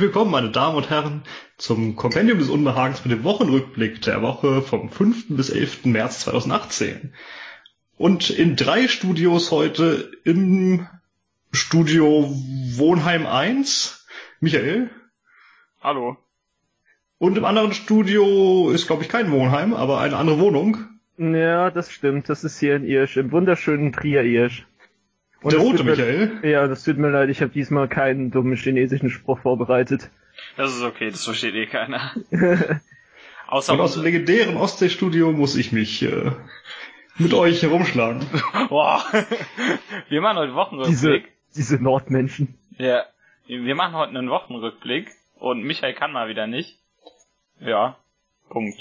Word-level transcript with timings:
Herzlich 0.00 0.14
willkommen, 0.14 0.30
meine 0.30 0.48
Damen 0.48 0.78
und 0.78 0.88
Herren, 0.88 1.24
zum 1.58 1.94
Kompendium 1.94 2.38
des 2.38 2.48
Unbehagens 2.48 3.04
mit 3.04 3.12
dem 3.12 3.22
Wochenrückblick 3.22 4.00
der 4.00 4.22
Woche 4.22 4.62
vom 4.62 4.88
5. 4.88 5.26
bis 5.36 5.50
11. 5.50 5.84
März 5.84 6.20
2018. 6.20 7.12
Und 7.98 8.30
in 8.30 8.56
drei 8.56 8.88
Studios 8.88 9.50
heute 9.50 10.10
im 10.24 10.86
Studio 11.52 12.32
Wohnheim 12.76 13.26
1, 13.26 14.06
Michael. 14.40 14.88
Hallo. 15.82 16.16
Und 17.18 17.36
im 17.36 17.44
anderen 17.44 17.74
Studio 17.74 18.70
ist, 18.70 18.86
glaube 18.86 19.02
ich, 19.02 19.10
kein 19.10 19.30
Wohnheim, 19.30 19.74
aber 19.74 20.00
eine 20.00 20.16
andere 20.16 20.38
Wohnung. 20.38 20.78
Ja, 21.18 21.70
das 21.70 21.92
stimmt. 21.92 22.30
Das 22.30 22.42
ist 22.42 22.58
hier 22.58 22.76
in 22.76 22.86
Irsch, 22.86 23.18
im 23.18 23.32
wunderschönen 23.32 23.92
Trier-Irsch. 23.92 24.64
Und 25.42 25.52
der 25.52 25.60
rote 25.60 25.84
Michael? 25.84 26.40
Ja, 26.42 26.66
das 26.66 26.84
tut 26.84 26.98
mir 26.98 27.10
leid, 27.10 27.30
ich 27.30 27.40
habe 27.40 27.50
diesmal 27.50 27.88
keinen 27.88 28.30
dummen 28.30 28.56
chinesischen 28.56 29.10
Spruch 29.10 29.38
vorbereitet. 29.38 30.10
Das 30.56 30.74
ist 30.74 30.82
okay, 30.82 31.10
das 31.10 31.24
versteht 31.24 31.54
eh 31.54 31.66
keiner. 31.66 32.12
Außer 33.46 33.72
Und 33.72 33.80
aus 33.80 33.94
dem 33.94 34.04
legendären 34.04 34.56
Ostsee-Studio 34.56 35.32
muss 35.32 35.56
ich 35.56 35.72
mich 35.72 36.02
äh, 36.02 36.30
mit 37.18 37.34
euch 37.34 37.62
herumschlagen. 37.62 38.24
Boah. 38.68 39.02
Wir 40.08 40.20
machen 40.20 40.38
heute 40.38 40.54
Wochenrückblick. 40.54 41.24
Diese, 41.54 41.74
diese 41.74 41.82
Nordmenschen. 41.82 42.58
Ja. 42.78 43.04
Wir 43.46 43.74
machen 43.74 43.94
heute 43.94 44.16
einen 44.16 44.30
Wochenrückblick 44.30 45.10
und 45.36 45.64
Michael 45.64 45.94
kann 45.94 46.12
mal 46.12 46.28
wieder 46.28 46.46
nicht. 46.46 46.78
Ja. 47.58 47.96
Punkt. 48.48 48.78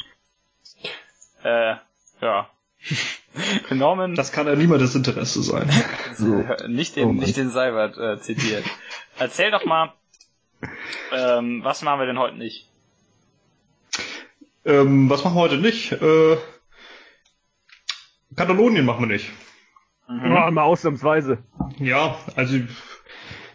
Äh, 1.43 1.75
ja. 2.21 2.49
Norman. 3.69 4.15
Das 4.15 4.31
kann 4.31 4.47
ja 4.47 4.55
niemandes 4.55 4.95
Interesse 4.95 5.41
sein. 5.43 5.69
So. 6.15 6.43
nicht 6.67 6.97
den, 6.97 7.07
oh 7.07 7.13
nicht 7.13 7.37
den 7.37 7.49
Seibert 7.49 7.97
äh, 7.97 8.19
zitiert. 8.19 8.65
Erzähl 9.17 9.51
doch 9.51 9.63
mal, 9.63 9.93
ähm, 11.13 11.63
was 11.63 11.81
machen 11.81 11.99
wir 12.01 12.07
denn 12.07 12.19
heute 12.19 12.35
nicht? 12.37 12.67
Ähm, 14.65 15.09
was 15.09 15.23
machen 15.23 15.35
wir 15.35 15.41
heute 15.41 15.57
nicht? 15.57 15.93
Äh, 15.93 16.37
Katalonien 18.35 18.85
machen 18.85 19.07
wir 19.07 19.15
nicht. 19.15 19.31
Mhm. 20.09 20.31
Ja, 20.31 20.51
mal 20.51 20.63
ausnahmsweise. 20.63 21.37
Ja, 21.77 22.17
also 22.35 22.59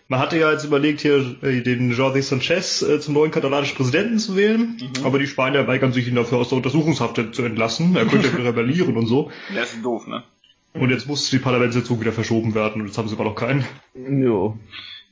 man 0.09 0.21
hatte 0.21 0.39
ja 0.39 0.53
jetzt 0.53 0.65
überlegt, 0.65 1.01
hier 1.01 1.37
äh, 1.43 1.63
den 1.63 1.91
Jordi 1.93 2.23
Sanchez 2.23 2.83
äh, 2.83 3.01
zum 3.01 3.15
neuen 3.15 3.31
katalanischen 3.31 3.77
Präsidenten 3.77 4.19
zu 4.19 4.37
wählen, 4.37 4.79
mhm. 4.81 5.07
aber 5.07 5.19
die 5.19 5.27
Spanier 5.27 5.67
weigern 5.67 5.93
sich 5.93 6.09
ihn 6.09 6.15
dafür 6.15 6.39
aus 6.39 6.51
der 6.51 6.57
Untersuchungshaft 6.57 7.35
zu 7.35 7.43
entlassen. 7.43 7.97
Er 7.97 8.07
könnte 8.07 8.29
ja 8.39 8.45
rebellieren 8.45 8.97
und 8.97 9.07
so. 9.07 9.31
Der 9.55 9.63
ist 9.63 9.83
doof, 9.83 10.07
ne? 10.07 10.23
Und 10.75 10.91
jetzt 10.91 11.07
muss 11.07 11.31
die 11.31 11.39
Parlamentssitzung 11.39 12.01
wieder 12.01 12.13
verschoben 12.13 12.55
werden 12.55 12.83
und 12.83 12.89
jetzt 12.89 12.99
haben 12.99 13.09
sie 13.09 13.15
aber 13.15 13.25
noch 13.25 13.37
keinen. 13.37 13.65
Jo. 13.95 14.59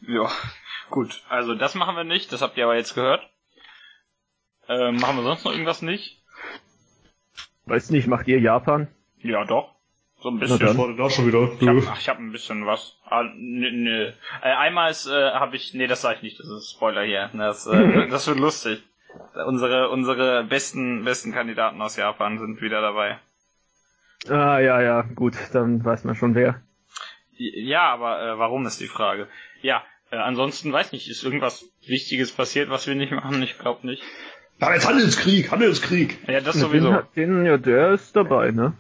Ja, 0.06 0.28
gut. 0.90 1.22
Also 1.28 1.54
das 1.54 1.76
machen 1.76 1.94
wir 1.94 2.04
nicht, 2.04 2.32
das 2.32 2.42
habt 2.42 2.58
ihr 2.58 2.64
aber 2.64 2.76
jetzt 2.76 2.94
gehört. 2.94 3.30
Ähm, 4.68 4.96
machen 4.96 5.16
wir 5.16 5.22
sonst 5.22 5.44
noch 5.44 5.52
irgendwas 5.52 5.82
nicht? 5.82 6.20
Weiß 7.66 7.90
nicht, 7.90 8.08
macht 8.08 8.26
ihr 8.26 8.40
Japan? 8.40 8.88
Ja, 9.18 9.44
doch. 9.44 9.74
So 10.22 10.28
ein 10.28 10.38
bisschen. 10.38 10.60
Das 10.60 10.78
war 10.78 10.94
da 10.94 11.10
schon 11.10 11.26
wieder. 11.26 11.50
Ich 11.58 11.66
hab, 11.66 11.94
ach, 11.94 12.00
ich 12.00 12.08
hab 12.08 12.18
ein 12.18 12.30
bisschen 12.30 12.64
was. 12.64 12.96
Ah, 13.04 13.24
nö, 13.34 13.70
nö. 13.72 14.12
Äh, 14.42 14.52
einmal 14.54 14.90
ist, 14.90 15.06
äh, 15.06 15.32
habe 15.32 15.56
ich, 15.56 15.74
nee, 15.74 15.88
das 15.88 16.02
sag 16.02 16.18
ich 16.18 16.22
nicht, 16.22 16.38
das 16.38 16.48
ist 16.48 16.70
Spoiler 16.70 17.02
hier. 17.02 17.30
Das, 17.32 17.66
äh, 17.66 18.08
das 18.10 18.28
wird 18.28 18.38
lustig. 18.38 18.82
Unsere, 19.46 19.90
unsere 19.90 20.44
besten, 20.44 21.04
besten 21.04 21.32
Kandidaten 21.32 21.82
aus 21.82 21.96
Japan 21.96 22.38
sind 22.38 22.62
wieder 22.62 22.80
dabei. 22.80 23.18
Ah, 24.28 24.60
ja, 24.60 24.80
ja, 24.80 25.02
gut, 25.02 25.34
dann 25.52 25.84
weiß 25.84 26.04
man 26.04 26.14
schon 26.14 26.34
wer. 26.34 26.62
Ja, 27.36 27.92
aber 27.92 28.22
äh, 28.22 28.38
warum 28.38 28.64
ist 28.66 28.80
die 28.80 28.86
Frage? 28.86 29.26
Ja, 29.60 29.82
äh, 30.10 30.16
ansonsten 30.16 30.72
weiß 30.72 30.92
nicht, 30.92 31.10
ist 31.10 31.24
irgendwas 31.24 31.64
Wichtiges 31.84 32.30
passiert, 32.30 32.70
was 32.70 32.86
wir 32.86 32.94
nicht 32.94 33.12
machen? 33.12 33.42
Ich 33.42 33.58
glaube 33.58 33.86
nicht. 33.86 34.02
Aber 34.60 34.74
jetzt 34.74 34.88
Handelskrieg, 34.88 35.50
Handelskrieg. 35.50 36.18
Ja, 36.28 36.40
das 36.40 36.54
sowieso. 36.54 37.02
Den, 37.16 37.34
den, 37.34 37.44
ja, 37.44 37.58
der 37.58 37.90
ist 37.90 38.14
dabei, 38.14 38.52
ne? 38.52 38.74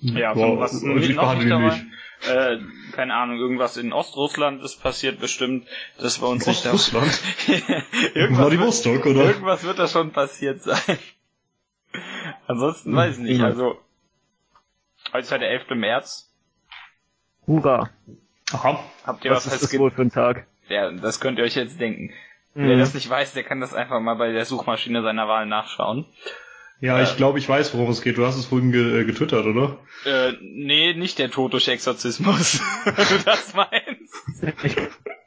Ja, 0.00 0.34
wow, 0.34 0.58
was 0.58 0.74
also 0.74 0.96
ich 0.96 1.14
noch 1.14 1.34
nicht 1.34 1.50
dabei? 1.50 1.84
Äh, 2.26 2.58
keine 2.92 3.14
Ahnung, 3.14 3.38
irgendwas 3.38 3.76
in 3.76 3.92
Ostrussland 3.92 4.62
ist 4.62 4.82
passiert 4.82 5.20
bestimmt, 5.20 5.68
das 5.98 6.20
war 6.20 6.30
uns 6.30 6.46
in 6.46 6.52
nicht 6.52 6.66
Ostrussland? 6.66 7.20
irgendwas, 8.14 8.84
oder? 8.86 9.24
Irgendwas 9.24 9.62
wird 9.64 9.78
da 9.78 9.86
schon 9.86 10.10
passiert 10.12 10.62
sein. 10.62 10.98
Ansonsten 12.46 12.94
weiß 12.94 13.18
ich 13.18 13.22
nicht, 13.22 13.40
also 13.40 13.78
heute 15.12 15.18
ist 15.18 15.30
ja 15.30 15.38
der 15.38 15.50
11. 15.50 15.70
März. 15.76 16.32
Hurra. 17.46 17.90
Aha. 18.52 18.84
Habt 19.04 19.24
ihr 19.24 19.30
was, 19.30 19.46
was 19.46 19.54
ist 19.62 19.72
das 19.72 19.78
wohl 19.78 19.90
für 19.90 20.02
ein 20.02 20.10
Tag? 20.10 20.46
Ja, 20.68 20.90
das 20.90 21.20
könnt 21.20 21.38
ihr 21.38 21.44
euch 21.44 21.54
jetzt 21.54 21.80
denken. 21.80 22.12
Mhm. 22.54 22.68
Wer 22.68 22.78
das 22.78 22.94
nicht 22.94 23.08
weiß, 23.08 23.34
der 23.34 23.44
kann 23.44 23.60
das 23.60 23.74
einfach 23.74 24.00
mal 24.00 24.16
bei 24.16 24.32
der 24.32 24.44
Suchmaschine 24.44 25.02
seiner 25.02 25.28
Wahl 25.28 25.46
nachschauen. 25.46 26.06
Ja, 26.80 27.02
ich 27.02 27.16
glaube, 27.16 27.38
ich 27.38 27.48
weiß, 27.48 27.74
worum 27.74 27.90
es 27.90 28.02
geht. 28.02 28.18
Du 28.18 28.24
hast 28.26 28.36
es 28.36 28.46
vorhin 28.46 28.70
ge 28.70 29.00
äh, 29.00 29.04
getwittert, 29.04 29.46
oder? 29.46 29.78
Äh, 30.04 30.34
nee, 30.40 30.94
nicht 30.94 31.18
der 31.18 31.30
Totusch-Exorzismus. 31.30 32.60
Wenn 32.84 32.94
du 33.18 33.24
das 33.24 33.54
meinst. 33.54 34.14
Ich, 34.62 34.76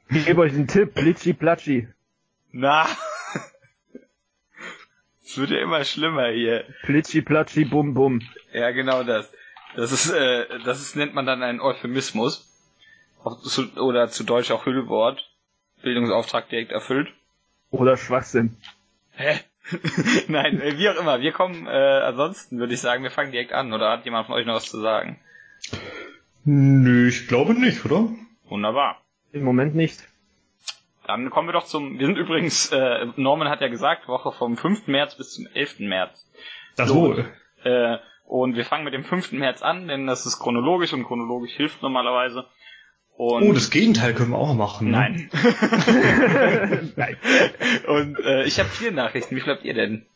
ich 0.10 0.26
gebe 0.26 0.42
euch 0.42 0.54
einen 0.54 0.68
Tipp. 0.68 0.94
Plitschi 0.94 1.34
Platschi. 1.34 1.88
Na. 2.52 2.88
Es 5.24 5.38
wird 5.38 5.52
ja 5.52 5.60
immer 5.60 5.86
schlimmer 5.86 6.28
hier. 6.28 6.66
Plitschi 6.84 7.22
Platschi 7.22 7.64
Bum 7.64 7.94
Bum. 7.94 8.22
Ja, 8.54 8.72
genau 8.72 9.04
das. 9.04 9.32
Das 9.78 9.94
ist, 9.94 10.10
äh, 10.12 10.60
das 10.66 10.82
ist, 10.82 10.98
nennt 10.98 11.14
man 11.14 11.26
dann 11.26 11.42
einen 11.42 11.62
Euphemismus. 11.62 12.50
Oder 13.24 14.10
zu 14.10 14.24
Deutsch 14.26 14.52
auch 14.52 14.66
Hüllwort. 14.66 15.26
Bildungsauftrag 15.84 16.50
direkt 16.50 16.72
erfüllt. 16.72 17.08
Oder 17.70 17.96
Schwachsinn. 17.96 18.58
Hä? 19.12 19.40
Nein, 20.28 20.62
äh, 20.62 20.78
wie 20.78 20.90
auch 20.90 21.00
immer. 21.00 21.22
Wir 21.22 21.32
kommen, 21.32 21.68
äh, 21.68 21.70
ansonsten 21.70 22.60
würde 22.60 22.74
ich 22.74 22.82
sagen, 22.82 23.04
wir 23.04 23.12
fangen 23.12 23.32
direkt 23.32 23.54
an. 23.54 23.74
Oder 23.74 23.92
hat 23.92 24.06
jemand 24.06 24.28
von 24.28 24.36
euch 24.36 24.46
noch 24.46 24.56
was 24.56 24.66
zu 24.66 24.80
sagen? 24.80 25.20
Nö, 26.44 27.08
ich 27.08 27.28
glaube 27.28 27.54
nicht, 27.54 27.86
oder? 27.86 28.10
Wunderbar. 28.50 29.02
Im 29.32 29.44
Moment 29.44 29.76
nicht. 29.76 30.08
Dann 31.06 31.30
kommen 31.30 31.48
wir 31.48 31.54
doch 31.54 31.66
zum, 31.66 32.00
wir 32.00 32.06
sind 32.06 32.18
übrigens, 32.18 32.72
äh, 32.72 33.08
Norman 33.16 33.50
hat 33.50 33.62
ja 33.62 33.68
gesagt, 33.68 34.08
Woche 34.08 34.32
vom 34.32 34.58
5. 34.58 34.88
März 34.88 35.18
bis 35.18 35.34
zum 35.34 35.48
11. 35.54 35.80
März. 35.80 36.26
Das 36.76 36.90
so, 36.90 36.96
wohl. 36.96 37.26
Äh, 37.64 37.98
und 38.26 38.56
wir 38.56 38.66
fangen 38.66 38.84
mit 38.84 38.94
dem 38.94 39.04
5. 39.04 39.34
März 39.34 39.62
an, 39.62 39.88
denn 39.88 40.08
das 40.08 40.26
ist 40.26 40.40
chronologisch 40.40 40.94
und 40.94 41.06
chronologisch 41.06 41.54
hilft 41.54 41.82
normalerweise. 41.82 42.46
Und 43.22 43.44
oh, 43.44 43.54
das 43.54 43.70
Gegenteil 43.70 44.16
können 44.16 44.32
wir 44.32 44.40
auch 44.40 44.56
machen. 44.56 44.90
Ne? 44.90 44.98
Nein. 44.98 45.30
Nein. 46.96 47.18
Und 47.88 48.20
äh, 48.26 48.46
ich 48.46 48.58
habe 48.58 48.68
vier 48.68 48.92
Nachrichten. 48.92 49.36
Wie 49.36 49.42
viel 49.42 49.54
habt 49.54 49.64
ihr 49.64 49.76
denn? 49.76 50.08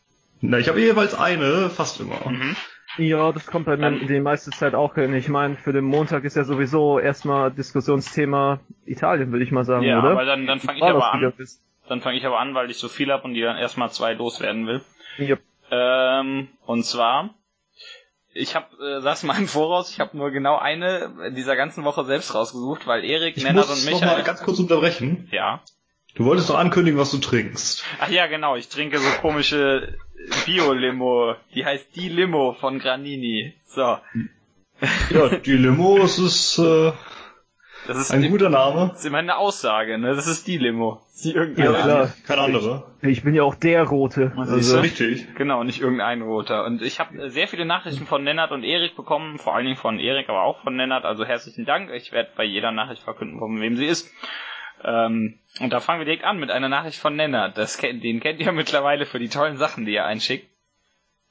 Na, 0.42 0.58
ich 0.58 0.68
habe 0.68 0.82
jeweils 0.82 1.14
eine, 1.14 1.70
fast 1.70 2.00
immer. 2.00 2.28
Mhm. 2.28 2.56
Ja, 2.98 3.32
das 3.32 3.46
kommt 3.46 3.68
bei 3.68 3.78
mir 3.78 3.92
die 3.92 4.20
meiste 4.20 4.50
Zeit 4.50 4.74
auch 4.74 4.96
hin. 4.96 5.14
Ich 5.14 5.30
meine, 5.30 5.56
für 5.56 5.72
den 5.72 5.84
Montag 5.84 6.24
ist 6.24 6.36
ja 6.36 6.46
sowieso 6.46 6.98
erstmal 6.98 7.52
Diskussionsthema 7.52 8.62
Italien, 8.88 9.32
würde 9.32 9.46
ich 9.46 9.52
mal 9.52 9.66
sagen, 9.66 9.84
ja, 9.86 10.00
oder? 10.00 10.10
aber 10.10 10.26
dann, 10.26 10.48
dann 10.48 10.60
fange 10.60 10.80
ich 10.80 10.84
aber 10.84 11.14
an. 11.14 11.32
Dann 11.88 12.02
fange 12.02 12.18
ich 12.18 12.26
aber 12.26 12.40
an, 12.40 12.56
weil 12.56 12.72
ich 12.72 12.78
so 12.78 12.88
viel 12.88 13.12
habe 13.12 13.24
und 13.26 13.36
die 13.36 13.42
dann 13.42 13.58
erstmal 13.58 13.92
zwei 13.92 14.14
loswerden 14.14 14.66
will. 14.66 14.82
Yep. 15.20 15.42
Ähm, 15.70 16.48
und 16.66 16.84
zwar 16.88 17.36
ich 18.36 18.54
habe 18.54 18.68
äh, 18.80 19.02
das 19.02 19.24
mal 19.24 19.38
im 19.38 19.48
Voraus, 19.48 19.90
ich 19.90 20.00
habe 20.00 20.16
nur 20.18 20.30
genau 20.30 20.58
eine 20.58 21.32
dieser 21.36 21.56
ganzen 21.56 21.86
Woche 21.86 22.04
selbst 22.04 22.36
rausgesucht, 22.36 22.86
weil 22.86 23.04
Erik, 23.04 23.42
Lennart 23.42 23.70
und 23.70 23.86
Michael... 23.86 24.02
Noch 24.02 24.18
mal 24.18 24.24
ganz 24.24 24.44
kurz 24.44 24.60
unterbrechen. 24.60 25.30
Ja. 25.32 25.62
Du 26.16 26.26
wolltest 26.26 26.50
doch 26.50 26.58
ankündigen, 26.58 27.00
was 27.00 27.12
du 27.12 27.18
trinkst. 27.18 27.84
Ach 28.00 28.10
ja, 28.10 28.28
genau, 28.28 28.56
ich 28.58 28.68
trinke 28.68 29.00
so 29.00 29.10
komische 29.22 29.98
Bio-Limo. 30.46 31.36
Die 31.56 31.66
heißt 31.66 31.96
Die 31.96 32.10
Limo 32.10 32.54
von 32.60 32.80
Granini. 32.80 33.54
So. 33.68 33.98
Ja, 35.10 35.30
die 35.44 35.54
Limo, 35.54 35.98
es 36.04 36.20
ist... 36.20 36.60
Äh 36.60 36.92
das 37.88 37.98
ist 37.98 38.12
ein 38.12 38.22
die, 38.22 38.30
guter 38.30 38.50
Name. 38.50 38.90
Das 38.90 39.00
ist 39.00 39.06
immer 39.06 39.20
eine 39.20 39.38
Aussage, 39.38 39.98
ne? 39.98 40.16
Das 40.16 40.28
ist 40.28 40.48
die 40.48 40.58
Limo. 40.58 41.02
Die 41.24 41.32
irgendeine 41.32 41.72
ja, 41.72 41.84
klar. 41.84 42.14
Keine 42.28 42.42
andere. 42.42 42.84
Ich 43.02 43.24
bin 43.24 43.34
ja 43.34 43.44
auch 43.44 43.56
der 43.56 43.84
Rote. 43.84 44.34
Also 44.36 44.80
richtig. 44.80 45.34
Genau, 45.36 45.64
nicht 45.64 45.82
irgendein 45.82 46.22
Roter. 46.22 46.66
Und 46.66 46.82
ich 46.82 47.00
habe 47.00 47.30
sehr 47.30 47.48
viele 47.48 47.66
Nachrichten 47.66 48.06
von 48.06 48.24
Nennert 48.24 48.52
und 48.52 48.64
Erik 48.64 48.96
bekommen, 48.96 49.38
vor 49.38 49.56
allen 49.56 49.66
Dingen 49.66 49.78
von 49.78 50.00
Erik, 50.00 50.30
aber 50.30 50.44
auch 50.44 50.62
von 50.64 50.76
Nennert. 50.76 51.06
Also 51.06 51.26
herzlichen 51.26 51.66
Dank. 51.66 51.90
Ich 51.92 52.12
werde 52.12 52.32
bei 52.36 52.44
jeder 52.44 52.72
Nachricht 52.72 53.04
verkünden, 53.04 53.40
von 53.40 53.60
wem 53.62 53.78
sie 53.78 53.86
ist. 53.86 54.12
Ähm, 54.84 55.40
und 55.62 55.72
da 55.72 55.80
fangen 55.80 56.00
wir 56.00 56.06
direkt 56.06 56.26
an 56.26 56.40
mit 56.40 56.52
einer 56.52 56.70
Nachricht 56.70 57.00
von 57.00 57.16
Nennert. 57.16 57.58
Das, 57.58 57.78
den 57.78 58.20
kennt 58.20 58.40
ihr 58.40 58.52
mittlerweile 58.54 59.06
für 59.06 59.20
die 59.20 59.30
tollen 59.30 59.58
Sachen, 59.58 59.86
die 59.86 59.96
er 59.96 60.06
einschickt. 60.06 60.50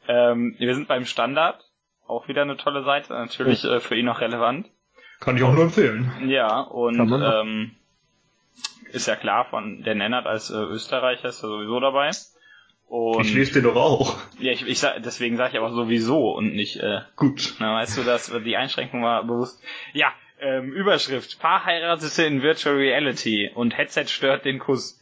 Ähm, 0.08 0.54
wir 0.58 0.74
sind 0.74 0.88
beim 0.88 1.04
Standard. 1.04 1.60
Auch 2.06 2.28
wieder 2.28 2.42
eine 2.42 2.58
tolle 2.58 2.84
Seite, 2.84 3.14
natürlich 3.14 3.64
äh, 3.64 3.80
für 3.80 3.96
ihn 3.96 4.08
auch 4.08 4.20
relevant. 4.20 4.66
Kann 5.20 5.36
ich 5.36 5.42
auch 5.42 5.52
nur 5.52 5.64
empfehlen. 5.64 6.10
Ja, 6.26 6.60
und 6.60 6.98
ähm, 7.12 7.70
ist 8.92 9.08
ja 9.08 9.16
klar, 9.16 9.46
von 9.50 9.82
der 9.82 9.94
Nennert 9.94 10.26
als 10.26 10.50
äh, 10.50 10.54
Österreicher 10.54 11.28
ist 11.28 11.42
er 11.42 11.48
sowieso 11.48 11.80
dabei. 11.80 12.10
Und 12.86 13.24
ich 13.24 13.34
lese 13.34 13.54
den 13.54 13.64
doch 13.64 13.76
auch. 13.76 14.16
Ja, 14.38 14.52
ich, 14.52 14.66
ich 14.66 14.78
sag, 14.78 15.02
deswegen 15.02 15.36
sage 15.36 15.52
ich 15.52 15.58
aber 15.58 15.72
sowieso 15.72 16.30
und 16.30 16.54
nicht 16.54 16.76
äh, 16.76 17.00
gut. 17.16 17.54
Na, 17.58 17.74
weißt 17.74 17.98
du, 17.98 18.02
dass 18.02 18.32
die 18.44 18.56
Einschränkung 18.56 19.02
war 19.02 19.24
bewusst. 19.24 19.60
Ja, 19.94 20.12
ähm, 20.40 20.72
Überschrift: 20.72 21.40
Paar 21.40 21.64
heiratete 21.64 22.24
in 22.24 22.42
Virtual 22.42 22.76
Reality 22.76 23.50
und 23.54 23.76
Headset 23.76 24.06
stört 24.06 24.44
den 24.44 24.58
Kuss. 24.58 25.00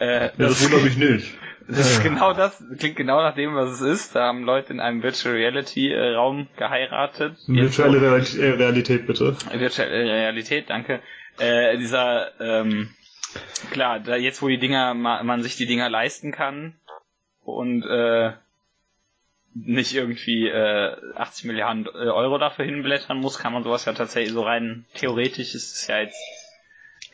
Äh, 0.00 0.06
ja, 0.06 0.28
das, 0.38 0.60
das 0.60 0.64
wundert 0.64 0.84
mich 0.84 0.96
nicht. 0.96 1.38
Das 1.70 1.90
ist 1.90 2.02
genau 2.02 2.32
das, 2.32 2.62
klingt 2.78 2.96
genau 2.96 3.22
nach 3.22 3.34
dem, 3.34 3.54
was 3.54 3.70
es 3.70 3.80
ist. 3.80 4.14
Da 4.14 4.26
haben 4.26 4.44
Leute 4.44 4.72
in 4.72 4.80
einem 4.80 5.02
Virtual 5.02 5.34
Reality 5.34 5.92
äh, 5.92 6.14
Raum 6.14 6.48
geheiratet. 6.56 7.36
Virtuelle 7.46 8.00
Realität, 8.00 8.40
äh, 8.40 8.50
Realität 8.50 9.06
bitte. 9.06 9.36
Virtuelle 9.52 10.10
Realität, 10.10 10.70
danke. 10.70 11.00
Äh, 11.38 11.78
dieser, 11.78 12.32
ähm, 12.40 12.90
klar, 13.70 14.00
da 14.00 14.16
jetzt 14.16 14.42
wo 14.42 14.48
die 14.48 14.58
Dinger, 14.58 14.94
man 14.94 15.42
sich 15.42 15.56
die 15.56 15.66
Dinger 15.66 15.88
leisten 15.88 16.32
kann 16.32 16.74
und 17.44 17.84
äh, 17.84 18.32
nicht 19.54 19.94
irgendwie 19.94 20.48
äh, 20.48 20.96
80 21.16 21.44
Milliarden 21.46 21.86
äh, 21.86 22.08
Euro 22.08 22.38
dafür 22.38 22.64
hinblättern 22.64 23.18
muss, 23.18 23.38
kann 23.38 23.52
man 23.52 23.64
sowas 23.64 23.84
ja 23.84 23.92
tatsächlich 23.92 24.32
so 24.32 24.42
rein 24.42 24.84
theoretisch 24.94 25.54
ist 25.54 25.74
es 25.74 25.86
ja 25.88 26.00
jetzt 26.00 26.20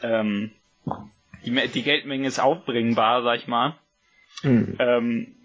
ähm, 0.03 0.51
die, 1.45 1.69
die 1.69 1.83
Geldmenge 1.83 2.27
ist 2.27 2.39
aufbringbar, 2.39 3.23
sag 3.23 3.39
ich 3.39 3.47
mal. 3.47 3.75
Mhm. 4.43 4.77
Ähm, 4.79 5.37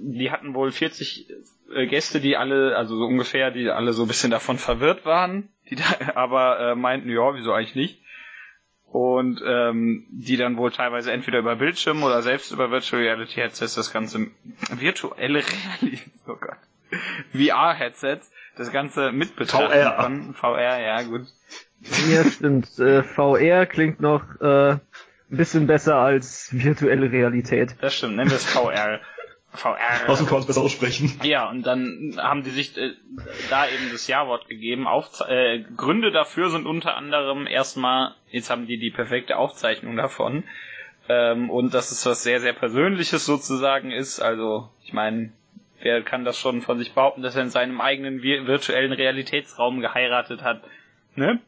die 0.00 0.30
hatten 0.30 0.54
wohl 0.54 0.72
40 0.72 1.28
äh, 1.74 1.86
Gäste, 1.86 2.20
die 2.20 2.36
alle, 2.36 2.76
also 2.76 2.96
so 2.96 3.04
ungefähr, 3.04 3.50
die 3.50 3.70
alle 3.70 3.92
so 3.92 4.02
ein 4.02 4.08
bisschen 4.08 4.30
davon 4.30 4.58
verwirrt 4.58 5.04
waren, 5.04 5.48
die 5.68 5.76
da, 5.76 5.84
aber 6.14 6.60
äh, 6.60 6.74
meinten, 6.74 7.10
ja, 7.10 7.34
wieso 7.34 7.52
eigentlich 7.52 7.74
nicht? 7.74 8.02
Und 8.84 9.40
ähm, 9.46 10.06
die 10.10 10.36
dann 10.36 10.56
wohl 10.56 10.72
teilweise 10.72 11.12
entweder 11.12 11.38
über 11.38 11.54
Bildschirm 11.54 12.02
oder 12.02 12.22
selbst 12.22 12.50
über 12.50 12.72
Virtual 12.72 13.00
Reality 13.00 13.34
Headsets 13.34 13.76
das 13.76 13.92
ganze 13.92 14.26
virtuelle 14.72 15.44
Realität, 15.80 16.10
oh 16.26 16.34
Gott, 16.34 16.58
VR 17.32 17.72
Headsets, 17.74 18.32
das 18.56 18.72
ganze 18.72 19.12
mitbetrachten 19.12 19.70
VR. 19.70 19.96
Kann. 19.96 20.34
VR, 20.34 20.80
ja 20.80 21.02
gut. 21.02 21.26
Ja, 22.10 22.24
stimmt. 22.24 22.78
Äh, 22.80 23.04
VR 23.04 23.66
klingt 23.66 24.00
noch 24.00 24.22
äh, 24.40 24.78
ein 25.30 25.36
bisschen 25.36 25.66
besser 25.66 25.96
als 25.96 26.48
virtuelle 26.52 27.10
Realität. 27.10 27.76
Das 27.80 27.94
stimmt, 27.94 28.16
nennen 28.16 28.30
wir 28.30 28.36
es 28.36 28.44
VR. 28.44 29.00
VR. 29.52 30.08
Außerdem 30.08 30.26
kann 30.26 30.34
man 30.34 30.40
es 30.42 30.46
besser 30.46 30.60
aussprechen. 30.62 31.12
Ja, 31.24 31.48
und 31.48 31.66
dann 31.66 32.14
haben 32.18 32.44
die 32.44 32.50
sich 32.50 32.76
äh, 32.76 32.92
da 33.48 33.66
eben 33.66 33.90
das 33.90 34.06
Ja-Wort 34.06 34.48
gegeben. 34.48 34.86
Auf, 34.86 35.20
äh, 35.28 35.64
Gründe 35.76 36.12
dafür 36.12 36.50
sind 36.50 36.66
unter 36.66 36.96
anderem 36.96 37.46
erstmal, 37.48 38.14
jetzt 38.30 38.48
haben 38.48 38.66
die 38.66 38.78
die 38.78 38.90
perfekte 38.90 39.36
Aufzeichnung 39.36 39.96
davon. 39.96 40.44
Ähm, 41.08 41.50
und 41.50 41.74
dass 41.74 41.90
es 41.90 42.06
was 42.06 42.22
sehr, 42.22 42.40
sehr 42.40 42.52
Persönliches 42.52 43.26
sozusagen 43.26 43.90
ist. 43.90 44.20
Also, 44.20 44.68
ich 44.84 44.92
meine, 44.92 45.32
wer 45.80 46.02
kann 46.02 46.24
das 46.24 46.38
schon 46.38 46.62
von 46.62 46.78
sich 46.78 46.92
behaupten, 46.92 47.22
dass 47.22 47.34
er 47.34 47.42
in 47.42 47.50
seinem 47.50 47.80
eigenen 47.80 48.22
virtuellen 48.22 48.92
Realitätsraum 48.92 49.80
geheiratet 49.80 50.42
hat? 50.42 50.62
Ne? 51.16 51.40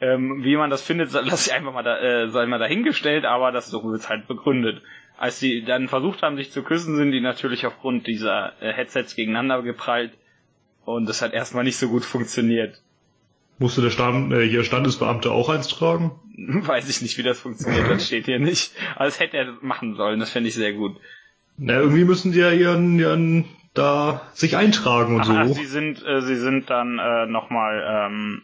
Ähm, 0.00 0.44
wie 0.44 0.56
man 0.56 0.70
das 0.70 0.82
findet, 0.82 1.12
lasse 1.12 1.50
ich 1.50 1.54
einfach 1.54 1.72
mal 1.72 1.82
da, 1.82 1.98
äh, 1.98 2.28
sei 2.28 2.46
mal 2.46 2.58
dahingestellt, 2.58 3.24
aber 3.24 3.52
das 3.52 3.68
so 3.68 3.82
wird 3.84 4.08
halt 4.08 4.26
begründet. 4.26 4.82
Als 5.18 5.40
sie 5.40 5.64
dann 5.64 5.88
versucht 5.88 6.22
haben, 6.22 6.36
sich 6.36 6.52
zu 6.52 6.62
küssen, 6.62 6.96
sind 6.96 7.12
die 7.12 7.20
natürlich 7.20 7.66
aufgrund 7.66 8.06
dieser 8.06 8.52
äh, 8.60 8.72
Headsets 8.72 9.16
gegeneinander 9.16 9.62
geprallt 9.62 10.12
und 10.84 11.08
das 11.08 11.22
hat 11.22 11.32
erstmal 11.32 11.64
nicht 11.64 11.78
so 11.78 11.88
gut 11.88 12.04
funktioniert. 12.04 12.80
Musste 13.58 13.80
der 13.80 13.90
Stand, 13.90 14.32
äh, 14.32 14.46
hier 14.46 14.64
Standesbeamte 14.64 15.30
auch 15.30 15.48
eins 15.48 15.68
tragen? 15.68 16.12
Weiß 16.36 16.88
ich 16.90 17.00
nicht, 17.00 17.16
wie 17.16 17.22
das 17.22 17.40
funktioniert, 17.40 17.88
das 17.88 18.06
steht 18.06 18.26
hier 18.26 18.38
nicht. 18.38 18.72
Aber 18.96 19.06
das 19.06 19.18
hätte 19.18 19.38
er 19.38 19.56
machen 19.62 19.94
sollen, 19.94 20.20
das 20.20 20.30
fände 20.30 20.50
ich 20.50 20.54
sehr 20.54 20.74
gut. 20.74 20.96
Na, 21.56 21.80
irgendwie 21.80 22.04
müssen 22.04 22.32
die 22.32 22.38
ja 22.38 22.52
ihren, 22.52 22.98
ihren 22.98 23.46
da 23.72 24.22
sich 24.34 24.56
eintragen 24.56 25.14
und 25.16 25.22
Ach, 25.22 25.46
so. 25.46 25.54
sie 25.54 25.64
sind, 25.64 26.04
äh, 26.04 26.20
sie 26.20 26.36
sind 26.36 26.68
dann 26.68 26.98
äh, 26.98 27.26
nochmal 27.26 28.08
ähm, 28.10 28.42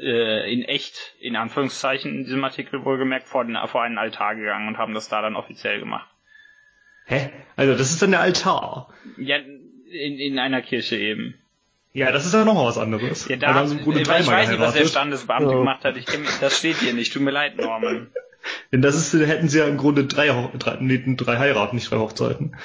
äh, 0.00 0.52
in 0.52 0.62
echt, 0.62 1.14
in 1.20 1.36
Anführungszeichen, 1.36 2.12
in 2.12 2.24
diesem 2.24 2.44
Artikel 2.44 2.84
wohlgemerkt, 2.84 3.26
vor, 3.26 3.44
den, 3.44 3.56
vor 3.66 3.82
einen 3.82 3.98
Altar 3.98 4.36
gegangen 4.36 4.68
und 4.68 4.78
haben 4.78 4.94
das 4.94 5.08
da 5.08 5.22
dann 5.22 5.36
offiziell 5.36 5.80
gemacht. 5.80 6.08
Hä? 7.06 7.30
Also 7.56 7.74
das 7.74 7.90
ist 7.90 8.02
dann 8.02 8.10
der 8.10 8.20
Altar? 8.20 8.92
Ja, 9.16 9.36
in, 9.36 10.18
in 10.18 10.38
einer 10.38 10.62
Kirche 10.62 10.96
eben. 10.96 11.34
Ja, 11.92 12.12
das 12.12 12.26
ist 12.26 12.34
ja 12.34 12.44
noch 12.44 12.62
was 12.62 12.76
anderes. 12.76 13.26
Ja, 13.28 13.36
da, 13.36 13.54
also 13.54 13.74
ich 13.74 13.86
weiß 13.86 14.50
nicht, 14.50 14.60
was 14.60 14.74
der 14.74 14.86
Standesbeamte 14.86 15.50
ja. 15.50 15.56
gemacht 15.56 15.84
hat. 15.84 15.96
Ich 15.96 16.04
kenn, 16.04 16.24
das 16.40 16.58
steht 16.58 16.76
hier 16.76 16.92
nicht. 16.92 17.12
Tut 17.12 17.22
mir 17.22 17.30
leid, 17.30 17.56
Norman. 17.56 18.10
Denn 18.72 18.82
das 18.82 18.96
ist, 18.96 19.14
hätten 19.26 19.48
sie 19.48 19.58
ja 19.58 19.66
im 19.66 19.78
Grunde 19.78 20.04
drei, 20.04 20.28
drei, 20.58 20.76
nee, 20.80 21.02
drei 21.16 21.38
Heiraten, 21.38 21.76
nicht 21.76 21.90
drei 21.90 21.96
Hochzeiten. 21.96 22.56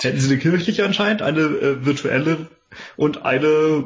Hätten 0.00 0.18
sie 0.18 0.32
eine 0.32 0.40
kirchliche 0.40 0.84
anscheinend, 0.84 1.20
eine 1.20 1.40
äh, 1.40 1.84
virtuelle 1.84 2.48
und 2.96 3.24
eine, 3.24 3.84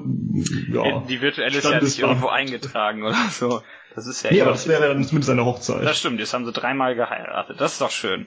ja. 0.72 1.00
Die 1.08 1.20
virtuelle 1.20 1.58
ist 1.58 1.64
ja 1.64 1.80
nicht 1.80 1.98
irgendwo 1.98 2.28
eingetragen 2.28 3.02
oder 3.02 3.16
so. 3.30 3.62
Das 3.94 4.06
ist 4.06 4.22
ja. 4.22 4.30
Nee, 4.30 4.42
aber 4.42 4.52
das 4.52 4.68
wäre 4.68 4.82
ja 4.82 4.88
dann 4.88 5.02
zumindest 5.04 5.30
eine 5.30 5.44
Hochzeit. 5.44 5.84
Das 5.84 5.98
stimmt, 5.98 6.20
jetzt 6.20 6.32
haben 6.34 6.44
sie 6.44 6.52
dreimal 6.52 6.94
geheiratet. 6.94 7.60
Das 7.60 7.72
ist 7.72 7.80
doch 7.80 7.90
schön. 7.90 8.26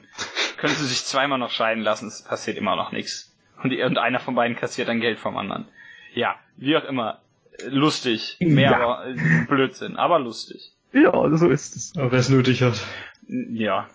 Können 0.57 0.73
sie 0.73 0.85
sich 0.85 1.05
zweimal 1.05 1.39
noch 1.39 1.51
scheiden 1.51 1.83
lassen, 1.83 2.07
es 2.07 2.23
passiert 2.23 2.57
immer 2.57 2.75
noch 2.75 2.91
nichts. 2.91 3.33
Und, 3.63 3.69
die, 3.69 3.81
und 3.83 3.97
einer 3.97 4.19
von 4.19 4.35
beiden 4.35 4.57
kassiert 4.57 4.87
dann 4.87 4.99
Geld 5.01 5.19
vom 5.19 5.37
anderen. 5.37 5.67
Ja, 6.13 6.35
wie 6.57 6.75
auch 6.75 6.83
immer. 6.83 7.19
Lustig. 7.67 8.37
Mehr 8.39 8.71
ja. 8.71 9.03
Blödsinn, 9.47 9.95
aber 9.97 10.19
lustig. 10.19 10.71
Ja, 10.93 11.11
so 11.37 11.47
ist 11.49 11.75
es. 11.75 11.93
Aber 11.95 12.11
wer 12.11 12.19
es 12.19 12.29
nötig 12.29 12.63
hat. 12.63 12.81
Ja. 13.27 13.87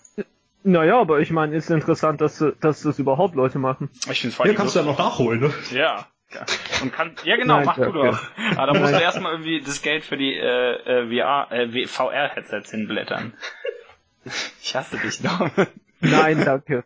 Naja, 0.63 1.01
aber 1.01 1.21
ich 1.21 1.31
meine, 1.31 1.55
ist 1.55 1.71
interessant, 1.71 2.21
dass, 2.21 2.43
dass 2.61 2.83
das 2.83 2.99
überhaupt 2.99 3.35
Leute 3.35 3.59
machen. 3.59 3.91
Ich 4.11 4.21
find's 4.21 4.37
voll 4.37 4.47
Ja, 4.47 4.55
kannst 4.55 4.75
lustig. 4.77 4.83
du 4.83 4.87
ja 4.89 4.93
noch 4.93 4.99
nachholen, 4.99 5.41
ne? 5.41 5.55
Ja. 5.73 6.07
Ja. 6.37 6.45
Und 6.83 6.93
kann, 6.93 7.15
ja 7.25 7.37
genau, 7.37 7.57
Nein, 7.57 7.67
mach 7.67 7.77
du 7.77 7.93
doch. 7.93 8.19
Aber 8.57 8.73
da 8.73 8.79
musst 8.79 8.93
du 8.93 9.01
erstmal 9.01 9.33
irgendwie 9.33 9.61
das 9.61 9.83
Geld 9.83 10.05
für 10.05 10.17
die 10.17 10.35
äh, 10.35 11.03
äh, 11.03 11.09
VR, 11.09 11.51
äh, 11.51 11.87
VR-Headsets 11.87 12.71
hinblättern. 12.71 13.35
Ich 14.61 14.75
hasse 14.75 14.99
dich 14.99 15.23
noch. 15.23 15.49
Nein, 16.01 16.45
danke. 16.45 16.83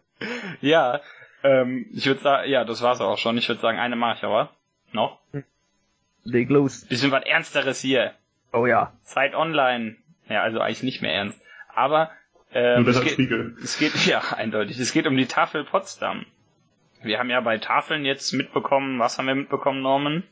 ja, 0.61 1.00
ähm, 1.43 1.87
ich 1.91 2.05
würde 2.05 2.20
sagen, 2.20 2.50
ja, 2.50 2.64
das 2.64 2.82
war's 2.82 3.00
auch 3.00 3.17
schon. 3.17 3.38
Ich 3.38 3.49
würde 3.49 3.62
sagen, 3.62 3.79
eine 3.79 3.97
mache 3.97 4.19
ich 4.19 4.25
aber. 4.25 4.50
Noch? 4.93 5.19
Leg 6.23 6.50
los. 6.50 6.85
Bisschen 6.85 7.11
was 7.12 7.25
Ernsteres 7.25 7.81
hier. 7.81 8.12
Oh 8.53 8.67
ja. 8.67 8.93
Zeit 9.05 9.35
online. 9.35 9.96
Ja, 10.29 10.43
also 10.43 10.61
eigentlich 10.61 10.82
nicht 10.82 11.00
mehr 11.00 11.14
ernst. 11.14 11.41
Aber 11.75 12.10
ähm, 12.53 12.86
es, 12.86 13.01
geht, 13.01 13.19
es 13.63 13.79
geht, 13.79 14.06
ja, 14.06 14.20
eindeutig. 14.36 14.79
Es 14.79 14.93
geht 14.93 15.06
um 15.06 15.17
die 15.17 15.25
Tafel 15.25 15.65
Potsdam. 15.65 16.27
Wir 17.03 17.19
haben 17.19 17.31
ja 17.31 17.41
bei 17.41 17.59
Tafeln 17.59 18.05
jetzt 18.05 18.33
mitbekommen, 18.33 18.99
was 18.99 19.19
haben 19.19 19.27
wir 19.27 19.35
mitbekommen, 19.35 19.81
Norman? 19.83 20.23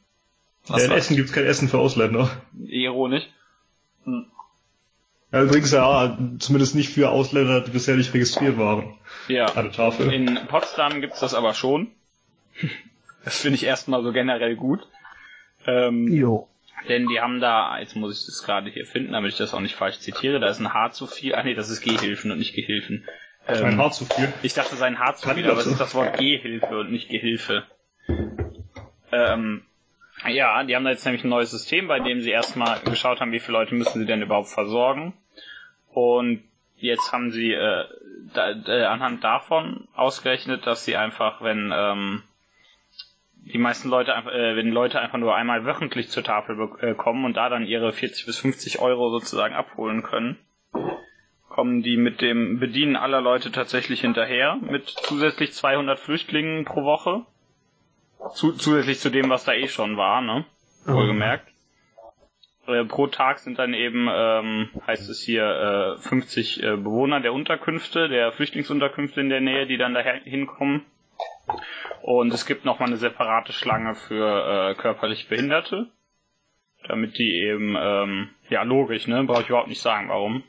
Was 0.66 0.82
ja, 0.82 0.92
in 0.92 0.98
Essen 0.98 1.16
gibt's 1.16 1.32
kein 1.32 1.46
Essen 1.46 1.68
für 1.68 1.78
Ausländer. 1.78 2.30
Ironisch. 2.66 3.24
Hm. 4.04 4.26
Ja, 5.32 5.42
übrigens 5.42 5.72
ja, 5.72 6.18
zumindest 6.38 6.74
nicht 6.74 6.90
für 6.90 7.10
Ausländer, 7.10 7.60
die 7.60 7.70
bisher 7.70 7.96
nicht 7.96 8.14
registriert 8.14 8.58
waren. 8.58 8.94
Ja. 9.28 9.46
An 9.46 9.72
Tafel. 9.72 10.12
In 10.12 10.38
Potsdam 10.48 11.00
gibt's 11.00 11.20
das 11.20 11.34
aber 11.34 11.52
schon. 11.54 11.88
Das 13.24 13.40
finde 13.40 13.56
ich 13.56 13.64
erstmal 13.64 14.02
so 14.02 14.12
generell 14.12 14.56
gut. 14.56 14.86
Ähm, 15.66 16.08
jo. 16.08 16.48
Denn 16.88 17.08
die 17.08 17.20
haben 17.20 17.40
da, 17.40 17.78
jetzt 17.78 17.96
muss 17.96 18.18
ich 18.18 18.26
das 18.26 18.42
gerade 18.42 18.70
hier 18.70 18.86
finden, 18.86 19.12
damit 19.12 19.32
ich 19.32 19.38
das 19.38 19.52
auch 19.52 19.60
nicht 19.60 19.74
falsch 19.74 19.98
zitiere, 19.98 20.40
da 20.40 20.48
ist 20.48 20.60
ein 20.60 20.72
H 20.72 20.92
zu 20.92 21.06
viel, 21.06 21.34
ah 21.34 21.42
nee, 21.42 21.54
das 21.54 21.68
ist 21.68 21.82
Gehilfen 21.82 22.30
und 22.30 22.38
nicht 22.38 22.54
Gehilfen. 22.54 23.04
Ähm, 23.48 23.64
ein 23.64 23.78
Haar 23.78 23.90
zu 23.90 24.04
viel. 24.04 24.32
Ich 24.42 24.54
dachte, 24.54 24.76
sein 24.76 24.98
Haar 24.98 25.16
zu 25.16 25.28
viel, 25.30 25.50
aber 25.50 25.60
es 25.60 25.66
ist 25.66 25.80
das 25.80 25.94
Wort 25.94 26.18
Gehilfe 26.18 26.78
und 26.78 26.92
nicht 26.92 27.08
Gehilfe. 27.08 27.64
Ähm, 29.10 29.62
ja, 30.26 30.62
die 30.64 30.76
haben 30.76 30.84
da 30.84 30.90
jetzt 30.90 31.04
nämlich 31.04 31.24
ein 31.24 31.30
neues 31.30 31.50
System, 31.50 31.88
bei 31.88 32.00
dem 32.00 32.20
sie 32.20 32.30
erstmal 32.30 32.80
geschaut 32.80 33.20
haben, 33.20 33.32
wie 33.32 33.40
viele 33.40 33.58
Leute 33.58 33.74
müssen 33.74 34.00
sie 34.00 34.06
denn 34.06 34.22
überhaupt 34.22 34.48
versorgen. 34.48 35.14
Und 35.92 36.42
jetzt 36.76 37.12
haben 37.12 37.30
sie 37.30 37.52
äh, 37.52 37.84
da, 38.34 38.50
äh, 38.50 38.84
anhand 38.84 39.24
davon 39.24 39.88
ausgerechnet, 39.94 40.66
dass 40.66 40.84
sie 40.84 40.96
einfach, 40.96 41.40
wenn 41.42 41.72
ähm, 41.74 42.22
die 43.32 43.58
meisten 43.58 43.88
Leute 43.88 44.14
einfach, 44.14 44.32
äh, 44.32 44.56
wenn 44.56 44.70
Leute 44.70 45.00
einfach 45.00 45.18
nur 45.18 45.34
einmal 45.34 45.64
wöchentlich 45.64 46.10
zur 46.10 46.24
Tafel 46.24 46.68
äh, 46.80 46.94
kommen 46.94 47.24
und 47.24 47.34
da 47.34 47.48
dann 47.48 47.64
ihre 47.64 47.92
40 47.92 48.26
bis 48.26 48.38
50 48.38 48.80
Euro 48.80 49.10
sozusagen 49.10 49.54
abholen 49.54 50.02
können, 50.02 50.38
kommen 51.58 51.82
die 51.82 51.96
mit 51.96 52.20
dem 52.20 52.60
Bedienen 52.60 52.94
aller 52.94 53.20
Leute 53.20 53.50
tatsächlich 53.50 54.02
hinterher, 54.02 54.58
mit 54.60 54.86
zusätzlich 54.86 55.54
200 55.54 55.98
Flüchtlingen 55.98 56.64
pro 56.64 56.84
Woche. 56.84 57.22
Zu, 58.32 58.52
zusätzlich 58.52 59.00
zu 59.00 59.10
dem, 59.10 59.28
was 59.28 59.42
da 59.42 59.54
eh 59.54 59.66
schon 59.66 59.96
war, 59.96 60.20
ne? 60.20 60.44
Wohlgemerkt. 60.84 61.48
Äh, 62.68 62.84
pro 62.84 63.08
Tag 63.08 63.40
sind 63.40 63.58
dann 63.58 63.74
eben, 63.74 64.08
ähm, 64.08 64.68
heißt 64.86 65.10
es 65.10 65.20
hier, 65.20 65.96
äh, 65.98 66.00
50 66.00 66.62
äh, 66.62 66.76
Bewohner 66.76 67.18
der 67.18 67.32
Unterkünfte, 67.32 68.08
der 68.08 68.30
Flüchtlingsunterkünfte 68.30 69.20
in 69.20 69.28
der 69.28 69.40
Nähe, 69.40 69.66
die 69.66 69.78
dann 69.78 69.94
da 69.94 70.02
hinkommen. 70.02 70.84
Und 72.02 72.32
es 72.32 72.46
gibt 72.46 72.66
nochmal 72.66 72.90
eine 72.90 72.98
separate 72.98 73.52
Schlange 73.52 73.96
für 73.96 74.70
äh, 74.70 74.74
körperlich 74.76 75.26
Behinderte. 75.26 75.88
Damit 76.86 77.18
die 77.18 77.34
eben, 77.34 77.74
ähm, 77.76 78.30
ja 78.48 78.62
logisch, 78.62 79.08
ne? 79.08 79.24
Brauche 79.24 79.42
ich 79.42 79.48
überhaupt 79.48 79.66
nicht 79.66 79.82
sagen, 79.82 80.08
warum. 80.08 80.44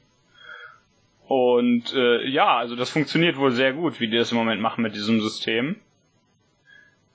Und 1.30 1.94
äh, 1.94 2.28
ja, 2.28 2.58
also 2.58 2.76
das 2.76 2.90
funktioniert 2.90 3.38
wohl 3.38 3.52
sehr 3.52 3.74
gut, 3.74 4.00
wie 4.00 4.08
die 4.08 4.18
das 4.18 4.32
im 4.32 4.38
Moment 4.40 4.62
machen 4.62 4.82
mit 4.82 4.96
diesem 4.96 5.22
System. 5.22 5.76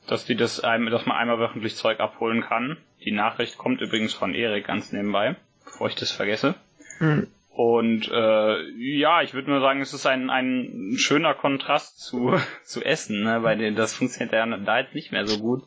Dass 0.07 0.25
die 0.25 0.37
das 0.37 0.61
einem, 0.61 0.89
dass 0.89 1.05
man 1.05 1.17
einmal 1.17 1.41
wöchentlich 1.41 1.75
Zeug 1.75 1.99
abholen 1.99 2.43
kann. 2.43 2.77
Die 3.05 3.11
Nachricht 3.11 3.59
kommt 3.59 3.81
übrigens 3.81 4.15
von 4.15 4.33
Erik 4.33 4.69
ganz 4.69 4.93
nebenbei, 4.93 5.35
bevor 5.65 5.89
ich 5.89 5.97
das 5.97 6.13
vergesse. 6.13 6.55
Mhm. 7.01 7.27
Und 7.51 8.09
äh, 8.09 8.69
ja, 8.77 9.23
ich 9.23 9.35
würde 9.35 9.51
nur 9.51 9.59
sagen, 9.59 9.81
es 9.81 9.93
ist 9.93 10.07
ein, 10.07 10.31
ein 10.31 10.93
schöner 10.97 11.35
Kontrast 11.35 11.99
zu, 11.99 12.39
zu 12.63 12.85
Essen, 12.85 13.25
ne? 13.25 13.43
weil 13.43 13.75
das 13.75 13.97
funktioniert 13.97 14.33
ja 14.33 14.47
da 14.47 14.79
jetzt 14.79 14.95
nicht 14.95 15.11
mehr 15.11 15.27
so 15.27 15.41
gut. 15.41 15.65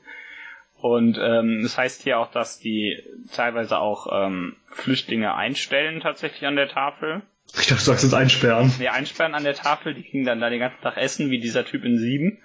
Und 0.79 1.19
ähm, 1.21 1.63
das 1.63 1.77
heißt 1.77 2.03
hier 2.03 2.19
auch, 2.19 2.31
dass 2.31 2.59
die 2.59 3.03
teilweise 3.33 3.77
auch 3.79 4.07
ähm, 4.09 4.55
Flüchtlinge 4.71 5.35
einstellen 5.35 5.99
tatsächlich 5.99 6.45
an 6.45 6.55
der 6.55 6.69
Tafel. 6.69 7.23
Ich 7.53 7.67
dachte, 7.67 7.75
du 7.75 7.85
sagst 7.85 8.03
jetzt 8.03 8.13
einsperren. 8.13 8.71
Nee, 8.79 8.89
einsperren 8.89 9.33
an 9.33 9.43
der 9.43 9.55
Tafel, 9.55 9.93
die 9.93 10.03
kriegen 10.03 10.25
dann 10.25 10.39
da 10.39 10.49
den 10.49 10.59
ganzen 10.59 10.81
Tag 10.81 10.97
Essen, 10.97 11.31
wie 11.31 11.39
dieser 11.39 11.65
Typ 11.65 11.85
in 11.85 11.97
Sieben. 11.97 12.39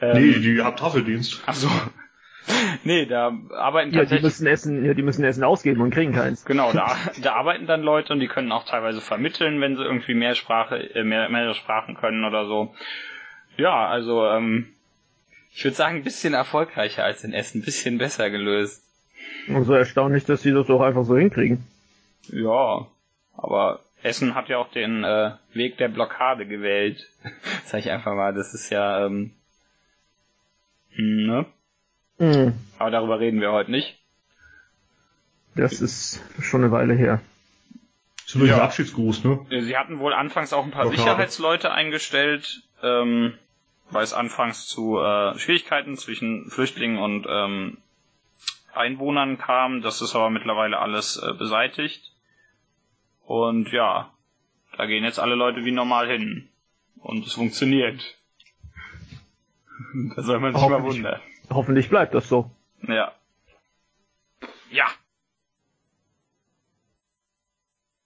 Ähm, 0.00 0.22
nee, 0.22 0.38
die 0.38 0.60
haben 0.62 0.76
Tafeldienst. 0.76 1.42
Ach 1.46 1.54
so. 1.54 1.70
Nee, 2.84 3.06
da 3.06 3.32
arbeiten 3.56 3.92
ja, 3.92 4.00
tatsächlich... 4.00 4.20
Die 4.20 4.26
müssen 4.26 4.46
Essen, 4.46 4.84
ja, 4.84 4.94
die 4.94 5.02
müssen 5.02 5.24
Essen 5.24 5.44
ausgeben 5.44 5.80
und 5.80 5.90
kriegen 5.90 6.12
keins. 6.12 6.44
Genau, 6.44 6.72
da, 6.72 6.96
da 7.22 7.34
arbeiten 7.34 7.66
dann 7.66 7.82
Leute 7.82 8.12
und 8.12 8.20
die 8.20 8.28
können 8.28 8.52
auch 8.52 8.64
teilweise 8.64 9.00
vermitteln, 9.00 9.60
wenn 9.60 9.76
sie 9.76 9.82
irgendwie 9.82 10.14
mehr 10.14 10.34
Sprache, 10.34 10.76
äh, 10.76 11.04
mehr, 11.04 11.28
mehrere 11.30 11.54
Sprachen 11.54 11.96
können 11.96 12.24
oder 12.24 12.46
so. 12.46 12.74
Ja, 13.56 13.88
also, 13.88 14.26
ähm, 14.26 14.66
ich 15.54 15.64
würde 15.64 15.76
sagen, 15.76 15.96
ein 15.96 16.04
bisschen 16.04 16.34
erfolgreicher 16.34 17.04
als 17.04 17.24
in 17.24 17.32
Essen, 17.32 17.60
ein 17.60 17.64
bisschen 17.64 17.98
besser 17.98 18.28
gelöst. 18.28 18.82
Und 19.48 19.64
so 19.64 19.72
erstaunlich, 19.72 20.24
dass 20.24 20.42
sie 20.42 20.52
das 20.52 20.68
auch 20.68 20.80
einfach 20.80 21.04
so 21.04 21.16
hinkriegen. 21.16 21.64
Ja, 22.28 22.86
aber 23.36 23.80
Essen 24.04 24.34
hat 24.34 24.50
ja 24.50 24.58
auch 24.58 24.70
den 24.70 25.02
äh, 25.02 25.32
Weg 25.54 25.78
der 25.78 25.88
Blockade 25.88 26.46
gewählt. 26.46 27.08
Sag 27.64 27.80
ich 27.80 27.90
einfach 27.90 28.14
mal, 28.14 28.34
das 28.34 28.52
ist 28.52 28.68
ja, 28.70 29.06
ähm, 29.06 29.32
ne? 30.96 31.46
Mhm. 32.18 32.54
Aber 32.78 32.90
darüber 32.90 33.18
reden 33.18 33.40
wir 33.40 33.50
heute 33.50 33.70
nicht. 33.70 33.98
Das 35.56 35.80
ist 35.80 36.22
schon 36.40 36.62
eine 36.62 36.70
Weile 36.70 36.94
her. 36.94 37.22
Ist 38.26 38.34
ja. 38.34 38.56
ein 38.56 38.60
Abschiedsgruß, 38.60 39.24
ne? 39.24 39.46
Sie 39.48 39.76
hatten 39.76 39.98
wohl 39.98 40.12
anfangs 40.12 40.52
auch 40.52 40.64
ein 40.64 40.70
paar 40.70 40.82
Blockade. 40.82 41.02
Sicherheitsleute 41.02 41.72
eingestellt, 41.72 42.62
ähm, 42.82 43.34
weil 43.90 44.04
es 44.04 44.12
anfangs 44.12 44.66
zu 44.66 44.98
äh, 44.98 45.38
Schwierigkeiten 45.38 45.96
zwischen 45.96 46.50
Flüchtlingen 46.50 46.98
und 46.98 47.26
ähm, 47.28 47.78
Einwohnern 48.74 49.38
kam. 49.38 49.80
Das 49.80 50.02
ist 50.02 50.14
aber 50.14 50.28
mittlerweile 50.28 50.78
alles 50.78 51.16
äh, 51.16 51.32
beseitigt. 51.32 52.13
Und 53.26 53.72
ja, 53.72 54.12
da 54.76 54.86
gehen 54.86 55.04
jetzt 55.04 55.18
alle 55.18 55.34
Leute 55.34 55.64
wie 55.64 55.72
normal 55.72 56.08
hin. 56.08 56.48
Und 56.96 57.26
es 57.26 57.34
funktioniert. 57.34 58.18
da 60.16 60.22
soll 60.22 60.40
man 60.40 60.54
sich 60.54 60.68
mal 60.68 60.82
wundern. 60.82 61.20
Hoffentlich 61.50 61.88
bleibt 61.88 62.14
das 62.14 62.28
so. 62.28 62.50
Ja. 62.86 63.12
Ja. 64.70 64.86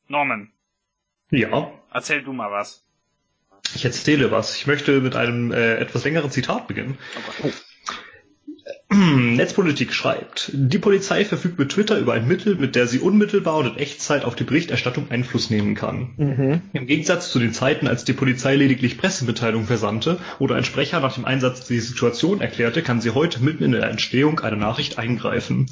Norman. 0.09 0.51
Ja. 1.31 1.73
Erzähl 1.93 2.23
du 2.23 2.33
mal 2.33 2.51
was. 2.51 2.85
Ich 3.75 3.85
erzähle 3.85 4.31
was. 4.31 4.57
Ich 4.57 4.67
möchte 4.67 5.01
mit 5.01 5.15
einem 5.15 5.53
äh, 5.53 5.77
etwas 5.77 6.05
längeren 6.05 6.31
Zitat 6.31 6.69
beginnen. 6.69 6.99
Oh 7.43 7.51
Netzpolitik 9.15 9.93
schreibt, 9.93 10.51
die 10.53 10.79
Polizei 10.79 11.25
verfügt 11.25 11.59
mit 11.59 11.71
Twitter 11.71 11.99
über 11.99 12.15
ein 12.15 12.27
Mittel, 12.27 12.57
mit 12.57 12.75
der 12.77 12.87
sie 12.87 12.99
unmittelbar 12.99 13.57
und 13.57 13.67
in 13.67 13.77
Echtzeit 13.77 14.25
auf 14.25 14.35
die 14.35 14.45
Berichterstattung 14.45 15.11
Einfluss 15.11 15.51
nehmen 15.51 15.75
kann. 15.75 16.11
Mhm. 16.17 16.63
Im 16.73 16.87
Gegensatz 16.87 17.31
zu 17.31 17.39
den 17.39 17.53
Zeiten, 17.53 17.87
als 17.87 18.05
die 18.05 18.13
Polizei 18.13 18.57
lediglich 18.57 18.99
Pressemitteilungen 18.99 19.67
versandte 19.67 20.19
oder 20.39 20.57
ein 20.57 20.65
Sprecher 20.65 21.01
nach 21.01 21.15
dem 21.15 21.25
Einsatz 21.25 21.67
die 21.67 21.81
Situation 21.81 22.41
erklärte, 22.41 22.83
kann 22.83 23.01
sie 23.01 23.11
heute 23.11 23.43
mitten 23.43 23.65
in 23.65 23.73
der 23.73 23.89
Entstehung 23.89 24.41
einer 24.41 24.57
Nachricht 24.57 24.99
eingreifen. 24.99 25.67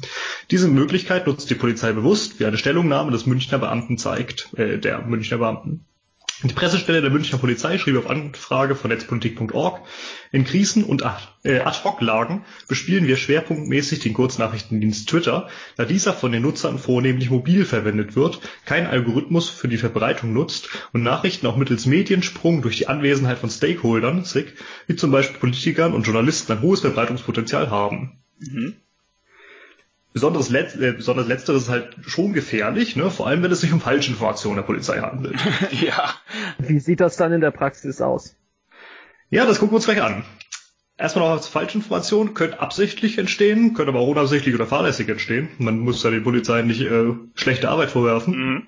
Diese 0.51 0.67
Möglichkeit 0.67 1.27
nutzt 1.27 1.49
die 1.49 1.55
Polizei 1.55 1.91
bewusst, 1.91 2.39
wie 2.39 2.45
eine 2.45 2.57
Stellungnahme 2.57 3.11
des 3.11 3.25
Münchner 3.25 3.59
Beamten 3.59 3.97
zeigt, 3.97 4.49
äh, 4.57 4.77
der 4.77 5.01
Münchner 5.01 5.37
Beamten. 5.37 5.85
Die 6.43 6.53
Pressestelle 6.53 7.01
der 7.01 7.09
Münchner 7.09 7.39
Polizei 7.39 7.79
schrieb 7.79 7.97
auf 7.97 8.07
Anfrage 8.07 8.75
von 8.75 8.91
netzpolitik.org, 8.91 9.81
in 10.31 10.43
Krisen- 10.43 10.83
und 10.83 11.01
äh, 11.43 11.59
Ad-Hoc-Lagen 11.59 12.45
bespielen 12.67 13.07
wir 13.07 13.17
schwerpunktmäßig 13.17 13.99
den 13.99 14.13
Kurznachrichtendienst 14.13 15.09
Twitter, 15.09 15.49
da 15.77 15.85
dieser 15.85 16.13
von 16.13 16.31
den 16.31 16.43
Nutzern 16.43 16.77
vornehmlich 16.77 17.31
mobil 17.31 17.65
verwendet 17.65 18.15
wird, 18.15 18.39
kein 18.65 18.85
Algorithmus 18.85 19.49
für 19.49 19.67
die 19.67 19.77
Verbreitung 19.77 20.31
nutzt 20.31 20.69
und 20.93 21.01
Nachrichten 21.01 21.47
auch 21.47 21.57
mittels 21.57 21.87
Mediensprung 21.87 22.61
durch 22.61 22.77
die 22.77 22.87
Anwesenheit 22.87 23.39
von 23.39 23.49
Stakeholdern, 23.49 24.23
SIG, 24.23 24.53
wie 24.85 24.95
zum 24.95 25.09
Beispiel 25.09 25.39
Politikern 25.39 25.95
und 25.95 26.03
Journalisten 26.03 26.51
ein 26.51 26.61
hohes 26.61 26.81
Verbreitungspotenzial 26.81 27.71
haben. 27.71 28.19
Mhm. 28.37 28.75
Besonders, 30.17 30.49
Let 30.49 30.73
äh, 30.81 30.93
besonders 30.93 31.27
letzteres 31.27 31.63
ist 31.63 31.69
halt 31.69 31.95
schon 32.01 32.33
gefährlich, 32.33 32.95
ne? 32.95 33.11
vor 33.11 33.27
allem 33.27 33.43
wenn 33.43 33.51
es 33.51 33.61
sich 33.61 33.71
um 33.71 33.79
Falschinformationen 33.79 34.55
der 34.55 34.63
Polizei 34.63 34.99
handelt. 34.99 35.35
ja. 35.79 36.11
Wie 36.57 36.79
sieht 36.79 37.01
das 37.01 37.17
dann 37.17 37.33
in 37.33 37.41
der 37.41 37.51
Praxis 37.51 38.01
aus? 38.01 38.35
Ja, 39.29 39.45
das 39.45 39.59
gucken 39.59 39.73
wir 39.73 39.75
uns 39.75 39.85
gleich 39.85 40.01
an. 40.01 40.25
Erstmal 40.97 41.35
noch 41.35 41.43
Falschinformationen 41.43 42.33
können 42.33 42.55
absichtlich 42.55 43.19
entstehen, 43.19 43.75
können 43.75 43.89
aber 43.89 43.99
auch 43.99 44.07
unabsichtlich 44.07 44.55
oder 44.55 44.65
fahrlässig 44.65 45.07
entstehen. 45.07 45.49
Man 45.59 45.77
muss 45.77 46.01
ja 46.01 46.09
den 46.09 46.23
Polizei 46.23 46.63
nicht 46.63 46.81
äh, 46.81 47.13
schlechte 47.35 47.69
Arbeit 47.69 47.91
vorwerfen. 47.91 48.35
Mhm. 48.35 48.67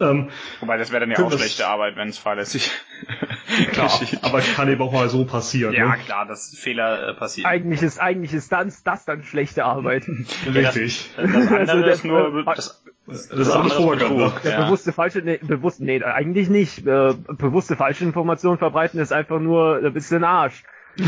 Ähm, 0.00 0.30
Wobei 0.60 0.76
das 0.78 0.90
wäre 0.90 1.00
dann 1.00 1.10
ja 1.10 1.24
auch 1.24 1.32
schlechte 1.32 1.66
Arbeit, 1.66 1.96
wenn 1.96 2.08
es 2.08 2.18
fahrlässig 2.18 2.70
klar, 3.72 3.90
aber 4.22 4.40
kann 4.40 4.68
eben 4.68 4.80
auch 4.82 4.92
mal 4.92 5.08
so 5.08 5.24
passieren. 5.24 5.74
Ja, 5.74 5.88
ne? 5.88 5.98
klar, 6.04 6.26
dass 6.26 6.56
Fehler 6.56 7.08
äh, 7.08 7.14
passieren. 7.14 7.50
Eigentlich 7.50 7.82
ist, 7.82 8.00
eigentlich 8.00 8.32
ist 8.32 8.52
das, 8.52 8.82
das 8.82 9.04
dann 9.04 9.24
schlechte 9.24 9.64
Arbeit. 9.64 10.06
Richtig. 10.46 11.10
Das, 11.16 11.30
das 11.30 11.46
andere 11.50 11.58
also 11.58 11.84
ist 11.84 12.04
nur, 12.04 12.44
das, 12.44 12.82
das, 13.06 13.28
das 13.28 13.38
ist 13.38 13.50
alles 13.50 13.74
Propaganda. 13.74 14.32
Ja. 14.44 14.64
bewusste 14.64 14.92
falsche, 14.92 15.20
nee, 15.20 15.38
bewusst, 15.42 15.80
nee, 15.80 16.02
eigentlich 16.02 16.48
nicht. 16.48 16.86
Äh, 16.86 17.14
bewusste 17.14 17.76
falsche 17.76 18.04
Informationen 18.04 18.58
verbreiten 18.58 19.00
ist 19.00 19.12
einfach 19.12 19.40
nur 19.40 19.76
ein 19.76 19.92
bisschen 19.92 20.24
Arsch. 20.24 20.62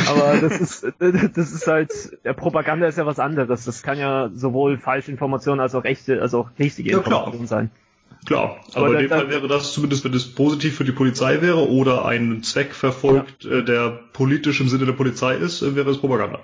Aber 0.09 0.39
das 0.41 0.59
ist, 0.61 0.93
das 0.99 1.53
ist 1.53 1.67
halt, 1.67 1.93
der 2.25 2.33
Propaganda 2.33 2.87
ist 2.87 2.97
ja 2.97 3.05
was 3.05 3.19
anderes. 3.19 3.67
Das 3.67 3.83
kann 3.83 3.99
ja 3.99 4.31
sowohl 4.33 4.79
falsche 4.79 5.11
Informationen 5.11 5.61
als 5.61 5.75
auch 5.75 5.85
echte, 5.85 6.23
als 6.23 6.33
auch 6.33 6.49
richtige 6.59 6.91
ja, 6.91 6.99
Informationen 6.99 7.47
sein. 7.47 7.71
Klar, 8.27 8.61
aber, 8.75 8.87
aber 8.87 8.95
in 8.95 9.01
dem 9.01 9.09
Fall 9.11 9.29
wäre 9.29 9.49
das 9.49 9.73
zumindest, 9.73 10.05
wenn 10.05 10.15
es 10.15 10.35
positiv 10.35 10.77
für 10.77 10.85
die 10.85 10.93
Polizei 10.93 11.43
wäre 11.43 11.69
oder 11.69 12.05
einen 12.05 12.43
Zweck 12.43 12.75
verfolgt, 12.75 13.45
ja. 13.45 13.59
Äh, 13.59 13.65
der 13.65 13.91
politisch 14.13 14.61
im 14.61 14.69
Sinne 14.69 14.87
der 14.87 14.93
Polizei 14.93 15.37
ist, 15.37 15.63
äh, 15.63 15.77
wäre 15.77 15.91
es 15.91 15.99
Propaganda. 15.99 16.41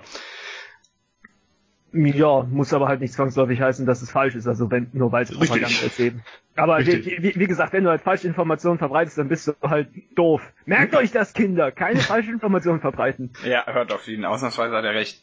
Ja, 1.93 2.43
muss 2.49 2.73
aber 2.73 2.87
halt 2.87 3.01
nicht 3.01 3.13
zwangsläufig 3.13 3.59
heißen, 3.59 3.85
dass 3.85 4.01
es 4.01 4.11
falsch 4.11 4.35
ist, 4.35 4.47
also 4.47 4.71
wenn, 4.71 4.87
nur 4.93 5.11
weil 5.11 5.23
es 5.23 5.31
Propaganda 5.31 5.67
ist 5.67 5.99
eben. 5.99 6.23
Aber 6.55 6.79
wie, 6.79 7.05
wie, 7.05 7.33
wie, 7.35 7.47
gesagt, 7.47 7.73
wenn 7.73 7.83
du 7.83 7.89
halt 7.89 8.01
falsche 8.01 8.27
Informationen 8.27 8.77
verbreitest, 8.77 9.17
dann 9.17 9.27
bist 9.27 9.47
du 9.47 9.53
halt 9.61 9.89
doof. 10.15 10.41
Merkt 10.65 10.95
euch 10.95 11.11
das, 11.11 11.33
Kinder! 11.33 11.71
Keine 11.71 11.99
falschen 11.99 12.33
Informationen 12.33 12.79
verbreiten. 12.79 13.31
Ja, 13.45 13.65
hört 13.65 13.91
auf 13.91 14.07
ihn, 14.07 14.23
ausnahmsweise 14.23 14.75
hat 14.75 14.85
er 14.85 14.93
recht. 14.93 15.21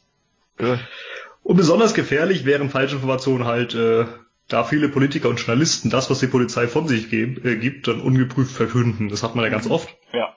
Und 1.43 1.57
besonders 1.57 1.95
gefährlich 1.95 2.45
wären 2.45 2.69
falsche 2.69 2.97
Informationen 2.97 3.45
halt 3.47 3.75
äh, 3.75 4.05
da 4.49 4.65
viele 4.65 4.89
Politiker 4.89 5.29
und 5.29 5.39
Journalisten 5.39 5.91
das, 5.91 6.11
was 6.11 6.21
die 6.21 6.27
Polizei 6.27 6.67
von 6.67 6.89
sich 6.89 7.11
geb, 7.11 7.45
äh, 7.45 7.57
gibt, 7.57 7.87
dann 7.87 8.01
ungeprüft 8.01 8.53
verkünden. 8.53 9.09
Das 9.09 9.23
hat 9.23 9.35
man 9.35 9.45
ja 9.45 9.51
ganz 9.51 9.67
mhm. 9.67 9.73
oft. 9.73 9.89
Ja. 10.13 10.37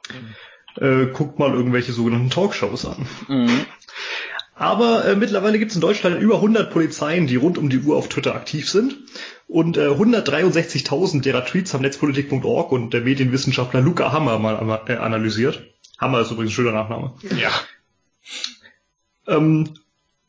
Äh, 0.78 1.08
guckt 1.08 1.40
mal 1.40 1.54
irgendwelche 1.54 1.94
sogenannten 1.94 2.30
Talkshows 2.30 2.86
an. 2.86 3.08
Mhm. 3.28 3.66
Aber 4.54 5.06
äh, 5.06 5.16
mittlerweile 5.16 5.58
gibt 5.58 5.72
es 5.72 5.76
in 5.76 5.82
Deutschland 5.82 6.22
über 6.22 6.36
100 6.36 6.72
Polizeien, 6.72 7.26
die 7.26 7.36
rund 7.36 7.58
um 7.58 7.70
die 7.70 7.80
Uhr 7.80 7.98
auf 7.98 8.10
Twitter 8.10 8.36
aktiv 8.36 8.70
sind. 8.70 8.96
Und 9.48 9.78
äh, 9.78 9.88
163.000 9.88 11.22
derer 11.22 11.46
Tweets 11.46 11.74
haben 11.74 11.82
netzpolitik.org 11.82 12.72
und 12.72 12.94
der 12.94 13.02
Medienwissenschaftler 13.02 13.82
Luca 13.82 14.12
Hammer 14.12 14.38
mal 14.40 14.84
äh, 14.88 14.98
analysiert. 14.98 15.64
Hammer 16.00 16.22
ist 16.22 16.32
übrigens 16.32 16.52
ein 16.52 16.56
schöner 16.56 16.74
Nachname. 16.74 17.16
Ja. 17.38 17.50
Ähm, 19.28 19.74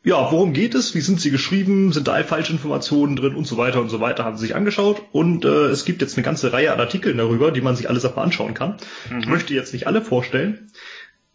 ja, 0.05 0.33
worum 0.33 0.53
geht 0.53 0.75
es? 0.75 0.95
Wie 0.95 1.01
sind 1.01 1.21
sie 1.21 1.31
geschrieben? 1.31 1.93
Sind 1.93 2.09
da 2.09 2.21
Falschinformationen 2.25 3.15
drin 3.15 3.37
und 3.37 3.47
so 3.47 3.57
weiter 3.57 3.81
und 3.81 3.89
so 3.89 4.01
weiter? 4.01 4.25
Haben 4.25 4.37
sie 4.37 4.47
sich 4.47 4.57
angeschaut 4.57 5.03
und 5.13 5.45
äh, 5.45 5.67
es 5.67 5.85
gibt 5.85 6.03
jetzt 6.03 6.17
eine 6.17 6.25
ganze 6.25 6.53
Reihe 6.53 6.73
an 6.73 6.81
Artikeln 6.81 7.19
darüber, 7.19 7.53
die 7.53 7.61
man 7.61 7.77
sich 7.77 7.89
alles 7.89 8.05
einfach 8.05 8.23
anschauen 8.23 8.55
kann. 8.55 8.79
Mhm. 9.11 9.21
Ich 9.21 9.27
möchte 9.27 9.55
jetzt 9.55 9.73
nicht 9.73 9.87
alle 9.87 10.03
vorstellen, 10.03 10.73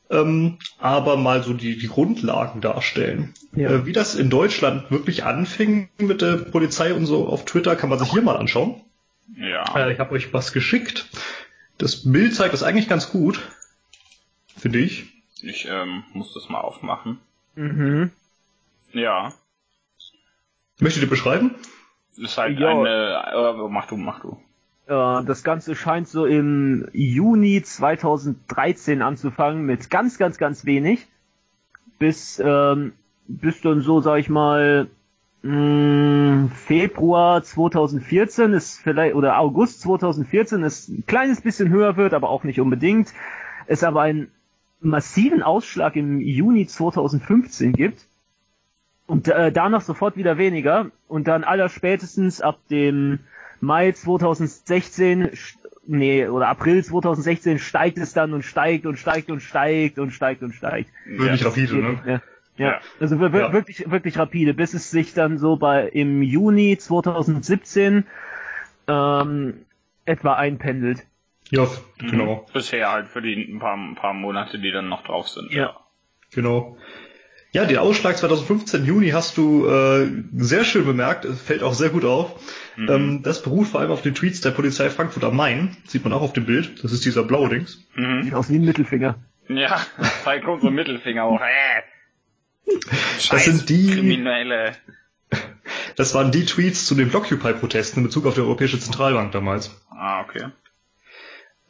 ähm, 0.09 0.57
aber 0.79 1.15
mal 1.15 1.43
so 1.43 1.53
die, 1.53 1.77
die 1.77 1.87
Grundlagen 1.87 2.59
darstellen. 2.59 3.33
Ja. 3.55 3.69
Äh, 3.69 3.85
wie 3.85 3.93
das 3.93 4.15
in 4.15 4.29
Deutschland 4.29 4.91
wirklich 4.91 5.23
anfing 5.23 5.87
mit 5.97 6.21
der 6.21 6.35
Polizei 6.35 6.93
und 6.93 7.05
so 7.05 7.25
auf 7.27 7.45
Twitter, 7.45 7.77
kann 7.77 7.89
man 7.89 7.99
sich 7.99 8.11
hier 8.11 8.21
mal 8.21 8.35
anschauen. 8.35 8.81
Ja. 9.37 9.63
Äh, 9.77 9.93
ich 9.93 9.99
habe 9.99 10.13
euch 10.13 10.33
was 10.33 10.51
geschickt. 10.51 11.07
Das 11.77 12.11
Bild 12.11 12.35
zeigt 12.35 12.53
das 12.53 12.63
eigentlich 12.63 12.89
ganz 12.89 13.11
gut, 13.11 13.39
finde 14.57 14.79
ich. 14.79 15.05
Ich 15.41 15.67
ähm, 15.69 16.03
muss 16.13 16.33
das 16.33 16.49
mal 16.49 16.59
aufmachen. 16.59 17.19
Mhm. 17.55 18.11
Ja. 18.91 19.33
Möchtet 20.79 21.03
ihr 21.03 21.09
beschreiben? 21.09 21.55
Das 22.15 22.31
ist 22.31 22.37
halt 22.37 22.59
ja. 22.59 22.69
eine, 22.69 23.57
äh, 23.57 23.67
mach 23.69 23.87
du, 23.87 23.97
mach 23.97 24.21
du. 24.21 24.39
Äh, 24.87 25.23
das 25.25 25.43
Ganze 25.43 25.75
scheint 25.75 26.07
so 26.07 26.25
im 26.25 26.87
Juni 26.93 27.61
2013 27.61 29.01
anzufangen 29.01 29.65
mit 29.65 29.89
ganz, 29.89 30.17
ganz, 30.17 30.37
ganz 30.37 30.65
wenig. 30.65 31.07
Bis, 31.99 32.41
ähm, 32.43 32.93
bis 33.27 33.61
dann 33.61 33.81
so, 33.81 34.01
sag 34.01 34.19
ich 34.19 34.29
mal, 34.29 34.87
mh, 35.41 36.49
Februar 36.55 37.43
2014 37.43 38.53
ist 38.53 38.79
vielleicht, 38.79 39.15
oder 39.15 39.39
August 39.39 39.81
2014 39.81 40.63
ist 40.63 40.89
ein 40.89 41.03
kleines 41.07 41.41
bisschen 41.41 41.69
höher 41.69 41.97
wird, 41.97 42.13
aber 42.13 42.29
auch 42.29 42.43
nicht 42.43 42.59
unbedingt. 42.59 43.13
Es 43.65 43.83
aber 43.83 44.01
einen 44.01 44.31
massiven 44.79 45.43
Ausschlag 45.43 45.95
im 45.95 46.21
Juni 46.21 46.67
2015 46.67 47.73
gibt. 47.73 48.06
Und 49.07 49.27
äh, 49.29 49.51
danach 49.51 49.81
sofort 49.81 50.17
wieder 50.17 50.37
weniger. 50.37 50.91
Und 51.07 51.27
dann 51.27 51.43
aller 51.43 51.69
spätestens 51.69 52.41
ab 52.41 52.59
dem 52.69 53.19
Mai 53.61 53.93
2016, 53.93 55.31
nee, 55.87 56.27
oder 56.27 56.49
April 56.49 56.83
2016 56.83 57.57
steigt 57.57 57.97
es 57.97 58.13
dann 58.13 58.33
und 58.33 58.43
steigt 58.43 58.85
und 58.85 58.97
steigt 58.97 59.31
und 59.31 59.39
steigt 59.39 59.97
und 59.97 60.11
steigt 60.11 60.43
und 60.43 60.53
steigt. 60.53 60.91
Wirklich 61.05 61.41
ja, 61.41 61.47
rapide, 61.47 61.75
ne? 61.75 62.01
Ja. 62.05 62.21
Ja, 62.57 62.81
also 62.99 63.15
ja. 63.17 63.53
wirklich, 63.53 63.89
wirklich 63.89 64.17
rapide, 64.17 64.55
bis 64.55 64.73
es 64.73 64.89
sich 64.89 65.13
dann 65.13 65.37
so 65.37 65.57
bei 65.57 65.87
im 65.87 66.23
Juni 66.23 66.75
2017 66.75 68.05
ähm, 68.87 69.53
etwa 70.05 70.33
einpendelt. 70.33 71.05
Ja, 71.51 71.67
genau. 71.99 72.47
Mhm. 72.47 72.53
Bisher 72.53 72.91
halt 72.91 73.07
für 73.07 73.21
die 73.21 73.35
ein 73.35 73.59
paar, 73.59 73.77
ein 73.77 73.95
paar 73.95 74.13
Monate, 74.13 74.59
die 74.59 74.71
dann 74.71 74.89
noch 74.89 75.03
drauf 75.03 75.27
sind. 75.29 75.51
Ja. 75.51 75.75
Genau. 76.33 76.77
Ja, 77.57 77.65
den 77.65 77.79
Ausschlag 77.79 78.15
2015 78.15 78.85
Juni 78.85 79.09
hast 79.09 79.35
du 79.35 79.65
äh, 79.65 80.07
sehr 80.35 80.63
schön 80.63 80.85
bemerkt, 80.85 81.25
es 81.25 81.41
fällt 81.41 81.63
auch 81.63 81.73
sehr 81.73 81.89
gut 81.89 82.05
auf. 82.05 82.39
Mhm. 82.75 82.87
Ähm, 82.87 83.23
das 83.23 83.41
beruht 83.41 83.65
vor 83.65 83.79
allem 83.79 83.89
auf 83.89 84.03
den 84.03 84.13
Tweets 84.13 84.41
der 84.41 84.51
Polizei 84.51 84.91
Frankfurt 84.91 85.23
am 85.23 85.35
Main, 85.35 85.75
sieht 85.87 86.03
man 86.03 86.13
auch 86.13 86.21
auf 86.21 86.33
dem 86.33 86.45
Bild, 86.45 86.83
das 86.83 86.91
ist 86.91 87.03
dieser 87.03 87.23
Blaudings. 87.23 87.83
Mhm. 87.95 88.21
Sieht 88.21 88.35
aus 88.35 88.51
wie 88.51 88.57
ein 88.57 88.63
Mittelfinger. 88.63 89.15
Ja, 89.47 89.81
zeigt 90.23 90.45
kommt 90.45 90.61
so 90.61 90.67
ein 90.67 90.75
Mittelfinger 90.75 91.25
hoch. 91.25 91.41
Äh. 91.41 92.75
das 93.31 93.45
sind 93.45 93.67
die 93.69 93.89
Kriminelle. 93.89 94.73
Das 95.95 96.13
waren 96.13 96.31
die 96.31 96.45
Tweets 96.45 96.85
zu 96.85 96.93
den 96.93 97.09
Blockupy-Protesten 97.09 98.01
in 98.01 98.03
Bezug 98.05 98.27
auf 98.27 98.35
die 98.35 98.41
Europäische 98.41 98.79
Zentralbank 98.79 99.31
damals. 99.31 99.75
Ah, 99.89 100.21
okay. 100.21 100.51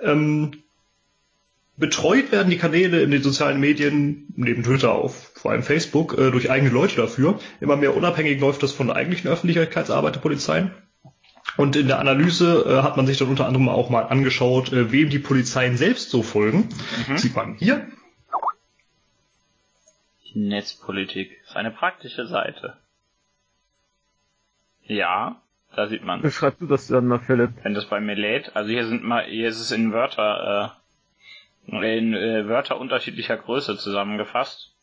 Ähm, 0.02 0.52
betreut 1.78 2.32
werden 2.32 2.50
die 2.50 2.58
Kanäle 2.58 3.02
in 3.02 3.12
den 3.12 3.24
sozialen 3.24 3.60
Medien, 3.60 4.34
neben 4.36 4.64
Twitter 4.64 4.94
auch, 4.94 5.12
vor 5.12 5.52
allem 5.52 5.64
Facebook, 5.64 6.18
äh, 6.18 6.32
durch 6.32 6.52
eigene 6.52 6.72
Leute 6.72 6.96
dafür. 6.96 7.40
Immer 7.60 7.78
mehr 7.78 7.96
unabhängig 7.96 8.40
läuft 8.40 8.64
das 8.64 8.74
von 8.74 8.92
eigentlichen 8.92 9.30
Öffentlichkeitsarbeit 9.30 10.16
der 10.16 10.22
Polizeien. 10.22 10.72
Und 11.56 11.76
in 11.76 11.88
der 11.88 12.00
Analyse 12.00 12.66
äh, 12.68 12.84
hat 12.84 12.98
man 12.98 13.08
sich 13.08 13.18
dann 13.18 13.30
unter 13.30 13.46
anderem 13.46 13.70
auch 13.70 13.90
mal 13.90 14.04
angeschaut, 14.04 14.74
äh, 14.74 14.92
wem 14.92 15.10
die 15.10 15.20
Polizeien 15.20 15.78
selbst 15.78 16.10
so 16.10 16.24
folgen. 16.24 16.70
Mhm. 17.08 17.18
Sieht 17.18 17.36
man 17.36 17.56
hier. 17.56 17.88
Netzpolitik 20.34 21.32
ist 21.48 21.56
eine 21.56 21.72
praktische 21.72 22.28
Seite. 22.28 22.78
Ja, 24.84 25.42
da 25.76 25.88
sieht 25.88 26.04
man. 26.04 26.22
Beschreibst 26.22 26.62
du 26.62 26.68
das 26.68 26.88
dann 26.88 27.08
mal, 27.08 27.20
Philipp? 27.20 27.52
Wenn 27.64 27.74
das 27.74 27.86
bei 27.86 28.00
mir 28.00 28.16
lädt. 28.16 28.56
Also 28.56 28.70
hier 28.70 28.86
sind 28.86 29.04
mal, 29.04 29.26
hier 29.26 29.50
ist 29.50 29.60
es 29.60 29.72
in 29.72 29.92
Wörter, 29.92 30.76
äh, 30.76 30.87
in 31.68 32.14
äh, 32.14 32.48
Wörter 32.48 32.80
unterschiedlicher 32.80 33.38
Größe 33.38 33.78
zusammengefasst. 33.78 34.74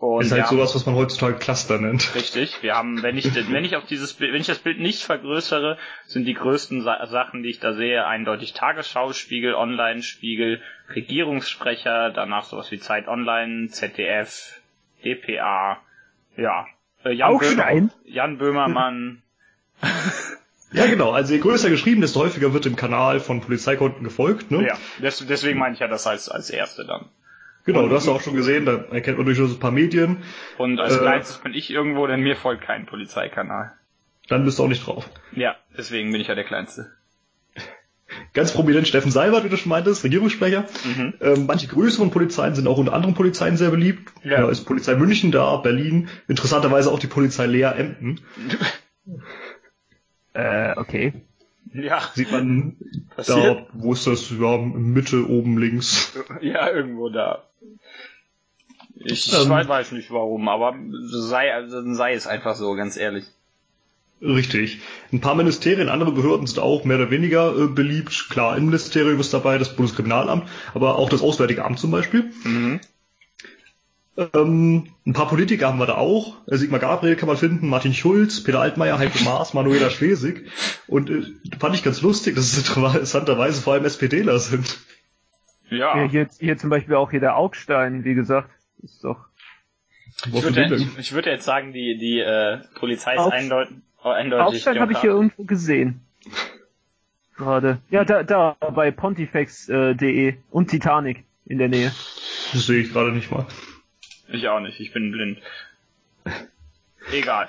Und 0.00 0.22
ist 0.22 0.32
halt 0.32 0.48
sowas, 0.48 0.74
was 0.74 0.84
man 0.84 0.96
heutzutage 0.96 1.38
Cluster 1.38 1.78
nennt. 1.78 2.12
Richtig. 2.16 2.60
Wir 2.62 2.74
haben, 2.74 3.04
wenn 3.04 3.16
ich, 3.16 3.32
wenn 3.52 3.64
ich 3.64 3.76
auf 3.76 3.86
dieses 3.86 4.14
Bild, 4.14 4.32
wenn 4.32 4.40
ich 4.40 4.48
das 4.48 4.58
Bild 4.58 4.80
nicht 4.80 5.04
vergrößere, 5.04 5.78
sind 6.06 6.24
die 6.24 6.34
größten 6.34 6.82
Sa 6.82 7.06
Sachen, 7.06 7.44
die 7.44 7.50
ich 7.50 7.60
da 7.60 7.72
sehe, 7.72 8.04
eindeutig 8.04 8.52
Tagesschau, 8.52 9.12
Spiegel, 9.12 9.54
Online, 9.54 10.02
Spiegel, 10.02 10.60
Regierungssprecher, 10.92 12.10
danach 12.10 12.46
sowas 12.46 12.72
wie 12.72 12.80
Zeit 12.80 13.06
Online, 13.06 13.68
ZDF, 13.68 14.60
DPA, 15.04 15.78
ja. 16.36 16.66
Äh, 17.04 17.12
Jan, 17.12 17.38
Böhmer, 17.38 17.90
Jan 18.04 18.38
Böhmermann. 18.38 19.22
Ja, 20.72 20.86
genau. 20.86 21.12
Also 21.12 21.34
je 21.34 21.40
größer 21.40 21.70
geschrieben, 21.70 22.00
desto 22.00 22.20
häufiger 22.20 22.52
wird 22.52 22.64
dem 22.64 22.76
Kanal 22.76 23.20
von 23.20 23.40
Polizeikonten 23.40 24.04
gefolgt. 24.04 24.50
Ne? 24.50 24.66
Ja, 24.66 24.78
deswegen 25.00 25.58
meine 25.58 25.74
ich 25.74 25.80
ja 25.80 25.88
das 25.88 26.06
als, 26.06 26.28
als 26.28 26.50
erste 26.50 26.84
dann. 26.84 27.06
Genau, 27.64 27.84
und, 27.84 27.90
du 27.90 27.96
hast 27.96 28.08
auch 28.08 28.20
schon 28.20 28.34
gesehen, 28.34 28.66
da 28.66 28.84
erkennt 28.90 29.18
man 29.18 29.26
durchaus 29.26 29.52
ein 29.52 29.60
paar 29.60 29.70
Medien. 29.70 30.24
Und 30.58 30.80
als 30.80 30.96
äh, 30.96 30.98
kleinstes 30.98 31.38
bin 31.38 31.54
ich 31.54 31.70
irgendwo, 31.70 32.06
denn 32.06 32.20
mir 32.20 32.36
folgt 32.36 32.64
kein 32.64 32.86
Polizeikanal. 32.86 33.72
Dann 34.28 34.44
bist 34.44 34.58
du 34.58 34.64
auch 34.64 34.68
nicht 34.68 34.86
drauf. 34.86 35.08
Ja, 35.32 35.56
deswegen 35.76 36.10
bin 36.10 36.20
ich 36.20 36.28
ja 36.28 36.34
der 36.34 36.44
Kleinste. 36.44 36.90
Ganz 38.32 38.52
prominent 38.52 38.88
Steffen 38.88 39.12
Seibert, 39.12 39.44
wie 39.44 39.48
du 39.48 39.56
schon 39.56 39.70
meintest, 39.70 40.02
Regierungssprecher. 40.02 40.66
Mhm. 40.84 41.14
Ähm, 41.20 41.46
manche 41.46 41.68
größeren 41.68 42.10
Polizeien 42.10 42.54
sind 42.54 42.66
auch 42.66 42.78
unter 42.78 42.94
anderen 42.94 43.14
Polizeien 43.14 43.56
sehr 43.56 43.70
beliebt. 43.70 44.12
Ja. 44.24 44.40
Da 44.40 44.50
ist 44.50 44.64
Polizei 44.64 44.96
München 44.96 45.30
da, 45.30 45.56
Berlin, 45.56 46.08
interessanterweise 46.26 46.90
auch 46.90 46.98
die 46.98 47.06
Polizei 47.06 47.46
Lea 47.46 47.72
Emden. 47.76 48.20
Äh, 50.34 50.74
okay. 50.76 51.12
Ja. 51.72 52.02
Sieht 52.14 52.30
man 52.32 52.76
Passiert? 53.16 53.38
da, 53.38 53.66
wo 53.72 53.92
ist 53.92 54.06
das? 54.06 54.30
Ja, 54.30 54.58
Mitte, 54.58 55.28
oben 55.28 55.58
links. 55.58 56.12
Ja, 56.40 56.70
irgendwo 56.70 57.08
da. 57.08 57.44
Ich 58.94 59.32
ähm, 59.32 59.50
weiß 59.50 59.92
nicht 59.92 60.10
warum, 60.10 60.48
aber 60.48 60.76
sei, 61.04 61.52
also 61.52 61.94
sei 61.94 62.14
es 62.14 62.26
einfach 62.26 62.54
so, 62.56 62.74
ganz 62.74 62.96
ehrlich. 62.96 63.24
Richtig. 64.20 64.80
Ein 65.12 65.20
paar 65.20 65.34
Ministerien, 65.34 65.88
andere 65.88 66.12
Behörden 66.12 66.46
sind 66.46 66.60
auch 66.60 66.84
mehr 66.84 66.96
oder 66.98 67.10
weniger 67.10 67.56
äh, 67.58 67.66
beliebt. 67.66 68.28
Klar, 68.30 68.56
Innenministerium 68.56 69.18
ist 69.18 69.34
dabei, 69.34 69.58
das 69.58 69.74
Bundeskriminalamt, 69.74 70.48
aber 70.74 70.96
auch 70.96 71.08
das 71.08 71.22
Auswärtige 71.22 71.64
Amt 71.64 71.80
zum 71.80 71.90
Beispiel. 71.90 72.30
Mhm. 72.44 72.80
Ähm, 74.16 74.88
ein 75.06 75.12
paar 75.14 75.28
Politiker 75.28 75.68
haben 75.68 75.78
wir 75.78 75.86
da 75.86 75.94
auch. 75.94 76.36
Äh, 76.46 76.56
Sigmar 76.56 76.80
Gabriel 76.80 77.16
kann 77.16 77.28
man 77.28 77.38
finden, 77.38 77.68
Martin 77.68 77.94
Schulz, 77.94 78.42
Peter 78.42 78.60
Altmaier, 78.60 78.98
Heiko 78.98 79.18
Maas, 79.24 79.54
Manuela 79.54 79.88
Schwesig. 79.90 80.46
Und 80.86 81.08
äh, 81.08 81.22
fand 81.58 81.74
ich 81.74 81.82
ganz 81.82 82.02
lustig, 82.02 82.34
dass 82.34 82.52
es 82.52 82.58
interessanterweise 82.58 83.62
vor 83.62 83.72
allem 83.72 83.84
SPDler 83.84 84.38
sind. 84.38 84.78
Ja. 85.70 86.06
Hier, 86.06 86.28
hier 86.38 86.58
zum 86.58 86.68
Beispiel 86.68 86.94
auch 86.96 87.10
hier 87.10 87.20
der 87.20 87.36
Augstein, 87.36 88.04
wie 88.04 88.14
gesagt. 88.14 88.50
Ist 88.82 89.02
doch. 89.02 89.16
Ich 90.26 90.42
würde, 90.42 90.76
ich, 90.76 90.98
ich 90.98 91.12
würde 91.12 91.30
jetzt 91.30 91.46
sagen, 91.46 91.72
die, 91.72 91.96
die 91.96 92.18
äh, 92.18 92.58
Polizei 92.74 93.14
ist 93.14 93.20
Aug 93.20 93.32
eindeutig. 93.32 93.76
eindeutig 94.02 94.46
Augstein 94.46 94.80
habe 94.80 94.92
ich 94.92 95.00
hier 95.00 95.10
irgendwo 95.10 95.44
gesehen. 95.44 96.00
Gerade. 97.36 97.78
Ja, 97.90 98.04
da, 98.04 98.22
da 98.22 98.56
bei 98.74 98.90
pontifex.de 98.90 100.28
äh, 100.28 100.36
und 100.50 100.68
Titanic 100.68 101.24
in 101.46 101.58
der 101.58 101.68
Nähe. 101.68 101.92
Das 102.52 102.66
sehe 102.66 102.82
ich 102.82 102.92
gerade 102.92 103.12
nicht 103.12 103.30
mal. 103.30 103.46
Ich 104.32 104.48
auch 104.48 104.60
nicht, 104.60 104.80
ich 104.80 104.92
bin 104.92 105.12
blind. 105.12 105.38
Egal. 107.12 107.48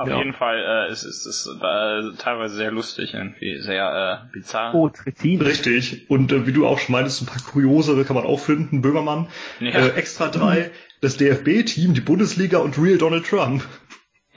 Auf 0.00 0.08
ja. 0.08 0.16
jeden 0.16 0.32
Fall 0.32 0.56
äh, 0.56 0.90
es 0.90 1.04
ist 1.04 1.26
es 1.26 1.46
äh, 1.46 2.16
teilweise 2.16 2.54
sehr 2.54 2.70
lustig, 2.70 3.12
irgendwie 3.12 3.60
sehr 3.60 4.24
äh, 4.24 4.32
bizarr. 4.32 4.74
Oh, 4.74 4.88
Trittin. 4.88 5.42
Richtig. 5.42 6.08
Und 6.08 6.32
äh, 6.32 6.46
wie 6.46 6.52
du 6.52 6.66
auch 6.66 6.78
schon 6.78 6.94
meintest, 6.94 7.20
ein 7.20 7.26
paar 7.26 7.42
kuriosere 7.42 8.04
kann 8.04 8.16
man 8.16 8.24
auch 8.24 8.40
finden. 8.40 8.80
Böhmermann, 8.80 9.28
ja. 9.58 9.72
äh, 9.72 9.90
Extra 9.90 10.28
3, 10.28 10.70
das 11.02 11.18
DFB-Team, 11.18 11.92
die 11.92 12.00
Bundesliga 12.00 12.58
und 12.58 12.78
Real 12.78 12.96
Donald 12.96 13.26
Trump. 13.26 13.62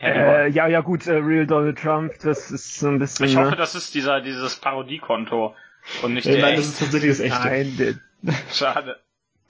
Äh, 0.02 0.50
ja, 0.50 0.68
ja 0.68 0.82
gut, 0.82 1.08
äh, 1.08 1.14
Real 1.14 1.48
Donald 1.48 1.80
Trump, 1.80 2.12
das 2.22 2.52
ist 2.52 2.80
so 2.80 2.90
ein 2.90 3.00
bisschen... 3.00 3.28
Ich 3.28 3.38
hoffe, 3.38 3.52
ne? 3.52 3.56
das 3.56 3.74
ist 3.74 3.96
dieser 3.96 4.20
dieses 4.20 4.58
Parodiekonto 4.58 5.56
und 6.02 6.14
nicht 6.14 6.28
äh, 6.28 6.34
der 6.34 6.42
Nein, 6.42 6.56
das 6.58 6.66
ist 6.66 6.80
tatsächlich 6.80 7.12
das 7.12 7.20
echte. 7.22 8.02
Nein, 8.22 8.36
Schade. 8.52 9.00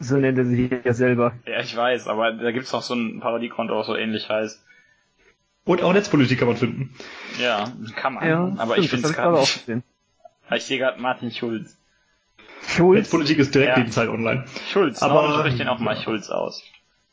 So 0.03 0.17
nennt 0.17 0.37
er 0.37 0.45
sich 0.45 0.69
ja 0.83 0.93
selber. 0.93 1.33
Ja, 1.45 1.61
ich 1.61 1.75
weiß, 1.75 2.07
aber 2.07 2.33
da 2.33 2.51
gibt's 2.51 2.73
noch 2.73 2.81
so 2.81 2.93
ein 2.93 3.21
Parodiekonto, 3.21 3.75
was 3.75 3.87
so 3.87 3.95
ähnlich 3.95 4.27
heißt. 4.27 4.63
Und 5.65 5.81
auch 5.81 5.93
Netzpolitik 5.93 6.39
kann 6.39 6.49
man 6.49 6.57
finden. 6.57 6.93
Ja, 7.39 7.71
kann 7.95 8.15
man. 8.15 8.27
Ja, 8.27 8.53
aber 8.57 8.73
stimmt, 8.73 8.85
ich 8.85 8.89
finde 8.89 9.07
es 9.07 9.13
gerade 9.13 9.39
nicht. 9.39 9.67
Ich 10.55 10.65
sehe 10.65 10.77
gerade 10.77 10.99
Martin 10.99 11.31
Schulz. 11.31 11.77
Schulz? 12.67 12.99
Netzpolitik 12.99 13.39
ist 13.39 13.55
direkt 13.55 13.71
ja. 13.71 13.79
neben 13.79 13.91
Zeit 13.91 14.09
online. 14.09 14.45
Schulz, 14.71 15.01
aber 15.01 15.39
spricht 15.39 15.59
den 15.59 15.69
auch 15.69 15.79
mal 15.79 15.95
Schulz 15.95 16.29
aus. 16.29 16.61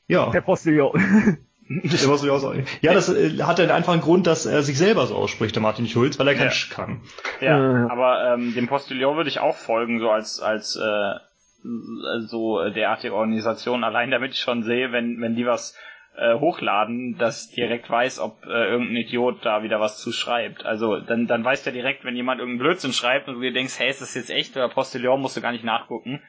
Ja. 0.09 0.31
Der 0.31 0.41
Postillon. 0.41 0.93
der 1.69 2.09
Postillon 2.09 2.45
aus. 2.45 2.57
Ja, 2.81 2.93
das 2.93 3.09
äh, 3.09 3.39
hat 3.43 3.59
den 3.59 3.71
einfachen 3.71 4.01
Grund, 4.01 4.27
dass 4.27 4.47
er 4.47 4.63
sich 4.63 4.77
selber 4.77 5.07
so 5.07 5.15
ausspricht, 5.15 5.55
der 5.55 5.63
Martin 5.63 5.87
Schulz, 5.87 6.19
weil 6.19 6.27
er 6.27 6.35
kein 6.35 6.47
ja. 6.47 6.51
Sch 6.51 6.71
kann. 6.71 7.03
Ja, 7.41 7.89
aber 7.89 8.35
ähm, 8.35 8.53
dem 8.55 8.67
Postillon 8.67 9.17
würde 9.17 9.31
ich 9.31 9.39
auch 9.39 9.57
folgen, 9.57 10.01
so 10.01 10.11
als 10.11 10.41
als 10.41 10.75
äh, 10.75 11.15
so 11.63 12.69
derartige 12.71 13.15
Organisation, 13.15 13.85
allein 13.85 14.11
damit 14.11 14.33
ich 14.33 14.41
schon 14.41 14.63
sehe, 14.63 14.93
wenn, 14.93 15.21
wenn 15.21 15.35
die 15.35 15.47
was 15.47 15.77
äh, 16.17 16.35
hochladen, 16.35 17.17
dass 17.19 17.51
direkt 17.51 17.89
weiß, 17.89 18.19
ob 18.19 18.45
äh, 18.45 18.49
irgendein 18.49 18.97
Idiot 18.97 19.45
da 19.45 19.63
wieder 19.63 19.81
was 19.81 19.99
zu 19.99 20.13
schreibt. 20.13 20.65
Also 20.65 20.99
dann, 21.01 21.27
dann 21.27 21.45
weißt 21.45 21.65
du 21.65 21.71
ja 21.71 21.75
direkt, 21.75 22.05
wenn 22.05 22.17
jemand 22.17 22.41
irgendeinen 22.41 22.67
Blödsinn 22.67 22.93
schreibt 22.93 23.29
und 23.29 23.35
du 23.35 23.41
dir 23.41 23.53
denkst, 23.53 23.79
hey, 23.79 23.91
ist 23.91 24.01
das 24.01 24.15
jetzt 24.15 24.31
echt 24.31 24.57
oder 24.57 24.69
Postillon, 24.69 25.21
musst 25.21 25.37
du 25.37 25.41
gar 25.41 25.53
nicht 25.53 25.65
nachgucken. 25.65 26.21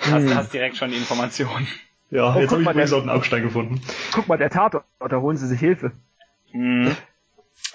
Hast, 0.00 0.28
hm. 0.28 0.34
hast 0.34 0.52
direkt 0.52 0.76
schon 0.76 0.90
die 0.90 0.96
Information. 0.96 1.66
Ja, 2.10 2.34
oh, 2.34 2.38
jetzt 2.38 2.52
habe 2.52 2.62
ich 2.62 2.68
übrigens 2.68 2.92
auch 2.92 3.00
einen 3.00 3.10
Abstein 3.10 3.42
gefunden. 3.42 3.80
Guck 4.12 4.28
mal, 4.28 4.36
der 4.36 4.50
Tatort, 4.50 4.84
da 5.00 5.20
holen 5.20 5.36
sie 5.36 5.48
sich 5.48 5.58
Hilfe. 5.58 5.92
Hm. 6.52 6.94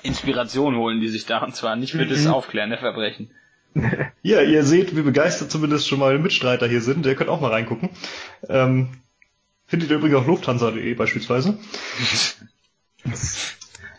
Inspiration 0.04 0.76
holen 0.76 1.02
die 1.02 1.08
sich 1.08 1.26
da, 1.26 1.40
und 1.40 1.56
zwar 1.56 1.76
nicht 1.76 1.92
für 1.92 2.06
das 2.06 2.26
mhm. 2.26 2.34
Aufklären 2.34 2.70
der 2.70 2.80
Verbrechen. 2.80 3.32
ja, 4.22 4.42
ihr 4.42 4.64
seht, 4.64 4.96
wie 4.96 5.02
begeistert 5.02 5.52
zumindest 5.52 5.88
schon 5.88 6.00
mal 6.00 6.18
Mitstreiter 6.20 6.68
hier 6.68 6.82
sind. 6.82 7.06
Ihr 7.06 7.16
könnt 7.16 7.30
auch 7.30 7.42
mal 7.42 7.52
reingucken. 7.52 7.90
Ähm, 8.50 8.90
findet 9.68 9.90
ihr 9.90 9.98
übrigens 9.98 10.18
auf 10.18 10.28
lufthansa.de 10.28 10.94
beispielsweise. 10.94 11.58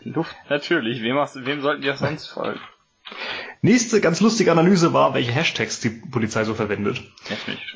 Luft, 0.03 0.35
natürlich. 0.49 1.01
Wem, 1.01 1.15
wem 1.15 1.61
sollten 1.61 1.81
die 1.81 1.91
auch 1.91 1.97
sonst 1.97 2.27
folgen? 2.27 2.59
Nächste 3.61 4.01
ganz 4.01 4.19
lustige 4.19 4.51
Analyse 4.51 4.93
war, 4.93 5.13
welche 5.13 5.31
Hashtags 5.31 5.79
die 5.79 5.89
Polizei 5.89 6.43
so 6.43 6.53
verwendet. 6.53 7.01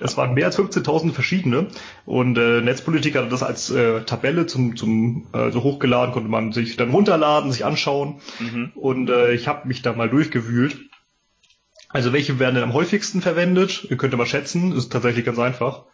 Es 0.02 0.18
waren 0.18 0.34
mehr 0.34 0.46
als 0.46 0.60
15.000 0.60 1.14
verschiedene 1.14 1.68
und 2.06 2.38
äh, 2.38 2.62
Netzpolitiker 2.62 3.24
hat 3.24 3.32
das 3.32 3.42
als 3.42 3.70
äh, 3.70 4.02
Tabelle 4.02 4.48
zum, 4.48 4.76
zum 4.76 5.28
äh, 5.34 5.50
so 5.52 5.64
hochgeladen, 5.64 6.14
konnte 6.14 6.30
man 6.30 6.52
sich 6.52 6.76
dann 6.76 6.92
runterladen, 6.92 7.52
sich 7.52 7.64
anschauen 7.64 8.20
mhm. 8.40 8.72
und 8.76 9.10
äh, 9.10 9.32
ich 9.32 9.48
habe 9.48 9.68
mich 9.68 9.82
da 9.82 9.94
mal 9.94 10.10
durchgewühlt. 10.10 10.78
Also 11.98 12.14
welche 12.14 12.38
werden 12.38 12.54
denn 12.54 12.64
am 12.64 12.74
häufigsten 12.74 13.24
verwendet? 13.24 13.88
Ihr 13.90 13.98
könnt 13.98 14.16
mal 14.16 14.28
schätzen, 14.28 14.72
ist 14.78 14.92
tatsächlich 14.92 15.26
ganz 15.26 15.40
einfach. 15.40 15.86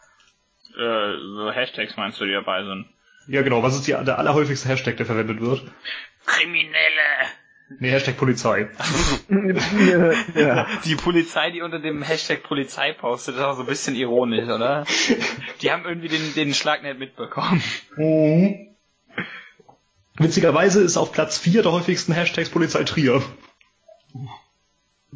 Äh, 0.78 1.14
so 1.34 1.50
Hashtags 1.50 1.96
meinst 1.96 2.20
du, 2.20 2.26
die 2.26 2.34
dabei 2.34 2.66
sind? 2.66 2.88
Ja 3.30 3.42
genau, 3.42 3.64
was 3.64 3.74
ist 3.76 3.88
die, 3.88 3.92
der 3.92 4.20
allerhäufigste 4.20 4.68
Hashtag, 4.68 4.98
der 4.98 5.06
verwendet 5.06 5.40
wird? 5.40 5.64
Kriminelle! 6.26 7.30
Nee, 7.80 7.90
Hashtag 7.90 8.18
Polizei. 8.18 8.68
ja. 10.36 10.68
Die 10.84 10.96
Polizei, 10.96 11.52
die 11.52 11.62
unter 11.62 11.80
dem 11.80 12.02
Hashtag 12.02 12.44
Polizei 12.44 12.92
postet, 12.92 13.36
ist 13.36 13.42
auch 13.42 13.56
so 13.56 13.62
ein 13.62 13.68
bisschen 13.68 13.96
ironisch, 13.96 14.50
oder? 14.50 14.84
Die 15.62 15.72
haben 15.72 15.86
irgendwie 15.86 16.10
den, 16.10 16.34
den 16.34 16.54
Schlag 16.54 16.84
nicht 16.84 17.00
mitbekommen. 17.00 17.64
Mhm. 17.96 18.76
Witzigerweise 20.18 20.82
ist 20.82 20.98
auf 20.98 21.14
Platz 21.14 21.38
4 21.38 21.64
der 21.64 21.72
häufigsten 21.72 22.12
Hashtags 22.12 22.50
Polizei 22.50 22.84
Trier. 22.84 23.24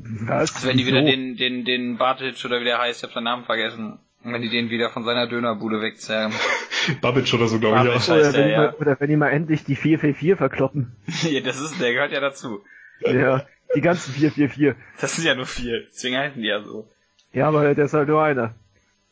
Was? 0.03 0.55
Also 0.55 0.67
wenn 0.67 0.77
die 0.77 0.85
wieder 0.85 1.01
den, 1.01 1.37
den, 1.37 1.65
den 1.65 1.97
Bartic 1.97 2.43
oder 2.45 2.59
wie 2.59 2.65
der 2.65 2.79
heißt, 2.79 2.99
ich 2.99 3.03
hab 3.03 3.13
seinen 3.13 3.25
Namen 3.25 3.45
vergessen. 3.45 3.99
Wenn 4.23 4.41
die 4.41 4.49
den 4.49 4.69
wieder 4.69 4.89
von 4.89 5.05
seiner 5.05 5.27
Dönerbude 5.27 5.81
wegzerren. 5.81 6.33
Babic 7.01 7.33
oder 7.33 7.47
so, 7.47 7.59
glaube 7.59 7.77
ich, 7.77 8.07
ja. 8.07 8.15
Oder, 8.15 8.33
wenn 8.33 8.49
ja. 8.49 8.57
Mal, 8.57 8.73
oder 8.75 8.99
wenn 8.99 9.09
die 9.09 9.15
mal 9.15 9.29
endlich 9.29 9.63
die 9.63 9.75
444 9.75 10.37
verkloppen. 10.37 10.95
ja, 11.23 11.39
das 11.41 11.61
ist, 11.61 11.79
der 11.79 11.93
gehört 11.93 12.11
ja 12.11 12.19
dazu. 12.19 12.63
Ja, 13.01 13.45
die 13.75 13.81
ganzen 13.81 14.13
444. 14.13 14.75
Das 14.99 15.15
sind 15.15 15.25
ja 15.25 15.35
nur 15.35 15.45
vier, 15.45 15.85
deswegen 15.91 16.17
heißen 16.17 16.41
die 16.41 16.47
ja 16.47 16.61
so. 16.61 16.89
Ja, 17.31 17.47
aber 17.47 17.75
der 17.75 17.85
ist 17.85 17.93
halt 17.93 18.07
nur 18.07 18.23
einer. 18.23 18.55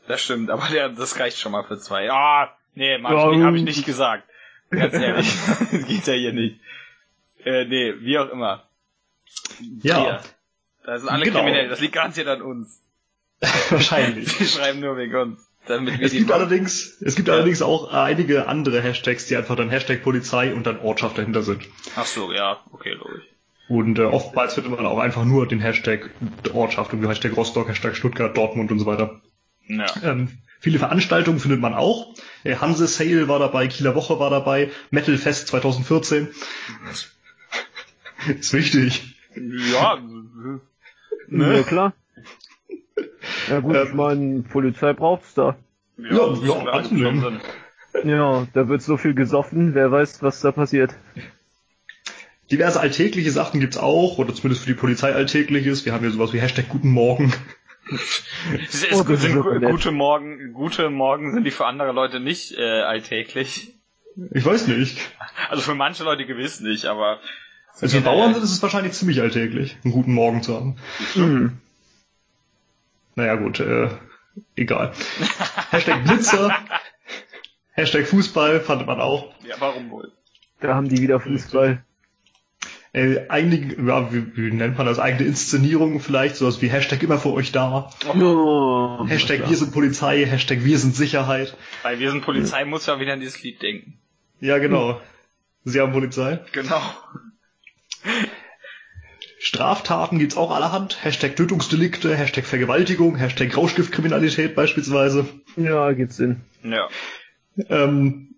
Das 0.08 0.22
stimmt, 0.22 0.50
aber 0.50 0.68
der, 0.72 0.90
das 0.90 1.20
reicht 1.20 1.40
schon 1.40 1.52
mal 1.52 1.64
für 1.64 1.78
zwei. 1.78 2.10
Ah, 2.12 2.56
nee, 2.74 2.98
Mann, 2.98 3.14
oh. 3.14 3.44
hab 3.44 3.54
ich 3.54 3.64
nicht 3.64 3.86
gesagt. 3.86 4.24
Ganz 4.70 4.94
ehrlich, 4.94 5.34
geht 5.88 6.08
ja 6.08 6.14
hier 6.14 6.34
nicht. 6.34 6.60
Äh, 7.44 7.66
nee, 7.66 7.94
wie 8.00 8.18
auch 8.18 8.30
immer. 8.30 8.64
Ja. 9.82 10.02
Hier. 10.02 10.22
Da 10.86 11.00
sind 11.00 11.10
alle 11.10 11.26
genau. 11.26 11.40
kriminell, 11.40 11.68
das 11.70 11.80
liegt 11.80 11.94
garantiert 11.94 12.28
an 12.28 12.42
uns. 12.42 12.82
Wahrscheinlich. 13.70 14.38
Die 14.38 14.46
schreiben 14.46 14.80
nur 14.80 14.98
wegen 14.98 15.16
uns. 15.16 15.40
Damit 15.68 16.00
wir 16.00 16.06
es 16.06 16.12
gibt 16.12 16.32
allerdings, 16.32 17.02
es 17.02 17.16
gibt 17.16 17.28
ja. 17.28 17.34
allerdings 17.34 17.64
auch 17.64 17.92
einige 17.92 18.48
andere 18.48 18.82
Hashtags, 18.82 19.26
die 19.26 19.36
einfach 19.36 19.56
dann 19.56 19.70
Hashtag 19.70 20.04
Polizei 20.04 20.54
und 20.54 20.68
dann 20.68 20.80
Ortschaft 20.80 21.18
dahinter 21.18 21.42
sind. 21.42 21.64
Ach 21.96 22.06
so, 22.06 22.32
ja, 22.32 22.60
okay, 22.72 22.94
logisch. 22.94 23.24
Und 23.68 23.98
äh, 23.98 24.04
oftmals 24.04 24.54
findet 24.54 24.72
man 24.72 24.86
auch 24.86 25.00
einfach 25.00 25.26
nur 25.26 25.48
den 25.48 25.60
Hashtag 25.60 26.12
Ortschaft, 26.54 26.94
irgendwie 26.94 27.10
Hashtag 27.10 27.36
Rostock, 27.36 27.68
Hashtag 27.68 27.96
Stuttgart, 27.96 28.38
Dortmund 28.38 28.72
und 28.72 28.78
so 28.78 28.86
weiter. 28.86 29.22
Ja. 29.68 29.88
Ähm, 30.04 30.38
viele 30.60 30.78
Veranstaltungen 30.78 31.40
findet 31.40 31.62
man 31.62 31.74
auch. 31.74 32.14
Äh, 32.44 32.58
Hanse 32.58 32.86
Sale 32.86 33.28
war 33.28 33.40
dabei, 33.40 33.68
Kieler 33.68 33.96
Woche 33.96 34.20
war 34.20 34.30
dabei, 34.30 34.70
Metal 34.92 35.18
Fest 35.18 35.48
2014. 35.48 36.28
ist 38.40 38.54
wichtig. 38.54 39.16
Ja, 39.36 40.00
ne? 41.28 41.58
ja 41.58 41.64
klar. 41.64 41.94
Ja 43.50 43.60
gut, 43.60 43.76
ähm, 43.76 43.88
ich 43.88 43.94
meine, 43.94 44.42
Polizei 44.44 44.94
braucht's 44.94 45.34
da. 45.34 45.56
Ja, 45.98 46.34
ja, 46.34 46.84
ja, 46.92 47.40
ja, 48.04 48.48
da 48.54 48.68
wird 48.68 48.82
so 48.82 48.98
viel 48.98 49.14
gesoffen, 49.14 49.74
wer 49.74 49.92
weiß, 49.92 50.22
was 50.22 50.42
da 50.42 50.52
passiert. 50.52 50.96
Diverse 52.52 52.80
alltägliche 52.80 53.32
Sachen 53.32 53.60
gibt's 53.60 53.78
auch, 53.78 54.18
oder 54.18 54.34
zumindest 54.34 54.64
für 54.64 54.72
die 54.72 54.80
Polizei 54.80 55.14
alltägliches. 55.14 55.86
Wir 55.86 55.94
haben 55.94 56.04
ja 56.04 56.12
sowas 56.12 56.34
wie 56.34 56.40
Hashtag 56.40 56.70
Guten 56.70 56.90
Morgen. 56.90 57.34
es 58.70 58.84
ist, 58.84 58.94
oh, 58.94 59.04
das 59.04 59.22
sind, 59.22 59.42
gute 59.42 59.92
Morgen, 59.92 60.54
gute 60.54 60.90
Morgen 60.90 61.34
sind 61.34 61.44
die 61.44 61.52
für 61.52 61.66
andere 61.66 61.92
Leute 61.92 62.20
nicht 62.20 62.58
äh, 62.58 62.82
alltäglich. 62.82 63.74
Ich 64.32 64.46
weiß 64.46 64.68
nicht. 64.68 65.00
Also 65.50 65.64
für 65.64 65.76
manche 65.76 66.04
Leute 66.04 66.26
gewiss 66.26 66.60
nicht, 66.60 66.86
aber. 66.86 67.20
Also 67.82 67.98
für 67.98 68.04
Bauern 68.04 68.34
sind 68.34 68.44
es 68.44 68.62
wahrscheinlich 68.62 68.94
ziemlich 68.94 69.22
alltäglich, 69.22 69.78
einen 69.84 69.94
guten 69.94 70.14
Morgen 70.14 70.42
zu 70.44 70.56
haben. 70.56 70.78
Mhm. 71.16 71.58
Naja 73.16 73.36
gut, 73.36 73.60
äh, 73.60 73.90
egal. 74.56 74.94
Hashtag 75.72 76.04
Blitzer, 76.06 76.56
Hashtag 77.72 78.08
Fußball 78.08 78.62
fand 78.62 78.86
man 78.88 79.02
auch. 79.02 79.34
Ja, 79.44 79.56
warum 79.60 79.90
wohl? 79.90 80.12
Da 80.62 80.76
haben 80.76 80.90
die 80.90 81.02
wieder 81.02 81.20
Fußball. 81.20 81.84
Äh, 82.94 83.28
einige, 83.28 83.76
ja, 83.86 84.14
wie, 84.14 84.38
wie 84.38 84.52
nennt 84.52 84.78
man 84.78 84.88
das, 84.88 85.00
eigene 85.00 85.28
Inszenierungen 85.28 86.00
vielleicht, 86.00 86.38
sowas 86.38 86.62
wie 86.62 86.70
Hashtag 86.70 87.04
immer 87.04 87.18
für 87.18 87.34
euch 87.34 87.52
da. 87.52 87.90
Oh, 88.08 89.06
Hashtag 89.06 89.50
wir 89.50 89.58
sind 89.58 89.74
Polizei, 89.74 90.26
Hashtag 90.26 90.64
wir 90.64 90.80
sind 90.80 90.96
Sicherheit. 90.96 91.58
Bei 91.84 92.00
wir 92.00 92.10
sind 92.12 92.24
Polizei 92.24 92.64
muss 92.64 92.86
ja 92.86 92.98
wieder 93.02 93.12
an 93.12 93.20
dieses 93.20 93.44
Lied 93.44 93.62
denken. 93.62 93.98
Ja, 94.40 94.60
genau. 94.60 95.02
Sie 95.66 95.82
haben 95.82 95.92
Polizei. 95.92 96.40
Genau. 96.54 96.82
Straftaten 99.40 100.18
gibt's 100.18 100.38
auch 100.38 100.52
allerhand. 100.52 101.04
Hashtag 101.04 101.36
Tötungsdelikte, 101.36 102.16
Hashtag 102.16 102.46
Vergewaltigung, 102.46 103.16
Hashtag 103.16 103.56
Rauschgiftkriminalität 103.56 104.56
beispielsweise. 104.56 105.28
Ja, 105.56 105.92
gibt's 105.92 106.18
Sinn. 106.18 106.42
Ja. 106.64 106.90
Ähm, 107.70 108.36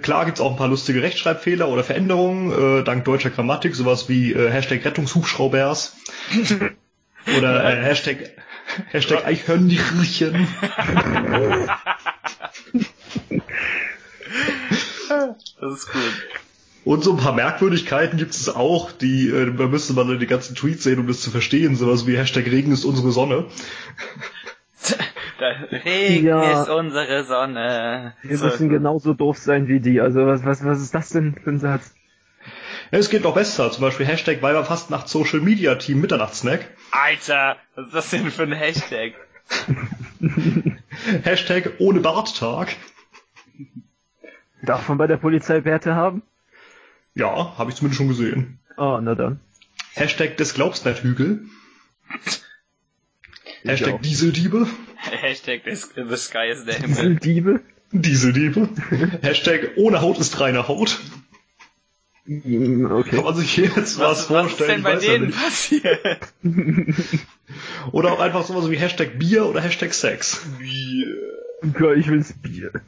klar 0.00 0.24
gibt's 0.24 0.40
auch 0.40 0.50
ein 0.50 0.56
paar 0.56 0.68
lustige 0.68 1.02
Rechtschreibfehler 1.02 1.68
oder 1.68 1.84
Veränderungen, 1.84 2.80
äh, 2.80 2.82
dank 2.84 3.04
deutscher 3.04 3.30
Grammatik, 3.30 3.74
sowas 3.74 4.08
wie 4.08 4.32
äh, 4.32 4.50
Hashtag 4.50 4.84
Rettungshubschraubers. 4.84 5.96
oder 7.38 7.64
äh, 7.64 7.82
Hashtag, 7.82 8.30
Hashtag 8.90 9.26
Eichhörnchen. 9.26 10.48
das 15.60 15.72
ist 15.72 15.92
gut. 15.92 16.42
Und 16.84 17.04
so 17.04 17.12
ein 17.12 17.18
paar 17.18 17.34
Merkwürdigkeiten 17.34 18.18
gibt 18.18 18.32
es 18.32 18.48
auch, 18.48 18.90
die, 18.90 19.28
äh, 19.28 19.54
da 19.54 19.66
müsste 19.66 19.92
man 19.92 20.18
die 20.18 20.26
ganzen 20.26 20.56
Tweets 20.56 20.82
sehen, 20.82 20.98
um 20.98 21.06
das 21.06 21.20
zu 21.20 21.30
verstehen, 21.30 21.76
sowas 21.76 22.06
wie 22.06 22.16
Hashtag 22.16 22.46
Regen 22.46 22.72
ist 22.72 22.84
unsere 22.84 23.12
Sonne. 23.12 23.46
Regen 25.84 26.26
ja. 26.26 26.62
ist 26.62 26.68
unsere 26.68 27.24
Sonne. 27.24 28.14
Wir 28.22 28.38
so. 28.38 28.46
müssen 28.46 28.68
genauso 28.68 29.14
doof 29.14 29.38
sein 29.38 29.68
wie 29.68 29.80
die. 29.80 30.00
Also 30.00 30.26
was, 30.26 30.44
was, 30.44 30.64
was 30.64 30.80
ist 30.80 30.94
das 30.94 31.10
denn 31.10 31.34
für 31.34 31.50
ein 31.50 31.58
Satz? 31.58 31.94
Ja, 32.90 32.98
es 32.98 33.10
geht 33.10 33.22
noch 33.22 33.34
besser. 33.34 33.70
Zum 33.70 33.82
Beispiel 33.82 34.06
Hashtag 34.06 34.42
Weiberfastnacht 34.42 35.08
Social 35.08 35.40
Media 35.40 35.76
Team 35.76 36.00
Mitternachtssnack. 36.00 36.68
Alter, 36.90 37.56
was 37.74 37.86
ist 37.86 37.94
das 37.94 38.10
denn 38.10 38.30
für 38.30 38.42
ein 38.42 38.52
Hashtag? 38.52 39.14
Hashtag 41.22 41.72
ohne 41.78 42.00
Barttag. 42.00 42.76
Darf 44.62 44.88
man 44.88 44.98
bei 44.98 45.06
der 45.06 45.16
Polizei 45.16 45.60
Bärte 45.60 45.94
haben? 45.94 46.22
Ja, 47.14 47.56
habe 47.58 47.70
ich 47.70 47.76
zumindest 47.76 47.98
schon 47.98 48.08
gesehen. 48.08 48.58
Ah, 48.76 49.00
na 49.02 49.14
dann. 49.14 49.40
Hashtag 49.94 50.36
des 50.36 50.54
Glaubsbert-Hügel. 50.54 51.44
Hashtag 53.64 54.02
Dieseldiebe. 54.02 54.66
Hashtag 54.96 55.64
des, 55.64 55.90
the 55.94 56.16
sky 56.16 56.50
is 56.50 56.64
the 56.64 56.72
Himmel. 56.72 57.16
Dieseldiebe. 57.16 57.60
Dieseldiebe. 57.92 58.68
Hashtag 59.22 59.72
ohne 59.76 60.00
Haut 60.00 60.18
ist 60.18 60.40
reine 60.40 60.68
Haut. 60.68 60.98
Mm, 62.24 62.86
okay. 62.86 63.16
Kann 63.16 63.24
man 63.24 63.34
sich 63.34 63.56
jetzt 63.56 63.98
was, 63.98 63.98
was 63.98 64.26
vorstellen? 64.26 64.84
Was 64.84 65.02
ist 65.02 65.08
denn 65.08 65.20
bei 65.20 65.26
denen 65.26 65.32
passiert? 65.32 66.32
oder 67.92 68.12
auch 68.12 68.20
einfach 68.20 68.44
sowas 68.44 68.70
wie 68.70 68.76
Hashtag 68.76 69.18
Bier 69.18 69.46
oder 69.46 69.60
Hashtag 69.60 69.92
Sex. 69.92 70.46
Bier. 70.58 71.41
Ja, 71.80 71.92
ich 71.92 72.08
will's 72.08 72.32
Bier. 72.32 72.72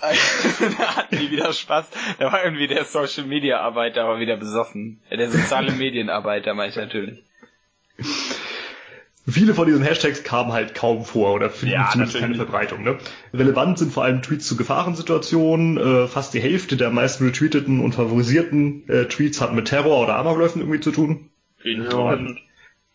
da 0.00 0.96
hatten 0.96 1.18
die 1.18 1.30
wieder 1.30 1.52
Spaß. 1.52 1.86
Da 2.18 2.32
war 2.32 2.44
irgendwie 2.44 2.66
der 2.66 2.84
Social 2.84 3.24
Media 3.24 3.60
Arbeiter 3.60 4.04
aber 4.04 4.20
wieder 4.20 4.36
besoffen. 4.36 5.00
Der 5.10 5.30
soziale 5.30 5.72
Medienarbeiter 5.72 6.54
meine 6.54 6.70
ich 6.70 6.76
natürlich. 6.76 7.22
Viele 9.30 9.52
von 9.52 9.66
diesen 9.66 9.82
Hashtags 9.82 10.22
kamen 10.22 10.52
halt 10.52 10.74
kaum 10.74 11.04
vor 11.04 11.34
oder 11.34 11.50
finden 11.50 11.74
ja, 11.74 11.90
zumindest 11.90 12.18
keine 12.18 12.34
Verbreitung. 12.34 12.82
Ne? 12.82 12.98
Relevant 13.34 13.78
sind 13.78 13.92
vor 13.92 14.04
allem 14.04 14.22
Tweets 14.22 14.46
zu 14.46 14.56
Gefahrensituationen. 14.56 15.76
Äh, 15.76 16.06
fast 16.08 16.32
die 16.32 16.40
Hälfte 16.40 16.76
der 16.76 16.90
meisten 16.90 17.26
retweeteten 17.26 17.80
und 17.80 17.94
favorisierten 17.94 18.88
äh, 18.88 19.04
Tweets 19.04 19.40
hatten 19.40 19.54
mit 19.54 19.66
Terror 19.66 20.02
oder 20.02 20.16
Amokläufen 20.16 20.62
irgendwie 20.62 20.80
zu 20.80 20.92
tun. 20.92 21.28
Ja. 21.62 22.18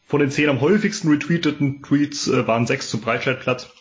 Von 0.08 0.20
den 0.20 0.32
zehn 0.32 0.50
am 0.50 0.62
häufigsten 0.62 1.10
retweeteten 1.10 1.84
Tweets 1.84 2.28
äh, 2.28 2.48
waren 2.48 2.66
sechs 2.66 2.90
zum 2.90 3.02
Breitscheidplatz. 3.02 3.72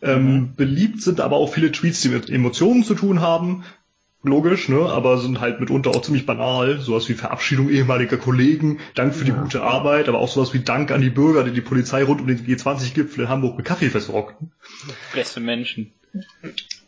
Ähm, 0.00 0.32
mhm. 0.32 0.54
Beliebt 0.54 1.02
sind 1.02 1.20
aber 1.20 1.36
auch 1.36 1.52
viele 1.52 1.72
Tweets, 1.72 2.00
die 2.00 2.08
mit 2.08 2.30
Emotionen 2.30 2.84
zu 2.84 2.94
tun 2.94 3.20
haben. 3.20 3.64
Logisch, 4.24 4.68
ne? 4.68 4.80
aber 4.80 5.18
sind 5.18 5.40
halt 5.40 5.60
mitunter 5.60 5.90
auch 5.90 6.02
ziemlich 6.02 6.26
banal. 6.26 6.80
Sowas 6.80 7.08
wie 7.08 7.14
Verabschiedung 7.14 7.68
ehemaliger 7.68 8.16
Kollegen, 8.16 8.80
Dank 8.94 9.14
für 9.14 9.24
die 9.24 9.30
ja. 9.30 9.40
gute 9.40 9.62
Arbeit, 9.62 10.08
aber 10.08 10.18
auch 10.18 10.28
sowas 10.28 10.52
wie 10.52 10.58
Dank 10.58 10.90
an 10.90 11.00
die 11.00 11.10
Bürger, 11.10 11.44
die 11.44 11.52
die 11.52 11.60
Polizei 11.60 12.02
rund 12.02 12.20
um 12.20 12.26
den 12.26 12.44
G20-Gipfel 12.44 13.24
in 13.24 13.28
Hamburg 13.28 13.56
mit 13.56 13.66
Kaffee 13.66 13.90
versorgten. 13.90 14.50
Beste 15.12 15.38
Menschen. 15.38 15.92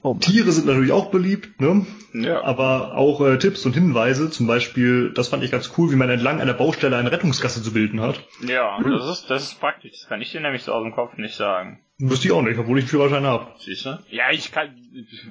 Oh 0.03 0.15
Tiere 0.15 0.51
sind 0.51 0.67
natürlich 0.67 0.93
auch 0.93 1.11
beliebt, 1.11 1.61
ne? 1.61 1.85
Ja. 2.15 2.43
Aber 2.43 2.97
auch 2.97 3.21
äh, 3.21 3.39
Tipps 3.39 3.67
und 3.67 3.75
Hinweise, 3.75 4.31
zum 4.31 4.47
Beispiel, 4.47 5.13
das 5.13 5.29
fand 5.29 5.45
ich 5.45 5.51
ganz 5.51 5.73
cool, 5.77 5.93
wie 5.93 5.97
man 5.97 6.09
entlang 6.09 6.41
einer 6.41 6.55
Baustelle 6.55 6.97
eine 6.97 7.13
Rettungsgasse 7.13 7.63
zu 7.63 7.73
bilden 7.73 8.01
hat. 8.01 8.19
Ja, 8.47 8.81
das 8.83 9.11
ist, 9.11 9.31
das 9.31 9.43
ist 9.43 9.61
praktisch. 9.61 9.93
Das 9.93 10.09
kann 10.09 10.23
ich 10.23 10.33
dir 10.33 10.41
nämlich 10.41 10.63
so 10.63 10.73
aus 10.73 10.83
dem 10.83 10.95
Kopf 10.95 11.19
nicht 11.19 11.37
sagen. 11.37 11.81
Wüsste 11.99 12.29
ich 12.29 12.33
auch 12.33 12.41
nicht, 12.41 12.59
obwohl 12.59 12.79
ich 12.79 12.85
einen 12.85 12.89
Führerschein 12.89 13.27
habe. 13.27 13.49
Siehst 13.59 13.85
du? 13.85 13.99
Ja, 14.09 14.31
ich 14.31 14.53
kann, 14.53 14.71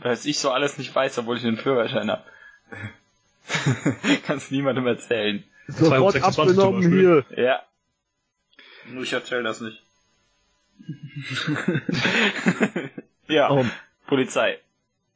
was 0.03 0.25
ich 0.25 0.37
so 0.37 0.51
alles 0.51 0.77
nicht 0.77 0.93
weiß, 0.93 1.17
obwohl 1.17 1.37
ich 1.37 1.45
einen 1.45 1.57
Führerschein 1.57 2.11
habe. 2.11 2.23
Kannst 4.27 4.51
niemandem 4.51 4.85
erzählen. 4.85 5.43
Sofort 5.67 6.13
26 6.13 6.55
zum 6.55 6.75
abgenommen 6.75 6.91
hier. 6.91 7.25
Ja. 7.35 7.59
Nur 8.91 9.01
ich 9.01 9.13
erzähl 9.13 9.41
das 9.41 9.61
nicht. 9.61 9.81
ja, 13.27 13.49
Oh, 13.49 13.65
Polizei. 14.09 14.57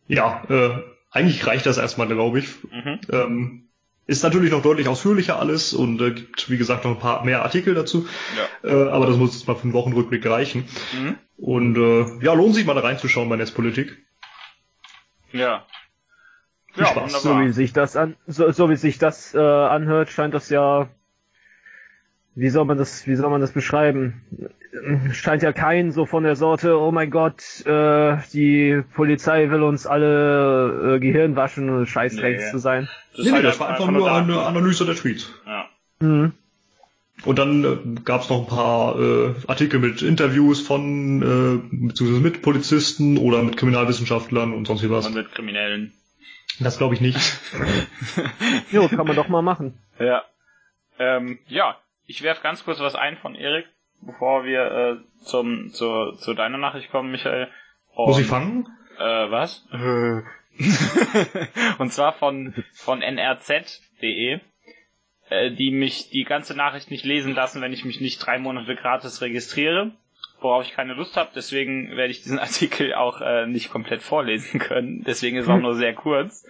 Ja, 0.08 0.44
äh, 0.50 0.82
eigentlich 1.12 1.46
reicht 1.46 1.66
das 1.66 1.78
erstmal, 1.78 2.08
glaube 2.08 2.40
ich. 2.40 2.48
Mhm. 2.72 3.00
Ähm, 3.12 3.70
ist 4.06 4.24
natürlich 4.24 4.52
noch 4.52 4.62
deutlich 4.62 4.88
ausführlicher 4.88 5.40
alles 5.40 5.74
und 5.74 6.02
äh, 6.02 6.12
gibt, 6.12 6.50
wie 6.50 6.58
gesagt, 6.58 6.84
noch 6.84 6.92
ein 6.92 7.00
paar 7.00 7.24
mehr 7.24 7.44
Artikel 7.44 7.74
dazu. 7.74 8.08
Ja. 8.64 8.70
Äh, 8.70 8.90
aber 8.90 9.08
das 9.08 9.16
muss 9.18 9.34
jetzt 9.34 9.48
mal 9.48 9.56
für 9.56 9.64
einen 9.64 9.74
Wochenrückblick 9.74 10.26
reichen. 10.26 10.68
Mhm. 10.94 11.16
Und 11.38 11.78
äh, 11.78 12.26
ja, 12.26 12.34
lohnt 12.34 12.56
sich 12.56 12.66
mal 12.66 12.74
da 12.74 12.82
reinzuschauen 12.82 13.30
bei 13.30 13.38
Netzpolitik. 13.38 13.98
Ja. 15.32 15.66
Viel 16.74 16.84
ja, 16.84 16.90
Spaß. 16.90 17.22
so 17.22 17.40
wie 17.40 17.52
sich 17.52 17.72
das 17.72 17.96
an, 17.96 18.16
so, 18.28 18.52
so 18.52 18.70
wie 18.70 18.76
sich 18.76 18.98
das 18.98 19.34
äh, 19.34 19.40
anhört, 19.40 20.10
scheint 20.10 20.34
das 20.34 20.50
ja, 20.50 20.90
wie 22.36 22.50
soll 22.50 22.65
man 22.65 22.78
das, 22.78 23.06
wie 23.08 23.15
soll 23.15 23.30
man 23.30 23.41
das 23.41 23.52
beschreiben? 23.52 24.22
Scheint 25.12 25.43
ja 25.43 25.54
kein 25.54 25.91
so 25.91 26.06
von 26.06 26.24
der 26.24 26.36
Sorte, 26.36 26.80
oh 26.80 26.91
mein 26.91 27.12
Gott, 27.12 27.65
äh, 27.65 28.17
die 28.34 28.82
Polizei 28.96 29.50
will 29.52 29.62
uns 29.63 29.86
alle 29.86 30.96
äh, 30.96 31.00
Gehirn 31.00 31.36
waschen 31.36 31.69
und 31.69 31.86
Scheißdrecks 31.88 32.46
Nee. 32.46 32.52
zu 32.52 32.58
sein. 32.58 32.89
Das 33.15 33.26
Nee, 33.26 33.32
halt 33.34 33.46
das 33.46 33.60
war 33.60 33.69
einfach 33.69 33.91
nur 33.91 34.12
eine 34.12 34.41
Analyse 34.41 34.86
der 34.86 34.96
Tweets. 34.96 35.32
Ja. 35.46 35.65
Mhm. 36.00 36.34
Und 37.26 37.39
dann 37.39 37.63
äh, 37.63 38.02
gab 38.04 38.22
es 38.22 38.30
noch 38.30 38.41
ein 38.41 38.48
paar 38.48 39.00
äh, 39.00 39.36
Artikel 39.48 39.80
mit 39.80 40.02
Interviews 40.02 40.60
von, 40.60 41.22
äh, 41.22 41.76
beziehungsweise 41.88 42.22
mit 42.22 42.41
Polizisten 42.41 43.17
oder 43.17 43.43
mit 43.43 43.56
Kriminalwissenschaftlern 43.58 44.54
und 44.54 44.65
sonst 44.67 44.84
wie 44.84 44.89
was. 44.89 45.06
Und 45.06 45.13
mit 45.13 45.32
Kriminellen. 45.32 45.93
Das 46.60 46.78
glaube 46.80 46.96
ich 46.96 47.02
nicht. 47.02 47.39
Jo, 48.72 48.88
kann 48.88 49.06
man 49.08 49.15
doch 49.15 49.28
mal 49.28 49.41
machen. 49.43 49.78
Ja. 50.00 50.24
Ähm, 51.00 51.39
ja, 51.48 51.78
ich 52.06 52.24
werf 52.24 52.42
ganz 52.42 52.63
kurz 52.63 52.80
was 52.80 52.96
ein 52.96 53.18
von 53.18 53.36
Erik, 53.36 53.68
bevor 54.02 54.46
wir 54.46 54.72
äh, 54.72 54.96
zum 55.24 55.70
zu, 55.72 56.12
zu 56.13 56.34
deiner 56.34 56.58
Nachricht 56.58 56.92
kommen, 56.92 57.12
Michael. 57.12 57.50
Und, 57.96 58.08
Muss 58.08 58.20
ich 58.20 58.28
fangen? 58.28 58.68
Äh, 58.98 59.32
was? 59.32 59.66
Und 61.80 61.92
zwar 61.92 62.13
von 62.13 62.54
von 62.74 63.02
nrz.de, 63.02 64.39
äh, 65.30 65.52
die 65.52 65.72
mich 65.72 66.10
die 66.10 66.24
ganze 66.24 66.56
Nachricht 66.56 66.92
nicht 66.92 67.06
lesen 67.06 67.34
lassen, 67.34 67.62
wenn 67.62 67.74
ich 67.74 67.86
mich 67.86 68.02
nicht 68.02 68.26
drei 68.26 68.38
Monate 68.38 68.76
gratis 68.76 69.22
registriere, 69.22 69.92
worauf 70.42 70.66
ich 70.66 70.74
keine 70.74 70.94
Lust 70.94 71.18
habe. 71.18 71.32
Deswegen 71.36 71.96
werde 71.96 72.12
ich 72.12 72.22
diesen 72.22 72.39
Artikel 72.39 72.94
auch 72.94 73.22
äh, 73.22 73.48
nicht 73.48 73.72
komplett 73.72 74.04
vorlesen 74.04 74.60
können. 74.60 75.04
Deswegen 75.04 75.38
ist 75.38 75.48
er 75.48 75.56
auch 75.56 75.62
nur 75.62 75.76
sehr 75.76 75.94
kurz. 75.94 76.46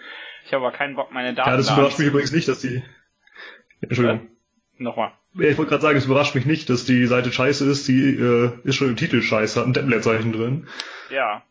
Ich 0.45 0.53
habe 0.53 0.65
aber 0.65 0.75
keinen 0.75 0.95
Bock, 0.95 1.11
meine 1.11 1.33
Daten 1.33 1.51
Ja, 1.51 1.57
das 1.57 1.67
da 1.67 1.75
überrascht 1.75 1.99
mich 1.99 2.07
übrigens 2.09 2.33
nicht, 2.33 2.47
dass 2.47 2.59
die. 2.59 2.83
Entschuldigung. 3.81 4.32
Nochmal. 4.77 5.11
Ja, 5.35 5.49
Ich 5.49 5.57
wollte 5.57 5.69
gerade 5.69 5.81
sagen, 5.83 5.97
es 5.97 6.05
überrascht 6.05 6.35
mich 6.35 6.45
nicht, 6.45 6.69
dass 6.69 6.85
die 6.85 7.05
Seite 7.05 7.31
scheiße 7.31 7.69
ist. 7.69 7.87
Die 7.87 8.15
äh, 8.15 8.51
ist 8.63 8.75
schon 8.75 8.89
im 8.89 8.95
Titel 8.95 9.21
scheiße, 9.21 9.59
hat 9.59 9.67
ein 9.67 9.73
Depplerzeichen 9.73 10.31
drin. 10.33 10.67
Ja. 11.11 11.43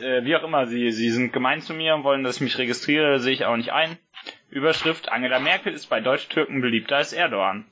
Äh, 0.00 0.24
wie 0.24 0.36
auch 0.36 0.44
immer, 0.44 0.66
sie, 0.66 0.90
sie 0.92 1.10
sind 1.10 1.32
gemein 1.32 1.62
zu 1.62 1.72
mir 1.72 1.94
und 1.94 2.04
wollen, 2.04 2.22
dass 2.24 2.36
ich 2.36 2.42
mich 2.42 2.58
registriere, 2.58 3.18
sehe 3.20 3.32
ich 3.32 3.44
auch 3.46 3.56
nicht 3.56 3.72
ein. 3.72 3.96
Überschrift, 4.50 5.10
Angela 5.10 5.40
Merkel 5.40 5.72
ist 5.72 5.86
bei 5.86 6.00
Deutsch-Türken 6.00 6.60
beliebter 6.60 6.96
als 6.96 7.12
Erdogan. 7.12 7.64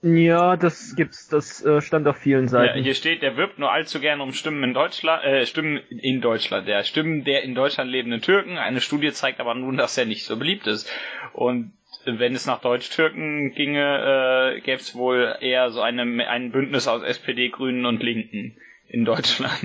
Ja, 0.00 0.56
das 0.56 0.94
gibt's, 0.96 1.28
das 1.28 1.64
äh, 1.64 1.80
stand 1.80 2.06
auf 2.06 2.18
vielen 2.18 2.44
Ja, 2.44 2.48
Seiten. 2.50 2.82
hier 2.82 2.94
steht, 2.94 3.22
der 3.22 3.38
wirbt 3.38 3.58
nur 3.58 3.72
allzu 3.72 4.00
gerne 4.00 4.22
um 4.22 4.32
Stimmen 4.34 4.62
in 4.62 4.74
Deutschland, 4.74 5.24
äh, 5.24 5.46
Stimmen 5.46 5.78
in 5.88 6.20
Deutschland, 6.20 6.68
der 6.68 6.84
Stimmen 6.84 7.24
der 7.24 7.42
in 7.42 7.54
Deutschland 7.54 7.90
lebenden 7.90 8.20
Türken. 8.20 8.58
Eine 8.58 8.82
Studie 8.82 9.12
zeigt 9.12 9.40
aber 9.40 9.54
nun, 9.54 9.78
dass 9.78 9.96
er 9.96 10.04
nicht 10.04 10.24
so 10.26 10.36
beliebt 10.36 10.66
ist. 10.66 10.90
Und 11.32 11.72
wenn 12.06 12.34
es 12.34 12.46
nach 12.46 12.60
Deutsch-Türken 12.60 13.52
ginge, 13.54 14.54
äh, 14.56 14.60
gäbe 14.60 14.80
es 14.80 14.94
wohl 14.94 15.36
eher 15.40 15.70
so 15.70 15.80
eine, 15.80 16.02
ein 16.28 16.50
Bündnis 16.52 16.86
aus 16.88 17.02
SPD, 17.02 17.48
Grünen 17.50 17.86
und 17.86 18.02
Linken 18.02 18.56
in 18.88 19.04
Deutschland. 19.04 19.58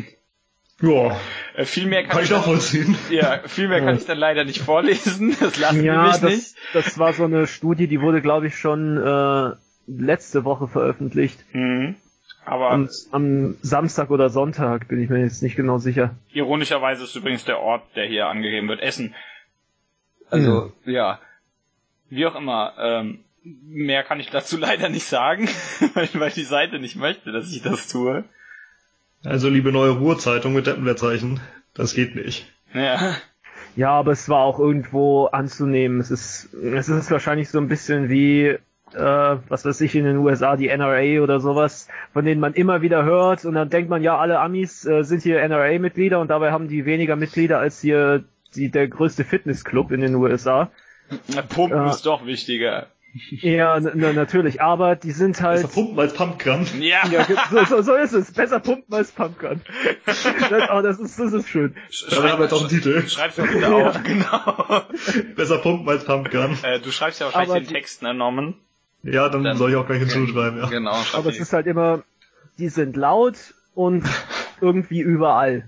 Ja, 0.82 1.20
Äh, 1.56 1.66
viel 1.66 1.88
mehr 1.88 2.04
kann, 2.04 2.12
kann 2.12 2.24
ich 2.24 2.30
nachvollziehen. 2.32 2.96
Ja, 3.10 3.42
viel 3.48 3.68
mehr 3.68 3.80
kann 3.80 3.90
Ja. 3.96 3.96
ich 3.96 4.06
dann 4.06 4.18
leider 4.18 4.46
nicht 4.46 4.62
vorlesen. 4.62 5.36
Das 5.40 5.60
lassen 5.60 5.84
ja, 5.84 6.04
die 6.18 6.26
mich 6.28 6.38
nicht. 6.38 6.56
das, 6.74 6.98
war 6.98 7.12
so 7.14 7.26
eine 7.26 7.48
Studie, 7.48 7.88
die 7.88 8.00
wurde, 8.02 8.22
glaube 8.22 8.48
ich, 8.48 8.56
schon 8.58 8.96
äh, 8.98 9.52
letzte 9.88 10.46
Woche 10.46 10.68
veröffentlicht. 10.70 11.38
Mhm. 11.54 11.96
Aber 12.46 12.72
Am, 12.72 12.90
am 13.12 13.58
Samstag 13.62 14.10
oder 14.10 14.30
Sonntag, 14.30 14.88
bin 14.88 15.04
ich 15.04 15.10
mir 15.10 15.20
jetzt 15.20 15.44
nicht 15.44 15.56
genau 15.58 15.78
sicher. 15.80 16.16
ironischerweise 16.32 17.04
ist 17.04 17.16
übrigens 17.16 17.44
der 17.46 17.60
Ort, 17.60 17.84
der 17.98 18.06
hier 18.06 18.28
angegeben 18.28 18.70
wird, 18.70 18.80
Essen. 18.82 19.14
Also, 20.32 20.72
ja. 20.86 21.20
Wie 22.10 22.26
auch 22.26 22.36
immer, 22.36 22.74
ähm, 22.80 23.20
mehr 23.44 24.04
kann 24.04 24.20
ich 24.20 24.30
dazu 24.30 24.58
leider 24.60 24.90
nicht 24.90 25.06
sagen, 25.06 25.48
weil, 25.94 26.32
die 26.32 26.44
Seite 26.44 26.80
nicht 26.80 26.96
möchte, 26.96 27.32
dass 27.32 27.52
ich 27.54 27.62
das 27.62 27.88
tue. 27.88 28.24
Also 29.24 29.50
liebe 29.50 29.72
neue 29.72 29.92
Ruhrzeitung 29.92 30.54
mit 30.54 30.68
Depplerzeichen, 30.68 31.42
das 31.74 31.94
geht 31.94 32.16
nicht. 32.16 32.52
Ja. 32.74 33.16
Ja, 33.76 33.92
aber 33.92 34.12
es 34.12 34.28
war 34.30 34.40
auch 34.40 34.60
irgendwo 34.60 35.26
anzunehmen. 35.26 36.00
Es 36.00 36.12
ist, 36.12 36.54
es 36.54 36.90
ist 36.90 37.12
wahrscheinlich 37.12 37.50
so 37.50 37.60
ein 37.60 37.68
bisschen 37.68 38.10
wie, 38.10 38.48
äh, 38.48 38.58
was 38.94 39.66
weiß 39.66 39.82
ich, 39.82 39.96
in 39.96 40.06
den 40.06 40.18
USA 40.18 40.56
die 40.56 40.70
NRA 40.70 41.22
oder 41.22 41.40
sowas, 41.40 41.88
von 42.14 42.26
denen 42.26 42.42
man 42.42 42.54
immer 42.54 42.82
wieder 42.82 43.04
hört 43.04 43.46
und 43.46 43.54
dann 43.54 43.70
denkt 43.70 43.90
man, 43.90 44.02
ja, 44.02 44.18
alle 44.18 44.40
Amis 44.40 44.86
äh, 44.86 45.04
sind 45.04 45.22
hier 45.22 45.48
NRA-Mitglieder 45.48 46.20
und 46.20 46.30
dabei 46.30 46.52
haben 46.52 46.68
die 46.68 46.86
weniger 46.86 47.16
Mitglieder 47.16 47.60
als 47.60 47.82
hier 47.82 48.24
die, 48.56 48.72
der 48.72 48.88
größte 48.88 49.24
Fitnessclub 49.24 49.92
in 49.92 50.02
den 50.02 50.16
USA. 50.16 50.72
Pumpen 51.50 51.78
Ja. 51.78 51.90
ist 51.90 52.06
doch 52.06 52.26
wichtiger. 52.26 52.88
Ja, 53.32 53.76
n- 53.76 53.88
n- 53.88 54.16
natürlich, 54.16 54.62
aber 54.62 54.96
die 54.96 55.12
sind 55.12 55.42
halt... 55.42 55.64
Besser 55.64 55.74
pumpen 55.74 56.00
als 56.00 56.14
Pumpgun. 56.14 56.68
Ja. 56.80 57.08
Ja, 57.08 57.26
so, 57.50 57.64
so, 57.66 57.82
so 57.82 57.96
ist 57.96 58.14
es. 58.14 58.32
Besser 58.32 58.60
pumpen 58.60 58.94
als 58.94 59.12
Pumpgun. 59.12 59.62
Das, 60.06 60.26
oh, 60.72 60.82
das 60.84 61.00
ist, 61.00 61.18
das 61.20 61.34
ist 61.34 61.50
schön. 61.50 61.76
Haben 62.12 62.24
wir 62.38 62.44
jetzt 62.44 62.54
auch 62.54 62.60
einen 62.62 62.70
Titel. 62.70 63.08
Schreib's 63.08 63.38
doch 63.38 63.48
bitte 63.48 63.68
auf, 63.74 64.04
genau. 64.04 64.84
Besser 65.36 65.58
pumpen 65.58 65.90
als 65.90 66.06
Pumpgun. 66.06 66.56
Äh, 66.62 66.80
du 66.80 66.92
schreibst 66.92 67.20
ja 67.20 67.26
wahrscheinlich 67.26 67.50
Aber 67.50 67.60
den 67.62 67.68
Text, 67.70 68.04
ne, 68.04 68.14
Norman? 68.14 68.54
Ja, 69.02 69.28
dann, 69.30 69.44
Dann- 69.44 69.58
soll 69.58 69.72
ich 69.72 69.76
auch 69.76 69.88
gleich 69.88 70.00
hinzuschreiben, 70.00 70.60
ja. 70.60 70.68
Genau. 70.68 70.94
schreib 71.02 71.22
Aber 71.22 71.30
es 71.32 71.40
ist 71.40 71.52
halt 71.52 71.66
immer, 71.66 72.04
die 72.60 72.70
sind 72.70 72.96
laut 72.96 73.56
und 73.74 74.04
irgendwie 74.62 75.00
überall. 75.00 75.68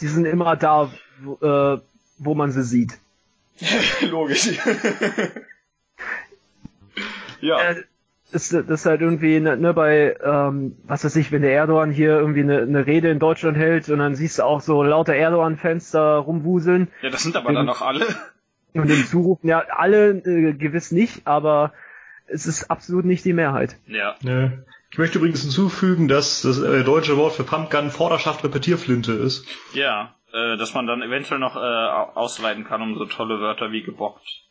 Die 0.00 0.06
sind 0.06 0.24
immer 0.24 0.54
da, 0.54 0.92
wo, 1.20 1.34
äh, 1.44 1.80
wo 2.18 2.34
man 2.36 2.52
sie 2.52 2.62
sieht. 2.62 2.92
Logisch. 4.10 4.58
ja. 7.40 7.60
Äh, 7.60 7.82
das, 8.32 8.48
das 8.48 8.68
ist 8.68 8.86
halt 8.86 9.00
irgendwie, 9.00 9.38
ne, 9.40 9.56
ne 9.56 9.72
bei, 9.72 10.16
ähm, 10.22 10.76
was 10.84 11.04
weiß 11.04 11.14
ich, 11.16 11.30
wenn 11.30 11.42
der 11.42 11.52
Erdogan 11.52 11.90
hier 11.90 12.18
irgendwie 12.18 12.40
eine, 12.40 12.62
eine 12.62 12.86
Rede 12.86 13.08
in 13.08 13.18
Deutschland 13.18 13.56
hält 13.56 13.88
und 13.88 13.98
dann 14.00 14.16
siehst 14.16 14.38
du 14.38 14.42
auch 14.42 14.60
so 14.60 14.82
lauter 14.82 15.14
Erdogan-Fans 15.14 15.92
da 15.92 16.18
rumwuseln 16.18 16.88
ja, 17.02 17.10
das 17.10 17.22
sind 17.22 17.36
aber 17.36 17.52
dann 17.52 17.66
noch 17.66 17.82
alle. 17.82 18.04
und 18.74 18.88
dem 18.88 19.06
zurufen, 19.06 19.48
ja, 19.48 19.60
alle 19.60 20.10
äh, 20.10 20.52
gewiss 20.54 20.90
nicht, 20.90 21.26
aber 21.26 21.72
es 22.26 22.46
ist 22.46 22.70
absolut 22.70 23.04
nicht 23.04 23.24
die 23.24 23.32
Mehrheit. 23.32 23.76
Ja. 23.86 24.16
Ja. 24.22 24.52
Ich 24.90 24.98
möchte 24.98 25.18
übrigens 25.18 25.42
hinzufügen, 25.42 26.08
dass 26.08 26.42
das 26.42 26.58
äh, 26.58 26.82
deutsche 26.82 27.16
Wort 27.16 27.34
für 27.34 27.44
Pumpgun 27.44 27.90
Vorderschaft 27.90 28.42
Repetierflinte 28.42 29.12
ist. 29.12 29.46
Ja, 29.72 30.15
äh, 30.32 30.56
dass 30.56 30.74
man 30.74 30.86
dann 30.86 31.02
eventuell 31.02 31.40
noch 31.40 31.56
äh, 31.56 31.58
au- 31.58 32.12
ausweiten 32.14 32.64
kann 32.64 32.82
um 32.82 32.96
so 32.98 33.06
tolle 33.06 33.40
Wörter 33.40 33.72
wie 33.72 33.82
gebockt. 33.82 34.42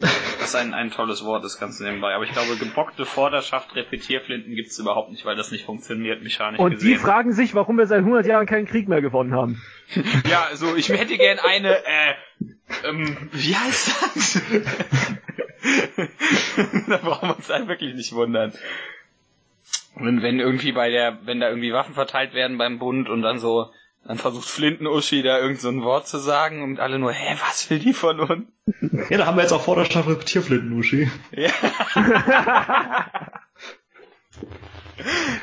Das 0.00 0.50
ist 0.50 0.54
ein, 0.54 0.74
ein 0.74 0.92
tolles 0.92 1.24
Wort, 1.24 1.42
das 1.44 1.58
ganz 1.58 1.80
nebenbei. 1.80 2.14
Aber 2.14 2.22
ich 2.22 2.30
glaube, 2.30 2.56
gebockte 2.56 3.04
Vorderschaft, 3.04 3.74
Repetierflinten 3.74 4.54
gibt's 4.54 4.78
überhaupt 4.78 5.10
nicht, 5.10 5.24
weil 5.24 5.34
das 5.34 5.50
nicht 5.50 5.64
funktioniert, 5.64 6.22
mechanisch 6.22 6.60
Und 6.60 6.70
die 6.70 6.76
gesehen. 6.76 6.98
fragen 7.00 7.32
sich, 7.32 7.52
warum 7.56 7.76
wir 7.78 7.86
seit 7.88 7.98
100 7.98 8.24
Jahren 8.24 8.46
keinen 8.46 8.66
Krieg 8.66 8.86
mehr 8.88 9.02
gewonnen 9.02 9.34
haben. 9.34 9.60
ja, 10.30 10.44
also 10.48 10.76
ich 10.76 10.88
hätte 10.88 11.16
gern 11.16 11.40
eine, 11.40 11.78
äh, 11.84 12.14
ähm, 12.84 13.28
wie 13.32 13.56
heißt 13.56 13.88
das? 14.14 14.40
da 16.88 16.96
brauchen 16.98 17.28
wir 17.30 17.36
uns 17.36 17.46
dann 17.48 17.66
wirklich 17.68 17.94
nicht 17.94 18.12
wundern. 18.12 18.52
Und 19.96 20.22
wenn 20.22 20.38
irgendwie 20.38 20.70
bei 20.72 20.90
der, 20.90 21.18
wenn 21.26 21.40
da 21.40 21.48
irgendwie 21.48 21.72
Waffen 21.72 21.94
verteilt 21.94 22.34
werden 22.34 22.56
beim 22.56 22.78
Bund 22.78 23.08
und 23.08 23.22
dann 23.22 23.38
so, 23.40 23.72
dann 24.04 24.18
versucht 24.18 24.48
Flinten-Uschi 24.48 25.22
da 25.22 25.38
irgend 25.38 25.60
so 25.60 25.68
ein 25.68 25.82
Wort 25.82 26.06
zu 26.08 26.18
sagen 26.18 26.62
und 26.62 26.80
alle 26.80 26.98
nur, 26.98 27.12
hä, 27.12 27.36
was 27.46 27.68
will 27.70 27.78
die 27.78 27.92
von 27.92 28.20
uns? 28.20 28.46
Ja, 29.10 29.18
da 29.18 29.26
haben 29.26 29.36
wir 29.36 29.42
jetzt 29.42 29.52
auch 29.52 29.60
Vorderschaft 29.62 30.08
Repetierflinten, 30.08 30.72
Uschi. 30.78 31.10
Ja. 31.32 31.50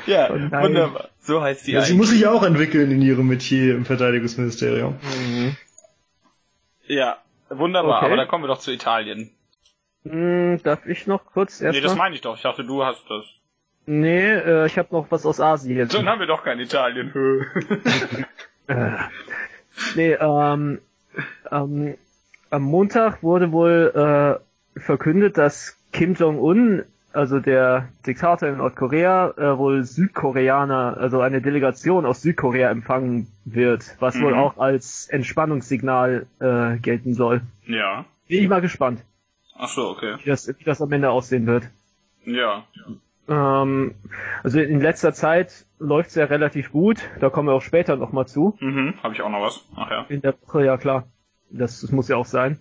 ja, 0.06 0.30
Oh 0.30 0.34
wunderbar. 0.62 1.08
So 1.20 1.42
heißt 1.42 1.66
die 1.66 1.72
Ja, 1.72 1.80
sie 1.80 1.86
eigentlich. 1.92 1.96
muss 1.98 2.10
sich 2.10 2.20
ja 2.20 2.30
auch 2.30 2.42
entwickeln 2.42 2.90
in 2.90 3.02
ihrem 3.02 3.26
Metier 3.26 3.74
im 3.74 3.84
Verteidigungsministerium. 3.84 4.98
Ja, 6.86 7.18
wunderbar, 7.48 7.98
Okay. 7.98 8.06
aber 8.06 8.16
dann 8.16 8.28
kommen 8.28 8.44
wir 8.44 8.48
doch 8.48 8.58
zu 8.60 8.70
Italien. 8.72 9.30
Hm, 10.04 10.60
darf 10.62 10.86
ich 10.86 11.06
noch 11.06 11.24
kurz 11.26 11.60
nee, 11.60 11.80
das 11.80 11.96
meine 11.96 12.14
ich 12.14 12.20
doch. 12.20 12.36
Ich 12.36 12.42
dachte, 12.42 12.64
du 12.64 12.84
hast 12.84 13.02
das. 13.08 13.24
Nee, 13.86 14.32
äh, 14.32 14.66
ich 14.66 14.78
habe 14.78 14.88
noch 14.92 15.10
was 15.10 15.24
aus 15.24 15.40
Asien. 15.40 15.88
Dann 15.88 16.08
haben 16.08 16.20
wir 16.20 16.26
doch 16.26 16.42
kein 16.44 16.58
Italien. 16.60 17.12
Äh, 18.68 18.90
nee, 19.94 20.12
ähm, 20.14 20.80
ähm, 21.52 21.94
am 22.50 22.62
Montag 22.62 23.22
wurde 23.22 23.52
wohl 23.52 24.40
äh, 24.74 24.80
verkündet, 24.80 25.38
dass 25.38 25.78
Kim 25.92 26.14
Jong-un, 26.14 26.82
also 27.12 27.38
der 27.38 27.88
Diktator 28.04 28.48
in 28.48 28.56
Nordkorea, 28.56 29.34
äh, 29.36 29.56
wohl 29.58 29.84
Südkoreaner, 29.84 30.96
also 30.98 31.20
eine 31.20 31.40
Delegation 31.40 32.06
aus 32.06 32.22
Südkorea 32.22 32.70
empfangen 32.70 33.28
wird, 33.44 33.94
was 34.00 34.20
wohl 34.20 34.32
Mhm. 34.32 34.38
auch 34.40 34.58
als 34.58 35.06
Entspannungssignal 35.08 36.26
äh, 36.40 36.78
gelten 36.78 37.14
soll. 37.14 37.42
ja. 37.68 38.04
Bin 38.26 38.42
ich 38.42 38.48
mal 38.48 38.60
gespannt, 38.60 39.04
Ach 39.54 39.68
so, 39.68 39.90
okay. 39.90 40.16
wie 40.24 40.28
das, 40.28 40.48
wie 40.58 40.64
das 40.64 40.82
am 40.82 40.90
Ende 40.90 41.10
aussehen 41.10 41.46
wird. 41.46 41.70
Ja. 42.24 42.64
Ähm, 43.28 43.94
also 44.42 44.60
in 44.60 44.80
letzter 44.80 45.12
Zeit 45.12 45.66
läuft's 45.78 46.14
ja 46.14 46.24
relativ 46.24 46.70
gut, 46.72 47.00
da 47.20 47.28
kommen 47.28 47.48
wir 47.48 47.54
auch 47.54 47.62
später 47.62 47.96
nochmal 47.96 48.26
zu. 48.26 48.56
Mhm. 48.60 48.94
Habe 49.02 49.14
ich 49.14 49.22
auch 49.22 49.30
noch 49.30 49.42
was? 49.42 49.64
Ach 49.74 49.90
ja. 49.90 50.06
In 50.08 50.22
der 50.22 50.34
Woche, 50.42 50.64
ja 50.64 50.76
klar. 50.76 51.04
Das, 51.50 51.80
das 51.80 51.92
muss 51.92 52.08
ja 52.08 52.16
auch 52.16 52.26
sein. 52.26 52.58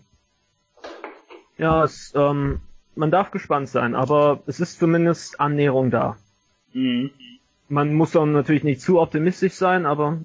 Ja, 1.58 1.84
es, 1.84 2.14
ähm, 2.16 2.62
man 2.96 3.12
darf 3.12 3.32
gespannt 3.32 3.70
sein, 3.70 3.96
aber 3.96 4.44
es 4.46 4.60
ist 4.60 4.80
zumindest 4.80 5.40
Annäherung 5.40 5.92
da. 5.92 6.18
Mhm. 6.74 7.12
Man 7.68 7.94
muss 7.94 8.12
dann 8.12 8.32
natürlich 8.32 8.64
nicht 8.64 8.82
zu 8.82 9.00
optimistisch 9.00 9.54
sein, 9.54 9.86
aber 9.86 10.20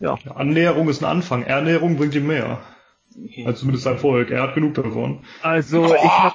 ja. 0.00 0.18
Ja, 0.24 0.32
Annäherung 0.32 0.88
ist 0.88 1.02
ein 1.02 1.10
Anfang. 1.10 1.42
Ernährung 1.42 1.96
bringt 1.96 2.14
ihm 2.14 2.26
mehr. 2.26 2.60
Also 3.44 3.60
zumindest 3.60 3.84
sein 3.84 3.98
Volk. 3.98 4.30
Er 4.30 4.42
hat 4.42 4.54
genug 4.54 4.74
davon. 4.74 5.20
Also 5.42 5.82
Boah. 5.82 5.96
ich 5.96 6.10
habe 6.10 6.34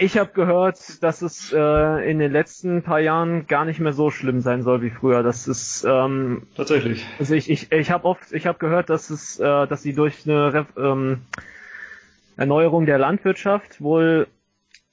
ich 0.00 0.18
hab 0.18 0.34
gehört, 0.34 1.02
dass 1.02 1.22
es 1.22 1.52
äh, 1.52 2.10
in 2.10 2.18
den 2.18 2.32
letzten 2.32 2.82
paar 2.82 3.00
Jahren 3.00 3.46
gar 3.46 3.64
nicht 3.64 3.80
mehr 3.80 3.92
so 3.92 4.10
schlimm 4.10 4.40
sein 4.40 4.62
soll 4.62 4.82
wie 4.82 4.90
früher. 4.90 5.22
Das 5.22 5.46
ist 5.48 5.84
ähm, 5.88 6.42
Tatsächlich. 6.56 7.06
Also 7.18 7.34
ich, 7.34 7.50
ich, 7.50 7.72
ich 7.72 7.90
habe 7.90 8.04
oft, 8.04 8.32
ich 8.32 8.46
habe 8.46 8.58
gehört, 8.58 8.90
dass 8.90 9.10
es, 9.10 9.38
äh, 9.38 9.66
dass 9.66 9.82
sie 9.82 9.92
durch 9.94 10.28
eine 10.28 10.66
ähm, 10.76 11.22
Erneuerung 12.36 12.86
der 12.86 12.98
Landwirtschaft 12.98 13.80
wohl 13.80 14.26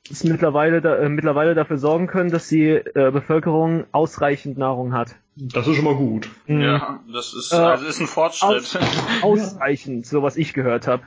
es 0.10 0.24
mittlerweile, 0.24 0.82
da, 0.82 0.98
äh, 0.98 1.10
mittlerweile 1.10 1.56
dafür 1.56 1.78
sorgen 1.78 2.08
können, 2.08 2.30
dass 2.30 2.48
die 2.48 2.70
äh, 2.70 3.12
Bevölkerung 3.12 3.86
ausreichend 3.92 4.58
Nahrung 4.58 4.94
hat. 4.94 5.16
Das 5.36 5.68
ist 5.68 5.76
schon 5.76 5.86
mal 5.86 5.96
gut. 5.96 6.30
Mhm. 6.48 6.62
Ja, 6.62 7.00
das 7.12 7.34
ist, 7.34 7.52
Äh, 7.52 7.56
also 7.58 7.86
ist 7.86 8.00
ein 8.00 8.08
Fortschritt. 8.08 8.80
Ausreichend, 9.22 10.06
so 10.06 10.24
was 10.24 10.38
ich 10.38 10.54
gehört 10.54 10.88
habe. 10.88 11.04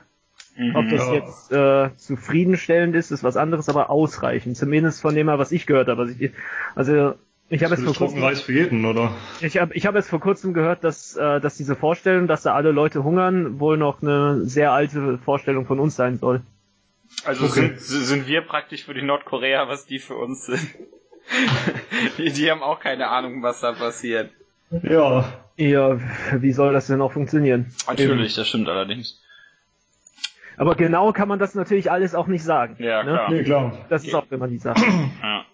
Ob 0.73 0.85
Mhm. 0.85 0.89
das 0.89 1.07
Ja. 1.07 1.13
jetzt 1.13 1.51
äh, 1.51 1.95
zufriedenstellend 1.97 2.95
ist, 2.95 3.11
ist 3.11 3.23
was 3.23 3.37
anderes, 3.37 3.69
aber 3.69 3.89
ausreichend. 3.89 4.57
Zumindest 4.57 5.01
von 5.01 5.15
dem 5.15 5.27
her, 5.29 5.39
was 5.39 5.51
ich 5.51 5.65
gehört 5.65 5.87
habe. 5.87 6.01
Also 6.01 6.15
ich, 6.19 6.31
also 6.75 7.15
ich 7.49 7.63
habe 7.63 7.71
Das 7.75 7.79
jetzt 7.79 7.85
vor 7.85 7.95
kurzem, 7.95 8.17
Trockenreis 8.19 8.41
für 8.41 8.53
jeden, 8.53 8.85
oder? 8.85 9.15
Ich 9.41 9.57
habe 9.57 9.73
ich 9.73 9.85
hab 9.87 9.95
jetzt 9.95 10.09
vor 10.09 10.19
kurzem 10.19 10.53
gehört, 10.53 10.83
dass, 10.83 11.15
äh, 11.15 11.39
dass 11.39 11.57
diese 11.57 11.75
Vorstellung, 11.75 12.27
dass 12.27 12.43
da 12.43 12.53
alle 12.53 12.71
Leute 12.71 13.03
hungern, 13.03 13.59
wohl 13.59 13.77
noch 13.77 14.01
eine 14.01 14.45
sehr 14.45 14.71
alte 14.71 15.17
Vorstellung 15.17 15.65
von 15.65 15.79
uns 15.79 15.95
sein 15.95 16.17
soll. 16.19 16.41
Also 17.25 17.45
Okay. 17.45 17.73
sind, 17.77 17.79
sind 17.79 18.27
wir 18.27 18.41
praktisch 18.41 18.85
für 18.85 18.93
die 18.93 19.01
Nordkorea, 19.01 19.67
was 19.67 19.85
die 19.85 19.99
für 19.99 20.15
uns 20.15 20.45
sind. 20.45 20.67
die, 22.17 22.31
die 22.31 22.51
haben 22.51 22.61
auch 22.63 22.79
keine 22.79 23.07
Ahnung, 23.07 23.41
was 23.43 23.61
da 23.61 23.71
passiert. 23.71 24.29
Ja. 24.83 25.25
Ja, 25.57 25.99
wie 26.39 26.53
soll 26.53 26.71
das 26.73 26.87
denn 26.87 27.01
auch 27.01 27.11
funktionieren? 27.11 27.73
Natürlich, 27.87 28.35
das 28.35 28.47
stimmt 28.47 28.69
allerdings. 28.69 29.21
Aber 30.59 30.75
genau 30.75 31.11
kann 31.13 31.27
man 31.29 31.39
das 31.39 31.55
natürlich 31.55 31.89
alles 31.89 32.13
auch 32.15 32.27
nicht 32.27 32.43
sagen. 32.43 32.75
Ja, 32.79 33.01
ne? 33.03 33.13
klar. 33.13 33.31
Nee, 33.31 33.43
klar. 33.43 33.77
Das 33.89 34.05
ist 34.05 34.13
auch 34.13 34.29
immer 34.29 34.47
die 34.47 34.59
Sache. 34.59 34.81
Ja. 35.23 35.45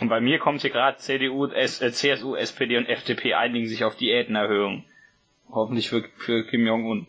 Und 0.00 0.08
bei 0.08 0.20
mir 0.20 0.38
kommt 0.38 0.62
hier 0.62 0.70
gerade 0.70 0.96
CDU, 0.96 1.46
S, 1.46 1.82
äh, 1.82 1.92
CSU, 1.92 2.34
SPD 2.36 2.78
und 2.78 2.88
FDP 2.88 3.34
einigen 3.34 3.66
sich 3.68 3.84
auf 3.84 3.94
Diätenerhöhung. 3.96 4.84
Hoffentlich 5.50 5.90
für, 5.90 6.02
für 6.16 6.44
Kim 6.46 6.66
Jong-un. 6.66 7.06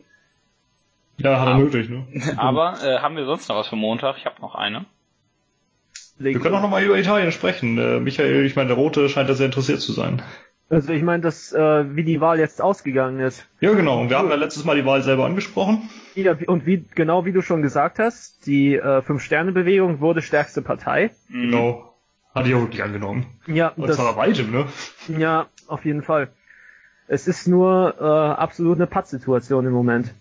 Ja, 1.18 1.40
hat 1.40 1.48
er 1.48 1.54
Ah. 1.54 1.58
möglich, 1.58 1.88
ne? 1.90 2.06
Aber 2.38 2.74
äh, 2.84 2.98
haben 3.00 3.16
wir 3.16 3.26
sonst 3.26 3.48
noch 3.48 3.56
was 3.56 3.68
für 3.70 3.78
Montag? 3.78 4.18
Ich 4.18 4.26
habe 4.26 4.42
noch 4.42 4.56
eine. 4.56 4.86
Wir 6.18 6.38
können 6.40 6.56
auch 6.56 6.62
nochmal 6.62 6.84
über 6.84 6.98
Italien 6.98 7.32
sprechen. 7.32 7.78
Äh, 7.78 8.00
Michael, 8.02 8.46
ich 8.46 8.56
meine, 8.56 8.68
der 8.68 8.78
Rote 8.78 9.08
scheint 9.08 9.30
da 9.30 9.34
sehr 9.36 9.46
interessiert 9.48 9.80
zu 9.80 9.94
sein. 9.94 10.22
Also 10.74 10.94
ich 10.94 11.04
meine, 11.04 11.22
dass 11.22 11.54
äh, 11.54 11.96
wie 11.96 12.04
die 12.04 12.20
Wahl 12.22 12.40
jetzt 12.40 12.62
ausgegangen 12.62 13.20
ist. 13.20 13.48
Ja, 13.60 13.74
genau. 13.74 14.02
Und 14.02 14.10
wir 14.10 14.18
haben 14.18 14.30
ja 14.30 14.36
letztes 14.36 14.66
Mal 14.66 14.76
die 14.76 14.86
Wahl 14.86 15.04
selber 15.04 15.26
angesprochen. 15.26 15.90
Ja, 16.16 16.36
und 16.48 16.66
wie 16.66 16.86
genau 16.96 17.26
wie 17.26 17.32
du 17.32 17.42
schon 17.42 17.62
gesagt 17.62 18.00
hast, 18.00 18.46
die 18.46 18.76
äh, 18.76 19.02
Fünf-Sterne-Bewegung 19.02 20.00
wurde 20.00 20.22
stärkste 20.22 20.62
Partei. 20.62 21.12
Mhm. 21.30 21.52
Genau. 21.52 21.94
Hatte 22.34 22.50
ich 22.50 22.56
auch 22.56 22.62
wirklich 22.62 22.82
angenommen. 22.84 23.28
Ja, 23.46 23.70
Und 23.76 23.88
das, 23.88 23.98
zwar 23.98 24.16
weitem, 24.18 24.52
ne? 24.52 24.66
ja, 25.08 25.46
auf 25.68 25.86
jeden 25.86 26.02
Fall. 26.02 26.30
Es 27.08 27.28
ist 27.28 27.48
nur 27.48 27.96
äh, 28.00 28.04
absolut 28.04 28.78
eine 28.78 28.88
Pattsituation 28.88 29.66
im 29.68 29.72
Moment. 29.74 30.14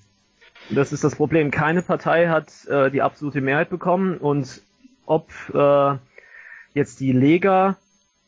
Das 0.70 0.92
ist 0.92 1.04
das 1.04 1.16
Problem. 1.16 1.50
Keine 1.50 1.82
Partei 1.82 2.28
hat 2.28 2.66
äh, 2.66 2.90
die 2.90 3.00
absolute 3.00 3.40
Mehrheit 3.40 3.70
bekommen 3.70 4.18
und 4.18 4.60
ob 5.06 5.28
äh, 5.54 5.96
jetzt 6.74 7.00
die 7.00 7.12
Lega 7.12 7.76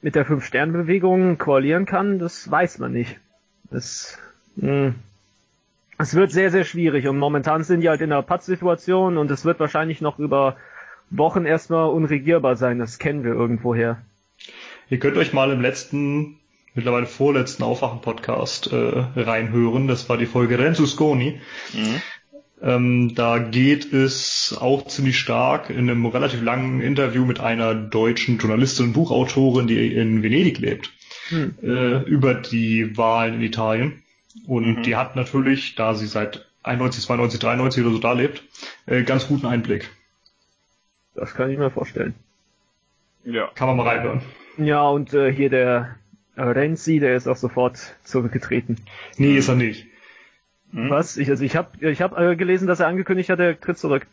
mit 0.05 0.15
der 0.15 0.27
Fünf-Sterne-Bewegung 0.27 1.39
koalieren 1.39 1.87
kann, 1.87 2.19
das 2.19 2.51
weiß 2.51 2.79
man 2.79 2.93
nicht. 2.93 3.19
Das, 3.71 4.19
mh, 4.57 4.93
es 5.97 6.15
wird 6.15 6.31
sehr, 6.31 6.51
sehr 6.51 6.65
schwierig 6.65 7.09
und 7.09 7.17
momentan 7.17 7.65
sind 7.65 7.81
die 7.81 7.89
halt 7.89 8.03
in 8.03 8.13
einer 8.13 8.23
Pattsituation 8.23 9.17
und 9.17 9.31
es 9.31 9.47
wird 9.47 9.61
wahrscheinlich 9.61 10.03
noch 10.03 10.19
über 10.19 10.59
Wochen 11.09 11.47
erstmal 11.47 11.89
unregierbar 11.89 12.57
sein. 12.57 12.79
Das 12.79 12.99
kennen 12.99 13.25
wir 13.25 13.33
irgendwoher. 13.33 14.03
Ihr 14.91 14.99
könnt 14.99 15.17
euch 15.17 15.33
mal 15.33 15.51
im 15.51 15.63
letzten, 15.63 16.37
mittlerweile 16.75 17.07
vorletzten 17.07 17.63
Aufwachen-Podcast 17.63 18.75
äh, 18.75 19.07
reinhören. 19.17 19.89
Das 19.89 20.07
war 20.11 20.19
die 20.19 20.27
Folge 20.27 20.59
Rensusconi. 20.59 21.41
Mhm. 21.73 22.03
Ähm, 22.65 23.15
da 23.15 23.39
geht 23.39 23.93
es 23.93 24.57
auch 24.59 24.87
ziemlich 24.87 25.19
stark 25.19 25.69
in 25.69 25.79
einem 25.91 26.07
relativ 26.07 26.43
langen 26.43 26.81
Interview 26.81 27.27
mit 27.27 27.39
einer 27.39 27.75
deutschen 27.75 28.39
Journalistin 28.39 28.87
und 28.87 28.93
Buchautorin, 28.95 29.67
die 29.67 29.95
in 29.95 30.23
Venedig 30.23 30.59
lebt, 30.59 30.91
Hm. 31.29 31.55
äh, 31.63 32.03
über 32.05 32.33
die 32.35 32.97
Wahlen 32.97 33.35
in 33.35 33.43
Italien. 33.43 34.03
Und 34.47 34.79
Mhm. 34.79 34.83
die 34.83 34.97
hat 34.97 35.15
natürlich, 35.15 35.75
da 35.75 35.95
sie 35.95 36.07
seit 36.07 36.47
91, 36.63 37.05
92, 37.05 37.39
93 37.39 37.85
oder 37.85 37.93
so 37.93 37.99
da 38.01 38.13
lebt, 38.13 38.43
äh, 38.87 39.03
ganz 39.03 39.29
guten 39.29 39.47
Einblick. 39.47 39.91
Das 41.15 41.35
kann 41.35 41.51
ich 41.51 41.59
mir 41.59 41.71
vorstellen. 41.71 42.15
Ja. 43.25 43.49
Kann 43.55 43.69
man 43.69 43.77
mal 43.77 43.87
reinhören. 43.89 44.23
Ja, 44.59 44.83
und 44.89 45.13
äh, 45.15 45.33
hier 45.33 45.51
der 45.51 45.97
Renzi, 46.37 46.99
der 46.99 47.15
ist 47.17 47.29
auch 47.29 47.37
sofort 47.37 47.79
zurückgetreten. 48.05 48.79
Nee, 49.19 49.37
ist 49.37 49.49
er 49.49 49.55
nicht. 49.55 49.87
Mhm. 50.75 50.91
Was? 50.91 51.17
Ich, 51.17 51.31
also 51.31 51.45
ich 51.45 51.57
habe 51.57 51.69
ich 51.89 52.03
hab, 52.03 52.19
äh, 52.19 52.37
gelesen, 52.37 52.67
dass 52.67 52.81
er 52.81 52.89
angekündigt 52.89 53.31
hat, 53.31 53.39
er 53.39 53.59
tritt 53.59 53.79
zurück. 53.79 54.07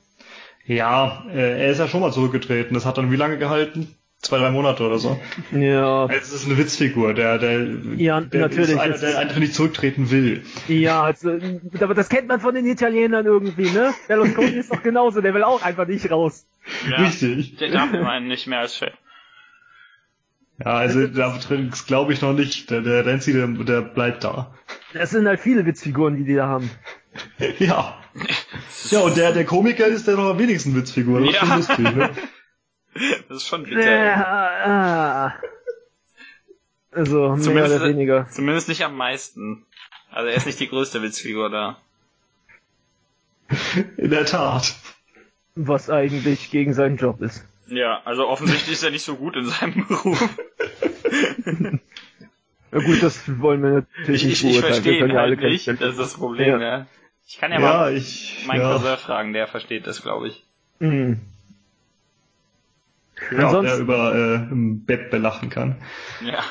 Ja, 0.66 1.26
äh, 1.34 1.64
er 1.64 1.72
ist 1.72 1.80
ja 1.80 1.88
schon 1.88 2.02
mal 2.02 2.12
zurückgetreten. 2.14 2.76
Das 2.76 2.86
hat 2.86 2.98
dann 2.98 3.12
wie 3.12 3.16
lange 3.16 3.38
gehalten? 3.38 3.96
Zwei, 4.22 4.38
drei 4.38 4.52
Monate 4.52 4.84
oder 4.86 5.00
so. 5.00 5.20
Ja, 5.52 6.06
Es 6.06 6.32
ist 6.32 6.46
eine 6.46 6.56
Witzfigur, 6.56 7.16
der, 7.16 7.40
der, 7.40 7.66
Ja, 7.98 8.22
der 8.22 8.42
natürlich. 8.42 8.70
ist 8.70 8.78
einer, 8.78 8.96
der 8.96 9.18
einfach 9.18 9.40
nicht 9.40 9.56
zurücktreten 9.56 10.12
will. 10.12 10.44
ja, 10.68 11.02
also, 11.02 11.40
aber 11.80 11.96
das 11.96 12.08
kennt 12.10 12.28
man 12.28 12.40
von 12.40 12.54
den 12.54 12.68
Italienern 12.68 13.26
irgendwie, 13.26 13.72
ne? 13.72 13.96
Berlusconi 14.08 14.50
ist 14.52 14.72
doch 14.72 14.84
genauso, 14.84 15.22
der 15.22 15.34
will 15.34 15.44
auch 15.44 15.64
einfach 15.64 15.88
nicht 15.88 16.12
raus. 16.12 16.46
ja. 16.88 16.98
Richtig. 16.98 17.58
Der 17.58 17.72
darf 17.72 17.92
immerhin 17.92 18.28
nicht 18.28 18.46
mehr 18.46 18.60
als 18.60 18.76
Chef. 18.78 18.94
Ja, 20.60 20.74
also 20.74 21.08
da 21.08 21.36
glaube 21.88 22.14
ich 22.14 22.22
noch 22.22 22.34
nicht. 22.34 22.70
Der, 22.70 22.82
der 22.82 23.04
Renzi, 23.08 23.34
der, 23.34 23.48
der 23.48 23.82
bleibt 23.82 24.24
da. 24.24 24.54
Das 24.94 25.12
sind 25.12 25.28
halt 25.28 25.40
viele 25.40 25.66
Witzfiguren, 25.66 26.16
die 26.18 26.24
die 26.24 26.36
da 26.36 26.48
haben. 26.48 26.70
Ja. 27.60 27.98
Ja, 28.90 29.00
und 29.02 29.18
der, 29.18 29.32
der 29.34 29.46
Komiker 29.46 29.86
ist 29.88 30.08
der 30.08 30.16
noch 30.16 30.30
am 30.30 30.40
wenigsten 30.40 30.76
Witzfigur. 30.76 31.20
Das 31.20 31.30
ist 31.30 31.36
Ja. 31.36 31.46
schon 31.46 31.58
lustig, 31.58 31.96
ne? 31.96 32.10
Das 33.30 33.38
ist 33.38 33.48
schon 33.48 33.64
bitter. 33.64 33.82
Äh, 33.82 34.10
ah. 34.14 35.34
Also, 36.92 37.30
mehr 37.36 37.40
Zumindest- 37.42 37.76
oder 37.76 37.90
weniger. 37.90 38.28
Zumindest 38.30 38.68
nicht 38.70 38.84
am 38.84 38.96
meisten. 38.98 39.66
Also 40.10 40.28
er 40.30 40.36
ist 40.36 40.46
nicht 40.46 40.60
die 40.60 40.68
größte 40.68 41.02
Witzfigur 41.02 41.50
da. 41.50 41.78
In 43.98 44.10
der 44.10 44.26
Tat. 44.26 44.76
Was 45.56 45.90
eigentlich 45.90 46.52
gegen 46.52 46.74
seinen 46.74 46.98
Job 46.98 47.22
ist. 47.22 47.46
Ja, 47.68 48.02
also 48.04 48.28
offensichtlich 48.28 48.74
ist 48.74 48.84
er 48.84 48.92
nicht 48.92 49.04
so 49.06 49.16
gut 49.16 49.36
in 49.38 49.46
seinem 49.46 49.86
Beruf. 49.88 50.22
Ja 52.72 52.80
gut, 52.80 53.04
das 53.04 53.40
wollen 53.40 53.62
wir 53.64 53.86
natürlich 54.00 54.24
Ich, 54.24 54.30
nicht 54.30 54.44
ich, 54.44 54.50
ich 54.58 54.60
verstehe 54.66 55.06
ihn 55.06 55.14
halt 55.18 55.40
nicht, 55.42 55.66
kennen. 55.66 55.78
das 55.80 55.90
ist 55.92 56.00
das 56.00 56.14
Problem, 56.14 56.60
Ja. 56.62 56.78
ja. 56.78 56.86
Ich 57.28 57.38
kann 57.38 57.52
ja, 57.52 57.60
Ja, 57.60 57.68
mal 57.78 57.96
ich. 57.96 58.44
meinen 58.48 58.62
ja, 58.62 58.74
Cousin 58.74 58.98
fragen, 58.98 59.34
der 59.34 59.48
versteht 59.48 59.88
das, 59.88 60.02
glaube 60.02 60.28
ich. 60.30 60.44
Mhm. 60.80 61.20
ja, 63.32 63.38
der 63.38 63.46
Ansonsten- 63.48 63.82
über 63.82 64.16
äh, 64.16 64.36
im 64.52 64.84
Bett 64.86 65.12
belachen 65.12 65.50
kann. 65.50 65.76
Ja. 66.22 66.44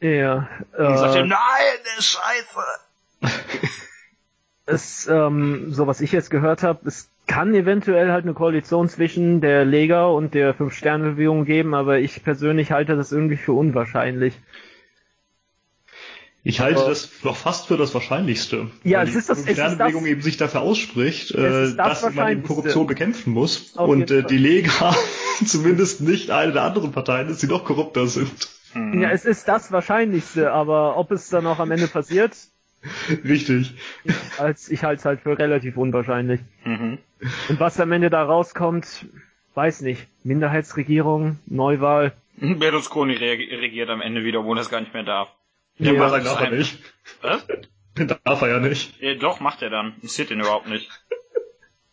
Ja, 0.00 0.48
Und 0.76 0.98
sagt 0.98 1.14
äh, 1.16 1.20
ihm, 1.20 1.28
nein, 1.28 1.38
der 1.86 1.98
ist 1.98 2.06
scheiße. 2.06 2.60
es, 4.66 5.06
ähm, 5.08 5.72
so 5.72 5.86
was 5.86 6.00
ich 6.00 6.12
jetzt 6.12 6.30
gehört 6.30 6.62
habe, 6.62 6.80
es 6.86 7.08
kann 7.26 7.54
eventuell 7.54 8.12
halt 8.12 8.24
eine 8.24 8.34
Koalition 8.34 8.88
zwischen 8.88 9.40
der 9.40 9.64
Lega 9.64 10.04
und 10.06 10.34
der 10.34 10.54
Fünf-Sterne-Bewegung 10.54 11.44
geben, 11.44 11.74
aber 11.74 11.98
ich 11.98 12.22
persönlich 12.22 12.72
halte 12.72 12.96
das 12.96 13.10
irgendwie 13.12 13.36
für 13.36 13.52
unwahrscheinlich. 13.52 14.38
Ich 16.46 16.60
halte 16.60 16.78
aber 16.78 16.90
das 16.90 17.10
noch 17.24 17.36
fast 17.36 17.66
für 17.66 17.76
das 17.76 17.92
Wahrscheinlichste. 17.92 18.70
Ja, 18.84 19.02
es 19.02 19.16
ist 19.16 19.28
das, 19.28 19.40
es 19.40 19.58
ist 19.58 19.58
das, 19.58 19.94
eben 19.94 20.22
sich 20.22 20.36
dafür 20.36 20.60
ausspricht, 20.60 21.32
äh, 21.32 21.74
das 21.74 22.02
dass 22.02 22.14
man 22.14 22.30
eben 22.30 22.42
Korruption 22.44 22.86
bekämpfen 22.86 23.32
muss 23.32 23.76
Auf 23.76 23.88
und 23.88 24.12
äh, 24.12 24.22
die 24.22 24.38
Lega 24.38 24.94
zumindest 25.44 26.02
nicht 26.02 26.30
eine 26.30 26.52
der 26.52 26.62
anderen 26.62 26.92
Parteien 26.92 27.28
ist, 27.28 27.42
die 27.42 27.48
noch 27.48 27.64
korrupter 27.64 28.06
sind. 28.06 28.48
Mhm. 28.74 29.02
Ja, 29.02 29.10
es 29.10 29.24
ist 29.24 29.48
das 29.48 29.72
Wahrscheinlichste, 29.72 30.52
aber 30.52 30.96
ob 30.96 31.10
es 31.10 31.28
dann 31.30 31.48
auch 31.48 31.58
am 31.58 31.72
Ende 31.72 31.88
passiert? 31.88 32.36
Richtig. 33.24 33.74
Ich, 34.04 34.14
als, 34.38 34.70
ich 34.70 34.84
halte 34.84 35.00
es 35.00 35.04
halt 35.04 35.22
für 35.22 35.36
relativ 35.36 35.76
unwahrscheinlich. 35.76 36.42
Mhm. 36.64 36.98
Und 37.48 37.58
was 37.58 37.80
am 37.80 37.90
Ende 37.90 38.08
da 38.08 38.22
rauskommt, 38.22 39.06
weiß 39.54 39.80
nicht. 39.80 40.06
Minderheitsregierung, 40.22 41.40
Neuwahl. 41.46 42.12
Berlusconi 42.36 43.14
regiert 43.14 43.90
am 43.90 44.00
Ende 44.00 44.22
wieder, 44.22 44.40
obwohl 44.40 44.58
er 44.58 44.60
es 44.60 44.70
gar 44.70 44.80
nicht 44.80 44.94
mehr 44.94 45.02
darf. 45.02 45.28
Der 45.78 45.92
ja, 45.92 46.00
macht 46.00 46.24
darf 46.24 46.40
er 46.40 46.50
nicht. 46.50 46.78
Was? 47.22 47.46
Darf 48.24 48.42
er 48.42 48.48
ja 48.48 48.58
nicht. 48.58 49.00
Ja, 49.00 49.14
doch, 49.14 49.40
macht 49.40 49.62
er 49.62 49.70
dann. 49.70 49.94
Ich 50.02 50.12
sehe 50.12 50.26
den 50.26 50.40
überhaupt 50.40 50.68
nicht. 50.68 50.90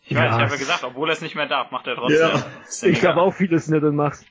Ich 0.05 0.17
weiß, 0.17 0.31
ja. 0.31 0.35
ich 0.35 0.41
habe 0.41 0.51
ja 0.51 0.57
gesagt, 0.57 0.83
obwohl 0.83 1.07
er 1.09 1.13
es 1.13 1.21
nicht 1.21 1.35
mehr 1.35 1.47
darf, 1.47 1.71
macht 1.71 1.87
er 1.87 1.95
trotzdem. 1.95 2.19
Ja. 2.19 2.45
Ich 2.81 2.99
glaube 2.99 3.21
auch 3.21 3.33
vieles 3.33 3.69
nicht 3.69 3.83
und 3.83 3.95
machst. 3.95 4.25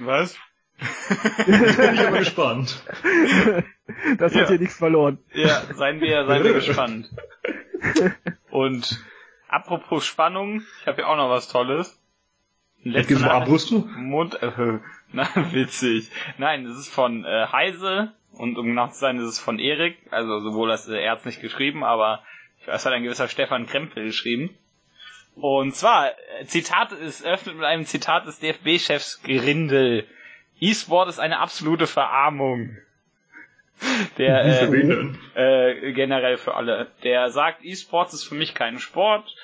Was? 0.00 0.38
bin 1.46 1.64
ich 1.94 2.00
aber 2.00 2.18
gespannt. 2.20 2.82
Das 4.16 4.34
hat 4.34 4.40
ja. 4.40 4.48
hier 4.48 4.58
nichts 4.58 4.78
verloren. 4.78 5.18
Ja, 5.34 5.64
seien 5.74 6.00
wir, 6.00 6.24
seien 6.24 6.44
wir 6.44 6.54
gespannt. 6.54 7.10
Und 8.50 9.04
apropos 9.48 10.06
Spannung, 10.06 10.62
ich 10.80 10.86
habe 10.86 10.96
hier 10.96 11.08
auch 11.08 11.16
noch 11.16 11.28
was 11.28 11.48
Tolles. 11.48 12.00
Letzte 12.82 13.20
Nachricht? 13.20 13.70
Mund, 13.70 14.42
äh, 14.42 14.78
na, 15.12 15.28
witzig. 15.52 16.10
Nein, 16.38 16.64
das 16.64 16.78
ist 16.78 16.88
von 16.88 17.26
äh, 17.26 17.46
Heise 17.52 18.14
und 18.34 18.56
um 18.58 18.66
genau 18.66 18.88
zu 18.88 18.98
sein, 18.98 19.18
ist 19.18 19.28
es 19.28 19.38
von 19.38 19.58
Erik. 19.58 19.96
Also 20.10 20.40
sowohl 20.40 20.68
das 20.68 20.88
äh, 20.88 21.02
er 21.02 21.12
hat 21.12 21.26
nicht 21.26 21.40
geschrieben, 21.40 21.84
aber 21.84 22.22
ich 22.60 22.68
weiß, 22.68 22.86
hat 22.86 22.92
ein 22.92 23.02
gewisser 23.02 23.28
Stefan 23.28 23.66
Krempel 23.66 24.04
geschrieben. 24.04 24.56
Und 25.34 25.74
zwar, 25.74 26.10
äh, 26.40 26.44
Zitat 26.44 26.92
ist 26.92 27.24
öffnet 27.24 27.56
mit 27.56 27.64
einem 27.64 27.84
Zitat 27.84 28.26
des 28.26 28.38
DFB-Chefs 28.40 29.22
Grindel. 29.22 30.06
E-Sport 30.60 31.08
ist 31.08 31.18
eine 31.18 31.38
absolute 31.38 31.86
Verarmung. 31.86 32.76
Der 34.18 34.44
äh, 34.44 35.08
äh, 35.34 35.92
generell 35.92 36.36
für 36.36 36.54
alle. 36.54 36.92
Der 37.02 37.30
sagt, 37.30 37.64
E-Sports 37.64 38.14
ist 38.14 38.24
für 38.24 38.34
mich 38.34 38.54
kein 38.54 38.78
Sport. 38.78 39.34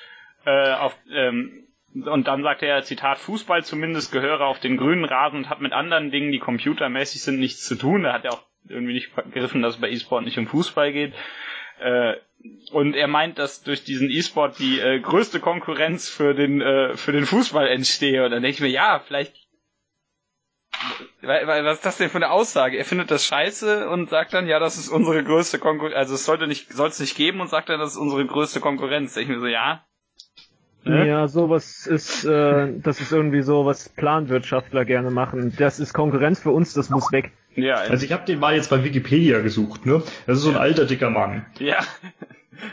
Äh, 0.45 0.73
auf, 0.73 0.95
ähm, 1.11 1.67
und 1.93 2.27
dann 2.27 2.43
sagt 2.43 2.61
er, 2.61 2.83
Zitat, 2.83 3.17
Fußball 3.17 3.63
zumindest 3.63 4.11
gehöre 4.11 4.45
auf 4.45 4.59
den 4.59 4.77
grünen 4.77 5.05
Rasen 5.05 5.39
und 5.39 5.49
hat 5.49 5.59
mit 5.59 5.73
anderen 5.73 6.11
Dingen, 6.11 6.31
die 6.31 6.39
computermäßig 6.39 7.21
sind, 7.21 7.39
nichts 7.39 7.65
zu 7.65 7.75
tun. 7.75 8.03
Da 8.03 8.13
hat 8.13 8.25
er 8.25 8.33
auch 8.33 8.43
irgendwie 8.67 8.93
nicht 8.93 9.15
begriffen, 9.15 9.61
dass 9.61 9.75
es 9.75 9.81
bei 9.81 9.89
E-Sport 9.89 10.25
nicht 10.25 10.37
um 10.37 10.47
Fußball 10.47 10.91
geht. 10.91 11.13
Äh, 11.79 12.15
und 12.71 12.95
er 12.95 13.07
meint, 13.07 13.37
dass 13.37 13.63
durch 13.63 13.83
diesen 13.83 14.09
E-Sport 14.09 14.59
die 14.59 14.79
äh, 14.79 14.99
größte 14.99 15.39
Konkurrenz 15.39 16.09
für 16.09 16.33
den 16.33 16.61
äh, 16.61 16.95
für 16.95 17.11
den 17.11 17.25
Fußball 17.25 17.67
entstehe. 17.67 18.25
Und 18.25 18.31
dann 18.31 18.41
denke 18.41 18.55
ich 18.55 18.61
mir, 18.61 18.69
ja, 18.69 18.99
vielleicht 18.99 19.35
was 21.21 21.77
ist 21.77 21.85
das 21.85 21.97
denn 21.97 22.09
für 22.09 22.17
eine 22.17 22.31
Aussage? 22.31 22.77
Er 22.77 22.85
findet 22.85 23.11
das 23.11 23.25
scheiße 23.25 23.89
und 23.89 24.09
sagt 24.09 24.33
dann, 24.33 24.47
ja, 24.47 24.59
das 24.59 24.77
ist 24.77 24.89
unsere 24.89 25.23
größte 25.23 25.59
Konkurrenz, 25.59 25.95
also 25.95 26.15
es 26.15 26.25
sollte 26.25 26.47
nicht, 26.47 26.71
soll 26.71 26.87
es 26.87 26.99
nicht 26.99 27.17
geben 27.17 27.41
und 27.41 27.49
sagt 27.49 27.69
dann, 27.69 27.79
das 27.79 27.91
ist 27.91 27.97
unsere 27.97 28.25
größte 28.25 28.59
Konkurrenz. 28.59 29.17
Ich 29.17 29.27
mir 29.27 29.39
so, 29.39 29.47
ja. 29.47 29.83
Ne? 30.85 31.07
Ja, 31.07 31.27
sowas 31.27 31.85
ist, 31.85 32.23
äh, 32.23 32.79
das 32.79 33.01
ist 33.01 33.11
irgendwie 33.11 33.41
so, 33.41 33.65
was 33.65 33.89
Planwirtschaftler 33.89 34.85
gerne 34.85 35.11
machen. 35.11 35.53
Das 35.57 35.79
ist 35.79 35.93
Konkurrenz 35.93 36.39
für 36.39 36.51
uns, 36.51 36.73
das 36.73 36.89
muss 36.89 37.11
weg. 37.11 37.33
Ja. 37.55 37.75
Also 37.75 38.05
ich 38.05 38.11
habe 38.11 38.25
den 38.25 38.39
mal 38.39 38.55
jetzt 38.55 38.69
bei 38.69 38.83
Wikipedia 38.83 39.39
gesucht, 39.39 39.85
ne? 39.85 40.03
Das 40.25 40.37
ist 40.37 40.43
so 40.43 40.49
ein 40.49 40.55
ja. 40.55 40.61
alter 40.61 40.85
dicker 40.85 41.09
Mann. 41.09 41.45
Ja. 41.59 41.79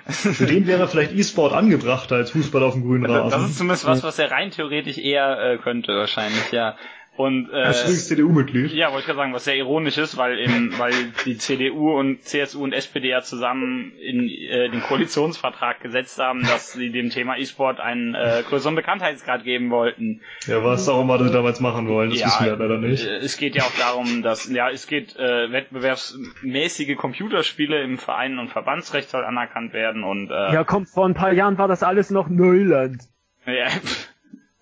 Für 0.09 0.47
den 0.47 0.67
wäre 0.67 0.89
vielleicht 0.89 1.13
E-Sport 1.13 1.53
angebrachter 1.53 2.17
als 2.17 2.31
Fußball 2.33 2.63
auf 2.63 2.75
dem 2.75 2.83
grünen 2.83 3.07
Rasen. 3.07 3.31
Das 3.31 3.51
ist 3.51 3.59
zumindest 3.59 3.87
was, 3.87 4.03
was 4.03 4.19
er 4.19 4.31
rein 4.31 4.51
theoretisch 4.51 4.99
eher 4.99 5.39
äh, 5.39 5.59
könnte 5.59 5.93
wahrscheinlich, 5.97 6.51
ja. 6.51 6.77
Und, 7.17 7.49
äh, 7.51 7.57
Als 7.57 8.09
CDU-Mitglied. 8.09 8.73
Ja, 8.73 8.89
wollte 8.89 9.01
ich 9.01 9.07
gerade 9.07 9.19
sagen, 9.19 9.33
was 9.33 9.45
sehr 9.45 9.57
ironisch 9.57 9.97
ist, 9.97 10.17
weil 10.17 10.39
eben, 10.39 10.79
weil 10.79 10.93
die 11.25 11.39
CDU 11.39 11.99
und 11.99 12.23
CSU 12.23 12.63
und 12.63 12.73
SPD 12.73 13.09
ja 13.09 13.23
zusammen 13.23 13.93
in 14.01 14.29
äh, 14.29 14.69
den 14.69 14.83
Koalitionsvertrag 14.83 15.81
gesetzt 15.81 16.19
haben, 16.19 16.43
dass 16.43 16.73
sie 16.73 16.91
dem 16.91 17.11
Thema 17.11 17.39
E-Sport 17.39 17.81
einen 17.81 18.15
äh, 18.15 18.43
größeren 18.49 18.75
Bekanntheitsgrad 18.75 19.45
geben 19.45 19.71
wollten. 19.71 20.21
Ja, 20.47 20.63
was 20.63 20.89
auch 20.89 21.01
immer 21.01 21.19
sie 21.23 21.33
damals 21.33 21.61
machen 21.61 21.89
wollen, 21.89 22.11
das 22.11 22.21
ja, 22.21 22.27
wissen 22.27 22.47
wir 22.47 22.57
leider 22.57 22.79
nicht. 22.79 23.07
Äh, 23.07 23.17
es 23.17 23.37
geht 23.39 23.55
ja 23.55 23.63
auch 23.63 23.77
darum, 23.79 24.23
dass, 24.23 24.51
ja, 24.51 24.71
es 24.71 24.87
geht, 24.87 25.17
äh, 25.17 25.51
wettbewerbsmäßige 25.51 26.97
Computerspiele 26.97 27.83
im 27.83 27.99
Verein- 27.99 28.39
und 28.39 28.49
Verbandsrecht 28.51 29.09
soll 29.09 29.25
anerkannt 29.25 29.73
werden 29.73 30.05
und 30.05 30.31
äh, 30.31 30.53
Ja, 30.53 30.65
kommt, 30.65 30.89
vor 30.89 31.07
ein 31.07 31.15
paar 31.15 31.33
Jahren 31.33 31.57
war 31.59 31.69
das 31.69 31.83
alles 31.83 32.11
noch 32.11 32.29
Neuland. 32.29 33.03
Ja, 33.47 33.69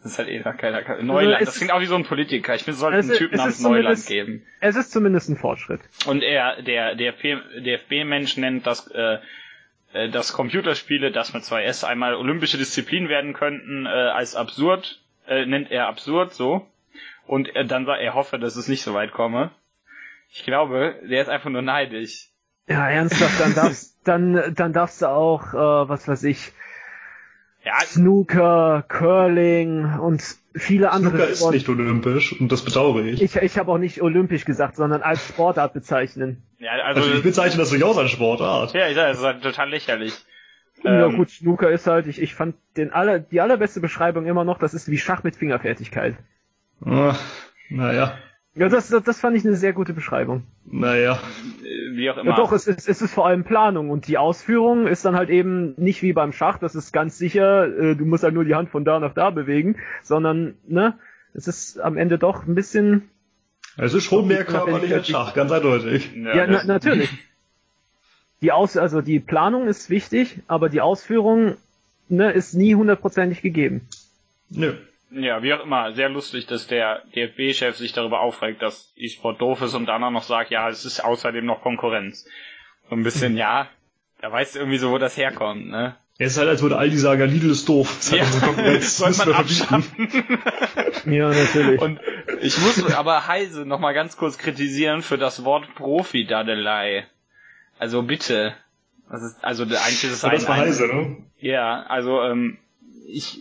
das 0.05 0.13
ist 0.13 0.19
halt 0.19 0.29
eh 0.29 0.43
keiner. 0.43 1.03
Neuland. 1.03 1.37
Also 1.37 1.47
das 1.47 1.57
klingt 1.57 1.73
auch 1.73 1.81
wie 1.81 1.87
so 1.87 1.95
ein 1.95 2.05
Politiker. 2.05 2.55
Ich 2.55 2.63
finde, 2.65 2.75
es 2.75 2.81
sollte 2.81 2.99
einen 2.99 3.13
Typ 3.13 3.33
namens 3.33 3.61
Neuland 3.61 4.05
geben. 4.05 4.45
Es 4.61 4.77
ist 4.77 4.93
zumindest 4.93 5.31
ein 5.31 5.37
Fortschritt. 5.37 5.81
Und 6.05 6.23
er, 6.23 6.61
der 6.61 6.95
DFB-Mensch 6.95 8.37
nennt 8.37 8.67
das, 8.67 8.87
äh, 8.89 9.17
äh, 9.95 10.11
dass 10.11 10.35
Computerspiele, 10.35 11.11
das 11.11 11.33
mit 11.33 11.45
2S 11.45 11.87
einmal 11.87 12.17
olympische 12.17 12.59
Disziplin 12.59 13.09
werden 13.09 13.33
könnten, 13.33 13.87
äh, 13.87 13.89
als 13.89 14.37
absurd, 14.37 15.01
äh, 15.27 15.47
nennt 15.47 15.71
er 15.71 15.89
absurd 15.89 16.35
so. 16.35 16.67
Und 17.27 17.57
er 17.57 17.65
dann 17.65 17.87
sagt, 17.87 18.03
er 18.03 18.13
hoffe, 18.13 18.39
dass 18.39 18.57
es 18.57 18.69
nicht 18.69 18.83
so 18.83 18.93
weit 18.93 19.13
komme. 19.13 19.53
Ich 20.29 20.45
glaube, 20.45 21.01
der 21.09 21.23
ist 21.23 21.29
einfach 21.31 21.49
nur 21.49 21.63
neidisch. 21.63 22.29
Ja, 22.69 22.91
ernsthaft, 22.91 23.41
dann 23.41 23.55
darfst, 23.55 23.99
dann, 24.05 24.55
dann 24.55 24.75
darfst 24.75 25.01
du 25.01 25.09
auch, 25.09 25.55
äh, 25.55 25.89
was 25.89 26.07
weiß 26.07 26.25
ich, 26.25 26.53
ja, 27.65 27.81
Snooker, 27.81 28.85
Curling 28.89 29.99
und 29.99 30.23
viele 30.55 30.91
andere 30.91 31.17
Snooker 31.17 31.31
ist 31.31 31.51
nicht 31.51 31.69
olympisch 31.69 32.39
und 32.39 32.53
das 32.53 32.63
bedauere 32.65 33.05
ich. 33.05 33.23
Ich, 33.23 33.37
ich 33.37 33.59
habe 33.59 33.73
auch 33.73 33.79
nicht 33.79 34.03
olympisch 34.03 34.45
gesagt, 34.45 34.77
sondern 34.77 35.03
als 35.03 35.27
Sportart 35.27 35.73
bezeichnen. 35.73 36.43
Ja, 36.59 36.73
also, 36.73 37.01
also 37.01 37.15
ich 37.15 37.23
bezeichne 37.23 37.59
das 37.59 37.71
durchaus 37.71 37.97
als 37.99 38.11
Sportart. 38.11 38.75
Ja, 38.75 38.89
ich 38.89 38.95
sage, 38.95 39.09
das 39.09 39.19
ist 39.19 39.25
halt 39.25 39.43
total 39.43 39.71
lächerlich. 39.71 40.15
Ja 40.83 41.07
ähm, 41.07 41.17
gut, 41.17 41.31
Snooker 41.31 41.71
ist 41.71 41.87
halt, 41.87 42.07
ich, 42.07 42.21
ich 42.21 42.35
fand 42.35 42.57
den 42.77 42.93
aller, 42.93 43.19
die 43.19 43.41
allerbeste 43.41 43.81
Beschreibung 43.81 44.27
immer 44.27 44.45
noch, 44.45 44.59
das 44.59 44.75
ist 44.75 44.91
wie 44.91 44.99
Schach 44.99 45.23
mit 45.23 45.35
Fingerfertigkeit. 45.35 46.17
Naja. 47.71 48.19
Ja, 48.57 48.69
das, 48.69 48.89
das 48.89 49.21
fand 49.21 49.37
ich 49.37 49.45
eine 49.45 49.57
sehr 49.57 49.73
gute 49.73 49.93
Beschreibung. 49.93 50.45
Naja. 50.65 51.19
Wie 51.91 52.09
auch 52.09 52.17
immer. 52.19 52.31
Ja, 52.31 52.37
doch, 52.37 52.53
es 52.53 52.69
ist, 52.69 52.89
es 52.89 53.03
ist 53.03 53.13
vor 53.13 53.27
allem 53.27 53.43
Planung 53.43 53.91
und 53.91 54.07
die 54.07 54.17
Ausführung 54.17 54.87
ist 54.87 55.05
dann 55.05 55.17
halt 55.17 55.29
eben 55.29 55.75
nicht 55.77 56.03
wie 56.03 56.13
beim 56.13 56.33
Schach, 56.33 56.59
das 56.59 56.77
ist 56.77 56.93
ganz 56.93 57.19
sicher, 57.19 57.67
äh, 57.67 57.97
du 57.97 58.05
musst 58.05 58.23
halt 58.23 58.35
nur 58.35 58.45
die 58.45 58.55
Hand 58.55 58.71
von 58.71 58.85
da 58.85 59.01
nach 59.01 59.13
da 59.13 59.31
bewegen, 59.31 59.77
sondern, 60.03 60.55
ne, 60.69 60.97
es 61.33 61.49
ist 61.49 61.81
am 61.81 61.97
Ende 61.97 62.17
doch 62.17 62.47
ein 62.47 62.55
bisschen. 62.55 63.11
Es 63.77 63.93
ist 63.93 64.05
schon 64.05 64.29
mehr 64.29 64.45
körperlich 64.45 64.95
als 64.95 65.09
Schach, 65.09 65.35
ganz 65.35 65.51
eindeutig. 65.51 66.13
Ja, 66.15 66.37
ja 66.37 66.47
na, 66.47 66.65
natürlich. 66.65 67.11
Die 68.41 68.53
Aus, 68.53 68.77
also 68.77 69.01
die 69.01 69.19
Planung 69.19 69.67
ist 69.67 69.91
wichtig, 69.91 70.39
aber 70.47 70.69
die 70.69 70.81
Ausführung, 70.81 71.57
ne, 72.09 72.31
ist 72.31 72.55
nie 72.55 72.77
hundertprozentig 72.77 73.43
gegeben. 73.43 73.89
Nö. 74.49 74.69
Ja, 74.69 74.75
wie 75.15 75.55
auch 75.55 75.63
immer, 75.63 75.93
sehr 75.93 76.09
lustig, 76.09 76.47
dass 76.47 76.67
der 76.67 77.03
DFB-Chef 77.15 77.77
sich 77.77 77.93
darüber 77.93 78.21
aufregt, 78.21 78.63
dass 78.63 78.93
E-Sport 78.97 79.41
doof 79.41 79.63
ist 79.63 79.75
und 79.75 79.87
dann 79.87 80.03
auch 80.05 80.11
noch 80.11 80.23
sagt, 80.23 80.51
ja, 80.51 80.69
es 80.69 80.85
ist 80.85 81.01
außerdem 81.01 81.45
noch 81.45 81.63
Konkurrenz. 81.63 82.27
So 82.89 82.97
ein 82.97 83.03
bisschen, 83.03 83.37
ja, 83.37 83.69
da 84.21 84.31
weißt 84.31 84.55
du 84.55 84.61
irgendwie 84.61 84.79
so, 84.79 84.91
wo 84.91 84.99
das 84.99 85.17
herkommt, 85.17 85.67
ne? 85.67 85.97
Es 86.17 86.33
ist 86.33 86.39
halt, 86.39 86.49
als 86.49 86.63
würde 86.63 86.77
Aldi 86.77 86.97
sagen, 86.97 87.29
Lidl 87.29 87.51
ist 87.51 87.69
doof. 87.69 87.93
Das 87.97 88.11
ja, 88.13 88.25
das 88.57 88.99
soll 88.99 89.13
man 89.15 89.33
abschaffen. 89.33 90.09
ja, 91.13 91.29
natürlich. 91.29 91.81
Und 91.81 91.99
ich 92.41 92.57
muss 92.59 92.95
aber 92.95 93.27
Heise 93.27 93.67
noch 93.67 93.81
mal 93.81 93.95
ganz 93.95 94.17
kurz 94.17 94.39
kritisieren 94.39 95.03
für 95.03 95.19
das 95.19 95.45
Wort 95.45 95.75
Profi-Dadelei. 95.75 97.09
Also 97.81 98.03
bitte. 98.03 98.55
Das 99.11 99.25
ist, 99.25 99.43
also 99.43 99.65
eigentlich 99.65 100.05
ist 100.05 100.13
es 100.13 100.25
ein... 100.25 100.31
Das 100.37 100.47
war 100.47 100.57
Heise, 100.57 100.87
ne? 100.87 101.17
Ja, 101.41 101.83
also 101.83 102.23
ähm, 102.23 102.59
ich 103.09 103.41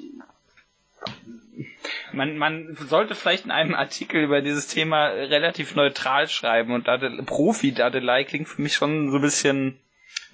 man, 2.11 2.37
man 2.37 2.75
sollte 2.87 3.15
vielleicht 3.15 3.45
in 3.45 3.51
einem 3.51 3.75
Artikel 3.75 4.23
über 4.23 4.41
dieses 4.41 4.67
Thema 4.67 5.07
relativ 5.07 5.75
neutral 5.75 6.27
schreiben 6.27 6.73
und 6.73 6.85
Profi-Dadelei 7.25 8.23
klingt 8.23 8.47
für 8.47 8.61
mich 8.61 8.73
schon 8.73 9.11
so 9.11 9.17
ein 9.17 9.21
bisschen, 9.21 9.79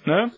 ne? 0.04 0.32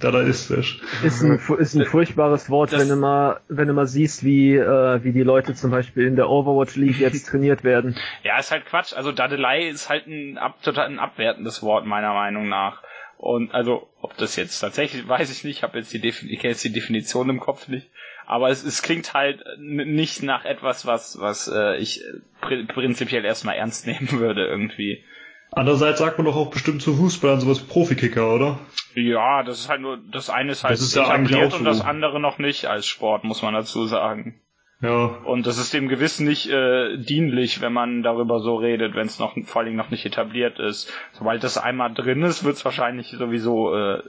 Dadaistisch. 0.00 0.82
Ist 1.04 1.22
ein, 1.22 1.40
ist 1.58 1.74
ein 1.74 1.86
furchtbares 1.86 2.50
Wort, 2.50 2.72
das, 2.72 2.80
wenn 2.80 2.88
du 2.88 2.96
mal, 2.96 3.40
wenn 3.48 3.68
du 3.68 3.74
mal 3.74 3.86
siehst, 3.86 4.24
wie, 4.24 4.56
äh, 4.56 5.04
wie 5.04 5.12
die 5.12 5.22
Leute 5.22 5.54
zum 5.54 5.70
Beispiel 5.70 6.06
in 6.06 6.16
der 6.16 6.28
Overwatch 6.28 6.74
League 6.74 6.98
jetzt 6.98 7.26
trainiert 7.28 7.62
werden. 7.62 7.96
Ja, 8.24 8.38
ist 8.38 8.50
halt 8.50 8.66
Quatsch. 8.66 8.92
Also 8.92 9.12
Dadelei 9.12 9.68
ist 9.68 9.88
halt 9.88 10.06
ein, 10.06 10.36
ab, 10.36 10.60
total 10.62 10.86
ein 10.86 10.98
abwertendes 10.98 11.62
Wort, 11.62 11.86
meiner 11.86 12.12
Meinung 12.12 12.48
nach. 12.48 12.82
Und 13.18 13.54
also, 13.54 13.88
ob 14.00 14.16
das 14.16 14.34
jetzt 14.36 14.58
tatsächlich, 14.58 15.06
weiß 15.08 15.30
ich 15.30 15.44
nicht, 15.44 15.58
ich 15.58 15.62
habe 15.62 15.78
jetzt 15.78 15.92
die, 15.92 16.00
Defin 16.00 16.28
ich 16.28 16.42
jetzt 16.42 16.64
die 16.64 16.72
Definition 16.72 17.30
im 17.30 17.40
Kopf 17.40 17.68
nicht. 17.68 17.88
Aber 18.26 18.48
es, 18.48 18.64
es 18.64 18.82
klingt 18.82 19.14
halt 19.14 19.44
nicht 19.58 20.22
nach 20.22 20.44
etwas, 20.44 20.86
was, 20.86 21.18
was 21.20 21.48
äh, 21.48 21.76
ich 21.76 22.02
pr 22.40 22.64
prinzipiell 22.72 23.24
erstmal 23.24 23.56
ernst 23.56 23.86
nehmen 23.86 24.10
würde 24.12 24.46
irgendwie. 24.46 25.04
Andererseits 25.52 26.00
sagt 26.00 26.18
man 26.18 26.24
doch 26.24 26.36
auch 26.36 26.50
bestimmt 26.50 26.82
zu 26.82 26.94
Fußballern 26.94 27.40
sowas 27.40 27.60
Profikicker, 27.60 28.34
oder? 28.34 28.58
Ja, 28.94 29.42
das 29.44 29.60
ist 29.60 29.68
halt 29.68 29.82
nur, 29.82 29.98
das 30.10 30.28
eine 30.28 30.52
ist 30.52 30.64
halt 30.64 30.72
das 30.72 30.82
ist 30.82 30.98
auch 30.98 31.06
so. 31.06 31.56
und 31.58 31.64
das 31.64 31.80
andere 31.80 32.18
noch 32.18 32.38
nicht 32.38 32.66
als 32.66 32.86
Sport, 32.86 33.24
muss 33.24 33.42
man 33.42 33.54
dazu 33.54 33.86
sagen. 33.86 34.40
Ja. 34.80 35.06
Und 35.24 35.46
das 35.46 35.56
ist 35.58 35.72
dem 35.72 35.88
Gewissen 35.88 36.26
nicht 36.26 36.48
äh, 36.50 36.98
dienlich, 36.98 37.60
wenn 37.60 37.72
man 37.72 38.02
darüber 38.02 38.40
so 38.40 38.56
redet, 38.56 38.94
wenn 38.94 39.06
es 39.06 39.18
noch 39.18 39.34
vor 39.44 39.60
allen 39.60 39.66
Dingen 39.66 39.78
noch 39.78 39.90
nicht 39.90 40.04
etabliert 40.04 40.58
ist. 40.58 40.92
Sobald 41.12 41.42
das 41.42 41.56
einmal 41.56 41.94
drin 41.94 42.22
ist, 42.22 42.44
wird 42.44 42.56
es 42.56 42.64
wahrscheinlich 42.64 43.10
sowieso 43.10 43.74
äh, 43.74 44.02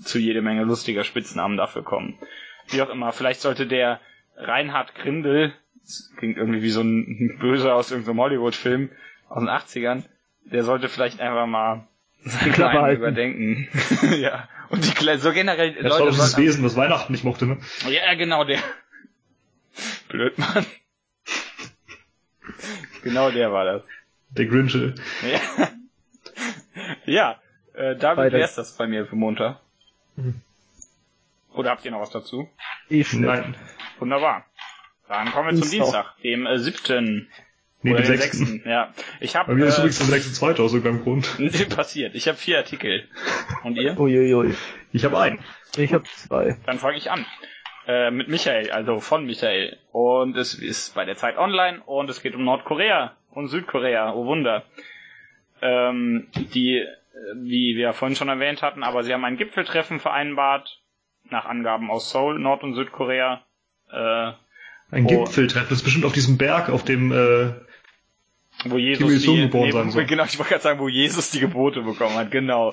zu 0.00 0.18
jede 0.18 0.42
Menge 0.42 0.62
lustiger 0.62 1.02
Spitznamen 1.02 1.56
dafür 1.56 1.82
kommen. 1.82 2.18
Wie 2.68 2.82
auch 2.82 2.90
immer, 2.90 3.12
vielleicht 3.12 3.40
sollte 3.40 3.66
der 3.66 4.00
Reinhard 4.36 4.94
Grindel, 4.94 5.52
das 5.82 6.10
klingt 6.16 6.36
irgendwie 6.36 6.62
wie 6.62 6.70
so 6.70 6.82
ein 6.82 7.36
Böser 7.40 7.74
aus 7.74 7.90
irgendeinem 7.90 8.20
Hollywood-Film 8.20 8.90
aus 9.28 9.40
den 9.40 9.48
80ern, 9.48 10.04
der 10.44 10.64
sollte 10.64 10.88
vielleicht 10.88 11.20
einfach 11.20 11.46
mal 11.46 11.86
seinen 12.24 12.52
Kleinen 12.52 12.96
überdenken. 12.96 13.68
ja. 14.20 14.48
Und 14.68 14.86
die 14.86 14.90
Kle 14.90 15.18
so 15.18 15.32
generell 15.32 15.74
das 15.74 15.82
Leute. 15.82 16.04
war 16.04 16.10
dieses 16.10 16.36
Wesen, 16.36 16.62
das 16.62 16.76
Weihnachten 16.76 17.12
nicht 17.12 17.24
mochte, 17.24 17.46
ne? 17.46 17.58
Ja, 17.88 18.14
genau, 18.14 18.44
der. 18.44 18.58
Blöd, 20.08 20.38
Mann. 20.38 20.66
genau 23.02 23.30
der 23.30 23.52
war 23.52 23.64
das. 23.64 23.82
Der 24.30 24.46
Grinchel. 24.46 24.94
Ja. 25.22 25.68
ja, 27.04 27.40
äh, 27.74 27.96
damit 27.96 28.32
wär's 28.32 28.54
das 28.54 28.76
bei 28.76 28.86
mir 28.86 29.06
für 29.06 29.16
Montag. 29.16 29.60
Mhm. 30.16 30.40
Oder 31.54 31.70
habt 31.70 31.84
ihr 31.84 31.90
noch 31.90 32.00
was 32.00 32.10
dazu? 32.10 32.48
Ich 32.88 33.12
Nein. 33.12 33.56
Wunderbar. 33.98 34.46
Dann 35.08 35.30
kommen 35.30 35.54
wir 35.54 35.62
zum 35.62 35.70
Dienstag, 35.70 36.16
dem 36.22 36.46
äh, 36.46 36.58
7. 36.58 37.28
Nee, 37.82 37.92
oder 37.92 38.02
dem 38.02 38.12
dem 38.12 38.16
6. 38.16 38.38
6. 38.38 38.64
Ja. 38.64 38.94
Ich 39.20 39.36
habe 39.36 39.52
Bei 39.52 39.54
mir 39.58 39.66
ist 39.66 39.78
äh, 39.78 39.82
übrigens 39.82 39.98
der 39.98 40.20
6. 40.20 40.42
aus 40.42 40.72
irgendeinem 40.72 41.02
Grund. 41.02 41.36
passiert. 41.76 42.14
Ich 42.14 42.28
habe 42.28 42.38
vier 42.38 42.58
Artikel. 42.58 43.08
Und 43.64 43.76
ihr? 43.76 43.98
Uiuiui. 43.98 44.54
Ich 44.92 45.04
habe 45.04 45.18
einen. 45.18 45.40
Ich 45.76 45.92
habe 45.92 46.04
zwei. 46.04 46.56
Dann 46.66 46.78
fange 46.78 46.96
ich 46.96 47.10
an. 47.10 47.26
Äh, 47.86 48.10
mit 48.10 48.28
Michael, 48.28 48.70
also 48.70 49.00
von 49.00 49.26
Michael. 49.26 49.76
Und 49.90 50.36
es 50.36 50.54
ist 50.54 50.94
bei 50.94 51.04
der 51.04 51.16
Zeit 51.16 51.36
online 51.36 51.82
und 51.84 52.08
es 52.08 52.22
geht 52.22 52.34
um 52.34 52.44
Nordkorea 52.44 53.16
und 53.30 53.48
Südkorea. 53.48 54.12
Oh 54.14 54.26
Wunder. 54.26 54.64
Ähm, 55.60 56.28
die, 56.54 56.76
äh, 56.78 56.88
wie 57.36 57.76
wir 57.76 57.92
vorhin 57.92 58.16
schon 58.16 58.28
erwähnt 58.28 58.62
hatten, 58.62 58.82
aber 58.82 59.02
sie 59.02 59.12
haben 59.12 59.24
ein 59.24 59.36
Gipfeltreffen 59.36 59.98
vereinbart, 59.98 60.81
nach 61.30 61.46
Angaben 61.46 61.90
aus 61.90 62.10
Seoul, 62.10 62.38
Nord- 62.38 62.62
und 62.62 62.74
Südkorea. 62.74 63.42
Äh, 63.90 64.32
ein 64.90 65.06
Gipfeltreffen, 65.06 65.68
das 65.70 65.78
ist 65.78 65.84
bestimmt 65.84 66.04
auf 66.04 66.12
diesem 66.12 66.36
Berg, 66.36 66.68
auf 66.68 66.84
dem 66.84 67.12
äh, 67.12 67.52
wo 68.64 68.78
Jesus 68.78 69.22
die, 69.22 69.40
geboren 69.40 69.66
nee, 69.66 69.72
sein 69.72 69.90
soll. 69.90 70.04
genau, 70.04 70.24
ich 70.24 70.38
wollte 70.38 70.50
gerade 70.50 70.62
sagen, 70.62 70.78
wo 70.78 70.88
Jesus 70.88 71.30
die 71.30 71.40
Gebote 71.40 71.82
bekommen 71.82 72.14
hat, 72.14 72.30
genau. 72.30 72.72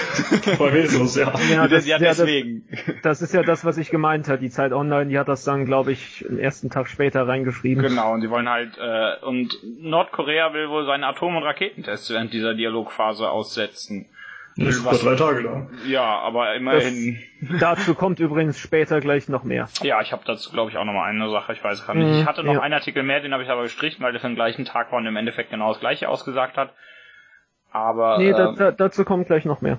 Bei 0.58 0.76
Jesus, 0.76 1.16
ja. 1.16 1.32
Ja, 1.50 1.68
das, 1.68 1.86
ja, 1.86 1.98
deswegen. 1.98 2.64
Das, 2.70 3.02
das 3.02 3.22
ist 3.22 3.34
ja 3.34 3.42
das, 3.42 3.64
was 3.64 3.78
ich 3.78 3.88
gemeint 3.88 4.28
habe. 4.28 4.38
Die 4.40 4.50
Zeit 4.50 4.72
Online, 4.72 5.06
die 5.06 5.18
hat 5.18 5.28
das 5.28 5.44
dann, 5.44 5.64
glaube 5.64 5.92
ich, 5.92 6.24
den 6.28 6.38
ersten 6.38 6.68
Tag 6.68 6.88
später 6.88 7.26
reingeschrieben. 7.26 7.82
Genau, 7.82 8.12
und 8.12 8.20
die 8.20 8.28
wollen 8.28 8.48
halt, 8.48 8.76
äh, 8.78 9.24
und 9.24 9.56
Nordkorea 9.78 10.52
will 10.52 10.68
wohl 10.68 10.84
seine 10.84 11.06
Atom- 11.06 11.36
und 11.36 11.44
Raketentests 11.44 12.10
während 12.10 12.32
dieser 12.34 12.54
Dialogphase 12.54 13.30
aussetzen. 13.30 14.10
Das 14.56 14.68
ist 14.76 14.82
vor 14.82 14.92
drei 14.92 15.16
Tage 15.16 15.40
lang. 15.40 15.70
Ja, 15.86 16.02
aber 16.20 16.54
immerhin. 16.54 17.18
Das, 17.40 17.60
dazu 17.60 17.94
kommt 17.94 18.20
übrigens 18.20 18.58
später 18.58 19.00
gleich 19.00 19.28
noch 19.28 19.44
mehr. 19.44 19.68
Ja, 19.82 20.00
ich 20.02 20.12
habe 20.12 20.22
dazu, 20.26 20.50
glaube 20.52 20.70
ich, 20.70 20.76
auch 20.76 20.84
noch 20.84 20.92
mal 20.92 21.04
eine 21.08 21.30
Sache. 21.30 21.52
Ich 21.54 21.64
weiß 21.64 21.86
gar 21.86 21.94
nicht. 21.94 22.06
Mhm, 22.06 22.20
ich 22.20 22.26
hatte 22.26 22.42
noch 22.44 22.54
ja. 22.54 22.60
einen 22.60 22.74
Artikel 22.74 23.02
mehr, 23.02 23.20
den 23.20 23.32
habe 23.32 23.42
ich 23.42 23.48
aber 23.48 23.62
gestrichen, 23.62 24.02
weil 24.02 24.12
der 24.12 24.20
für 24.20 24.26
den 24.26 24.36
gleichen 24.36 24.64
Tag 24.64 24.92
war 24.92 24.98
und 24.98 25.06
im 25.06 25.16
Endeffekt 25.16 25.50
genau 25.50 25.72
das 25.72 25.80
gleiche 25.80 26.08
ausgesagt 26.08 26.56
hat. 26.56 26.74
Aber 27.70 28.18
Nee, 28.18 28.32
da, 28.32 28.52
äh, 28.52 28.56
da, 28.56 28.70
dazu 28.72 29.04
kommt 29.04 29.26
gleich 29.26 29.44
noch 29.46 29.62
mehr. 29.62 29.78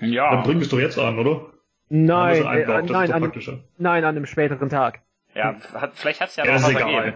Dann 0.00 0.12
ja, 0.12 0.36
bring 0.42 0.60
es 0.60 0.68
doch 0.68 0.80
jetzt 0.80 0.98
an, 0.98 1.18
oder? 1.18 1.46
Nein, 1.88 2.42
Dann 2.42 2.56
äh, 2.56 2.66
das 2.66 2.90
nein, 2.90 3.12
an, 3.12 3.22
praktischer. 3.22 3.58
nein, 3.78 4.04
an 4.04 4.16
einem 4.16 4.26
späteren 4.26 4.68
Tag. 4.68 5.00
ja, 5.34 5.54
hat, 5.74 5.92
vielleicht 5.94 6.20
hat's 6.20 6.36
ja 6.36 6.44
Ja, 6.44 6.52
noch 6.52 6.58
ist 6.68 6.74
was 6.74 6.82
egal. 6.82 7.14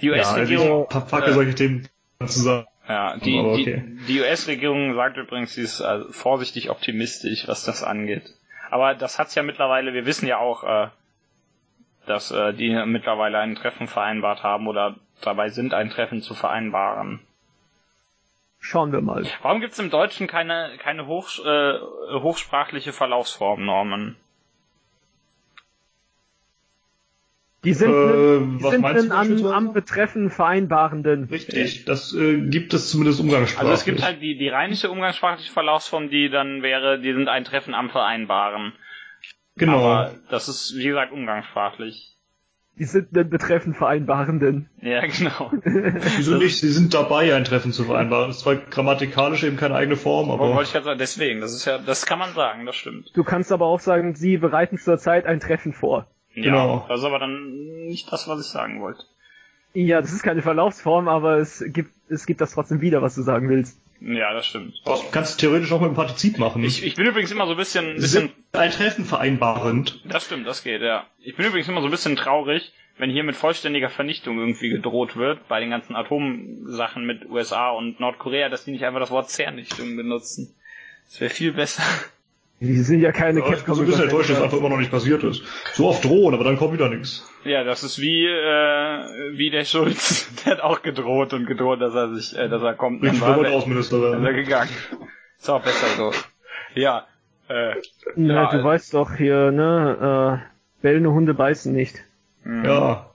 Die 0.00 0.06
Ja, 0.06 0.14
also 0.14 0.30
US-Regierung 0.36 0.86
ich 0.88 0.92
verpacke 0.92 1.30
äh, 1.30 1.34
solche 1.34 1.54
Themen 1.54 1.88
zusammen. 2.26 2.66
Ja, 2.90 3.16
die, 3.18 3.38
okay. 3.38 3.84
die, 3.86 4.14
die 4.14 4.20
US-Regierung 4.20 4.96
sagt 4.96 5.16
übrigens, 5.16 5.54
sie 5.54 5.62
ist 5.62 5.78
äh, 5.78 6.00
vorsichtig 6.10 6.70
optimistisch, 6.70 7.46
was 7.46 7.64
das 7.64 7.84
angeht. 7.84 8.24
Aber 8.68 8.96
das 8.96 9.16
hat's 9.16 9.36
ja 9.36 9.44
mittlerweile, 9.44 9.94
wir 9.94 10.06
wissen 10.06 10.26
ja 10.26 10.38
auch, 10.38 10.64
äh, 10.64 10.88
dass 12.06 12.32
äh, 12.32 12.52
die 12.52 12.70
mittlerweile 12.86 13.38
ein 13.38 13.54
Treffen 13.54 13.86
vereinbart 13.86 14.42
haben 14.42 14.66
oder 14.66 14.96
dabei 15.22 15.50
sind, 15.50 15.72
ein 15.72 15.90
Treffen 15.90 16.20
zu 16.20 16.34
vereinbaren. 16.34 17.20
Schauen 18.58 18.90
wir 18.90 19.00
mal. 19.02 19.24
Warum 19.40 19.60
gibt's 19.60 19.78
im 19.78 19.90
Deutschen 19.90 20.26
keine, 20.26 20.76
keine 20.78 21.06
hoch, 21.06 21.28
äh, 21.44 21.78
hochsprachliche 22.18 22.92
Verlaufsform, 22.92 23.64
Norman? 23.64 24.16
Die 27.64 27.74
sind, 27.74 27.90
Äh, 27.90 27.92
die 27.92 28.62
was 28.62 28.70
sind 28.70 28.80
meinst 28.80 29.10
du 29.10 29.14
an, 29.14 29.52
am 29.52 29.72
Betreffen 29.72 30.30
Vereinbarenden. 30.30 31.24
Richtig, 31.24 31.84
das 31.84 32.14
äh, 32.14 32.38
gibt 32.48 32.72
es 32.72 32.90
zumindest 32.90 33.20
umgangssprachlich. 33.20 33.70
Also 33.70 33.80
es 33.80 33.84
gibt 33.84 34.02
halt 34.02 34.22
die, 34.22 34.38
die 34.38 34.48
rheinische 34.48 34.90
umgangssprachliche 34.90 35.52
Verlaufsform, 35.52 36.08
die 36.08 36.30
dann 36.30 36.62
wäre, 36.62 37.00
die 37.00 37.12
sind 37.12 37.28
ein 37.28 37.44
Treffen 37.44 37.74
am 37.74 37.90
Vereinbaren. 37.90 38.72
Genau. 39.56 39.78
Aber 39.78 40.14
das 40.30 40.48
ist, 40.48 40.74
wie 40.76 40.84
gesagt, 40.84 41.12
umgangssprachlich. 41.12 42.16
Die 42.78 42.86
sind 42.86 43.14
den 43.14 43.28
Betreffen 43.28 43.74
Vereinbarenden. 43.74 44.70
Ja, 44.80 45.04
genau. 45.04 45.52
Wieso 46.16 46.38
nicht? 46.38 46.58
Sie 46.58 46.70
sind 46.70 46.94
dabei, 46.94 47.34
ein 47.34 47.44
Treffen 47.44 47.72
zu 47.72 47.84
vereinbaren. 47.84 48.28
Das 48.28 48.36
ist 48.38 48.42
zwar 48.42 48.56
grammatikalisch 48.56 49.42
eben 49.42 49.58
keine 49.58 49.74
eigene 49.74 49.96
Form, 49.96 50.30
Aber 50.30 50.44
aber 50.44 50.54
wollte 50.54 50.68
ich 50.68 50.72
gerade 50.72 50.86
sagen, 50.86 50.98
deswegen, 50.98 51.40
das 51.42 51.52
ist 51.52 51.66
ja, 51.66 51.76
das 51.76 52.06
kann 52.06 52.18
man 52.18 52.32
sagen, 52.32 52.64
das 52.64 52.76
stimmt. 52.76 53.10
Du 53.14 53.22
kannst 53.22 53.52
aber 53.52 53.66
auch 53.66 53.80
sagen, 53.80 54.14
sie 54.14 54.38
bereiten 54.38 54.78
zurzeit 54.78 55.26
ein 55.26 55.40
Treffen 55.40 55.74
vor. 55.74 56.06
Genau. 56.42 56.78
Ja, 56.78 56.84
das 56.88 57.00
ist 57.00 57.06
aber 57.06 57.18
dann 57.18 57.86
nicht 57.86 58.10
das, 58.12 58.28
was 58.28 58.40
ich 58.40 58.46
sagen 58.46 58.80
wollte. 58.80 59.04
Ja, 59.72 60.00
das 60.00 60.12
ist 60.12 60.22
keine 60.22 60.42
Verlaufsform, 60.42 61.08
aber 61.08 61.38
es 61.38 61.64
gibt, 61.68 61.90
es 62.08 62.26
gibt 62.26 62.40
das 62.40 62.52
trotzdem 62.52 62.80
wieder, 62.80 63.02
was 63.02 63.14
du 63.14 63.22
sagen 63.22 63.48
willst. 63.48 63.78
Ja, 64.00 64.32
das 64.32 64.46
stimmt. 64.46 64.80
du 64.84 65.10
kannst 65.12 65.40
theoretisch 65.40 65.70
auch 65.72 65.80
mit 65.80 65.90
dem 65.90 65.94
Partizip 65.94 66.38
machen. 66.38 66.64
Ich, 66.64 66.82
ich 66.84 66.94
bin 66.94 67.06
übrigens 67.06 67.30
immer 67.30 67.46
so 67.46 67.52
ein 67.52 67.56
bisschen, 67.58 67.96
Sie 67.96 68.00
bisschen 68.00 68.30
sind 68.30 68.32
ein 68.52 68.70
Treffen 68.70 69.04
vereinbarend. 69.04 70.00
Das 70.06 70.24
stimmt, 70.24 70.46
das 70.46 70.64
geht, 70.64 70.80
ja. 70.80 71.06
Ich 71.20 71.36
bin 71.36 71.46
übrigens 71.46 71.68
immer 71.68 71.82
so 71.82 71.88
ein 71.88 71.90
bisschen 71.90 72.16
traurig, 72.16 72.72
wenn 72.96 73.10
hier 73.10 73.24
mit 73.24 73.36
vollständiger 73.36 73.90
Vernichtung 73.90 74.38
irgendwie 74.38 74.70
gedroht 74.70 75.16
wird, 75.16 75.46
bei 75.48 75.60
den 75.60 75.70
ganzen 75.70 75.96
Atomsachen 75.96 77.04
mit 77.04 77.28
USA 77.28 77.70
und 77.70 78.00
Nordkorea, 78.00 78.48
dass 78.48 78.64
die 78.64 78.72
nicht 78.72 78.84
einfach 78.84 79.00
das 79.00 79.10
Wort 79.10 79.30
Zernichtung 79.30 79.96
benutzen. 79.96 80.54
Das 81.06 81.20
wäre 81.20 81.30
viel 81.30 81.52
besser. 81.52 81.82
Die 82.62 82.76
sind 82.82 83.00
ja 83.00 83.10
keine 83.10 83.40
Ja, 83.40 83.54
ich 83.54 83.64
bin 83.64 83.74
so 83.74 83.80
ein 83.80 83.86
bisschen 83.86 84.04
enttäuscht, 84.04 84.28
dass 84.28 84.36
es 84.36 84.42
einfach 84.42 84.58
immer 84.58 84.68
noch 84.68 84.76
nicht 84.76 84.90
passiert 84.90 85.24
ist. 85.24 85.42
So 85.72 85.88
oft 85.88 86.04
drohen, 86.04 86.34
aber 86.34 86.44
dann 86.44 86.58
kommt 86.58 86.74
wieder 86.74 86.90
nichts. 86.90 87.26
Ja, 87.44 87.64
das 87.64 87.82
ist 87.82 87.98
wie, 88.00 88.26
äh, 88.26 89.32
wie 89.38 89.48
der 89.50 89.64
Schulz. 89.64 90.30
Der 90.44 90.52
hat 90.52 90.60
auch 90.60 90.82
gedroht 90.82 91.32
und 91.32 91.46
gedroht, 91.46 91.80
dass 91.80 91.94
er 91.94 92.14
sich, 92.14 92.36
äh, 92.36 92.48
dass 92.50 92.62
er 92.62 92.74
kommt. 92.74 93.02
Richtig, 93.02 93.22
war 93.22 93.36
man 93.36 93.46
er, 93.46 93.52
Außenminister 93.52 93.96
ist 93.96 94.02
er 94.02 94.22
werden. 94.22 94.36
gegangen. 94.36 94.70
Ist 95.38 95.48
auch 95.48 95.62
besser 95.62 95.86
so. 95.96 96.12
Ja, 96.74 97.06
äh, 97.48 97.76
Na, 98.16 98.34
Ja, 98.34 98.40
du 98.50 98.56
also- 98.56 98.64
weißt 98.64 98.92
doch 98.94 99.14
hier, 99.16 99.50
ne, 99.52 100.42
äh, 100.42 100.82
bellende 100.82 101.12
Hunde 101.12 101.32
beißen 101.32 101.72
nicht. 101.72 102.04
mh, 102.44 102.68
Ja. 102.68 103.06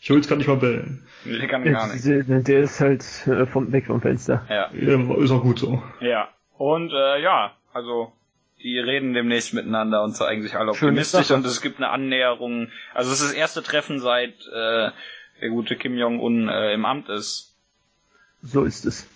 Schulz 0.00 0.28
kann 0.28 0.38
nicht 0.38 0.48
mal 0.48 0.56
bellen. 0.56 1.06
der 1.26 1.46
kann 1.46 1.62
gar 1.64 1.92
nicht. 1.92 2.04
Der, 2.06 2.22
der 2.22 2.60
ist 2.60 2.80
halt 2.80 3.04
äh, 3.26 3.44
vom, 3.46 3.70
weg 3.72 3.86
vom 3.86 4.00
Fenster. 4.00 4.44
Ja. 4.48 4.70
Ja, 4.72 5.14
Ist 5.22 5.30
auch 5.30 5.42
gut 5.42 5.58
so. 5.58 5.82
Ja. 6.00 6.28
Und 6.56 6.90
äh, 6.92 7.22
ja, 7.22 7.52
also 7.74 8.12
die 8.62 8.78
reden 8.78 9.12
demnächst 9.12 9.52
miteinander 9.52 10.02
und 10.02 10.14
zeigen 10.14 10.42
sich 10.42 10.54
alle 10.54 10.70
optimistisch 10.70 11.30
und 11.30 11.44
es 11.44 11.60
gibt 11.60 11.78
eine 11.78 11.90
Annäherung. 11.90 12.70
Also 12.94 13.12
es 13.12 13.20
ist 13.20 13.30
das 13.30 13.36
erste 13.36 13.62
Treffen 13.62 14.00
seit 14.00 14.34
äh, 14.46 14.90
der 15.40 15.48
gute 15.50 15.76
Kim 15.76 15.96
Jong-un 15.98 16.48
äh, 16.48 16.72
im 16.72 16.84
Amt 16.84 17.08
ist. 17.10 17.54
So 18.42 18.64
ist 18.64 18.86
es. 18.86 19.06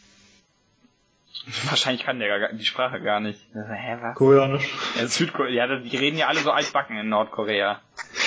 Wahrscheinlich 1.70 2.04
kann 2.04 2.18
der 2.18 2.38
gar, 2.38 2.52
die 2.52 2.64
Sprache 2.64 3.00
gar 3.00 3.20
nicht. 3.20 3.40
Hä, 3.54 3.96
was? 4.02 4.16
Koreanisch. 4.16 4.68
Ja, 4.98 5.06
Südkorea, 5.06 5.66
ja, 5.66 5.76
die 5.78 5.96
reden 5.96 6.18
ja 6.18 6.26
alle 6.26 6.40
so 6.40 6.50
altbacken 6.50 6.98
in 6.98 7.08
Nordkorea. 7.08 7.80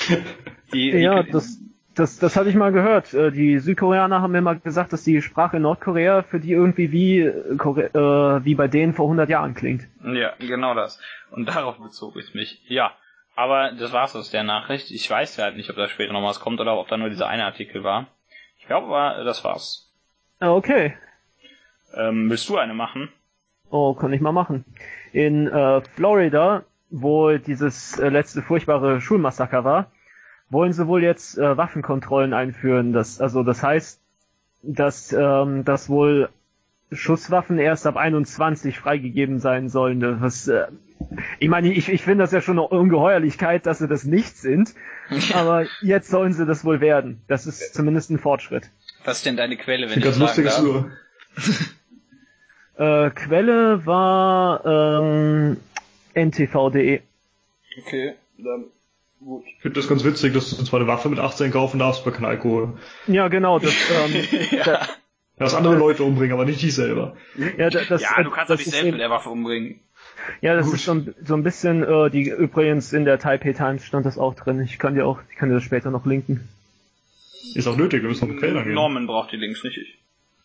Die, 0.74 0.90
Ja, 0.90 1.22
die, 1.22 1.32
das, 1.32 1.60
das, 1.96 2.20
das 2.20 2.36
hatte 2.36 2.50
ich 2.50 2.56
mal 2.56 2.72
gehört. 2.72 3.14
Äh, 3.14 3.32
Die 3.32 3.60
Südkoreaner 3.60 4.22
haben 4.22 4.32
mir 4.32 4.42
mal 4.42 4.60
gesagt, 4.60 4.94
dass 4.94 5.04
die 5.04 5.22
Sprache 5.22 5.58
in 5.58 5.64
Nordkorea 5.64 6.24
für 6.24 6.40
die 6.40 6.52
irgendwie 6.52 6.92
wie, 6.92 7.20
äh, 7.20 7.56
Kore 7.58 7.86
äh, 7.94 8.46
wie 8.46 8.56
bei 8.56 8.68
denen 8.68 8.94
vor 8.94 9.06
100 9.06 9.30
Jahren 9.30 9.54
klingt. 9.54 9.88
Ja, 10.04 10.34
genau 10.40 10.74
das. 10.74 11.00
Und 11.32 11.48
darauf 11.48 11.78
bezog 11.78 12.16
ich 12.18 12.34
mich. 12.34 12.62
Ja, 12.68 12.92
aber 13.36 13.72
das 13.72 13.94
war's 13.94 14.16
aus 14.16 14.30
der 14.32 14.44
Nachricht. 14.44 14.92
Ich 14.92 15.10
weiß 15.10 15.38
ja 15.38 15.46
halt 15.46 15.56
nicht, 15.58 15.70
ob 15.70 15.76
da 15.76 15.88
später 15.88 16.14
noch 16.14 16.24
was 16.24 16.40
kommt 16.40 16.60
oder 16.60 16.78
ob 16.78 16.88
da 16.88 16.98
nur 16.98 17.10
dieser 17.10 17.28
eine 17.28 17.46
Artikel 17.46 17.84
war. 17.84 18.08
Ich 18.60 18.68
glaube 18.68 18.88
aber, 18.88 19.24
das 19.24 19.44
war's. 19.44 19.92
Ah, 20.40 20.52
Okay. 20.52 20.96
Ähm, 21.94 22.30
willst 22.30 22.48
du 22.48 22.58
eine 22.58 22.74
machen? 22.74 23.10
Oh, 23.70 23.94
kann 23.94 24.14
ich 24.14 24.22
mal 24.22 24.32
machen. 24.32 24.64
In 25.12 25.48
äh, 25.48 25.82
Florida, 25.82 26.64
wo 26.90 27.36
dieses 27.38 28.00
äh, 28.00 28.08
letzte 28.10 28.42
furchtbare 28.42 29.02
Schulmassaker 29.02 29.66
war, 29.66 29.92
wollen 30.52 30.74
sie 30.74 30.88
wohl 30.88 31.02
jetzt 31.02 31.38
äh, 31.38 31.58
Waffenkontrollen 31.58 32.34
einführen. 32.34 32.94
Das, 32.94 33.20
also 33.22 33.44
das 33.44 33.64
heißt, 33.64 34.00
dass, 34.64 35.14
ähm, 35.14 35.64
dass 35.66 35.90
wohl 35.90 36.30
Schusswaffen 36.92 37.58
erst 37.58 37.88
ab 37.88 37.96
21 37.96 38.78
freigegeben 38.78 39.40
sein 39.40 39.70
sollen. 39.70 40.22
Was, 40.22 40.48
äh, 40.48 40.68
ich 41.40 41.50
meine, 41.50 41.72
ich, 41.72 41.90
ich 41.90 42.04
finde 42.04 42.24
das 42.24 42.32
ja 42.32 42.42
schon 42.42 42.60
eine 42.60 42.68
Ungeheuerlichkeit, 42.68 43.66
dass 43.66 43.80
sie 43.80 43.88
das 43.88 44.04
nicht 44.04 44.38
sind, 44.38 44.76
aber 45.34 45.66
jetzt 45.82 46.10
sollen 46.10 46.34
sie 46.34 46.46
das 46.46 46.66
wohl 46.66 46.82
werden. 46.82 47.22
Das 47.28 47.48
ist 47.48 47.74
zumindest 47.74 48.12
ein 48.12 48.20
Fortschritt. 48.20 48.70
Was 49.06 49.18
ist 49.18 49.26
denn 49.26 49.38
deine 49.38 49.58
Quelle, 49.58 49.90
wenn 49.90 49.98
Ich 49.98 50.06
sagen 50.06 50.20
lustig 50.20 50.46
darf? 50.46 50.58
so. 50.58 50.86
Äh, 52.78 53.12
Quelle 53.12 53.86
war 53.86 54.66
ähm, 54.66 55.58
ntv.de. 56.16 57.02
Okay, 57.80 58.16
dann 58.38 58.66
gut. 59.24 59.44
Ich 59.48 59.62
finde 59.62 59.80
das 59.80 59.88
ganz 59.88 60.04
witzig, 60.04 60.34
dass 60.34 60.50
du 60.56 60.64
zwar 60.64 60.80
eine 60.80 60.88
Waffe 60.88 61.10
mit 61.10 61.20
18 61.20 61.52
kaufen 61.52 61.80
darfst, 61.80 62.02
aber 62.02 62.12
kein 62.12 62.26
Alkohol. 62.26 62.74
Ja, 63.08 63.28
genau. 63.28 63.60
Das, 63.60 63.74
ähm, 64.06 64.24
ja. 64.52 64.88
Lass 65.38 65.56
andere 65.56 65.76
Leute 65.76 66.04
umbringen, 66.04 66.34
aber 66.34 66.46
nicht 66.46 66.62
dich 66.62 66.76
selber. 66.76 67.16
ja, 67.58 67.70
da- 67.70 67.84
das, 67.88 68.02
ja, 68.02 68.22
du 68.22 68.30
kannst 68.30 68.50
doch 68.52 68.56
das 68.56 68.64
dich 68.64 68.68
selbst 68.68 68.82
eben- 68.86 68.92
mit 68.92 69.02
der 69.02 69.10
Waffe 69.10 69.30
umbringen. 69.30 69.80
Ja, 70.42 70.56
das 70.56 70.66
Gut. 70.68 70.76
ist 70.76 70.86
so 70.86 70.92
ein, 70.94 71.16
so 71.24 71.34
ein 71.34 71.42
bisschen, 71.44 71.84
äh, 71.84 72.10
die 72.12 72.30
übrigens 72.30 72.94
in 72.94 73.06
der 73.06 73.18
Taipei 73.18 73.54
Times 73.54 73.84
stand 73.86 74.06
das 74.06 74.20
auch 74.20 74.36
drin. 74.36 74.60
Ich 74.62 74.78
kann 74.78 74.94
dir 74.94 75.08
auch, 75.08 75.20
ich 75.32 75.36
kann 75.36 75.50
dir 75.50 75.56
das 75.56 75.64
später 75.64 75.90
noch 75.90 76.06
linken. 76.06 76.48
Ist 77.56 77.68
auch 77.68 77.76
nötig, 77.76 78.02
wir 78.04 78.10
müssen 78.10 78.26
noch 78.28 78.34
mit 78.34 78.40
Quellen 78.40 78.58
angehen. 78.58 78.76
Norman 78.76 79.08
braucht 79.08 79.32
die 79.32 79.38
Links, 79.38 79.64
nicht 79.64 79.78
ich. 79.78 79.98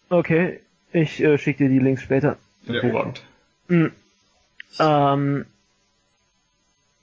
Okay, 0.08 0.60
ich 0.92 1.20
äh, 1.22 1.36
schicke 1.36 1.64
dir 1.64 1.68
die 1.70 1.78
Links 1.78 2.02
später. 2.02 2.38
Hervorragend. 2.66 3.22
Hm. 3.68 3.92
Ähm, 4.78 5.44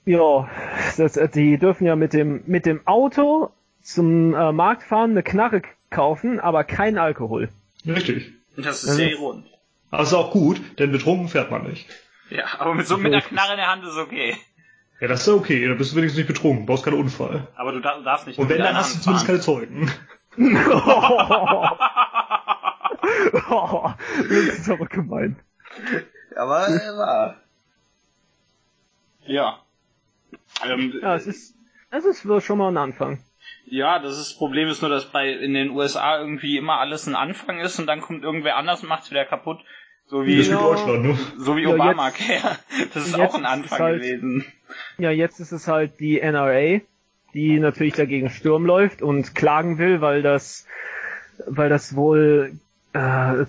ja, 0.06 0.48
das, 0.96 1.16
äh, 1.16 1.28
die 1.28 1.58
dürfen 1.58 1.86
ja 1.86 1.96
mit 1.96 2.12
dem 2.12 2.42
mit 2.46 2.66
dem 2.66 2.86
Auto 2.86 3.50
zum 3.82 4.34
äh, 4.34 4.52
Markt 4.52 4.82
fahren, 4.82 5.12
eine 5.12 5.22
Knarre 5.22 5.62
kaufen, 5.90 6.40
aber 6.40 6.64
kein 6.64 6.98
Alkohol. 6.98 7.48
Richtig. 7.86 8.32
Und 8.56 8.64
das 8.66 8.82
ist 8.82 8.88
Also- 8.90 8.96
sehr 8.98 9.10
ironisch. 9.12 9.50
Aber 9.90 10.02
ist 10.02 10.12
auch 10.14 10.30
gut, 10.32 10.60
denn 10.78 10.90
betrunken 10.90 11.28
fährt 11.28 11.50
man 11.52 11.64
nicht. 11.68 11.88
Ja, 12.30 12.44
aber 12.58 12.74
mit 12.74 12.86
so 12.86 12.96
mit 12.98 13.12
einer 13.12 13.22
Knarre 13.22 13.52
in 13.52 13.58
der 13.58 13.70
Hand 13.70 13.84
ist 13.84 13.96
okay. 13.96 14.36
Ja, 15.00 15.08
das 15.08 15.20
ist 15.20 15.26
ja 15.28 15.34
okay, 15.34 15.68
da 15.68 15.74
bist 15.74 15.92
du 15.92 15.96
wenigstens 15.96 16.18
nicht 16.18 16.26
betrunken, 16.28 16.66
brauchst 16.66 16.84
keinen 16.84 16.98
Unfall. 16.98 17.46
Aber 17.56 17.72
du 17.72 17.80
dar- 17.80 18.02
darfst 18.02 18.26
nicht 18.26 18.38
Und 18.38 18.48
wenn, 18.48 18.58
dann 18.58 18.76
hast 18.76 18.96
du 18.96 19.00
zumindest 19.00 19.26
keine 19.26 19.40
Zeugen. 19.40 19.90
das 24.28 24.58
ist 24.58 24.70
aber 24.70 24.86
gemein. 24.86 25.36
Aber 26.36 26.68
äh, 26.68 26.96
war. 26.96 27.36
Ja. 29.26 29.58
Ähm, 30.64 30.92
Ja, 31.02 31.14
es 31.16 31.26
ist 31.26 31.54
es 31.90 32.04
ist 32.04 32.26
wohl 32.28 32.40
schon 32.40 32.58
mal 32.58 32.68
ein 32.68 32.76
Anfang. 32.76 33.20
Ja, 33.66 33.98
das, 33.98 34.18
ist, 34.18 34.30
das 34.30 34.38
Problem 34.38 34.68
ist 34.68 34.82
nur, 34.82 34.90
dass 34.90 35.06
bei 35.12 35.30
in 35.30 35.54
den 35.54 35.70
USA 35.70 36.18
irgendwie 36.18 36.56
immer 36.58 36.78
alles 36.80 37.06
ein 37.06 37.14
Anfang 37.14 37.60
ist 37.60 37.78
und 37.78 37.86
dann 37.86 38.00
kommt 38.00 38.24
irgendwer 38.24 38.56
anders 38.56 38.82
und 38.82 38.88
macht's 38.88 39.10
wieder 39.10 39.24
kaputt. 39.24 39.60
So 40.06 40.26
wie. 40.26 40.36
Deutschland, 40.42 41.02
ne? 41.04 41.18
so 41.38 41.56
wie 41.56 41.62
Ja, 41.62 41.70
Obamacare. 41.70 42.58
Das 42.94 43.06
ist 43.06 43.14
auch 43.18 43.34
ein 43.34 43.46
Anfang 43.46 43.76
es 43.76 43.80
halt- 43.80 44.02
gewesen. 44.02 44.44
Ja, 44.98 45.10
jetzt 45.10 45.40
ist 45.40 45.52
es 45.52 45.68
halt 45.68 46.00
die 46.00 46.20
NRA, 46.20 46.80
die 47.32 47.58
natürlich 47.58 47.94
dagegen 47.94 48.28
Sturm 48.28 48.66
läuft 48.66 49.00
und 49.00 49.34
klagen 49.34 49.78
will, 49.78 50.00
weil 50.00 50.22
das, 50.22 50.66
weil 51.46 51.68
das 51.68 51.94
wohl, 51.96 52.58
äh, 52.92 52.98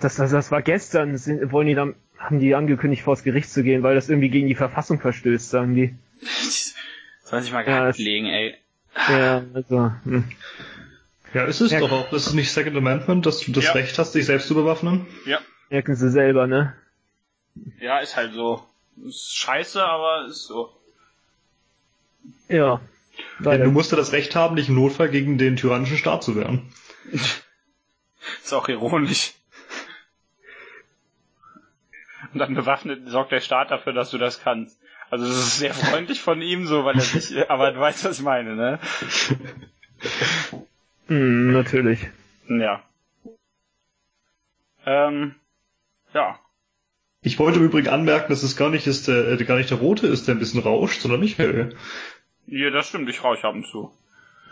das, 0.00 0.16
das, 0.16 0.30
das 0.30 0.50
war 0.50 0.62
gestern, 0.62 1.18
sind, 1.18 1.52
wollen 1.52 1.66
die 1.66 1.74
dann, 1.74 1.94
haben 2.18 2.38
die 2.38 2.54
angekündigt, 2.54 3.02
vors 3.02 3.22
Gericht 3.22 3.50
zu 3.50 3.62
gehen, 3.62 3.82
weil 3.82 3.94
das 3.96 4.08
irgendwie 4.08 4.30
gegen 4.30 4.48
die 4.48 4.54
Verfassung 4.54 5.00
verstößt, 5.00 5.50
sagen 5.50 5.74
die. 5.74 5.94
Soll 7.26 7.42
sich 7.42 7.52
mal 7.52 7.66
Ja, 7.66 7.80
gehabt 7.80 7.90
es- 7.90 7.98
legen, 7.98 8.26
ey. 8.26 8.54
Ja, 9.08 9.42
also, 9.52 9.92
hm. 10.04 10.24
Ja, 11.34 11.44
ist 11.44 11.60
es 11.60 11.72
Ja. 11.72 11.80
doch 11.80 11.90
auch. 11.92 12.08
Das 12.10 12.26
ist 12.28 12.32
nicht 12.34 12.50
Second 12.52 12.76
Amendment, 12.76 13.26
dass 13.26 13.40
du 13.40 13.52
das 13.52 13.64
Ja. 13.64 13.72
Recht 13.72 13.98
hast, 13.98 14.14
dich 14.14 14.24
selbst 14.26 14.46
zu 14.48 14.54
bewaffnen. 14.54 15.06
Ja. 15.26 15.40
merken 15.68 15.96
sie 15.96 16.08
selber, 16.10 16.46
ne? 16.46 16.74
Ja, 17.80 17.98
ist 17.98 18.16
halt 18.16 18.32
so. 18.32 18.64
Ist 19.04 19.36
scheiße, 19.36 19.84
aber 19.84 20.26
ist 20.28 20.44
so. 20.46 20.72
Ja. 22.48 22.80
Weiter. 23.40 23.64
du 23.64 23.70
musst 23.72 23.90
ja 23.90 23.96
das 23.96 24.12
Recht 24.12 24.36
haben, 24.36 24.54
dich 24.56 24.68
im 24.68 24.76
Notfall 24.76 25.08
gegen 25.08 25.36
den 25.38 25.56
tyrannischen 25.56 25.96
Staat 25.98 26.22
zu 26.22 26.36
wehren. 26.36 26.72
Ist 28.42 28.52
auch 28.54 28.68
ironisch. 28.68 29.32
Und 32.32 32.38
dann 32.40 32.54
bewaffnet 32.54 33.08
sorgt 33.08 33.32
der 33.32 33.40
Staat 33.40 33.70
dafür, 33.70 33.92
dass 33.92 34.10
du 34.10 34.18
das 34.18 34.40
kannst. 34.40 34.78
Also 35.10 35.26
das 35.26 35.36
ist 35.36 35.58
sehr 35.58 35.74
freundlich 35.74 36.20
von 36.20 36.42
ihm, 36.42 36.66
so, 36.66 36.84
weil 36.84 36.96
er 36.96 37.00
sich, 37.00 37.50
aber 37.50 37.72
du 37.72 37.80
weißt, 37.80 38.04
was 38.04 38.18
ich 38.18 38.24
meine, 38.24 38.56
ne? 38.56 38.78
Hm, 41.08 41.52
natürlich. 41.52 42.00
Ja. 42.48 42.82
Ähm, 44.84 45.34
ja. 46.14 46.38
Ich 47.22 47.38
wollte 47.38 47.58
im 47.58 47.64
Übrigen 47.64 47.88
anmerken, 47.88 48.30
dass 48.30 48.42
es 48.42 48.56
gar 48.56 48.70
nicht, 48.70 48.86
ist 48.86 49.08
der, 49.08 49.28
äh, 49.28 49.44
gar 49.44 49.56
nicht 49.56 49.70
der 49.70 49.78
Rote 49.78 50.06
ist, 50.06 50.28
der 50.28 50.34
ein 50.34 50.38
bisschen 50.38 50.60
rauscht, 50.60 51.00
sondern 51.00 51.20
Michael. 51.20 51.74
Ja, 52.46 52.70
das 52.70 52.88
stimmt, 52.88 53.08
ich 53.08 53.22
rauche 53.24 53.46
ab 53.46 53.54
und 53.54 53.66
zu. 53.66 53.92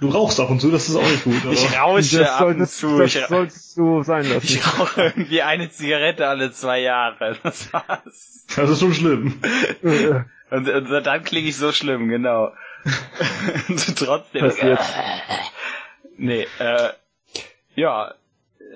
Du 0.00 0.09
rauchst 0.09 0.40
ab 0.40 0.50
und 0.50 0.61
zu, 0.61 0.72
das 0.72 0.88
ist 0.88 0.96
auch 0.96 1.09
nicht 1.09 1.22
gut. 1.22 1.40
Aber 1.44 1.52
Ich 1.52 1.78
rausche 1.78 2.18
das 2.18 2.30
ab 2.30 2.46
und 2.48 2.66
solltest, 2.66 2.78
zu. 2.78 2.98
das 2.98 3.14
Ich, 3.14 3.26
sollst 3.26 3.76
du 3.78 4.02
sein 4.02 4.28
lassen. 4.28 4.44
ich 4.46 4.66
rauche 4.66 5.02
irgendwie 5.02 5.42
eine 5.42 5.70
Zigarette 5.70 6.26
alle 6.26 6.50
zwei 6.52 6.80
Jahre. 6.80 7.36
Das 7.44 7.72
war's. 7.72 8.44
das 8.57 8.70
ist 8.70 8.80
schon 8.80 8.94
schlimm. 8.94 9.40
Und, 10.55 10.68
und 10.68 10.90
dann 11.05 11.24
klinge 11.24 11.48
ich 11.48 11.57
so 11.57 11.72
schlimm, 11.72 12.09
genau. 12.09 12.52
und 13.68 13.98
trotzdem. 13.98 14.42
Passiert. 14.42 14.78
Nee, 16.16 16.46
äh, 16.61 16.90
ja. 17.74 18.14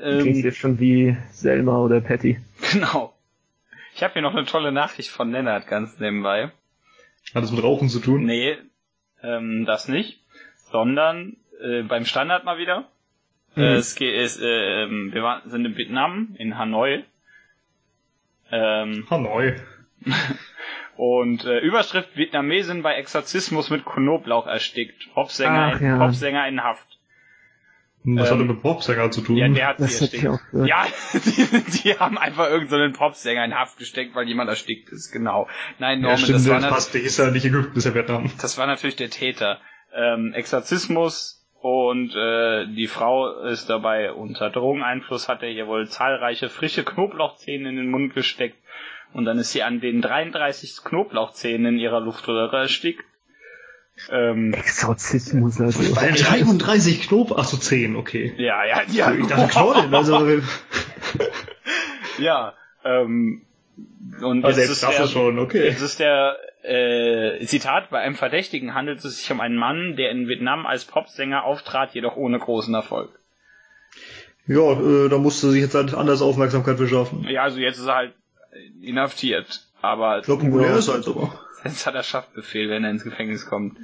Ähm, 0.03 0.26
jetzt 0.26 0.59
schon 0.59 0.81
wie 0.81 1.16
Selma 1.31 1.79
oder 1.79 2.01
Patty. 2.01 2.41
genau. 2.72 3.14
Ich 3.95 4.03
habe 4.03 4.14
hier 4.14 4.22
noch 4.22 4.35
eine 4.35 4.45
tolle 4.45 4.72
Nachricht 4.72 5.11
von 5.11 5.31
Lennart 5.31 5.68
ganz 5.68 6.01
nebenbei. 6.01 6.51
Hat 7.33 7.45
das 7.45 7.53
mit 7.53 7.62
Rauchen 7.62 7.89
zu 7.89 8.01
tun? 8.01 8.24
Nee, 8.24 8.57
ähm, 9.22 9.64
das 9.64 9.87
nicht. 9.87 10.20
Sondern 10.72 11.37
äh, 11.61 11.83
beim 11.83 12.07
Standard 12.07 12.45
mal 12.45 12.59
wieder. 12.59 12.89
Mhm. 13.55 13.62
Äh, 13.62 13.74
es 13.74 13.95
geht, 13.95 14.14
es, 14.16 14.41
äh, 14.41 14.83
ähm, 14.83 15.12
wir 15.12 15.22
waren, 15.22 15.49
sind 15.49 15.64
in 15.64 15.76
Vietnam, 15.76 16.35
in 16.39 16.59
Hanoi. 16.59 17.05
Ähm, 18.51 19.07
Hanoi. 19.11 19.61
und 20.99 21.45
äh, 21.45 21.61
Überschrift 21.61 22.17
Vietnamesin 22.17 22.83
bei 22.83 22.95
Exorzismus 22.97 23.71
mit 23.71 23.87
Knoblauch 23.87 24.49
erstickt. 24.49 25.09
Popsänger, 25.15 25.73
Ach, 25.75 25.81
in, 25.81 25.87
ja. 25.87 25.99
Popsänger 25.99 26.49
in 26.49 26.65
Haft. 26.65 26.99
Was 28.03 28.31
Ähm, 28.31 28.35
hat 28.35 28.41
das 28.41 28.49
mit 28.49 28.63
Popsänger 28.63 29.11
zu 29.13 29.21
tun? 29.21 29.37
Ja, 29.37 29.49
der 29.49 29.67
hat 29.69 29.79
Das 29.79 29.99
sie 29.99 30.05
erstickt. 30.05 30.41
Ja, 30.53 30.87
die, 31.15 31.83
die 31.85 31.99
haben 32.01 32.19
einfach 32.19 32.51
irgendeinen 32.51 32.93
so 32.95 32.99
Popsänger 32.99 33.45
in 33.45 33.55
Haft 33.55 33.79
gesteckt, 33.79 34.17
weil 34.17 34.27
jemand 34.27 34.51
erstickt 34.51 34.89
ist, 34.89 35.13
genau. 35.13 35.47
Nein, 35.79 35.99
ja, 36.01 36.03
Norman, 36.03 36.19
stimmt, 36.19 36.39
das, 36.41 36.49
war 36.49 36.61
das 36.61 36.71
passt. 36.71 36.95
Der 36.95 37.03
ist 37.03 37.17
ja 37.17 37.31
nicht 37.31 37.45
Ägypten, 37.45 37.75
das 37.77 37.85
ist 37.85 37.91
ja 37.91 37.95
Vietnam. 37.95 38.33
das 38.43 38.59
war 38.59 38.67
natürlich 38.67 38.97
der 38.97 39.11
Täter. 39.11 39.61
Ähm, 39.95 40.33
Exorzismus 40.35 41.47
und 41.61 42.13
äh, 42.17 42.67
die 42.75 42.89
Frau 42.89 43.41
ist 43.43 43.71
dabei 43.71 44.13
unter 44.13 44.51
Drogeneinfluss, 44.51 45.29
hat 45.29 45.45
er 45.45 45.51
ihr 45.51 45.69
wohl 45.69 45.87
zahlreiche 45.89 46.49
frische 46.49 46.83
Knoblauchzehen 46.83 47.67
in 47.67 47.77
den 47.77 47.89
Mund 47.89 48.15
gesteckt 48.15 48.59
und 49.13 49.25
dann 49.25 49.39
ist 49.39 49.53
sie 49.53 49.63
an 49.63 49.81
den 49.81 50.03
33 50.03 50.85
Knoblauchzähnen 50.85 51.75
in 51.75 51.79
ihrer 51.79 52.01
Luftröhre 52.01 52.57
erstickt. 52.57 53.05
Ähm, 54.11 54.55
Exorzismus, 54.55 55.61
also. 55.61 55.95
Bei 55.95 56.11
33 56.11 57.09
Knob, 57.09 57.35
ach 57.37 57.45
so 57.45 57.57
10, 57.57 57.97
okay. 57.97 58.33
ja, 58.37 58.65
ja, 58.65 58.83
ja. 58.89 59.13
Ich 59.13 59.27
dachte 59.27 59.49
Knollen, 59.49 59.93
also, 59.93 60.41
Ja, 62.19 62.55
ähm, 62.85 63.43
und 64.23 64.45
also 64.45 64.61
jetzt 64.61 64.71
ist 64.71 64.83
das 64.83 64.97
der, 64.97 65.07
schon, 65.07 65.39
okay. 65.39 65.65
Jetzt 65.67 65.83
ist 65.83 66.01
der 66.01 66.37
äh, 66.63 67.45
Zitat, 67.47 67.91
bei 67.91 68.01
einem 68.01 68.15
Verdächtigen 68.15 68.75
handelt 68.75 69.05
es 69.05 69.19
sich 69.19 69.31
um 69.31 69.41
einen 69.41 69.57
Mann, 69.57 69.97
der 69.97 70.11
in 70.11 70.29
Vietnam 70.29 70.67
als 70.67 70.85
Popsänger 70.85 71.45
auftrat, 71.45 71.95
jedoch 71.95 72.17
ohne 72.17 72.39
großen 72.39 72.75
Erfolg. 72.75 73.11
Ja, 74.47 74.73
äh, 74.73 75.09
da 75.09 75.19
musste 75.19 75.51
sich 75.51 75.61
jetzt 75.61 75.75
halt 75.75 75.95
anders 75.95 76.23
Aufmerksamkeit 76.23 76.79
verschaffen. 76.79 77.27
Ja, 77.29 77.43
also 77.43 77.59
jetzt 77.59 77.79
ist 77.79 77.87
er 77.87 77.95
halt 77.95 78.15
inhaftiert, 78.81 79.67
aber 79.81 80.23
Ja. 80.27 80.77
ist 80.77 80.89
halt 80.89 81.05
so. 81.05 81.33
jetzt 81.65 81.87
hat 81.87 81.95
er 81.95 82.03
Schaftbefehl, 82.03 82.69
wenn 82.71 82.85
er 82.85 82.91
ins 82.91 83.05
Gefängnis 83.05 83.47
kommt. 83.47 83.79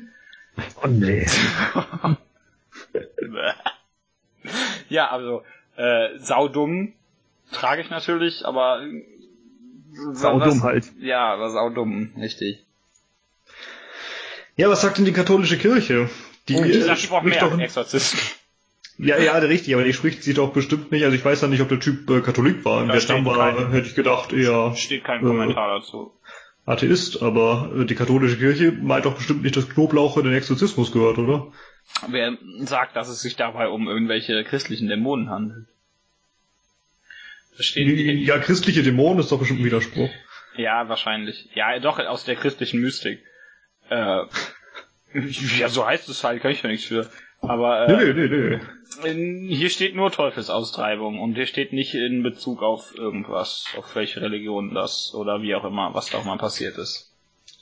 Oh 0.83 0.87
nee. 0.87 1.27
ja, 4.89 5.11
also 5.11 5.43
äh, 5.77 6.19
saudumm 6.19 6.93
trage 7.53 7.83
ich 7.83 7.91
natürlich, 7.91 8.47
aber 8.47 8.83
Saudumm 10.13 10.63
halt. 10.63 10.91
Ja, 10.99 11.33
aber 11.33 11.51
saudumm, 11.51 12.13
richtig. 12.19 12.65
Ja, 14.57 14.69
was 14.69 14.81
sagt 14.81 14.99
denn 14.99 15.05
die 15.05 15.13
katholische 15.13 15.59
Kirche? 15.59 16.09
Die, 16.49 16.55
Die 16.55 16.61
äh, 16.71 16.83
sagt, 16.83 17.01
ich 17.01 17.09
brauche 17.09 17.27
mehr 17.27 17.41
doch, 17.41 17.59
Exorzisten. 17.59 18.19
Ja, 18.97 19.19
ja, 19.19 19.37
richtig, 19.39 19.75
aber 19.75 19.83
die 19.85 19.93
spricht 19.93 20.23
sie 20.23 20.35
doch 20.35 20.53
bestimmt 20.53 20.93
nicht. 20.93 21.03
Also 21.05 21.17
ich 21.17 21.25
weiß 21.25 21.41
ja 21.43 21.49
nicht, 21.49 21.61
ob 21.61 21.69
der 21.69 21.81
Typ 21.81 22.09
äh, 22.11 22.21
Katholik 22.21 22.65
war. 22.65 22.87
Da 22.87 22.93
der 22.93 23.01
steht 23.01 23.11
Stamm 23.11 23.25
war, 23.27 23.55
kein- 23.57 23.71
hätte 23.73 23.89
ich 23.89 23.95
gedacht, 23.97 24.33
eher 24.33 24.75
Steht 24.77 25.05
kein 25.05 25.21
Äh. 25.21 25.27
Kommentar 25.27 25.81
dazu. 25.81 26.13
Atheist, 26.67 27.21
aber 27.23 27.73
äh, 27.77 27.85
die 27.85 27.95
katholische 27.97 28.39
Kirche 28.39 28.73
meint 28.73 29.05
doch 29.05 29.17
bestimmt 29.17 29.43
nicht, 29.43 29.57
dass 29.57 29.69
Knoblauch 29.69 30.17
in 30.17 30.25
den 30.25 30.33
Exorzismus 30.35 30.93
gehört, 30.93 31.19
oder? 31.19 31.53
Wer 32.09 32.39
sagt, 32.61 32.97
dass 32.97 33.09
es 33.09 33.21
sich 33.21 33.37
dabei 33.37 33.69
um 33.69 33.89
irgendwelche 33.89 34.43
christlichen 34.45 34.89
Dämonen 34.89 35.29
handelt? 35.29 35.67
Das 37.57 37.67
steht 37.67 37.87
Ja, 38.27 38.39
christliche 38.39 38.83
Dämonen 38.83 39.19
ist 39.21 39.31
doch 39.31 39.39
bestimmt 39.39 39.61
ein 39.61 39.65
Widerspruch. 39.67 40.11
Ja, 40.57 40.89
wahrscheinlich. 40.89 41.49
Ja, 41.55 41.79
doch, 41.81 41.99
aus 41.99 42.25
der 42.25 42.37
christlichen 42.37 42.81
Mystik. 42.81 43.21
Äh, 43.91 44.23
ja, 45.59 45.69
so 45.69 45.85
heißt 45.87 46.09
es 46.09 46.25
halt, 46.25 46.41
kann 46.43 46.53
ich 46.53 46.63
ja 46.63 46.69
nichts 46.69 46.87
für. 46.87 47.11
Aber 47.49 47.89
äh, 47.89 48.13
nee, 48.13 48.27
nee, 48.27 48.61
nee. 49.03 49.09
in, 49.09 49.49
hier 49.49 49.71
steht 49.71 49.95
nur 49.95 50.11
Teufelsaustreibung 50.11 51.21
und 51.21 51.35
hier 51.35 51.47
steht 51.47 51.73
nicht 51.73 51.95
in 51.95 52.23
Bezug 52.23 52.63
auf 52.63 52.95
irgendwas, 52.97 53.67
auf 53.77 53.95
welche 53.95 54.21
Religion 54.21 54.75
das 54.75 55.15
oder 55.15 55.43
wie 55.43 55.55
auch 55.55 55.65
immer, 55.65 55.95
was 55.95 56.11
da 56.11 56.19
auch 56.19 56.25
mal 56.25 56.39
passiert 56.39 56.79
ist. 56.79 57.11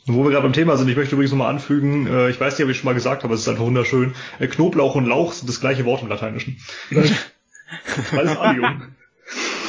Wo 0.06 0.24
wir 0.24 0.30
gerade 0.30 0.42
beim 0.42 0.52
Thema 0.52 0.76
sind, 0.76 0.88
ich 0.88 0.96
möchte 0.96 1.14
übrigens 1.14 1.30
nochmal 1.30 1.50
anfügen, 1.50 2.06
äh, 2.08 2.28
ich 2.28 2.40
weiß 2.40 2.58
nicht, 2.58 2.64
ob 2.64 2.70
ich 2.70 2.78
schon 2.78 2.86
mal 2.86 2.94
gesagt 2.94 3.22
habe, 3.22 3.34
es 3.34 3.42
ist 3.42 3.48
einfach 3.48 3.64
wunderschön. 3.64 4.14
Äh, 4.40 4.48
Knoblauch 4.48 4.96
und 4.96 5.06
Lauch 5.06 5.32
sind 5.32 5.48
das 5.48 5.60
gleiche 5.60 5.84
Wort 5.84 6.02
im 6.02 6.08
Lateinischen. 6.08 6.58
Alles 8.12 8.36
Allium. 8.36 8.94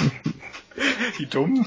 Wie 1.17 1.25
dumm. 1.27 1.65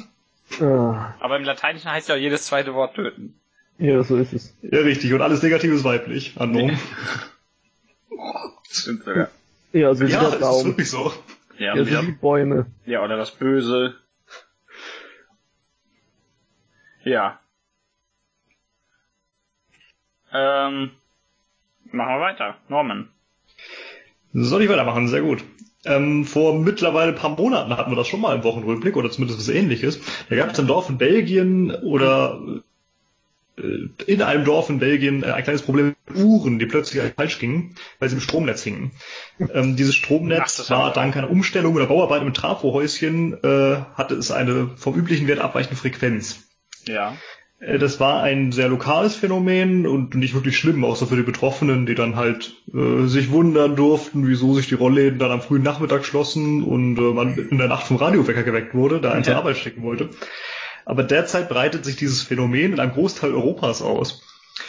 Ah, 0.61 1.15
Aber 1.21 1.37
im 1.37 1.45
Lateinischen 1.45 1.91
heißt 1.91 2.09
ja 2.09 2.17
auch 2.17 2.19
jedes 2.19 2.47
zweite 2.47 2.75
Wort 2.75 2.95
töten. 2.97 3.35
ja, 3.79 4.03
so 4.03 4.17
ist 4.17 4.33
es. 4.33 4.57
Ja, 4.63 4.81
richtig. 4.81 5.13
Und 5.13 5.23
alles 5.23 5.43
Negative 5.43 5.75
ist 5.75 5.85
weiblich. 5.85 6.35
Androm. 6.37 6.71
Stimmt 8.83 9.05
sogar. 9.05 9.29
Ja, 9.73 9.95
so 9.95 10.07
wie 10.07 10.11
Ja, 10.13 10.21
der 10.21 10.29
es 10.29 10.35
ist 10.35 10.41
Baum. 10.41 10.65
wirklich 10.67 10.91
so. 10.91 11.13
Ja, 11.59 11.75
Ja, 11.75 11.85
so 11.85 11.87
wie 11.87 11.91
wieder, 11.91 12.03
Bäume. 12.21 12.67
ja, 12.85 13.03
oder 13.05 13.17
das 13.17 13.31
Böse. 13.33 13.95
Ja. 17.05 17.41
Ähm, 20.33 20.91
machen 21.85 22.15
wir 22.15 22.21
weiter. 22.21 22.57
Norman. 22.69 23.09
Soll 24.33 24.63
ich 24.63 24.69
weitermachen? 24.69 25.09
Sehr 25.09 25.23
gut. 25.23 25.45
Ähm, 25.85 26.25
vor 26.25 26.59
mittlerweile 26.59 27.13
ein 27.13 27.19
paar 27.19 27.31
Monaten 27.31 27.77
hatten 27.77 27.93
wir 27.93 27.97
das 27.97 28.09
schon 28.09 28.21
mal 28.21 28.35
im 28.35 28.43
Wochenrückblick 28.43 28.97
oder 28.97 29.11
zumindest 29.11 29.39
was 29.39 29.49
ähnliches. 29.49 30.01
Da 30.29 30.37
gab 30.37 30.51
es 30.51 30.59
ein 30.59 30.67
Dorf 30.67 30.89
in 30.91 30.99
Belgien 30.99 31.71
oder 31.71 32.41
in 34.07 34.23
einem 34.23 34.45
Dorf 34.45 34.69
in 34.69 34.79
Belgien 34.79 35.23
äh, 35.23 35.33
ein 35.33 35.43
kleines 35.45 35.63
Problem 35.63 35.95
mit 36.07 36.17
Uhren, 36.17 36.59
die 36.59 36.67
plötzlich 36.67 37.03
falsch 37.17 37.39
gingen, 37.39 37.75
weil 37.99 38.09
sie 38.09 38.17
im 38.17 38.21
Stromnetz 38.21 38.63
hingen. 38.63 38.91
Ähm, 39.53 39.77
dieses 39.77 39.95
Ach, 39.95 39.99
Stromnetz 39.99 40.71
haben 40.71 40.81
war 40.83 40.93
dank 40.95 41.15
einer 41.17 41.31
Umstellung 41.31 41.75
oder 41.75 41.87
Bauarbeit 41.87 42.23
im 42.23 42.33
Trafohäuschen, 42.33 43.35
äh, 43.45 43.77
hatte 43.95 44.15
es 44.15 44.31
eine 44.31 44.71
vom 44.77 44.95
üblichen 44.95 45.27
Wert 45.27 45.41
abweichende 45.41 45.77
Frequenz. 45.77 46.45
Ja. 46.87 47.15
Äh, 47.61 47.79
Das 47.79 48.01
war 48.01 48.23
ein 48.23 48.53
sehr 48.53 48.69
lokales 48.69 49.15
Phänomen 49.15 49.87
und 49.87 50.15
nicht 50.15 50.35
wirklich 50.35 50.57
schlimm, 50.57 50.85
außer 50.85 51.07
für 51.07 51.17
die 51.17 51.23
Betroffenen, 51.23 51.85
die 51.87 51.95
dann 51.95 52.17
halt 52.17 52.55
äh, 52.73 53.07
sich 53.07 53.31
wundern 53.31 53.77
durften, 53.77 54.27
wieso 54.27 54.55
sich 54.55 54.69
die 54.69 54.75
Rollläden 54.75 55.19
dann 55.19 55.31
am 55.31 55.43
frühen 55.43 55.63
Nachmittag 55.63 56.05
schlossen 56.07 56.63
und 56.65 56.97
äh, 56.99 57.01
man 57.13 57.37
in 57.37 57.59
der 57.59 57.69
Nacht 57.69 57.87
vom 57.87 57.97
Radiowecker 57.97 58.43
geweckt 58.43 58.75
wurde, 58.75 59.01
da 59.01 59.13
er 59.15 59.23
zur 59.23 59.35
Ja. 59.35 59.39
Arbeit 59.41 59.59
stecken 59.59 59.83
wollte. 59.83 60.11
Aber 60.87 61.03
derzeit 61.03 61.49
breitet 61.49 61.85
sich 61.85 61.97
dieses 61.97 62.23
Phänomen 62.23 62.73
in 62.73 62.81
einem 62.81 62.93
Großteil 62.93 63.35
Europas 63.35 63.83
aus. 63.83 64.23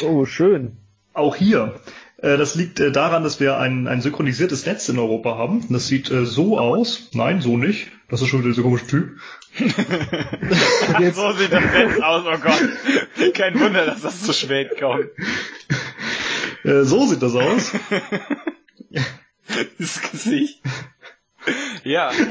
Oh, 0.04 0.26
schön. 0.26 0.76
Auch 1.14 1.36
hier. 1.36 1.80
Äh, 2.18 2.38
Das 2.38 2.56
liegt 2.56 2.80
äh, 2.80 2.92
daran, 2.92 3.24
dass 3.24 3.40
wir 3.40 3.58
ein, 3.60 3.88
ein 3.88 4.02
synchronisiertes 4.02 4.66
Netz 4.66 4.90
in 4.90 4.98
Europa 4.98 5.38
haben. 5.38 5.64
Das 5.70 5.88
sieht 5.88 6.10
äh, 6.10 6.26
so 6.26 6.60
aus. 6.60 7.10
Nein, 7.14 7.40
so 7.40 7.56
nicht. 7.56 7.92
Das 8.10 8.22
ist 8.22 8.30
schon 8.30 8.44
wieder 8.44 8.54
so 8.54 8.62
ein 8.62 8.66
komischer 8.66 8.88
Typ. 8.88 9.20
So 11.14 11.32
sieht 11.34 11.52
das 11.52 11.64
jetzt 11.74 12.04
aus, 12.04 12.24
oh 12.26 12.38
Gott. 12.40 13.34
Kein 13.34 13.60
Wunder, 13.60 13.86
dass 13.86 14.02
das 14.02 14.24
zu 14.24 14.34
spät 14.34 14.78
kommt. 14.80 15.08
So 16.64 17.06
sieht 17.08 17.22
das 17.22 17.36
aus. 17.36 17.72
Das 19.80 20.02
Gesicht. 20.12 20.62
Ja. 21.84 22.12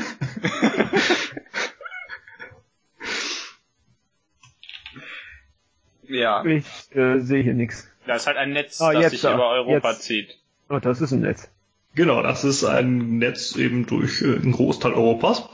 Ja, 6.09 6.45
ich 6.45 6.65
äh, 6.95 7.19
sehe 7.21 7.43
hier 7.43 7.55
nichts. 7.55 7.89
das 8.07 8.23
ist 8.23 8.27
halt 8.27 8.37
ein 8.37 8.53
Netz, 8.53 8.81
Ah, 8.81 8.93
das 8.93 9.03
jetzt 9.03 9.11
sich 9.13 9.21
da. 9.23 9.35
über 9.35 9.49
Europa 9.51 9.91
Jetzt. 9.93 10.03
zieht. 10.03 10.39
Oh, 10.69 10.79
das 10.79 11.01
ist 11.01 11.13
ein 11.13 11.21
Netz. 11.21 11.49
Genau, 11.95 12.23
das 12.23 12.45
ist 12.45 12.65
ein 12.65 13.19
Netz 13.19 13.57
eben 13.57 13.87
durch 13.87 14.21
äh, 14.23 14.37
einen 14.37 14.53
Großteil 14.53 14.93
Europas, 14.93 15.49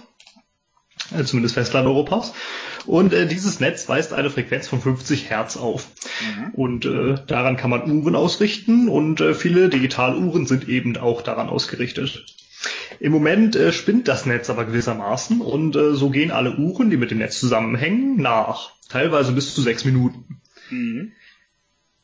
äh, 1.17 1.23
zumindest 1.25 1.55
Festland 1.55 1.87
Europas. 1.87 2.35
Und 2.85 3.13
äh, 3.13 3.27
dieses 3.29 3.61
Netz 3.61 3.89
weist 3.89 4.13
eine 4.13 4.29
Frequenz 4.29 4.67
von 4.67 4.81
50 4.81 5.31
Hertz 5.31 5.57
auf. 5.57 5.87
Und 6.55 6.85
äh, 6.85 7.15
daran 7.29 7.57
kann 7.57 7.71
man 7.71 7.89
Uhren 7.89 8.17
ausrichten 8.17 8.89
und 8.89 9.21
äh, 9.21 9.35
viele 9.35 9.69
Digitaluhren 9.69 10.47
sind 10.47 10.69
eben 10.69 10.97
auch 10.97 11.23
daran 11.23 11.49
ausgerichtet. 11.49 12.27
Im 12.99 13.13
Moment 13.13 13.55
äh, 13.55 13.73
spinnt 13.73 14.09
das 14.09 14.27
Netz 14.27 14.51
aber 14.51 14.65
gewissermaßen 14.65 15.41
und 15.41 15.77
äh, 15.77 15.95
so 15.95 16.11
gehen 16.11 16.33
alle 16.33 16.57
Uhren, 16.57 16.91
die 16.91 16.97
mit 16.97 17.11
dem 17.13 17.19
Netz 17.19 17.39
zusammenhängen, 17.39 18.17
nach. 18.21 18.73
Teilweise 18.89 19.33
bis 19.33 19.55
zu 19.55 19.63
sechs 19.63 19.85
Minuten. 19.85 20.41
Mhm. 20.71 21.13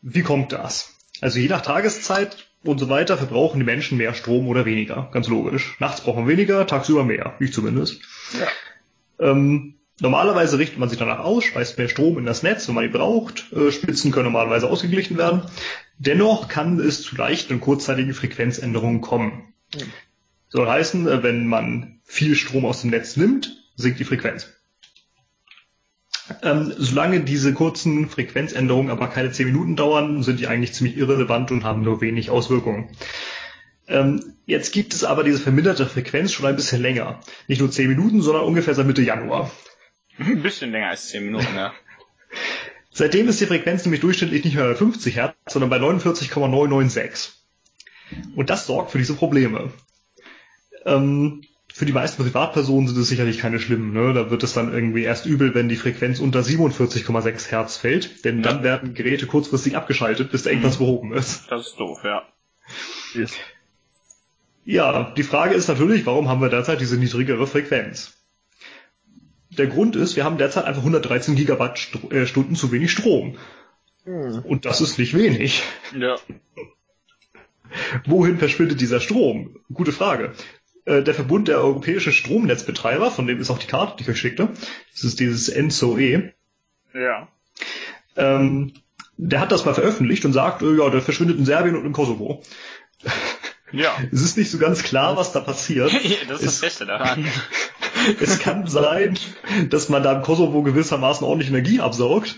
Wie 0.02 0.22
kommt 0.22 0.52
das? 0.52 0.94
Also 1.20 1.38
je 1.38 1.48
nach 1.48 1.62
Tageszeit 1.62 2.48
und 2.62 2.78
so 2.78 2.88
weiter 2.88 3.16
verbrauchen 3.16 3.58
die 3.58 3.64
Menschen 3.64 3.98
mehr 3.98 4.14
Strom 4.14 4.48
oder 4.48 4.64
weniger. 4.64 5.08
Ganz 5.12 5.28
logisch. 5.28 5.76
Nachts 5.80 6.00
brauchen 6.00 6.26
wir 6.26 6.32
weniger, 6.32 6.66
tagsüber 6.66 7.04
mehr. 7.04 7.34
Ich 7.40 7.52
zumindest. 7.52 8.00
Ja. 8.38 9.30
Ähm, 9.30 9.74
normalerweise 10.00 10.58
richtet 10.58 10.78
man 10.78 10.88
sich 10.88 10.98
danach 10.98 11.20
aus, 11.20 11.44
speist 11.44 11.78
mehr 11.78 11.88
Strom 11.88 12.18
in 12.18 12.24
das 12.24 12.42
Netz, 12.42 12.68
wenn 12.68 12.74
man 12.74 12.84
ihn 12.84 12.92
braucht. 12.92 13.52
Äh, 13.52 13.72
Spitzen 13.72 14.12
können 14.12 14.26
normalerweise 14.26 14.68
ausgeglichen 14.68 15.18
werden. 15.18 15.42
Dennoch 15.98 16.48
kann 16.48 16.78
es 16.78 17.02
zu 17.02 17.16
leichten 17.16 17.54
und 17.54 17.60
kurzzeitigen 17.60 18.14
Frequenzänderungen 18.14 19.00
kommen. 19.00 19.52
Soll 20.48 20.68
heißen, 20.68 21.08
äh, 21.08 21.22
wenn 21.22 21.46
man 21.46 22.00
viel 22.04 22.36
Strom 22.36 22.64
aus 22.64 22.82
dem 22.82 22.90
Netz 22.90 23.16
nimmt, 23.16 23.56
sinkt 23.76 23.98
die 23.98 24.04
Frequenz. 24.04 24.48
Ähm, 26.42 26.72
solange 26.76 27.20
diese 27.20 27.54
kurzen 27.54 28.08
Frequenzänderungen 28.08 28.90
aber 28.90 29.08
keine 29.08 29.32
10 29.32 29.46
Minuten 29.46 29.76
dauern, 29.76 30.22
sind 30.22 30.40
die 30.40 30.46
eigentlich 30.46 30.74
ziemlich 30.74 30.96
irrelevant 30.96 31.50
und 31.50 31.64
haben 31.64 31.82
nur 31.82 32.00
wenig 32.00 32.30
Auswirkungen. 32.30 32.90
Ähm, 33.86 34.34
jetzt 34.44 34.72
gibt 34.72 34.92
es 34.92 35.04
aber 35.04 35.24
diese 35.24 35.38
verminderte 35.38 35.86
Frequenz 35.86 36.32
schon 36.32 36.46
ein 36.46 36.56
bisschen 36.56 36.82
länger. 36.82 37.20
Nicht 37.46 37.60
nur 37.60 37.70
10 37.70 37.88
Minuten, 37.88 38.20
sondern 38.20 38.44
ungefähr 38.44 38.74
seit 38.74 38.86
Mitte 38.86 39.02
Januar. 39.02 39.50
Ein 40.18 40.42
bisschen 40.42 40.72
länger 40.72 40.88
als 40.88 41.08
10 41.08 41.24
Minuten, 41.24 41.54
ja. 41.54 41.72
Seitdem 42.90 43.28
ist 43.28 43.40
die 43.40 43.46
Frequenz 43.46 43.84
nämlich 43.84 44.00
durchschnittlich 44.00 44.44
nicht 44.44 44.56
mehr 44.56 44.64
bei 44.64 44.74
50 44.74 45.16
Hertz, 45.16 45.36
sondern 45.48 45.70
bei 45.70 45.78
49,996. 45.78 47.32
Und 48.34 48.50
das 48.50 48.66
sorgt 48.66 48.90
für 48.90 48.98
diese 48.98 49.14
Probleme. 49.14 49.72
Ähm, 50.84 51.42
für 51.78 51.86
die 51.86 51.92
meisten 51.92 52.20
Privatpersonen 52.20 52.88
sind 52.88 52.98
es 52.98 53.06
sicherlich 53.08 53.38
keine 53.38 53.60
schlimmen. 53.60 53.92
Ne? 53.92 54.12
Da 54.12 54.32
wird 54.32 54.42
es 54.42 54.52
dann 54.52 54.72
irgendwie 54.74 55.04
erst 55.04 55.26
übel, 55.26 55.54
wenn 55.54 55.68
die 55.68 55.76
Frequenz 55.76 56.18
unter 56.18 56.40
47,6 56.40 57.52
Hertz 57.52 57.76
fällt, 57.76 58.24
denn 58.24 58.38
Ja. 58.38 58.50
dann 58.50 58.64
werden 58.64 58.94
Geräte 58.94 59.26
kurzfristig 59.26 59.76
abgeschaltet, 59.76 60.32
bis 60.32 60.42
da 60.42 60.50
irgendwas 60.50 60.78
behoben 60.78 61.12
ist. 61.12 61.44
Das 61.48 61.68
ist 61.68 61.76
doof, 61.78 62.00
ja. 62.02 62.24
Ist. 63.14 63.36
Ja, 64.64 65.12
die 65.16 65.22
Frage 65.22 65.54
ist 65.54 65.68
natürlich, 65.68 66.04
warum 66.04 66.28
haben 66.28 66.40
wir 66.40 66.48
derzeit 66.48 66.80
diese 66.80 66.96
niedrigere 66.96 67.46
Frequenz? 67.46 68.12
Der 69.50 69.68
Grund 69.68 69.94
ist, 69.94 70.16
wir 70.16 70.24
haben 70.24 70.36
derzeit 70.36 70.64
einfach 70.64 70.82
113 70.82 71.36
Gigawattstunden 71.36 72.56
zu 72.56 72.72
wenig 72.72 72.90
Strom. 72.90 73.38
Hm. 74.02 74.40
Und 74.40 74.64
das 74.64 74.80
ist 74.80 74.98
nicht 74.98 75.14
wenig. 75.16 75.62
Ja. 75.96 76.16
Wohin 78.04 78.36
verschwindet 78.38 78.80
dieser 78.80 78.98
Strom? 78.98 79.60
Gute 79.72 79.92
Frage. 79.92 80.32
Äh, 80.88 81.02
Der 81.02 81.14
Verbund 81.14 81.48
der 81.48 81.58
europäischen 81.58 82.12
Stromnetzbetreiber, 82.12 83.10
von 83.10 83.26
dem 83.26 83.40
ist 83.40 83.50
auch 83.50 83.58
die 83.58 83.66
Karte, 83.66 83.96
die 83.98 84.02
ich 84.04 84.08
euch 84.08 84.18
schickte, 84.18 84.48
das 84.92 85.04
ist 85.04 85.20
dieses 85.20 85.48
ENSOE, 85.48 86.32
Ja. 86.94 87.28
ähm, 88.16 88.72
der 89.16 89.40
hat 89.40 89.52
das 89.52 89.64
mal 89.64 89.74
veröffentlicht 89.74 90.24
und 90.24 90.32
sagt, 90.32 90.62
äh, 90.62 90.76
ja, 90.76 90.88
der 90.90 91.02
verschwindet 91.02 91.38
in 91.38 91.44
Serbien 91.44 91.76
und 91.76 91.84
im 91.84 91.92
Kosovo. 91.92 92.42
Ja. 93.72 93.96
Es 94.12 94.22
ist 94.22 94.38
nicht 94.38 94.50
so 94.50 94.58
ganz 94.58 94.82
klar, 94.82 95.16
was 95.16 95.32
da 95.32 95.40
passiert. 95.40 95.92
das 96.28 96.40
ist 96.40 96.46
das 96.46 96.60
Beste 96.60 96.86
daran. 96.86 97.26
Es 98.20 98.38
kann 98.38 98.66
sein, 98.68 99.18
dass 99.70 99.88
man 99.88 100.02
da 100.04 100.12
im 100.12 100.22
Kosovo 100.22 100.62
gewissermaßen 100.62 101.26
ordentlich 101.26 101.50
Energie 101.50 101.80
absaugt. 101.80 102.36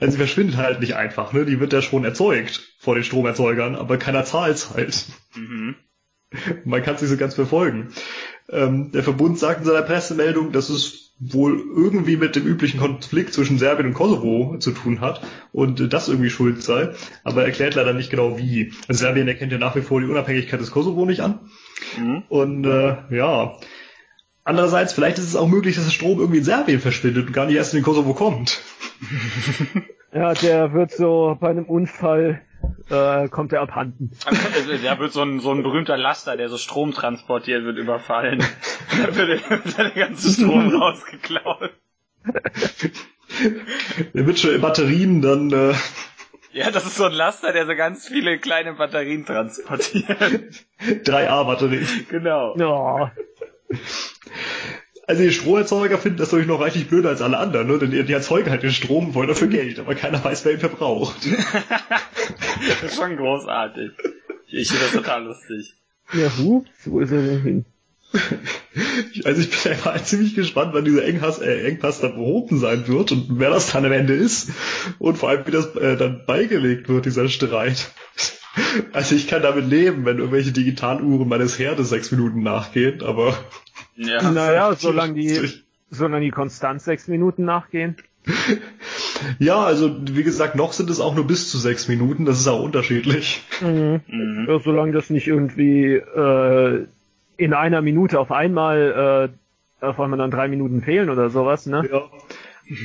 Also 0.00 0.12
sie 0.12 0.18
verschwindet 0.18 0.56
halt 0.58 0.80
nicht 0.80 0.94
einfach, 0.94 1.32
ne? 1.32 1.44
Die 1.46 1.58
wird 1.60 1.72
ja 1.72 1.80
schon 1.82 2.04
erzeugt 2.04 2.60
vor 2.78 2.94
den 2.94 3.02
Stromerzeugern, 3.02 3.74
aber 3.74 3.96
keiner 3.96 4.24
zahlt's 4.24 4.70
halt. 4.74 5.06
Mhm. 5.34 5.76
Man 6.64 6.82
kann 6.82 6.96
es 6.96 7.02
nicht 7.02 7.10
so 7.10 7.16
ganz 7.16 7.34
verfolgen. 7.34 7.88
Ähm, 8.48 8.92
der 8.92 9.02
Verbund 9.02 9.38
sagt 9.38 9.60
in 9.60 9.66
seiner 9.66 9.82
Pressemeldung, 9.82 10.52
dass 10.52 10.68
es 10.68 11.14
wohl 11.18 11.58
irgendwie 11.58 12.16
mit 12.16 12.36
dem 12.36 12.46
üblichen 12.46 12.78
Konflikt 12.78 13.32
zwischen 13.32 13.58
Serbien 13.58 13.88
und 13.88 13.94
Kosovo 13.94 14.58
zu 14.58 14.72
tun 14.72 15.00
hat 15.00 15.22
und 15.52 15.80
äh, 15.80 15.88
das 15.88 16.08
irgendwie 16.08 16.30
schuld 16.30 16.62
sei, 16.62 16.90
aber 17.24 17.44
erklärt 17.44 17.74
leider 17.74 17.94
nicht 17.94 18.10
genau 18.10 18.38
wie. 18.38 18.72
Also 18.86 19.00
Serbien 19.00 19.26
erkennt 19.26 19.52
ja 19.52 19.58
nach 19.58 19.76
wie 19.76 19.80
vor 19.80 20.00
die 20.00 20.06
Unabhängigkeit 20.06 20.60
des 20.60 20.70
Kosovo 20.70 21.06
nicht 21.06 21.20
an. 21.20 21.40
Mhm. 21.98 22.22
Und 22.28 22.64
äh, 22.66 22.96
ja. 23.10 23.56
Andererseits, 24.44 24.92
vielleicht 24.92 25.18
ist 25.18 25.24
es 25.24 25.34
auch 25.34 25.48
möglich, 25.48 25.74
dass 25.74 25.86
der 25.86 25.90
Strom 25.90 26.20
irgendwie 26.20 26.38
in 26.38 26.44
Serbien 26.44 26.78
verschwindet 26.78 27.26
und 27.26 27.32
gar 27.32 27.46
nicht 27.46 27.56
erst 27.56 27.72
in 27.72 27.80
den 27.80 27.84
Kosovo 27.84 28.14
kommt. 28.14 28.60
Ja, 30.16 30.32
der 30.32 30.72
wird 30.72 30.92
so 30.92 31.36
bei 31.38 31.50
einem 31.50 31.66
Unfall 31.66 32.40
äh, 32.90 33.28
kommt 33.28 33.52
er 33.52 33.62
abhanden. 33.62 34.10
Also, 34.24 34.76
der 34.76 34.98
wird 34.98 35.12
so 35.12 35.22
ein, 35.22 35.40
so 35.40 35.52
ein 35.52 35.62
berühmter 35.62 35.96
Laster, 35.96 36.36
der 36.36 36.48
so 36.48 36.58
Strom 36.58 36.92
transportiert, 36.92 37.64
wird 37.64 37.78
überfallen. 37.78 38.44
Dann 38.90 39.16
wird 39.16 39.42
der 39.78 39.90
ganze 39.90 40.32
Strom 40.32 40.74
rausgeklaut. 40.74 41.70
Der 44.14 44.26
wird 44.26 44.38
schon 44.38 44.54
in 44.54 44.60
Batterien 44.60 45.22
dann. 45.22 45.52
Äh 45.52 45.74
ja, 46.52 46.70
das 46.70 46.86
ist 46.86 46.96
so 46.96 47.04
ein 47.04 47.12
Laster, 47.12 47.52
der 47.52 47.66
so 47.66 47.74
ganz 47.74 48.08
viele 48.08 48.38
kleine 48.38 48.72
Batterien 48.72 49.26
transportiert. 49.26 50.64
3A-Batterien. 50.80 52.06
Genau. 52.08 52.54
Oh. 52.58 53.10
Also 55.06 55.22
die 55.22 55.32
Stromerzeuger 55.32 55.98
finden 55.98 56.18
das 56.18 56.32
natürlich 56.32 56.48
noch 56.48 56.60
reichlich 56.60 56.88
blöder 56.88 57.10
als 57.10 57.22
alle 57.22 57.38
anderen, 57.38 57.68
ne? 57.68 57.78
denn 57.78 57.92
die, 57.92 58.02
die 58.02 58.12
erzeugen 58.12 58.50
halt 58.50 58.64
den 58.64 58.72
Strom, 58.72 59.14
wollen 59.14 59.28
dafür 59.28 59.46
Geld, 59.46 59.78
aber 59.78 59.94
keiner 59.94 60.22
weiß, 60.22 60.44
wer 60.44 60.52
ihn 60.52 60.58
verbraucht. 60.58 61.16
das 62.68 62.90
ist 62.90 62.96
schon 62.96 63.16
großartig. 63.16 63.92
Ich 64.48 64.68
finde 64.68 64.84
das 64.84 64.92
total 64.92 65.24
lustig. 65.24 65.74
Ja, 66.12 66.30
hu, 66.38 66.64
wo 66.84 67.00
ist 67.00 67.12
er 67.12 67.22
denn 67.22 67.42
hin? 67.42 67.64
Also 69.24 69.42
ich 69.42 69.50
bin 69.50 69.72
einfach 69.72 70.02
ziemlich 70.02 70.34
gespannt, 70.34 70.72
wann 70.72 70.84
dieser 70.84 71.04
Engpass, 71.04 71.40
äh, 71.40 71.66
Engpass 71.66 72.00
dann 72.00 72.14
behoben 72.14 72.58
sein 72.58 72.86
wird 72.88 73.12
und 73.12 73.26
wer 73.38 73.50
das 73.50 73.72
dann 73.72 73.84
am 73.84 73.92
Ende 73.92 74.14
ist 74.14 74.50
und 74.98 75.18
vor 75.18 75.28
allem 75.28 75.46
wie 75.46 75.50
das 75.50 75.74
äh, 75.76 75.96
dann 75.96 76.24
beigelegt 76.26 76.88
wird, 76.88 77.06
dieser 77.06 77.28
Streit. 77.28 77.90
Also 78.92 79.14
ich 79.14 79.26
kann 79.26 79.42
damit 79.42 79.68
leben, 79.68 80.04
wenn 80.04 80.18
irgendwelche 80.18 80.52
Digitaluhren 80.52 81.28
meines 81.28 81.58
Herdes 81.58 81.90
sechs 81.90 82.10
Minuten 82.10 82.42
nachgehen, 82.42 83.02
aber 83.02 83.36
ja, 83.96 84.30
naja, 84.30 84.74
solange 84.78 85.14
die, 85.14 85.50
solange 85.90 86.24
die 86.24 86.30
konstant 86.30 86.82
sechs 86.82 87.08
Minuten 87.08 87.44
nachgehen. 87.44 87.96
Ja, 89.38 89.62
also 89.62 89.96
wie 90.00 90.24
gesagt, 90.24 90.56
noch 90.56 90.72
sind 90.72 90.90
es 90.90 91.00
auch 91.00 91.14
nur 91.14 91.26
bis 91.26 91.50
zu 91.50 91.58
sechs 91.58 91.88
Minuten, 91.88 92.24
das 92.24 92.40
ist 92.40 92.48
auch 92.48 92.62
unterschiedlich. 92.62 93.44
Mhm. 93.60 94.00
Mhm. 94.06 94.46
Ja, 94.48 94.58
solange 94.58 94.92
das 94.92 95.10
nicht 95.10 95.26
irgendwie 95.26 95.94
äh, 95.94 96.86
in 97.36 97.54
einer 97.54 97.82
Minute 97.82 98.18
auf 98.18 98.32
einmal, 98.32 99.30
äh, 99.80 99.84
auf 99.84 100.00
einmal 100.00 100.18
dann 100.18 100.30
drei 100.30 100.48
Minuten 100.48 100.82
fehlen 100.82 101.10
oder 101.10 101.30
sowas, 101.30 101.66
ne? 101.66 101.88
Ja. 101.90 102.02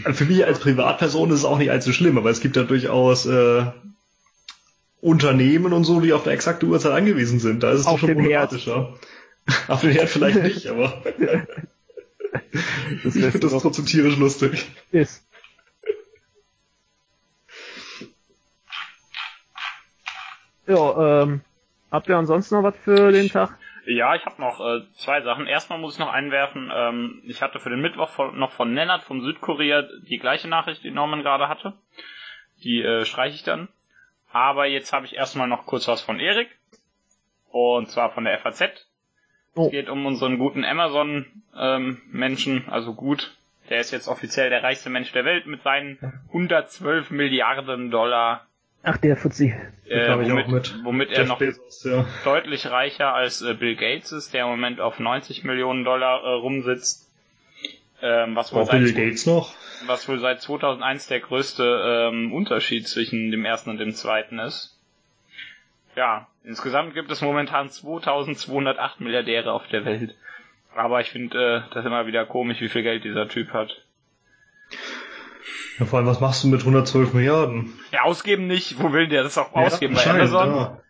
Also 0.06 0.26
für 0.26 0.32
mich 0.32 0.46
als 0.46 0.60
Privatperson 0.60 1.32
ist 1.32 1.40
es 1.40 1.46
auch 1.46 1.58
nicht 1.58 1.72
allzu 1.72 1.92
schlimm, 1.92 2.18
aber 2.18 2.30
es 2.30 2.40
gibt 2.40 2.56
ja 2.56 2.64
durchaus 2.64 3.26
äh, 3.26 3.66
Unternehmen 5.02 5.74
und 5.74 5.84
so, 5.86 6.00
die 6.02 6.14
auf 6.14 6.26
eine 6.26 6.34
exakte 6.34 6.68
Uhrzeit 6.68 6.92
angewiesen 6.92 7.40
sind. 7.40 7.64
Da 7.64 7.72
ist 7.72 7.82
es 7.82 7.88
auf 7.88 8.00
schon 8.00 8.14
problematischer. 8.14 8.76
Auf 8.76 9.00
den 9.82 9.92
Herd 9.92 10.10
vielleicht 10.10 10.42
nicht, 10.42 10.68
aber 10.68 11.02
das 13.04 13.16
ich 13.16 13.26
finde 13.26 13.40
das 13.40 13.62
trotzdem 13.62 13.86
tierisch 13.86 14.18
lustig. 14.18 14.70
Ist. 14.92 15.28
Ja, 20.68 21.24
ähm, 21.24 21.42
habt 21.92 22.08
ihr 22.08 22.18
ansonsten 22.18 22.56
noch 22.56 22.64
was 22.64 22.76
für 22.84 23.12
den 23.12 23.30
Tag? 23.30 23.58
Ja, 23.86 24.16
ich 24.16 24.26
habe 24.26 24.40
noch 24.40 24.60
äh, 24.60 24.82
zwei 24.96 25.22
Sachen. 25.22 25.48
Erstmal 25.48 25.80
muss 25.80 25.94
ich 25.94 26.00
noch 26.00 26.12
einwerfen, 26.12 26.72
ähm, 26.74 27.22
ich 27.26 27.42
hatte 27.42 27.60
für 27.60 27.72
den 27.72 27.82
Mittwoch 27.82 28.10
von, 28.10 28.38
noch 28.38 28.52
von 28.52 28.74
Nennert 28.74 29.04
vom 29.04 29.22
Südkorea 29.22 29.84
die 30.08 30.20
gleiche 30.20 30.48
Nachricht, 30.48 30.84
die 30.84 30.92
Norman 30.92 31.24
gerade 31.24 31.50
hatte. 31.50 31.74
Die 32.64 32.82
äh, 32.82 33.06
streiche 33.06 33.36
ich 33.36 33.44
dann. 33.44 33.68
Aber 34.32 34.66
jetzt 34.66 34.94
habe 34.94 35.06
ich 35.06 35.16
erstmal 35.16 35.48
noch 35.48 35.66
kurz 35.66 35.88
was 35.88 36.02
von 36.02 36.20
Erik. 36.20 36.50
Und 37.50 37.90
zwar 37.90 38.12
von 38.12 38.24
der 38.24 38.38
FAZ. 38.40 38.88
Oh. 39.56 39.66
Es 39.66 39.72
geht 39.72 39.90
um 39.90 40.06
unseren 40.06 40.38
guten 40.38 40.64
Amazon-Menschen, 40.64 42.58
ähm, 42.58 42.64
also 42.70 42.94
gut. 42.94 43.36
Der 43.70 43.80
ist 43.80 43.92
jetzt 43.92 44.08
offiziell 44.08 44.50
der 44.50 44.64
reichste 44.64 44.90
Mensch 44.90 45.12
der 45.12 45.26
Welt 45.26 45.46
mit 45.48 45.64
seinen 45.64 45.98
112 46.28 47.12
Milliarden 47.12 47.92
Dollar. 47.92 48.46
Ach, 48.84 48.98
der 48.98 49.16
Fuzzi. 49.16 49.54
Äh, 49.88 50.10
womit, 50.10 50.76
womit 50.84 51.12
er 51.12 51.26
noch 51.26 51.38
Bezos, 51.38 51.84
ja. 51.84 52.06
deutlich 52.24 52.68
reicher 52.68 53.14
als 53.14 53.42
äh, 53.42 53.54
Bill 53.54 53.76
Gates 53.76 54.12
ist, 54.12 54.34
der 54.34 54.44
im 54.44 54.50
Moment 54.50 54.80
auf 54.80 55.00
90 55.00 55.44
Millionen 55.44 55.84
Dollar 55.84 56.24
äh, 56.24 56.34
rumsitzt. 56.34 57.10
Ähm, 58.02 58.36
was 58.36 58.54
wohl 58.54 58.66
seit, 58.66 58.82
Bill 58.82 58.94
Gates 58.94 59.26
noch? 59.28 59.54
Was 59.86 60.10
wohl 60.10 60.20
seit 60.20 60.42
2001 60.42 61.08
der 61.08 61.20
größte 61.20 62.10
ähm, 62.12 62.34
Unterschied 62.34 62.88
zwischen 62.88 63.32
dem 63.32 63.46
ersten 63.46 63.70
und 63.70 63.78
dem 63.78 63.94
zweiten 63.94 64.40
ist. 64.40 64.78
Ja, 65.96 66.28
insgesamt 66.44 66.94
gibt 66.94 67.12
es 67.12 67.22
momentan 67.22 67.70
2208 67.70 69.02
Milliardäre 69.02 69.52
auf 69.52 69.68
der 69.68 69.86
Welt. 69.86 70.16
Aber 70.76 71.02
ich 71.02 71.10
finde 71.10 71.66
äh, 71.70 71.74
das 71.74 71.86
immer 71.86 72.08
wieder 72.08 72.26
komisch, 72.26 72.62
wie 72.62 72.70
viel 72.70 72.84
Geld 72.84 73.04
dieser 73.04 73.28
Typ 73.28 73.52
hat. 73.52 73.86
Ja, 75.80 75.86
vor 75.86 76.00
allem, 76.00 76.08
was 76.08 76.22
machst 76.22 76.44
du 76.44 76.48
mit 76.48 76.62
112 76.62 77.14
Milliarden? 77.14 77.74
Ja, 77.92 78.04
ausgeben 78.04 78.48
nicht. 78.48 78.80
Wo 78.80 78.94
will 78.94 79.08
der 79.08 79.24
das 79.24 79.38
auch 79.38 79.54
ja, 79.56 79.64
ausgeben? 79.64 79.96
Bei 79.96 80.10
Amazon? 80.10 80.50
Ja. 80.50 80.82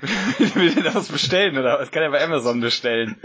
will 0.54 0.74
der 0.74 0.92
das 0.92 1.10
bestellen 1.10 1.58
oder 1.58 1.78
was 1.80 1.90
kann 1.90 2.02
er 2.02 2.10
bei 2.10 2.22
Amazon 2.22 2.60
bestellen? 2.60 3.16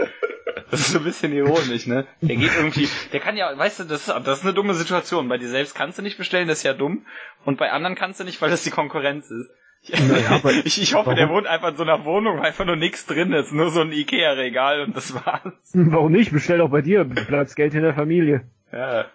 Das 0.70 0.80
ist 0.80 0.92
so 0.92 0.98
ein 0.98 1.04
bisschen 1.04 1.32
ironisch, 1.32 1.86
ne? 1.86 2.06
Der 2.20 2.36
geht 2.36 2.50
irgendwie, 2.56 2.88
der 3.12 3.20
kann 3.20 3.36
ja, 3.36 3.56
weißt 3.56 3.80
du, 3.80 3.84
das 3.84 4.08
ist, 4.08 4.26
das 4.26 4.38
ist 4.38 4.44
eine 4.44 4.54
dumme 4.54 4.74
Situation. 4.74 5.28
Bei 5.28 5.38
dir 5.38 5.48
selbst 5.48 5.74
kannst 5.74 5.98
du 5.98 6.02
nicht 6.02 6.18
bestellen, 6.18 6.48
das 6.48 6.58
ist 6.58 6.64
ja 6.64 6.74
dumm. 6.74 7.06
Und 7.44 7.58
bei 7.58 7.70
anderen 7.70 7.94
kannst 7.94 8.18
du 8.18 8.24
nicht, 8.24 8.42
weil 8.42 8.50
das 8.50 8.64
die 8.64 8.70
Konkurrenz 8.70 9.30
ist. 9.30 9.50
Naja, 9.88 10.40
ich, 10.64 10.80
ich 10.80 10.94
hoffe, 10.94 11.06
warum? 11.06 11.16
der 11.16 11.28
wohnt 11.28 11.46
einfach 11.46 11.68
in 11.68 11.76
so 11.76 11.82
einer 11.82 12.04
Wohnung, 12.04 12.38
wo 12.38 12.42
einfach 12.42 12.64
nur 12.64 12.76
nichts 12.76 13.06
drin 13.06 13.32
ist, 13.32 13.52
nur 13.52 13.70
so 13.70 13.80
ein 13.80 13.92
Ikea-Regal 13.92 14.82
und 14.82 14.96
das 14.96 15.14
war's. 15.14 15.52
Warum 15.72 16.12
nicht? 16.12 16.32
Bestell 16.32 16.58
doch 16.58 16.70
bei 16.70 16.80
dir, 16.80 17.04
bleibst 17.04 17.56
Geld 17.56 17.74
in 17.74 17.82
der 17.82 17.94
Familie. 17.94 18.42
Ja. 18.72 19.06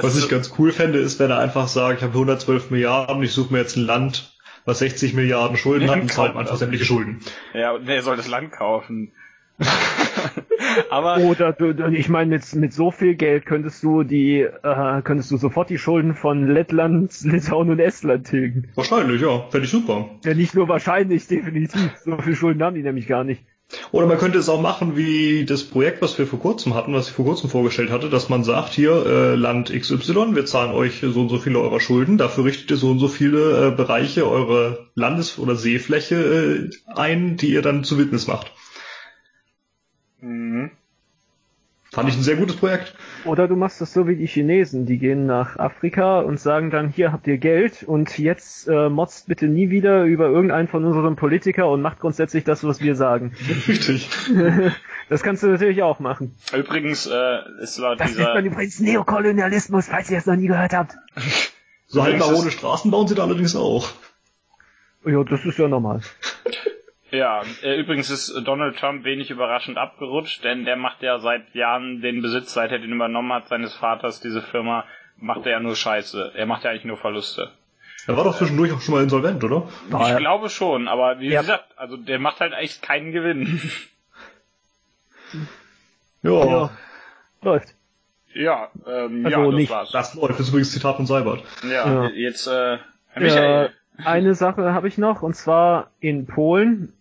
was 0.00 0.18
ich 0.18 0.28
ganz 0.28 0.54
cool 0.58 0.72
fände, 0.72 0.98
ist, 0.98 1.18
wenn 1.18 1.30
er 1.30 1.38
einfach 1.38 1.68
sagt, 1.68 1.98
ich 1.98 2.02
habe 2.02 2.12
112 2.12 2.70
Milliarden, 2.70 3.22
ich 3.22 3.32
suche 3.32 3.52
mir 3.52 3.60
jetzt 3.60 3.76
ein 3.76 3.86
Land, 3.86 4.32
was 4.64 4.80
60 4.80 5.14
Milliarden 5.14 5.56
Schulden 5.56 5.90
hat 5.90 6.00
und 6.00 6.12
zahlt 6.12 6.36
einfach 6.36 6.56
sämtliche 6.56 6.84
Schulden. 6.84 7.20
Ja, 7.54 7.72
und 7.72 7.86
wer 7.86 8.02
soll 8.02 8.16
das 8.16 8.28
Land 8.28 8.52
kaufen? 8.52 9.12
Aber 10.90 11.18
oder 11.18 11.52
du, 11.52 11.72
ich 11.92 12.08
meine 12.08 12.30
mit 12.30 12.54
mit 12.54 12.72
so 12.72 12.90
viel 12.90 13.14
Geld 13.14 13.46
könntest 13.46 13.82
du 13.82 14.02
die 14.02 14.40
äh, 14.40 15.02
könntest 15.02 15.30
du 15.30 15.36
sofort 15.36 15.70
die 15.70 15.78
Schulden 15.78 16.14
von 16.14 16.48
Lettland, 16.48 17.12
Litauen 17.22 17.70
und 17.70 17.78
Estland 17.78 18.26
tilgen. 18.26 18.68
Wahrscheinlich, 18.74 19.22
ja, 19.22 19.46
fände 19.50 19.64
ich 19.64 19.70
super. 19.70 20.10
Ja, 20.24 20.34
nicht 20.34 20.54
nur 20.54 20.68
wahrscheinlich, 20.68 21.26
definitiv. 21.28 21.90
So 22.04 22.16
viel 22.18 22.34
Schulden 22.34 22.62
haben 22.62 22.74
die 22.74 22.82
nämlich 22.82 23.06
gar 23.06 23.24
nicht. 23.24 23.42
Oder 23.92 24.06
man 24.06 24.18
könnte 24.18 24.38
es 24.38 24.48
auch 24.48 24.60
machen 24.60 24.96
wie 24.96 25.44
das 25.44 25.62
Projekt, 25.62 26.02
was 26.02 26.18
wir 26.18 26.26
vor 26.26 26.40
kurzem 26.40 26.74
hatten, 26.74 26.92
was 26.92 27.08
ich 27.08 27.14
vor 27.14 27.24
kurzem 27.24 27.48
vorgestellt 27.48 27.90
hatte, 27.90 28.10
dass 28.10 28.28
man 28.28 28.42
sagt, 28.42 28.72
hier 28.72 29.06
äh, 29.06 29.34
Land 29.36 29.72
XY, 29.72 30.34
wir 30.34 30.44
zahlen 30.44 30.72
euch 30.72 31.00
so 31.00 31.20
und 31.20 31.28
so 31.28 31.38
viele 31.38 31.60
eurer 31.60 31.80
Schulden, 31.80 32.18
dafür 32.18 32.44
richtet 32.44 32.70
ihr 32.70 32.76
so 32.76 32.90
und 32.90 32.98
so 32.98 33.06
viele 33.06 33.68
äh, 33.68 33.70
Bereiche 33.70 34.28
eurer 34.28 34.78
Landes- 34.96 35.38
oder 35.38 35.54
Seefläche 35.54 36.16
äh, 36.16 36.70
ein, 36.94 37.36
die 37.36 37.52
ihr 37.52 37.62
dann 37.62 37.84
zu 37.84 37.96
Witness 37.98 38.26
macht. 38.26 38.52
Mhm. 40.20 40.70
Fand 41.92 42.08
ich 42.08 42.16
ein 42.16 42.22
sehr 42.22 42.36
gutes 42.36 42.54
Projekt. 42.54 42.94
Oder 43.24 43.48
du 43.48 43.56
machst 43.56 43.80
das 43.80 43.92
so 43.92 44.06
wie 44.06 44.14
die 44.14 44.26
Chinesen, 44.26 44.86
die 44.86 44.98
gehen 44.98 45.26
nach 45.26 45.58
Afrika 45.58 46.20
und 46.20 46.38
sagen 46.38 46.70
dann, 46.70 46.88
hier 46.88 47.10
habt 47.10 47.26
ihr 47.26 47.38
Geld 47.38 47.82
und 47.82 48.16
jetzt 48.16 48.68
äh, 48.68 48.88
motzt 48.88 49.26
bitte 49.26 49.48
nie 49.48 49.70
wieder 49.70 50.04
über 50.04 50.28
irgendeinen 50.28 50.68
von 50.68 50.84
unseren 50.84 51.16
Politiker 51.16 51.68
und 51.68 51.82
macht 51.82 51.98
grundsätzlich 51.98 52.44
das, 52.44 52.62
was 52.62 52.80
wir 52.80 52.94
sagen. 52.94 53.32
Richtig. 53.68 54.08
das 55.08 55.24
kannst 55.24 55.42
du 55.42 55.48
natürlich 55.48 55.82
auch 55.82 55.98
machen. 55.98 56.36
Übrigens 56.56 57.06
äh, 57.06 57.38
ist 57.60 57.78
laut 57.78 57.98
das 57.98 58.12
dieser... 58.12 58.18
Das 58.18 58.34
nennt 58.34 58.34
man 58.34 58.52
übrigens 58.52 58.78
Neokolonialismus, 58.78 59.88
falls 59.88 60.08
ihr 60.10 60.18
es 60.18 60.26
noch 60.26 60.36
nie 60.36 60.46
gehört 60.46 60.72
habt. 60.72 60.94
so 61.88 62.04
halb 62.04 62.24
ohne 62.24 62.52
Straßen 62.52 62.92
bauen 62.92 63.08
sie 63.08 63.16
da 63.16 63.24
allerdings 63.24 63.56
auch. 63.56 63.88
Ja, 65.04 65.24
das 65.24 65.44
ist 65.44 65.58
ja 65.58 65.66
normal. 65.66 66.02
Ja, 67.10 67.42
äh, 67.62 67.76
übrigens 67.76 68.10
ist 68.10 68.32
Donald 68.44 68.78
Trump 68.78 69.04
wenig 69.04 69.30
überraschend 69.30 69.78
abgerutscht, 69.78 70.44
denn 70.44 70.64
der 70.64 70.76
macht 70.76 71.02
ja 71.02 71.18
seit 71.18 71.54
Jahren 71.54 72.00
den 72.00 72.22
Besitz, 72.22 72.52
seit 72.52 72.70
er 72.70 72.78
den 72.78 72.92
übernommen 72.92 73.32
hat, 73.32 73.48
seines 73.48 73.74
Vaters, 73.74 74.20
diese 74.20 74.42
Firma, 74.42 74.84
macht 75.16 75.44
er 75.46 75.52
ja 75.52 75.60
nur 75.60 75.74
Scheiße. 75.76 76.32
Er 76.34 76.46
macht 76.46 76.64
ja 76.64 76.70
eigentlich 76.70 76.84
nur 76.84 76.96
Verluste. 76.96 77.50
Er 78.06 78.16
war 78.16 78.24
doch 78.24 78.36
zwischendurch 78.36 78.72
auch 78.72 78.80
schon 78.80 78.94
mal 78.94 79.02
insolvent, 79.02 79.44
oder? 79.44 79.68
Ich 79.88 79.92
ja. 79.92 80.16
glaube 80.16 80.48
schon, 80.48 80.88
aber 80.88 81.20
wie 81.20 81.30
ja. 81.30 81.40
gesagt, 81.40 81.66
also 81.76 81.96
der 81.96 82.18
macht 82.18 82.40
halt 82.40 82.54
echt 82.54 82.82
keinen 82.82 83.12
Gewinn. 83.12 83.60
ja. 86.22 86.44
ja. 86.44 86.70
Läuft. 87.42 87.74
Ja, 88.32 88.68
ähm, 88.86 89.26
also 89.26 89.38
ja, 89.38 89.46
das 89.46 89.54
nicht. 89.54 89.70
war's. 89.70 89.90
Das 89.90 90.14
läuft, 90.14 90.34
das 90.34 90.40
ist 90.40 90.48
übrigens 90.50 90.72
Zitat 90.72 90.96
von 90.96 91.06
Seibert. 91.06 91.42
Ja, 91.68 92.08
jetzt, 92.08 92.46
äh, 92.46 92.78
Michael. 93.16 93.72
Eine 94.04 94.34
Sache 94.34 94.72
habe 94.72 94.88
ich 94.88 94.96
noch, 94.96 95.22
und 95.22 95.34
zwar 95.34 95.90
in 96.00 96.26
Polen 96.26 96.94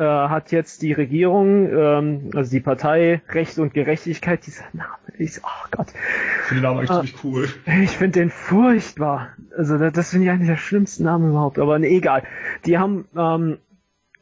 äh, 0.00 0.04
hat 0.04 0.50
jetzt 0.50 0.80
die 0.80 0.92
Regierung, 0.94 1.68
ähm, 1.68 2.30
also 2.34 2.50
die 2.50 2.60
Partei 2.60 3.20
Recht 3.28 3.58
und 3.58 3.74
Gerechtigkeit, 3.74 4.46
dieser 4.46 4.64
Name 4.72 4.96
ist, 5.18 5.42
oh 5.44 5.68
Gott. 5.70 5.88
Ich 5.88 6.48
finde 6.48 6.62
den 6.62 6.62
Namen 6.62 6.78
eigentlich 6.78 6.90
äh, 6.90 6.94
ziemlich 6.94 7.24
cool. 7.24 7.48
Ich 7.82 7.90
finde 7.90 8.20
den 8.20 8.30
furchtbar. 8.30 9.28
Also 9.56 9.76
das, 9.76 9.92
das 9.92 10.10
finde 10.10 10.26
ich 10.26 10.30
eigentlich 10.30 10.48
der 10.48 10.56
schlimmste 10.56 11.02
Name 11.02 11.28
überhaupt, 11.28 11.58
aber 11.58 11.78
nee, 11.78 11.98
egal. 11.98 12.22
Die 12.64 12.78
haben, 12.78 13.06
ähm, 13.14 13.58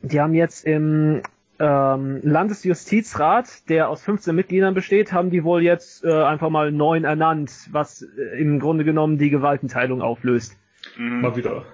die 0.02 0.20
haben 0.20 0.34
jetzt 0.34 0.66
im 0.66 1.22
ähm, 1.60 2.20
Landesjustizrat, 2.22 3.68
der 3.68 3.88
aus 3.88 4.02
15 4.02 4.34
Mitgliedern 4.34 4.74
besteht, 4.74 5.12
haben 5.12 5.30
die 5.30 5.44
wohl 5.44 5.62
jetzt 5.62 6.04
äh, 6.04 6.12
einfach 6.12 6.50
mal 6.50 6.72
neun 6.72 7.04
ernannt, 7.04 7.52
was 7.70 8.02
äh, 8.02 8.40
im 8.40 8.58
Grunde 8.58 8.84
genommen 8.84 9.18
die 9.18 9.30
Gewaltenteilung 9.30 10.02
auflöst. 10.02 10.58
Mal 10.96 11.36
wieder. 11.36 11.64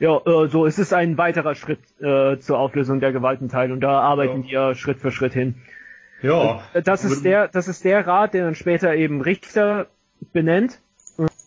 Ja, 0.00 0.16
äh, 0.24 0.48
so 0.48 0.66
es 0.66 0.78
ist 0.78 0.94
ein 0.94 1.18
weiterer 1.18 1.54
Schritt 1.54 1.80
äh, 2.00 2.38
zur 2.38 2.58
Auflösung 2.58 3.00
der 3.00 3.12
Gewaltenteilung. 3.12 3.80
Da 3.80 4.00
arbeiten 4.00 4.42
ja. 4.44 4.70
wir 4.70 4.74
Schritt 4.74 4.98
für 4.98 5.12
Schritt 5.12 5.34
hin. 5.34 5.56
Ja. 6.22 6.62
Äh, 6.72 6.82
das 6.82 7.04
ist 7.04 7.24
der, 7.24 7.48
das 7.48 7.68
ist 7.68 7.84
der 7.84 8.06
Rat, 8.06 8.32
der 8.32 8.44
dann 8.44 8.54
später 8.54 8.94
eben 8.94 9.20
Richter 9.20 9.86
benennt. 10.32 10.80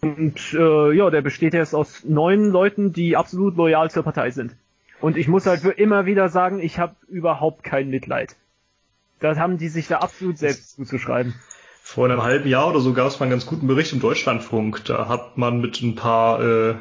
Und 0.01 0.54
äh, 0.54 0.91
ja, 0.93 1.10
der 1.10 1.22
besteht 1.22 1.56
erst 1.56 1.74
aus 1.74 2.04
neun 2.04 2.51
Leuten, 2.51 2.93
die 2.93 3.18
absolut 3.18 3.58
loyal 3.58 3.89
zur 3.89 4.04
Partei 4.04 4.30
sind. 4.30 4.56
Und 5.01 5.18
ich 5.18 5.28
muss 5.28 5.47
halt 5.47 5.64
immer 5.66 6.06
wieder 6.06 6.30
sagen, 6.30 6.62
ich 6.62 6.78
habe 6.78 6.95
überhaupt 7.08 7.64
kein 7.64 7.89
Mitleid. 7.89 8.36
Das 9.20 9.39
haben 9.39 9.58
die 9.58 9.70
sich 9.70 9.88
da 9.88 9.99
absolut 9.99 10.38
selbst 10.38 10.76
zuzuschreiben. 10.76 11.34
Vor 11.82 12.06
einem 12.06 12.22
halben 12.22 12.47
Jahr 12.47 12.70
oder 12.70 12.80
so 12.80 12.93
gab 12.93 13.08
es 13.08 13.20
mal 13.20 13.26
einen 13.26 13.32
ganz 13.32 13.45
guten 13.45 13.68
Bericht 13.68 13.93
im 13.93 13.99
Deutschlandfunk. 13.99 14.86
Da 14.86 15.08
hat 15.08 15.38
man 15.38 15.60
mit 15.60 15.82
ein 15.82 15.95
paar 15.95 16.41
äh, 16.41 16.76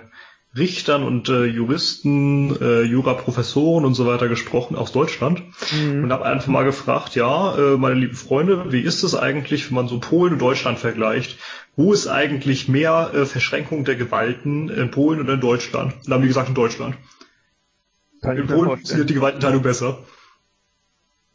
Richtern 0.54 1.02
und 1.02 1.30
äh, 1.30 1.46
Juristen, 1.46 2.54
äh, 2.60 2.82
Juraprofessoren 2.82 3.86
und 3.86 3.94
so 3.94 4.06
weiter 4.06 4.28
gesprochen 4.28 4.76
aus 4.76 4.92
Deutschland 4.92 5.42
mhm. 5.72 6.04
und 6.04 6.12
habe 6.12 6.26
einfach 6.26 6.48
mal 6.48 6.64
gefragt, 6.64 7.14
ja, 7.14 7.56
äh, 7.56 7.76
meine 7.78 7.94
lieben 7.94 8.14
Freunde, 8.14 8.70
wie 8.70 8.82
ist 8.82 9.02
es 9.02 9.14
eigentlich, 9.14 9.68
wenn 9.68 9.76
man 9.76 9.88
so 9.88 9.98
Polen 9.98 10.34
und 10.34 10.38
Deutschland 10.40 10.78
vergleicht? 10.78 11.38
Wo 11.74 11.94
ist 11.94 12.06
eigentlich 12.06 12.68
mehr 12.68 13.12
äh, 13.14 13.24
Verschränkung 13.24 13.84
der 13.84 13.96
Gewalten 13.96 14.68
in 14.68 14.90
Polen 14.90 15.20
oder 15.20 15.34
in 15.34 15.40
Deutschland? 15.40 15.94
Und 15.94 16.06
dann 16.06 16.14
haben 16.14 16.22
die 16.22 16.28
gesagt, 16.28 16.50
in 16.50 16.54
Deutschland. 16.54 16.96
Kann 18.20 18.36
in 18.36 18.46
Polen 18.46 18.68
funktioniert 18.68 19.08
die 19.08 19.14
Gewaltenteilung 19.14 19.62
besser. 19.62 20.00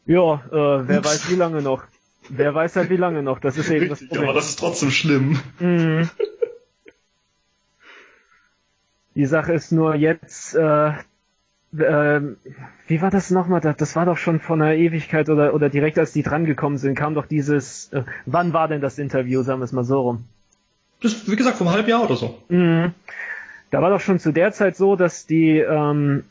Ja, 0.06 0.34
äh, 0.34 0.88
wer 0.88 0.98
Ups. 0.98 1.08
weiß 1.08 1.30
wie 1.30 1.36
lange 1.36 1.60
noch. 1.60 1.82
Wer 2.28 2.54
weiß 2.54 2.76
halt 2.76 2.88
wie 2.88 2.96
lange 2.96 3.22
noch. 3.24 3.40
Das 3.40 3.56
ist 3.56 3.68
eben 3.68 3.88
das 3.88 3.98
Problem. 3.98 4.24
Aber 4.24 4.32
das 4.34 4.50
ist 4.50 4.60
trotzdem 4.60 4.92
schlimm. 4.92 5.40
Mhm. 5.58 6.08
Die 9.18 9.26
Sache 9.26 9.52
ist 9.52 9.72
nur 9.72 9.96
jetzt, 9.96 10.54
äh, 10.54 10.90
äh, 11.76 12.20
wie 12.86 13.02
war 13.02 13.10
das 13.10 13.32
nochmal? 13.32 13.60
Das 13.60 13.96
war 13.96 14.06
doch 14.06 14.16
schon 14.16 14.38
vor 14.38 14.54
einer 14.54 14.74
Ewigkeit 14.74 15.28
oder, 15.28 15.54
oder 15.54 15.68
direkt 15.68 15.98
als 15.98 16.12
die 16.12 16.22
drangekommen 16.22 16.78
sind, 16.78 16.94
kam 16.94 17.14
doch 17.14 17.26
dieses, 17.26 17.92
äh, 17.92 18.04
wann 18.26 18.52
war 18.52 18.68
denn 18.68 18.80
das 18.80 18.96
Interview, 18.96 19.42
sagen 19.42 19.58
wir 19.58 19.64
es 19.64 19.72
mal 19.72 19.82
so 19.82 20.02
rum? 20.02 20.24
Das, 21.02 21.28
wie 21.28 21.34
gesagt, 21.34 21.58
vom 21.58 21.68
halben 21.68 21.88
Jahr 21.88 22.04
oder 22.04 22.14
so. 22.14 22.38
Mhm. 22.48 22.92
Da 23.72 23.82
war 23.82 23.90
doch 23.90 23.98
schon 23.98 24.20
zu 24.20 24.32
der 24.32 24.52
Zeit 24.52 24.76
so, 24.76 24.94
dass 24.94 25.26
die 25.26 25.58
ähm, 25.58 26.22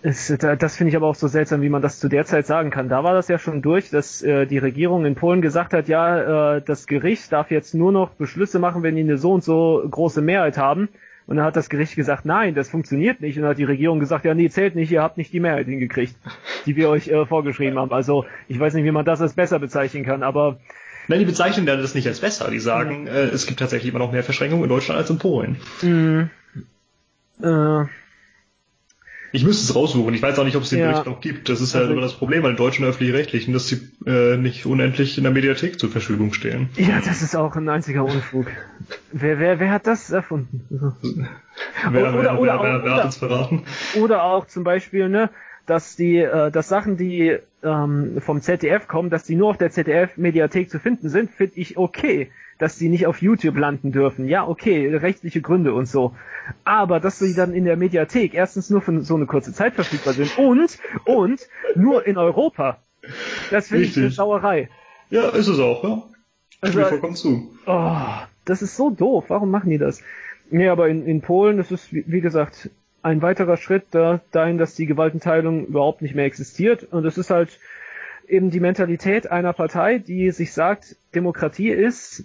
ist, 0.00 0.42
das 0.42 0.76
finde 0.76 0.88
ich 0.88 0.96
aber 0.96 1.06
auch 1.06 1.14
so 1.14 1.28
seltsam, 1.28 1.60
wie 1.60 1.68
man 1.68 1.82
das 1.82 2.00
zu 2.00 2.08
der 2.08 2.24
Zeit 2.24 2.46
sagen 2.46 2.70
kann. 2.70 2.88
Da 2.88 3.04
war 3.04 3.12
das 3.12 3.28
ja 3.28 3.38
schon 3.38 3.60
durch, 3.60 3.90
dass 3.90 4.22
äh, 4.22 4.46
die 4.46 4.56
Regierung 4.56 5.04
in 5.04 5.16
Polen 5.16 5.42
gesagt 5.42 5.74
hat, 5.74 5.86
ja, 5.86 6.56
äh, 6.56 6.62
das 6.62 6.86
Gericht 6.86 7.30
darf 7.30 7.50
jetzt 7.50 7.74
nur 7.74 7.92
noch 7.92 8.10
Beschlüsse 8.12 8.58
machen, 8.58 8.82
wenn 8.82 8.96
die 8.96 9.02
eine 9.02 9.18
so 9.18 9.32
und 9.32 9.44
so 9.44 9.86
große 9.90 10.22
Mehrheit 10.22 10.56
haben. 10.56 10.88
Und 11.30 11.36
dann 11.36 11.46
hat 11.46 11.54
das 11.54 11.70
Gericht 11.70 11.94
gesagt, 11.94 12.24
nein, 12.24 12.56
das 12.56 12.68
funktioniert 12.68 13.20
nicht. 13.20 13.36
Und 13.36 13.42
dann 13.42 13.52
hat 13.52 13.58
die 13.58 13.64
Regierung 13.64 14.00
gesagt, 14.00 14.24
ja, 14.24 14.34
nee, 14.34 14.50
zählt 14.50 14.74
nicht, 14.74 14.90
ihr 14.90 15.00
habt 15.00 15.16
nicht 15.16 15.32
die 15.32 15.38
Mehrheit 15.38 15.66
hingekriegt, 15.66 16.16
die 16.66 16.74
wir 16.74 16.88
euch 16.88 17.06
äh, 17.06 17.24
vorgeschrieben 17.24 17.78
haben. 17.78 17.92
Also 17.92 18.24
ich 18.48 18.58
weiß 18.58 18.74
nicht, 18.74 18.82
wie 18.82 18.90
man 18.90 19.04
das 19.04 19.20
als 19.20 19.34
besser 19.34 19.60
bezeichnen 19.60 20.04
kann, 20.04 20.24
aber 20.24 20.58
Nein, 21.06 21.20
die 21.20 21.24
bezeichnen 21.24 21.66
das 21.66 21.94
nicht 21.94 22.08
als 22.08 22.18
besser. 22.18 22.50
Die 22.50 22.58
sagen, 22.58 23.06
äh, 23.06 23.26
es 23.26 23.46
gibt 23.46 23.60
tatsächlich 23.60 23.90
immer 23.90 24.00
noch 24.00 24.10
mehr 24.10 24.24
Verschränkungen 24.24 24.64
in 24.64 24.70
Deutschland 24.70 24.98
als 24.98 25.08
in 25.08 25.18
Polen. 25.18 25.56
Mhm. 25.82 26.30
Äh, 27.40 27.84
ich 29.32 29.44
müsste 29.44 29.64
es 29.64 29.74
raussuchen. 29.74 30.14
Ich 30.14 30.22
weiß 30.22 30.38
auch 30.38 30.44
nicht, 30.44 30.56
ob 30.56 30.62
es 30.62 30.70
den 30.70 30.80
ja. 30.80 30.90
Bericht 30.90 31.06
noch 31.06 31.20
gibt. 31.20 31.48
Das 31.48 31.60
ist 31.60 31.74
also, 31.74 31.86
halt 31.86 31.92
immer 31.92 32.00
das 32.00 32.14
Problem 32.14 32.42
bei 32.42 32.48
den 32.48 32.56
deutschen 32.56 32.84
öffentlich-rechtlichen, 32.84 33.52
dass 33.52 33.68
sie 33.68 33.80
äh, 34.06 34.36
nicht 34.36 34.66
unendlich 34.66 35.16
in 35.18 35.24
der 35.24 35.32
Mediathek 35.32 35.78
zur 35.78 35.90
Verfügung 35.90 36.32
stehen. 36.32 36.70
Ja, 36.76 37.00
das 37.04 37.22
ist 37.22 37.36
auch 37.36 37.54
ein 37.56 37.68
einziger 37.68 38.04
Unfug. 38.04 38.46
wer, 39.12 39.38
wer, 39.38 39.60
wer 39.60 39.70
hat 39.70 39.86
das 39.86 40.10
erfunden? 40.10 40.64
wer, 41.90 42.02
oder, 42.02 42.22
wer, 42.22 42.40
oder, 42.40 42.62
wer, 42.62 42.84
wer, 42.84 42.94
hat 42.94 43.04
uns 43.04 43.16
verraten? 43.16 43.64
Oder 44.00 44.24
auch 44.24 44.46
zum 44.46 44.64
Beispiel, 44.64 45.08
ne, 45.08 45.30
dass 45.66 45.96
die, 45.96 46.18
äh, 46.18 46.50
dass 46.50 46.68
Sachen, 46.68 46.96
die 46.96 47.38
ähm, 47.62 48.20
vom 48.20 48.40
ZDF 48.40 48.88
kommen, 48.88 49.10
dass 49.10 49.24
die 49.24 49.36
nur 49.36 49.50
auf 49.50 49.58
der 49.58 49.70
ZDF-Mediathek 49.70 50.70
zu 50.70 50.78
finden 50.78 51.08
sind, 51.08 51.30
finde 51.30 51.56
ich 51.56 51.76
okay 51.76 52.30
dass 52.60 52.78
sie 52.78 52.88
nicht 52.88 53.06
auf 53.06 53.20
YouTube 53.22 53.56
landen 53.56 53.90
dürfen. 53.90 54.28
Ja, 54.28 54.46
okay, 54.46 54.94
rechtliche 54.94 55.40
Gründe 55.40 55.74
und 55.74 55.86
so. 55.86 56.14
Aber 56.62 57.00
dass 57.00 57.18
sie 57.18 57.34
dann 57.34 57.54
in 57.54 57.64
der 57.64 57.76
Mediathek 57.76 58.34
erstens 58.34 58.70
nur 58.70 58.82
für 58.82 59.00
so 59.00 59.16
eine 59.16 59.26
kurze 59.26 59.52
Zeit 59.52 59.74
verfügbar 59.74 60.12
sind 60.12 60.38
und, 60.38 60.78
und 61.06 61.48
nur 61.74 62.06
in 62.06 62.18
Europa. 62.18 62.78
Das 63.50 63.68
finde 63.68 63.84
ich 63.86 63.96
eine 63.96 64.10
Sauerei. 64.10 64.68
Ja, 65.08 65.30
ist 65.30 65.48
es 65.48 65.58
auch, 65.58 65.82
ja. 65.82 66.02
Also, 66.60 66.84
vollkommen 66.84 67.16
zu. 67.16 67.50
Oh, 67.66 67.96
das 68.44 68.60
ist 68.60 68.76
so 68.76 68.90
doof. 68.90 69.24
Warum 69.28 69.50
machen 69.50 69.70
die 69.70 69.78
das? 69.78 70.02
Nee, 70.50 70.68
aber 70.68 70.88
in, 70.88 71.06
in 71.06 71.22
Polen, 71.22 71.56
das 71.56 71.70
ist, 71.70 71.92
wie, 71.94 72.04
wie 72.06 72.20
gesagt, 72.20 72.70
ein 73.02 73.22
weiterer 73.22 73.56
Schritt 73.56 73.84
da, 73.92 74.20
dahin, 74.32 74.58
dass 74.58 74.74
die 74.74 74.84
Gewaltenteilung 74.84 75.66
überhaupt 75.66 76.02
nicht 76.02 76.14
mehr 76.14 76.26
existiert. 76.26 76.84
Und 76.84 77.06
es 77.06 77.16
ist 77.16 77.30
halt 77.30 77.58
eben 78.28 78.50
die 78.50 78.60
Mentalität 78.60 79.30
einer 79.30 79.54
Partei, 79.54 79.98
die 79.98 80.30
sich 80.30 80.52
sagt, 80.52 80.96
Demokratie 81.14 81.70
ist, 81.70 82.24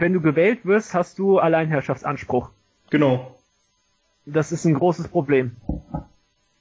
wenn 0.00 0.12
du 0.12 0.20
gewählt 0.20 0.64
wirst, 0.64 0.94
hast 0.94 1.18
du 1.18 1.38
Alleinherrschaftsanspruch. 1.38 2.50
Genau. 2.90 3.36
Das 4.24 4.52
ist 4.52 4.64
ein 4.64 4.74
großes 4.74 5.08
Problem. 5.08 5.52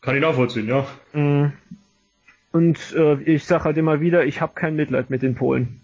Kann 0.02 0.16
ich 0.16 0.22
nachvollziehen, 0.22 0.68
ja. 0.68 0.86
Mm. 1.14 1.54
Und 2.52 2.94
äh, 2.96 3.16
ich 3.24 3.44
sage 3.44 3.66
halt 3.66 3.78
immer 3.78 4.00
wieder, 4.00 4.26
ich 4.26 4.40
habe 4.40 4.54
kein 4.54 4.76
Mitleid 4.76 5.10
mit 5.10 5.22
den 5.22 5.36
Polen. 5.36 5.82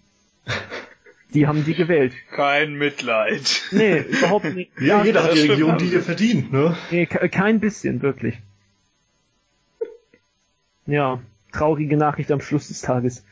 Die 1.33 1.47
haben 1.47 1.65
die 1.65 1.73
gewählt. 1.73 2.13
Kein 2.31 2.73
Mitleid. 2.73 3.61
Nee, 3.71 3.99
überhaupt 3.99 4.53
nicht. 4.53 4.71
ja, 4.79 4.85
ja, 4.99 5.03
jeder 5.05 5.23
hat 5.23 5.33
die 5.33 5.47
Region, 5.47 5.77
die 5.77 5.87
ihr 5.87 6.01
verdient, 6.01 6.51
ne? 6.51 6.75
Nee, 6.91 7.05
kein 7.05 7.59
bisschen, 7.61 8.01
wirklich. 8.01 8.37
Ja, 10.85 11.21
traurige 11.53 11.95
Nachricht 11.95 12.31
am 12.31 12.41
Schluss 12.41 12.67
des 12.67 12.81
Tages. 12.81 13.23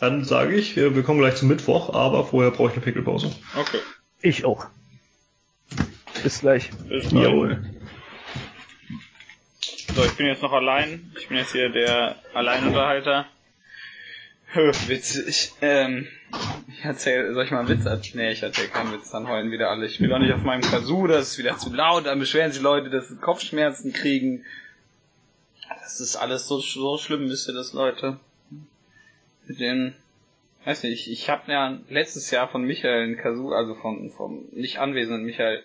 Dann 0.00 0.24
sage 0.24 0.54
ich, 0.54 0.76
wir 0.76 1.02
kommen 1.02 1.20
gleich 1.20 1.36
zum 1.36 1.48
Mittwoch, 1.48 1.94
aber 1.94 2.24
vorher 2.24 2.50
brauche 2.50 2.68
ich 2.68 2.74
eine 2.74 2.82
Pickelpause. 2.82 3.30
Okay. 3.54 3.80
Ich 4.22 4.44
auch. 4.46 4.66
Bis 6.22 6.40
gleich. 6.40 6.70
Bis 6.88 7.08
gleich. 7.10 7.24
Jawohl. 7.24 7.62
So, 9.94 10.04
ich 10.04 10.12
bin 10.12 10.26
jetzt 10.26 10.42
noch 10.42 10.52
allein. 10.52 11.12
Ich 11.18 11.28
bin 11.28 11.36
jetzt 11.36 11.52
hier 11.52 11.68
der 11.68 12.16
Alleinunterhalter. 12.32 13.26
Witzig. 14.54 15.52
Ähm, 15.60 16.08
ich 16.68 16.84
erzähl, 16.84 17.34
soll 17.34 17.44
ich 17.44 17.50
mal 17.50 17.60
einen 17.60 17.68
Witz 17.68 17.84
erzählen? 17.84 18.24
Nee, 18.24 18.32
ich 18.32 18.42
erzähl 18.42 18.68
keinen 18.68 18.92
Witz, 18.92 19.10
dann 19.10 19.28
heulen 19.28 19.50
wieder 19.50 19.70
alle. 19.70 19.86
Ich 19.86 20.00
will 20.00 20.12
auch 20.12 20.18
nicht 20.18 20.32
auf 20.32 20.42
meinem 20.42 20.62
Kazoo, 20.62 21.06
das 21.06 21.32
ist 21.32 21.38
wieder 21.38 21.58
zu 21.58 21.72
laut, 21.72 22.06
dann 22.06 22.18
beschweren 22.18 22.50
sich 22.50 22.62
Leute, 22.62 22.90
dass 22.90 23.08
sie 23.08 23.16
Kopfschmerzen 23.16 23.92
kriegen. 23.92 24.44
Das 25.82 26.00
ist 26.00 26.16
alles 26.16 26.48
so, 26.48 26.58
so 26.58 26.98
schlimm, 26.98 27.28
wisst 27.28 27.48
ihr 27.48 27.54
das, 27.54 27.74
Leute? 27.74 28.18
Mit 29.50 29.58
dem, 29.58 29.94
weiß 30.64 30.84
nicht, 30.84 31.08
ich, 31.08 31.28
habe 31.28 31.50
ja 31.50 31.78
letztes 31.88 32.30
Jahr 32.30 32.48
von 32.48 32.62
Michael 32.62 33.08
ein 33.08 33.16
Kazoo, 33.16 33.52
also 33.52 33.74
von, 33.74 34.10
vom 34.10 34.44
nicht 34.52 34.78
anwesenden 34.78 35.24
Michael, 35.24 35.62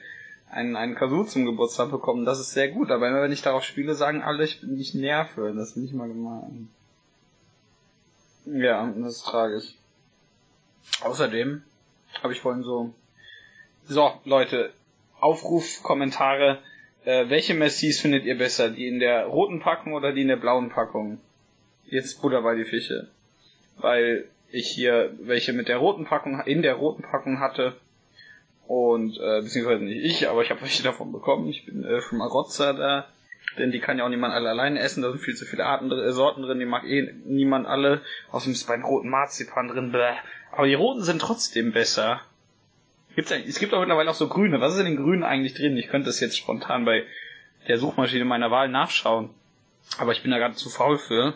einen, 0.49 0.75
einen 0.75 0.95
Kazoo 0.95 1.23
zum 1.23 1.45
Geburtstag 1.45 1.91
bekommen. 1.91 2.25
Das 2.25 2.39
ist 2.39 2.53
sehr 2.53 2.69
gut, 2.69 2.89
aber 2.89 3.21
wenn 3.21 3.31
ich 3.31 3.43
darauf 3.43 3.63
spiele, 3.63 3.93
sagen 3.93 4.23
alle, 4.23 4.43
ich 4.43 4.61
bin 4.61 4.75
nicht 4.75 4.95
nerve. 4.95 5.53
Das 5.55 5.69
ist 5.69 5.77
nicht 5.77 5.93
mal 5.93 6.07
gemein. 6.07 6.69
Ja, 8.45 8.91
das 8.97 9.17
ist 9.17 9.25
tragisch. 9.25 9.75
Außerdem 11.01 11.61
habe 12.23 12.33
ich 12.33 12.41
vorhin 12.41 12.63
so, 12.63 12.93
so, 13.83 14.13
Leute, 14.23 14.71
Aufruf, 15.19 15.83
Kommentare, 15.83 16.59
äh, 17.03 17.29
welche 17.29 17.53
Messis 17.53 17.99
findet 17.99 18.25
ihr 18.25 18.37
besser? 18.37 18.69
Die 18.69 18.87
in 18.87 18.99
der 18.99 19.25
roten 19.25 19.59
Packung 19.59 19.93
oder 19.93 20.11
die 20.11 20.21
in 20.21 20.27
der 20.27 20.37
blauen 20.37 20.69
Packung? 20.69 21.19
Jetzt 21.85 22.21
Butter 22.21 22.41
bei 22.41 22.55
die 22.55 22.65
Fische 22.65 23.09
weil 23.77 24.25
ich 24.51 24.67
hier 24.67 25.13
welche 25.19 25.53
mit 25.53 25.67
der 25.67 25.77
roten 25.77 26.05
Packung, 26.05 26.41
in 26.41 26.61
der 26.61 26.75
roten 26.75 27.03
Packung 27.03 27.39
hatte. 27.39 27.75
Und, 28.67 29.17
äh, 29.17 29.41
beziehungsweise 29.41 29.83
nicht 29.83 30.03
ich, 30.03 30.29
aber 30.29 30.41
ich 30.41 30.49
habe 30.49 30.61
welche 30.61 30.83
davon 30.83 31.11
bekommen. 31.11 31.49
Ich 31.49 31.65
bin 31.65 31.83
äh, 31.83 32.01
mal 32.11 32.27
Rotzer 32.27 32.73
da. 32.73 33.07
Denn 33.57 33.71
die 33.71 33.79
kann 33.79 33.97
ja 33.97 34.05
auch 34.05 34.09
niemand 34.09 34.33
alle 34.33 34.49
alleine 34.49 34.79
essen, 34.79 35.01
da 35.01 35.11
sind 35.11 35.21
viel 35.21 35.35
zu 35.35 35.45
viele 35.45 35.65
Arten, 35.65 35.91
äh, 35.91 36.11
Sorten 36.11 36.41
drin, 36.41 36.59
die 36.59 36.65
mag 36.65 36.83
eh 36.83 37.13
niemand 37.25 37.67
alle. 37.67 38.01
Außerdem 38.31 38.53
ist 38.53 38.67
bei 38.67 38.75
den 38.75 38.83
roten 38.83 39.09
Marzipan 39.09 39.67
drin, 39.67 39.91
bläh. 39.91 40.15
Aber 40.51 40.67
die 40.67 40.73
roten 40.73 41.03
sind 41.03 41.21
trotzdem 41.21 41.71
besser. 41.71 42.21
Gibt's 43.15 43.31
ja, 43.31 43.37
es 43.37 43.59
gibt 43.59 43.73
auch 43.73 43.79
mittlerweile 43.79 44.09
auch 44.09 44.15
so 44.15 44.27
grüne. 44.27 44.59
Was 44.59 44.73
ist 44.73 44.79
in 44.79 44.85
den 44.85 44.97
grünen 44.97 45.23
eigentlich 45.23 45.53
drin? 45.53 45.77
Ich 45.77 45.87
könnte 45.87 46.07
das 46.07 46.19
jetzt 46.19 46.37
spontan 46.37 46.83
bei 46.83 47.05
der 47.67 47.77
Suchmaschine 47.77 48.25
meiner 48.25 48.51
Wahl 48.51 48.67
nachschauen. 48.67 49.29
Aber 49.97 50.11
ich 50.11 50.21
bin 50.21 50.31
da 50.31 50.37
gerade 50.37 50.55
zu 50.55 50.69
faul 50.69 50.97
für. 50.97 51.33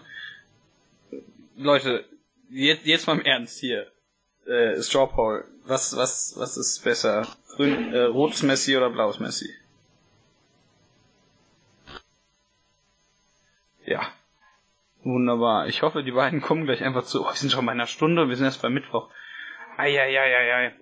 Leute, 1.56 2.04
jetzt, 2.50 2.86
jetzt 2.86 3.08
mal 3.08 3.18
im 3.20 3.26
Ernst 3.26 3.60
hier. 3.60 3.88
Äh, 4.46 4.82
Straw 4.82 5.08
Poll. 5.08 5.46
Was, 5.66 5.96
was, 5.96 6.34
was 6.38 6.58
ist 6.58 6.84
besser? 6.84 7.28
Grün, 7.56 7.94
äh, 7.94 8.04
rotes 8.04 8.44
Messi 8.44 8.76
oder 8.76 8.90
blaues 8.90 9.20
Messi? 9.20 9.50
Wunderbar. 15.04 15.68
Ich 15.68 15.82
hoffe, 15.82 16.04
die 16.04 16.12
beiden 16.12 16.42
kommen 16.42 16.66
gleich 16.66 16.84
einfach 16.84 17.04
zu. 17.04 17.24
Oh, 17.24 17.30
wir 17.30 17.36
sind 17.36 17.52
schon 17.52 17.66
bei 17.66 17.72
einer 17.72 17.88
Stunde, 17.88 18.28
wir 18.28 18.36
sind 18.36 18.46
erst 18.46 18.62
bei 18.62 18.70
Mittwoch. 18.70 19.10
Eieieiei. 19.78 20.74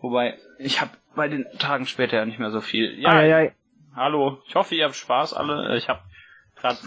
Wobei, 0.00 0.36
ich 0.58 0.80
habe 0.80 0.90
bei 1.14 1.28
den 1.28 1.46
Tagen 1.58 1.86
später 1.86 2.16
ja 2.16 2.24
nicht 2.24 2.40
mehr 2.40 2.50
so 2.50 2.60
viel. 2.60 2.98
Ja, 2.98 3.10
Ei, 3.10 3.32
ei, 3.32 3.34
ei. 3.34 3.54
hallo. 3.94 4.42
Ich 4.46 4.56
hoffe, 4.56 4.74
ihr 4.74 4.84
habt 4.84 4.96
Spaß 4.96 5.32
alle. 5.32 5.76
Ich 5.76 5.88
habe 5.88 6.00
gerade 6.56 6.78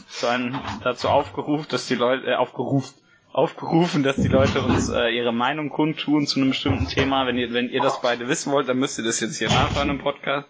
dazu 0.84 1.08
aufgerufen, 1.08 1.68
dass 1.70 1.88
die 1.88 1.96
Leute, 1.96 2.28
äh, 2.28 2.36
aufgerufen, 2.36 2.94
aufgerufen, 3.36 4.02
dass 4.04 4.16
die 4.16 4.30
Leute 4.30 4.62
uns 4.62 4.88
äh, 4.88 5.10
ihre 5.10 5.34
Meinung 5.34 5.70
kundtun 5.70 6.26
zu 6.26 6.40
einem 6.40 6.50
bestimmten 6.50 6.88
Thema. 6.88 7.28
Wenn 7.28 7.38
ihr, 7.38 7.52
wenn 7.52 7.70
ihr 7.70 7.82
das 7.82 8.02
beide 8.02 8.30
wissen 8.30 8.54
wollt, 8.54 8.70
dann 8.70 8.80
müsst 8.80 8.98
ihr 8.98 9.04
das 9.04 9.20
jetzt 9.20 9.38
hier 9.38 9.50
nachhören 9.50 9.90
im 9.90 10.00
Podcast. 10.00 10.48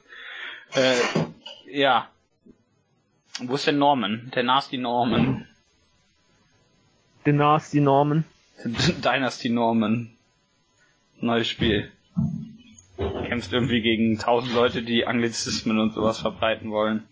Äh, 0.76 0.94
ja. 1.72 2.08
Wo 3.40 3.56
ist 3.56 3.66
der 3.66 3.74
Norman? 3.74 4.32
Der 4.36 4.44
Nasty 4.44 4.78
Norman. 4.78 5.48
The 7.26 7.32
Nasty 7.32 7.82
Norman. 7.82 8.24
Dynasty 8.64 9.50
Norman. 9.50 10.12
Neues 11.20 11.48
Spiel. 11.48 11.92
Kämpft 12.98 13.52
irgendwie 13.52 13.82
gegen 13.82 14.20
tausend 14.20 14.54
Leute, 14.54 14.84
die 14.84 15.08
Anglizismen 15.08 15.80
und 15.80 15.94
sowas 15.96 16.20
verbreiten 16.20 16.70
wollen. 16.70 17.04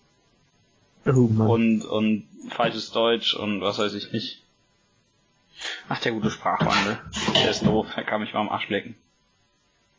Oh 1.08 1.28
Mann. 1.28 1.48
Und, 1.48 1.86
und 1.86 2.28
falsches 2.50 2.92
Deutsch 2.92 3.34
und 3.34 3.62
was 3.62 3.80
weiß 3.80 3.96
ich 3.96 4.14
nicht. 4.14 4.43
Ach, 5.90 6.00
der 6.00 6.12
gute 6.12 6.30
Sprachwandel. 6.30 7.00
Der 7.36 7.52
ist 7.52 7.66
doof, 7.66 7.88
er 7.96 8.04
kann 8.04 8.22
mich 8.22 8.34
mal 8.34 8.42
am 8.42 8.50
Arsch 8.50 8.70
lecken. 8.70 8.96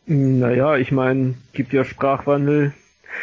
Naja, 0.07 0.77
ich 0.77 0.93
meine, 0.93 1.35
gibt 1.53 1.73
ja 1.73 1.85
Sprachwandel. 1.85 2.75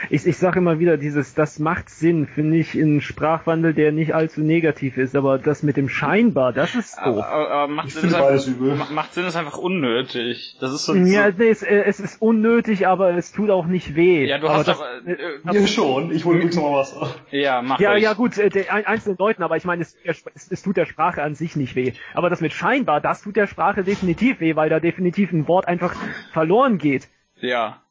Ich, 0.09 0.25
ich 0.25 0.37
sage 0.37 0.59
immer 0.59 0.79
wieder, 0.79 0.97
dieses, 0.97 1.33
das 1.33 1.59
macht 1.59 1.89
Sinn, 1.89 2.27
finde 2.27 2.57
ich, 2.57 2.77
in 2.77 3.01
Sprachwandel, 3.01 3.73
der 3.73 3.91
nicht 3.91 4.13
allzu 4.15 4.41
negativ 4.41 4.97
ist, 4.97 5.15
aber 5.15 5.37
das 5.37 5.63
mit 5.63 5.77
dem 5.77 5.89
scheinbar, 5.89 6.53
das 6.53 6.75
ist 6.75 6.97
doof. 6.97 7.23
Aber, 7.23 7.67
macht, 7.67 7.91
Sinn 7.91 8.13
einfach, 8.13 8.89
macht 8.91 9.13
Sinn 9.13 9.25
ist 9.25 9.35
einfach 9.35 9.57
unnötig. 9.57 10.57
Das 10.59 10.73
ist 10.73 10.85
so, 10.85 10.95
Ja, 10.95 11.31
so 11.31 11.37
nee, 11.37 11.49
es, 11.49 11.61
äh, 11.63 11.83
es 11.85 11.99
ist 11.99 12.21
unnötig, 12.21 12.87
aber 12.87 13.15
es 13.15 13.31
tut 13.31 13.49
auch 13.49 13.65
nicht 13.65 13.95
weh. 13.95 14.25
ja, 14.27 14.37
du 14.39 14.47
aber 14.47 14.57
hast 14.59 14.67
das, 14.67 14.77
doch, 14.79 14.85
äh, 15.07 15.11
äh, 15.13 15.39
Mir 15.59 15.67
schon. 15.67 16.11
Ich 16.11 16.25
hole 16.25 16.37
übrigens 16.37 16.55
mal 16.55 16.73
Wasser. 16.73 17.15
ja, 17.31 17.61
mach 17.61 17.79
Ja, 17.79 17.91
ruhig. 17.91 18.03
ja 18.03 18.13
gut, 18.13 18.37
äh, 18.37 18.49
der 18.49 18.73
ein, 18.73 18.85
einzelnen 18.85 19.17
Leuten, 19.17 19.43
aber 19.43 19.57
ich 19.57 19.65
meine, 19.65 19.81
es, 19.81 19.95
es, 20.03 20.23
es 20.49 20.61
tut 20.63 20.77
der 20.77 20.85
Sprache 20.85 21.21
an 21.21 21.35
sich 21.35 21.55
nicht 21.55 21.75
weh. 21.75 21.93
Aber 22.13 22.29
das 22.29 22.41
mit 22.41 22.53
scheinbar, 22.53 23.01
das 23.01 23.21
tut 23.21 23.35
der 23.35 23.47
Sprache 23.47 23.83
definitiv 23.83 24.39
weh, 24.39 24.55
weil 24.55 24.69
da 24.69 24.79
definitiv 24.79 25.31
ein 25.31 25.47
Wort 25.47 25.67
einfach 25.67 25.95
verloren 26.31 26.77
geht. 26.77 27.07
Ja. 27.39 27.81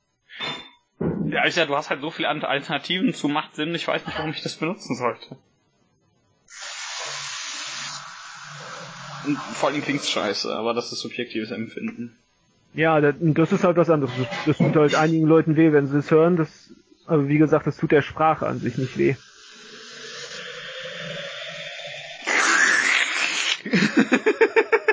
Ja, 1.01 1.43
Alter, 1.43 1.67
du 1.67 1.77
hast 1.77 1.91
halt 1.91 2.01
so 2.01 2.11
viele 2.11 2.29
Alternativen 2.29 3.15
zu 3.15 3.29
macht 3.29 3.55
Sinn, 3.55 3.75
ich 3.75 3.89
weiß 3.89 4.05
nicht, 4.05 4.19
warum 4.19 4.33
ich 4.33 4.43
das 4.43 4.57
benutzen 4.57 4.97
sollte. 4.97 5.37
Und 9.27 9.39
vor 9.39 9.69
allem 9.71 9.83
klingt's 9.83 10.11
scheiße, 10.11 10.55
aber 10.55 10.75
das 10.75 10.93
ist 10.93 11.01
subjektives 11.01 11.51
Empfinden. 11.51 12.17
Ja, 12.75 13.01
das, 13.01 13.53
ist 13.53 13.65
halt 13.65 13.77
was 13.77 13.91
anderes. 13.91 14.13
Das, 14.17 14.29
das 14.47 14.59
tut 14.59 14.77
halt 14.77 14.95
einigen 14.95 15.27
Leuten 15.27 15.57
weh, 15.57 15.73
wenn 15.73 15.87
sie 15.87 15.99
es 15.99 16.11
hören. 16.11 16.37
Das, 16.37 16.75
aber 17.07 17.29
wie 17.29 17.39
gesagt, 17.39 17.67
das 17.67 17.77
tut 17.77 17.93
der 17.93 18.03
Sprache 18.03 18.47
an 18.47 18.61
sich 18.61 18.79
nicht 18.79 18.97
weh. 18.99 19.17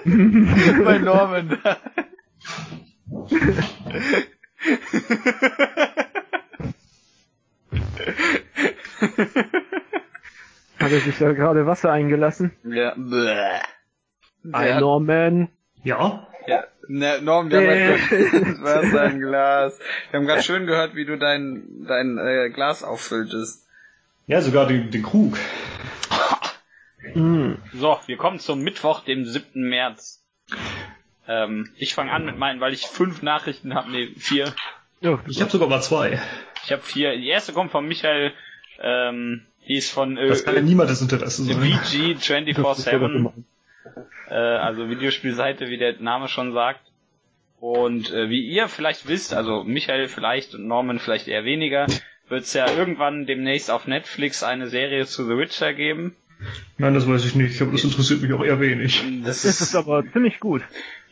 Bei 0.83 0.97
Norman. 0.99 1.59
Hat 10.79 10.91
er 10.91 10.99
sich 10.99 11.17
da 11.17 11.31
gerade 11.33 11.65
Wasser 11.65 11.91
eingelassen? 11.91 12.51
ja, 12.63 12.93
bäh. 12.95 13.59
Ein 14.53 14.79
Norman. 14.79 15.49
Ja? 15.83 16.27
Ja, 16.47 16.63
ne, 16.87 17.19
Norm, 17.21 17.49
wir 17.51 17.57
haben 17.57 17.65
Äh. 17.67 17.97
halt 17.97 18.61
was 18.61 18.95
ein 18.95 19.19
Glas. 19.19 19.79
Wir 20.11 20.19
haben 20.19 20.27
gerade 20.27 20.43
schön 20.43 20.65
gehört, 20.65 20.95
wie 20.95 21.05
du 21.05 21.17
dein 21.17 21.85
dein 21.87 22.17
äh, 22.17 22.49
Glas 22.49 22.83
auffülltest. 22.83 23.65
Ja, 24.27 24.41
sogar 24.41 24.67
den, 24.67 24.91
den 24.91 25.03
Krug. 25.03 25.37
Hm. 27.13 27.57
So, 27.73 27.97
wir 28.05 28.17
kommen 28.17 28.39
zum 28.39 28.61
Mittwoch, 28.61 29.03
dem 29.03 29.25
7. 29.25 29.67
März. 29.67 30.23
Ähm, 31.27 31.69
ich 31.75 31.93
fange 31.93 32.11
an 32.11 32.25
mit 32.25 32.37
meinen, 32.37 32.59
weil 32.61 32.73
ich 32.73 32.87
fünf 32.87 33.21
Nachrichten 33.21 33.73
habe, 33.75 33.91
nee, 33.91 34.09
vier. 34.17 34.53
Ja, 35.01 35.19
Ich 35.27 35.41
habe 35.41 35.51
sogar 35.51 35.67
mal 35.67 35.81
zwei. 35.81 36.21
Ich 36.63 36.71
habe 36.71 36.81
vier. 36.81 37.17
Die 37.17 37.27
erste 37.27 37.53
kommt 37.53 37.71
von 37.71 37.87
Michael, 37.87 38.31
ähm, 38.81 39.45
die 39.67 39.75
ist 39.75 39.91
von 39.91 40.17
äh, 40.17 40.27
Das 40.27 40.43
kann 40.45 40.55
ja 40.55 40.61
niemandes 40.61 41.01
Interesse 41.01 41.43
sein. 41.43 41.55
VG 41.61 41.73
das 41.73 41.93
ist 41.93 42.29
ja 42.29 42.53
das 42.53 42.87
24-7, 42.87 43.15
immer. 43.15 43.33
äh, 44.29 44.33
also 44.33 44.89
Videospielseite, 44.89 45.69
wie 45.69 45.77
der 45.77 45.99
Name 45.99 46.27
schon 46.27 46.53
sagt. 46.53 46.81
Und 47.59 48.11
äh, 48.11 48.29
wie 48.29 48.41
ihr 48.41 48.67
vielleicht 48.67 49.07
wisst, 49.07 49.33
also 49.33 49.63
Michael 49.63 50.07
vielleicht 50.07 50.53
und 50.53 50.67
Norman 50.67 50.99
vielleicht 50.99 51.27
eher 51.27 51.43
weniger, 51.43 51.87
wird 52.29 52.43
es 52.43 52.53
ja 52.53 52.69
irgendwann 52.71 53.25
demnächst 53.25 53.71
auf 53.71 53.87
Netflix 53.87 54.43
eine 54.43 54.67
Serie 54.67 55.05
zu 55.05 55.25
The 55.25 55.37
Witcher 55.37 55.73
geben. 55.73 56.15
Nein, 56.77 56.93
das 56.93 57.07
weiß 57.07 57.25
ich 57.25 57.33
nicht, 57.33 57.59
aber 57.61 57.71
das 57.71 57.83
interessiert 57.83 58.21
mich 58.21 58.31
auch 58.33 58.43
eher 58.43 58.59
wenig. 58.59 59.03
Das 59.23 59.41
Das 59.41 59.59
ist 59.61 59.75
aber 59.75 60.03
ziemlich 60.11 60.39
gut. 60.39 60.61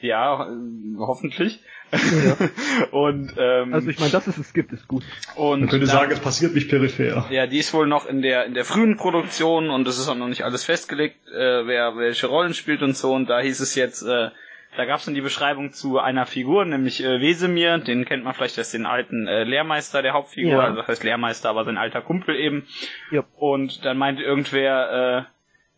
Ja, 0.06 0.43
äh, 0.49 0.97
hoffentlich. 0.97 1.60
Ja. 1.91 2.36
und 2.91 3.34
ähm, 3.38 3.74
Also 3.74 3.89
ich 3.89 3.99
meine, 3.99 4.12
dass 4.12 4.28
es 4.28 4.38
es 4.38 4.53
gibt, 4.53 4.72
ist 4.74 4.88
gut. 4.88 5.03
und 5.36 5.62
Man 5.62 5.70
könnte 5.70 5.86
dann- 5.86 5.95
sagen, 5.95 6.12
es 6.12 6.20
passiert 6.20 6.53
nicht 6.56 6.70
peripher. 6.70 7.26
Ja, 7.30 7.47
die 7.47 7.60
ist 7.60 7.74
wohl 7.74 7.88
noch 7.88 8.06
in 8.06 8.22
der 8.22 8.45
in 8.45 8.53
der 8.53 8.66
frühen 8.66 8.97
Produktion 8.97 9.70
und 9.70 9.88
es 9.88 9.97
ist 9.99 10.08
auch 10.10 10.16
noch 10.16 10.28
nicht 10.28 10.43
alles 10.43 10.64
festgelegt, 10.66 11.28
äh, 11.30 11.68
wer 11.68 11.95
welche 11.95 12.28
Rollen 12.28 12.53
spielt 12.53 12.82
und 12.82 12.97
so. 12.97 13.14
Und 13.14 13.30
da 13.30 13.39
hieß 13.39 13.60
es 13.60 13.76
jetzt, 13.76 14.01
äh, 14.01 14.30
da 14.78 14.84
gab 14.86 14.99
es 14.99 15.06
dann 15.06 15.14
die 15.16 15.22
Beschreibung 15.22 15.72
zu 15.72 15.99
einer 15.99 16.26
Figur, 16.26 16.66
nämlich 16.66 17.01
äh, 17.01 17.22
Wesemir, 17.22 17.78
den 17.78 18.03
kennt 18.03 18.26
man 18.26 18.34
vielleicht 18.34 18.58
als 18.58 18.72
den 18.72 18.86
alten 18.86 19.26
äh, 19.28 19.43
Lehrmeister 19.45 20.01
der 20.01 20.14
Hauptfigur, 20.14 20.51
Ja. 20.51 20.60
also 20.62 20.78
das 20.78 20.88
heißt 20.89 21.03
Lehrmeister, 21.06 21.49
aber 21.49 21.64
sein 21.64 21.78
alter 21.78 22.01
Kumpel 22.01 22.36
eben. 22.36 22.68
Ja. 23.12 23.24
Und 23.38 23.86
dann 23.86 23.97
meinte 23.97 24.22
irgendwer, 24.24 25.28
äh, 25.30 25.34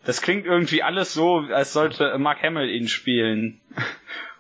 das 0.08 0.22
klingt 0.22 0.46
irgendwie 0.46 0.84
alles 0.84 1.14
so, 1.14 1.40
als 1.52 1.74
sollte 1.74 2.18
Mark 2.18 2.42
Hamill 2.42 2.70
ihn 2.70 2.88
spielen. 2.88 3.60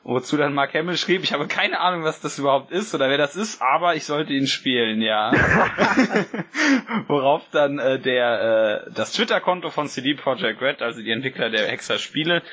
Wozu 0.03 0.38
dann 0.38 0.53
Mark 0.53 0.74
Hamill 0.74 0.95
schrieb, 0.95 1.24
ich 1.24 1.34
habe 1.34 1.45
keine 1.47 1.82
Ahnung, 1.82 2.05
was 2.05 2.22
das 2.22 2.39
überhaupt 2.39 2.72
ist 2.72 2.95
oder 2.95 3.09
wer 3.09 3.18
das 3.18 3.36
ist, 3.36 3.61
aber 3.61 3.93
ich 3.93 4.05
sollte 4.05 4.32
ihn 4.32 4.47
spielen, 4.47 5.01
ja. 5.01 5.34
Worauf 7.08 7.43
dann 7.51 7.79
äh, 7.79 8.00
der 8.00 8.86
äh, 8.87 8.92
das 8.93 9.12
Twitter-Konto 9.12 9.70
von 9.70 9.89
CD 9.89 10.13
Projekt 10.13 10.62
Red, 10.62 10.82
also 10.82 11.01
die 11.01 11.12
Entwickler 11.12 11.50
der 11.50 11.67
Hexer 11.67 11.97
Spiele, 11.97 12.43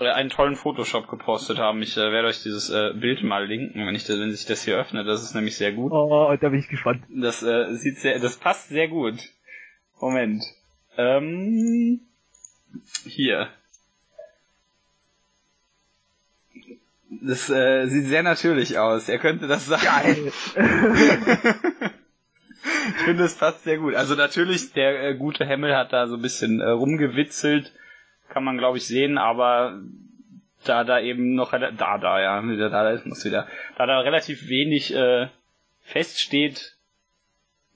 äh, 0.00 0.08
einen 0.08 0.30
tollen 0.30 0.56
Photoshop 0.56 1.06
gepostet 1.06 1.58
haben. 1.58 1.82
Ich 1.82 1.96
äh, 1.96 2.10
werde 2.10 2.26
euch 2.26 2.42
dieses 2.42 2.68
äh, 2.70 2.94
Bild 2.94 3.22
mal 3.22 3.46
linken, 3.46 3.86
wenn 3.86 3.94
ich 3.94 4.06
das, 4.06 4.18
wenn 4.18 4.32
sich 4.32 4.46
das 4.46 4.64
hier 4.64 4.76
öffnet. 4.76 5.06
Das 5.06 5.22
ist 5.22 5.36
nämlich 5.36 5.56
sehr 5.56 5.70
gut. 5.70 5.92
Oh, 5.92 6.34
da 6.40 6.48
bin 6.48 6.58
ich 6.58 6.68
gespannt. 6.68 7.04
Das 7.10 7.44
äh, 7.44 7.76
sieht 7.76 7.98
sehr, 7.98 8.18
das 8.18 8.38
passt 8.38 8.70
sehr 8.70 8.88
gut. 8.88 9.20
Moment. 10.00 10.42
Ähm, 10.96 12.00
hier. 13.04 13.48
Das 17.08 17.48
äh, 17.50 17.86
sieht 17.86 18.06
sehr 18.06 18.22
natürlich 18.22 18.78
aus. 18.78 19.08
Er 19.08 19.18
könnte 19.18 19.46
das 19.46 19.66
sagen. 19.66 19.84
Geil. 19.84 20.32
ich 22.88 23.02
finde, 23.04 23.24
es 23.24 23.34
passt 23.34 23.64
sehr 23.64 23.78
gut. 23.78 23.94
Also 23.94 24.14
natürlich, 24.14 24.72
der 24.72 25.02
äh, 25.10 25.14
gute 25.14 25.46
Hemmel 25.46 25.76
hat 25.76 25.92
da 25.92 26.06
so 26.08 26.16
ein 26.16 26.22
bisschen 26.22 26.60
äh, 26.60 26.68
rumgewitzelt, 26.70 27.72
kann 28.28 28.44
man 28.44 28.58
glaube 28.58 28.78
ich 28.78 28.86
sehen, 28.86 29.18
aber 29.18 29.80
da 30.64 30.84
da 30.84 31.00
eben 31.00 31.34
noch 31.34 31.52
da 31.52 31.70
da 31.70 32.20
ja 32.20 32.42
wieder 32.42 32.70
da 32.70 32.92
da 32.92 33.00
muss 33.04 33.24
wieder 33.24 33.46
da 33.78 33.86
da 33.86 34.00
relativ 34.00 34.48
wenig 34.48 34.94
äh, 34.94 35.28
feststeht, 35.82 36.76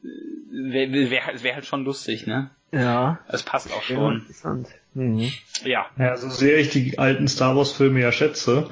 wäre 0.02 1.10
wär, 1.10 1.42
wär 1.42 1.54
halt 1.54 1.66
schon 1.66 1.84
lustig, 1.84 2.26
ne? 2.26 2.50
Ja. 2.72 3.18
Es 3.28 3.42
passt 3.42 3.72
auch 3.72 3.82
schon. 3.82 4.20
interessant. 4.20 4.68
Mhm. 4.94 5.32
Ja. 5.64 5.86
Ja, 5.98 6.16
so 6.16 6.28
sehr 6.28 6.58
ich 6.58 6.70
die 6.70 6.98
alten 6.98 7.28
Star 7.28 7.56
Wars 7.56 7.72
Filme 7.72 8.00
ja 8.00 8.12
schätze, 8.12 8.70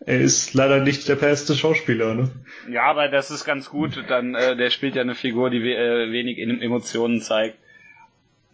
er 0.00 0.20
ist 0.20 0.52
leider 0.54 0.80
nicht 0.80 1.08
der 1.08 1.16
beste 1.16 1.54
Schauspieler, 1.54 2.14
ne? 2.14 2.30
Ja, 2.70 2.84
aber 2.84 3.08
das 3.08 3.30
ist 3.30 3.44
ganz 3.44 3.70
gut. 3.70 4.02
Dann, 4.08 4.34
äh, 4.34 4.56
der 4.56 4.70
spielt 4.70 4.94
ja 4.96 5.02
eine 5.02 5.14
Figur, 5.14 5.50
die 5.50 5.62
we 5.62 5.74
äh, 5.74 6.12
wenig 6.12 6.38
in 6.38 6.60
Emotionen 6.60 7.20
zeigt. 7.20 7.58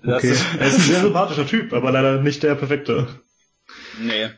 Das 0.02 0.18
Okay. 0.18 0.30
ist, 0.30 0.46
Er 0.58 0.66
ist 0.66 0.74
ein 0.76 0.80
sehr 0.80 1.00
sympathischer 1.00 1.46
Typ, 1.46 1.72
aber 1.72 1.90
leider 1.92 2.20
nicht 2.22 2.42
der 2.42 2.54
perfekte. 2.54 3.08
nee, 4.00 4.28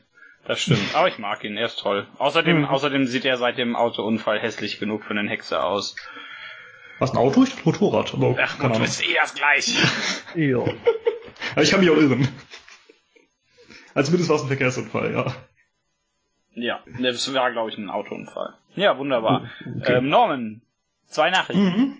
das 0.47 0.61
stimmt. 0.61 0.81
Aber 0.95 1.09
ich 1.09 1.19
mag 1.19 1.45
ihn, 1.45 1.57
er 1.57 1.67
ist 1.67 1.79
toll. 1.79 2.07
Außerdem, 2.19 2.61
Mhm. 2.61 2.65
außerdem 2.65 3.07
sieht 3.07 3.25
er 3.25 3.37
seit 3.37 3.59
dem 3.59 3.77
Autounfall 3.77 4.41
hässlich 4.41 4.79
genug 4.81 5.05
für 5.05 5.11
einen 5.11 5.29
Hexer 5.29 5.65
aus. 5.65 5.95
Was 7.03 7.11
ein 7.11 7.17
Auto? 7.17 7.43
Ich 7.43 7.51
dachte 7.51 7.65
Motorrad, 7.65 8.15
aber 8.15 8.37
Ach 8.41 8.59
keine 8.59 8.75
Ahnung. 8.75 8.87
ist 8.87 9.03
eh 9.03 9.15
das 9.21 9.35
gleich. 9.35 9.75
Ja. 10.37 10.59
Aber 10.61 11.63
ich 11.63 11.69
kann 11.69 11.81
mich 11.81 11.91
auch 11.91 11.97
irren. 11.97 12.29
Also 13.93 14.07
zumindest 14.07 14.29
war 14.31 14.37
es 14.37 14.43
ein 14.43 14.47
Verkehrsunfall, 14.47 15.13
ja. 15.13 15.35
ja, 16.55 16.85
das 17.01 17.35
war, 17.35 17.51
glaube 17.51 17.71
ich, 17.71 17.77
ein 17.77 17.91
Autounfall. 17.91 18.55
Ja, 18.77 18.97
wunderbar. 18.99 19.51
Okay. 19.79 19.95
Ähm, 19.97 20.11
Norman, 20.11 20.63
zwei 21.09 21.31
Nachrichten. 21.31 21.99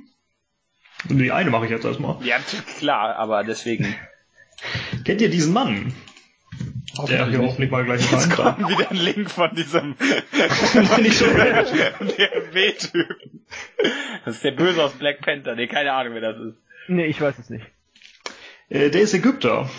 Mhm. 1.09 1.19
Die 1.19 1.33
eine 1.33 1.51
mache 1.51 1.65
ich 1.65 1.73
jetzt 1.73 1.85
erstmal. 1.85 2.25
Ja, 2.25 2.39
klar, 2.79 3.17
aber 3.17 3.43
deswegen. 3.43 3.97
Kennt 5.05 5.21
ihr 5.21 5.31
diesen 5.31 5.53
Mann? 5.53 5.93
Der 7.09 7.27
hier 7.29 7.41
auch 7.41 7.59
nicht 7.59 7.71
mal 7.71 7.85
gleich 7.85 8.13
rein 8.13 8.29
kann. 8.29 8.69
Wieder 8.69 8.91
ein 8.91 8.97
Link 8.97 9.31
von 9.31 9.55
diesem 9.55 9.91
nicht 11.03 11.17
so 11.17 11.25
bad. 11.35 11.73
DMW-Typ. 12.01 13.09
Das 14.25 14.37
ist 14.37 14.45
der 14.45 14.51
Böse 14.53 14.83
aus 14.83 14.93
Black 14.93 15.21
Panther. 15.23 15.55
Nee, 15.57 15.67
keine 15.69 15.93
Ahnung, 15.93 16.15
wer 16.15 16.21
das 16.33 16.37
ist. 16.41 16.57
Nee, 16.89 17.07
ich 17.07 17.21
weiß 17.21 17.39
es 17.39 17.49
nicht. 17.51 17.65
Äh, 18.69 18.91
Der 18.91 19.01
ist 19.03 19.15
Ägypter. 19.15 19.71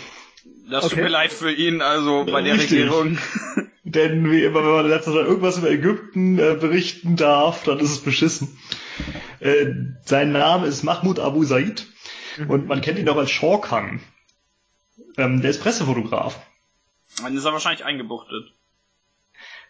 Das 0.68 0.82
tut 0.84 0.92
Okay. 0.94 1.02
mir 1.02 1.08
leid 1.08 1.32
für 1.32 1.52
ihn, 1.52 1.82
also 1.82 2.24
bei 2.24 2.42
der 2.42 2.54
Richtig. 2.54 2.72
Regierung. 2.80 3.18
Denn 3.84 4.30
wie 4.30 4.42
immer, 4.42 4.64
wenn 4.64 4.72
man 4.72 4.84
in 4.86 4.90
letzter 4.90 5.12
Zeit 5.12 5.26
irgendwas 5.26 5.58
über 5.58 5.70
Ägypten 5.70 6.38
äh, 6.38 6.54
berichten 6.58 7.16
darf, 7.16 7.64
dann 7.64 7.78
ist 7.80 7.90
es 7.90 8.00
beschissen. 8.02 8.56
Äh, 9.40 9.66
sein 10.04 10.32
Name 10.32 10.66
ist 10.66 10.82
Mahmoud 10.84 11.18
Abu 11.20 11.44
Said 11.44 11.86
und 12.48 12.66
man 12.66 12.80
kennt 12.80 12.98
ihn 12.98 13.08
auch 13.08 13.18
als 13.18 13.30
Shah 13.30 13.58
Khan. 13.58 14.00
Ähm, 15.18 15.42
der 15.42 15.50
ist 15.50 15.60
Pressefotograf. 15.62 16.40
Dann 17.22 17.36
ist 17.36 17.44
er 17.44 17.52
wahrscheinlich 17.52 17.84
eingebuchtet. 17.84 18.52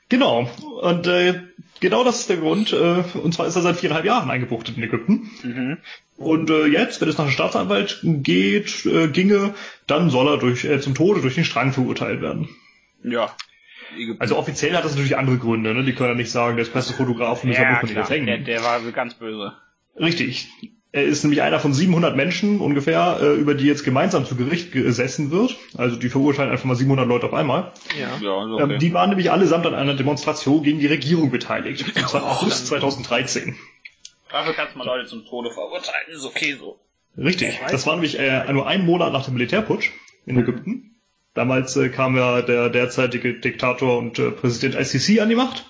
Genau. 0.08 0.48
Und 0.82 1.06
äh, 1.06 1.40
genau 1.80 2.04
das 2.04 2.20
ist 2.20 2.28
der 2.28 2.36
Grund. 2.36 2.72
Äh, 2.72 3.04
und 3.14 3.32
zwar 3.34 3.46
ist 3.46 3.56
er 3.56 3.62
seit 3.62 3.76
viereinhalb 3.76 4.04
Jahren 4.04 4.30
eingebuchtet 4.30 4.76
in 4.76 4.82
Ägypten. 4.82 5.30
Mhm. 5.42 5.78
Und 6.16 6.50
äh, 6.50 6.66
jetzt, 6.66 7.00
wenn 7.00 7.08
es 7.08 7.18
nach 7.18 7.24
dem 7.24 7.32
Staatsanwalt 7.32 8.00
geht, 8.02 8.86
äh, 8.86 9.08
ginge, 9.08 9.54
dann 9.86 10.10
soll 10.10 10.28
er 10.28 10.38
durch 10.38 10.64
äh, 10.64 10.80
zum 10.80 10.94
Tode 10.94 11.20
durch 11.20 11.34
den 11.34 11.44
Strang 11.44 11.72
verurteilt 11.72 12.20
werden. 12.20 12.48
Ja. 13.02 13.34
Ägypten. 13.96 14.20
Also 14.20 14.36
offiziell 14.36 14.76
hat 14.76 14.84
das 14.84 14.92
natürlich 14.92 15.16
andere 15.16 15.38
Gründe. 15.38 15.74
Ne? 15.74 15.84
Die 15.84 15.94
können 15.94 16.10
ja 16.10 16.14
nicht 16.14 16.30
sagen, 16.30 16.56
der 16.56 16.64
ist 16.64 16.72
Pressefotograf 16.72 17.42
und 17.42 17.50
deshalb 17.50 17.68
ja, 17.68 17.80
ihn 17.80 17.88
klar. 17.88 18.02
jetzt 18.02 18.10
hängen. 18.10 18.26
Der, 18.26 18.38
der 18.38 18.62
war 18.62 18.80
ganz 18.92 19.14
böse. 19.14 19.54
Richtig. 19.98 20.48
Er 20.94 21.02
ist 21.02 21.24
nämlich 21.24 21.42
einer 21.42 21.58
von 21.58 21.74
700 21.74 22.14
Menschen 22.14 22.60
ungefähr, 22.60 23.18
äh, 23.20 23.34
über 23.34 23.56
die 23.56 23.64
jetzt 23.64 23.82
gemeinsam 23.82 24.26
zu 24.26 24.36
Gericht 24.36 24.70
gesessen 24.70 25.32
wird. 25.32 25.56
Also 25.76 25.96
die 25.96 26.08
verurteilen 26.08 26.52
einfach 26.52 26.66
mal 26.66 26.76
700 26.76 27.08
Leute 27.08 27.26
auf 27.26 27.34
einmal. 27.34 27.72
Ja. 27.98 28.16
Ja, 28.22 28.38
also 28.38 28.60
Ähm, 28.60 28.64
okay. 28.66 28.78
die 28.78 28.94
waren 28.94 29.08
nämlich 29.08 29.32
allesamt 29.32 29.66
an 29.66 29.74
einer 29.74 29.94
Demonstration 29.94 30.62
gegen 30.62 30.78
die 30.78 30.86
Regierung 30.86 31.32
beteiligt. 31.32 31.84
Und 31.96 32.08
zwar 32.08 32.20
im 32.22 32.28
August 32.28 32.68
2013. 32.68 33.56
Dafür 34.30 34.52
kannst 34.54 34.74
du 34.74 34.78
mal 34.78 34.84
Leute 34.84 35.08
zum 35.08 35.26
Tode 35.26 35.50
verurteilen. 35.50 36.12
Ist 36.12 36.24
okay 36.24 36.54
so. 36.56 36.78
Richtig. 37.18 37.60
Das 37.68 37.88
war 37.88 37.94
nämlich 37.94 38.16
äh, 38.20 38.52
nur 38.52 38.68
ein 38.68 38.86
Monat 38.86 39.12
nach 39.12 39.24
dem 39.24 39.34
Militärputsch 39.34 39.90
in 40.26 40.38
Ägypten. 40.38 40.94
Damals 41.34 41.76
äh, 41.76 41.88
kam 41.88 42.16
ja 42.16 42.40
der 42.40 42.70
derzeitige 42.70 43.34
Diktator 43.34 43.98
und 43.98 44.20
äh, 44.20 44.30
Präsident 44.30 44.76
ICC 44.76 45.20
an 45.20 45.28
die 45.28 45.34
Macht. 45.34 45.66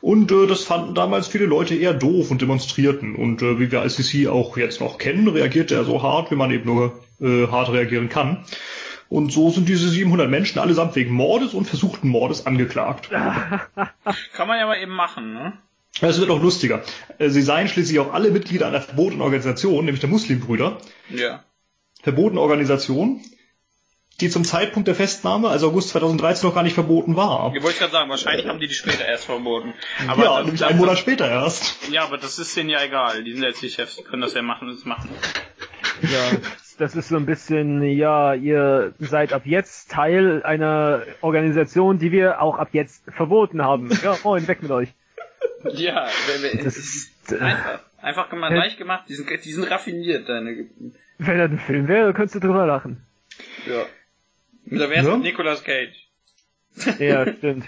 Und 0.00 0.32
äh, 0.32 0.46
das 0.46 0.64
fanden 0.64 0.94
damals 0.94 1.28
viele 1.28 1.46
Leute 1.46 1.74
eher 1.74 1.94
doof 1.94 2.30
und 2.30 2.40
demonstrierten. 2.40 3.14
Und 3.14 3.42
äh, 3.42 3.58
wie 3.58 3.70
wir 3.70 3.84
ICC 3.84 4.28
auch 4.28 4.56
jetzt 4.56 4.80
noch 4.80 4.98
kennen, 4.98 5.28
reagierte 5.28 5.74
er 5.74 5.84
so 5.84 6.02
hart, 6.02 6.30
wie 6.30 6.36
man 6.36 6.50
eben 6.50 6.66
nur 6.66 7.00
äh, 7.20 7.46
hart 7.48 7.70
reagieren 7.70 8.08
kann. 8.08 8.44
Und 9.08 9.32
so 9.32 9.50
sind 9.50 9.68
diese 9.68 9.88
700 9.88 10.30
Menschen 10.30 10.60
allesamt 10.60 10.94
wegen 10.94 11.12
Mordes 11.12 11.52
und 11.52 11.66
versuchten 11.66 12.08
Mordes 12.08 12.46
angeklagt. 12.46 13.10
Kann 13.10 14.48
man 14.48 14.58
ja 14.58 14.66
mal 14.66 14.80
eben 14.80 14.92
machen, 14.92 15.34
ne? 15.34 15.52
Es 16.00 16.20
wird 16.20 16.30
auch 16.30 16.40
lustiger. 16.40 16.82
Äh, 17.18 17.28
Sie 17.28 17.42
seien 17.42 17.68
schließlich 17.68 17.98
auch 17.98 18.14
alle 18.14 18.30
Mitglieder 18.30 18.68
einer 18.68 18.80
verbotenen 18.80 19.22
Organisation, 19.22 19.84
nämlich 19.84 20.00
der 20.00 20.08
Muslimbrüder. 20.08 20.78
Ja. 21.10 21.42
verbotene 22.02 22.40
Organisation, 22.40 23.20
die 24.20 24.28
zum 24.30 24.44
Zeitpunkt 24.44 24.86
der 24.88 24.94
Festnahme, 24.94 25.48
also 25.48 25.68
August 25.68 25.90
2013, 25.90 26.48
noch 26.48 26.54
gar 26.54 26.62
nicht 26.62 26.74
verboten 26.74 27.16
war. 27.16 27.52
Ich 27.54 27.62
wollte 27.62 27.78
gerade 27.78 27.92
sagen, 27.92 28.10
wahrscheinlich 28.10 28.46
haben 28.46 28.60
die 28.60 28.68
die 28.68 28.74
später 28.74 29.06
erst 29.06 29.24
verboten. 29.24 29.74
Aber 30.08 30.22
ja, 30.24 30.28
das- 30.36 30.44
nämlich 30.44 30.60
das- 30.60 30.68
einen 30.70 30.78
Monat 30.78 30.98
später 30.98 31.28
erst. 31.28 31.90
Ja, 31.90 32.04
aber 32.04 32.18
das 32.18 32.38
ist 32.38 32.56
denen 32.56 32.70
ja 32.70 32.82
egal. 32.82 33.24
Die 33.24 33.32
sind 33.32 33.42
jetzt 33.42 33.62
die 33.62 33.70
Chefs, 33.70 33.96
die 33.96 34.02
können 34.02 34.22
das 34.22 34.34
ja 34.34 34.42
machen, 34.42 34.68
das 34.68 34.84
machen. 34.84 35.08
Ja, 36.02 36.38
das 36.78 36.94
ist 36.96 37.08
so 37.08 37.16
ein 37.16 37.26
bisschen, 37.26 37.82
ja, 37.82 38.32
ihr 38.34 38.94
seid 38.98 39.32
ab 39.32 39.42
jetzt 39.44 39.90
Teil 39.90 40.42
einer 40.42 41.02
Organisation, 41.20 41.98
die 41.98 42.10
wir 42.12 42.40
auch 42.40 42.56
ab 42.58 42.68
jetzt 42.72 43.04
verboten 43.16 43.62
haben. 43.62 43.90
Ja, 44.02 44.16
moin, 44.24 44.46
weg 44.48 44.62
mit 44.62 44.70
euch. 44.70 44.88
Ja, 45.74 46.06
wer- 46.26 46.42
wer- 46.54 46.64
Das 46.64 46.76
es 46.76 46.78
ist 46.78 47.12
ist, 47.24 47.32
äh, 47.32 47.38
einfach. 47.40 47.80
Einfach 48.02 48.30
gemacht, 48.30 48.52
leicht 48.52 48.78
gemacht, 48.78 49.04
die 49.10 49.14
sind, 49.14 49.28
die 49.44 49.52
sind 49.52 49.70
raffiniert, 49.70 50.26
deine. 50.26 50.66
wenn 51.18 51.38
das 51.38 51.50
ein 51.50 51.58
Film 51.58 51.86
wäre, 51.86 52.14
könntest 52.14 52.36
du 52.36 52.40
drüber 52.40 52.64
lachen. 52.64 53.04
Ja. 53.66 53.82
Da 54.70 54.88
wär's 54.90 55.06
Ja. 55.06 55.14
mit 55.14 55.24
Nicolas 55.24 55.64
Cage. 55.64 55.94
Ja, 56.98 57.26
stimmt. 57.32 57.64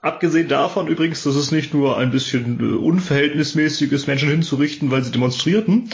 Abgesehen 0.00 0.48
davon 0.48 0.88
übrigens, 0.88 1.22
dass 1.22 1.36
es 1.36 1.52
nicht 1.52 1.72
nur 1.74 1.96
ein 1.96 2.10
bisschen 2.10 2.58
äh, 2.58 2.74
unverhältnismäßig 2.76 3.92
ist, 3.92 4.08
Menschen 4.08 4.28
hinzurichten, 4.30 4.90
weil 4.90 5.04
sie 5.04 5.12
demonstrierten, 5.12 5.90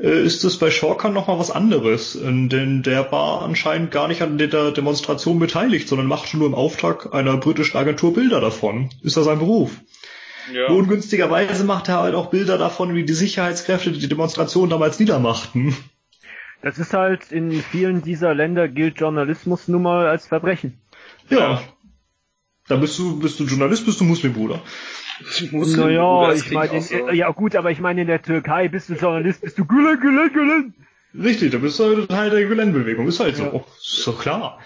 äh, 0.00 0.24
ist 0.24 0.42
es 0.44 0.58
bei 0.58 0.70
Shorkan 0.70 1.12
noch 1.12 1.26
mal 1.28 1.38
was 1.38 1.50
anderes. 1.50 2.16
Äh, 2.16 2.48
denn 2.48 2.82
der 2.82 3.12
war 3.12 3.42
anscheinend 3.42 3.90
gar 3.90 4.08
nicht 4.08 4.22
an 4.22 4.38
der 4.38 4.70
Demonstration 4.70 5.38
beteiligt, 5.38 5.86
sondern 5.86 6.06
machte 6.06 6.38
nur 6.38 6.46
im 6.46 6.54
Auftrag 6.54 7.12
einer 7.14 7.36
britischen 7.36 7.76
Agentur 7.76 8.14
Bilder 8.14 8.40
davon. 8.40 8.88
Ist 9.02 9.18
das 9.18 9.26
sein 9.26 9.38
Beruf? 9.38 9.72
Ja. 10.52 10.68
Ungünstigerweise 10.68 11.64
macht 11.64 11.88
er 11.88 11.98
halt 12.00 12.14
auch 12.14 12.30
Bilder 12.30 12.56
davon, 12.56 12.94
wie 12.94 13.04
die 13.04 13.12
Sicherheitskräfte 13.12 13.92
die 13.92 14.08
Demonstration 14.08 14.70
damals 14.70 14.98
niedermachten. 14.98 15.76
Das 16.62 16.78
ist 16.78 16.94
halt, 16.94 17.32
in 17.32 17.50
vielen 17.52 18.02
dieser 18.02 18.34
Länder 18.34 18.68
gilt 18.68 19.00
Journalismus 19.00 19.68
nun 19.68 19.82
mal 19.82 20.06
als 20.06 20.26
Verbrechen. 20.26 20.78
Ja. 21.28 21.62
Da 22.68 22.76
bist 22.76 22.98
du, 22.98 23.18
bist 23.18 23.40
du 23.40 23.44
Journalist, 23.44 23.84
bist 23.84 24.00
du 24.00 24.04
Muslimbruder. 24.04 24.62
Muslim, 25.50 25.80
naja, 25.80 26.02
Bruder, 26.02 26.34
ich 26.34 26.50
meine, 26.52 26.72
auch 26.72 26.80
so. 26.80 27.08
in- 27.08 27.14
ja 27.16 27.30
gut, 27.30 27.56
aber 27.56 27.70
ich 27.70 27.80
meine, 27.80 28.00
in 28.02 28.06
der 28.06 28.22
Türkei 28.22 28.68
bist 28.68 28.88
du 28.88 28.94
Journalist, 28.94 29.42
bist 29.42 29.58
du 29.58 29.64
Gülen, 29.66 30.00
Gülen, 30.00 30.32
Gülen. 30.32 30.74
Richtig, 31.14 31.50
da 31.52 31.58
bist 31.58 31.78
du 31.78 32.06
Teil 32.06 32.30
der 32.30 32.44
Gülen-Bewegung. 32.46 33.06
Ist 33.08 33.20
halt 33.20 33.36
so. 33.36 33.42
Ja. 33.44 33.64
Ist 33.80 34.06
doch 34.06 34.20
klar. 34.20 34.60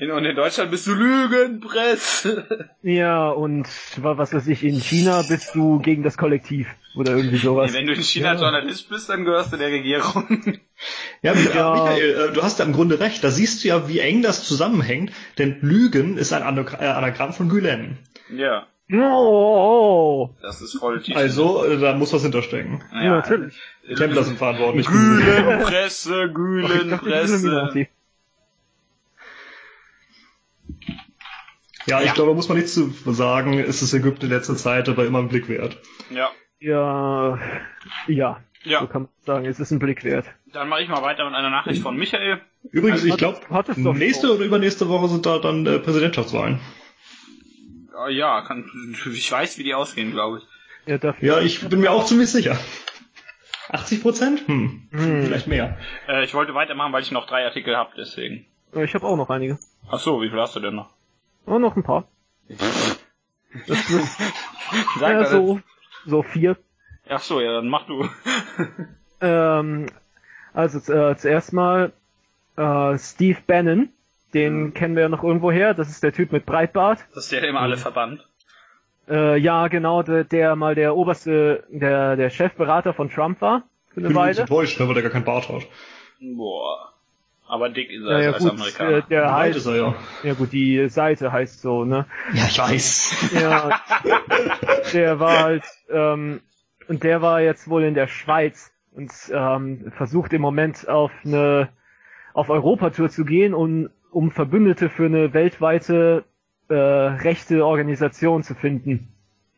In, 0.00 0.10
und 0.10 0.24
in 0.24 0.34
Deutschland 0.34 0.70
bist 0.70 0.86
du 0.86 0.94
Lügenpresse. 0.94 2.68
Ja, 2.82 3.28
und 3.30 3.66
wa- 4.02 4.16
was 4.16 4.32
weiß 4.32 4.46
ich, 4.48 4.64
in 4.64 4.80
China 4.80 5.22
bist 5.28 5.54
du 5.54 5.78
gegen 5.78 6.02
das 6.02 6.16
Kollektiv 6.16 6.66
oder 6.96 7.14
irgendwie 7.16 7.36
sowas. 7.36 7.72
Wenn 7.74 7.86
du 7.86 7.92
in 7.92 8.02
China 8.02 8.34
Ja. 8.34 8.40
Journalist 8.40 8.88
bist, 8.88 9.08
dann 9.10 9.24
gehörst 9.24 9.52
du 9.52 9.56
der 9.58 9.68
Regierung. 9.68 10.42
Ja, 11.22 11.32
Ja. 11.34 11.54
ja. 11.54 11.72
Michael, 11.74 12.28
äh, 12.30 12.32
du 12.32 12.42
hast 12.42 12.58
ja 12.58 12.64
im 12.64 12.72
Grunde 12.72 12.98
recht. 13.00 13.22
Da 13.24 13.30
siehst 13.30 13.62
du 13.64 13.68
ja, 13.68 13.88
wie 13.88 13.98
eng 14.00 14.22
das 14.22 14.44
zusammenhängt. 14.44 15.12
Denn 15.38 15.58
Lügen 15.60 16.16
ist 16.16 16.32
ein 16.32 16.42
äh, 16.42 16.86
Anagramm 16.86 17.32
von 17.32 17.48
Gülen. 17.48 17.98
ja, 18.34 18.66
Oh, 18.92 20.30
das 20.42 20.60
ist 20.60 20.78
voll 20.78 21.00
tief. 21.02 21.16
Also, 21.16 21.64
äh, 21.64 21.78
da 21.78 21.94
muss 21.94 22.12
was 22.12 22.22
hinterstecken. 22.22 22.82
ja, 22.92 23.16
natürlich. 23.16 23.58
Templer 23.96 24.22
sind 24.24 24.36
verantwortlich. 24.38 24.86
Gülenpresse, 24.86 26.30
Gülenpresse. 26.32 27.86
Ja, 31.86 32.00
ich 32.00 32.06
Ja. 32.06 32.12
glaube, 32.14 32.30
da 32.30 32.34
muss 32.34 32.48
man 32.48 32.56
nichts 32.58 32.74
zu 32.74 32.88
sagen. 33.12 33.58
Es 33.58 33.82
ist 33.82 33.92
Ägypten 33.92 34.26
in 34.26 34.30
letzter 34.32 34.56
Zeit 34.56 34.88
aber 34.88 35.04
immer 35.04 35.18
ein 35.18 35.28
Blick 35.28 35.48
wert. 35.48 35.78
Ja, 36.10 36.30
Ja, 36.58 37.38
ja, 38.06 38.40
so 38.64 38.70
ja. 38.70 38.86
kann 38.86 39.02
man 39.02 39.10
sagen, 39.26 39.44
es 39.46 39.60
ist 39.60 39.70
ein 39.70 39.78
Blick 39.78 40.02
wert. 40.04 40.26
Dann 40.52 40.68
mache 40.68 40.82
ich 40.82 40.88
mal 40.88 41.02
weiter 41.02 41.24
mit 41.26 41.34
einer 41.34 41.50
Nachricht 41.50 41.82
von 41.82 41.96
Michael. 41.96 42.40
Übrigens, 42.70 43.00
Also, 43.02 43.08
ich 43.12 43.16
glaube, 43.18 43.40
nächste 43.98 44.28
schon. 44.28 44.36
oder 44.36 44.44
übernächste 44.46 44.88
Woche 44.88 45.08
sind 45.08 45.26
da 45.26 45.38
dann 45.38 45.66
äh, 45.66 45.78
Präsidentschaftswahlen. 45.78 46.60
Ah, 47.96 48.08
Ja, 48.08 48.40
kann, 48.42 48.64
ich 49.12 49.30
weiß, 49.30 49.58
wie 49.58 49.64
die 49.64 49.74
ausgehen, 49.74 50.12
glaube 50.12 50.38
ich. 50.38 50.44
Ja, 50.88 50.98
dafür. 50.98 51.26
Ja, 51.36 51.40
ich 51.40 51.68
bin 51.68 51.80
mir 51.80 51.90
auch 51.90 52.04
ziemlich 52.06 52.30
sicher. 52.30 52.58
80 53.70 54.02
Prozent? 54.02 54.46
Hm, 54.46 54.88
Hm. 54.90 55.22
vielleicht 55.24 55.46
mehr. 55.48 55.78
Äh, 56.08 56.24
ich 56.24 56.34
wollte 56.34 56.54
weitermachen, 56.54 56.92
weil 56.92 57.02
ich 57.02 57.10
noch 57.10 57.26
drei 57.26 57.44
Artikel 57.44 57.76
habe, 57.76 57.90
deswegen. 57.96 58.46
Ich 58.74 58.94
habe 58.94 59.06
auch 59.06 59.16
noch 59.16 59.30
einige. 59.30 59.58
Ach 59.90 59.98
so, 59.98 60.20
wie 60.22 60.28
viel 60.30 60.38
hast 60.40 60.54
du 60.56 60.60
denn 60.60 60.74
noch? 60.74 60.90
Oh, 61.46 61.58
noch 61.58 61.76
ein 61.76 61.82
paar. 61.82 62.08
Das 62.48 63.78
Sag 64.98 65.12
ja, 65.12 65.24
so, 65.26 65.60
so 66.06 66.22
vier. 66.22 66.56
Ach 67.08 67.20
so, 67.20 67.40
ja, 67.40 67.52
dann 67.52 67.68
mach 67.68 67.86
du. 67.86 68.08
Ähm, 69.20 69.86
also 70.52 70.78
äh, 70.92 71.16
zuerst 71.16 71.52
mal 71.54 71.92
äh, 72.56 72.98
Steve 72.98 73.38
Bannon, 73.46 73.88
den 74.34 74.74
kennen 74.74 74.96
wir 74.96 75.04
ja 75.04 75.08
noch 75.08 75.22
irgendwo 75.22 75.50
her. 75.50 75.72
Das 75.72 75.88
ist 75.88 76.02
der 76.02 76.12
Typ 76.12 76.30
mit 76.30 76.44
Breitbart. 76.44 76.98
Das 77.14 77.24
ist 77.24 77.32
der 77.32 77.42
immer 77.44 77.60
alle 77.60 77.78
verbannt. 77.78 78.28
Äh, 79.08 79.38
ja, 79.38 79.68
genau, 79.68 80.02
der, 80.02 80.24
der 80.24 80.56
mal 80.56 80.74
der 80.74 80.96
oberste, 80.96 81.64
der, 81.70 82.16
der 82.16 82.28
Chefberater 82.28 82.92
von 82.92 83.08
Trump 83.08 83.40
war 83.40 83.62
für 83.94 84.00
Ich 84.00 84.06
eine 84.06 84.08
bin 84.08 84.16
übrigens 84.16 84.36
Weile. 84.36 84.40
enttäuscht, 84.42 84.80
ne, 84.80 84.88
weil 84.88 84.94
der 84.94 85.02
gar 85.04 85.12
keinen 85.12 85.24
Bart 85.24 85.48
hat. 85.48 85.62
Boah. 86.20 86.92
Aber 87.46 87.68
dick 87.68 87.90
ist 87.90 88.04
er 88.04 88.12
Ja, 88.12 88.20
ja, 88.20 88.32
als 88.32 88.42
gut, 88.42 88.52
Amerikaner. 88.52 88.90
äh, 88.98 89.02
der 89.10 89.34
heißt, 89.34 89.58
ist 89.58 89.66
er 89.66 89.76
ja. 89.76 89.94
ja 90.22 90.34
gut, 90.34 90.52
die 90.52 90.88
Seite 90.88 91.30
heißt 91.32 91.60
so, 91.60 91.84
ne? 91.84 92.06
Ja, 92.32 92.46
ich 92.46 92.58
weiß. 92.58 93.32
Ja, 93.34 93.80
der 94.92 95.20
war 95.20 95.38
halt, 95.42 95.64
ähm, 95.90 96.40
und 96.88 97.02
der 97.02 97.22
war 97.22 97.40
jetzt 97.40 97.68
wohl 97.68 97.84
in 97.84 97.94
der 97.94 98.06
Schweiz 98.06 98.72
und 98.92 99.12
ähm, 99.32 99.92
versucht 99.96 100.32
im 100.32 100.42
Moment 100.42 100.88
auf 100.88 101.12
eine 101.24 101.68
auf 102.32 102.50
Europatour 102.50 103.10
zu 103.10 103.24
gehen, 103.24 103.54
um, 103.54 103.90
um 104.10 104.30
Verbündete 104.32 104.88
für 104.88 105.04
eine 105.06 105.32
weltweite 105.34 106.24
äh, 106.68 106.74
rechte 106.74 107.64
Organisation 107.64 108.42
zu 108.42 108.54
finden. 108.54 109.08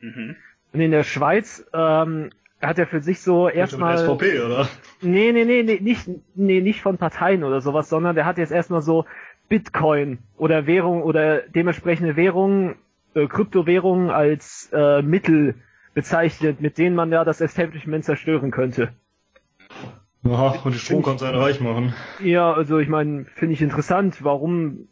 Mhm. 0.00 0.36
Und 0.72 0.80
in 0.80 0.90
der 0.90 1.04
Schweiz 1.04 1.64
ähm, 1.72 2.30
hat 2.60 2.78
er 2.78 2.86
für 2.86 3.00
sich 3.00 3.20
so 3.20 3.48
erstmal 3.48 3.98
SVP, 3.98 4.40
oder? 4.40 4.68
Nee, 5.02 5.32
nee, 5.32 5.44
nee, 5.44 5.62
nee, 5.62 5.78
nicht, 5.80 6.08
nee, 6.34 6.60
nicht 6.60 6.80
von 6.80 6.98
Parteien 6.98 7.44
oder 7.44 7.60
sowas, 7.60 7.88
sondern 7.88 8.14
der 8.14 8.24
hat 8.24 8.38
jetzt 8.38 8.52
erstmal 8.52 8.82
so 8.82 9.04
Bitcoin 9.48 10.18
oder 10.36 10.66
Währung 10.66 11.02
oder 11.02 11.42
dementsprechende 11.42 12.16
Währungen, 12.16 12.76
äh, 13.14 13.26
Kryptowährungen 13.26 14.10
als 14.10 14.70
äh, 14.72 15.02
Mittel 15.02 15.54
bezeichnet, 15.94 16.60
mit 16.60 16.78
denen 16.78 16.96
man 16.96 17.12
ja 17.12 17.24
das 17.24 17.40
Establishment 17.40 18.04
zerstören 18.04 18.50
könnte. 18.50 18.92
Aha, 20.24 20.58
und 20.64 20.74
die 20.74 20.78
Stromkonzerne 20.78 21.38
reich 21.38 21.60
machen. 21.60 21.94
Ja, 22.20 22.52
also 22.52 22.78
ich 22.78 22.88
meine, 22.88 23.26
finde 23.34 23.54
ich 23.54 23.62
interessant, 23.62 24.24
warum 24.24 24.88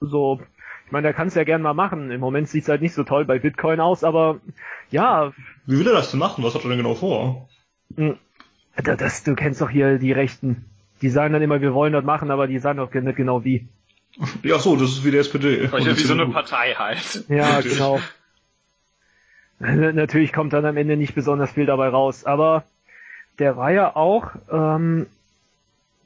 so, 0.00 0.40
ich 0.88 0.92
meine, 0.92 1.06
da 1.06 1.12
kannst 1.12 1.36
ja 1.36 1.44
gern 1.44 1.60
mal 1.60 1.74
machen. 1.74 2.10
Im 2.10 2.18
Moment 2.18 2.48
sieht's 2.48 2.66
halt 2.66 2.80
nicht 2.80 2.94
so 2.94 3.04
toll 3.04 3.26
bei 3.26 3.38
Bitcoin 3.38 3.78
aus, 3.78 4.04
aber 4.04 4.40
ja. 4.90 5.34
Wie 5.66 5.78
will 5.78 5.86
er 5.86 5.92
das 5.92 6.10
denn 6.10 6.18
machen? 6.18 6.42
Was 6.42 6.54
hat 6.54 6.64
er 6.64 6.70
denn 6.70 6.78
genau 6.78 6.94
vor? 6.94 7.46
Hm, 7.94 8.16
das, 8.74 9.22
du 9.22 9.34
kennst 9.34 9.60
doch 9.60 9.68
hier 9.68 9.98
die 9.98 10.12
Rechten. 10.12 10.64
Die 11.02 11.10
sagen 11.10 11.34
dann 11.34 11.42
immer, 11.42 11.60
wir 11.60 11.74
wollen 11.74 11.92
das 11.92 12.06
machen, 12.06 12.30
aber 12.30 12.46
die 12.46 12.58
sagen 12.58 12.78
doch 12.78 12.90
nicht 12.90 13.16
genau 13.16 13.44
wie. 13.44 13.68
Ja, 14.42 14.58
so, 14.58 14.76
das 14.76 14.88
ist 14.92 15.04
wie 15.04 15.10
die 15.10 15.18
SPD. 15.18 15.70
Weil 15.70 15.86
ja 15.86 15.94
wie 15.94 16.00
so 16.00 16.14
eine 16.14 16.24
Partei 16.24 16.72
halt. 16.72 17.26
Ja, 17.28 17.60
genau. 17.60 18.00
Natürlich 19.58 20.32
kommt 20.32 20.54
dann 20.54 20.64
am 20.64 20.78
Ende 20.78 20.96
nicht 20.96 21.14
besonders 21.14 21.52
viel 21.52 21.66
dabei 21.66 21.88
raus, 21.88 22.24
aber 22.24 22.64
der 23.38 23.58
war 23.58 23.72
ja 23.72 23.94
auch, 23.94 24.30
ähm, 24.50 25.06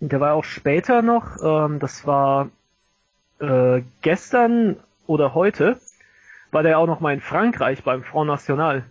der 0.01 0.19
war 0.19 0.35
auch 0.35 0.43
später 0.43 1.03
noch, 1.03 1.37
ähm, 1.41 1.79
das 1.79 2.05
war 2.05 2.51
äh, 3.43 3.83
gestern 4.01 4.77
oder 5.07 5.35
heute, 5.35 5.79
war 6.51 6.63
der 6.63 6.79
auch 6.79 6.87
noch 6.87 7.01
mal 7.01 7.13
in 7.13 7.21
Frankreich 7.21 7.83
beim 7.83 8.05
Front 8.05 8.29
National. 8.29 8.85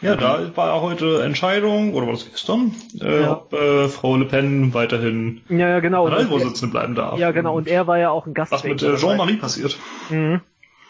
Ja, 0.00 0.16
da 0.16 0.56
war 0.56 0.74
ja 0.74 0.80
heute 0.80 1.22
Entscheidung, 1.22 1.94
oder 1.94 2.06
war 2.06 2.14
das 2.14 2.28
gestern, 2.30 2.74
äh, 3.00 3.22
ja. 3.22 3.32
ob 3.32 3.52
äh, 3.52 3.88
Frau 3.88 4.16
Le 4.16 4.26
Pen 4.26 4.74
weiterhin 4.74 5.40
ja, 5.48 5.68
ja, 5.68 5.80
genau. 5.80 6.08
Parteivorsitzende 6.08 6.72
bleiben 6.72 6.94
darf. 6.94 7.18
Ja, 7.18 7.30
genau, 7.30 7.56
und 7.56 7.68
er 7.68 7.86
war 7.86 7.98
ja 7.98 8.10
auch 8.10 8.26
ein 8.26 8.34
Gastredner. 8.34 8.74
Was 8.74 8.82
mit 8.82 8.94
äh, 8.94 8.96
Jean-Marie 8.96 9.36
passiert. 9.36 9.78
Mhm. 10.10 10.40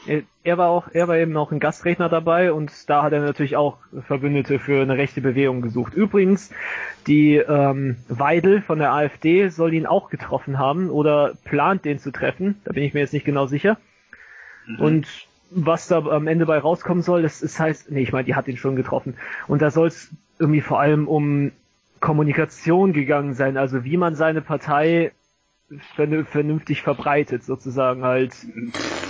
Er 0.07 0.59
war 0.59 0.69
auch, 0.69 0.89
er 0.93 1.09
war 1.09 1.17
eben 1.17 1.37
auch 1.37 1.51
ein 1.53 1.61
Gastredner 1.61 2.09
dabei 2.09 2.53
und 2.53 2.91
da 2.91 3.03
hat 3.03 3.13
er 3.13 3.21
natürlich 3.21 3.57
auch 3.57 3.79
Verbündete 4.07 4.59
für 4.59 4.83
eine 4.83 4.99
rechte 4.99 5.23
Bewegung 5.23 5.63
gesucht. 5.63 5.95
Übrigens, 5.95 6.51
die 7.07 7.37
ähm, 7.37 7.97
Weidel 8.09 8.61
von 8.61 8.79
der 8.79 8.93
AfD 8.93 9.49
soll 9.49 9.73
ihn 9.73 9.87
auch 9.87 10.11
getroffen 10.11 10.59
haben 10.59 10.91
oder 10.91 11.33
plant 11.45 11.87
den 11.87 11.99
zu 11.99 12.11
treffen. 12.11 12.61
Da 12.65 12.73
bin 12.73 12.83
ich 12.83 12.93
mir 12.93 13.01
jetzt 13.01 13.15
nicht 13.15 13.25
genau 13.25 13.47
sicher. 13.47 13.79
Mhm. 14.67 14.81
Und 14.81 15.07
was 15.51 15.89
da 15.89 15.99
am 15.99 16.27
Ende 16.27 16.47
bei 16.47 16.59
rauskommen 16.59 17.03
soll, 17.03 17.23
das 17.23 17.41
ist 17.41 17.59
heißt, 17.59 17.91
nee, 17.91 18.03
ich 18.03 18.13
meine, 18.13 18.25
die 18.25 18.35
hat 18.35 18.49
ihn 18.49 18.57
schon 18.57 18.77
getroffen. 18.77 19.17
Und 19.47 19.63
da 19.63 19.71
soll 19.71 19.89
es 19.89 20.11
irgendwie 20.39 20.61
vor 20.61 20.81
allem 20.81 21.09
um 21.09 21.53
Kommunikation 22.01 22.93
gegangen 22.93 23.35
sein, 23.35 23.57
also 23.57 23.85
wie 23.85 23.97
man 23.97 24.15
seine 24.15 24.43
Partei 24.43 25.13
vernünftig 25.95 26.83
verbreitet, 26.83 27.45
sozusagen 27.45 28.03
halt. 28.03 28.35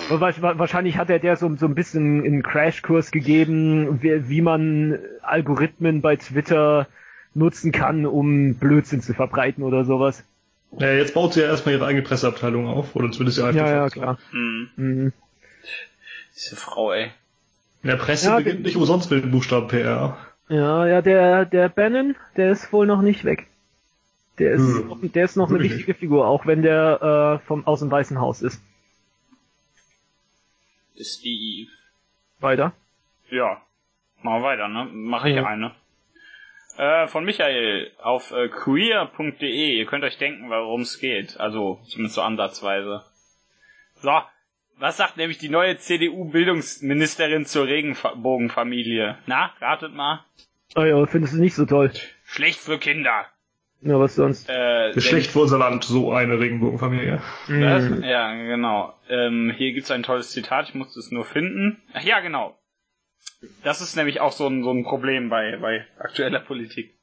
Wahrscheinlich 0.08 0.98
hat 0.98 1.10
er 1.10 1.18
der 1.18 1.36
so, 1.36 1.54
so 1.56 1.66
ein 1.66 1.74
bisschen 1.74 2.24
einen 2.24 2.42
Crashkurs 2.42 3.10
gegeben, 3.10 4.02
wie, 4.02 4.28
wie 4.28 4.42
man 4.42 4.98
Algorithmen 5.22 6.02
bei 6.02 6.16
Twitter 6.16 6.86
nutzen 7.34 7.72
kann, 7.72 8.06
um 8.06 8.54
Blödsinn 8.54 9.00
zu 9.00 9.14
verbreiten 9.14 9.64
oder 9.64 9.84
sowas. 9.84 10.24
Ja, 10.78 10.92
jetzt 10.92 11.14
baut 11.14 11.34
sie 11.34 11.40
ja 11.40 11.46
erstmal 11.46 11.76
ihre 11.76 11.86
eigene 11.86 12.02
Presseabteilung 12.02 12.66
auf, 12.66 12.96
oder 12.96 13.10
zumindest 13.10 13.38
ja 13.38 13.50
Ja, 13.50 13.68
ja, 13.68 13.88
klar. 13.88 14.18
Mhm. 14.32 14.68
Mhm. 14.76 15.12
Diese 16.34 16.56
Frau, 16.56 16.92
ey. 16.92 17.10
In 17.82 17.90
der 17.90 17.96
Presse 17.96 18.28
ja, 18.28 18.36
beginnt 18.36 18.62
nicht 18.62 18.76
umsonst 18.76 19.10
mit 19.10 19.22
dem 19.22 19.30
Buchstaben 19.30 19.68
PR. 19.68 20.16
Ja, 20.48 20.86
ja, 20.86 21.00
der, 21.00 21.44
der 21.44 21.68
Bannon, 21.68 22.16
der 22.36 22.50
ist 22.50 22.72
wohl 22.72 22.86
noch 22.86 23.02
nicht 23.02 23.24
weg. 23.24 23.46
Der 24.38 24.52
ist, 24.52 24.62
hm. 24.62 24.88
noch, 24.88 24.98
der 25.02 25.24
ist 25.24 25.36
noch 25.36 25.48
eine 25.48 25.60
wichtige. 25.60 25.94
Figur, 25.94 26.26
auch 26.26 26.44
wenn 26.46 26.62
der 26.62 27.40
äh, 27.42 27.46
vom 27.46 27.66
aus 27.66 27.80
dem 27.80 27.90
Weißen 27.90 28.20
Haus 28.20 28.42
ist. 28.42 28.60
Ist 30.94 31.24
die 31.24 31.68
weiter? 32.40 32.72
Ja, 33.30 33.60
machen 34.22 34.42
wir 34.42 34.48
weiter, 34.48 34.68
ne? 34.68 34.84
Mache 34.92 35.30
ich 35.30 35.36
ja. 35.36 35.44
eine. 35.44 35.74
Äh, 36.76 37.06
von 37.06 37.24
Michael 37.24 37.92
auf 38.02 38.32
äh, 38.32 38.48
queer.de. 38.48 39.76
Ihr 39.76 39.86
könnt 39.86 40.04
euch 40.04 40.18
denken, 40.18 40.50
worum 40.50 40.82
es 40.82 40.98
geht. 40.98 41.38
Also 41.38 41.80
zumindest 41.86 42.16
so 42.16 42.22
ansatzweise. 42.22 43.04
So, 43.96 44.20
was 44.78 44.96
sagt 44.96 45.16
nämlich 45.16 45.38
die 45.38 45.48
neue 45.48 45.78
CDU-Bildungsministerin 45.78 47.46
zur 47.46 47.66
Regenbogenfamilie? 47.66 49.18
Na, 49.26 49.52
ratet 49.60 49.94
mal. 49.94 50.24
Oh 50.74 50.82
ja, 50.82 51.06
findest 51.06 51.34
du 51.34 51.38
nicht 51.38 51.54
so 51.54 51.64
toll. 51.64 51.92
Schlecht 52.24 52.58
für 52.58 52.78
Kinder. 52.78 53.26
Ja, 53.84 54.00
was 54.00 54.14
sonst? 54.14 54.48
Äh, 54.48 54.92
ist 54.92 55.04
schlecht 55.04 55.30
für 55.30 55.40
unser 55.40 55.58
Land, 55.58 55.84
so 55.84 56.12
eine 56.12 56.40
Regenbogenfamilie. 56.40 57.20
Das? 57.48 57.84
Mhm. 57.90 58.02
Ja, 58.02 58.32
genau. 58.34 58.94
Ähm, 59.10 59.52
hier 59.56 59.72
gibt's 59.72 59.90
ein 59.90 60.02
tolles 60.02 60.30
Zitat, 60.30 60.70
ich 60.70 60.74
muss 60.74 60.96
es 60.96 61.10
nur 61.10 61.26
finden. 61.26 61.82
Ach 61.92 62.02
ja, 62.02 62.20
genau. 62.20 62.58
Das 63.62 63.82
ist 63.82 63.94
nämlich 63.94 64.20
auch 64.20 64.32
so 64.32 64.46
ein, 64.48 64.62
so 64.62 64.70
ein 64.70 64.84
Problem 64.84 65.28
bei, 65.28 65.58
bei 65.58 65.86
aktueller 65.98 66.40
Politik. 66.40 66.94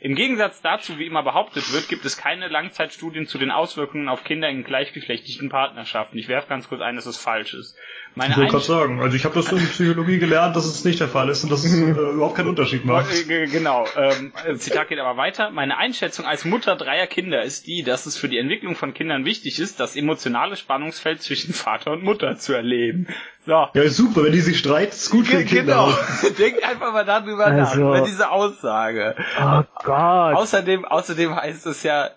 Im 0.00 0.16
Gegensatz 0.16 0.60
dazu, 0.60 0.98
wie 0.98 1.06
immer 1.06 1.22
behauptet 1.22 1.72
wird, 1.72 1.88
gibt 1.88 2.04
es 2.04 2.18
keine 2.18 2.48
Langzeitstudien 2.48 3.26
zu 3.26 3.38
den 3.38 3.52
Auswirkungen 3.52 4.08
auf 4.08 4.24
Kinder 4.24 4.48
in 4.48 4.64
gleichgeschlechtlichen 4.64 5.48
Partnerschaften. 5.48 6.18
Ich 6.18 6.28
werfe 6.28 6.48
ganz 6.48 6.68
kurz 6.68 6.82
ein, 6.82 6.96
dass 6.96 7.06
es 7.06 7.16
falsch 7.16 7.54
ist. 7.54 7.78
Meine 8.16 8.32
ich 8.32 8.36
wollte 8.38 8.52
gerade 8.52 8.64
sagen, 8.64 9.00
also 9.00 9.16
ich 9.16 9.24
habe 9.24 9.34
das 9.34 9.50
in 9.50 9.58
Psychologie 9.58 10.18
gelernt, 10.18 10.54
dass 10.54 10.66
es 10.66 10.84
nicht 10.84 11.00
der 11.00 11.08
Fall 11.08 11.28
ist 11.28 11.42
und 11.42 11.50
dass 11.50 11.64
es 11.64 11.74
äh, 11.74 11.90
überhaupt 11.90 12.36
keinen 12.36 12.48
Unterschied 12.48 12.84
macht. 12.84 13.12
Äh, 13.12 13.46
genau. 13.46 13.86
Ähm, 13.96 14.32
Zitat 14.56 14.88
geht 14.88 15.00
aber 15.00 15.16
weiter. 15.16 15.50
Meine 15.50 15.78
Einschätzung 15.78 16.24
als 16.24 16.44
Mutter 16.44 16.76
dreier 16.76 17.08
Kinder 17.08 17.42
ist 17.42 17.66
die, 17.66 17.82
dass 17.82 18.06
es 18.06 18.16
für 18.16 18.28
die 18.28 18.38
Entwicklung 18.38 18.76
von 18.76 18.94
Kindern 18.94 19.24
wichtig 19.24 19.58
ist, 19.58 19.80
das 19.80 19.96
emotionale 19.96 20.54
Spannungsfeld 20.54 21.22
zwischen 21.22 21.52
Vater 21.54 21.90
und 21.90 22.04
Mutter 22.04 22.36
zu 22.36 22.52
erleben. 22.52 23.08
So. 23.46 23.66
Ja, 23.74 23.88
super, 23.88 24.24
wenn 24.24 24.32
die 24.32 24.40
sich 24.40 24.58
streiten, 24.58 24.92
ist 24.92 25.10
gut 25.10 25.26
für 25.26 25.38
die 25.38 25.44
Kinder. 25.44 25.92
Genau. 26.20 26.34
Denk 26.38 26.66
einfach 26.66 26.92
mal 26.92 27.04
darüber 27.04 27.46
also. 27.46 27.58
nach, 27.58 27.98
über 27.98 28.00
diese 28.06 28.30
Aussage. 28.30 29.16
Oh 29.40 29.62
Gott. 29.82 30.34
Außerdem, 30.36 30.84
außerdem 30.84 31.34
heißt 31.34 31.66
es 31.66 31.82
ja, 31.82 32.10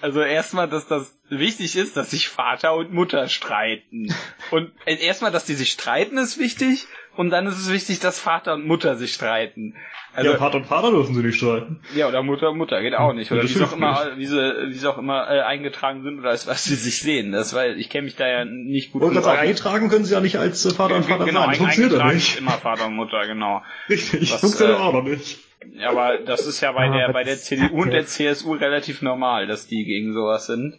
also 0.00 0.20
erstmal, 0.20 0.68
dass 0.68 0.86
das 0.86 1.16
wichtig 1.28 1.76
ist, 1.76 1.96
dass 1.96 2.10
sich 2.10 2.28
Vater 2.28 2.74
und 2.74 2.92
Mutter 2.92 3.28
streiten. 3.28 4.14
Und 4.50 4.72
erstmal, 4.86 5.32
dass 5.32 5.44
die 5.44 5.54
sich 5.54 5.70
streiten, 5.70 6.18
ist 6.18 6.38
wichtig. 6.38 6.86
Und 7.16 7.30
dann 7.30 7.46
ist 7.46 7.58
es 7.58 7.72
wichtig, 7.72 7.98
dass 8.00 8.20
Vater 8.20 8.54
und 8.54 8.66
Mutter 8.66 8.96
sich 8.96 9.14
streiten. 9.14 9.74
Also, 10.12 10.32
ja, 10.32 10.36
Vater 10.36 10.58
und 10.58 10.66
Vater 10.66 10.90
dürfen 10.90 11.14
sie 11.14 11.22
nicht 11.22 11.36
streiten. 11.36 11.80
Ja, 11.94 12.08
oder 12.08 12.22
Mutter 12.22 12.50
und 12.50 12.58
Mutter 12.58 12.80
geht 12.82 12.94
auch 12.94 13.14
nicht. 13.14 13.32
Oder 13.32 13.42
wie 13.42 13.48
sie 13.48 13.64
auch 13.64 13.72
immer, 13.72 14.12
wie 14.16 14.26
sie, 14.26 14.36
wie 14.36 14.74
sie 14.74 14.86
auch 14.86 14.98
immer 14.98 15.26
äh, 15.30 15.40
eingetragen 15.40 16.02
sind 16.02 16.18
oder 16.18 16.30
als 16.30 16.46
was 16.46 16.64
sie 16.64 16.74
sich 16.74 17.00
sehen. 17.00 17.32
Das 17.32 17.54
weil 17.54 17.78
ich 17.78 17.88
kenne 17.88 18.04
mich 18.04 18.16
da 18.16 18.28
ja 18.28 18.44
nicht 18.44 18.92
gut. 18.92 19.02
Und 19.02 19.16
eingetragen 19.26 19.88
können 19.88 20.04
sie 20.04 20.12
ja 20.12 20.20
nicht 20.20 20.38
als 20.38 20.64
äh, 20.66 20.70
Vater 20.70 20.96
und 20.96 21.04
Vater 21.04 21.24
genau, 21.24 21.46
sein. 21.46 21.54
Funktioniert 21.56 21.92
ja 21.92 22.12
nicht. 22.12 22.38
immer 22.38 22.52
Vater 22.52 22.86
und 22.86 22.94
Mutter, 22.96 23.26
genau. 23.26 23.62
Richtig, 23.88 24.30
das, 24.30 24.40
funktioniert 24.40 24.78
äh, 24.78 24.82
auch 24.82 24.92
noch 24.92 25.04
nicht. 25.04 25.38
Ja, 25.74 25.90
aber 25.90 26.18
das 26.18 26.46
ist 26.46 26.60
ja 26.60 26.72
bei 26.72 26.88
der 26.88 27.12
bei 27.12 27.24
der 27.24 27.36
CDU 27.36 27.82
und 27.82 27.90
der 27.90 28.06
CSU 28.06 28.54
relativ 28.54 29.02
normal, 29.02 29.46
dass 29.46 29.66
die 29.66 29.84
gegen 29.84 30.14
sowas 30.14 30.46
sind. 30.46 30.78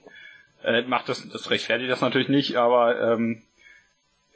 Äh, 0.64 0.84
macht 0.84 1.09
das, 1.09 1.27
das 1.30 1.49
rechtfertigt 1.49 1.91
das 1.91 2.01
natürlich 2.01 2.30
nicht, 2.30 2.55
aber 2.55 3.14
ähm, 3.14 3.41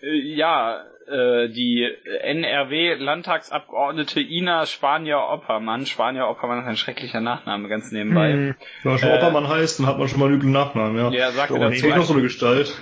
äh, 0.02 0.14
ja, 0.14 0.84
äh, 1.08 1.50
die 1.50 1.88
NRW-Landtagsabgeordnete 2.22 4.22
Ina 4.22 4.66
Spanier-Oppermann, 4.66 5.86
Spanier-Oppermann 5.86 6.62
ist 6.62 6.68
ein 6.68 6.78
schrecklicher 6.78 7.22
Nachname, 7.22 7.70
ganz 7.70 7.92
nebenbei. 7.92 8.34
Hm. 8.34 8.56
Wenn 8.84 8.92
man 8.92 9.00
schon 9.00 9.10
äh, 9.10 9.16
Oppermann 9.16 9.48
heißt, 9.48 9.80
dann 9.80 9.88
hat 9.88 9.98
man 9.98 10.08
schon 10.08 10.20
mal 10.20 10.28
einen 10.28 10.36
üblen 10.36 10.52
Nachnamen, 10.52 10.96
ja. 10.98 11.10
Ja, 11.12 11.32
sagt 11.32 11.52
er 11.52 11.60
dazu. 11.60 11.88
noch 11.88 12.06
so 12.06 12.14
eine 12.14 12.22
Gestalt. 12.22 12.76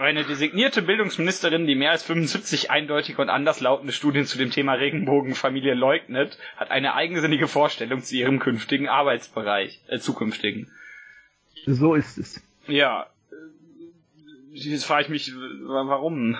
Eine 0.00 0.24
designierte 0.24 0.80
Bildungsministerin, 0.80 1.66
die 1.66 1.74
mehr 1.74 1.90
als 1.90 2.04
75 2.04 2.70
eindeutige 2.70 3.20
und 3.20 3.28
anderslautende 3.28 3.92
Studien 3.92 4.24
zu 4.24 4.38
dem 4.38 4.50
Thema 4.50 4.72
Regenbogenfamilie 4.72 5.74
leugnet, 5.74 6.38
hat 6.56 6.70
eine 6.70 6.94
eigensinnige 6.94 7.46
Vorstellung 7.46 8.02
zu 8.02 8.16
ihrem 8.16 8.38
künftigen 8.38 8.88
Arbeitsbereich, 8.88 9.78
äh, 9.88 9.98
zukünftigen. 9.98 10.72
So 11.66 11.94
ist 11.94 12.16
es. 12.16 12.42
Ja. 12.66 13.08
Jetzt 14.54 14.86
frage 14.86 15.02
ich 15.02 15.08
mich, 15.10 15.32
warum? 15.66 16.38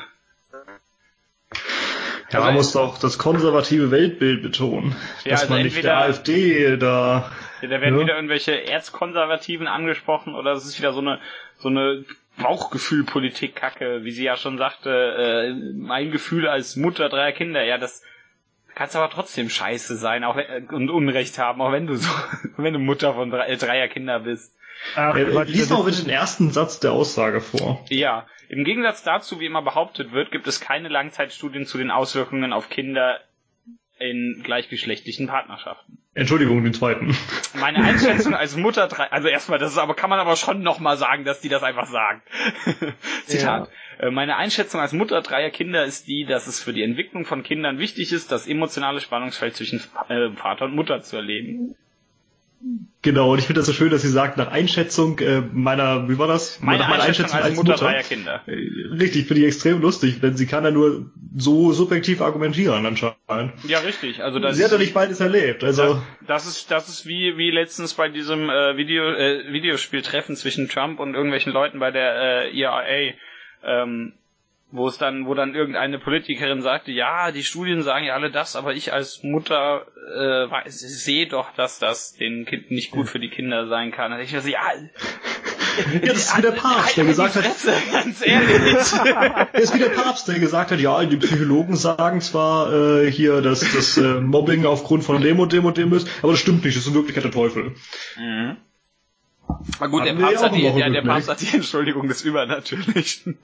Ja, 2.30 2.38
man 2.40 2.42
also, 2.42 2.52
muss 2.56 2.72
doch 2.72 2.98
das 2.98 3.18
konservative 3.18 3.90
Weltbild 3.90 4.42
betonen, 4.42 4.96
ja, 5.24 5.32
dass 5.32 5.42
also 5.42 5.52
man 5.52 5.64
nicht 5.64 5.84
der 5.84 5.98
AfD 5.98 6.78
da. 6.78 7.30
Ja, 7.60 7.68
da 7.68 7.80
werden 7.82 7.96
ja. 7.96 8.04
wieder 8.04 8.16
irgendwelche 8.16 8.70
Erzkonservativen 8.70 9.66
angesprochen 9.66 10.34
oder 10.34 10.52
es 10.52 10.64
ist 10.64 10.78
wieder 10.78 10.94
so 10.94 11.00
eine 11.00 11.20
so 11.58 11.68
eine 11.68 12.06
Bauchgefühlpolitik-Kacke, 12.42 14.04
wie 14.04 14.10
sie 14.10 14.24
ja 14.24 14.36
schon 14.36 14.58
sagte, 14.58 14.90
äh, 14.90 15.72
mein 15.74 16.10
Gefühl 16.10 16.48
als 16.48 16.76
Mutter 16.76 17.08
dreier 17.08 17.32
Kinder, 17.32 17.62
ja, 17.64 17.78
das 17.78 18.02
kannst 18.74 18.96
aber 18.96 19.10
trotzdem 19.10 19.50
scheiße 19.50 19.96
sein 19.96 20.24
auch 20.24 20.36
wenn, 20.36 20.68
und 20.68 20.90
Unrecht 20.90 21.38
haben, 21.38 21.60
auch 21.60 21.72
wenn 21.72 21.86
du 21.86 21.96
so, 21.96 22.10
wenn 22.56 22.72
du 22.72 22.78
Mutter 22.78 23.14
von 23.14 23.30
drei, 23.30 23.46
äh, 23.46 23.56
dreier 23.56 23.88
Kinder 23.88 24.20
bist. 24.20 24.54
Ach, 24.96 25.14
äh, 25.14 25.44
lies 25.44 25.68
doch 25.68 25.84
bitte 25.84 26.02
den 26.02 26.10
ersten 26.10 26.50
Satz 26.50 26.80
der 26.80 26.92
Aussage 26.92 27.40
vor. 27.40 27.84
Ja, 27.90 28.26
im 28.48 28.64
Gegensatz 28.64 29.02
dazu, 29.02 29.38
wie 29.38 29.46
immer 29.46 29.62
behauptet 29.62 30.12
wird, 30.12 30.32
gibt 30.32 30.46
es 30.46 30.60
keine 30.60 30.88
Langzeitstudien 30.88 31.66
zu 31.66 31.78
den 31.78 31.90
Auswirkungen 31.90 32.52
auf 32.52 32.70
Kinder 32.70 33.20
in 33.98 34.40
gleichgeschlechtlichen 34.42 35.26
Partnerschaften. 35.26 35.98
Entschuldigung, 36.14 36.64
den 36.64 36.74
zweiten. 36.74 37.16
Meine 37.54 37.84
Einschätzung 37.84 38.34
als 38.34 38.56
Mutter 38.56 38.88
drei, 38.88 39.10
also 39.12 39.28
erstmal, 39.28 39.60
das 39.60 39.72
ist 39.72 39.78
aber, 39.78 39.94
kann 39.94 40.10
man 40.10 40.18
aber 40.18 40.34
schon 40.34 40.60
nochmal 40.62 40.96
sagen, 40.96 41.24
dass 41.24 41.40
die 41.40 41.48
das 41.48 41.62
einfach 41.62 41.86
sagen. 41.86 42.22
Zitat. 43.26 43.68
Ja. 44.00 44.10
Meine 44.10 44.36
Einschätzung 44.36 44.80
als 44.80 44.92
Mutter 44.92 45.20
dreier 45.22 45.50
Kinder 45.50 45.84
ist 45.84 46.08
die, 46.08 46.24
dass 46.24 46.48
es 46.48 46.60
für 46.60 46.72
die 46.72 46.82
Entwicklung 46.82 47.26
von 47.26 47.42
Kindern 47.44 47.78
wichtig 47.78 48.12
ist, 48.12 48.32
das 48.32 48.48
emotionale 48.48 49.00
Spannungsfeld 49.00 49.54
zwischen 49.54 49.80
Vater 50.36 50.64
und 50.64 50.74
Mutter 50.74 51.00
zu 51.02 51.16
erleben. 51.16 51.76
Genau, 53.02 53.32
und 53.32 53.38
ich 53.38 53.46
finde 53.46 53.60
das 53.60 53.66
so 53.66 53.72
schön, 53.72 53.90
dass 53.90 54.02
sie 54.02 54.10
sagt, 54.10 54.36
nach 54.36 54.48
Einschätzung 54.48 55.18
äh, 55.20 55.40
meiner, 55.40 56.10
wie 56.10 56.18
war 56.18 56.28
das? 56.28 56.60
Meine, 56.60 56.80
nach 56.80 56.90
Einschätzung, 56.90 57.38
Einschätzung 57.38 57.40
als, 57.40 57.56
Mutter, 57.56 57.72
Mutter 57.72 57.84
dreier 57.86 58.02
Kinder. 58.02 58.42
Äh, 58.46 58.96
richtig, 59.00 59.26
finde 59.26 59.40
ich 59.40 59.46
extrem 59.46 59.80
lustig, 59.80 60.20
denn 60.20 60.36
sie 60.36 60.46
kann 60.46 60.64
ja 60.64 60.70
nur 60.70 61.10
so 61.34 61.72
subjektiv 61.72 62.20
argumentieren 62.20 62.84
anscheinend. 62.84 63.52
Ja, 63.66 63.78
richtig. 63.78 64.22
Also 64.22 64.38
das 64.38 64.56
sie 64.56 64.64
hat 64.64 64.72
ja 64.72 64.78
nicht 64.78 64.92
beides 64.92 65.20
erlebt. 65.20 65.64
Also 65.64 65.94
das, 66.20 66.26
das 66.26 66.46
ist 66.46 66.70
das 66.70 66.88
ist 66.90 67.06
wie 67.06 67.38
wie 67.38 67.50
letztens 67.50 67.94
bei 67.94 68.10
diesem 68.10 68.50
äh, 68.50 68.76
Video 68.76 69.04
äh, 69.04 69.50
Videospieltreffen 69.50 70.36
zwischen 70.36 70.68
Trump 70.68 71.00
und 71.00 71.14
irgendwelchen 71.14 71.52
Leuten 71.52 71.78
bei 71.78 71.90
der 71.90 72.44
äh, 72.44 72.50
IAA. 72.50 73.14
Ähm, 73.62 74.12
wo 74.72 74.86
es 74.86 74.98
dann, 74.98 75.26
wo 75.26 75.34
dann 75.34 75.55
irgendeine 75.55 75.98
Politikerin 75.98 76.62
sagte, 76.62 76.92
ja, 76.92 77.32
die 77.32 77.42
Studien 77.42 77.82
sagen 77.82 78.05
ja 78.05 78.14
alle 78.14 78.30
das, 78.30 78.55
aber 78.55 78.74
ich 78.74 78.92
als 78.92 79.22
Mutter 79.22 79.86
äh, 80.14 80.68
sehe 80.68 81.26
doch, 81.26 81.52
dass 81.55 81.78
das 81.78 82.14
den 82.14 82.44
Kind 82.47 82.70
nicht 82.70 82.90
gut 82.92 83.09
für 83.09 83.18
die 83.18 83.30
Kinder 83.30 83.66
sein 83.66 83.90
kann. 83.90 84.12
Und 84.12 84.20
ich 84.20 84.30
so, 84.30 84.48
ja, 84.48 84.60
ja, 85.92 85.98
das 86.01 86.18
ist 86.18 86.38
wie 86.38 86.42
der 86.42 86.52
Papst, 86.52 86.97
der 86.97 87.05
gesagt 87.05 87.34
hat. 87.36 87.44
Ganz 87.92 88.24
ehrlich. 88.24 88.74
das 89.52 89.62
ist 89.62 89.74
wie 89.74 89.78
der 89.78 89.88
Papst, 89.88 90.28
der 90.28 90.38
gesagt 90.38 90.70
hat, 90.70 90.78
ja, 90.78 91.05
die 91.05 91.16
Psychologen 91.16 91.76
sagen 91.76 92.20
zwar 92.20 92.72
äh, 92.72 93.10
hier, 93.10 93.42
dass 93.42 93.60
das 93.60 93.97
äh, 93.97 94.20
Mobbing 94.20 94.66
aufgrund 94.66 95.05
von 95.05 95.20
dem 95.20 95.40
und 95.40 95.52
dem 95.52 95.64
und 95.64 95.76
dem 95.76 95.92
ist, 95.92 96.09
aber 96.22 96.32
das 96.32 96.40
stimmt 96.40 96.64
nicht, 96.64 96.76
das 96.76 96.84
ist 96.84 96.88
in 96.88 96.94
Wirklichkeit 96.94 97.24
der 97.24 97.32
Teufel. 97.32 97.74
Mhm. 98.16 98.56
Na 99.81 99.86
gut, 99.86 100.05
der 100.05 100.14
Papst, 100.14 100.43
hat 100.43 100.55
die, 100.55 100.62
der, 100.62 100.90
der 100.90 101.02
Papst 101.02 101.28
hat 101.28 101.40
die 101.40 101.55
Entschuldigung 101.55 102.09
des 102.09 102.22
Übernatürlichen. 102.22 103.39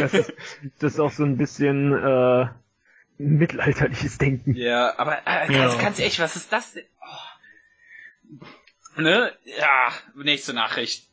Das 0.00 0.14
ist, 0.14 0.32
das 0.78 0.94
ist 0.94 1.00
auch 1.00 1.10
so 1.10 1.24
ein 1.24 1.36
bisschen 1.36 1.92
äh, 1.92 2.46
mittelalterliches 3.18 4.18
Denken. 4.18 4.54
Ja, 4.54 4.94
aber 4.98 5.18
äh, 5.26 5.46
ganz, 5.52 5.74
ja. 5.76 5.82
ganz 5.82 5.98
ehrlich, 5.98 6.20
was 6.20 6.36
ist 6.36 6.52
das 6.52 6.72
denn? 6.72 6.84
Oh. 8.96 9.00
Ne? 9.00 9.32
Ja, 9.44 9.88
nächste 10.14 10.52
Nachricht. 10.52 11.06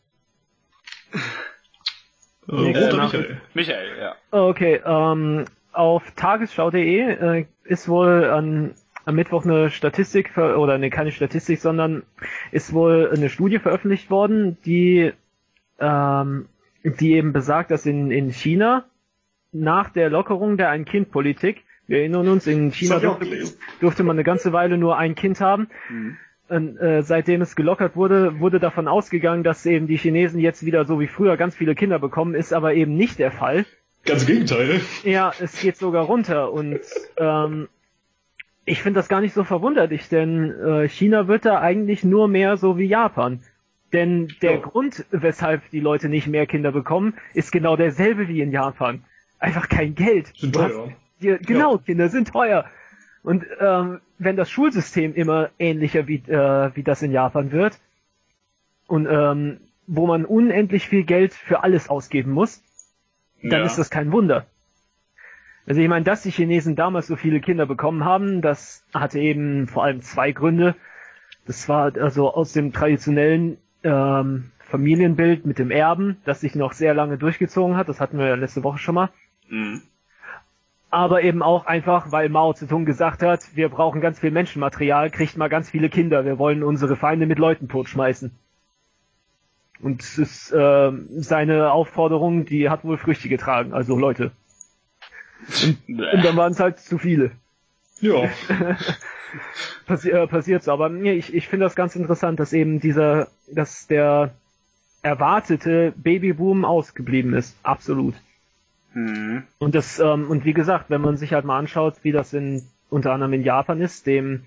Äh, 2.48 2.54
Roter 2.54 3.04
Michael. 3.04 3.42
Michael, 3.54 3.98
ja. 4.00 4.16
Okay, 4.32 4.82
ähm, 4.86 5.46
auf 5.74 6.04
tagesschau.de 6.16 7.00
äh, 7.00 7.46
ist 7.66 7.88
wohl 7.88 8.26
an 8.26 8.76
am 9.08 9.16
Mittwoch 9.16 9.46
eine 9.46 9.70
Statistik, 9.70 10.38
oder 10.38 10.78
ne, 10.78 10.90
keine 10.90 11.14
Statistik, 11.14 11.62
sondern 11.62 12.04
ist 12.52 12.74
wohl 12.74 13.10
eine 13.16 13.30
Studie 13.30 13.58
veröffentlicht 13.58 14.12
worden, 14.12 14.58
die, 14.66 15.14
ähm, 15.80 16.48
die 16.84 17.14
eben 17.14 17.32
besagt, 17.32 17.72
dass 17.72 17.86
in, 17.86 18.12
in 18.12 18.32
China 18.32 18.84
nach 19.54 19.92
der 19.92 20.10
Lockerung 20.10 20.58
der 20.58 20.72
Ein-Kind-Politik, 20.72 21.64
wir 21.88 22.00
erinnern 22.00 22.28
uns, 22.28 22.48
in 22.48 22.74
China 22.74 23.00
durfte, 23.00 23.28
durfte, 23.80 24.04
man 24.04 24.18
eine 24.18 24.26
ganze 24.26 24.52
Weile 24.52 24.78
nur 24.78 24.98
ein 24.98 25.16
Kind 25.16 25.40
haben. 25.40 25.70
Mhm. 25.90 26.18
Und, 26.50 26.78
äh, 26.78 27.02
seitdem 27.02 27.42
es 27.42 27.56
gelockert 27.56 27.96
wurde, 27.96 28.42
wurde 28.42 28.60
davon 28.60 28.90
ausgegangen, 28.90 29.44
dass 29.44 29.66
eben 29.66 29.88
die 29.88 29.98
Chinesen 29.98 30.42
jetzt 30.42 30.66
wieder 30.66 30.84
so 30.84 31.00
wie 31.00 31.08
früher 31.08 31.38
ganz 31.38 31.56
viele 31.56 31.76
Kinder 31.76 31.98
bekommen, 31.98 32.36
ist 32.36 32.52
aber 32.52 32.74
eben 32.74 32.98
nicht 32.98 33.20
der 33.20 33.32
Fall. 33.32 33.66
Ganz 34.04 34.24
im 34.24 34.28
Gegenteil. 34.28 34.82
Ja, 35.06 35.32
es 35.40 35.62
geht 35.62 35.78
sogar 35.78 36.04
runter 36.04 36.52
und 36.52 36.82
ähm, 37.18 37.70
ich 38.68 38.84
finde 38.84 39.00
das 39.00 39.08
gar 39.08 39.22
nicht 39.22 39.34
so 39.34 39.46
verwunderlich, 39.46 40.10
denn 40.10 40.52
äh, 40.52 40.90
China 40.90 41.30
wird 41.30 41.46
da 41.46 41.62
eigentlich 41.62 42.04
nur 42.04 42.28
mehr 42.28 42.58
so 42.58 42.78
wie 42.78 42.86
Japan. 42.86 43.40
Denn 43.94 44.28
der 44.42 44.56
ja. 44.56 44.58
Grund, 44.58 45.06
weshalb 45.10 45.70
die 45.70 45.80
Leute 45.80 46.10
nicht 46.10 46.28
mehr 46.28 46.46
Kinder 46.46 46.74
bekommen, 46.74 47.14
ist 47.34 47.54
genau 47.54 47.78
derselbe 47.78 48.28
wie 48.28 48.42
in 48.42 48.52
Japan. 48.52 49.06
Einfach 49.40 49.70
kein 49.70 49.96
Geld. 49.96 50.34
Sind 50.36 50.54
teuer. 50.54 50.92
Die, 51.22 51.38
genau, 51.40 51.76
ja. 51.76 51.82
Kinder 51.86 52.10
sind 52.10 52.28
teuer. 52.28 52.66
Und 53.24 53.46
ähm, 53.62 54.02
wenn 54.18 54.36
das 54.36 54.52
Schulsystem 54.52 55.16
immer 55.16 55.50
ähnlicher 55.58 56.06
wie, 56.08 56.18
äh, 56.28 56.76
wie 56.76 56.84
das 56.84 57.02
in 57.02 57.14
Japan 57.14 57.54
wird 57.54 57.80
und 58.88 59.08
ähm, 59.10 59.62
wo 59.88 60.08
man 60.08 60.26
unendlich 60.26 60.90
viel 60.90 61.06
Geld 61.06 61.34
für 61.34 61.64
alles 61.64 61.90
ausgeben 61.90 62.32
muss, 62.32 62.62
dann 63.42 63.62
ja. 63.62 63.66
ist 63.66 63.78
das 63.78 63.90
kein 63.90 64.12
Wunder. 64.12 64.46
Also 65.68 65.82
ich 65.82 65.90
meine, 65.90 66.06
dass 66.06 66.24
die 66.24 66.32
Chinesen 66.32 66.78
damals 66.78 67.08
so 67.08 67.18
viele 67.18 67.42
Kinder 67.42 67.66
bekommen 67.66 68.06
haben, 68.06 68.42
das 68.42 68.86
hatte 68.94 69.20
eben 69.20 69.68
vor 69.68 69.84
allem 69.84 70.02
zwei 70.02 70.32
Gründe. 70.32 70.76
Das 71.46 71.68
war 71.68 71.96
also 71.98 72.34
aus 72.34 72.54
dem 72.54 72.72
traditionellen 72.72 73.58
ähm, 73.84 74.52
Familienbild 74.60 75.46
mit 75.46 75.60
dem 75.60 75.70
Erben, 75.70 76.18
das 76.24 76.40
sich 76.40 76.56
noch 76.56 76.72
sehr 76.72 76.94
lange 76.94 77.18
durchgezogen 77.18 77.76
hat. 77.76 77.90
Das 77.90 78.00
hatten 78.00 78.18
wir 78.18 78.28
ja 78.28 78.36
letzte 78.36 78.64
Woche 78.64 78.78
schon 78.78 78.96
mal. 78.96 79.10
Mhm. 79.50 79.82
Aber 80.90 81.22
eben 81.22 81.44
auch 81.44 81.66
einfach, 81.66 82.14
weil 82.14 82.30
Mao 82.30 82.54
Zedong 82.54 82.86
gesagt 82.86 83.22
hat, 83.22 83.56
wir 83.56 83.68
brauchen 83.68 84.00
ganz 84.00 84.22
viel 84.22 84.32
Menschenmaterial, 84.32 85.10
kriegt 85.10 85.36
mal 85.36 85.50
ganz 85.50 85.70
viele 85.70 85.90
Kinder, 85.90 86.24
wir 86.24 86.40
wollen 86.40 86.64
unsere 86.64 86.96
Feinde 86.96 87.26
mit 87.26 87.40
Leuten 87.40 87.68
totschmeißen. 87.68 88.32
Und 89.82 90.02
es 90.02 90.18
ist 90.18 90.52
äh, 90.54 90.92
seine 91.18 91.74
Aufforderung, 91.74 92.46
die 92.46 92.70
hat 92.70 92.86
wohl 92.86 92.98
Früchte 92.98 93.28
getragen. 93.28 93.74
Also 93.74 93.98
Leute, 93.98 94.32
und, 95.88 96.24
dann 96.24 96.36
waren 96.38 96.52
es 96.52 96.60
halt 96.60 96.80
zu 96.80 96.98
viele. 96.98 97.32
Ja. 98.00 98.30
Passi 99.86 100.10
äh, 100.10 100.28
passiert 100.28 100.64
so. 100.64 100.72
Aber 100.72 100.90
nee, 100.90 101.14
ich, 101.14 101.34
ich 101.34 101.48
finde 101.48 101.66
das 101.66 101.76
ganz 101.76 101.96
interessant, 101.96 102.40
dass 102.40 102.54
eben 102.54 102.80
dieser, 102.80 103.28
dass 103.52 103.88
der 103.88 104.32
erwartete 105.02 105.94
Babyboom 105.96 106.66
ausgeblieben 106.66 107.34
ist. 107.34 107.56
Absolut. 107.64 108.16
Mhm. 108.94 109.44
Und 109.60 109.76
das, 109.76 110.00
ähm, 110.00 110.30
und 110.30 110.46
wie 110.46 110.54
gesagt, 110.54 110.90
wenn 110.90 111.02
man 111.02 111.18
sich 111.18 111.34
halt 111.34 111.46
mal 111.46 111.58
anschaut, 111.58 111.96
wie 112.04 112.12
das 112.12 112.34
in 112.34 112.64
unter 112.90 113.12
anderem 113.12 113.34
in 113.34 113.44
Japan 113.44 113.82
ist, 113.82 114.08
dem 114.08 114.44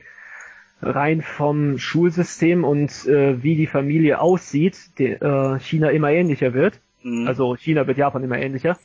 rein 0.83 1.21
vom 1.21 1.79
Schulsystem 1.79 2.65
und 2.65 3.07
äh, 3.07 3.43
wie 3.43 3.55
die 3.55 3.67
Familie 3.67 4.21
aussieht, 4.21 4.99
die, 4.99 5.11
äh, 5.11 5.59
China 5.61 5.91
immer 5.91 6.11
ähnlicher 6.11 6.55
wird. 6.55 6.81
Mhm. 7.03 7.27
Also 7.27 7.57
China 7.57 7.87
wird 7.87 7.99
Japan 7.99 8.25
immer 8.25 8.39
ähnlicher. 8.39 8.79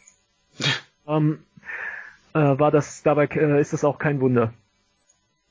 ähm, 1.07 1.39
äh, 1.39 1.44
war 2.39 2.71
das 2.71 3.03
dabei 3.03 3.25
äh, 3.25 3.61
ist 3.61 3.73
das 3.73 3.83
auch 3.83 3.99
kein 3.99 4.21
Wunder. 4.21 4.53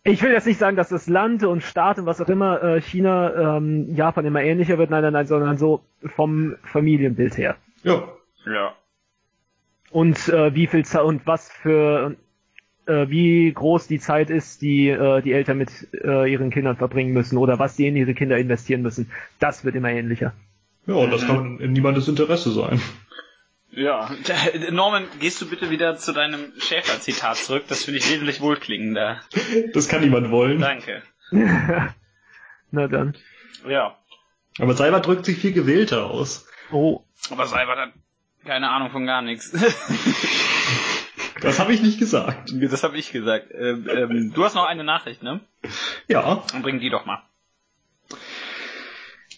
Ich 0.06 0.22
will 0.22 0.32
jetzt 0.32 0.46
nicht 0.46 0.58
sagen, 0.58 0.76
dass 0.76 0.90
das 0.90 1.06
Land 1.06 1.44
und 1.44 1.62
Staat 1.62 1.98
und 1.98 2.04
was 2.04 2.20
auch 2.20 2.28
immer 2.28 2.62
äh, 2.62 2.80
China, 2.82 3.56
ähm, 3.56 3.94
Japan 3.94 4.26
immer 4.26 4.42
ähnlicher 4.42 4.76
wird, 4.76 4.90
nein, 4.90 5.02
nein, 5.02 5.14
nein, 5.14 5.26
sondern 5.26 5.56
so 5.56 5.82
vom 6.14 6.56
Familienbild 6.62 7.38
her. 7.38 7.56
Ja. 7.82 8.02
Ja. 8.44 8.74
Und 9.90 10.28
äh, 10.28 10.54
wie 10.54 10.66
viel 10.66 10.84
Zeit 10.84 11.02
und 11.04 11.26
was 11.26 11.50
für 11.50 12.16
äh, 12.86 13.08
wie 13.08 13.50
groß 13.52 13.86
die 13.86 13.98
Zeit 13.98 14.28
ist, 14.28 14.60
die 14.60 14.88
äh, 14.88 15.22
die 15.22 15.32
Eltern 15.32 15.56
mit 15.56 15.70
äh, 15.92 16.30
ihren 16.30 16.50
Kindern 16.50 16.76
verbringen 16.76 17.14
müssen 17.14 17.38
oder 17.38 17.58
was 17.58 17.76
die 17.76 17.86
in 17.86 17.96
ihre 17.96 18.12
Kinder 18.12 18.36
investieren 18.36 18.82
müssen, 18.82 19.10
das 19.38 19.64
wird 19.64 19.74
immer 19.74 19.90
ähnlicher. 19.90 20.34
Ja, 20.86 20.94
und 20.96 21.10
das 21.10 21.26
kann 21.26 21.58
in 21.60 21.72
niemandes 21.72 22.08
Interesse 22.08 22.50
sein. 22.50 22.78
Ja, 23.76 24.10
Norman, 24.70 25.06
gehst 25.20 25.40
du 25.40 25.48
bitte 25.48 25.70
wieder 25.70 25.96
zu 25.96 26.12
deinem 26.12 26.52
Schäfer-Zitat 26.58 27.36
zurück? 27.36 27.64
Das 27.68 27.84
finde 27.84 27.98
ich 27.98 28.10
wesentlich 28.10 28.40
wohlklingender. 28.40 29.20
Das 29.72 29.88
kann 29.88 30.02
niemand 30.02 30.30
wollen. 30.30 30.60
Danke. 30.60 31.02
Na 32.70 32.88
dann. 32.88 33.16
Ja. 33.68 33.98
Aber 34.58 34.74
Seibert 34.74 35.06
drückt 35.06 35.24
sich 35.24 35.38
viel 35.38 35.52
gewählter 35.52 36.06
aus. 36.06 36.46
Oh. 36.70 37.02
Aber 37.30 37.46
Seibert 37.46 37.78
hat 37.78 37.92
keine 38.44 38.70
Ahnung 38.70 38.90
von 38.90 39.06
gar 39.06 39.22
nichts. 39.22 39.52
Das 41.40 41.58
habe 41.58 41.74
ich 41.74 41.82
nicht 41.82 41.98
gesagt. 41.98 42.52
Das 42.54 42.84
habe 42.84 42.96
ich 42.96 43.12
gesagt. 43.12 43.48
Ähm, 43.52 43.86
ähm, 43.90 44.32
du 44.32 44.44
hast 44.44 44.54
noch 44.54 44.64
eine 44.64 44.82
Nachricht, 44.82 45.22
ne? 45.22 45.40
Ja. 46.08 46.42
Dann 46.52 46.62
bring 46.62 46.80
die 46.80 46.88
doch 46.88 47.04
mal. 47.04 47.22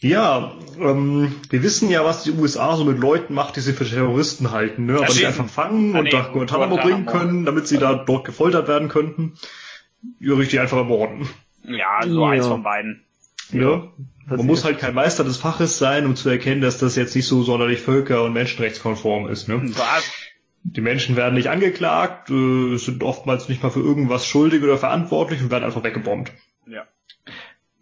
Ja, 0.00 0.52
ähm, 0.78 1.34
wir 1.48 1.62
wissen 1.62 1.90
ja, 1.90 2.04
was 2.04 2.22
die 2.22 2.32
USA 2.32 2.76
so 2.76 2.84
mit 2.84 2.98
Leuten 2.98 3.34
macht, 3.34 3.56
die 3.56 3.60
sie 3.60 3.72
für 3.72 3.84
Terroristen 3.84 4.50
halten, 4.50 4.86
ne? 4.86 4.96
aber 4.96 5.12
die 5.12 5.26
einfach 5.26 5.48
fangen 5.48 5.96
ah, 5.96 6.00
und 6.00 6.12
nach 6.12 6.32
Guantanamo 6.32 6.76
bringen 6.76 7.06
können, 7.06 7.44
damit 7.44 7.66
sie 7.66 7.78
da 7.78 7.94
dort 7.94 8.24
gefoltert 8.24 8.68
werden 8.68 8.88
könnten. 8.88 9.34
Ja, 10.20 10.34
richtig 10.34 10.60
einfach 10.60 10.78
ermorden. 10.78 11.28
Ja, 11.64 12.00
so 12.06 12.20
ja. 12.20 12.30
eins 12.30 12.46
von 12.46 12.62
beiden. 12.62 13.04
Ja. 13.52 13.88
Man 14.26 14.46
muss 14.46 14.64
halt 14.64 14.78
kein 14.78 14.94
Meister 14.94 15.24
des 15.24 15.36
Faches 15.36 15.78
sein, 15.78 16.04
um 16.04 16.16
zu 16.16 16.28
erkennen, 16.28 16.60
dass 16.60 16.78
das 16.78 16.96
jetzt 16.96 17.14
nicht 17.14 17.26
so 17.26 17.42
sonderlich 17.42 17.80
völker- 17.80 18.24
und 18.24 18.32
menschenrechtskonform 18.32 19.28
ist. 19.28 19.48
Ne? 19.48 19.62
Was? 19.62 20.10
Die 20.64 20.80
Menschen 20.80 21.14
werden 21.14 21.34
nicht 21.34 21.48
angeklagt, 21.48 22.28
äh, 22.28 22.76
sind 22.76 23.04
oftmals 23.04 23.48
nicht 23.48 23.62
mal 23.62 23.70
für 23.70 23.80
irgendwas 23.80 24.26
schuldig 24.26 24.64
oder 24.64 24.78
verantwortlich 24.78 25.40
und 25.40 25.52
werden 25.52 25.64
einfach 25.64 25.84
weggebombt. 25.84 26.32
Ja 26.66 26.86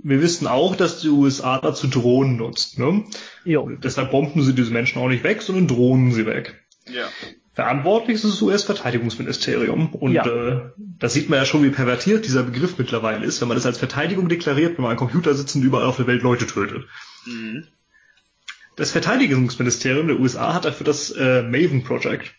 wir 0.04 0.20
wissen 0.20 0.46
auch, 0.46 0.76
dass 0.76 1.00
die 1.00 1.08
USA 1.08 1.58
dazu 1.58 1.88
Drohnen 1.88 2.36
nutzt. 2.36 2.78
Ne? 2.78 3.04
Jo. 3.44 3.70
Deshalb 3.82 4.10
bomben 4.10 4.42
sie 4.42 4.54
diese 4.54 4.70
Menschen 4.70 5.00
auch 5.00 5.08
nicht 5.08 5.24
weg, 5.24 5.40
sondern 5.40 5.66
drohnen 5.66 6.12
sie 6.12 6.26
weg. 6.26 6.62
Ja. 6.86 7.08
Verantwortlich 7.54 8.16
ist 8.16 8.24
das 8.24 8.42
US-Verteidigungsministerium. 8.42 9.94
Und 9.94 10.12
Ja. 10.12 10.26
äh, 10.26 10.60
da 10.76 11.08
sieht 11.08 11.30
man 11.30 11.38
ja 11.38 11.46
schon, 11.46 11.62
wie 11.64 11.70
pervertiert 11.70 12.26
dieser 12.26 12.42
Begriff 12.42 12.76
mittlerweile 12.76 13.24
ist, 13.24 13.40
wenn 13.40 13.48
man 13.48 13.56
das 13.56 13.64
als 13.64 13.78
Verteidigung 13.78 14.28
deklariert, 14.28 14.76
wenn 14.76 14.82
man 14.82 14.90
an 14.92 14.96
Computer 14.98 15.34
sitzen 15.34 15.60
und 15.60 15.64
überall 15.64 15.86
auf 15.86 15.96
der 15.96 16.06
Welt 16.06 16.22
Leute 16.22 16.46
tötet. 16.46 16.84
Mhm. 17.26 17.66
Das 18.76 18.90
Verteidigungsministerium 18.90 20.08
der 20.08 20.20
USA 20.20 20.52
hat 20.52 20.66
dafür 20.66 20.84
das 20.84 21.12
äh, 21.12 21.42
Maven 21.42 21.82
Project. 21.82 22.34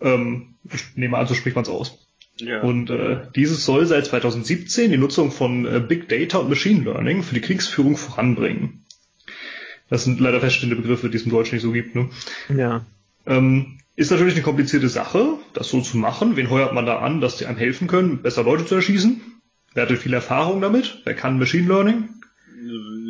Ähm, 0.00 0.54
ich 0.72 0.96
nehme 0.96 1.18
an, 1.18 1.26
so 1.26 1.34
spricht 1.34 1.56
man 1.56 1.64
es 1.64 1.68
aus. 1.68 2.01
Ja. 2.36 2.62
Und 2.62 2.90
äh, 2.90 3.26
dieses 3.36 3.64
soll 3.64 3.86
seit 3.86 4.06
2017 4.06 4.90
die 4.90 4.96
Nutzung 4.98 5.30
von 5.30 5.66
äh, 5.66 5.80
Big 5.80 6.08
Data 6.08 6.38
und 6.38 6.48
Machine 6.48 6.84
Learning 6.84 7.22
für 7.22 7.34
die 7.34 7.40
Kriegsführung 7.40 7.96
voranbringen. 7.96 8.84
Das 9.88 10.04
sind 10.04 10.18
leider 10.20 10.40
feststehende 10.40 10.76
Begriffe, 10.76 11.10
die 11.10 11.16
es 11.18 11.24
im 11.24 11.30
Deutschen 11.30 11.56
nicht 11.56 11.62
so 11.62 11.72
gibt. 11.72 11.94
Ne? 11.94 12.08
Ja. 12.56 12.84
Ähm, 13.26 13.78
ist 13.94 14.10
natürlich 14.10 14.34
eine 14.34 14.42
komplizierte 14.42 14.88
Sache, 14.88 15.34
das 15.52 15.68
so 15.68 15.82
zu 15.82 15.98
machen. 15.98 16.36
Wen 16.36 16.48
heuert 16.48 16.72
man 16.72 16.86
da 16.86 16.98
an, 17.00 17.20
dass 17.20 17.36
die 17.36 17.44
einem 17.46 17.58
helfen 17.58 17.88
können, 17.88 18.22
besser 18.22 18.42
Leute 18.42 18.64
zu 18.64 18.74
erschießen? 18.74 19.20
Wer 19.74 19.84
hatte 19.84 19.96
viel 19.96 20.14
Erfahrung 20.14 20.60
damit? 20.62 21.02
Wer 21.04 21.14
kann 21.14 21.38
Machine 21.38 21.68
Learning? 21.68 22.08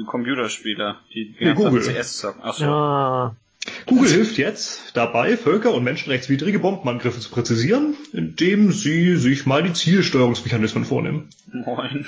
Computerspieler, 0.07 1.01
die 1.15 1.33
die 1.39 1.45
Ja, 1.45 1.55
ganze 1.55 1.69
Google. 1.71 1.83
CS 1.83 2.17
zocken. 2.19 2.43
Achso. 2.43 2.65
Ja. 2.65 3.37
Google 3.87 4.09
hilft 4.11 4.39
jetzt 4.39 4.97
dabei, 4.97 5.37
Völker- 5.37 5.75
und 5.75 5.85
menschenrechtswidrige 5.85 6.59
Bombenangriffe 6.59 7.21
zu 7.21 7.31
präzisieren, 7.31 7.95
indem 8.13 8.73
sie 8.73 9.17
sich 9.17 9.47
mal 9.47 9.63
die 9.63 9.73
Zielsteuerungsmechanismen 9.73 10.85
vornehmen. 10.85 11.31
Moin. 11.53 12.07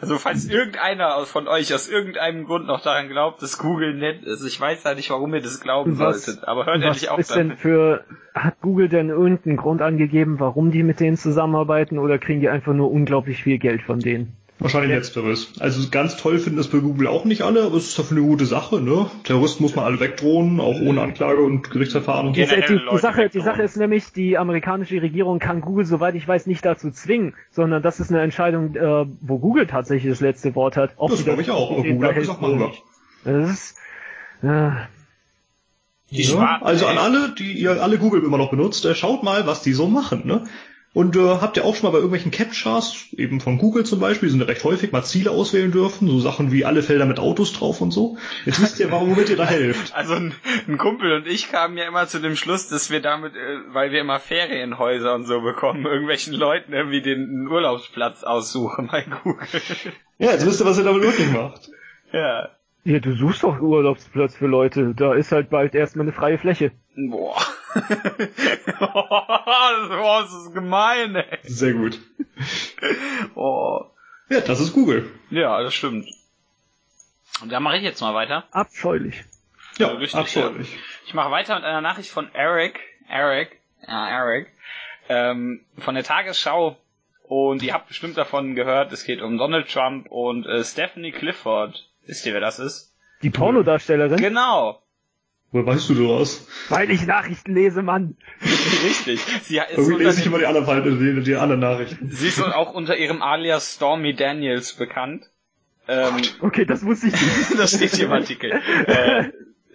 Also 0.00 0.18
falls 0.18 0.46
irgendeiner 0.46 1.26
von 1.26 1.48
euch 1.48 1.74
aus 1.74 1.88
irgendeinem 1.88 2.44
Grund 2.46 2.66
noch 2.66 2.82
daran 2.82 3.08
glaubt, 3.08 3.42
dass 3.42 3.58
Google 3.58 3.94
nett 3.94 4.22
ist, 4.22 4.44
ich 4.44 4.58
weiß 4.58 4.84
ja 4.84 4.94
nicht, 4.94 5.10
warum 5.10 5.34
ihr 5.34 5.42
das 5.42 5.60
glauben 5.60 5.98
Was- 5.98 6.24
solltet, 6.24 6.44
aber 6.44 6.64
hört 6.66 6.78
Was 6.80 6.84
endlich 6.84 7.10
auf 7.10 7.18
ist 7.18 7.34
denn 7.34 7.56
für, 7.56 8.04
hat 8.34 8.60
Google 8.62 8.88
denn 8.88 9.10
irgendeinen 9.10 9.56
Grund 9.56 9.82
angegeben, 9.82 10.40
warum 10.40 10.70
die 10.70 10.82
mit 10.82 11.00
denen 11.00 11.16
zusammenarbeiten 11.16 11.98
oder 11.98 12.18
kriegen 12.18 12.40
die 12.40 12.48
einfach 12.48 12.72
nur 12.72 12.90
unglaublich 12.90 13.42
viel 13.42 13.58
Geld 13.58 13.82
von 13.82 14.00
denen? 14.00 14.35
Wahrscheinlich 14.58 14.90
letzteres. 14.90 15.52
Also 15.60 15.86
ganz 15.90 16.16
toll 16.16 16.38
finden 16.38 16.56
das 16.56 16.68
bei 16.68 16.78
Google 16.78 17.08
auch 17.08 17.26
nicht 17.26 17.42
alle, 17.42 17.64
aber 17.64 17.76
es 17.76 17.88
ist 17.88 17.98
dafür 17.98 18.16
eine 18.16 18.26
gute 18.26 18.46
Sache, 18.46 18.80
ne? 18.80 19.10
Terroristen 19.24 19.62
muss 19.62 19.76
man 19.76 19.84
alle 19.84 20.00
wegdrohen, 20.00 20.60
auch 20.60 20.80
ohne 20.80 21.02
Anklage 21.02 21.42
und 21.42 21.70
Gerichtsverfahren 21.70 22.28
und 22.28 22.36
so. 22.36 22.40
Die, 22.40 22.46
die, 22.46 22.98
Sache, 22.98 23.28
die. 23.28 23.40
Sache 23.40 23.62
ist 23.62 23.76
nämlich, 23.76 24.12
die 24.12 24.38
amerikanische 24.38 25.02
Regierung 25.02 25.40
kann 25.40 25.60
Google, 25.60 25.84
soweit 25.84 26.14
ich 26.14 26.26
weiß, 26.26 26.46
nicht 26.46 26.64
dazu 26.64 26.90
zwingen, 26.90 27.34
sondern 27.50 27.82
das 27.82 28.00
ist 28.00 28.10
eine 28.10 28.22
Entscheidung, 28.22 28.74
äh, 28.76 29.06
wo 29.20 29.38
Google 29.38 29.66
tatsächlich 29.66 30.10
das 30.10 30.20
letzte 30.20 30.54
Wort 30.54 30.78
hat. 30.78 30.92
Ob 30.96 31.10
Das 31.10 31.22
glaube 31.22 31.42
ich 31.42 31.50
auch, 31.50 31.76
Google 31.76 32.08
hat 32.08 32.14
gesagt, 32.14 32.40
machen 32.40 32.58
wir. 32.58 32.72
Das 33.24 33.50
ist, 33.50 33.78
äh, 34.42 34.70
Ja, 36.08 36.60
also 36.62 36.86
an 36.86 36.96
alle, 36.96 37.34
die 37.34 37.52
ihr 37.52 37.82
alle 37.82 37.98
Google 37.98 38.22
immer 38.22 38.38
noch 38.38 38.50
benutzt, 38.50 38.86
äh, 38.86 38.94
schaut 38.94 39.22
mal, 39.22 39.46
was 39.46 39.60
die 39.62 39.74
so 39.74 39.86
machen, 39.86 40.22
ne? 40.24 40.46
Und 40.96 41.14
äh, 41.14 41.20
habt 41.20 41.58
ihr 41.58 41.66
auch 41.66 41.74
schon 41.74 41.82
mal 41.82 41.90
bei 41.90 41.98
irgendwelchen 41.98 42.30
Captchas, 42.30 43.08
eben 43.14 43.42
von 43.42 43.58
Google 43.58 43.84
zum 43.84 44.00
Beispiel, 44.00 44.30
sind 44.30 44.40
ja 44.40 44.46
recht 44.46 44.64
häufig 44.64 44.92
mal 44.92 45.02
Ziele 45.02 45.30
auswählen 45.30 45.70
dürfen, 45.70 46.08
so 46.08 46.20
Sachen 46.20 46.52
wie 46.52 46.64
alle 46.64 46.82
Felder 46.82 47.04
mit 47.04 47.18
Autos 47.18 47.52
drauf 47.52 47.82
und 47.82 47.90
so. 47.90 48.16
Jetzt 48.46 48.62
wisst 48.62 48.80
ihr, 48.80 48.90
warum 48.90 49.10
womit 49.10 49.28
ihr 49.28 49.36
da 49.36 49.44
helft. 49.44 49.94
Also 49.94 50.14
ein, 50.14 50.34
ein 50.66 50.78
Kumpel 50.78 51.12
und 51.12 51.26
ich 51.26 51.52
kamen 51.52 51.76
ja 51.76 51.86
immer 51.86 52.06
zu 52.06 52.18
dem 52.18 52.34
Schluss, 52.34 52.68
dass 52.68 52.88
wir 52.88 53.02
damit, 53.02 53.36
äh, 53.36 53.58
weil 53.74 53.92
wir 53.92 54.00
immer 54.00 54.18
Ferienhäuser 54.20 55.14
und 55.14 55.26
so 55.26 55.42
bekommen, 55.42 55.84
irgendwelchen 55.84 56.32
Leuten 56.32 56.72
irgendwie 56.72 57.02
den 57.02 57.46
Urlaubsplatz 57.46 58.24
aussuchen 58.24 58.88
bei 58.90 59.02
Google. 59.22 59.46
Ja, 60.18 60.30
jetzt 60.30 60.46
wisst 60.46 60.62
ihr, 60.62 60.66
was 60.66 60.78
ihr 60.78 60.84
damit 60.84 61.02
wirklich 61.02 61.30
macht. 61.30 61.68
ja. 62.10 62.48
ja, 62.84 62.98
du 63.00 63.14
suchst 63.16 63.42
doch 63.42 63.60
Urlaubsplatz 63.60 64.34
für 64.34 64.46
Leute. 64.46 64.94
Da 64.96 65.12
ist 65.12 65.30
halt 65.30 65.50
bald 65.50 65.74
erstmal 65.74 66.06
eine 66.06 66.14
freie 66.14 66.38
Fläche. 66.38 66.72
Boah. 66.96 67.36
Boah, 68.78 70.22
das 70.22 70.32
ist 70.32 70.54
gemein, 70.54 71.16
ey. 71.16 71.38
Sehr 71.44 71.74
gut. 71.74 72.00
Oh. 73.34 73.84
Ja, 74.28 74.40
das 74.40 74.60
ist 74.60 74.72
Google. 74.72 75.10
Ja, 75.30 75.62
das 75.62 75.74
stimmt. 75.74 76.08
Und 77.42 77.52
da 77.52 77.60
mache 77.60 77.76
ich 77.76 77.82
jetzt 77.82 78.00
mal 78.00 78.14
weiter. 78.14 78.44
Abscheulich. 78.50 79.24
Ja, 79.78 79.88
Richtig, 79.88 80.18
abscheulich. 80.18 80.78
Ich 81.06 81.14
mache 81.14 81.30
weiter 81.30 81.54
mit 81.54 81.64
einer 81.64 81.80
Nachricht 81.82 82.10
von 82.10 82.34
Eric. 82.34 82.80
Eric. 83.08 83.60
Ja, 83.86 84.08
Eric. 84.08 84.48
Ähm, 85.08 85.64
von 85.78 85.94
der 85.94 86.04
Tagesschau. 86.04 86.76
Und 87.24 87.62
ihr 87.62 87.74
habt 87.74 87.88
bestimmt 87.88 88.16
davon 88.16 88.54
gehört, 88.54 88.92
es 88.92 89.04
geht 89.04 89.20
um 89.20 89.36
Donald 89.36 89.68
Trump 89.70 90.06
und 90.10 90.46
äh, 90.46 90.62
Stephanie 90.64 91.12
Clifford. 91.12 91.88
Wisst 92.06 92.24
ihr, 92.24 92.32
wer 92.32 92.40
das 92.40 92.58
ist? 92.58 92.94
Die 93.22 93.30
Pornodarstellerin? 93.30 94.18
Genau. 94.18 94.80
Woher 95.52 95.66
weißt 95.66 95.88
du 95.90 95.94
sowas? 95.94 96.46
Weil 96.68 96.90
ich 96.90 97.06
Nachrichten 97.06 97.54
lese, 97.54 97.82
Mann. 97.82 98.16
Richtig. 98.42 99.20
Sie 99.42 99.58
ist, 99.58 99.70
Irgendwie 99.78 100.04
lese 100.04 100.20
ich 100.20 100.26
immer 100.26 100.38
die 100.38 100.46
anderen, 100.46 100.98
die, 100.98 101.22
die 101.22 101.36
anderen 101.36 101.60
Nachrichten. 101.60 102.10
sie 102.10 102.28
ist 102.28 102.42
auch 102.42 102.74
unter 102.74 102.96
ihrem 102.96 103.22
Alias 103.22 103.74
Stormy 103.74 104.14
Daniels 104.14 104.74
bekannt. 104.74 105.24
Ähm, 105.88 106.20
Okay, 106.40 106.64
das 106.64 106.84
wusste 106.84 107.08
ich 107.08 107.12
nicht. 107.12 107.54
das 107.58 107.74
steht 107.74 107.94
hier 107.94 108.06
im 108.06 108.12
Artikel. 108.12 108.60
Äh, 108.86 109.30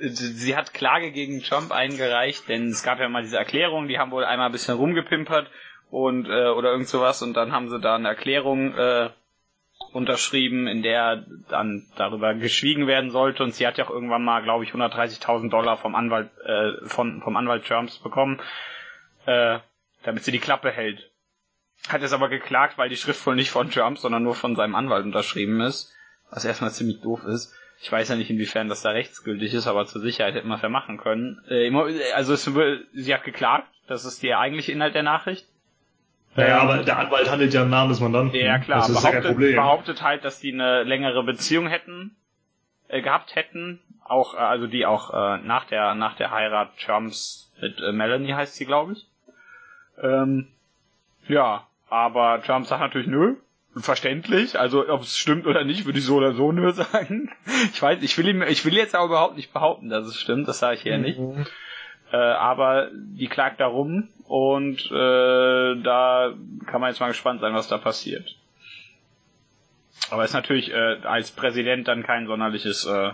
sie 0.10 0.56
hat 0.56 0.74
Klage 0.74 1.12
gegen 1.12 1.42
Trump 1.42 1.72
eingereicht, 1.72 2.50
denn 2.50 2.68
es 2.68 2.84
gab 2.84 3.00
ja 3.00 3.08
mal 3.08 3.22
diese 3.24 3.38
Erklärung, 3.38 3.88
die 3.88 3.98
haben 3.98 4.12
wohl 4.12 4.26
einmal 4.26 4.48
ein 4.48 4.52
bisschen 4.52 4.76
rumgepimpert 4.76 5.50
und 5.90 6.26
äh, 6.28 6.50
oder 6.50 6.72
irgend 6.72 6.88
sowas 6.90 7.22
und 7.22 7.34
dann 7.34 7.52
haben 7.54 7.70
sie 7.70 7.80
da 7.80 7.96
eine 7.96 8.10
Erklärung 8.10 8.74
äh, 8.74 9.10
unterschrieben, 9.94 10.68
in 10.68 10.84
der 10.84 11.26
dann 11.50 11.86
darüber 11.96 12.34
geschwiegen 12.34 12.88
werden 12.88 13.12
sollte 13.12 13.44
und 13.44 13.54
sie 13.54 13.68
hat 13.68 13.78
ja 13.78 13.86
auch 13.86 13.90
irgendwann 13.90 14.24
mal, 14.24 14.42
glaube 14.42 14.64
ich, 14.64 14.72
130.000 14.72 15.50
Dollar 15.50 15.78
vom 15.78 15.96
Anwalt 15.96 16.30
äh, 16.46 16.74
von 16.88 17.22
vom 17.22 17.36
Anwalt 17.36 17.66
Trumps 17.66 17.98
bekommen, 18.00 18.40
äh, 19.26 19.60
damit 20.04 20.24
sie 20.24 20.32
die 20.32 20.40
Klappe 20.40 20.72
hält. 20.72 21.12
Hat 21.88 22.02
es 22.04 22.14
aber 22.14 22.30
geklagt, 22.30 22.78
weil 22.78 22.90
die 22.90 22.98
Schrift 22.98 23.26
wohl 23.26 23.36
nicht 23.36 23.50
von 23.50 23.72
Trump, 23.72 23.98
sondern 23.98 24.24
nur 24.24 24.36
von 24.36 24.56
seinem 24.56 24.76
Anwalt 24.76 25.04
unterschrieben 25.06 25.62
ist, 25.62 25.94
was 26.30 26.46
erstmal 26.46 26.72
ziemlich 26.72 27.02
doof 27.02 27.24
ist. 27.26 27.54
Ich 27.82 27.92
weiß 27.92 28.10
ja 28.10 28.16
nicht, 28.16 28.30
inwiefern 28.30 28.70
das 28.70 28.84
da 28.84 28.92
rechtsgültig 28.92 29.56
ist, 29.56 29.66
aber 29.66 29.88
zur 29.88 30.02
Sicherheit 30.02 30.36
hätte 30.36 30.48
man 30.48 30.58
es 30.58 30.62
ja 30.62 30.70
machen 30.70 30.98
können. 30.98 31.42
Äh, 31.50 31.72
also 32.14 32.34
es, 32.34 32.50
sie 32.94 33.14
hat 33.14 33.24
geklagt, 33.24 33.68
das 33.88 34.06
ist 34.06 34.22
der 34.22 34.40
eigentliche 34.40 34.72
Inhalt 34.72 34.94
der 34.94 35.04
Nachricht. 35.04 35.48
Naja, 36.36 36.60
aber 36.62 36.78
der 36.84 36.98
Anwalt 36.98 37.30
handelt 37.30 37.54
ja 37.54 37.64
im 37.64 37.70
Namen 37.70 37.90
des 37.90 38.00
Mandanten. 38.00 38.36
ja 38.40 38.58
klar, 38.60 38.80
Das 38.80 38.90
ist 38.90 39.04
ja 39.04 39.12
kein 39.12 39.22
behauptet, 39.22 39.32
Problem. 39.32 39.56
behauptet 39.56 40.02
halt, 40.02 40.24
dass 40.26 40.40
die 40.40 40.54
eine 40.54 40.84
längere 40.84 41.24
Beziehung 41.24 41.68
hätten, 41.68 42.16
äh, 42.88 43.02
gehabt 43.02 43.36
hätten, 43.36 43.80
auch, 44.06 44.34
äh, 44.34 44.38
also 44.38 44.68
die 44.68 44.86
auch 44.86 45.14
äh, 45.14 45.38
nach 45.46 45.66
der 45.66 45.94
nach 45.96 46.16
der 46.16 46.32
Heirat 46.32 46.78
Trumps 46.80 47.52
mit 47.62 47.80
äh, 47.82 47.92
Melanie 47.92 48.34
heißt 48.34 48.56
sie, 48.56 48.66
glaube 48.66 48.94
ich. 48.94 49.06
Ähm, 50.02 50.48
ja, 51.28 51.68
aber 51.90 52.42
Trump 52.44 52.66
sagt 52.66 52.82
natürlich 52.82 53.08
nö. 53.08 53.36
Verständlich, 53.76 54.60
also 54.60 54.90
ob 54.90 55.02
es 55.04 55.18
stimmt 55.18 55.46
oder 55.48 55.64
nicht, 55.64 55.86
würde 55.86 56.00
ich 56.00 56.06
so 56.06 56.16
oder 56.16 56.34
so 56.34 56.52
nö 56.52 56.72
sagen. 56.74 57.30
Ich 57.74 57.82
weiß, 57.82 58.02
ich 58.04 58.18
will 58.18 58.28
ihm, 58.28 58.42
ich 58.42 58.66
will 58.66 58.74
jetzt 58.74 58.96
aber 58.96 59.06
überhaupt 59.06 59.36
nicht 59.38 59.54
behaupten, 59.54 59.90
dass 59.90 60.06
es 60.06 60.20
stimmt, 60.20 60.48
das 60.48 60.60
sage 60.60 60.76
ich 60.76 60.82
hier 60.82 60.98
nicht. 60.98 61.20
Äh, 62.12 62.18
aber 62.18 62.90
die 62.94 63.28
klagt 63.28 63.60
darum 63.60 64.10
und 64.28 64.86
äh, 64.92 65.82
da 65.84 66.34
kann 66.66 66.82
man 66.82 66.90
jetzt 66.90 67.00
mal 67.00 67.08
gespannt 67.10 67.42
sein, 67.42 67.54
was 67.54 67.68
da 67.68 67.78
passiert. 67.78 68.36
Aber 70.10 70.24
ist 70.26 70.34
natürlich 70.34 70.72
äh, 70.72 70.98
als 71.04 71.32
Präsident 71.32 71.88
dann 71.88 72.04
kein 72.04 72.28
sonderliches. 72.28 72.86
Äh, 72.86 73.12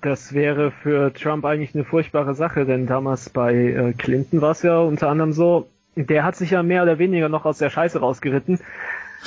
Das 0.00 0.32
wäre 0.32 0.70
für 0.70 1.12
Trump 1.12 1.44
eigentlich 1.44 1.74
eine 1.74 1.84
furchtbare 1.84 2.34
Sache, 2.34 2.64
denn 2.66 2.86
damals 2.86 3.28
bei 3.30 3.54
äh, 3.54 3.92
Clinton 3.92 4.40
war 4.40 4.52
es 4.52 4.62
ja 4.62 4.78
unter 4.78 5.08
anderem 5.08 5.32
so, 5.32 5.68
der 5.96 6.24
hat 6.24 6.36
sich 6.36 6.50
ja 6.50 6.62
mehr 6.62 6.82
oder 6.82 6.98
weniger 6.98 7.28
noch 7.28 7.44
aus 7.44 7.58
der 7.58 7.70
Scheiße 7.70 8.00
rausgeritten. 8.00 8.60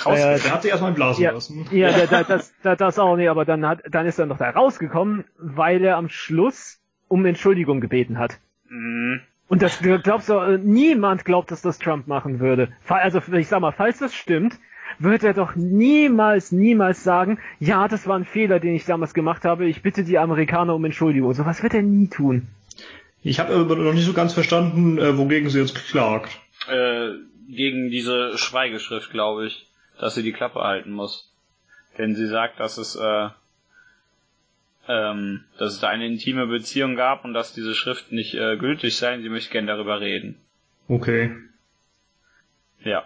raus 0.06 0.20
Äh, 0.20 0.40
Der 0.40 0.52
hat 0.54 0.62
sich 0.64 0.72
erstmal 0.72 0.94
blasen 0.94 1.24
Ja, 1.24 1.32
lassen. 1.32 1.68
ja, 1.72 1.92
da, 1.98 2.06
da, 2.08 2.24
das, 2.24 2.54
da, 2.64 2.76
das 2.76 2.98
auch 3.00 3.16
nicht, 3.16 3.30
aber 3.30 3.46
dann 3.46 3.66
hat, 3.68 3.82
dann 3.90 4.06
ist 4.08 4.18
er 4.20 4.26
noch 4.26 4.38
da 4.38 4.50
rausgekommen, 4.50 5.24
weil 5.38 5.84
er 5.84 5.98
am 5.98 6.10
Schluss 6.10 6.80
um 7.08 7.26
Entschuldigung 7.26 7.82
gebeten 7.82 8.18
hat. 8.18 8.40
Mhm. 8.70 9.22
Und 9.50 9.62
das 9.62 9.80
glaubst 9.80 10.30
du, 10.30 10.34
äh, 10.34 10.58
niemand 10.58 11.24
glaubt, 11.24 11.52
dass 11.52 11.62
das 11.62 11.80
Trump 11.80 12.08
machen 12.08 12.40
würde. 12.40 12.70
Also 12.88 13.22
ich 13.34 13.48
sag 13.48 13.62
mal, 13.62 13.72
falls 13.72 14.00
das 14.00 14.14
stimmt, 14.14 14.60
wird 15.00 15.24
er 15.24 15.34
doch 15.34 15.56
niemals, 15.56 16.52
niemals 16.52 17.04
sagen, 17.04 17.40
ja, 17.60 17.88
das 17.88 18.08
war 18.08 18.18
ein 18.18 18.26
Fehler, 18.26 18.60
den 18.60 18.76
ich 18.76 18.86
damals 18.86 19.14
gemacht 19.14 19.46
habe, 19.46 19.66
ich 19.66 19.82
bitte 19.82 20.04
die 20.04 20.18
Amerikaner 20.18 20.76
um 20.76 20.84
Entschuldigung. 20.84 21.34
So 21.34 21.46
was 21.46 21.64
wird 21.64 21.74
er 21.74 21.82
nie 21.82 22.08
tun. 22.08 22.48
Ich 23.24 23.40
habe 23.40 23.54
aber 23.56 23.76
noch 23.76 23.94
nicht 23.94 24.06
so 24.06 24.14
ganz 24.14 24.34
verstanden, 24.34 24.98
äh, 24.98 25.18
wogegen 25.18 25.50
sie 25.50 25.60
jetzt 25.60 25.76
klagt. 25.76 26.40
äh, 26.70 27.12
gegen 27.50 27.90
diese 27.90 28.38
Schweigeschrift, 28.38 29.12
glaube 29.12 29.48
ich, 29.48 29.68
dass 30.00 30.16
sie 30.16 30.24
die 30.24 30.34
Klappe 30.34 30.60
halten 30.62 30.92
muss. 30.92 31.32
Denn 31.98 32.16
sie 32.16 32.28
sagt, 32.28 32.60
dass 32.60 32.78
es, 32.78 32.96
äh, 32.96 33.30
ähm, 34.88 35.44
dass 35.58 35.74
es 35.74 35.80
da 35.80 35.88
eine 35.90 36.06
intime 36.06 36.48
Beziehung 36.48 36.96
gab 36.96 37.26
und 37.26 37.34
dass 37.34 37.54
diese 37.54 37.76
Schrift 37.76 38.12
nicht 38.12 38.34
äh, 38.36 38.58
gültig 38.58 38.98
sei. 38.98 39.20
Sie 39.20 39.30
möchte 39.30 39.52
gern 39.52 39.68
darüber 39.68 40.00
reden. 40.00 40.38
Okay. 40.88 41.32
Ja. 42.84 43.04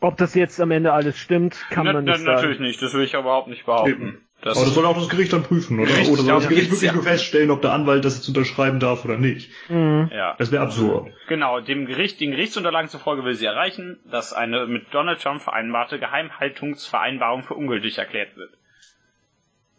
Ob 0.00 0.16
das 0.16 0.34
jetzt 0.34 0.60
am 0.60 0.70
Ende 0.70 0.92
alles 0.92 1.16
stimmt, 1.16 1.56
kann 1.70 1.86
Na- 1.86 1.94
man 1.94 2.04
na- 2.04 2.12
nicht 2.12 2.24
sagen. 2.24 2.36
Natürlich 2.36 2.60
nicht, 2.60 2.82
das 2.82 2.92
will 2.92 3.04
ich 3.04 3.14
überhaupt 3.14 3.48
nicht 3.48 3.64
behaupten. 3.64 3.90
Eben. 3.90 4.20
Das 4.42 4.58
Aber 4.58 4.66
das 4.66 4.74
soll 4.74 4.84
auch 4.84 4.98
das 4.98 5.08
Gericht 5.08 5.32
dann 5.32 5.42
prüfen, 5.42 5.78
oder? 5.80 5.90
Gericht, 5.90 6.10
oder 6.10 6.22
soll 6.22 6.34
das 6.34 6.48
Gericht 6.48 6.70
wirklich 6.70 6.82
ja. 6.82 6.92
nur 6.92 7.02
feststellen, 7.02 7.50
ob 7.50 7.62
der 7.62 7.72
Anwalt 7.72 8.04
das 8.04 8.16
jetzt 8.16 8.28
unterschreiben 8.28 8.78
darf 8.78 9.02
oder 9.06 9.16
nicht? 9.16 9.50
Mhm. 9.70 10.10
Ja. 10.12 10.34
Das 10.36 10.52
wäre 10.52 10.62
absurd. 10.62 11.14
Genau, 11.28 11.60
dem 11.60 11.86
Gericht, 11.86 12.20
den 12.20 12.32
Gerichtsunterlagen 12.32 12.90
zufolge 12.90 13.24
will 13.24 13.34
sie 13.34 13.46
erreichen, 13.46 13.98
dass 14.10 14.34
eine 14.34 14.66
mit 14.66 14.92
Donald 14.92 15.22
Trump 15.22 15.40
vereinbarte 15.40 15.98
Geheimhaltungsvereinbarung 15.98 17.44
für 17.44 17.54
ungültig 17.54 17.96
erklärt 17.96 18.36
wird. 18.36 18.50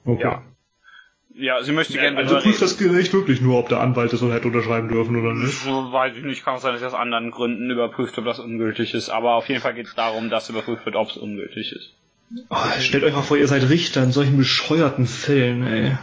Okay. 0.06 0.24
Ja. 0.24 0.44
Ja, 1.38 1.62
sie 1.64 1.74
möchte 1.74 1.94
gerne. 1.94 2.18
Also 2.18 2.38
prüft 2.38 2.62
das 2.62 2.78
Gericht 2.78 3.12
wirklich 3.14 3.42
nur, 3.42 3.60
ob 3.60 3.68
der 3.68 3.82
Anwalt 3.82 4.14
das 4.14 4.22
so 4.22 4.32
hätte 4.32 4.48
unterschreiben 4.48 4.88
dürfen 4.88 5.16
oder 5.18 5.34
nicht? 5.34 5.60
So 5.60 5.92
weiß 5.92 6.16
ich 6.16 6.24
nicht. 6.24 6.46
Kann 6.46 6.56
auch 6.56 6.62
sein, 6.62 6.74
dass 6.74 6.82
er 6.82 6.88
aus 6.90 6.94
anderen 6.94 7.32
Gründen 7.32 7.70
überprüft, 7.70 8.18
ob 8.18 8.26
das 8.26 8.40
ungültig 8.40 8.94
ist. 8.94 9.10
Aber 9.10 9.36
auf 9.36 9.50
jeden 9.50 9.60
Fall 9.60 9.74
geht 9.74 9.88
es 9.88 9.96
darum, 9.96 10.30
dass 10.30 10.50
überprüft 10.50 10.86
wird, 10.86 10.96
ob 10.96 11.10
es 11.10 11.18
ungültig 11.18 11.74
ist. 11.74 11.94
Oh, 12.50 12.56
stellt 12.80 13.04
euch 13.04 13.14
mal 13.14 13.22
vor, 13.22 13.38
ihr 13.38 13.48
seid 13.48 13.70
Richter 13.70 14.02
in 14.04 14.12
solchen 14.12 14.38
bescheuerten 14.38 15.06
Fällen, 15.06 15.68
ey. 15.68 15.98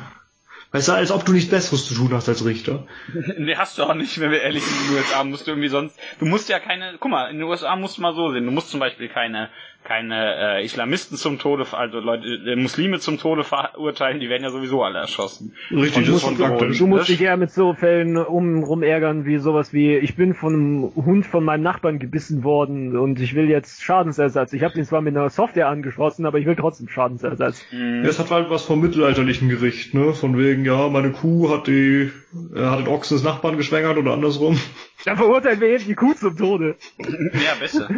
Weißt 0.70 0.88
du, 0.88 0.92
als 0.92 1.10
ob 1.10 1.26
du 1.26 1.32
nichts 1.32 1.50
Besseres 1.50 1.86
zu 1.86 1.94
tun 1.94 2.12
hast 2.14 2.30
als 2.30 2.46
Richter. 2.46 2.86
nee, 3.38 3.56
hast 3.56 3.76
du 3.76 3.82
auch 3.82 3.94
nicht, 3.94 4.18
wenn 4.20 4.30
wir 4.30 4.40
ehrlich 4.40 4.64
sind. 4.64 4.80
In 4.80 4.88
den 4.88 4.96
USA 4.96 5.24
musst 5.24 5.46
du 5.46 5.50
irgendwie 5.50 5.68
sonst, 5.68 5.98
du 6.18 6.24
musst 6.24 6.48
ja 6.48 6.60
keine, 6.60 6.96
guck 6.98 7.10
mal, 7.10 7.30
in 7.30 7.38
den 7.38 7.46
USA 7.46 7.76
musst 7.76 7.98
du 7.98 8.02
mal 8.02 8.14
so 8.14 8.32
sehen, 8.32 8.46
du 8.46 8.52
musst 8.52 8.70
zum 8.70 8.80
Beispiel 8.80 9.08
keine 9.08 9.50
keine 9.84 10.58
äh, 10.58 10.64
Islamisten 10.64 11.16
zum 11.16 11.38
Tode, 11.38 11.66
also 11.72 11.98
Leute, 11.98 12.26
äh, 12.26 12.56
Muslime 12.56 13.00
zum 13.00 13.18
Tode 13.18 13.44
verurteilen, 13.44 14.20
die 14.20 14.28
werden 14.28 14.42
ja 14.42 14.50
sowieso 14.50 14.82
alle 14.82 15.00
erschossen. 15.00 15.54
Richtig, 15.70 16.06
das 16.06 16.22
ist 16.22 16.38
praktisch. 16.38 16.78
Du 16.78 16.86
musst 16.86 17.08
dich 17.08 17.20
eher 17.20 17.36
mit 17.36 17.50
so 17.50 17.74
Fällen 17.74 18.16
um 18.16 18.62
rumärgern 18.62 19.24
wie 19.24 19.38
sowas 19.38 19.72
wie 19.72 19.96
ich 19.96 20.16
bin 20.16 20.34
von 20.34 20.54
einem 20.54 20.92
Hund 20.94 21.26
von 21.26 21.44
meinem 21.44 21.62
Nachbarn 21.62 21.98
gebissen 21.98 22.44
worden 22.44 22.96
und 22.96 23.20
ich 23.20 23.34
will 23.34 23.48
jetzt 23.48 23.82
Schadensersatz. 23.82 24.52
Ich 24.52 24.62
habe 24.62 24.74
den 24.74 24.84
zwar 24.84 25.00
mit 25.00 25.16
einer 25.16 25.30
Software 25.30 25.68
angeschlossen, 25.68 26.26
aber 26.26 26.38
ich 26.38 26.46
will 26.46 26.56
trotzdem 26.56 26.88
Schadensersatz. 26.88 27.64
Mhm. 27.72 28.04
Das 28.04 28.18
hat 28.18 28.30
halt 28.30 28.50
was 28.50 28.62
vom 28.62 28.80
mittelalterlichen 28.80 29.48
Gericht, 29.48 29.94
ne? 29.94 30.12
Von 30.12 30.38
wegen, 30.38 30.64
ja, 30.64 30.88
meine 30.88 31.10
Kuh 31.10 31.50
hat 31.50 31.66
die 31.66 32.10
äh, 32.54 32.60
hat 32.60 32.80
den 32.80 32.88
Ochsen 32.88 33.16
des 33.16 33.24
Nachbarn 33.24 33.56
geschwängert 33.56 33.96
oder 33.96 34.12
andersrum. 34.12 34.58
Dann 35.04 35.16
verurteilen 35.16 35.60
wir 35.60 35.68
eben 35.68 35.84
die 35.84 35.94
Kuh 35.94 36.14
zum 36.14 36.36
Tode. 36.36 36.76
ja, 36.98 37.54
besser. 37.60 37.88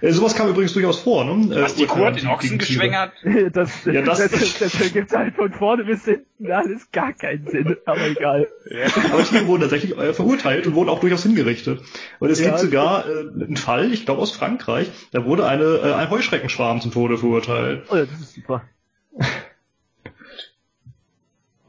Äh, 0.00 0.10
sowas 0.10 0.34
kam 0.34 0.48
übrigens 0.48 0.72
durchaus 0.72 1.00
vor, 1.00 1.24
ne? 1.24 1.54
Äh, 1.54 1.62
Was, 1.62 1.76
die 1.76 1.86
Kuh 1.86 2.04
hat 2.04 2.20
den 2.20 2.26
Ochsen 2.26 2.58
geschwängert? 2.58 3.12
Das, 3.52 3.84
ja, 3.84 4.02
das, 4.02 4.18
das, 4.18 4.58
das, 4.58 4.78
das 4.78 4.92
gibt 4.92 5.12
halt 5.12 5.36
von 5.36 5.52
vorne 5.52 5.84
bis 5.84 6.04
hinten 6.04 6.50
alles 6.50 6.90
gar 6.90 7.12
keinen 7.12 7.46
Sinn, 7.46 7.76
aber 7.84 8.06
egal. 8.08 8.48
Ja. 8.70 8.86
Aber 9.12 9.22
Tiere 9.22 9.46
wurden 9.46 9.62
tatsächlich 9.62 9.96
äh, 9.96 10.12
verurteilt 10.12 10.66
und 10.66 10.74
wurden 10.74 10.88
auch 10.88 11.00
durchaus 11.00 11.22
hingerichtet. 11.22 11.80
Und 12.18 12.30
es 12.30 12.40
ja, 12.40 12.46
gibt 12.46 12.58
sogar 12.58 13.06
äh, 13.08 13.20
einen 13.20 13.56
Fall, 13.56 13.92
ich 13.92 14.04
glaube 14.04 14.20
aus 14.20 14.32
Frankreich, 14.32 14.90
da 15.12 15.24
wurde 15.24 15.46
eine, 15.46 15.64
äh, 15.64 15.94
ein 15.94 16.10
Heuschreckenschwarm 16.10 16.80
zum 16.80 16.90
Tode 16.90 17.16
verurteilt. 17.16 17.84
Oh 17.90 17.96
ja, 17.96 18.06
das 18.06 18.20
ist 18.20 18.34
super. 18.34 18.62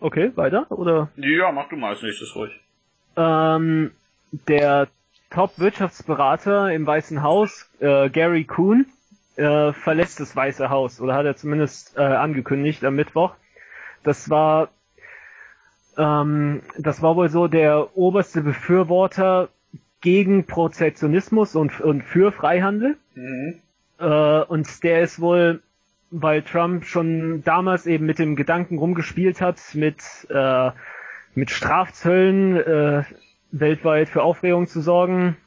Okay, 0.01 0.31
weiter, 0.35 0.71
oder? 0.71 1.09
Ja, 1.17 1.51
mach 1.51 1.69
du 1.69 1.75
mal 1.75 1.89
als 1.89 2.01
nächstes 2.01 2.35
ruhig. 2.35 2.51
Ähm, 3.17 3.91
der 4.47 4.87
Top-Wirtschaftsberater 5.29 6.71
im 6.71 6.85
Weißen 6.85 7.21
Haus, 7.21 7.69
äh, 7.79 8.09
Gary 8.09 8.45
Kuhn, 8.45 8.85
äh, 9.35 9.73
verlässt 9.73 10.19
das 10.19 10.35
Weiße 10.35 10.69
Haus 10.69 10.99
oder 10.99 11.15
hat 11.15 11.25
er 11.25 11.35
zumindest 11.35 11.97
äh, 11.97 12.01
angekündigt 12.01 12.83
am 12.83 12.95
Mittwoch. 12.95 13.35
Das 14.03 14.29
war 14.29 14.69
ähm, 15.97 16.61
das 16.77 17.01
war 17.01 17.15
wohl 17.15 17.29
so 17.29 17.47
der 17.47 17.95
oberste 17.97 18.41
Befürworter 18.41 19.49
gegen 20.01 20.45
Protektionismus 20.45 21.55
und, 21.55 21.81
und 21.81 22.03
für 22.03 22.31
Freihandel. 22.31 22.97
Mhm. 23.15 23.55
Äh, 23.99 24.41
und 24.43 24.83
der 24.83 25.01
ist 25.01 25.19
wohl, 25.19 25.61
weil 26.09 26.41
Trump 26.41 26.85
schon 26.85 27.43
damals 27.43 27.85
eben 27.85 28.05
mit 28.05 28.17
dem 28.17 28.35
Gedanken 28.37 28.77
rumgespielt 28.77 29.41
hat, 29.41 29.59
mit, 29.73 30.01
äh, 30.29 30.71
mit 31.35 31.51
Strafzöllen 31.51 32.55
äh, 32.55 33.03
weltweit 33.51 34.09
für 34.09 34.23
Aufregung 34.23 34.67
zu 34.67 34.81
sorgen. 34.81 35.37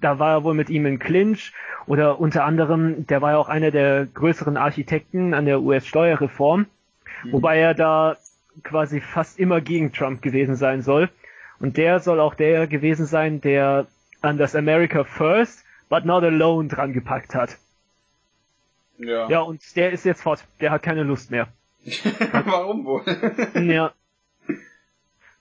Da 0.00 0.18
war 0.18 0.32
er 0.32 0.44
wohl 0.44 0.54
mit 0.54 0.70
ihm 0.70 0.86
in 0.86 0.98
Clinch 0.98 1.52
oder 1.86 2.20
unter 2.20 2.44
anderem, 2.44 3.06
der 3.06 3.20
war 3.20 3.32
ja 3.32 3.38
auch 3.38 3.48
einer 3.48 3.70
der 3.70 4.06
größeren 4.06 4.56
Architekten 4.56 5.34
an 5.34 5.44
der 5.44 5.60
US-Steuerreform, 5.60 6.66
mhm. 7.24 7.32
wobei 7.32 7.58
er 7.58 7.74
da 7.74 8.16
quasi 8.62 9.00
fast 9.00 9.38
immer 9.38 9.60
gegen 9.60 9.92
Trump 9.92 10.22
gewesen 10.22 10.56
sein 10.56 10.82
soll. 10.82 11.10
Und 11.58 11.76
der 11.76 12.00
soll 12.00 12.20
auch 12.20 12.34
der 12.34 12.66
gewesen 12.66 13.06
sein, 13.06 13.40
der 13.40 13.86
an 14.22 14.38
das 14.38 14.56
America 14.56 15.04
First, 15.04 15.64
but 15.88 16.04
not 16.04 16.24
alone 16.24 16.68
dran 16.68 16.92
gepackt 16.92 17.34
hat. 17.34 17.58
Ja. 18.98 19.28
Ja, 19.28 19.40
und 19.40 19.60
der 19.76 19.92
ist 19.92 20.04
jetzt 20.04 20.22
fort. 20.22 20.44
Der 20.60 20.70
hat 20.70 20.82
keine 20.82 21.02
Lust 21.02 21.30
mehr. 21.30 21.48
Warum 22.44 22.84
wohl? 22.84 23.02
ja. 23.54 23.92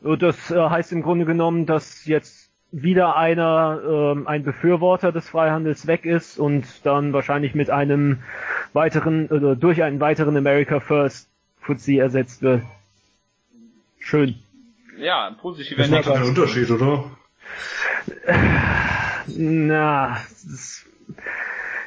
Das 0.02 0.52
äh, 0.52 0.56
heißt 0.58 0.92
im 0.94 1.02
Grunde 1.02 1.26
genommen, 1.26 1.66
dass 1.66 2.06
jetzt 2.06 2.50
wieder 2.72 3.16
einer, 3.16 3.82
äh, 3.84 4.28
ein 4.28 4.44
Befürworter 4.44 5.12
des 5.12 5.28
Freihandels 5.28 5.88
weg 5.88 6.06
ist 6.06 6.40
und 6.40 6.66
dann 6.86 7.14
wahrscheinlich 7.14 7.56
mit 7.56 7.70
einem 7.70 8.20
weiteren, 8.74 9.28
oder 9.28 9.56
durch 9.56 9.84
einen 9.84 10.00
weiteren 10.00 10.38
America 10.38 10.80
First 10.80 11.30
Fuzzy 11.60 11.98
ersetzt 11.98 12.42
wird. 12.42 12.64
Schön. 14.00 14.36
Ja, 14.98 15.36
positiv. 15.42 15.78
Das 15.78 15.90
macht 15.90 16.06
keinen 16.06 16.24
Unterschied, 16.24 16.70
oder? 16.70 17.12
Na, 19.28 20.18
ist, 20.32 20.86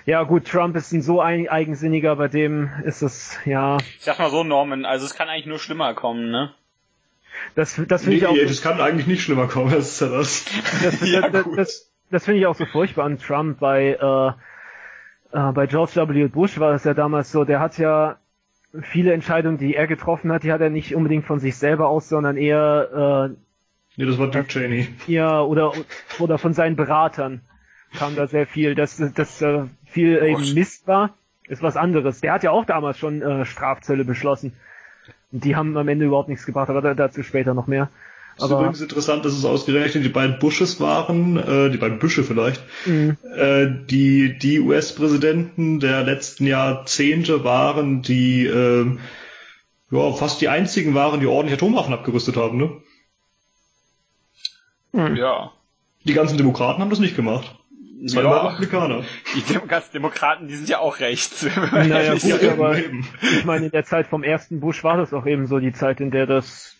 ja 0.05 0.23
gut, 0.25 0.47
Trump 0.47 0.77
ist 0.77 0.93
ein 0.93 1.03
so 1.03 1.21
ein 1.21 1.49
eigensinniger, 1.49 2.17
bei 2.17 2.29
dem 2.29 2.71
ist 2.85 3.03
es, 3.03 3.39
ja. 3.45 3.79
Ich 3.99 4.05
sag 4.05 4.19
mal 4.19 4.31
so, 4.31 4.45
Norman, 4.45 4.85
also 4.85 5.07
es 5.07 5.15
kann 5.15 5.29
eigentlich 5.29 5.47
nur 5.47 5.59
schlimmer 5.59 5.95
kommen, 5.95 6.31
ne? 6.31 6.53
Das, 7.55 7.81
das 7.89 8.05
finde 8.05 8.17
nee, 8.17 8.23
ich 8.23 8.27
auch. 8.27 8.49
Das 8.49 8.63
kann 8.63 8.81
eigentlich 8.81 9.07
nicht 9.07 9.23
schlimmer 9.23 9.49
kommen, 9.49 9.71
das 9.73 9.93
ist 9.93 10.01
ja 10.01 10.09
das. 10.09 10.45
Das, 10.83 11.11
ja, 11.11 11.29
das, 11.29 11.47
das, 11.57 11.93
das 12.11 12.25
finde 12.25 12.41
ich 12.41 12.47
auch 12.47 12.55
so 12.55 12.67
furchtbar 12.67 13.05
an 13.05 13.19
Trump. 13.19 13.59
Bei, 13.61 13.99
äh, 14.01 15.39
äh, 15.39 15.53
bei 15.53 15.67
George 15.67 15.93
W. 15.97 16.29
Bush 16.29 16.59
war 16.59 16.73
das 16.73 16.85
ja 16.85 16.95
damals 16.95 17.33
so, 17.33 17.45
der 17.45 17.61
hat 17.61 17.79
ja 17.79 18.19
viele 18.81 19.13
Entscheidungen, 19.13 19.59
die 19.59 19.75
er 19.75 19.87
getroffen 19.87 20.33
hat, 20.33 20.45
die 20.45 20.53
hat 20.53 20.61
er 20.61 20.71
nicht 20.71 20.95
unbedingt 20.95 21.27
von 21.27 21.41
sich 21.41 21.57
selber 21.57 21.89
aus, 21.89 22.09
sondern 22.09 22.37
eher 22.37 23.31
äh, 23.31 23.37
Nee, 23.97 24.07
das 24.07 24.19
war 24.19 24.29
Dick 24.29 24.49
Cheney. 24.49 24.89
Ja, 25.07 25.43
oder 25.43 25.73
oder 26.19 26.39
von 26.39 26.55
seinen 26.55 26.77
Beratern 26.77 27.43
kam 27.95 28.17
da 28.17 28.27
sehr 28.27 28.47
viel, 28.47 28.75
dass 28.75 29.03
das 29.15 29.43
äh, 29.43 29.65
viel 29.85 30.19
oh, 30.23 30.25
eben 30.25 30.55
Mist 30.55 30.87
war. 30.87 31.15
Ist 31.47 31.63
was 31.63 31.77
anderes. 31.77 32.21
Der 32.21 32.33
hat 32.33 32.43
ja 32.43 32.53
auch 32.53 32.65
damals 32.65 32.99
schon 32.99 33.21
äh, 33.21 33.45
Strafzölle 33.45 34.05
beschlossen. 34.05 34.55
Die 35.33 35.57
haben 35.57 35.77
am 35.77 35.89
Ende 35.89 36.05
überhaupt 36.07 36.29
nichts 36.29 36.47
gebracht, 36.47 36.69
aber 36.69 36.95
dazu 36.95 37.23
später 37.23 37.55
noch 37.55 37.67
mehr. 37.67 37.91
Es 38.37 38.45
ist 38.45 38.51
übrigens 38.51 38.81
interessant, 38.81 39.25
dass 39.25 39.35
es 39.35 39.45
ausgerechnet 39.45 40.05
die 40.05 40.09
beiden 40.09 40.39
Bushes 40.39 40.81
waren, 40.81 41.37
äh, 41.37 41.71
die 41.71 41.77
beiden 41.79 41.99
Büsche 41.99 42.25
vielleicht, 42.25 42.63
mhm. 42.87 43.17
äh, 43.35 43.67
die 43.91 44.39
die 44.39 44.61
US-Präsidenten 44.61 45.81
der 45.81 46.03
letzten 46.03 46.47
Jahrzehnte 46.47 47.45
waren, 47.45 48.03
die 48.03 48.47
äh, 48.47 48.87
ja, 49.91 50.13
fast 50.13 50.41
die 50.41 50.49
einzigen 50.49 50.95
waren, 50.95 51.21
die 51.21 51.27
ordentlich 51.27 51.55
Atomwaffen 51.55 51.93
abgerüstet 51.93 52.37
haben, 52.37 52.57
ne? 52.57 52.71
Mhm. 54.93 55.17
Ja. 55.17 55.53
Die 56.05 56.15
ganzen 56.15 56.39
Demokraten 56.39 56.81
haben 56.81 56.91
das 56.91 56.99
nicht 56.99 57.17
gemacht. 57.17 57.55
Ja. 58.05 58.49
Republikaner. 58.49 59.05
Die 59.35 59.43
Demokraten, 59.95 60.49
die 60.49 60.57
sind 60.57 60.69
ja 60.69 60.79
auch 60.79 60.99
rechts. 60.99 61.47
Naja, 61.73 62.15
gut, 62.15 62.43
aber 62.45 62.77
ich 62.77 63.45
meine, 63.45 63.67
in 63.67 63.71
der 63.71 63.85
Zeit 63.85 64.09
vom 64.09 64.25
ersten 64.25 64.59
Bush 64.59 64.83
war 64.83 64.97
das 64.97 65.13
auch 65.13 65.25
eben 65.25 65.47
so 65.47 65.61
die 65.61 65.73
Zeit, 65.73 66.01
in 66.01 66.11
der 66.11 66.27
das, 66.27 66.77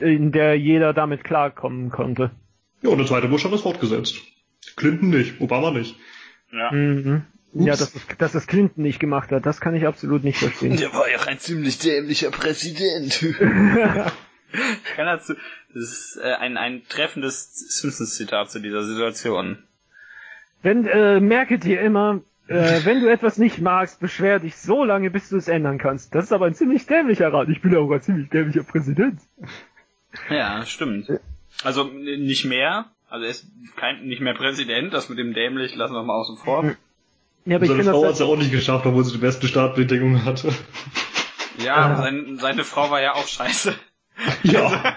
in 0.00 0.30
der 0.30 0.58
jeder 0.58 0.92
damit 0.92 1.24
klarkommen 1.24 1.90
konnte. 1.90 2.32
Ja, 2.82 2.90
und 2.90 2.98
der 2.98 3.06
zweite 3.06 3.28
Bush 3.28 3.44
hat 3.44 3.52
das 3.52 3.62
fortgesetzt. 3.62 4.16
Clinton 4.76 5.08
nicht, 5.08 5.40
Obama 5.40 5.70
nicht. 5.70 5.96
Ja. 6.52 6.70
Mhm. 6.70 7.22
Ja, 7.54 7.76
dass, 7.76 7.94
dass 8.18 8.32
das 8.32 8.46
Clinton 8.46 8.82
nicht 8.82 9.00
gemacht 9.00 9.30
hat, 9.30 9.46
das 9.46 9.60
kann 9.60 9.74
ich 9.74 9.86
absolut 9.86 10.22
nicht 10.24 10.38
verstehen. 10.38 10.76
Der 10.76 10.92
war 10.92 11.08
ja 11.08 11.22
ein 11.22 11.38
ziemlich 11.38 11.78
dämlicher 11.78 12.30
Präsident. 12.30 13.20
kann 14.96 15.06
dazu, 15.06 15.34
das 15.72 15.82
ist 15.82 16.18
äh, 16.22 16.34
ein, 16.34 16.56
ein 16.56 16.82
treffendes 16.88 17.54
Simpsons-Zitat 17.80 18.50
zu 18.50 18.60
dieser 18.60 18.82
Situation. 18.82 19.64
Wenn, 20.64 20.86
äh, 20.86 21.20
merke 21.20 21.58
dir 21.58 21.82
immer, 21.82 22.22
äh, 22.48 22.80
wenn 22.84 23.02
du 23.02 23.12
etwas 23.12 23.36
nicht 23.36 23.60
magst, 23.60 24.00
beschwer 24.00 24.38
dich 24.38 24.56
so 24.56 24.82
lange, 24.82 25.10
bis 25.10 25.28
du 25.28 25.36
es 25.36 25.46
ändern 25.46 25.76
kannst. 25.76 26.14
Das 26.14 26.24
ist 26.24 26.32
aber 26.32 26.46
ein 26.46 26.54
ziemlich 26.54 26.86
dämlicher 26.86 27.30
Rat. 27.30 27.50
Ich 27.50 27.60
bin 27.60 27.70
ja 27.70 27.80
auch 27.80 27.90
ein 27.90 28.00
ziemlich 28.00 28.30
dämlicher 28.30 28.62
Präsident. 28.62 29.20
Ja, 30.30 30.64
stimmt. 30.64 31.12
Also 31.62 31.84
nicht 31.84 32.46
mehr. 32.46 32.86
Also 33.10 33.26
er 33.26 33.30
ist 33.30 33.46
kein, 33.76 34.06
nicht 34.06 34.22
mehr 34.22 34.32
Präsident. 34.32 34.94
Das 34.94 35.10
mit 35.10 35.18
dem 35.18 35.34
dämlich 35.34 35.76
lassen 35.76 35.92
wir 35.92 36.02
mal 36.02 36.14
außen 36.14 36.38
vor. 36.38 36.64
Ja, 37.44 37.56
aber 37.56 37.66
seine 37.66 37.82
ich 37.82 37.86
Frau 37.86 38.04
hat 38.04 38.12
es 38.12 38.20
ja 38.20 38.26
auch 38.26 38.36
nicht 38.38 38.50
geschafft, 38.50 38.86
obwohl 38.86 39.04
sie 39.04 39.12
die 39.12 39.18
besten 39.18 39.46
Startbedingungen 39.46 40.24
hatte. 40.24 40.50
Ja, 41.58 41.94
sein, 41.96 42.38
seine 42.40 42.64
Frau 42.64 42.90
war 42.90 43.02
ja 43.02 43.12
auch 43.12 43.28
scheiße. 43.28 43.74
Ja. 44.44 44.96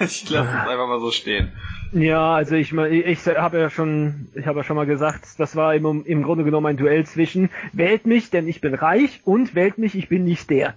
ich 0.00 0.30
lasse 0.30 0.48
es 0.48 0.68
einfach 0.68 0.88
mal 0.88 1.00
so 1.00 1.10
stehen. 1.10 1.52
Ja, 1.92 2.34
also 2.34 2.54
ich 2.54 2.72
ich, 2.72 3.06
ich 3.06 3.26
habe 3.26 3.58
ja 3.58 3.70
schon, 3.70 4.28
ich 4.34 4.46
habe 4.46 4.60
ja 4.60 4.64
schon 4.64 4.76
mal 4.76 4.86
gesagt, 4.86 5.24
das 5.38 5.56
war 5.56 5.74
im, 5.74 6.04
im 6.04 6.22
Grunde 6.22 6.44
genommen 6.44 6.66
ein 6.66 6.76
Duell 6.76 7.06
zwischen 7.06 7.50
wählt 7.72 8.06
mich, 8.06 8.30
denn 8.30 8.46
ich 8.46 8.60
bin 8.60 8.74
reich 8.74 9.20
und 9.24 9.54
wählt 9.54 9.78
mich, 9.78 9.94
ich 9.94 10.08
bin 10.08 10.24
nicht 10.24 10.50
der. 10.50 10.74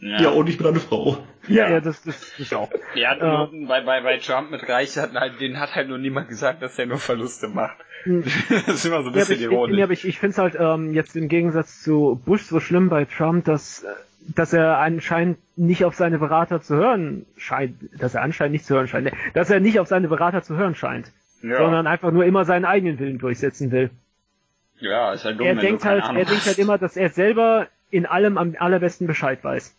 Ja, 0.00 0.22
ja 0.22 0.28
und 0.30 0.48
ich 0.48 0.58
bin 0.58 0.66
eine 0.66 0.80
Frau. 0.80 1.18
Ja, 1.48 1.64
ja, 1.64 1.70
ja 1.70 1.80
das, 1.80 2.02
das, 2.02 2.32
das 2.38 2.52
auch. 2.52 2.70
Ja, 2.94 3.14
äh, 3.14 3.66
bei, 3.66 3.80
bei, 3.80 4.00
bei 4.02 4.18
Trump 4.18 4.50
mit 4.50 4.68
Reich 4.68 4.96
hat 4.96 5.14
halt, 5.14 5.40
den 5.40 5.58
hat 5.58 5.74
halt 5.74 5.88
nur 5.88 5.98
niemand 5.98 6.28
gesagt, 6.28 6.62
dass 6.62 6.78
er 6.78 6.86
nur 6.86 6.98
Verluste 6.98 7.48
macht. 7.48 7.76
Hm. 8.04 8.22
das 8.48 8.68
ist 8.68 8.84
immer 8.84 9.02
so 9.02 9.08
ein 9.08 9.14
bisschen 9.14 9.40
ja, 9.40 9.50
ironisch. 9.50 9.78
Ja, 9.78 9.84
aber 9.84 9.92
ich, 9.92 10.06
ich 10.06 10.18
finde 10.18 10.32
es 10.32 10.38
halt 10.38 10.56
ähm, 10.58 10.92
jetzt 10.92 11.16
im 11.16 11.28
Gegensatz 11.28 11.82
zu 11.82 12.20
Bush 12.24 12.42
so 12.42 12.60
schlimm 12.60 12.88
bei 12.88 13.06
Trump, 13.06 13.44
dass 13.44 13.84
dass 14.20 14.52
er 14.52 14.78
anscheinend 14.78 15.38
nicht 15.56 15.84
auf 15.84 15.94
seine 15.94 16.18
Berater 16.18 16.60
zu 16.60 16.76
hören 16.76 17.26
scheint, 17.36 17.76
dass 18.00 18.14
er 18.14 18.22
anscheinend 18.22 18.52
nicht 18.52 18.64
zu 18.64 18.74
hören 18.74 18.88
scheint, 18.88 19.10
dass 19.34 19.50
er 19.50 19.60
nicht 19.60 19.80
auf 19.80 19.88
seine 19.88 20.08
Berater 20.08 20.42
zu 20.42 20.56
hören 20.56 20.74
scheint, 20.74 21.12
ja. 21.42 21.56
sondern 21.56 21.86
einfach 21.86 22.12
nur 22.12 22.24
immer 22.24 22.44
seinen 22.44 22.64
eigenen 22.64 22.98
Willen 22.98 23.18
durchsetzen 23.18 23.70
will. 23.70 23.90
Ja, 24.80 25.12
ist 25.12 25.24
halt 25.24 25.40
dumm, 25.40 25.46
er 25.46 25.56
denkt 25.56 25.84
halt, 25.84 26.04
er 26.04 26.24
denkt 26.24 26.46
halt 26.46 26.58
immer, 26.58 26.78
dass 26.78 26.96
er 26.96 27.10
selber 27.10 27.68
in 27.90 28.06
allem 28.06 28.38
am 28.38 28.54
allerbesten 28.58 29.06
Bescheid 29.06 29.42
weiß. 29.42 29.74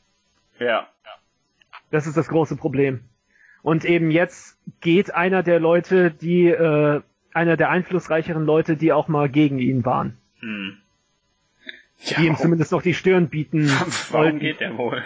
Ja. 0.60 0.88
Das 1.92 2.08
ist 2.08 2.18
das 2.18 2.28
große 2.28 2.56
Problem. 2.56 3.02
Und 3.62 3.86
eben 3.86 4.12
jetzt 4.12 4.58
geht 4.82 5.14
einer 5.14 5.44
der 5.44 5.60
Leute, 5.60 6.12
die, 6.12 6.48
äh, 6.48 7.02
einer 7.34 7.58
der 7.58 7.70
einflussreicheren 7.70 8.46
Leute, 8.46 8.76
die 8.76 8.94
auch 8.94 9.08
mal 9.08 9.30
gegen 9.30 9.60
ihn 9.60 9.86
waren. 9.86 10.18
Hm. 10.40 10.78
Ja, 12.02 12.20
die 12.20 12.28
ihm 12.28 12.38
zumindest 12.38 12.72
noch 12.72 12.82
die 12.82 12.94
Stirn 12.94 13.30
bieten. 13.30 13.70
Warum 14.12 14.40
geht 14.40 14.60
der 14.60 14.78
wohl? 14.78 15.04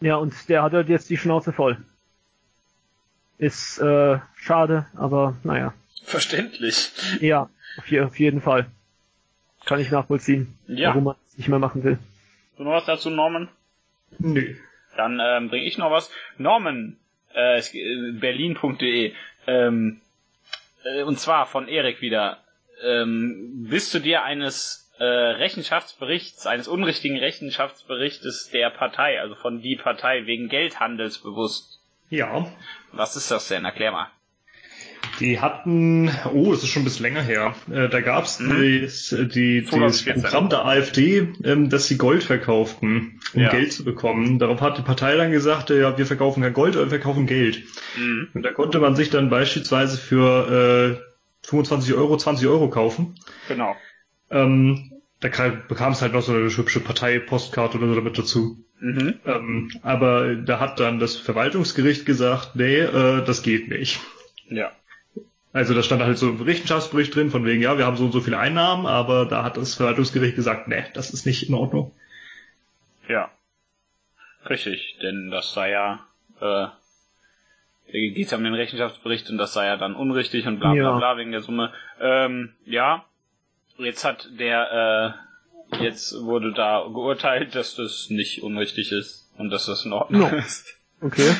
Ja, 0.00 0.16
und 0.16 0.48
der 0.48 0.62
hat 0.62 0.72
halt 0.72 0.88
jetzt 0.88 1.08
die 1.08 1.16
Schnauze 1.16 1.52
voll. 1.52 1.78
Ist 3.38 3.78
äh, 3.78 4.18
schade, 4.36 4.86
aber 4.94 5.36
naja. 5.42 5.74
Verständlich. 6.04 6.92
Ja, 7.20 7.48
auf, 7.78 7.90
je, 7.90 8.00
auf 8.00 8.18
jeden 8.18 8.40
Fall. 8.40 8.66
Kann 9.64 9.80
ich 9.80 9.90
nachvollziehen, 9.90 10.56
ja. 10.68 10.90
warum 10.90 11.04
man 11.04 11.16
es 11.26 11.38
nicht 11.38 11.48
mehr 11.48 11.58
machen 11.58 11.82
will. 11.82 11.98
Du 12.56 12.62
noch 12.62 12.72
was 12.72 12.84
dazu, 12.84 13.10
Norman? 13.10 13.48
Nö. 14.18 14.54
Dann 14.96 15.20
ähm, 15.20 15.48
bringe 15.48 15.66
ich 15.66 15.76
noch 15.76 15.90
was. 15.90 16.10
Norman, 16.38 16.96
äh, 17.34 17.60
berlin.de. 18.12 19.12
Ähm, 19.46 20.00
äh, 20.84 21.02
und 21.02 21.18
zwar 21.18 21.46
von 21.46 21.68
Erik 21.68 22.00
wieder. 22.00 22.38
Ähm, 22.82 23.66
bist 23.68 23.92
du 23.92 23.98
dir 23.98 24.24
eines 24.24 24.85
äh, 24.98 25.04
Rechenschaftsberichts, 25.04 26.46
eines 26.46 26.68
unrichtigen 26.68 27.18
Rechenschaftsberichtes 27.18 28.50
der 28.52 28.70
Partei, 28.70 29.20
also 29.20 29.34
von 29.34 29.60
die 29.60 29.76
Partei 29.76 30.26
wegen 30.26 30.48
Geldhandels 30.48 31.18
bewusst? 31.18 31.80
Ja. 32.08 32.46
Was 32.92 33.16
ist 33.16 33.30
das 33.30 33.48
denn? 33.48 33.64
Erklär 33.64 33.92
mal. 33.92 34.10
Die 35.20 35.40
hatten, 35.40 36.10
oh, 36.34 36.50
das 36.50 36.62
ist 36.62 36.68
schon 36.68 36.82
ein 36.82 36.84
bisschen 36.84 37.04
länger 37.04 37.22
her, 37.22 37.54
äh, 37.70 37.88
da 37.88 38.00
gab 38.00 38.24
es 38.24 38.38
mhm. 38.38 38.82
das, 38.82 39.14
die, 39.32 39.64
das 39.64 40.04
Programm 40.04 40.50
der 40.50 40.66
AfD, 40.66 41.32
ähm, 41.42 41.70
dass 41.70 41.88
sie 41.88 41.96
Gold 41.96 42.22
verkauften, 42.22 43.20
um 43.32 43.40
ja. 43.40 43.50
Geld 43.50 43.72
zu 43.72 43.84
bekommen. 43.84 44.38
Darauf 44.38 44.60
hat 44.60 44.76
die 44.76 44.82
Partei 44.82 45.16
dann 45.16 45.30
gesagt, 45.30 45.70
äh, 45.70 45.80
ja, 45.80 45.96
wir 45.96 46.06
verkaufen 46.06 46.42
kein 46.42 46.52
Gold, 46.52 46.74
wir 46.74 46.88
verkaufen 46.88 47.26
Geld. 47.26 47.62
Mhm. 47.96 48.28
Und 48.34 48.42
da 48.42 48.52
konnte 48.52 48.78
man 48.78 48.94
sich 48.94 49.08
dann 49.08 49.30
beispielsweise 49.30 49.96
für 49.96 51.00
äh, 51.00 51.46
25 51.46 51.94
Euro 51.94 52.16
20 52.16 52.46
Euro 52.48 52.68
kaufen. 52.68 53.14
Genau. 53.48 53.74
Ähm, 54.30 54.92
da 55.20 55.28
bekam 55.28 55.92
es 55.92 56.02
halt 56.02 56.12
noch 56.12 56.22
so 56.22 56.32
eine 56.32 56.48
hübsche 56.48 56.80
Parteipostkarte 56.80 57.78
oder 57.78 57.88
so 57.88 57.94
damit 57.94 58.18
dazu. 58.18 58.64
Mhm. 58.80 59.14
Ähm, 59.24 59.70
aber 59.82 60.34
da 60.34 60.60
hat 60.60 60.78
dann 60.80 60.98
das 60.98 61.16
Verwaltungsgericht 61.16 62.04
gesagt, 62.04 62.56
nee, 62.56 62.78
äh, 62.78 63.24
das 63.24 63.42
geht 63.42 63.68
nicht. 63.68 64.00
Ja. 64.50 64.72
Also 65.52 65.72
da 65.72 65.82
stand 65.82 66.02
halt 66.02 66.18
so 66.18 66.28
ein 66.28 66.40
Rechenschaftsbericht 66.40 67.14
drin, 67.14 67.30
von 67.30 67.46
wegen, 67.46 67.62
ja, 67.62 67.78
wir 67.78 67.86
haben 67.86 67.96
so 67.96 68.04
und 68.04 68.12
so 68.12 68.20
viele 68.20 68.38
Einnahmen, 68.38 68.84
aber 68.84 69.24
da 69.24 69.42
hat 69.42 69.56
das 69.56 69.74
Verwaltungsgericht 69.74 70.36
gesagt, 70.36 70.68
nee, 70.68 70.84
das 70.92 71.10
ist 71.10 71.24
nicht 71.24 71.48
in 71.48 71.54
Ordnung. 71.54 71.92
Ja. 73.08 73.30
Richtig, 74.48 74.98
denn 75.02 75.30
das 75.30 75.54
sei 75.54 75.70
ja, 75.70 76.06
äh, 76.40 76.66
geht 77.90 78.30
ja 78.30 78.36
um 78.36 78.44
den 78.44 78.54
Rechenschaftsbericht 78.54 79.30
und 79.30 79.38
das 79.38 79.54
sei 79.54 79.66
ja 79.66 79.76
dann 79.76 79.94
unrichtig 79.94 80.46
und 80.46 80.60
bla 80.60 80.72
bla 80.72 80.82
ja. 80.82 80.98
bla 80.98 81.16
wegen 81.16 81.32
der 81.32 81.40
Summe. 81.40 81.72
Ähm, 82.00 82.54
ja, 82.66 83.06
jetzt 83.78 84.04
hat 84.04 84.28
der, 84.38 85.14
äh, 85.72 85.84
jetzt 85.84 86.14
wurde 86.22 86.52
da 86.52 86.84
geurteilt, 86.92 87.54
dass 87.54 87.74
das 87.74 88.06
nicht 88.10 88.42
unrichtig 88.42 88.92
ist 88.92 89.28
und 89.38 89.50
dass 89.50 89.66
das 89.66 89.84
in 89.84 89.92
Ordnung 89.92 90.30
no. 90.30 90.36
ist. 90.36 90.66
Okay. 91.00 91.34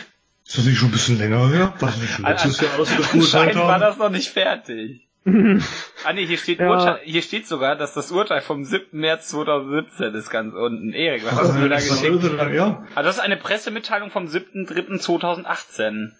Ist 0.44 0.58
das 0.58 0.64
nicht 0.64 0.78
schon 0.78 0.88
ein 0.88 0.92
bisschen 0.92 1.18
länger 1.18 1.48
her? 1.48 1.74
Was 1.80 1.96
nicht 1.96 2.12
schon 2.12 2.24
letztes 2.24 2.60
Jahr 2.60 2.78
aus 2.78 2.88
das 2.96 3.12
Anscheinend 3.12 3.56
war 3.56 3.78
das 3.78 3.98
noch 3.98 4.10
nicht 4.10 4.28
fertig. 4.28 5.06
ah 6.04 6.12
nee, 6.12 6.24
hier 6.24 6.38
steht, 6.38 6.60
ja. 6.60 6.70
Urteil, 6.70 7.00
hier 7.02 7.22
steht 7.22 7.48
sogar, 7.48 7.74
dass 7.74 7.94
das 7.94 8.12
Urteil 8.12 8.42
vom 8.42 8.64
7. 8.64 8.86
März 8.92 9.26
2017 9.28 10.14
ist 10.14 10.30
ganz 10.30 10.54
unten. 10.54 10.92
Erik, 10.92 11.24
was 11.24 11.32
hast 11.32 11.56
du 11.56 11.58
mir 11.58 11.68
da 11.68 11.76
geschickt? 11.76 12.54
Ja. 12.54 12.86
Ah, 12.94 13.02
das 13.02 13.16
ist 13.16 13.22
eine 13.22 13.36
Pressemitteilung 13.36 14.12
vom 14.12 14.26
7.3.2018. 14.26 16.12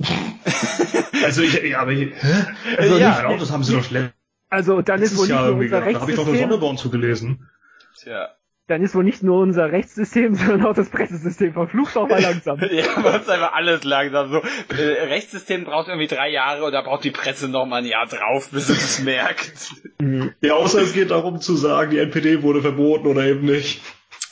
also 1.24 1.42
ich, 1.42 1.62
ja, 1.62 1.80
aber 1.80 1.92
ich, 1.92 2.12
hä? 2.14 2.46
Also 2.76 2.98
ja, 2.98 3.08
nicht, 3.08 3.22
genau, 3.22 3.38
das 3.38 3.50
haben 3.52 3.64
sie 3.64 3.74
doch 3.74 3.84
schlecht. 3.84 4.12
Also 4.50 4.82
dann 4.82 5.00
ist 5.00 5.16
wohl 5.16 5.26
nicht 5.26 5.40
nur 5.40 5.56
unser 5.56 5.84
Rechtssystem. 5.84 6.00
Habe 6.00 6.10
ich 6.10 6.16
doch 6.16 6.26
Sonneborn 6.26 6.76
zugelesen. 6.76 7.48
Tja 7.96 8.28
dann 8.70 8.82
ist 8.82 8.94
wohl 8.94 9.04
nicht 9.04 9.22
nur 9.22 9.40
unser 9.40 9.72
Rechtssystem, 9.72 10.34
sondern 10.36 10.66
auch 10.66 10.74
das 10.74 10.88
Pressesystem 10.90 11.52
verflucht 11.52 11.96
auch 11.96 12.08
mal 12.08 12.22
langsam. 12.22 12.60
ja, 12.70 12.84
aber 12.96 13.16
es 13.16 13.22
ist 13.22 13.30
einfach 13.30 13.52
alles 13.52 13.84
langsam. 13.84 14.30
So, 14.30 14.42
äh, 14.76 15.02
Rechtssystem 15.02 15.64
braucht 15.64 15.88
irgendwie 15.88 16.06
drei 16.06 16.30
Jahre 16.30 16.64
und 16.64 16.72
da 16.72 16.82
braucht 16.82 17.04
die 17.04 17.10
Presse 17.10 17.48
noch 17.48 17.66
mal 17.66 17.78
ein 17.78 17.86
Jahr 17.86 18.06
drauf, 18.06 18.50
bis 18.50 18.68
sie 18.68 18.72
es 18.74 19.00
merkt. 19.00 19.72
Mhm. 19.98 20.32
Ja, 20.40 20.54
außer 20.54 20.80
es 20.80 20.92
geht 20.92 21.10
darum 21.10 21.40
zu 21.40 21.56
sagen, 21.56 21.90
die 21.90 21.98
NPD 21.98 22.42
wurde 22.42 22.62
verboten 22.62 23.08
oder 23.08 23.24
eben 23.24 23.44
nicht. 23.44 23.82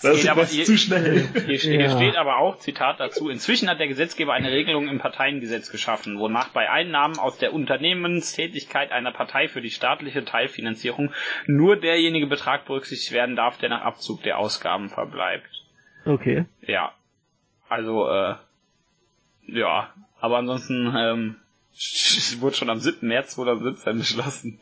Das 0.00 0.18
ist 0.18 0.28
aber, 0.28 0.44
hier, 0.44 0.64
zu 0.64 0.78
schnell. 0.78 1.26
Hier, 1.46 1.58
hier 1.58 1.80
ja. 1.80 1.90
steht 1.90 2.16
aber 2.16 2.36
auch, 2.38 2.58
Zitat 2.58 3.00
dazu, 3.00 3.28
inzwischen 3.28 3.68
hat 3.68 3.80
der 3.80 3.88
Gesetzgeber 3.88 4.32
eine 4.32 4.52
Regelung 4.52 4.86
im 4.86 4.98
Parteiengesetz 4.98 5.72
geschaffen, 5.72 6.20
wonach 6.20 6.50
bei 6.50 6.70
Einnahmen 6.70 7.18
aus 7.18 7.38
der 7.38 7.52
Unternehmenstätigkeit 7.52 8.92
einer 8.92 9.10
Partei 9.10 9.48
für 9.48 9.60
die 9.60 9.70
staatliche 9.70 10.24
Teilfinanzierung 10.24 11.12
nur 11.46 11.76
derjenige 11.76 12.28
Betrag 12.28 12.66
berücksichtigt 12.66 13.12
werden 13.12 13.34
darf, 13.34 13.58
der 13.58 13.70
nach 13.70 13.82
Abzug 13.82 14.22
der 14.22 14.38
Ausgaben 14.38 14.88
verbleibt. 14.88 15.50
Okay. 16.04 16.44
Ja. 16.62 16.92
Also, 17.68 18.08
äh, 18.08 18.36
ja. 19.48 19.92
Aber 20.20 20.38
ansonsten, 20.38 20.94
ähm, 20.96 21.36
wurde 22.40 22.54
schon 22.54 22.70
am 22.70 22.78
7. 22.78 23.06
März 23.06 23.34
2017 23.34 23.98
beschlossen. 23.98 24.60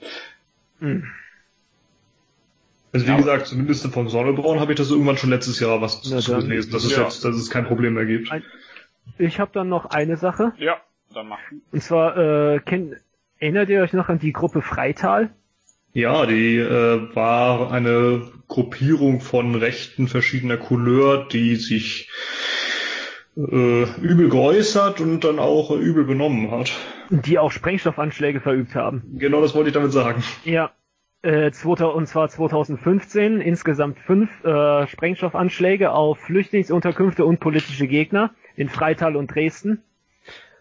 Hm. 0.81 1.13
Also 2.97 3.09
wie 3.09 3.11
ja. 3.11 3.17
gesagt, 3.19 3.47
zumindest 3.47 3.87
von 3.89 4.09
Sonnebraun 4.09 4.59
habe 4.59 4.73
ich 4.73 4.79
das 4.79 4.91
irgendwann 4.91 5.19
schon 5.19 5.29
letztes 5.29 5.61
Jahr 5.61 5.83
was 5.83 6.01
Na, 6.11 6.17
zu 6.17 6.35
gelesen, 6.39 6.73
dass 6.73 6.83
es 6.83 6.97
ja. 6.97 7.03
jetzt, 7.03 7.23
dass 7.27 7.37
es 7.37 7.51
kein 7.51 7.67
Problem 7.67 7.93
mehr 7.93 8.07
gibt. 8.07 8.31
Ich 9.19 9.39
habe 9.39 9.51
dann 9.53 9.69
noch 9.69 9.85
eine 9.85 10.17
Sache. 10.17 10.55
Ja, 10.57 10.79
dann 11.13 11.29
mach. 11.29 11.39
Und 11.73 11.83
zwar, 11.83 12.17
äh, 12.17 12.59
kennt, 12.61 12.95
erinnert 13.39 13.69
ihr 13.69 13.83
euch 13.83 13.93
noch 13.93 14.09
an 14.09 14.19
die 14.19 14.33
Gruppe 14.33 14.63
Freital? 14.63 15.29
Ja, 15.93 16.25
die 16.25 16.57
äh, 16.57 17.15
war 17.15 17.71
eine 17.71 18.23
Gruppierung 18.49 19.21
von 19.21 19.55
Rechten 19.55 20.09
verschiedener 20.09 20.57
Couleur, 20.57 21.29
die 21.29 21.57
sich 21.57 22.11
äh, 23.37 23.83
übel 24.01 24.31
geäußert 24.31 25.03
und 25.03 25.23
dann 25.23 25.39
auch 25.39 25.71
äh, 25.71 25.75
übel 25.75 26.05
benommen 26.05 26.51
hat. 26.51 26.73
Die 27.11 27.39
auch 27.39 27.53
Sprengstoffanschläge 27.53 28.41
verübt 28.41 28.75
haben. 28.75 29.03
Genau 29.19 29.43
das 29.43 29.55
wollte 29.55 29.69
ich 29.69 29.75
damit 29.75 29.93
sagen. 29.93 30.25
Ja, 30.47 30.71
äh, 31.27 31.51
und 31.85 32.07
zwar 32.07 32.29
2015 32.29 33.41
insgesamt 33.41 33.99
fünf 33.99 34.31
äh, 34.45 34.87
Sprengstoffanschläge 34.87 35.91
auf 35.91 36.19
Flüchtlingsunterkünfte 36.21 37.25
und 37.25 37.41
politische 37.41 37.89
Gegner 37.89 38.31
in 38.55 38.69
Freital 38.69 39.17
und 39.17 39.35
Dresden. 39.35 39.83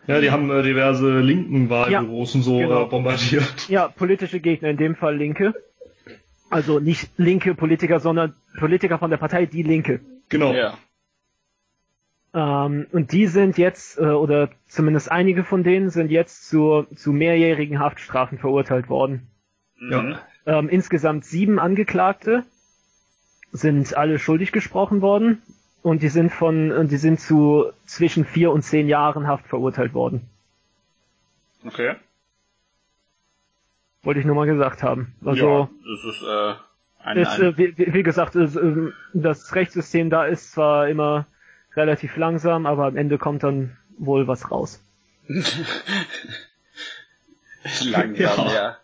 Ja, 0.08 0.20
die 0.22 0.32
haben 0.32 0.50
äh, 0.52 0.64
diverse 0.64 1.20
linken 1.20 1.70
Wahlbüros 1.70 2.34
ja, 2.34 2.38
und 2.38 2.44
so 2.44 2.58
genau. 2.58 2.84
äh, 2.84 2.90
bombardiert. 2.90 3.70
Ja, 3.70 3.88
politische 3.88 4.40
Gegner, 4.40 4.70
in 4.70 4.78
dem 4.78 4.96
Fall 4.96 5.16
Linke. 5.16 5.54
Also 6.50 6.80
nicht 6.80 7.10
linke 7.18 7.56
Politiker, 7.56 8.00
sondern 8.00 8.36
Politiker 8.60 8.98
von 9.00 9.10
der 9.10 9.18
Partei 9.18 9.46
Die 9.46 9.64
Linke. 9.64 10.02
Genau. 10.30 10.54
Ja. 10.54 10.78
Ähm, 12.34 12.88
und 12.92 13.12
die 13.12 13.28
sind 13.28 13.58
jetzt, 13.58 13.98
äh, 13.98 14.04
oder 14.04 14.50
zumindest 14.68 15.12
einige 15.12 15.44
von 15.44 15.64
denen 15.64 15.90
sind 15.90 16.12
jetzt 16.12 16.50
zu, 16.50 16.86
zu 16.96 17.12
mehrjährigen 17.12 17.80
Haftstrafen 17.80 18.38
verurteilt 18.38 18.90
worden. 18.90 19.28
Ja. 19.90 20.20
Ähm, 20.46 20.70
insgesamt 20.70 21.26
sieben 21.26 21.60
Angeklagte 21.60 22.44
sind 23.52 23.96
alle 23.96 24.20
schuldig 24.20 24.52
gesprochen 24.52 25.02
worden 25.02 25.42
und 25.82 26.02
die 26.02 26.10
sind 26.10 26.32
von, 26.32 26.88
die 26.88 26.98
sind 26.98 27.20
zu 27.20 27.72
zwischen 27.86 28.26
vier 28.26 28.52
und 28.52 28.64
zehn 28.64 28.88
Jahren 28.88 29.28
Haft 29.28 29.48
verurteilt 29.48 29.94
worden. 29.94 30.30
Okay. 31.66 31.96
Wollte 34.04 34.20
ich 34.20 34.26
nur 34.26 34.36
mal 34.36 34.46
gesagt 34.46 34.84
haben. 34.84 35.16
Also, 35.26 35.48
ja, 35.48 35.70
das 35.82 36.16
ist, 36.16 36.22
äh, 36.24 36.54
ein, 37.04 37.18
ist, 37.18 37.40
äh, 37.40 37.58
wie, 37.58 37.94
wie, 37.94 38.04
gesagt, 38.04 38.36
ist, 38.36 38.56
äh, 38.56 38.92
das 39.14 39.56
Rechtssystem 39.56 40.10
da 40.10 40.26
ist 40.26 40.52
zwar 40.52 40.90
immer 40.90 41.26
relativ 41.76 42.18
langsam, 42.18 42.66
aber 42.66 42.86
am 42.86 42.98
Ende 42.98 43.18
kommt 43.18 43.44
dann 43.44 43.78
wohl 43.98 44.28
was 44.28 44.52
raus. 44.52 44.84
Langsam, 47.84 48.16
ja. 48.16 48.54
Ja. 48.54 48.78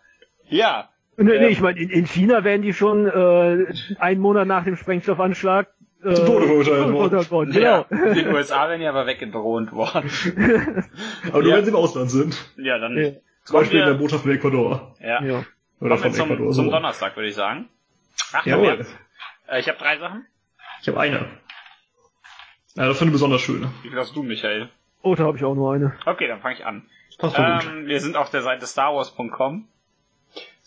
ja. 0.48 0.88
Nee, 1.24 1.38
nee, 1.38 1.48
ich 1.48 1.60
meine, 1.60 1.78
in, 1.80 1.90
in 1.90 2.06
China 2.06 2.44
werden 2.44 2.62
die 2.62 2.72
schon 2.72 3.06
äh, 3.06 3.66
einen 3.98 4.20
Monat 4.20 4.46
nach 4.46 4.64
dem 4.64 4.76
Sprengstoffanschlag 4.76 5.68
äh, 6.04 6.14
Zu 6.14 6.24
Tode 6.24 6.46
verurteilt 6.64 7.30
worden. 7.30 7.52
Ja, 7.52 7.84
Genau. 7.88 8.04
in 8.10 8.14
den 8.14 8.34
USA 8.34 8.68
werden 8.68 8.80
die 8.80 8.86
aber 8.86 9.06
weggedroht 9.06 9.72
worden. 9.72 10.10
Aber 11.28 11.42
nur 11.42 11.50
Ja. 11.50 11.56
wenn 11.56 11.64
sie 11.64 11.70
im 11.70 11.76
Ausland 11.76 12.10
sind. 12.10 12.36
Ja, 12.56 12.78
dann 12.78 12.96
Ja. 12.96 13.10
Zum 13.44 13.54
Beispiel 13.54 13.80
in 13.80 13.86
der 13.86 13.94
wir, 13.94 13.98
Botschaft 13.98 14.24
in 14.24 14.32
Ecuador. 14.32 14.94
ja. 15.00 15.22
ja. 15.22 15.44
Oder 15.80 15.90
Kommen 15.90 15.90
wir 15.90 15.98
von 15.98 16.12
zum, 16.12 16.30
Ecuador. 16.30 16.52
zum 16.52 16.64
So. 16.66 16.70
Donnerstag, 16.70 17.16
würde 17.16 17.28
ich 17.28 17.34
sagen. 17.34 17.68
Ach, 18.32 18.46
Jawohl. 18.46 18.86
Äh, 19.48 19.58
ich 19.60 19.68
habe 19.68 19.78
drei 19.78 19.98
Sachen. 19.98 20.26
Ich 20.80 20.88
habe 20.88 21.00
eine. 21.00 21.26
Ja, 22.74 22.86
das 22.88 22.98
finde 22.98 23.10
ich 23.10 23.12
besonders 23.14 23.40
schön. 23.42 23.66
Wie 23.82 23.88
viel 23.90 23.98
hast 23.98 24.14
du, 24.16 24.22
Michael? 24.22 24.68
Oh, 25.02 25.14
da 25.16 25.24
habe 25.24 25.36
ich 25.36 25.44
auch 25.44 25.54
nur 25.54 25.74
eine. 25.74 25.92
Okay, 26.06 26.28
dann 26.28 26.40
fange 26.40 26.54
ich 26.54 26.64
an. 26.64 26.84
Passt 27.18 27.36
doch 27.36 27.44
gut. 27.44 27.66
Ähm, 27.72 27.86
wir 27.86 28.00
sind 28.00 28.16
auf 28.16 28.30
der 28.30 28.42
Seite 28.42 28.66
starwars.com. 28.66 29.66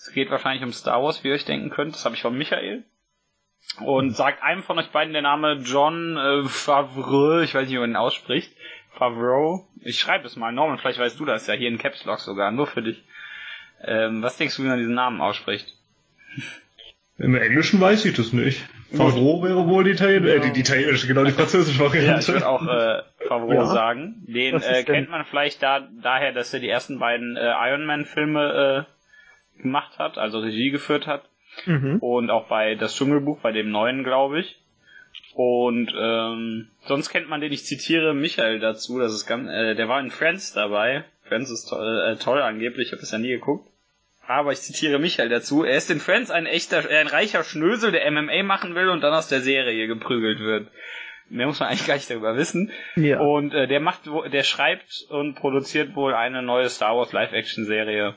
Es 0.08 0.14
geht 0.14 0.30
wahrscheinlich 0.30 0.64
um 0.64 0.72
Star 0.72 1.02
Wars, 1.02 1.24
wie 1.24 1.30
ihr 1.30 1.34
euch 1.34 1.46
denken 1.46 1.72
könnt. 1.72 1.96
Das 1.96 2.06
habe 2.06 2.14
ich 2.14 2.22
von 2.22 2.38
Michael. 2.38 2.84
Und 3.84 4.16
sagt 4.16 4.44
einem 4.44 4.62
von 4.62 4.78
euch 4.78 4.90
beiden 4.92 5.14
der 5.14 5.24
Name 5.24 5.54
John 5.66 6.16
äh, 6.16 6.48
Favreau, 6.48 7.40
ich 7.40 7.56
weiß 7.56 7.64
nicht, 7.64 7.76
wie 7.76 7.80
man 7.80 7.90
ihn 7.90 7.96
ausspricht. 7.96 8.56
Favreau. 8.92 9.68
Ich 9.82 10.00
schreibe 10.00 10.28
es 10.28 10.36
mal. 10.36 10.52
Norman, 10.52 10.78
vielleicht 10.78 11.00
weißt 11.00 11.20
du 11.20 11.26
das 11.26 11.48
ja 11.48 11.56
hier 11.56 11.70
in 11.70 11.80
Caps 11.80 12.06
Lock 12.06 12.20
sogar, 12.20 12.52
nur 12.52 12.68
für 12.68 12.84
dich. 12.84 13.04
Ähm, 13.84 14.22
was 14.22 14.38
denkst 14.38 14.56
du, 14.58 14.64
wie 14.64 14.68
man 14.68 14.78
diesen 14.78 14.94
Namen 14.94 15.20
ausspricht? 15.22 15.74
Im 17.18 17.36
Englischen 17.36 17.82
weiß 17.82 18.06
ich 18.06 18.16
das 18.16 18.32
nicht. 18.32 18.64
Favreau 18.94 19.42
wäre 19.42 19.68
wohl 19.68 19.86
die 19.86 19.92
italienische, 19.92 20.36
äh, 20.36 20.40
die, 20.42 20.54
die 20.54 20.60
italienische, 20.60 21.08
genau, 21.08 21.24
die 21.24 21.32
französische 21.32 21.82
Ja, 21.82 21.88
ich 21.88 21.94
Variante. 21.96 22.28
würde 22.34 22.48
auch 22.48 22.62
äh, 22.68 23.28
Favreau 23.28 23.54
Ja. 23.54 23.66
sagen. 23.66 24.24
Den 24.28 24.62
äh, 24.62 24.84
kennt 24.84 25.10
man 25.10 25.26
vielleicht 25.26 25.64
da 25.64 25.80
daher, 26.04 26.32
dass 26.32 26.54
er 26.54 26.60
die 26.60 26.70
ersten 26.70 27.00
beiden 27.00 27.36
äh, 27.38 27.52
Iron 27.70 27.86
Man 27.86 28.06
Filme 28.06 28.86
äh, 28.88 28.95
gemacht 29.62 29.98
hat, 30.00 30.18
also 30.18 30.40
Regie 30.40 30.72
geführt 30.72 31.08
hat. 31.08 31.24
Mhm. 31.66 32.00
und 32.00 32.30
auch 32.32 32.48
bei 32.48 32.76
das 32.76 32.96
Dschungelbuch, 32.96 33.40
bei 33.40 33.52
dem 33.52 33.72
neuen, 33.72 34.04
glaube 34.04 34.42
ich. 34.42 34.60
Und 35.34 35.94
ähm, 35.98 36.70
sonst 36.86 37.10
kennt 37.10 37.30
man 37.30 37.42
den, 37.42 37.52
ich 37.52 37.66
zitiere 37.66 38.14
Michael 38.14 38.60
dazu, 38.60 39.00
das 39.00 39.14
ist 39.14 39.26
ganz, 39.26 39.50
äh, 39.50 39.76
der 39.76 39.88
war 39.88 40.00
in 40.00 40.12
Friends 40.12 40.54
dabei. 40.54 41.04
Friends 41.24 41.52
ist 41.52 41.68
toll, 41.68 42.04
äh, 42.08 42.16
toll 42.18 42.42
angeblich, 42.42 42.88
ich 42.88 42.92
habe 42.92 43.02
das 43.02 43.12
ja 43.12 43.18
nie 43.18 43.30
geguckt. 43.30 43.70
Aber 44.28 44.52
ich 44.52 44.62
zitiere 44.62 44.98
Michael 44.98 45.30
dazu, 45.30 45.64
er 45.64 45.78
ist 45.78 45.92
in 45.92 46.00
Friends 46.00 46.32
ein 46.32 46.46
echter, 46.46 46.90
äh, 46.90 46.98
ein 46.98 47.08
reicher 47.08 47.44
Schnösel, 47.44 47.92
der 47.92 48.10
MMA 48.10 48.44
machen 48.44 48.76
will 48.76 48.90
und 48.90 49.02
dann 49.02 49.14
aus 49.14 49.28
der 49.28 49.42
Serie 49.42 49.88
geprügelt 49.88 50.40
wird. 50.40 50.68
Mehr 51.30 51.48
muss 51.48 51.60
man 51.60 51.70
eigentlich 51.70 51.88
gar 51.88 51.96
nicht 51.96 52.10
darüber 52.10 52.38
wissen. 52.38 52.72
Ja. 52.96 53.20
Und 53.20 53.54
äh, 53.54 53.68
der 53.68 53.80
macht, 53.80 54.02
der 54.06 54.44
schreibt 54.44 55.06
und 55.10 55.36
produziert 55.36 55.96
wohl 55.96 56.14
eine 56.14 56.44
neue 56.44 56.70
Star 56.70 56.96
Wars 56.96 57.12
Live-Action-Serie. 57.12 58.16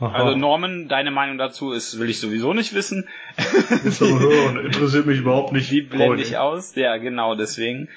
Aha. 0.00 0.12
Also 0.12 0.36
Norman, 0.36 0.88
deine 0.88 1.10
Meinung 1.10 1.38
dazu 1.38 1.72
ist, 1.72 1.98
will 1.98 2.08
ich 2.08 2.20
sowieso 2.20 2.54
nicht 2.54 2.72
wissen. 2.72 3.08
Hören, 3.36 4.64
interessiert 4.64 5.06
mich 5.06 5.18
überhaupt 5.18 5.52
nicht. 5.52 5.70
Die 5.70 5.82
blende 5.82 6.22
ich 6.22 6.38
aus. 6.38 6.74
Ja, 6.76 6.96
genau, 6.98 7.34
deswegen. 7.34 7.88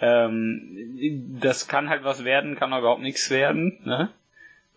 Ähm, 0.00 0.98
das 1.40 1.68
kann 1.68 1.88
halt 1.88 2.02
was 2.02 2.24
werden, 2.24 2.56
kann 2.56 2.72
aber 2.72 2.80
überhaupt 2.80 3.02
nichts 3.02 3.30
werden. 3.30 3.78
Ne? 3.84 4.10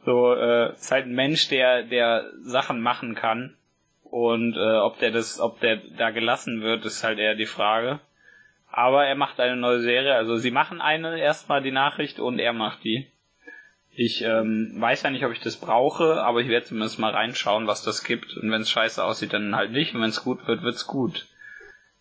So, 0.06 0.34
äh, 0.36 0.74
ist 0.74 0.92
halt 0.92 1.08
ein 1.08 1.16
Mensch, 1.16 1.50
der, 1.50 1.84
der 1.84 2.32
Sachen 2.44 2.82
machen 2.82 3.16
kann. 3.16 3.56
Und 4.04 4.56
äh, 4.56 4.78
ob 4.78 5.00
der 5.00 5.12
das, 5.12 5.40
ob 5.40 5.60
der 5.60 5.78
da 5.98 6.12
gelassen 6.12 6.62
wird, 6.62 6.86
ist 6.86 7.04
halt 7.04 7.18
eher 7.18 7.36
die 7.36 7.48
Frage. 7.48 8.00
Aber 8.72 9.06
er 9.06 9.16
macht 9.16 9.40
eine 9.40 9.58
neue 9.58 9.80
Serie, 9.80 10.14
also 10.14 10.38
sie 10.38 10.52
machen 10.52 10.82
eine 10.82 11.18
erstmal 11.20 11.64
die 11.64 11.72
Nachricht 11.72 12.20
und 12.20 12.40
er 12.40 12.54
macht 12.54 12.84
die. 12.84 13.08
Ich 14.00 14.22
ähm, 14.22 14.76
weiß 14.78 15.02
ja 15.02 15.10
nicht, 15.10 15.26
ob 15.26 15.32
ich 15.32 15.40
das 15.40 15.58
brauche, 15.58 16.22
aber 16.22 16.42
ich 16.42 16.50
werde 16.50 16.68
zumindest 16.68 17.00
mal 17.00 17.12
reinschauen, 17.12 17.66
was 17.66 17.82
das 17.82 18.04
gibt. 18.04 18.38
Und 18.38 18.52
wenn 18.52 18.62
es 18.62 18.70
scheiße 18.70 19.04
aussieht, 19.04 19.34
dann 19.34 19.56
halt 19.56 19.72
nicht. 19.72 19.96
Und 19.96 20.02
wenn 20.02 20.12
es 20.12 20.24
gut 20.24 20.48
wird, 20.48 20.62
wird's 20.62 20.86
gut. 20.86 21.26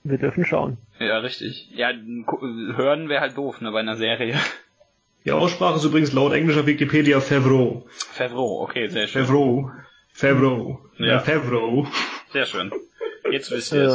Wir 0.04 0.18
dürfen 0.18 0.44
schauen. 0.44 0.76
Ja, 0.98 1.16
richtig. 1.18 1.70
Ja, 1.74 1.90
hören 1.90 3.08
wäre 3.08 3.22
halt 3.22 3.38
doof, 3.38 3.62
ne, 3.62 3.72
bei 3.72 3.80
einer 3.80 3.96
Serie. 3.96 4.38
Die 5.24 5.32
Aussprache 5.32 5.76
ist 5.76 5.84
übrigens 5.84 6.12
laut 6.12 6.34
englischer 6.34 6.66
Wikipedia 6.66 7.18
Favreau. 7.20 7.86
Favreau, 8.12 8.60
okay, 8.62 8.88
sehr 8.88 9.08
schön. 9.08 9.24
Favreau. 9.24 9.70
Favreau. 10.12 10.80
Ja. 10.98 11.06
Ja. 11.06 11.20
Favreau. 11.20 11.86
Sehr 12.30 12.44
schön. 12.44 12.72
Jetzt 13.32 13.50
wisst 13.50 13.72
ihr 13.72 13.82
es. 13.82 13.94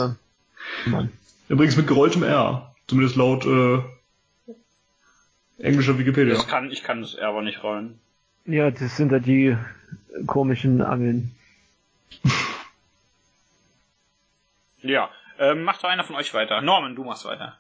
Äh, 0.88 0.90
Mann. 0.90 1.12
Übrigens 1.50 1.78
mit 1.78 1.86
gerolltem 1.86 2.24
R. 2.24 2.74
Zumindest 2.88 3.16
laut 3.16 3.46
äh, 3.46 3.84
englischer 5.62 5.98
Wikipedia. 5.98 6.34
Das 6.34 6.48
kann, 6.48 6.72
ich 6.72 6.84
kann 6.84 7.02
das 7.02 7.18
aber 7.18 7.42
nicht 7.42 7.64
rollen. 7.64 8.00
Ja, 8.46 8.72
das 8.72 8.98
sind 8.98 9.12
ja 9.12 9.20
die 9.20 9.58
komischen 10.28 10.82
Angeln. 10.82 11.36
Ja, 14.84 15.12
ähm, 15.38 15.64
macht 15.64 15.84
doch 15.84 15.90
einer 15.90 16.04
von 16.04 16.16
euch 16.16 16.34
weiter. 16.34 16.60
Norman, 16.62 16.96
du 16.96 17.04
machst 17.04 17.24
weiter. 17.24 17.56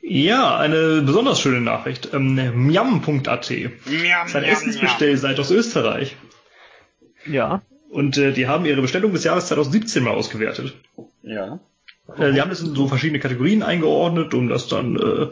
Ja, 0.00 0.58
eine 0.58 1.02
besonders 1.02 1.40
schöne 1.40 1.60
Nachricht. 1.60 2.12
Ähm, 2.12 2.34
Miam.at. 2.66 3.50
Miam, 3.50 4.26
ist 4.26 4.36
eine 4.36 4.46
Essensbestellseite 4.46 5.40
aus 5.40 5.52
Österreich. 5.52 6.16
Ja. 7.24 7.62
Und 7.88 8.18
äh, 8.18 8.32
die 8.32 8.48
haben 8.48 8.64
ihre 8.64 8.82
Bestellung 8.82 9.12
des 9.12 9.22
Jahres 9.22 9.46
2017 9.46 10.02
mal 10.02 10.14
ausgewertet. 10.14 10.74
Ja. 11.22 11.60
Äh, 12.16 12.32
die 12.32 12.40
haben 12.40 12.50
das 12.50 12.62
in 12.62 12.74
so 12.74 12.88
verschiedene 12.88 13.20
Kategorien 13.20 13.62
eingeordnet, 13.62 14.34
um 14.34 14.48
das 14.48 14.66
dann 14.66 14.96
äh, 14.96 15.28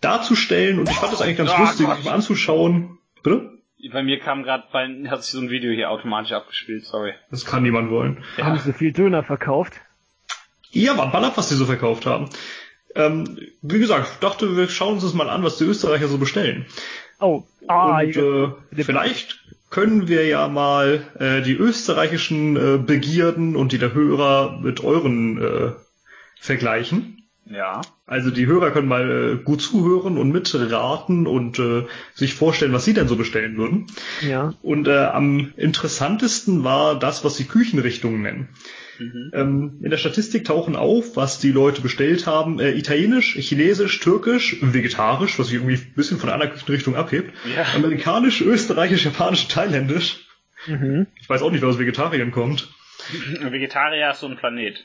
darzustellen. 0.00 0.78
Und 0.78 0.88
ich 0.90 0.96
fand 0.96 1.12
das 1.12 1.20
eigentlich 1.22 1.38
ganz 1.38 1.50
Oh 1.56 1.60
lustig, 1.60 1.86
Gott. 1.86 1.96
sich 1.96 2.04
mal 2.04 2.12
anzuschauen. 2.14 2.98
Bitte? 3.22 3.52
Bei 3.92 4.02
mir 4.02 4.18
kam 4.18 4.42
gerade, 4.42 4.64
bei 4.72 4.88
hat 5.08 5.22
sich 5.22 5.32
so 5.32 5.40
ein 5.40 5.50
Video 5.50 5.70
hier 5.72 5.90
automatisch 5.90 6.32
abgespielt, 6.32 6.84
sorry. 6.84 7.12
Das 7.30 7.44
kann 7.44 7.62
niemand 7.62 7.90
wollen. 7.90 8.24
Haben 8.36 8.58
sie 8.58 8.72
viel 8.72 8.92
Döner 8.92 9.22
verkauft? 9.22 9.74
Ja, 10.70 10.96
war 10.98 11.10
ballert, 11.12 11.36
was 11.36 11.48
die 11.48 11.54
so 11.54 11.66
verkauft 11.66 12.04
haben. 12.06 12.28
Ähm, 12.94 13.38
wie 13.62 13.78
gesagt, 13.78 14.08
ich 14.12 14.18
dachte, 14.18 14.56
wir 14.56 14.68
schauen 14.68 14.94
uns 14.94 15.02
das 15.02 15.14
mal 15.14 15.28
an, 15.28 15.42
was 15.42 15.58
die 15.58 15.64
Österreicher 15.64 16.08
so 16.08 16.18
bestellen. 16.18 16.66
Oh, 17.20 17.44
ah, 17.68 18.00
Und 18.00 18.14
ja. 18.16 18.44
äh, 18.76 18.82
vielleicht 18.84 19.44
können 19.70 20.08
wir 20.08 20.26
ja 20.26 20.48
mal 20.48 21.04
äh, 21.18 21.42
die 21.42 21.54
österreichischen 21.54 22.56
äh, 22.56 22.78
Begierden 22.78 23.54
und 23.56 23.72
die 23.72 23.78
der 23.78 23.94
Hörer 23.94 24.58
mit 24.62 24.82
euren 24.82 25.38
äh, 25.42 25.72
vergleichen. 26.40 27.25
Ja. 27.48 27.80
Also 28.06 28.30
die 28.30 28.46
Hörer 28.46 28.72
können 28.72 28.88
mal 28.88 29.34
äh, 29.40 29.42
gut 29.44 29.60
zuhören 29.62 30.18
und 30.18 30.30
mitraten 30.32 31.26
und 31.26 31.58
äh, 31.60 31.84
sich 32.14 32.34
vorstellen, 32.34 32.72
was 32.72 32.84
sie 32.84 32.92
denn 32.94 33.06
so 33.08 33.16
bestellen 33.16 33.56
würden. 33.56 33.86
ja. 34.20 34.52
Und 34.62 34.88
äh, 34.88 34.96
am 35.04 35.52
interessantesten 35.56 36.64
war 36.64 36.98
das, 36.98 37.24
was 37.24 37.36
sie 37.36 37.44
Küchenrichtungen 37.44 38.22
nennen. 38.22 38.48
Mhm. 38.98 39.30
Ähm, 39.34 39.80
in 39.82 39.90
der 39.90 39.98
Statistik 39.98 40.44
tauchen 40.44 40.74
auf, 40.74 41.16
was 41.16 41.38
die 41.38 41.52
Leute 41.52 41.82
bestellt 41.82 42.26
haben, 42.26 42.58
äh, 42.60 42.72
italienisch, 42.72 43.34
chinesisch, 43.36 44.00
türkisch, 44.00 44.56
vegetarisch, 44.62 45.38
was 45.38 45.48
sich 45.48 45.56
irgendwie 45.56 45.74
ein 45.74 45.92
bisschen 45.94 46.18
von 46.18 46.30
einer 46.30 46.46
Küchenrichtung 46.48 46.96
abhebt, 46.96 47.32
Ja. 47.54 47.64
amerikanisch, 47.76 48.40
österreichisch, 48.40 49.04
japanisch, 49.04 49.46
thailändisch. 49.48 50.26
Mhm. 50.66 51.06
Ich 51.20 51.28
weiß 51.28 51.42
auch 51.42 51.50
nicht, 51.52 51.60
wer 51.60 51.68
aus 51.68 51.78
Vegetarien 51.78 52.30
kommt. 52.32 52.68
Vegetarier 53.40 54.10
ist 54.10 54.20
so 54.20 54.26
ein 54.26 54.36
Planet. 54.36 54.84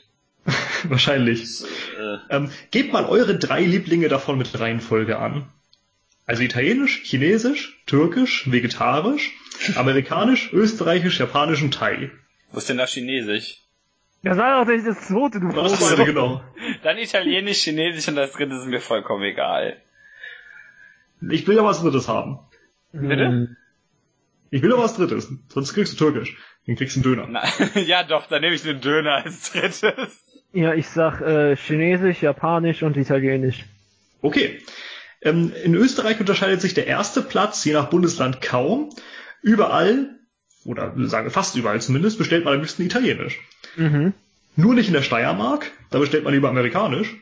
Wahrscheinlich. 0.88 1.62
Äh, 1.98 2.18
Ähm, 2.36 2.50
gebt 2.70 2.92
mal 2.92 3.04
eure 3.06 3.38
drei 3.38 3.62
Lieblinge 3.62 4.08
davon 4.08 4.38
mit 4.38 4.58
Reihenfolge 4.58 5.18
an. 5.18 5.46
Also 6.26 6.42
italienisch, 6.42 7.02
chinesisch, 7.04 7.82
türkisch, 7.86 8.50
vegetarisch, 8.50 9.32
amerikanisch, 9.76 10.52
österreichisch, 10.52 11.18
japanisch 11.20 11.62
und 11.62 11.74
Thai. 11.74 12.10
wo 12.52 12.58
ist 12.58 12.68
denn 12.68 12.78
da 12.78 12.86
Chinesisch? 12.86 13.58
Das 14.24 14.38
war 14.38 14.64
doch 14.64 14.70
nicht 14.72 14.86
das 14.86 15.00
zweite, 15.08 15.40
du 15.40 15.48
Das 15.48 15.72
Vogel. 15.72 15.96
zweite, 15.96 16.04
genau. 16.04 16.42
Dann 16.84 16.96
Italienisch, 16.98 17.58
Chinesisch 17.64 18.06
und 18.08 18.14
das 18.14 18.32
dritte 18.32 18.54
ist 18.54 18.66
mir 18.66 18.80
vollkommen 18.80 19.24
egal. 19.24 19.82
Ich 21.28 21.46
will 21.46 21.56
ja 21.56 21.64
was 21.64 21.80
Drittes 21.82 22.08
haben. 22.08 22.38
Bitte? 22.92 23.26
Hm. 23.26 23.56
Ich 24.50 24.62
will 24.62 24.70
ja 24.70 24.78
was 24.78 24.94
Drittes. 24.96 25.28
Sonst 25.48 25.74
kriegst 25.74 25.92
du 25.94 25.96
türkisch. 25.96 26.36
Dann 26.66 26.76
kriegst 26.76 26.94
du 26.96 27.00
einen 27.00 27.16
Döner. 27.16 27.26
Na, 27.28 27.42
ja 27.80 28.04
doch, 28.04 28.26
dann 28.26 28.42
nehme 28.42 28.54
ich 28.54 28.62
den 28.62 28.80
Döner 28.80 29.24
als 29.24 29.50
drittes. 29.50 30.24
Ja, 30.52 30.74
ich 30.74 30.88
sag 30.88 31.20
äh, 31.20 31.56
Chinesisch, 31.56 32.22
Japanisch 32.22 32.82
und 32.82 32.96
Italienisch. 32.96 33.64
Okay. 34.20 34.60
Ähm, 35.22 35.52
in 35.64 35.74
Österreich 35.74 36.20
unterscheidet 36.20 36.60
sich 36.60 36.74
der 36.74 36.86
erste 36.86 37.22
Platz 37.22 37.64
je 37.64 37.72
nach 37.72 37.88
Bundesland 37.90 38.42
kaum. 38.42 38.90
Überall, 39.40 40.18
oder 40.64 40.92
sagen 41.06 41.26
wir 41.26 41.30
fast 41.30 41.56
überall 41.56 41.80
zumindest, 41.80 42.18
bestellt 42.18 42.44
man 42.44 42.54
am 42.54 42.60
liebsten 42.60 42.82
Italienisch. 42.82 43.40
Mhm. 43.76 44.12
Nur 44.56 44.74
nicht 44.74 44.88
in 44.88 44.92
der 44.92 45.02
Steiermark, 45.02 45.70
da 45.90 45.98
bestellt 45.98 46.24
man 46.24 46.34
lieber 46.34 46.48
amerikanisch. 46.50 47.16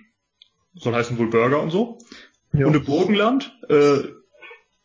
Soll 0.74 0.94
heißen 0.94 1.16
wohl 1.18 1.28
Burger 1.28 1.60
und 1.62 1.70
so. 1.70 1.98
Ja. 2.52 2.66
Und 2.66 2.74
im 2.74 2.84
Burgenland, 2.84 3.56
äh, 3.68 3.98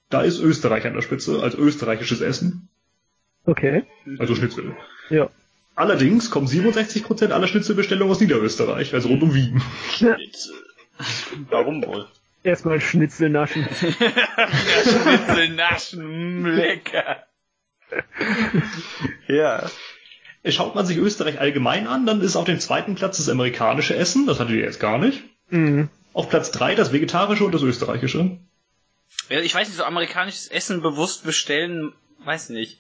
da 0.10 0.22
ist 0.22 0.40
Österreich 0.40 0.86
an 0.86 0.94
der 0.94 1.02
Spitze, 1.02 1.42
als 1.42 1.56
österreichisches 1.56 2.22
Essen, 2.22 2.70
Okay. 3.46 3.84
also 4.20 4.36
Schnitzel. 4.36 4.76
Ja. 5.10 5.30
Allerdings 5.76 6.32
kommen 6.32 6.48
67% 6.48 7.32
aller 7.32 7.48
Schnitzelbestellungen 7.48 8.12
aus 8.12 8.22
Niederösterreich, 8.22 8.94
also 8.94 9.10
rund 9.10 9.24
um 9.24 9.34
Wien. 9.34 9.62
Warum 11.50 11.86
wohl? 11.86 12.08
Erstmal 12.44 12.80
Schnitzel 12.80 13.30
naschen. 13.30 13.68
Schnitzel 13.74 15.50
naschen, 15.50 16.44
mm, 16.44 16.46
lecker. 16.46 17.26
ja. 19.28 19.70
Schaut 20.48 20.76
man 20.76 20.86
sich 20.86 20.98
Österreich 20.98 21.40
allgemein 21.40 21.88
an, 21.88 22.06
dann 22.06 22.22
ist 22.22 22.36
auf 22.36 22.46
dem 22.46 22.60
zweiten 22.60 22.96
Platz 22.96 23.18
das 23.18 23.30
amerikanische 23.30 23.96
Essen, 23.96 24.28
das 24.28 24.40
hattet 24.40 24.56
ihr 24.56 24.62
jetzt 24.62 24.80
gar 24.80 25.00
nicht. 25.00 25.24
Mhm. 25.50 25.90
Auf 26.14 26.30
Platz 26.30 26.52
drei 26.52 26.76
das 26.76 26.94
vegetarische 26.94 27.44
und 27.44 27.52
das 27.52 27.64
österreichische. 27.64 28.38
Ja, 29.30 29.40
ich 29.40 29.56
weiß 29.56 29.68
nicht, 29.68 29.78
so 29.78 29.84
amerikanisches 29.84 30.48
Essen 30.48 30.82
bewusst 30.82 31.26
bestellen, 31.26 31.94
weiß 32.24 32.50
nicht. 32.50 32.80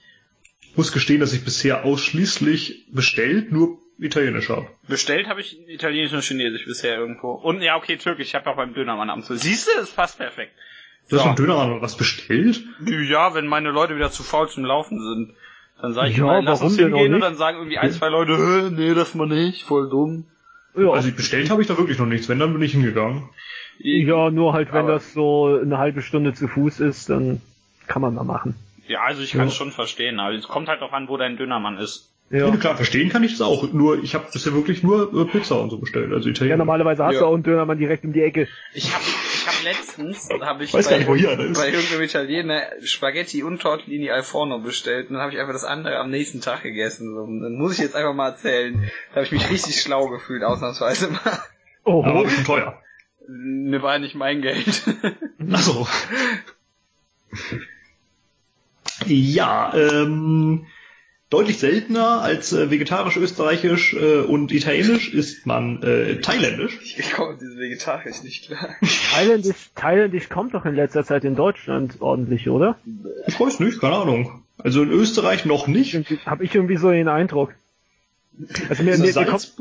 Ich 0.76 0.78
muss 0.78 0.92
gestehen, 0.92 1.22
dass 1.22 1.32
ich 1.32 1.46
bisher 1.46 1.86
ausschließlich 1.86 2.88
bestellt 2.92 3.50
nur 3.50 3.78
italienisch 3.98 4.50
habe. 4.50 4.68
Bestellt 4.90 5.30
habe 5.30 5.40
ich 5.40 5.58
italienisch 5.70 6.12
und 6.12 6.22
chinesisch 6.22 6.66
bisher 6.66 6.98
irgendwo. 6.98 7.32
Und 7.32 7.62
ja, 7.62 7.78
okay, 7.78 7.96
türkisch. 7.96 8.28
Ich 8.28 8.36
habe 8.36 8.50
auch 8.50 8.58
beim 8.58 8.74
Dönermann 8.74 9.10
am. 9.10 9.22
Siehst 9.22 9.70
du, 9.70 9.80
es 9.80 9.92
passt 9.92 10.18
perfekt. 10.18 10.52
Du 11.08 11.16
hast 11.16 11.24
beim 11.24 11.36
Dönermann 11.38 11.82
was 11.82 11.96
bestellt? 11.96 12.62
Ja, 12.86 13.34
wenn 13.34 13.48
meine 13.48 13.72
Leute 13.72 13.96
wieder 13.96 14.12
zu 14.12 14.22
faul 14.22 14.50
zum 14.50 14.66
Laufen 14.66 15.02
sind. 15.02 15.34
Dann 15.82 15.94
sage 15.94 16.10
ich 16.10 16.18
ja, 16.18 16.26
mal, 16.26 16.44
lass 16.44 16.62
uns 16.62 16.78
hingehen 16.78 17.14
und 17.14 17.22
dann 17.22 17.38
sagen 17.38 17.58
irgendwie 17.60 17.78
ein, 17.78 17.94
zwei 17.94 18.10
Leute, 18.10 18.70
nee, 18.76 18.94
das 18.94 19.16
mal 19.16 19.28
nicht, 19.28 19.64
voll 19.64 19.90
dumm. 19.90 20.26
Ja. 20.76 20.92
Also 20.92 21.10
bestellt 21.14 21.50
habe 21.52 21.62
ich 21.62 21.70
da 21.70 21.78
wirklich 21.78 22.00
noch 22.00 22.06
nichts. 22.06 22.28
Wenn, 22.28 22.40
dann 22.40 22.52
bin 22.52 22.62
ich 22.62 22.74
hingegangen. 22.74 23.30
Ja, 23.78 24.30
nur 24.30 24.52
halt, 24.52 24.74
wenn 24.74 24.82
Aber 24.82 24.92
das 24.96 25.14
so 25.14 25.58
eine 25.58 25.78
halbe 25.78 26.02
Stunde 26.02 26.34
zu 26.34 26.50
Fuß 26.50 26.82
ist, 26.82 27.10
dann 27.10 27.40
kann 27.88 28.02
man 28.02 28.14
mal 28.14 28.26
machen. 28.26 28.56
Ja, 28.88 29.02
also 29.02 29.22
ich 29.22 29.32
kann 29.32 29.48
es 29.48 29.54
ja. 29.54 29.58
schon 29.58 29.72
verstehen, 29.72 30.20
aber 30.20 30.34
es 30.34 30.48
kommt 30.48 30.68
halt 30.68 30.82
auch 30.82 30.94
an, 30.94 31.08
wo 31.08 31.18
dein 31.18 31.38
Dönermann 31.38 31.78
ist. 31.78 32.12
Ja. 32.32 32.48
ja, 32.48 32.56
klar, 32.58 32.76
verstehen 32.76 33.10
kann 33.10 33.24
ich 33.24 33.34
das 33.34 33.42
auch. 33.42 33.72
Nur, 33.72 34.04
ich 34.04 34.16
habe 34.16 34.26
bisher 34.34 34.54
wirklich 34.54 34.82
nur 34.82 35.14
äh, 35.14 35.26
Pizza 35.26 35.60
und 35.60 35.70
so 35.70 35.78
bestellt, 35.78 36.12
also 36.12 36.28
Italiener. 36.28 36.54
Ja, 36.54 36.58
normalerweise 36.58 37.06
hast 37.06 37.14
ja. 37.16 37.20
du 37.20 37.28
auch 37.28 37.34
einen 37.36 37.44
Dönermann 37.44 37.78
direkt 37.78 38.04
um 38.04 38.14
die 38.14 38.22
Ecke. 38.22 38.48
Ich 38.74 38.94
habe 38.96 39.04
ich 39.04 39.46
hab 39.46 39.64
letztens, 39.64 40.30
hab 40.42 40.60
ich 40.60 40.74
Weiß 40.74 40.90
bei, 40.90 40.98
nicht, 40.98 41.08
wo 41.08 41.16
hier 41.16 41.38
ist. 41.38 41.60
bei 41.60 41.70
irgendeinem 41.70 42.02
Italiener 42.02 42.64
Spaghetti 42.84 43.44
und 43.44 43.62
Tortellini 43.62 44.10
al 44.10 44.24
Forno 44.24 44.58
bestellt 44.58 45.10
und 45.10 45.14
dann 45.14 45.22
habe 45.22 45.34
ich 45.34 45.40
einfach 45.40 45.54
das 45.54 45.64
andere 45.64 46.00
am 46.00 46.10
nächsten 46.10 46.42
Tag 46.42 46.64
gegessen. 46.64 47.14
So. 47.14 47.28
Dann 47.28 47.58
muss 47.58 47.74
ich 47.74 47.80
jetzt 47.80 47.96
einfach 47.96 48.16
mal 48.16 48.30
erzählen. 48.30 48.90
Da 49.10 49.18
habe 49.18 49.26
ich 49.26 49.32
mich 49.32 49.48
richtig 49.52 49.80
schlau 49.80 50.08
gefühlt, 50.08 50.44
ausnahmsweise 50.44 51.10
mal. 51.10 51.40
Oh, 51.84 52.04
aber 52.04 52.28
schon 52.28 52.44
teuer. 52.44 52.82
Ne, 53.28 53.84
war 53.84 54.00
nicht 54.00 54.16
mein 54.16 54.42
Geld. 54.42 54.84
Ach 55.52 55.60
so. 55.60 55.88
ja, 59.06 59.74
ähm, 59.76 60.66
deutlich 61.30 61.58
seltener 61.58 62.22
als 62.22 62.54
äh, 62.54 62.70
vegetarisch, 62.70 63.18
österreichisch 63.18 63.94
äh, 63.94 64.22
und 64.22 64.52
italienisch 64.52 65.14
ist 65.14 65.46
man 65.46 65.82
äh, 65.84 66.22
thailändisch. 66.22 66.80
Ich 66.98 67.12
komme 67.12 67.34
mit 67.34 67.42
diesem 67.42 67.58
vegetarisch 67.58 68.24
nicht 68.24 68.48
klar. 68.48 68.76
Thailändisch, 69.12 69.72
thailändisch 69.76 70.30
kommt 70.30 70.54
doch 70.54 70.66
in 70.66 70.76
letzter 70.76 71.04
Zeit 71.04 71.24
in 71.24 71.36
Deutschland 71.36 72.02
ordentlich, 72.02 72.48
oder? 72.50 72.78
Ich 73.28 73.40
weiß 73.40 73.60
nicht, 73.60 73.82
keine 73.82 73.96
Ahnung. 73.96 74.44
Also 74.58 74.84
in 74.84 74.92
Österreich 74.92 75.46
noch 75.46 75.68
nicht. 75.68 75.96
Habe 76.26 76.46
ich 76.46 76.56
irgendwie 76.56 76.78
so 76.78 76.92
den 76.92 77.08
Eindruck. 77.08 77.54
Also 78.70 78.84
mir, 78.84 78.98
mir, 78.98 79.14
mir 79.14 79.26
kommt, 79.26 79.56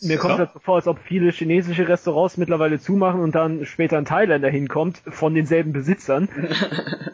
mir 0.00 0.16
kommt 0.18 0.38
das 0.38 0.52
so 0.52 0.58
vor, 0.58 0.76
als 0.76 0.88
ob 0.88 0.98
viele 0.98 1.30
chinesische 1.30 1.86
Restaurants 1.88 2.36
mittlerweile 2.36 2.80
zumachen 2.80 3.20
und 3.20 3.34
dann 3.34 3.66
später 3.66 3.98
ein 3.98 4.04
Thailänder 4.04 4.48
hinkommt 4.48 5.02
von 5.06 5.34
denselben 5.34 5.72
Besitzern. 5.72 6.28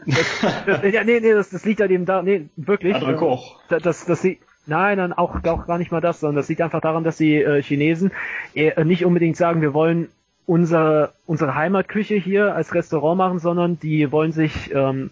das, 0.06 0.26
das, 0.66 0.92
ja, 0.92 1.04
nee, 1.04 1.20
nee, 1.20 1.32
das, 1.32 1.50
das 1.50 1.64
liegt 1.64 1.80
halt 1.80 1.90
eben 1.90 2.06
da, 2.06 2.22
nee, 2.22 2.46
wirklich. 2.56 2.94
Andere 2.94 3.16
Koch. 3.16 3.60
Das, 3.68 3.82
das, 3.82 4.04
das, 4.06 4.26
Nein, 4.68 4.98
dann 4.98 5.14
auch, 5.14 5.42
auch 5.44 5.66
gar 5.66 5.78
nicht 5.78 5.92
mal 5.92 6.02
das, 6.02 6.20
sondern 6.20 6.36
das 6.36 6.48
liegt 6.50 6.60
einfach 6.60 6.82
daran, 6.82 7.02
dass 7.02 7.16
die 7.16 7.36
äh, 7.36 7.62
Chinesen 7.62 8.12
äh, 8.54 8.84
nicht 8.84 9.06
unbedingt 9.06 9.38
sagen, 9.38 9.62
wir 9.62 9.72
wollen 9.72 10.08
unser, 10.44 11.12
unsere 11.26 11.54
Heimatküche 11.54 12.16
hier 12.16 12.54
als 12.54 12.74
Restaurant 12.74 13.16
machen, 13.16 13.38
sondern 13.38 13.78
die 13.78 14.12
wollen 14.12 14.32
sich 14.32 14.70
ähm, 14.74 15.08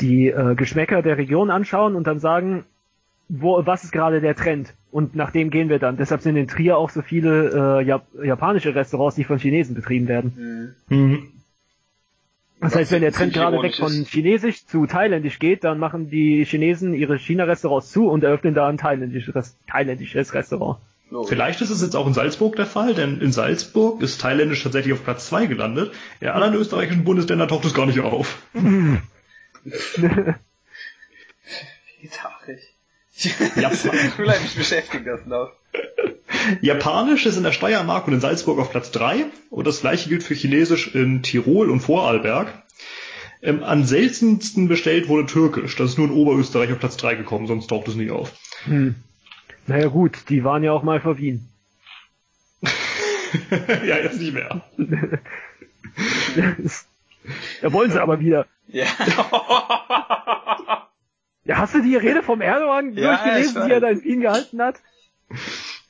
die 0.00 0.28
äh, 0.28 0.54
Geschmäcker 0.54 1.02
der 1.02 1.18
Region 1.18 1.50
anschauen 1.50 1.94
und 1.94 2.06
dann 2.06 2.18
sagen, 2.18 2.64
wo, 3.30 3.64
was 3.64 3.84
ist 3.84 3.92
gerade 3.92 4.20
der 4.20 4.34
Trend? 4.34 4.74
Und 4.90 5.14
nach 5.14 5.30
dem 5.30 5.50
gehen 5.50 5.68
wir 5.68 5.78
dann. 5.78 5.96
Deshalb 5.96 6.20
sind 6.20 6.36
in 6.36 6.48
Trier 6.48 6.76
auch 6.76 6.90
so 6.90 7.00
viele 7.00 7.78
äh, 7.80 7.84
Jap 7.84 8.06
japanische 8.22 8.74
Restaurants, 8.74 9.14
die 9.14 9.24
von 9.24 9.38
Chinesen 9.38 9.74
betrieben 9.74 10.08
werden. 10.08 10.74
Mhm. 10.88 10.96
mhm. 10.96 11.28
Das 12.62 12.74
heißt, 12.76 12.92
wenn 12.92 13.00
der 13.00 13.12
Trend 13.12 13.32
gerade 13.32 13.62
weg 13.62 13.74
von 13.76 13.90
Chinesisch 13.90 14.66
zu 14.66 14.84
Thailändisch 14.84 15.38
geht, 15.38 15.64
dann 15.64 15.78
machen 15.78 16.10
die 16.10 16.44
Chinesen 16.44 16.92
ihre 16.92 17.18
China-Restaurants 17.18 17.90
zu 17.90 18.06
und 18.06 18.22
eröffnen 18.22 18.52
da 18.52 18.68
ein 18.68 18.76
thailändisches, 18.76 19.56
thailändisches 19.66 20.34
Restaurant. 20.34 20.78
Vielleicht 21.24 21.62
ist 21.62 21.70
es 21.70 21.80
jetzt 21.80 21.96
auch 21.96 22.06
in 22.06 22.12
Salzburg 22.12 22.56
der 22.56 22.66
Fall, 22.66 22.92
denn 22.92 23.18
in 23.22 23.32
Salzburg 23.32 24.02
ist 24.02 24.20
Thailändisch 24.20 24.62
tatsächlich 24.62 24.92
auf 24.92 25.02
Platz 25.02 25.26
zwei 25.26 25.46
gelandet. 25.46 25.92
In 26.20 26.28
anderen 26.28 26.54
österreichischen 26.54 27.04
Bundesländern 27.04 27.48
taucht 27.48 27.64
es 27.64 27.72
gar 27.72 27.86
nicht 27.86 28.00
auf. 28.00 28.42
Vegetarisch. 32.02 32.69
Vielleicht 33.20 34.42
mich 34.42 34.56
beschäftigt 34.56 35.06
das 35.06 35.26
noch. 35.26 35.52
Japanisch 36.60 37.26
ist 37.26 37.36
in 37.36 37.42
der 37.42 37.52
Steiermark 37.52 38.06
und 38.06 38.14
in 38.14 38.20
Salzburg 38.20 38.58
auf 38.58 38.70
Platz 38.70 38.90
3 38.92 39.26
und 39.50 39.66
das 39.66 39.80
gleiche 39.80 40.08
gilt 40.08 40.22
für 40.22 40.34
Chinesisch 40.34 40.94
in 40.94 41.22
Tirol 41.22 41.70
und 41.70 41.80
Vorarlberg. 41.80 42.48
Ähm, 43.42 43.62
am 43.62 43.84
seltensten 43.84 44.68
bestellt 44.68 45.08
wurde 45.08 45.26
Türkisch. 45.26 45.76
Das 45.76 45.90
ist 45.90 45.98
nur 45.98 46.08
in 46.08 46.14
Oberösterreich 46.14 46.72
auf 46.72 46.78
Platz 46.78 46.96
3 46.98 47.14
gekommen, 47.14 47.46
sonst 47.46 47.68
taucht 47.68 47.88
es 47.88 47.94
nie 47.94 48.10
auf. 48.10 48.32
Hm. 48.64 48.94
Naja 49.66 49.88
gut, 49.88 50.28
die 50.28 50.44
waren 50.44 50.62
ja 50.62 50.72
auch 50.72 50.82
mal 50.82 51.00
vor 51.00 51.18
Wien. 51.18 51.48
ja, 53.86 53.98
jetzt 53.98 54.18
nicht 54.18 54.34
mehr. 54.34 54.62
ja, 57.62 57.72
wollen 57.72 57.90
sie 57.90 58.02
aber 58.02 58.20
wieder. 58.20 58.46
Ja. 58.68 58.86
Ja, 61.44 61.58
hast 61.58 61.74
du 61.74 61.82
die 61.82 61.96
Rede 61.96 62.22
vom 62.22 62.40
Erdogan 62.40 62.94
ja, 62.94 63.16
durchgelesen, 63.16 63.66
die 63.66 63.72
er 63.72 63.80
da 63.80 63.88
in 63.88 64.04
Wien 64.04 64.20
gehalten 64.20 64.60
hat? 64.60 64.76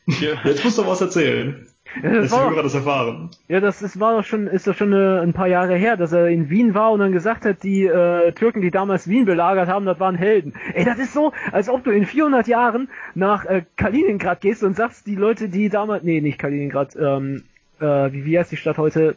Ja. 0.07 0.35
Jetzt 0.45 0.65
musst 0.65 0.79
du 0.79 0.87
was 0.87 1.01
erzählen. 1.01 1.67
Ja, 2.03 2.11
das, 2.21 2.31
war 2.31 2.51
doch, 2.51 2.63
das 2.63 2.75
erfahren. 2.75 3.31
Ja, 3.49 3.59
das 3.59 3.83
ist, 3.83 3.99
war 3.99 4.17
doch 4.17 4.25
schon, 4.25 4.47
ist 4.47 4.67
doch 4.67 4.77
schon 4.77 4.93
äh, 4.93 5.21
ein 5.21 5.33
paar 5.33 5.49
Jahre 5.49 5.75
her, 5.75 5.97
dass 5.97 6.13
er 6.13 6.29
in 6.29 6.49
Wien 6.49 6.73
war 6.73 6.93
und 6.93 7.01
dann 7.01 7.11
gesagt 7.11 7.45
hat, 7.45 7.65
die 7.65 7.85
äh, 7.85 8.31
Türken, 8.33 8.63
die 8.63 8.71
damals 8.71 9.09
Wien 9.09 9.25
belagert 9.25 9.69
haben, 9.69 9.87
das 9.87 9.99
waren 9.99 10.15
Helden. 10.15 10.55
Ey, 10.73 10.85
das 10.85 10.99
ist 10.99 11.13
so, 11.13 11.33
als 11.51 11.69
ob 11.69 11.83
du 11.83 11.91
in 11.91 12.07
400 12.07 12.47
Jahren 12.47 12.89
nach 13.17 13.45
äh, 13.45 13.65
Kaliningrad 13.77 14.41
gehst 14.41 14.63
und 14.63 14.77
sagst, 14.77 15.07
die 15.07 15.17
Leute, 15.17 15.49
die 15.49 15.69
damals, 15.69 16.05
nee, 16.05 16.21
nicht 16.21 16.39
Kaliningrad, 16.39 16.95
ähm, 16.95 17.43
äh, 17.81 18.13
wie, 18.13 18.25
wie 18.25 18.39
heißt 18.39 18.53
die 18.53 18.57
Stadt 18.57 18.79
heute? 18.79 19.17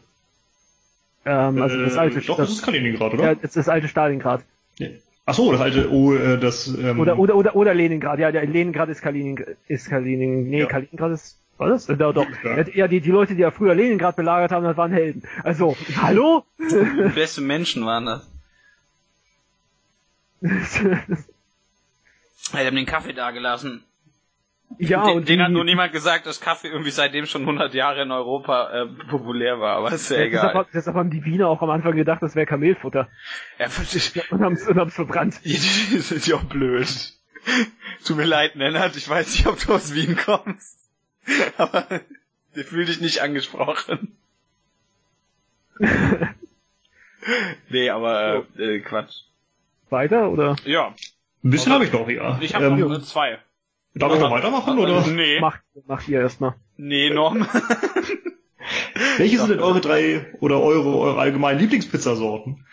Ähm, 1.24 1.62
also 1.62 1.80
das 1.80 1.94
äh, 1.94 1.98
alte, 1.98 2.18
äh, 2.18 2.22
doch, 2.22 2.38
das, 2.38 2.48
das 2.48 2.56
ist 2.56 2.64
Kaliningrad, 2.64 3.14
oder? 3.14 3.24
Ja, 3.24 3.34
das, 3.36 3.52
das 3.52 3.68
alte 3.68 3.86
Stalingrad. 3.86 4.42
Ja. 4.78 4.88
Ach 5.26 5.34
so, 5.34 5.52
das 5.52 5.60
alte, 5.60 5.90
oh, 5.90 6.14
äh, 6.14 6.38
das, 6.38 6.66
ähm, 6.66 7.00
Oder, 7.00 7.18
oder, 7.18 7.34
oder, 7.34 7.56
oder 7.56 7.74
Leningrad, 7.74 8.18
ja, 8.18 8.30
der 8.30 8.44
Leningrad 8.44 8.90
ist 8.90 9.00
Kaliningrad, 9.00 9.56
ist 9.68 9.88
Kaliningrad, 9.88 10.50
nee, 10.50 10.60
ja. 10.60 10.66
Kaliningrad 10.66 11.12
ist, 11.12 11.40
was? 11.56 11.86
Ja, 11.86 11.94
doch. 11.94 12.26
Ja, 12.74 12.88
die, 12.88 13.00
die 13.00 13.10
Leute, 13.10 13.34
die 13.34 13.40
ja 13.40 13.50
früher 13.50 13.74
Leningrad 13.74 14.16
belagert 14.16 14.50
haben, 14.50 14.64
das 14.64 14.76
waren 14.76 14.92
Helden. 14.92 15.22
Also, 15.42 15.76
hallo? 15.96 16.44
Die 16.58 17.14
besten 17.14 17.46
Menschen 17.46 17.86
waren 17.86 18.06
das. 18.06 18.28
ja, 20.42 21.00
die 22.60 22.66
haben 22.66 22.76
den 22.76 22.86
Kaffee 22.86 23.14
da 23.14 23.30
gelassen. 23.30 23.82
Ja, 24.78 25.04
den, 25.06 25.16
und 25.16 25.28
den 25.28 25.42
hat 25.42 25.50
nur 25.50 25.64
niemand 25.64 25.92
gesagt, 25.92 26.26
dass 26.26 26.40
Kaffee 26.40 26.68
irgendwie 26.68 26.90
seitdem 26.90 27.26
schon 27.26 27.42
100 27.42 27.74
Jahre 27.74 28.02
in 28.02 28.10
Europa 28.10 28.70
äh, 28.70 28.86
populär 29.08 29.60
war, 29.60 29.76
aber 29.76 29.92
ist 29.92 30.10
ja, 30.10 30.18
ja 30.18 30.24
egal. 30.24 30.46
Deshalb, 30.48 30.68
deshalb 30.72 30.96
haben 30.96 31.10
die 31.10 31.24
Wiener 31.24 31.48
auch 31.48 31.62
am 31.62 31.70
Anfang 31.70 31.96
gedacht, 31.96 32.22
das 32.22 32.34
wäre 32.34 32.46
Kamelfutter. 32.46 33.08
Ja, 33.58 33.66
und 34.30 34.40
haben 34.40 34.54
es 34.54 34.66
und 34.66 34.78
haben's 34.78 34.94
verbrannt. 34.94 35.40
Die 35.44 35.54
sind 35.54 36.26
ja 36.26 36.36
auch 36.36 36.44
blöd. 36.44 36.88
Tut 38.04 38.16
mir 38.16 38.24
leid, 38.24 38.56
Nennert, 38.56 38.96
ich 38.96 39.08
weiß 39.08 39.32
nicht, 39.32 39.46
ob 39.46 39.58
du 39.58 39.74
aus 39.74 39.94
Wien 39.94 40.16
kommst. 40.16 40.78
Aber 41.56 41.86
ich 42.54 42.66
fühl 42.66 42.84
dich 42.84 43.00
nicht 43.00 43.22
angesprochen. 43.22 44.16
nee, 47.68 47.90
aber 47.90 48.46
äh, 48.56 48.80
Quatsch. 48.80 49.22
Weiter, 49.90 50.30
oder? 50.30 50.56
Ja. 50.64 50.94
Ein 51.42 51.50
bisschen 51.50 51.72
habe 51.72 51.84
ich 51.84 51.92
noch, 51.92 52.08
ja. 52.08 52.38
Ich 52.40 52.54
habe 52.54 52.66
ähm, 52.66 52.78
noch 52.78 53.02
zwei. 53.02 53.38
Darf 53.94 54.12
ich 54.14 54.20
noch 54.20 54.30
weitermachen, 54.30 54.78
oder? 54.78 55.06
Nee. 55.06 55.40
Macht, 55.40 55.60
macht 55.86 56.08
ihr 56.08 56.20
erstmal. 56.20 56.54
Nee, 56.76 57.10
Norm. 57.10 57.46
Welche 59.18 59.38
sind 59.38 59.50
denn 59.50 59.60
eure 59.60 59.80
drei 59.80 60.26
oder 60.40 60.60
eure, 60.60 60.96
eure 60.96 61.20
allgemeinen 61.20 61.60
Lieblingspizzasorten? 61.60 62.66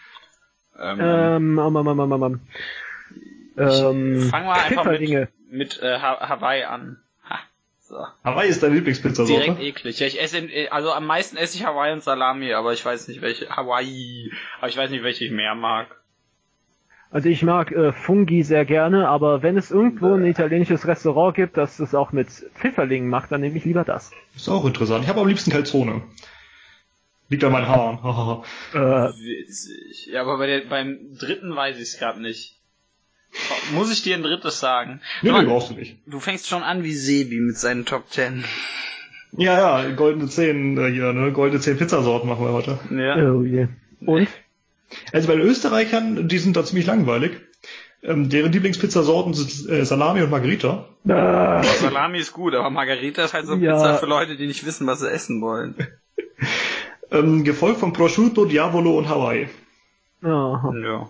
Ähm, 0.80 1.00
ähm, 1.00 1.60
um, 1.60 1.76
um, 1.76 1.88
um, 1.88 2.00
um, 2.00 2.24
um. 2.24 2.40
ähm 3.58 4.30
Fangen 4.30 4.48
wir 4.48 4.54
einfach 4.54 4.86
mit, 4.86 5.30
mit 5.50 5.80
äh, 5.82 6.00
Hawaii 6.00 6.64
an. 6.64 6.98
Ha, 7.30 7.40
so. 7.82 7.98
Hawaii 8.24 8.50
ist 8.50 8.64
deine 8.64 8.76
Lieblingspizzasorte? 8.76 9.44
Direkt 9.44 9.62
eklig. 9.62 10.00
Ja, 10.00 10.08
ich 10.08 10.20
esse, 10.20 10.42
also 10.72 10.92
am 10.92 11.06
meisten 11.06 11.38
esse 11.38 11.58
ich 11.58 11.66
Hawaii 11.66 11.94
und 11.94 12.04
Salami, 12.04 12.54
aber 12.54 12.74
ich 12.74 12.84
weiß 12.84 13.08
nicht 13.10 13.22
welche, 13.22 13.50
Hawaii, 13.50 14.32
aber 14.58 14.70
ich 14.70 14.78
weiß 14.78 14.90
nicht 14.90 15.04
welche 15.04 15.26
ich 15.26 15.32
mehr 15.32 15.54
mag. 15.54 16.01
Also 17.12 17.28
ich 17.28 17.44
mag 17.44 17.74
äh, 17.74 17.92
Fungi 17.92 18.42
sehr 18.42 18.64
gerne, 18.64 19.10
aber 19.10 19.44
wenn 19.44 19.58
es 19.58 19.70
irgendwo 19.70 20.14
ein 20.14 20.26
italienisches 20.26 20.88
Restaurant 20.88 21.36
gibt, 21.36 21.58
das 21.58 21.80
es 21.80 21.94
auch 21.94 22.14
mit 22.14 22.30
Pfifferlingen 22.56 23.10
macht, 23.10 23.34
dann 23.34 23.42
nehme 23.42 23.58
ich 23.58 23.66
lieber 23.66 23.84
das. 23.84 24.12
Ist 24.34 24.48
auch 24.48 24.64
interessant. 24.64 25.04
Ich 25.04 25.10
habe 25.10 25.20
am 25.20 25.28
liebsten 25.28 25.52
Calzone. 25.52 26.04
Liegt 27.28 27.44
an 27.44 27.52
meinen 27.52 27.68
Haaren. 27.68 28.00
Äh, 28.74 28.78
Witzig. 28.78 30.08
Ja, 30.12 30.22
aber 30.22 30.38
bei 30.38 30.48
der, 30.48 30.62
beim 30.70 31.18
dritten 31.18 31.54
weiß 31.54 31.76
ich 31.78 31.84
es 31.84 32.00
gerade 32.00 32.22
nicht. 32.22 32.58
Muss 33.74 33.92
ich 33.92 34.02
dir 34.04 34.16
ein 34.16 34.24
drittes 34.24 34.60
sagen? 34.60 35.02
nee, 35.22 35.32
nee, 35.32 35.44
brauchst 35.44 35.70
du 35.70 35.74
nicht. 35.74 35.98
du 36.06 36.20
fängst 36.20 36.48
schon 36.48 36.64
an 36.64 36.84
wie 36.84 36.94
Sebi 36.94 37.40
mit 37.40 37.58
seinen 37.58 37.86
Top 37.86 38.10
Ten. 38.10 38.44
Ja, 39.34 39.82
ja, 39.82 39.92
goldene 39.92 40.28
10 40.28 40.78
äh, 40.78 40.92
hier, 40.92 41.14
ne? 41.14 41.32
Goldene 41.32 41.62
10 41.62 41.78
Pizzasorten 41.78 42.28
machen 42.28 42.46
wir 42.46 42.52
heute. 42.52 42.80
Ja. 42.90 43.32
oh 43.32 43.44
je. 43.44 43.68
Und? 44.06 44.28
Also 45.12 45.28
bei 45.28 45.36
den 45.36 45.46
Österreichern, 45.46 46.28
die 46.28 46.38
sind 46.38 46.56
da 46.56 46.64
ziemlich 46.64 46.86
langweilig. 46.86 47.40
Ähm, 48.04 48.30
deren 48.30 48.52
Lieblingspizzasorten 48.52 49.34
sind 49.34 49.70
äh, 49.70 49.86
Salami 49.86 50.22
und 50.22 50.32
Margarita. 50.32 50.88
Ah, 51.08 51.62
Salami 51.64 52.18
ist 52.20 52.34
gut, 52.34 52.56
aber 52.56 52.70
Margarita 52.70 53.26
ist 53.26 53.34
halt 53.34 53.46
so 53.46 53.56
Ja. 53.56 53.74
Pizza 53.74 53.98
für 53.98 54.08
Leute, 54.08 54.36
die 54.38 54.48
nicht 54.48 54.66
wissen, 54.66 54.88
was 54.88 55.00
sie 55.00 55.12
essen 55.12 55.42
wollen. 55.42 55.76
Ähm, 57.14 57.44
gefolgt 57.44 57.82
von 57.82 57.92
Prosciutto, 57.92 58.46
Diavolo 58.46 58.98
und 58.98 59.10
Hawaii. 59.10 59.50
aha. 60.22 60.74
Ja. 60.82 61.10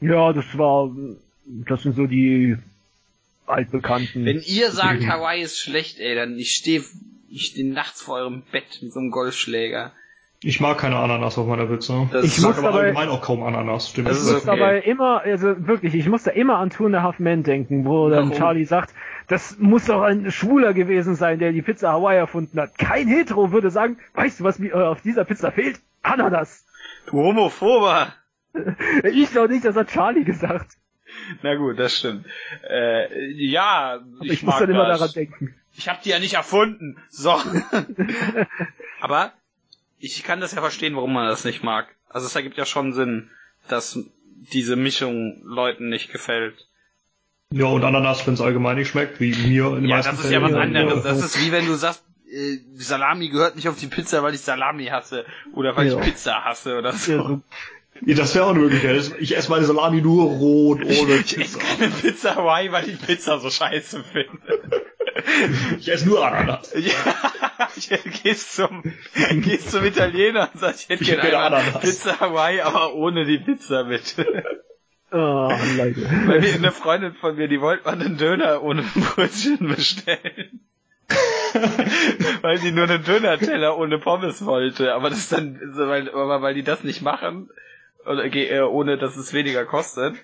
Ja, 0.00 0.32
das 0.32 0.58
war, 0.58 0.90
das 1.46 1.82
sind 1.84 1.94
so 1.94 2.06
die 2.06 2.56
altbekannten. 3.46 4.24
Wenn 4.24 4.40
ihr 4.40 4.72
sagt, 4.72 5.06
Hawaii 5.06 5.42
ist 5.42 5.58
schlecht, 5.58 6.00
ey, 6.00 6.16
dann 6.16 6.36
ich 6.36 6.52
stehe 6.54 6.82
ich 7.28 7.46
steh 7.46 7.62
nachts 7.62 8.02
vor 8.02 8.16
eurem 8.16 8.42
Bett 8.50 8.80
mit 8.82 8.92
so 8.92 8.98
einem 8.98 9.12
Golfschläger. 9.12 9.92
Ich 10.42 10.58
mag 10.58 10.78
keine 10.78 10.96
Ananas 10.96 11.36
auf 11.36 11.46
meiner 11.46 11.66
Pizza. 11.66 12.08
Das 12.12 12.24
Ich 12.24 12.40
mag 12.40 12.56
aber 12.56 12.68
dabei- 12.68 12.78
allgemein 12.86 13.08
auch 13.10 13.20
kaum 13.20 13.42
Ananas. 13.42 13.90
Stimmt. 13.90 14.08
Das 14.08 14.16
Ich 14.18 14.22
ist 14.24 14.32
muss 14.32 14.48
okay. 14.48 14.58
dabei 14.58 14.78
immer, 14.80 15.20
also 15.20 15.66
wirklich, 15.66 15.94
ich 15.94 16.08
muss 16.08 16.22
da 16.22 16.30
immer 16.30 16.56
an 16.56 16.70
Two 16.70 16.86
and 16.86 16.94
a 16.96 17.02
Half 17.02 17.18
Men 17.18 17.42
denken, 17.42 17.84
wo 17.84 18.08
dann 18.08 18.30
Warum? 18.30 18.38
Charlie 18.38 18.64
sagt, 18.64 18.94
das 19.28 19.58
muss 19.58 19.84
doch 19.84 20.00
ein 20.00 20.30
Schwuler 20.30 20.72
gewesen 20.72 21.14
sein, 21.14 21.38
der 21.40 21.52
die 21.52 21.60
Pizza 21.60 21.92
Hawaii 21.92 22.16
erfunden 22.16 22.58
hat. 22.58 22.78
Kein 22.78 23.06
Hetero 23.06 23.52
würde 23.52 23.70
sagen, 23.70 23.98
weißt 24.14 24.40
du, 24.40 24.44
was 24.44 24.58
mir 24.58 24.70
äh, 24.74 24.82
auf 24.82 25.02
dieser 25.02 25.24
Pizza 25.26 25.52
fehlt? 25.52 25.78
Ananas. 26.02 26.64
du 27.06 27.18
Homophober. 27.18 28.08
Ich 29.04 29.32
doch 29.34 29.46
nicht, 29.46 29.64
das 29.64 29.76
hat 29.76 29.88
Charlie 29.90 30.24
gesagt. 30.24 30.72
Na 31.42 31.54
gut, 31.54 31.78
das 31.78 31.98
stimmt. 31.98 32.24
Äh, 32.68 33.30
ja, 33.34 33.98
Aber 34.00 34.24
ich, 34.24 34.32
ich, 34.32 34.42
muss 34.42 34.54
mag 34.54 34.60
dann 34.60 34.70
immer 34.70 34.86
das. 34.88 34.98
daran 35.00 35.12
denken. 35.14 35.54
Ich 35.76 35.88
habe 35.88 35.98
die 36.04 36.08
ja 36.10 36.18
nicht 36.18 36.34
erfunden. 36.34 36.96
So. 37.10 37.30
Aber 39.00 39.32
ich 40.00 40.22
kann 40.22 40.40
das 40.40 40.52
ja 40.52 40.60
verstehen, 40.60 40.96
warum 40.96 41.12
man 41.12 41.28
das 41.28 41.44
nicht 41.44 41.62
mag. 41.62 41.94
Also 42.08 42.26
es 42.26 42.34
ergibt 42.34 42.56
ja 42.56 42.64
schon 42.66 42.92
Sinn, 42.92 43.30
dass 43.68 43.98
diese 44.52 44.74
Mischung 44.74 45.40
Leuten 45.44 45.88
nicht 45.88 46.10
gefällt. 46.10 46.66
Ja, 47.52 47.66
und 47.66 47.84
Ananas, 47.84 48.26
wenn 48.26 48.34
es 48.34 48.40
allgemein 48.40 48.76
nicht 48.76 48.88
schmeckt, 48.88 49.20
wie 49.20 49.34
mir 49.34 49.66
in 49.68 49.74
den 49.82 49.84
Ja, 49.86 49.96
meisten 49.96 50.16
das 50.16 50.24
ist 50.24 50.30
ja 50.30 50.42
was 50.42 50.54
anderes. 50.54 51.02
Das 51.02 51.22
ist 51.22 51.44
wie 51.44 51.52
wenn 51.52 51.66
du 51.66 51.74
sagst, 51.74 52.02
äh, 52.30 52.58
Salami 52.74 53.28
gehört 53.28 53.56
nicht 53.56 53.68
auf 53.68 53.78
die 53.78 53.88
Pizza, 53.88 54.22
weil 54.22 54.34
ich 54.34 54.40
Salami 54.40 54.86
hasse. 54.86 55.26
Oder 55.52 55.76
weil 55.76 55.88
Ja. 55.88 55.98
ich 55.98 56.04
Pizza 56.04 56.44
hasse 56.44 56.78
oder 56.78 56.92
so. 56.92 57.12
Ja, 57.12 57.18
so, 57.22 57.42
das 58.02 58.34
wäre 58.34 58.46
auch 58.46 58.50
eine 58.50 58.60
Möglichkeit. 58.60 59.12
Ich 59.20 59.36
esse 59.36 59.50
meine 59.50 59.64
Salami 59.64 60.00
nur 60.00 60.24
rot, 60.24 60.80
ohne 60.84 61.14
Ich 61.16 61.36
esse 61.38 61.58
Pizza. 61.58 61.58
keine 61.58 61.90
Pizza 61.90 62.34
Hawaii, 62.36 62.72
weil 62.72 62.88
ich 62.88 63.00
Pizza 63.00 63.38
so 63.38 63.50
scheiße 63.50 64.02
finde. 64.04 64.62
Ich 65.78 65.90
esse 65.90 66.08
nur 66.08 66.24
Ananas. 66.26 66.72
Ja, 66.80 67.68
ich 67.76 68.22
gehst 68.22 68.54
zum, 68.54 68.82
gehst 69.42 69.70
zum 69.70 69.84
Italiener 69.84 70.48
und 70.52 70.60
sagst, 70.60 70.82
ich 70.84 70.88
hätte 70.88 71.02
Ich 71.02 71.10
gerne 71.10 71.36
Ananas. 71.38 71.80
Pizza 71.80 72.20
Hawaii, 72.20 72.60
aber 72.60 72.94
ohne 72.94 73.24
die 73.26 73.38
Pizza 73.38 73.84
bitte. 73.84 74.44
ah, 75.10 75.56
Leute. 75.76 76.08
Weil 76.26 76.40
mir 76.40 76.54
eine 76.54 76.72
Freundin 76.72 77.14
von 77.14 77.36
mir, 77.36 77.48
die 77.48 77.60
wollte 77.60 77.84
mal 77.84 77.92
einen 77.92 78.16
Döner 78.16 78.62
ohne 78.62 78.82
Brötchen 78.82 79.68
bestellen. 79.68 80.60
weil 82.42 82.58
die 82.60 82.72
nur 82.72 82.84
einen 82.84 83.04
Dönerteller 83.04 83.76
ohne 83.76 83.98
Pommes 83.98 84.44
wollte. 84.46 84.94
Aber 84.94 85.10
das 85.10 85.18
ist 85.18 85.32
dann, 85.32 85.58
weil, 85.74 86.08
aber 86.08 86.40
weil 86.42 86.54
die 86.54 86.62
das 86.62 86.84
nicht 86.84 87.02
machen, 87.02 87.50
oder 88.06 88.28
ge- 88.28 88.48
äh, 88.48 88.60
ohne 88.62 88.98
dass 88.98 89.16
es 89.16 89.32
weniger 89.32 89.64
kostet, 89.64 90.14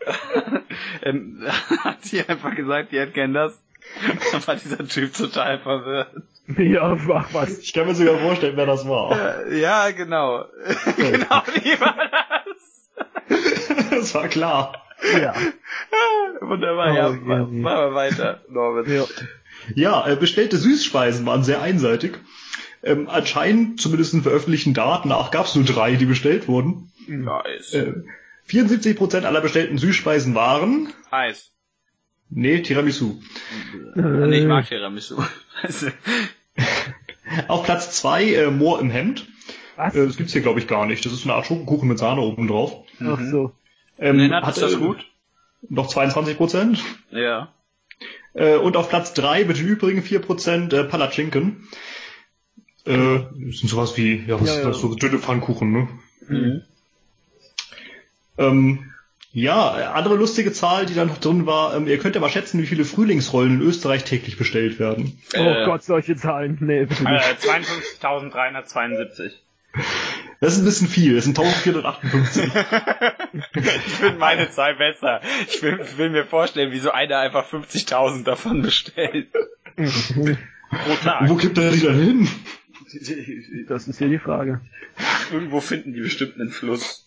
ähm, 1.02 1.44
hat 1.84 2.04
sie 2.04 2.22
einfach 2.26 2.54
gesagt, 2.54 2.92
die 2.92 2.98
hätte 2.98 3.12
gern 3.12 3.34
das. 3.34 3.58
Dann 4.32 4.46
war 4.46 4.56
dieser 4.56 4.86
Typ 4.86 5.14
total 5.14 5.58
verwirrt. 5.60 6.10
Ja, 6.58 6.96
ach 7.14 7.28
was. 7.34 7.58
Ich 7.58 7.72
kann 7.72 7.86
mir 7.86 7.94
sogar 7.94 8.18
vorstellen, 8.18 8.56
wer 8.56 8.66
das 8.66 8.86
war. 8.88 9.48
Ja, 9.52 9.90
genau. 9.90 10.44
genau, 10.96 11.42
wie 11.62 11.80
war 11.80 11.96
das? 12.44 13.90
Das 13.90 14.14
war 14.14 14.28
klar. 14.28 14.72
Ja. 15.20 15.34
Wunderbar, 16.40 16.92
Oh, 16.92 16.96
ja, 16.96 17.10
je. 17.10 17.16
machen 17.18 17.60
wir 17.62 17.94
weiter, 17.94 18.40
Norbert. 18.48 18.88
ja. 18.88 19.04
Ja, 19.74 20.08
äh, 20.08 20.16
bestellte 20.16 20.56
Süßspeisen 20.56 21.24
waren 21.26 21.44
sehr 21.44 21.60
einseitig. 21.62 22.18
Ähm, 22.82 23.08
anscheinend, 23.08 23.80
zumindest 23.80 24.14
in 24.14 24.22
veröffentlichten 24.22 24.72
Daten 24.74 25.08
nach, 25.08 25.30
gab 25.30 25.46
es 25.46 25.54
nur 25.54 25.64
drei, 25.64 25.96
die 25.96 26.06
bestellt 26.06 26.48
wurden. 26.48 26.90
Nice. 27.08 27.74
Äh, 27.74 27.94
74% 28.48 29.24
aller 29.24 29.40
bestellten 29.40 29.78
Süßspeisen 29.78 30.34
waren, 30.34 30.92
Eis. 31.10 31.50
nee, 32.30 32.60
Tiramisu. 32.62 33.20
Nee, 33.94 34.36
ich 34.38 34.44
Äh, 34.44 34.46
mag 34.46 34.66
Tiramisu. 34.66 35.22
Auf 37.48 37.64
Platz 37.64 37.92
zwei 37.92 38.24
äh, 38.34 38.50
Moor 38.50 38.80
im 38.80 38.90
Hemd. 38.90 39.26
Was? 39.76 39.94
Äh, 39.94 40.06
das 40.06 40.16
gibt's 40.16 40.32
hier, 40.32 40.42
glaube 40.42 40.60
ich, 40.60 40.66
gar 40.66 40.86
nicht. 40.86 41.04
Das 41.04 41.12
ist 41.12 41.24
eine 41.24 41.34
Art 41.34 41.46
Schokokuchen 41.46 41.88
mit 41.88 41.98
Sahne 41.98 42.20
oben 42.22 42.48
drauf. 42.48 42.84
Ach 43.00 43.20
so. 43.20 43.52
Ähm, 43.98 44.32
hat, 44.32 44.48
ist 44.56 44.62
das 44.62 44.74
äh, 44.74 44.76
gut? 44.76 45.04
Noch 45.68 45.92
22%. 45.92 46.78
Ja. 47.10 47.52
Äh, 48.34 48.56
und 48.56 48.76
auf 48.76 48.88
Platz 48.88 49.12
drei 49.12 49.44
mit 49.44 49.58
den 49.58 49.66
übrigen 49.66 50.00
4% 50.00 50.72
äh, 50.74 50.84
Palatschinken. 50.84 51.68
Äh, 52.86 53.18
das 53.46 53.58
sind 53.58 53.68
sowas 53.68 53.96
wie, 53.96 54.24
ja, 54.26 54.40
was 54.40 54.48
Ja, 54.48 54.54
ist 54.54 54.62
ja. 54.62 54.68
das, 54.68 54.80
so 54.80 54.94
dünne 54.94 55.18
Pfannkuchen, 55.18 55.72
ne? 55.72 55.88
Mhm. 56.28 56.62
Ähm, 58.38 58.92
ja, 59.32 59.78
äh, 59.78 59.82
andere 59.84 60.16
lustige 60.16 60.52
Zahl, 60.52 60.86
die 60.86 60.94
da 60.94 61.04
noch 61.04 61.18
drin 61.18 61.44
war, 61.46 61.76
ähm, 61.76 61.86
ihr 61.86 61.98
könnt 61.98 62.14
ja 62.14 62.20
mal 62.20 62.30
schätzen, 62.30 62.60
wie 62.62 62.66
viele 62.66 62.84
Frühlingsrollen 62.84 63.60
in 63.60 63.66
Österreich 63.66 64.04
täglich 64.04 64.36
bestellt 64.38 64.78
werden. 64.78 65.20
Oh 65.36 65.40
Äh, 65.40 65.64
Gott, 65.66 65.82
solche 65.84 66.16
Zahlen. 66.16 66.56
Nee, 66.60 66.86
bitte 66.86 67.02
nicht. 67.04 67.12
Äh, 67.12 67.36
52.372. 68.02 69.32
Das 70.40 70.54
ist 70.54 70.60
ein 70.60 70.64
bisschen 70.64 70.88
viel, 70.88 71.14
das 71.16 71.24
sind 71.24 71.38
1458. 71.38 72.50
Ich 73.34 73.94
finde 73.94 74.18
meine 74.18 74.50
Zahl 74.50 74.76
besser. 74.76 75.20
Ich 75.48 75.62
will, 75.62 75.78
ich 75.84 75.98
will 75.98 76.10
mir 76.10 76.24
vorstellen, 76.24 76.72
wie 76.72 76.78
so 76.78 76.90
einer 76.90 77.18
einfach 77.18 77.46
50.000 77.48 78.24
davon 78.24 78.62
bestellt. 78.62 79.28
Pro 79.76 80.22
Und 80.22 81.02
Tag. 81.02 81.28
wo 81.28 81.36
kippt 81.36 81.58
er 81.58 81.70
die 81.70 81.80
dann 81.80 81.98
hin? 82.00 82.28
Das 83.68 83.86
ist 83.86 83.98
hier 83.98 84.08
die 84.08 84.18
Frage. 84.18 84.60
Irgendwo 85.32 85.60
finden 85.60 85.92
die 85.92 86.00
bestimmt 86.00 86.40
einen 86.40 86.50
Fluss. 86.50 87.06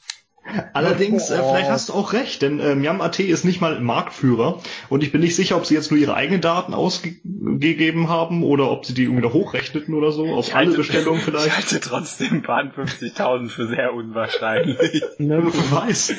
Allerdings, 0.73 1.29
äh, 1.29 1.39
Oh. 1.41 1.49
vielleicht 1.53 1.69
hast 1.69 1.89
du 1.89 1.93
auch 1.93 2.13
recht, 2.13 2.41
denn 2.41 2.59
ähm, 2.59 2.83
Yam.at 2.83 3.19
ist 3.19 3.45
nicht 3.45 3.61
mal 3.61 3.79
Marktführer 3.79 4.61
und 4.89 5.03
ich 5.03 5.11
bin 5.11 5.21
nicht 5.21 5.35
sicher, 5.35 5.55
ob 5.57 5.65
sie 5.65 5.73
jetzt 5.75 5.91
nur 5.91 5.99
ihre 5.99 6.13
eigenen 6.15 6.41
Daten 6.41 6.73
ausgegeben 6.73 8.09
haben 8.09 8.43
oder 8.43 8.69
ob 8.71 8.85
sie 8.85 8.93
die 8.93 9.03
irgendwie 9.03 9.21
noch 9.23 9.33
hochrechneten 9.33 9.93
oder 9.93 10.11
so, 10.11 10.27
auf 10.33 10.53
alle 10.55 10.75
Bestellungen 10.75 11.19
Ich 11.19 11.25
vielleicht. 11.25 11.55
halte 11.55 11.79
trotzdem 11.79 12.41
Bahn 12.41 12.71
50.000 12.71 13.49
für 13.49 13.67
sehr 13.67 13.93
unwahrscheinlich. 13.93 15.03
Na, 15.17 15.37
Wer 15.43 15.71
weiß. 15.71 16.13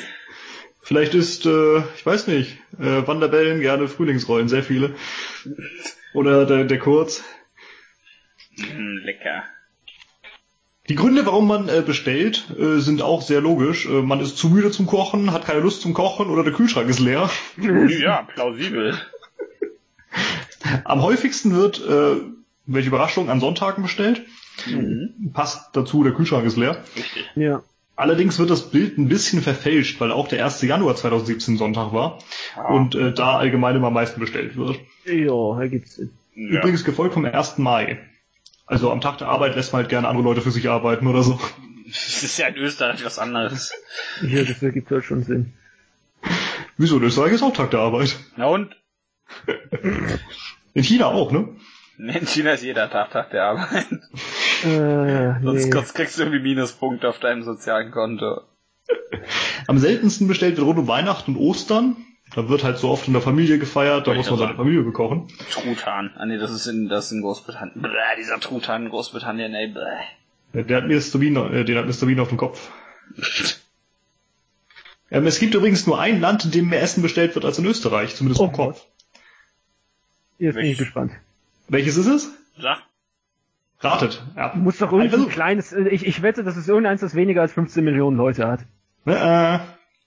Vielleicht 0.81 1.13
ist, 1.13 1.45
äh, 1.45 1.77
ich 1.95 2.05
weiß 2.05 2.27
nicht, 2.27 2.57
äh, 2.79 3.07
Wanderbellen 3.07 3.61
gerne 3.61 3.87
Frühlingsrollen, 3.87 4.49
sehr 4.49 4.63
viele. 4.63 4.95
Oder 6.13 6.45
der, 6.45 6.65
der 6.65 6.79
Kurz. 6.79 7.23
Hm, 8.57 8.97
lecker. 9.03 9.43
Die 10.89 10.95
Gründe, 10.95 11.25
warum 11.25 11.47
man 11.47 11.69
äh, 11.69 11.81
bestellt, 11.85 12.45
äh, 12.59 12.79
sind 12.79 13.01
auch 13.01 13.21
sehr 13.21 13.39
logisch. 13.39 13.85
Äh, 13.85 14.01
man 14.01 14.19
ist 14.19 14.37
zu 14.37 14.49
müde 14.49 14.69
zum 14.69 14.85
Kochen, 14.85 15.31
hat 15.31 15.45
keine 15.45 15.61
Lust 15.61 15.81
zum 15.81 15.93
Kochen 15.93 16.29
oder 16.29 16.43
der 16.43 16.51
Kühlschrank 16.51 16.89
ist 16.89 16.99
leer. 16.99 17.29
Ja, 17.99 18.27
plausibel. 18.33 18.99
Am 20.83 21.01
häufigsten 21.01 21.55
wird, 21.55 21.79
äh, 21.79 22.21
welche 22.65 22.89
Überraschung, 22.89 23.29
an 23.29 23.39
Sonntagen 23.39 23.83
bestellt. 23.83 24.23
Mhm. 24.67 25.31
Passt 25.33 25.75
dazu, 25.75 26.03
der 26.03 26.13
Kühlschrank 26.13 26.45
ist 26.45 26.57
leer. 26.57 26.83
Richtig. 26.95 27.31
ja. 27.35 27.63
Allerdings 27.95 28.39
wird 28.39 28.49
das 28.49 28.71
Bild 28.71 28.97
ein 28.97 29.07
bisschen 29.07 29.43
verfälscht, 29.43 30.01
weil 30.01 30.11
auch 30.11 30.27
der 30.27 30.43
1. 30.43 30.63
Januar 30.63 30.95
2017 30.95 31.57
Sonntag 31.57 31.93
war 31.93 32.17
und 32.69 32.95
äh, 32.95 33.13
da 33.13 33.37
allgemein 33.37 33.75
immer 33.75 33.87
am 33.87 33.93
meisten 33.93 34.19
bestellt 34.19 34.57
wird. 34.57 34.79
Ja, 35.05 35.59
da 35.59 35.67
gibt's 35.67 35.95
Sinn. 35.95 36.09
Ja. 36.33 36.59
Übrigens 36.59 36.83
gefolgt 36.83 37.13
vom 37.13 37.23
1. 37.25 37.59
Mai. 37.59 37.99
Also 38.65 38.91
am 38.91 39.01
Tag 39.01 39.17
der 39.17 39.27
Arbeit 39.27 39.55
lässt 39.55 39.73
man 39.73 39.81
halt 39.81 39.89
gerne 39.89 40.07
andere 40.07 40.23
Leute 40.23 40.41
für 40.41 40.51
sich 40.51 40.69
arbeiten 40.69 41.07
oder 41.07 41.23
so. 41.23 41.39
Das 41.85 42.23
ist 42.23 42.37
ja 42.37 42.47
in 42.47 42.55
Österreich 42.55 43.03
was 43.03 43.19
anderes. 43.19 43.71
Ja, 44.21 44.43
das 44.43 44.63
ergibt 44.63 44.89
halt 44.89 45.03
schon 45.03 45.23
Sinn. 45.23 45.53
Wieso? 46.77 46.97
In 46.97 47.03
Österreich 47.03 47.33
ist 47.33 47.43
auch 47.43 47.53
Tag 47.53 47.71
der 47.71 47.81
Arbeit. 47.81 48.17
Na 48.35 48.47
und? 48.47 48.75
In 50.73 50.83
China 50.83 51.07
auch, 51.07 51.31
ne? 51.31 51.49
In 51.97 52.25
China 52.25 52.53
ist 52.53 52.63
jeder 52.63 52.89
Tag 52.89 53.11
Tag 53.11 53.31
der 53.31 53.43
Arbeit. 53.43 53.87
Äh, 54.63 55.41
Sonst, 55.43 55.65
nee. 55.65 55.71
sonst 55.71 55.93
kriegst 55.93 56.17
du 56.17 56.23
irgendwie 56.23 56.41
Minuspunkte 56.41 57.09
auf 57.09 57.19
deinem 57.19 57.43
sozialen 57.43 57.91
Konto. 57.91 58.41
Am 59.67 59.77
seltensten 59.77 60.27
bestellt 60.27 60.57
wird 60.57 60.65
rund 60.65 60.79
um 60.79 60.87
Weihnachten 60.87 61.35
und 61.35 61.41
Ostern. 61.41 61.97
Da 62.35 62.49
wird 62.49 62.63
halt 62.63 62.77
so 62.79 62.89
oft 62.89 63.05
in 63.07 63.13
der 63.13 63.21
Familie 63.21 63.59
gefeiert, 63.59 64.07
da 64.07 64.13
muss 64.13 64.29
man 64.29 64.39
ja 64.39 64.45
seine. 64.47 64.57
Familie 64.57 64.81
bekochen. 64.81 65.27
Truthahn. 65.51 66.11
Ah 66.17 66.25
nee, 66.25 66.37
das 66.37 66.51
ist 66.51 66.65
in, 66.67 66.89
das 66.89 67.05
ist 67.05 67.11
in 67.11 67.21
Großbritannien. 67.21 67.81
Bäh, 67.81 67.89
dieser 68.17 68.39
Truthahn 68.39 68.83
in 68.85 68.89
Großbritannien, 68.89 69.53
ey, 69.53 69.67
bäh. 69.67 70.63
Der 70.63 70.77
hat 70.77 70.87
Mr. 70.87 71.19
Bean, 71.19 71.35
äh, 71.53 71.63
den 71.65 71.77
hat 71.77 71.85
Mr. 71.85 72.05
Bean 72.07 72.19
auf 72.19 72.29
dem 72.29 72.37
Kopf. 72.37 72.71
ähm, 75.11 75.27
es 75.27 75.39
gibt 75.39 75.53
übrigens 75.53 75.85
nur 75.85 75.99
ein 75.99 76.19
Land, 76.21 76.45
in 76.45 76.51
dem 76.51 76.69
mehr 76.69 76.81
Essen 76.81 77.01
bestellt 77.03 77.35
wird 77.35 77.45
als 77.45 77.59
in 77.59 77.65
Österreich, 77.65 78.15
zumindest 78.15 78.41
Oh 78.41 78.47
pro 78.47 78.65
Kopf. 78.67 78.85
Jetzt 80.39 80.55
bin 80.55 80.65
ich 80.65 80.77
gespannt. 80.77 81.11
Welches 81.69 81.97
ist 81.97 82.07
es? 82.07 82.31
Sag. 82.57 82.79
Ratet. 83.79 84.23
Ja. 84.35 84.53
Muss 84.55 84.77
doch 84.77 84.91
irgendwie 84.91 85.11
Also- 85.13 85.25
ein 85.27 85.31
kleines, 85.31 85.71
äh, 85.73 85.87
ich, 85.89 86.05
ich 86.05 86.21
wette, 86.21 86.43
das 86.43 86.57
ist 86.57 86.67
irgendeins, 86.69 87.01
das 87.01 87.15
weniger 87.15 87.41
als 87.41 87.53
15 87.53 87.83
Millionen 87.83 88.17
Leute 88.17 88.47
hat. 88.47 88.61
Äh, 89.05 89.59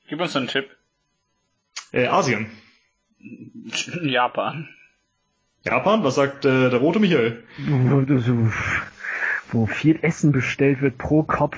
Gib 0.08 0.20
uns 0.20 0.34
einen 0.36 0.48
Tipp. 0.48 0.70
Äh, 1.96 2.06
Asien. 2.06 2.46
Japan. 4.02 4.68
Japan, 5.64 6.04
was 6.04 6.14
sagt 6.14 6.44
äh, 6.44 6.70
der 6.70 6.78
rote 6.78 7.00
Michael? 7.00 7.42
Wo, 9.50 9.66
viel 9.66 9.98
Essen 10.02 10.32
bestellt 10.32 10.80
wird 10.80 10.98
pro 10.98 11.22
Kopf. 11.22 11.56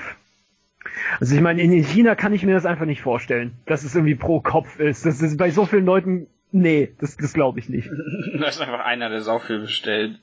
Also 1.19 1.35
ich 1.35 1.41
meine, 1.41 1.61
in 1.61 1.71
China 1.83 2.15
kann 2.15 2.33
ich 2.33 2.43
mir 2.43 2.53
das 2.53 2.65
einfach 2.65 2.85
nicht 2.85 3.01
vorstellen, 3.01 3.53
dass 3.65 3.83
es 3.83 3.95
irgendwie 3.95 4.15
pro 4.15 4.39
Kopf 4.41 4.79
ist. 4.79 5.05
Das 5.05 5.21
ist 5.21 5.37
bei 5.37 5.51
so 5.51 5.65
vielen 5.65 5.85
Leuten, 5.85 6.27
nee, 6.51 6.91
das, 6.99 7.17
das 7.17 7.33
glaube 7.33 7.59
ich 7.59 7.69
nicht. 7.69 7.89
Da 8.39 8.47
ist 8.47 8.61
einfach 8.61 8.85
einer, 8.85 9.09
der 9.09 9.21
sau 9.21 9.39
viel 9.39 9.59
bestellt. 9.59 10.19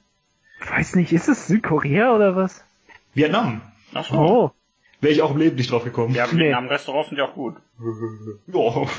Weiß 0.68 0.96
nicht, 0.96 1.12
ist 1.12 1.28
es 1.28 1.46
Südkorea 1.46 2.14
oder 2.14 2.34
was? 2.34 2.64
Vietnam. 3.14 3.60
Ach 3.94 4.04
so. 4.04 4.14
Oh, 4.16 4.52
Wäre 5.00 5.12
ich 5.12 5.22
auch 5.22 5.30
im 5.32 5.36
Leben 5.38 5.56
nicht 5.56 5.70
drauf 5.70 5.84
gekommen. 5.84 6.14
Ja, 6.14 6.26
Nee. 6.32 6.44
Vietnam-Restaurants 6.44 7.08
sind 7.10 7.18
ja 7.18 7.26
auch 7.28 7.34
gut. 7.34 7.56
Ja. 8.46 8.86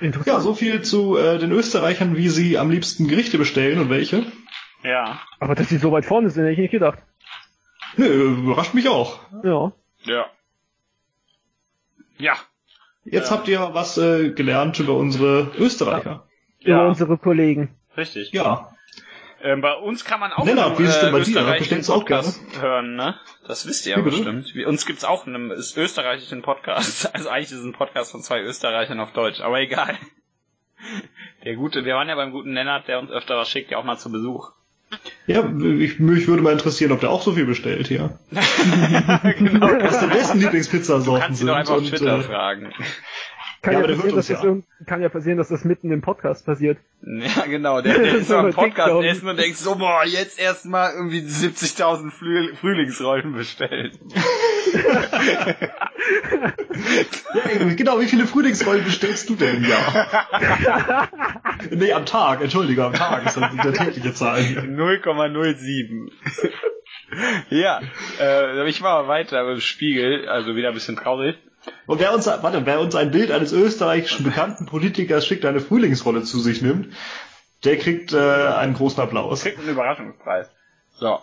interessant. 0.00 0.26
ja, 0.26 0.40
so 0.40 0.54
viel 0.54 0.82
zu 0.82 1.16
äh, 1.16 1.38
den 1.38 1.52
Österreichern, 1.52 2.16
wie 2.16 2.28
sie 2.28 2.58
am 2.58 2.70
liebsten 2.70 3.08
Gerichte 3.08 3.38
bestellen 3.38 3.78
und 3.78 3.90
welche. 3.90 4.24
Ja. 4.82 5.20
Aber 5.38 5.54
dass 5.54 5.68
sie 5.68 5.78
so 5.78 5.92
weit 5.92 6.04
vorne 6.04 6.30
sind, 6.30 6.42
hätte 6.44 6.52
ich 6.52 6.58
nicht 6.58 6.70
gedacht. 6.72 6.98
Nö, 7.96 8.34
überrascht 8.42 8.74
mich 8.74 8.88
auch. 8.88 9.20
Ja. 9.44 9.72
Ja. 10.04 10.26
Ja. 12.18 12.34
Jetzt 13.04 13.30
Ja. 13.30 13.36
habt 13.36 13.48
ihr 13.48 13.70
was 13.72 13.98
äh, 13.98 14.30
gelernt 14.30 14.78
über 14.80 14.94
unsere 14.96 15.52
Österreicher. 15.58 16.26
Über 16.60 16.70
Ja. 16.70 16.86
unsere 16.86 17.18
Kollegen. 17.18 17.74
Richtig. 17.96 18.32
Ja. 18.32 18.72
Ähm, 19.42 19.60
bei 19.60 19.74
uns 19.74 20.04
kann 20.04 20.20
man 20.20 20.32
auch 20.32 20.46
Lennart, 20.46 20.76
bei 20.76 20.84
dir? 20.84 21.18
österreichischen 21.18 21.82
du 21.82 21.92
Podcast 21.92 22.40
hören, 22.60 22.94
ne? 22.94 23.16
Das 23.46 23.66
wisst 23.66 23.86
ihr 23.86 23.96
ja 23.96 24.00
bestimmt. 24.00 24.54
Wie, 24.54 24.64
uns 24.64 24.86
gibt's 24.86 25.04
auch 25.04 25.26
einen 25.26 25.50
österreichischen 25.50 26.42
Podcast. 26.42 27.10
Also 27.14 27.28
eigentlich 27.28 27.50
ist 27.52 27.58
es 27.58 27.64
ein 27.64 27.72
Podcast 27.72 28.12
von 28.12 28.22
zwei 28.22 28.40
Österreichern 28.40 29.00
auf 29.00 29.12
Deutsch, 29.12 29.40
aber 29.40 29.60
egal. 29.60 29.98
Der 31.44 31.56
gute, 31.56 31.84
wir 31.84 31.94
waren 31.94 32.08
ja 32.08 32.14
beim 32.14 32.30
guten 32.30 32.54
Lennart, 32.54 32.86
der 32.88 33.00
uns 33.00 33.10
öfter 33.10 33.36
was 33.36 33.48
schickt, 33.48 33.70
ja 33.70 33.78
auch 33.78 33.84
mal 33.84 33.98
zu 33.98 34.10
Besuch. 34.10 34.52
Ja, 35.26 35.44
ich, 35.78 35.98
mich 36.00 36.26
würde 36.28 36.42
mal 36.42 36.52
interessieren, 36.52 36.92
ob 36.92 37.00
der 37.00 37.10
auch 37.10 37.22
so 37.22 37.32
viel 37.32 37.46
bestellt 37.46 37.88
hier. 37.88 38.18
genau. 38.30 39.66
Was 39.82 40.00
deine 40.00 40.12
besten 40.12 40.38
Du 40.38 40.44
Lieblingspizzasorten 40.44 41.22
kannst 41.22 41.40
ihn 41.40 41.46
sind. 41.46 41.48
doch 41.48 41.56
einfach 41.56 41.74
auf 41.74 41.80
und, 41.80 41.88
Twitter 41.88 42.18
äh, 42.18 42.22
fragen. 42.22 42.72
Kann 43.62 43.74
Ja, 43.74 43.78
ja, 43.78 43.84
aber 43.84 43.94
der 43.94 43.96
passieren, 43.96 44.16
dass 44.16 44.26
das 44.26 44.42
ja. 44.42 44.56
kann 44.86 45.02
ja 45.02 45.08
passieren, 45.08 45.38
dass 45.38 45.48
das 45.48 45.64
mitten 45.64 45.92
im 45.92 46.02
Podcast 46.02 46.44
passiert. 46.44 46.78
Ja, 47.04 47.46
genau. 47.46 47.80
Der, 47.80 47.98
der 47.98 48.14
ist 48.18 48.28
so 48.28 48.36
am 48.36 48.52
Podcast 48.52 48.88
TikTok. 48.88 49.04
essen 49.04 49.28
und 49.28 49.36
denkt 49.36 49.56
so, 49.56 49.74
boah, 49.74 50.04
jetzt 50.04 50.38
erstmal 50.38 50.92
irgendwie 50.92 51.20
70.000 51.20 52.12
Früh 52.12 52.54
Frühlingsrollen 52.54 53.32
bestellt. 53.32 53.98
ja, 57.34 57.74
genau, 57.74 58.00
wie 58.00 58.06
viele 58.06 58.26
Frühlingsrollen 58.26 58.84
bestellst 58.84 59.28
du 59.28 59.34
denn 59.34 59.64
Jahr? 59.64 61.08
nee, 61.70 61.92
am 61.92 62.06
Tag, 62.06 62.40
entschuldige, 62.40 62.84
am 62.84 62.92
Tag 62.92 63.26
ist 63.26 63.36
das 63.36 63.50
der 63.64 63.72
tägliche 63.72 64.14
Zahl. 64.14 64.40
hier. 64.40 64.62
0,07. 64.62 66.12
ja, 67.50 67.80
äh, 68.20 68.68
ich 68.68 68.80
mache 68.80 69.02
mal 69.02 69.08
weiter 69.08 69.50
im 69.50 69.60
Spiegel, 69.60 70.28
also 70.28 70.54
wieder 70.54 70.68
ein 70.68 70.74
bisschen 70.74 70.94
traurig. 70.94 71.36
Und 71.86 72.00
wer 72.00 72.12
uns, 72.14 72.26
warte, 72.26 72.66
wer 72.66 72.80
uns 72.80 72.94
ein 72.94 73.10
Bild 73.10 73.30
eines 73.30 73.52
österreichischen 73.52 74.24
bekannten 74.24 74.66
Politikers 74.66 75.26
schickt, 75.26 75.44
der 75.44 75.50
eine 75.50 75.60
Frühlingsrolle 75.60 76.22
zu 76.22 76.40
sich 76.40 76.62
nimmt, 76.62 76.88
der 77.64 77.76
kriegt 77.78 78.12
äh, 78.12 78.18
einen 78.18 78.74
großen 78.74 79.00
Applaus. 79.02 79.42
Kriegt 79.42 79.58
einen 79.60 79.68
Überraschungspreis. 79.68 80.50
So. 80.98 81.20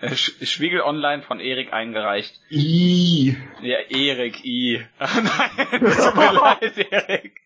Äh, 0.00 0.08
Sch- 0.10 0.44
Spiegel 0.46 0.80
Online 0.82 1.22
von 1.22 1.38
Erik 1.40 1.72
eingereicht. 1.72 2.40
Ih. 2.50 3.36
Ja, 3.62 3.78
Erik 3.88 4.44
I. 4.44 4.84
Ah, 4.98 5.08
Nein, 5.14 5.80
tut 5.80 6.16
mir 6.16 6.32
leid, 6.60 6.78
Erik. 6.90 7.40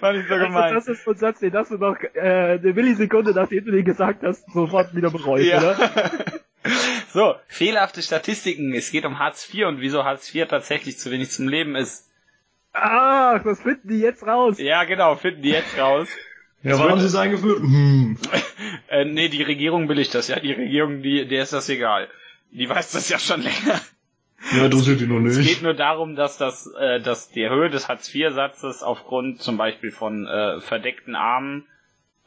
War 0.00 0.12
nicht 0.14 0.28
so 0.28 0.34
Also 0.34 0.46
gemeint. 0.46 0.74
das 0.76 0.88
ist 0.88 1.04
den 1.40 1.52
hast 1.52 1.70
du 1.70 1.76
noch 1.76 1.96
äh, 2.14 2.20
eine 2.58 2.72
Millisekunde, 2.72 3.32
nachdem 3.32 3.64
du 3.66 3.70
den 3.70 3.84
gesagt 3.84 4.22
hast, 4.22 4.50
sofort 4.52 4.94
wieder 4.96 5.10
bereut, 5.10 5.42
Ja. 5.42 5.58
oder? 5.58 5.76
So, 7.12 7.34
fehlerhafte 7.48 8.02
Statistiken. 8.02 8.72
Es 8.74 8.90
geht 8.90 9.04
um 9.04 9.18
Hartz 9.18 9.52
IV 9.52 9.66
und 9.66 9.80
wieso 9.80 10.04
Hartz 10.04 10.32
IV 10.34 10.48
tatsächlich 10.48 10.98
zu 10.98 11.10
wenig 11.10 11.30
zum 11.30 11.48
Leben 11.48 11.74
ist. 11.76 12.08
Ach, 12.72 13.44
was 13.44 13.60
finden 13.62 13.88
die 13.88 13.98
jetzt 13.98 14.26
raus? 14.26 14.58
Ja, 14.58 14.84
genau, 14.84 15.16
finden 15.16 15.42
die 15.42 15.50
jetzt 15.50 15.76
raus. 15.78 16.08
Ja, 16.62 16.78
haben 16.78 17.00
sie 17.00 17.06
es 17.06 17.14
eingeführt? 17.14 17.60
Hm. 17.60 18.16
Äh, 18.88 19.06
nee, 19.06 19.28
die 19.30 19.42
Regierung 19.42 19.88
billigt 19.88 20.14
das 20.14 20.28
ja. 20.28 20.38
Die 20.38 20.52
Regierung, 20.52 21.02
die, 21.02 21.26
der 21.26 21.42
ist 21.44 21.54
das 21.54 21.68
egal. 21.70 22.08
Die 22.50 22.68
weiß 22.68 22.92
das 22.92 23.08
ja 23.08 23.18
schon 23.18 23.40
länger. 23.40 23.80
Ja, 24.54 24.66
interessiert 24.66 25.00
die 25.00 25.06
noch 25.06 25.24
Es 25.24 25.38
nicht. 25.38 25.48
geht 25.48 25.62
nur 25.62 25.72
darum, 25.72 26.14
dass 26.14 26.36
das, 26.36 26.66
äh, 26.78 27.00
dass 27.00 27.30
die 27.30 27.48
Höhe 27.48 27.70
des 27.70 27.88
Hartz-IV-Satzes 27.88 28.82
aufgrund 28.82 29.40
zum 29.40 29.56
Beispiel 29.56 29.92
von 29.92 30.26
äh, 30.26 30.60
verdeckten 30.60 31.14
Armen 31.14 31.66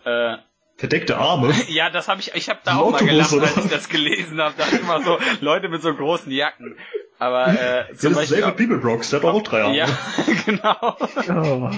äh, 0.06 0.38
Verdeckte 0.78 1.18
Arme. 1.18 1.54
ja, 1.70 1.90
das 1.90 2.08
habe 2.08 2.20
ich, 2.20 2.36
ich 2.36 2.50
habe 2.50 2.60
da 2.64 2.78
auch 2.78 2.92
mal 2.92 3.06
gelacht, 3.06 3.34
als 3.34 3.58
ich 3.58 3.72
das 3.72 3.90
gelesen 3.90 4.42
habe. 4.42 4.56
Da 4.58 4.66
immer 4.78 5.02
so 5.04 5.18
Leute 5.40 5.70
mit 5.70 5.82
so 5.82 5.94
großen 5.94 6.32
Jacken. 6.32 6.76
Aber 7.18 7.48
äh, 7.48 7.86
Das 7.92 8.00
zum 8.00 8.12
ist 8.12 8.18
Beispiel, 8.18 8.42
David 8.42 8.58
Peoplebrooks, 8.58 9.10
der 9.10 9.22
hat 9.22 9.26
auch 9.26 9.42
drei 9.42 9.64
Arme. 9.64 9.78
ja, 9.78 9.88
genau. 10.46 10.98
Oh. 11.30 11.72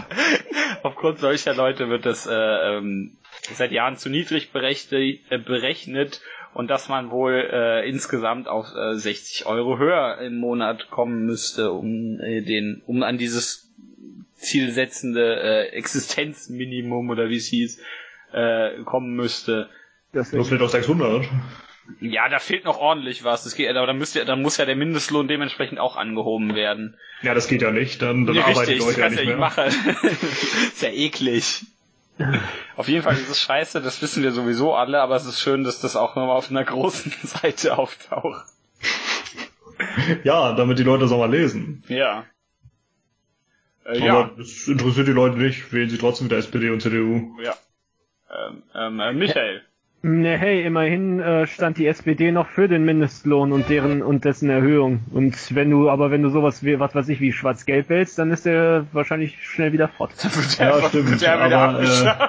Aufgrund 0.82 1.20
solcher 1.20 1.54
Leute 1.54 1.90
wird 1.90 2.08
das 2.08 2.26
äh, 2.26 2.34
ähm, 2.34 3.18
seit 3.54 3.72
Jahren 3.72 3.98
zu 3.98 4.10
niedrig 4.10 4.52
berechnet, 4.52 5.20
äh, 5.30 5.38
berechnet 5.38 6.22
und 6.56 6.70
dass 6.72 6.90
man 6.90 7.12
wohl 7.12 7.34
äh, 7.52 7.88
insgesamt 7.88 8.48
auf 8.48 8.66
äh, 8.76 8.96
60 8.96 9.46
Euro 9.46 9.78
höher 9.78 10.18
im 10.22 10.38
Monat 10.38 10.90
kommen 10.90 11.26
müsste, 11.28 11.72
um 11.72 12.20
äh, 12.20 12.42
den, 12.42 12.82
um 12.88 13.04
an 13.04 13.20
dieses 13.20 13.72
zielsetzende 14.38 15.36
äh, 15.40 15.68
Existenzminimum 15.76 17.12
oder 17.12 17.30
wie 17.30 17.38
es 17.38 17.46
hieß, 17.48 17.80
äh, 18.32 18.84
kommen 18.84 19.16
müsste. 19.16 19.70
Das 20.14 20.34
Oder 20.34 20.44
vielleicht 20.46 20.64
auch 20.64 20.70
600. 20.70 21.26
Ja, 22.02 22.28
da 22.28 22.40
fehlt 22.40 22.66
noch 22.66 22.78
ordentlich 22.80 23.24
was. 23.24 23.44
Das 23.46 23.56
geht, 23.56 23.70
aber 23.70 23.88
dann, 23.88 23.98
müsste, 23.98 24.26
dann 24.26 24.42
muss 24.42 24.58
ja 24.58 24.66
der 24.66 24.76
Mindestlohn 24.76 25.28
dementsprechend 25.28 25.80
auch 25.80 25.96
angehoben 25.96 26.54
werden. 26.54 26.98
Ja, 27.22 27.34
das 27.34 27.48
geht 27.48 27.62
ja 27.62 27.72
nicht. 27.72 28.02
Dann, 28.02 28.26
dann 28.26 28.36
Ja, 28.36 28.44
arbeiten 28.46 28.66
die 28.72 28.74
richtig, 28.74 28.86
Leute 28.98 29.00
ja 29.02 29.10
nicht 29.10 29.20
ja 29.20 29.26
mehr. 29.26 29.36
nicht 29.36 29.40
machen. 29.40 30.10
ist 30.74 30.82
ja 30.82 30.90
eklig. 30.90 31.66
Auf 32.76 32.88
jeden 32.88 33.04
Fall 33.04 33.14
ist 33.14 33.30
es 33.30 33.40
scheiße, 33.40 33.82
das 33.82 34.02
wissen 34.02 34.24
wir 34.24 34.32
sowieso 34.32 34.74
alle, 34.74 35.02
aber 35.02 35.16
es 35.16 35.26
ist 35.26 35.40
schön, 35.40 35.64
dass 35.64 35.80
das 35.80 35.96
auch 35.96 36.16
nochmal 36.16 36.36
auf 36.36 36.50
einer 36.50 36.64
großen 36.64 37.12
Seite 37.24 37.78
auftaucht. 37.78 38.46
Ja, 40.24 40.54
damit 40.54 40.80
die 40.80 40.84
Leute 40.84 41.04
das 41.04 41.12
auch 41.12 41.20
mal 41.20 41.32
lesen. 41.32 41.84
Ja. 41.88 42.26
Äh, 43.86 43.98
Aber 44.00 44.06
ja. 44.06 44.32
das 44.38 44.68
interessiert 44.68 45.08
die 45.08 45.12
Leute 45.12 45.38
nicht. 45.38 45.72
Wählen 45.72 45.90
sie 45.90 45.98
trotzdem 45.98 46.28
wieder 46.28 46.38
SPD 46.38 46.70
und 46.72 46.82
CDU. 46.82 47.38
Ja. 47.42 47.56
Ähm, 48.30 48.64
ähm, 48.76 49.00
äh, 49.00 49.14
Michael. 49.14 49.62
Ne, 50.04 50.38
hey, 50.38 50.64
immerhin 50.64 51.20
äh, 51.20 51.48
stand 51.48 51.78
die 51.80 51.88
SPD 51.88 52.32
noch 52.32 52.48
für 52.48 52.68
den 52.68 52.86
Mindestlohn 52.86 53.52
und 53.52 53.68
deren 53.68 54.02
und 54.04 54.26
dessen 54.26 54.50
Erhöhung. 54.50 55.02
Und 55.12 55.56
wenn 55.56 55.72
du, 55.72 55.90
aber 55.90 56.12
wenn 56.12 56.22
du 56.22 56.30
sowas 56.30 56.64
wie, 56.64 56.80
was 56.80 56.94
weiß 56.94 57.10
ich, 57.10 57.20
wie 57.20 57.34
Schwarz-Gelb 57.34 57.90
wählst, 57.90 58.20
dann 58.20 58.30
ist 58.32 58.46
der 58.46 58.86
wahrscheinlich 58.94 59.44
schnell 59.44 59.74
wieder 59.74 59.88
fort. 59.88 60.12
Ja, 60.60 60.82
stimmt, 60.88 61.24
aber, 61.28 61.82
äh. 61.82 62.28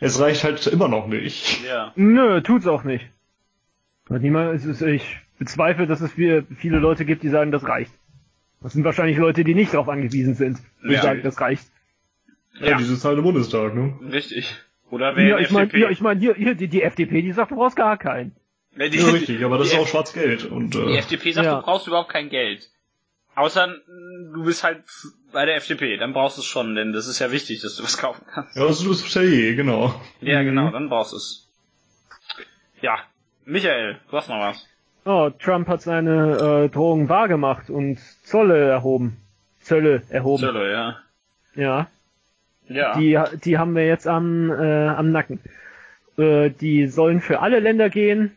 Es 0.00 0.18
reicht 0.20 0.44
halt 0.44 0.66
immer 0.66 0.88
noch 0.88 1.06
nicht. 1.06 1.64
Ja. 1.64 1.92
Nö, 1.94 2.40
tut's 2.40 2.66
auch 2.66 2.84
nicht. 2.84 3.06
Niemand, 4.08 4.54
es 4.56 4.64
ist, 4.64 4.82
ich 4.82 5.18
bezweifle, 5.38 5.86
dass 5.86 6.00
es 6.00 6.12
viel- 6.12 6.46
viele 6.56 6.78
Leute 6.78 7.04
gibt, 7.04 7.22
die 7.22 7.28
sagen, 7.28 7.52
das 7.52 7.64
reicht. 7.64 7.92
Das 8.60 8.72
sind 8.72 8.84
wahrscheinlich 8.84 9.18
Leute, 9.18 9.44
die 9.44 9.54
nicht 9.54 9.72
darauf 9.72 9.88
angewiesen 9.88 10.34
sind, 10.34 10.58
die 10.82 10.94
Ja. 10.94 11.02
sagen, 11.02 11.20
das 11.22 11.40
reicht. 11.40 11.69
Ja, 12.58 12.70
Ja. 12.70 12.76
die 12.78 12.84
sitzen 12.84 13.06
halt 13.08 13.18
im 13.18 13.24
Bundestag, 13.24 13.74
ne? 13.74 13.98
Richtig. 14.12 14.54
Oder 14.90 15.14
wählen 15.16 15.28
Ja, 15.30 15.38
ich 15.38 15.50
meine, 15.50 15.66
FDP. 15.66 15.82
ja, 15.84 15.90
ich 15.90 16.00
mein, 16.00 16.18
hier, 16.18 16.34
hier, 16.34 16.54
die, 16.54 16.68
die 16.68 16.82
FDP, 16.82 17.22
die 17.22 17.32
sagt, 17.32 17.50
du 17.52 17.56
brauchst 17.56 17.76
gar 17.76 17.96
keinen. 17.96 18.34
Nee, 18.74 18.88
die, 18.88 18.98
Ja, 18.98 19.06
richtig, 19.06 19.44
aber 19.44 19.58
das 19.58 19.68
ist 19.68 19.74
auch 19.78 19.82
F- 19.82 19.90
schwarz 19.90 20.12
Geld. 20.12 20.44
Und, 20.44 20.74
Die 20.74 20.78
äh, 20.78 20.98
FDP 20.98 21.32
sagt, 21.32 21.44
Ja. 21.46 21.56
du 21.60 21.62
brauchst 21.62 21.86
überhaupt 21.86 22.08
kein 22.10 22.28
Geld. 22.28 22.68
Außer 23.36 23.68
du 24.34 24.44
bist 24.44 24.64
halt 24.64 24.82
bei 25.32 25.46
der 25.46 25.56
FDP, 25.56 25.96
dann 25.96 26.12
brauchst 26.12 26.36
du 26.36 26.40
es 26.40 26.46
schon, 26.46 26.74
denn 26.74 26.92
das 26.92 27.06
ist 27.06 27.20
ja 27.20 27.30
wichtig, 27.30 27.60
dass 27.62 27.76
du 27.76 27.84
was 27.84 27.96
kaufen 27.96 28.24
kannst. 28.32 28.56
ja, 28.56 28.66
das 28.66 28.80
ist 28.84 29.04
Hotelier, 29.04 29.54
genau. 29.54 29.94
Ja, 30.20 30.40
Mhm. 30.42 30.46
genau, 30.46 30.70
dann 30.70 30.88
brauchst 30.88 31.12
du 31.12 31.16
es. 31.16 31.48
Ja, 32.82 32.98
Michael, 33.44 33.98
du 34.10 34.16
hast 34.16 34.28
noch 34.28 34.40
was. 34.40 34.66
Oh, 35.04 35.30
Trump 35.30 35.68
hat 35.68 35.82
seine 35.82 36.64
äh, 36.64 36.68
Drohung 36.68 37.08
wahrgemacht 37.08 37.70
und 37.70 37.98
Zolle 38.24 38.58
erhoben. 38.68 39.16
Zölle 39.60 40.02
erhoben. 40.10 40.42
Zölle, 40.42 40.70
ja. 40.72 40.98
Ja. 41.54 41.88
Ja. 42.70 42.96
Die, 42.96 43.18
die 43.44 43.58
haben 43.58 43.74
wir 43.74 43.86
jetzt 43.86 44.06
am, 44.06 44.50
äh, 44.50 44.86
am 44.88 45.10
Nacken. 45.10 45.40
Äh, 46.16 46.50
die 46.50 46.86
sollen 46.86 47.20
für 47.20 47.40
alle 47.40 47.58
Länder 47.60 47.90
gehen, 47.90 48.36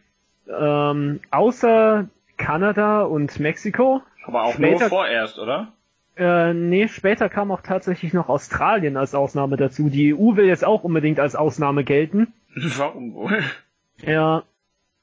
ähm, 0.49 1.19
außer 1.31 2.07
Kanada 2.38 3.03
und 3.03 3.39
Mexiko. 3.39 4.01
Aber 4.26 4.43
auch 4.43 4.53
Später- 4.53 4.80
nur 4.80 4.89
vorerst, 4.89 5.38
oder? 5.39 5.72
Äh, 6.15 6.53
nee, 6.53 6.88
später 6.88 7.27
kam 7.30 7.51
auch 7.51 7.61
tatsächlich 7.61 8.14
noch 8.14 8.30
Australien 8.30 8.97
als 8.97 9.15
Ausnahme 9.15 9.57
dazu. 9.57 9.89
Die 9.89 10.14
EU 10.14 10.35
will 10.35 10.45
jetzt 10.45 10.64
auch 10.65 10.84
unbedingt 10.84 11.19
als 11.19 11.35
Ausnahme 11.35 11.84
gelten. 11.84 12.34
Warum 12.55 13.14
wohl? 13.15 13.43
Er 14.03 14.43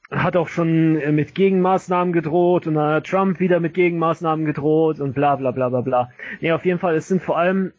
hat 0.09 0.35
auch 0.37 0.47
schon 0.49 0.99
äh, 0.99 1.11
mit 1.11 1.35
Gegenmaßnahmen 1.35 2.13
gedroht 2.13 2.67
und 2.67 2.75
dann 2.75 2.95
hat 2.95 3.07
Trump 3.07 3.39
wieder 3.39 3.59
mit 3.61 3.73
Gegenmaßnahmen 3.73 4.45
gedroht 4.45 4.99
und 4.99 5.13
bla 5.13 5.35
bla 5.37 5.51
bla 5.51 5.69
bla 5.69 5.81
bla. 5.81 6.11
Nee, 6.41 6.51
auf 6.51 6.65
jeden 6.65 6.79
Fall, 6.79 6.95
es 6.95 7.07
sind 7.07 7.21
vor 7.21 7.37
allem 7.37 7.71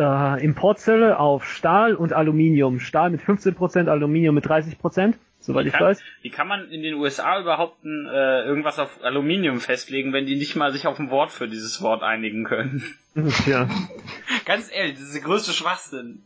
äh, 0.00 0.42
Importzölle 0.42 1.18
auf 1.18 1.44
Stahl 1.44 1.94
und 1.94 2.12
Aluminium. 2.12 2.80
Stahl 2.80 3.10
mit 3.10 3.20
15%, 3.20 3.88
Aluminium 3.88 4.34
mit 4.34 4.46
30%, 4.46 5.14
soweit 5.40 5.66
ich 5.66 5.72
kann, 5.72 5.88
weiß. 5.88 6.02
Wie 6.22 6.30
kann 6.30 6.48
man 6.48 6.70
in 6.70 6.82
den 6.82 6.94
USA 6.94 7.38
überhaupt 7.38 7.84
ein, 7.84 8.06
äh, 8.06 8.44
irgendwas 8.44 8.78
auf 8.78 9.04
Aluminium 9.04 9.60
festlegen, 9.60 10.12
wenn 10.12 10.26
die 10.26 10.36
nicht 10.36 10.56
mal 10.56 10.72
sich 10.72 10.86
auf 10.86 10.98
ein 10.98 11.10
Wort 11.10 11.30
für 11.30 11.48
dieses 11.48 11.82
Wort 11.82 12.02
einigen 12.02 12.44
können? 12.44 12.82
Tja. 13.44 13.68
Ganz 14.46 14.70
ehrlich, 14.72 14.94
das 14.94 15.04
ist 15.04 15.14
der 15.14 15.22
größte 15.22 15.52
Schwachsinn. 15.52 16.22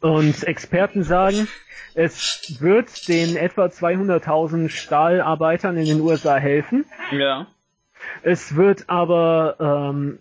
Und 0.00 0.44
Experten 0.44 1.02
sagen, 1.02 1.48
es 1.94 2.60
wird 2.60 3.08
den 3.08 3.36
etwa 3.36 3.64
200.000 3.64 4.68
Stahlarbeitern 4.68 5.76
in 5.76 5.86
den 5.86 6.00
USA 6.00 6.36
helfen. 6.36 6.84
Ja. 7.10 7.48
Es 8.22 8.54
wird 8.54 8.88
aber 8.88 9.56
ähm, 9.90 10.18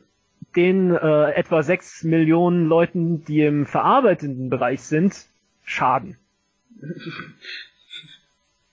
den 0.55 0.95
äh, 0.95 1.31
etwa 1.31 1.63
6 1.63 2.03
Millionen 2.03 2.65
Leuten, 2.67 3.23
die 3.25 3.41
im 3.41 3.65
verarbeitenden 3.65 4.49
Bereich 4.49 4.81
sind, 4.81 5.27
schaden. 5.63 6.17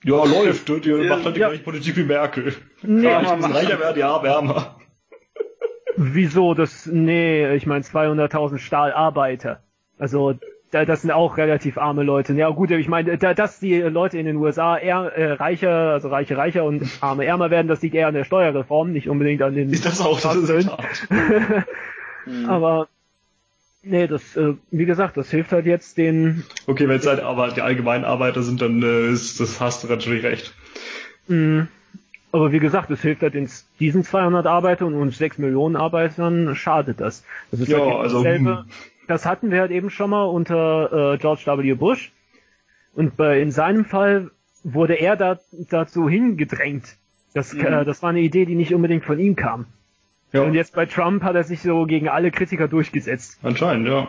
Ja, 0.04 0.24
läuft. 0.24 0.68
Die 0.68 0.88
Ja, 0.88 0.96
macht 1.16 1.24
halt 1.24 1.36
die 1.36 1.40
ja. 1.40 1.48
gleiche 1.48 1.62
Politik 1.62 1.96
wie 1.96 2.02
Merkel. 2.02 2.54
Nee, 2.82 3.04
Ja, 3.04 3.22
ich 3.22 3.36
muss 3.36 3.54
reicher 3.54 3.78
werden, 3.78 3.98
ja, 4.00 4.20
wärmer. 4.20 4.76
wieso? 5.96 6.54
Das, 6.54 6.86
nee, 6.86 7.54
ich 7.54 7.66
meine 7.66 7.84
200.000 7.84 8.58
Stahlarbeiter. 8.58 9.62
Also, 9.98 10.34
das 10.72 11.02
sind 11.02 11.10
auch 11.10 11.36
relativ 11.36 11.76
arme 11.78 12.02
Leute. 12.02 12.32
Ja 12.32 12.48
gut, 12.48 12.70
ich 12.70 12.88
meine, 12.88 13.18
da, 13.18 13.34
dass 13.34 13.60
die 13.60 13.76
Leute 13.80 14.18
in 14.18 14.24
den 14.26 14.36
USA 14.36 14.78
eher 14.78 15.12
äh, 15.16 15.32
reicher, 15.32 15.92
also 15.92 16.08
reiche 16.08 16.36
reicher 16.36 16.64
und 16.64 16.82
arme 17.02 17.26
ärmer 17.26 17.50
werden, 17.50 17.68
das 17.68 17.82
liegt 17.82 17.94
eher 17.94 18.08
an 18.08 18.14
der 18.14 18.24
Steuerreform, 18.24 18.90
nicht 18.92 19.08
unbedingt 19.08 19.42
an 19.42 19.54
den 19.54 19.70
Ist 19.70 19.84
das 19.84 20.00
auch 20.00 20.14
das 20.20 20.20
Strafzöllen. 20.20 20.70
Resultat? 20.70 20.86
Aber 22.48 22.88
nee, 23.82 24.06
das, 24.06 24.36
äh, 24.36 24.54
wie 24.70 24.86
gesagt, 24.86 25.16
das 25.16 25.30
hilft 25.30 25.52
halt 25.52 25.66
jetzt 25.66 25.98
den 25.98 26.44
Okay, 26.66 26.88
wenn 26.88 26.98
es 26.98 27.06
halt 27.06 27.20
aber 27.20 27.48
die 27.50 27.60
allgemeinen 27.60 28.04
Arbeiter 28.04 28.42
sind, 28.42 28.62
dann 28.62 28.82
äh, 28.82 29.08
ist 29.10 29.40
das 29.40 29.60
hast 29.60 29.84
du 29.84 29.88
natürlich 29.88 30.24
recht. 30.24 30.54
Mm, 31.28 31.62
Aber 32.32 32.50
wie 32.52 32.60
gesagt, 32.60 32.90
es 32.90 33.02
hilft 33.02 33.22
halt 33.22 33.34
in 33.34 33.48
diesen 33.78 34.04
200 34.04 34.46
Arbeitern 34.46 34.94
und 34.94 35.14
6 35.14 35.38
Millionen 35.38 35.76
Arbeitern 35.76 36.56
schadet 36.56 37.00
das. 37.00 37.24
Das 37.50 37.60
ist 37.60 37.68
Ja, 37.68 37.78
halt 37.78 37.96
also, 37.96 38.18
dasselbe. 38.22 38.50
hm. 38.50 38.64
Das 39.08 39.26
hatten 39.26 39.50
wir 39.50 39.60
halt 39.60 39.70
eben 39.70 39.90
schon 39.90 40.10
mal 40.10 40.24
unter 40.24 41.14
äh, 41.14 41.18
George 41.18 41.42
W. 41.46 41.74
Bush. 41.74 42.12
Und 42.94 43.16
bei, 43.16 43.40
in 43.40 43.50
seinem 43.50 43.84
Fall 43.84 44.30
wurde 44.64 44.94
er 44.94 45.16
da, 45.16 45.38
dazu 45.70 46.08
hingedrängt. 46.08 46.96
Das, 47.34 47.52
Mhm. 47.52 47.64
äh, 47.66 47.84
das 47.84 48.02
war 48.02 48.10
eine 48.10 48.20
Idee, 48.20 48.44
die 48.44 48.54
nicht 48.54 48.74
unbedingt 48.74 49.04
von 49.04 49.18
ihm 49.18 49.34
kam. 49.36 49.66
Ja, 50.32 50.42
Und 50.42 50.54
jetzt 50.54 50.74
bei 50.74 50.86
Trump 50.86 51.22
hat 51.22 51.34
er 51.34 51.44
sich 51.44 51.60
so 51.60 51.84
gegen 51.86 52.08
alle 52.08 52.30
Kritiker 52.30 52.68
durchgesetzt. 52.68 53.38
anscheinend, 53.42 53.86
ja. 53.88 54.06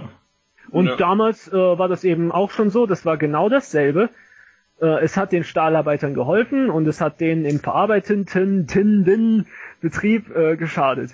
Und 0.69 0.87
Ja. 0.87 0.95
damals 0.95 1.47
äh, 1.51 1.53
war 1.53 1.87
das 1.89 2.03
eben 2.03 2.31
auch 2.31 2.51
schon 2.51 2.69
so, 2.69 2.85
das 2.85 3.05
war 3.05 3.17
genau 3.17 3.49
dasselbe. 3.49 4.09
Äh, 4.81 5.03
es 5.03 5.17
hat 5.17 5.31
den 5.31 5.43
Stahlarbeitern 5.43 6.13
geholfen 6.13 6.69
und 6.69 6.87
es 6.87 7.01
hat 7.01 7.19
denen 7.19 7.45
im 7.45 7.59
verarbeitenden 7.59 8.67
tinden 8.67 9.45
Betrieb 9.81 10.33
äh, 10.35 10.55
geschadet. 10.55 11.11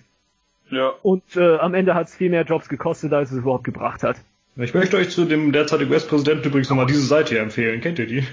Ja. 0.71 0.89
Und 1.01 1.23
äh, 1.35 1.57
am 1.57 1.73
Ende 1.73 1.93
hat 1.95 2.07
es 2.07 2.15
viel 2.15 2.29
mehr 2.29 2.43
Jobs 2.43 2.69
gekostet, 2.69 3.11
als 3.13 3.31
es 3.31 3.37
überhaupt 3.39 3.63
gebracht 3.63 4.03
hat. 4.03 4.17
Ich 4.55 4.73
möchte 4.73 4.97
euch 4.97 5.09
zu 5.09 5.25
dem 5.25 5.51
derzeitigen 5.51 5.91
US-Präsidenten 5.91 6.47
übrigens 6.47 6.69
nochmal 6.69 6.85
diese 6.85 7.01
Seite 7.05 7.29
hier 7.35 7.41
empfehlen. 7.41 7.79
Kennt 7.81 7.97
ihr 7.99 8.07
die? 8.07 8.27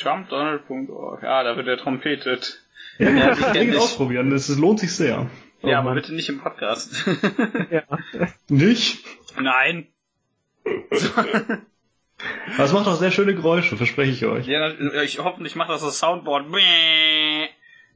TrumpDonald.org. 0.00 1.22
Ja, 1.22 1.42
da 1.42 1.56
wird 1.56 1.66
er 1.68 1.76
trompetet. 1.78 2.62
Ja, 2.98 3.10
Ja, 3.10 3.16
ja 3.16 3.34
die 3.34 3.42
kenn 3.42 3.52
dringend 3.52 3.74
ich. 3.74 3.80
ausprobieren. 3.80 4.30
Das, 4.30 4.46
das 4.46 4.56
lohnt 4.56 4.80
sich 4.80 4.94
sehr. 4.94 5.26
Oh 5.62 5.68
ja, 5.68 5.80
aber 5.80 5.90
Mann. 5.90 5.96
bitte 5.96 6.14
nicht 6.14 6.30
im 6.30 6.38
Podcast. 6.40 7.04
Ja. 7.70 7.82
Nicht? 8.48 9.04
Nein. 9.38 9.88
Aber 12.54 12.64
es 12.64 12.72
macht 12.72 12.86
auch 12.86 12.94
sehr 12.96 13.10
schöne 13.10 13.34
Geräusche, 13.34 13.76
verspreche 13.76 14.10
ich 14.12 14.24
euch. 14.24 14.46
Ja, 14.46 14.70
ich 15.02 15.18
hoffentlich 15.18 15.54
macht 15.56 15.68
das 15.68 15.82
das 15.82 15.98
Soundboard. 15.98 16.50
Bäh. 16.50 17.48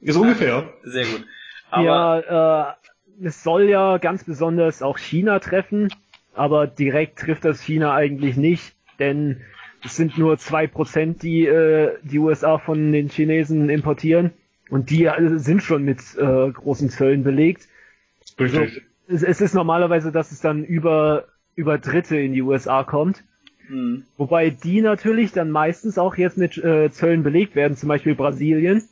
Ist 0.02 0.16
ungefähr. 0.16 0.70
Sehr 0.82 1.06
gut. 1.06 1.24
Aber 1.70 1.84
ja, 2.28 2.70
äh, 2.70 2.74
es 3.22 3.42
soll 3.42 3.68
ja 3.68 3.98
ganz 3.98 4.24
besonders 4.24 4.82
auch 4.82 4.98
China 4.98 5.38
treffen, 5.38 5.92
aber 6.34 6.66
direkt 6.66 7.18
trifft 7.18 7.44
das 7.44 7.60
China 7.62 7.94
eigentlich 7.94 8.36
nicht, 8.36 8.74
denn 8.98 9.42
es 9.84 9.96
sind 9.96 10.18
nur 10.18 10.38
zwei 10.38 10.66
Prozent, 10.66 11.22
die 11.22 11.46
äh, 11.46 11.96
die 12.02 12.18
USA 12.18 12.58
von 12.58 12.92
den 12.92 13.08
Chinesen 13.08 13.70
importieren 13.70 14.32
und 14.68 14.90
die 14.90 15.04
äh, 15.04 15.38
sind 15.38 15.62
schon 15.62 15.84
mit 15.84 16.00
äh, 16.18 16.50
großen 16.50 16.90
Zöllen 16.90 17.24
belegt. 17.24 17.68
Richtig. 18.38 18.82
Es, 19.08 19.22
es 19.22 19.40
ist 19.40 19.54
normalerweise, 19.54 20.12
dass 20.12 20.32
es 20.32 20.40
dann 20.40 20.64
über 20.64 21.26
über 21.56 21.78
Dritte 21.78 22.16
in 22.18 22.32
die 22.32 22.42
USA 22.42 22.84
kommt. 22.84 23.24
hm, 23.66 24.04
Wobei 24.16 24.50
die 24.50 24.80
natürlich 24.82 25.32
dann 25.32 25.50
meistens 25.50 25.98
auch 25.98 26.16
jetzt 26.16 26.38
mit 26.38 26.56
äh, 26.58 26.90
Zöllen 26.90 27.22
belegt 27.22 27.54
werden, 27.56 27.76
zum 27.76 27.88
Beispiel 27.88 28.14
Brasilien. 28.14 28.88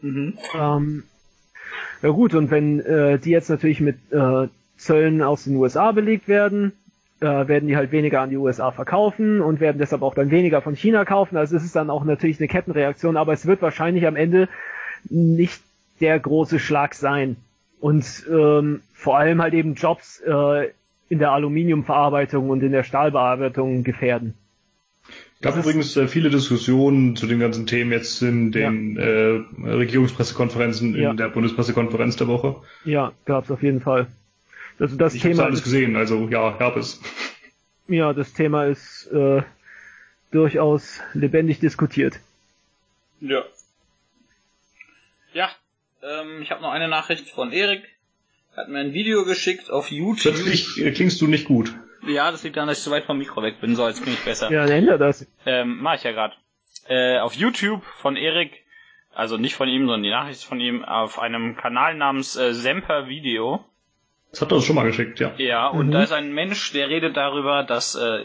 mhm. 0.00 0.38
Ähm, 0.54 1.04
ja 2.02 2.08
gut, 2.10 2.34
und 2.34 2.50
wenn 2.50 2.80
äh, 2.80 3.18
die 3.18 3.30
jetzt 3.30 3.50
natürlich 3.50 3.80
mit 3.80 3.96
äh, 4.12 4.48
Zöllen 4.76 5.22
aus 5.22 5.44
den 5.44 5.56
USA 5.56 5.92
belegt 5.92 6.28
werden, 6.28 6.72
äh, 7.20 7.26
werden 7.26 7.68
die 7.68 7.76
halt 7.76 7.92
weniger 7.92 8.20
an 8.20 8.30
die 8.30 8.36
USA 8.36 8.70
verkaufen 8.70 9.40
und 9.40 9.60
werden 9.60 9.78
deshalb 9.78 10.02
auch 10.02 10.14
dann 10.14 10.30
weniger 10.30 10.60
von 10.60 10.74
China 10.74 11.04
kaufen. 11.04 11.36
Also 11.36 11.56
es 11.56 11.64
ist 11.64 11.76
dann 11.76 11.90
auch 11.90 12.04
natürlich 12.04 12.38
eine 12.38 12.48
Kettenreaktion, 12.48 13.16
aber 13.16 13.32
es 13.32 13.46
wird 13.46 13.62
wahrscheinlich 13.62 14.06
am 14.06 14.16
Ende 14.16 14.48
nicht 15.08 15.62
der 16.00 16.18
große 16.18 16.58
Schlag 16.58 16.94
sein. 16.94 17.36
Und 17.80 18.26
ähm, 18.30 18.80
vor 18.92 19.18
allem 19.18 19.40
halt 19.42 19.54
eben 19.54 19.74
Jobs 19.74 20.20
äh, 20.20 20.70
in 21.08 21.18
der 21.18 21.32
Aluminiumverarbeitung 21.32 22.50
und 22.50 22.62
in 22.62 22.72
der 22.72 22.82
Stahlbearbeitung 22.82 23.84
gefährden. 23.84 24.34
Gab 25.42 25.56
übrigens 25.56 25.96
äh, 25.96 26.08
viele 26.08 26.30
Diskussionen 26.30 27.16
zu 27.16 27.26
den 27.26 27.38
ganzen 27.40 27.66
Themen 27.66 27.92
jetzt 27.92 28.22
in 28.22 28.52
den 28.52 28.96
äh, 28.96 29.42
Regierungspressekonferenzen 29.68 30.94
Ja. 30.96 31.10
in 31.10 31.16
der 31.16 31.28
Bundespressekonferenz 31.28 32.16
der 32.16 32.28
Woche. 32.28 32.56
Ja, 32.84 33.12
gab's 33.24 33.50
auf 33.50 33.62
jeden 33.62 33.80
Fall. 33.80 34.06
Das, 34.78 34.96
das 34.96 35.14
Ich 35.14 35.22
habe 35.24 35.34
Thema 35.34 35.44
alles 35.46 35.60
ist, 35.60 35.64
gesehen, 35.64 35.96
also 35.96 36.28
ja, 36.28 36.50
gab 36.58 36.76
es. 36.76 37.00
ja, 37.88 38.12
das 38.12 38.32
Thema 38.32 38.66
ist 38.66 39.06
äh, 39.12 39.42
durchaus 40.32 41.00
lebendig 41.14 41.60
diskutiert. 41.60 42.20
Ja. 43.20 43.42
Ja, 45.32 45.50
ähm, 46.02 46.42
ich 46.42 46.50
habe 46.50 46.62
noch 46.62 46.72
eine 46.72 46.88
Nachricht 46.88 47.30
von 47.30 47.52
Erik. 47.52 47.82
Er 48.54 48.62
hat 48.62 48.68
mir 48.70 48.78
ein 48.80 48.92
Video 48.94 49.24
geschickt 49.24 49.70
auf 49.70 49.90
YouTube. 49.90 50.34
Plötzlich 50.34 50.78
äh, 50.82 50.90
klingst 50.92 51.20
du 51.20 51.26
nicht 51.26 51.44
gut. 51.46 51.74
Ja, 52.08 52.30
das 52.30 52.42
liegt 52.42 52.56
daran, 52.56 52.68
dass 52.68 52.78
ich 52.78 52.84
zu 52.84 52.90
weit 52.90 53.04
vom 53.04 53.18
Mikro 53.18 53.42
weg 53.42 53.60
bin. 53.60 53.76
So, 53.76 53.86
jetzt 53.86 54.04
bin 54.04 54.12
ich 54.14 54.24
besser. 54.24 54.50
Ja, 54.50 54.62
dann 54.62 54.70
ändert 54.72 55.00
das. 55.00 55.26
Ähm, 55.44 55.78
mach 55.80 55.94
ich 55.94 56.02
ja 56.04 56.12
gerade. 56.12 56.34
Äh, 56.88 57.18
auf 57.18 57.34
YouTube 57.34 57.82
von 58.00 58.16
Erik, 58.16 58.64
also 59.14 59.36
nicht 59.38 59.54
von 59.56 59.68
ihm, 59.68 59.82
sondern 59.86 60.02
die 60.02 60.10
Nachricht 60.10 60.36
ist 60.40 60.44
von 60.44 60.60
ihm, 60.60 60.84
auf 60.84 61.18
einem 61.18 61.56
Kanal 61.56 61.94
namens 61.96 62.36
äh, 62.36 62.52
Semper 62.54 63.08
Video. 63.08 63.64
Das 64.30 64.42
hat 64.42 64.52
er 64.52 64.56
uns 64.56 64.64
schon 64.66 64.76
mal 64.76 64.84
geschickt, 64.84 65.18
ja. 65.20 65.32
Ja, 65.38 65.68
und 65.68 65.86
Mhm. 65.88 65.92
da 65.92 66.02
ist 66.02 66.12
ein 66.12 66.32
Mensch, 66.32 66.72
der 66.72 66.88
redet 66.90 67.16
darüber, 67.16 67.62
dass 67.62 67.94
äh, 67.94 68.22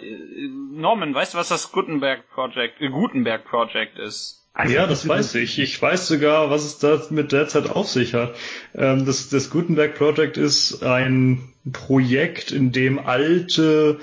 Norman, 0.73 1.13
weißt 1.15 1.33
du, 1.33 1.37
was 1.37 1.47
das 1.49 1.71
Gutenberg 1.71 2.29
Project, 2.31 2.81
äh, 2.81 2.89
Gutenberg 2.89 3.45
Project 3.45 3.97
ist? 3.97 4.40
Ja, 4.67 4.85
das 4.85 5.07
weiß 5.07 5.35
ich. 5.35 5.59
Ich 5.59 5.81
weiß 5.81 6.07
sogar, 6.07 6.49
was 6.49 6.65
es 6.65 6.77
da 6.77 7.01
mit 7.09 7.31
derzeit 7.31 7.69
auf 7.69 7.87
sich 7.87 8.13
hat. 8.13 8.35
Ähm, 8.75 9.05
das, 9.05 9.29
das 9.29 9.49
Gutenberg 9.49 9.95
Project 9.95 10.37
ist 10.37 10.83
ein 10.83 11.49
Projekt, 11.71 12.51
in 12.51 12.71
dem 12.71 12.99
alte 12.99 13.99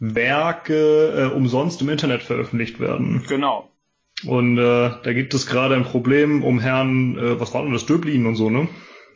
Werke 0.00 1.30
äh, 1.30 1.34
umsonst 1.34 1.80
im 1.82 1.88
Internet 1.88 2.22
veröffentlicht 2.22 2.80
werden. 2.80 3.22
Genau. 3.28 3.70
Und 4.24 4.58
äh, 4.58 4.90
da 5.02 5.12
gibt 5.12 5.34
es 5.34 5.46
gerade 5.46 5.74
ein 5.76 5.84
Problem 5.84 6.42
um 6.42 6.58
Herrn, 6.58 7.16
äh, 7.16 7.40
was 7.40 7.54
war 7.54 7.62
denn 7.62 7.72
das, 7.72 7.86
Döblin 7.86 8.26
und 8.26 8.36
so, 8.36 8.50
ne? 8.50 8.68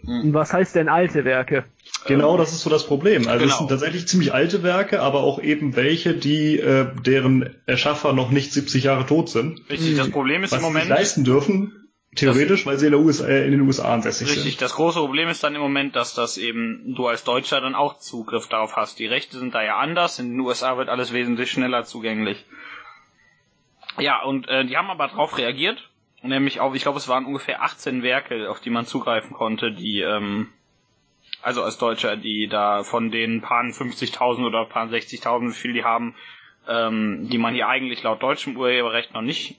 Und 0.07 0.35
was 0.35 0.53
heißt 0.53 0.75
denn 0.77 0.89
alte 0.89 1.25
Werke? 1.25 1.65
Genau, 2.07 2.37
das 2.37 2.53
ist 2.53 2.63
so 2.63 2.71
das 2.71 2.87
Problem. 2.87 3.27
Also 3.29 3.45
es 3.45 3.51
Genau. 3.51 3.59
sind 3.59 3.69
tatsächlich 3.69 4.07
ziemlich 4.07 4.33
alte 4.33 4.63
Werke, 4.63 5.01
aber 5.03 5.21
auch 5.21 5.41
eben 5.43 5.75
welche, 5.75 6.15
die 6.15 6.59
äh, 6.59 6.87
deren 7.05 7.57
Erschaffer 7.67 8.13
noch 8.13 8.31
nicht 8.31 8.53
70 8.53 8.85
Jahre 8.85 9.07
tot 9.07 9.29
sind. 9.29 9.61
Richtig, 9.69 9.97
das 9.97 10.11
Problem 10.11 10.45
ist 10.45 10.53
Was 10.53 10.59
im 10.61 10.65
Moment. 10.65 10.89
leisten 10.89 11.25
dürfen, 11.25 11.89
theoretisch, 12.15 12.65
weil 12.67 12.79
sie 12.79 12.87
in, 12.87 12.93
der 12.93 13.01
USA, 13.01 13.27
äh, 13.27 13.45
in 13.47 13.51
den 13.51 13.61
USA 13.63 13.93
ansässig 13.93 14.29
Richtig, 14.29 14.45
sind. 14.45 14.63
das 14.63 14.75
große 14.75 15.01
Problem 15.01 15.29
ist 15.29 15.43
dann 15.43 15.55
im 15.57 15.61
Moment, 15.61 15.97
dass 15.97 16.15
das 16.15 16.39
eben 16.39 16.95
du 16.97 17.09
als 17.09 17.25
Deutscher 17.25 17.61
dann 17.61 17.75
auch 17.75 17.99
Zugriff 17.99 18.47
darauf 18.49 18.77
hast. 18.77 19.01
Die 19.01 19.07
Rechte 19.07 19.39
sind 19.39 19.55
da 19.57 19.65
ja 19.65 19.77
anders, 19.77 20.21
in 20.21 20.31
den 20.31 20.41
USA 20.41 20.79
wird 20.79 20.89
alles 20.89 21.13
wesentlich 21.13 21.51
schneller 21.51 21.85
zugänglich. 21.85 22.45
Ja, 23.99 24.23
und 24.23 24.47
äh, 24.49 24.65
die 24.65 24.77
haben 24.77 24.91
aber 24.91 25.09
darauf 25.09 25.37
reagiert 25.39 25.91
nämlich 26.27 26.61
auf, 26.61 26.75
ich 26.75 26.83
glaube, 26.83 26.99
es 26.99 27.09
waren 27.09 27.25
ungefähr 27.25 27.63
18 27.63 28.03
Werke, 28.03 28.51
auf 28.51 28.61
die 28.61 28.71
man 28.71 28.87
zugreifen 28.87 29.33
konnte, 29.33 29.73
die, 29.73 30.01
ähm, 30.01 30.49
also 31.43 31.63
als 31.63 31.79
Deutscher, 31.79 32.17
die 32.17 32.49
da 32.49 32.83
von 32.83 33.11
den 33.11 33.41
paar 33.41 33.63
50.000 33.63 34.47
oder 34.47 34.65
paar 34.67 34.87
60.000, 34.87 35.51
wie 35.51 35.55
viel 35.55 35.73
die 35.73 35.85
haben, 35.85 36.15
ähm, 36.69 37.29
die 37.31 37.39
man 37.39 37.55
hier 37.55 37.69
eigentlich 37.69 38.03
laut 38.03 38.23
deutschem 38.23 38.57
Urheberrecht 38.57 39.15
noch 39.15 39.23
nicht 39.23 39.57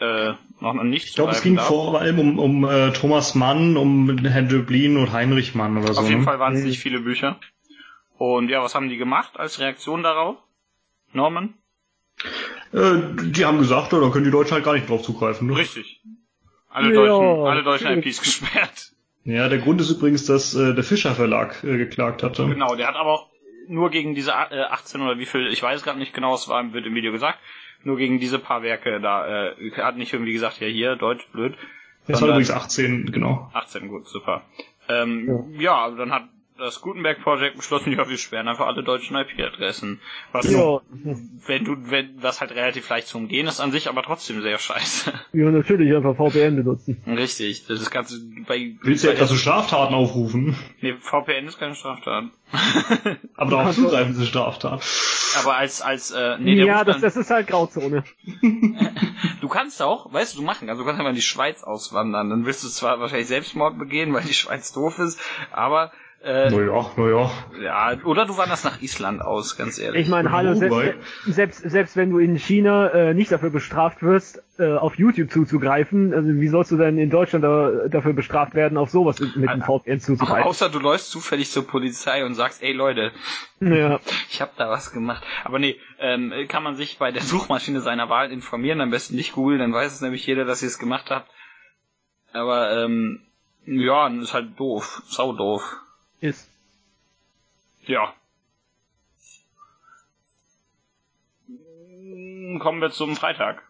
äh, 0.00 0.34
noch 0.60 0.74
nicht 0.82 1.08
Ich 1.08 1.14
glaube, 1.14 1.32
es 1.32 1.42
ging 1.42 1.56
darf. 1.56 1.68
vor 1.68 2.00
allem 2.00 2.18
um, 2.18 2.38
um 2.38 2.64
äh, 2.64 2.92
Thomas 2.92 3.34
Mann, 3.34 3.76
um 3.76 4.18
Herrn 4.18 4.48
Döblin 4.48 4.96
und 4.96 5.12
Heinrich 5.12 5.54
Mann 5.54 5.76
oder 5.76 5.94
so. 5.94 6.00
Auf 6.00 6.08
jeden 6.08 6.20
ne? 6.20 6.24
Fall 6.24 6.38
waren 6.38 6.54
es 6.54 6.64
nicht 6.64 6.80
viele 6.80 7.00
Bücher. 7.00 7.38
Und 8.18 8.48
ja, 8.48 8.62
was 8.62 8.74
haben 8.74 8.88
die 8.88 8.96
gemacht 8.96 9.38
als 9.38 9.60
Reaktion 9.60 10.02
darauf? 10.02 10.36
Norman? 11.12 11.54
Äh, 12.72 13.00
die 13.22 13.44
haben 13.44 13.58
gesagt, 13.58 13.92
da 13.92 13.98
können 14.10 14.24
die 14.24 14.30
Deutschen 14.30 14.54
halt 14.54 14.64
gar 14.64 14.74
nicht 14.74 14.88
drauf 14.88 15.02
zugreifen. 15.02 15.48
Ne? 15.48 15.56
Richtig. 15.56 16.02
Alle 16.68 16.88
ja, 16.88 16.94
deutschen, 16.94 17.46
alle 17.46 17.62
deutschen 17.62 17.98
IPs 17.98 18.20
gesperrt. 18.22 18.92
Ja, 19.24 19.48
der 19.48 19.58
Grund 19.58 19.80
ist 19.80 19.90
übrigens, 19.90 20.26
dass 20.26 20.54
äh, 20.54 20.74
der 20.74 20.82
Fischer 20.82 21.14
Verlag 21.14 21.62
äh, 21.62 21.76
geklagt 21.76 22.22
hatte. 22.22 22.46
Genau, 22.46 22.74
der 22.74 22.88
hat 22.88 22.96
aber 22.96 23.12
auch 23.12 23.30
nur 23.68 23.90
gegen 23.90 24.14
diese 24.14 24.30
äh, 24.30 24.62
18 24.62 25.00
oder 25.00 25.18
wie 25.18 25.26
viel, 25.26 25.46
ich 25.48 25.62
weiß 25.62 25.82
gerade 25.82 25.98
nicht 25.98 26.14
genau, 26.14 26.34
es 26.34 26.48
war, 26.48 26.72
wird 26.72 26.86
im 26.86 26.94
Video 26.94 27.12
gesagt, 27.12 27.38
nur 27.84 27.96
gegen 27.96 28.18
diese 28.18 28.38
paar 28.38 28.62
Werke 28.62 29.00
da, 29.00 29.50
äh, 29.50 29.70
hat 29.76 29.96
nicht 29.96 30.12
irgendwie 30.12 30.32
gesagt, 30.32 30.60
ja 30.60 30.66
hier, 30.66 30.96
Deutsch, 30.96 31.26
blöd. 31.32 31.54
Das 32.08 32.20
war 32.20 32.28
übrigens 32.28 32.50
18, 32.50 33.12
genau. 33.12 33.50
18, 33.52 33.88
gut, 33.88 34.08
super. 34.08 34.42
Ähm, 34.88 35.54
ja. 35.54 35.60
ja, 35.60 35.84
also 35.84 35.96
dann 35.98 36.10
hat 36.10 36.24
das 36.62 36.80
Gutenberg 36.80 37.20
Project 37.22 37.56
beschlossen, 37.56 37.92
ja, 37.92 38.08
wir 38.08 38.18
sperren 38.18 38.48
einfach 38.48 38.66
alle 38.66 38.82
deutschen 38.82 39.16
IP-Adressen. 39.16 40.00
Was, 40.30 40.50
ja. 40.50 40.80
wenn 41.46 41.64
du, 41.64 41.76
wenn, 41.90 42.22
was 42.22 42.40
halt 42.40 42.52
relativ 42.52 42.88
leicht 42.88 43.08
zu 43.08 43.18
umgehen 43.18 43.46
ist 43.48 43.60
an 43.60 43.72
sich, 43.72 43.88
aber 43.88 44.02
trotzdem 44.02 44.42
sehr 44.42 44.58
scheiße. 44.58 45.12
Ja, 45.32 45.50
natürlich 45.50 45.94
einfach 45.94 46.16
VPN 46.16 46.56
benutzen. 46.56 47.02
Richtig, 47.06 47.66
das 47.66 47.80
ist 47.80 47.90
ganz, 47.90 48.16
bei, 48.46 48.76
Willst 48.82 49.04
du 49.04 49.08
etwas 49.08 49.28
zu 49.28 49.36
Straftaten 49.36 49.94
aufrufen? 49.94 50.56
Nee, 50.80 50.94
VPN 50.94 51.46
ist 51.46 51.58
keine 51.58 51.74
Straftat. 51.74 52.24
aber 53.36 53.50
darauf 53.50 53.74
zugreifen 53.74 54.12
ist 54.12 54.18
eine 54.18 54.26
Straftat. 54.26 54.82
Aber 55.40 55.56
als, 55.56 55.80
als, 55.80 56.10
äh, 56.10 56.36
nee, 56.38 56.56
der 56.56 56.66
Ja, 56.66 56.84
das, 56.84 57.00
das 57.00 57.16
ist 57.16 57.30
halt 57.30 57.46
Grauzone. 57.46 58.04
du 59.40 59.48
kannst 59.48 59.82
auch, 59.82 60.12
weißt 60.12 60.34
du, 60.34 60.40
du 60.40 60.44
machen, 60.44 60.68
also 60.68 60.82
du 60.82 60.86
kannst 60.86 61.00
einfach 61.00 61.10
in 61.10 61.16
die 61.16 61.22
Schweiz 61.22 61.62
auswandern, 61.64 62.30
dann 62.30 62.46
willst 62.46 62.62
du 62.62 62.68
zwar 62.68 63.00
wahrscheinlich 63.00 63.28
Selbstmord 63.28 63.78
begehen, 63.78 64.12
weil 64.12 64.22
die 64.22 64.34
Schweiz 64.34 64.72
doof 64.72 64.98
ist, 64.98 65.18
aber 65.50 65.92
äh, 66.24 66.50
naja, 66.50 66.90
naja. 66.96 67.30
Ja, 67.60 67.96
oder 68.04 68.26
du 68.26 68.36
wanderst 68.36 68.64
nach 68.64 68.80
Island 68.80 69.22
aus, 69.22 69.56
ganz 69.56 69.80
ehrlich. 69.80 70.02
Ich 70.02 70.08
meine, 70.08 70.30
hallo, 70.30 70.54
selbst, 70.54 71.02
selbst, 71.26 71.58
selbst 71.68 71.96
wenn 71.96 72.10
du 72.10 72.18
in 72.18 72.36
China 72.36 72.88
äh, 72.90 73.14
nicht 73.14 73.32
dafür 73.32 73.50
bestraft 73.50 74.04
wirst, 74.04 74.40
äh, 74.56 74.72
auf 74.76 74.96
YouTube 74.96 75.32
zuzugreifen, 75.32 76.14
also 76.14 76.28
wie 76.28 76.46
sollst 76.46 76.70
du 76.70 76.76
denn 76.76 76.96
in 76.96 77.10
Deutschland 77.10 77.44
da, 77.44 77.88
dafür 77.88 78.12
bestraft 78.12 78.54
werden, 78.54 78.78
auf 78.78 78.90
sowas 78.90 79.18
mit 79.18 79.50
dem 79.50 79.62
VPN 79.62 79.98
zuzugreifen? 79.98 80.44
Außer 80.44 80.68
du 80.68 80.78
läufst 80.78 81.10
zufällig 81.10 81.50
zur 81.50 81.66
Polizei 81.66 82.24
und 82.24 82.34
sagst, 82.34 82.62
ey 82.62 82.72
Leute, 82.72 83.10
ja. 83.58 83.98
ich 84.30 84.40
habe 84.40 84.52
da 84.56 84.70
was 84.70 84.92
gemacht. 84.92 85.24
Aber 85.42 85.58
nee, 85.58 85.76
ähm, 85.98 86.32
kann 86.46 86.62
man 86.62 86.76
sich 86.76 86.98
bei 86.98 87.10
der 87.10 87.22
Suchmaschine 87.22 87.80
seiner 87.80 88.08
Wahl 88.08 88.30
informieren, 88.30 88.80
am 88.80 88.90
besten 88.90 89.16
nicht 89.16 89.32
googeln, 89.32 89.58
dann 89.58 89.72
weiß 89.72 89.92
es 89.92 90.00
nämlich 90.00 90.24
jeder, 90.24 90.44
dass 90.44 90.62
ihr 90.62 90.68
es 90.68 90.78
gemacht 90.78 91.10
habt. 91.10 91.28
Aber 92.32 92.84
ähm, 92.84 93.22
ja, 93.66 94.06
ist 94.06 94.34
halt 94.34 94.58
doof, 94.58 95.02
sau 95.06 95.32
doof 95.32 95.81
ist. 96.22 96.50
Ja. 97.86 98.14
Kommen 102.58 102.80
wir 102.80 102.90
zum 102.90 103.16
Freitag. 103.16 103.62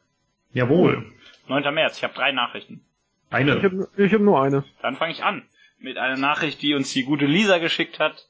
Jawohl. 0.53 1.12
9. 1.49 1.74
März. 1.74 1.97
Ich 1.99 2.05
habe 2.05 2.15
drei 2.15 2.33
Nachrichten. 2.33 2.85
Eine. 3.31 3.57
Ich 3.57 3.65
habe 3.65 3.89
hab 3.97 4.20
nur 4.20 4.43
eine. 4.43 4.65
Dann 4.83 4.97
fange 4.97 5.12
ich 5.12 5.24
an 5.24 5.43
mit 5.79 5.99
einer 5.99 6.16
Nachricht, 6.16 6.62
die 6.62 6.74
uns 6.74 6.93
die 6.93 7.05
gute 7.05 7.27
Lisa 7.27 7.59
geschickt 7.59 7.99
hat. 7.99 8.29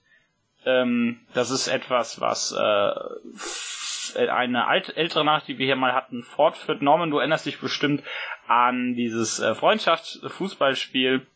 Ähm, 0.65 1.21
das 1.35 1.51
ist 1.51 1.69
etwas, 1.69 2.21
was 2.21 2.53
äh, 2.53 4.29
eine 4.29 4.67
alte, 4.67 4.97
ältere 4.97 5.25
Nachricht, 5.25 5.49
die 5.49 5.59
wir 5.59 5.67
hier 5.67 5.77
mal 5.77 5.93
hatten, 5.93 6.23
fortführt. 6.23 6.83
Norman, 6.83 7.11
du 7.11 7.19
erinnerst 7.19 7.47
dich 7.47 7.59
bestimmt 7.59 8.03
an 8.47 8.95
dieses 8.95 9.41
äh, 9.41 9.55
Freundschaftsfußballspiel 9.55 11.27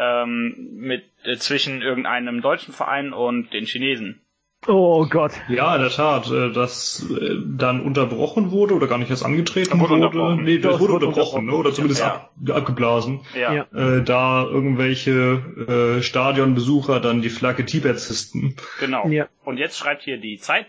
ähm, 0.00 0.70
mit 0.72 1.04
äh, 1.24 1.36
zwischen 1.36 1.82
irgendeinem 1.82 2.40
deutschen 2.40 2.72
Verein 2.72 3.12
und 3.12 3.52
den 3.52 3.66
Chinesen. 3.66 4.20
Oh 4.66 5.06
Gott. 5.06 5.32
Ja, 5.48 5.74
in 5.74 5.80
der 5.80 5.90
Tat, 5.90 6.30
äh, 6.30 6.52
das 6.52 7.06
äh, 7.10 7.36
dann 7.46 7.80
unterbrochen 7.80 8.50
wurde 8.50 8.74
oder 8.74 8.88
gar 8.88 8.98
nicht 8.98 9.10
erst 9.10 9.24
angetreten 9.24 9.80
wurde. 9.80 10.12
wurde. 10.12 10.42
Nee, 10.42 10.58
das, 10.58 10.72
das 10.72 10.80
wurde 10.80 10.94
unterbrochen, 10.94 11.46
ne? 11.46 11.54
oder 11.54 11.72
zumindest 11.72 12.02
ja. 12.02 12.14
ab, 12.14 12.32
abgeblasen. 12.50 13.20
Ja. 13.34 13.66
Äh, 13.74 14.02
da 14.02 14.44
irgendwelche 14.44 15.98
äh, 15.98 16.02
Stadionbesucher 16.02 17.00
dann 17.00 17.22
die 17.22 17.30
Flagge 17.30 17.64
Tibets 17.64 18.08
hissten. 18.08 18.56
Genau. 18.80 19.08
Ja. 19.08 19.28
Und 19.44 19.56
jetzt 19.56 19.78
schreibt 19.78 20.02
hier 20.02 20.18
die 20.18 20.38
Zeit, 20.38 20.66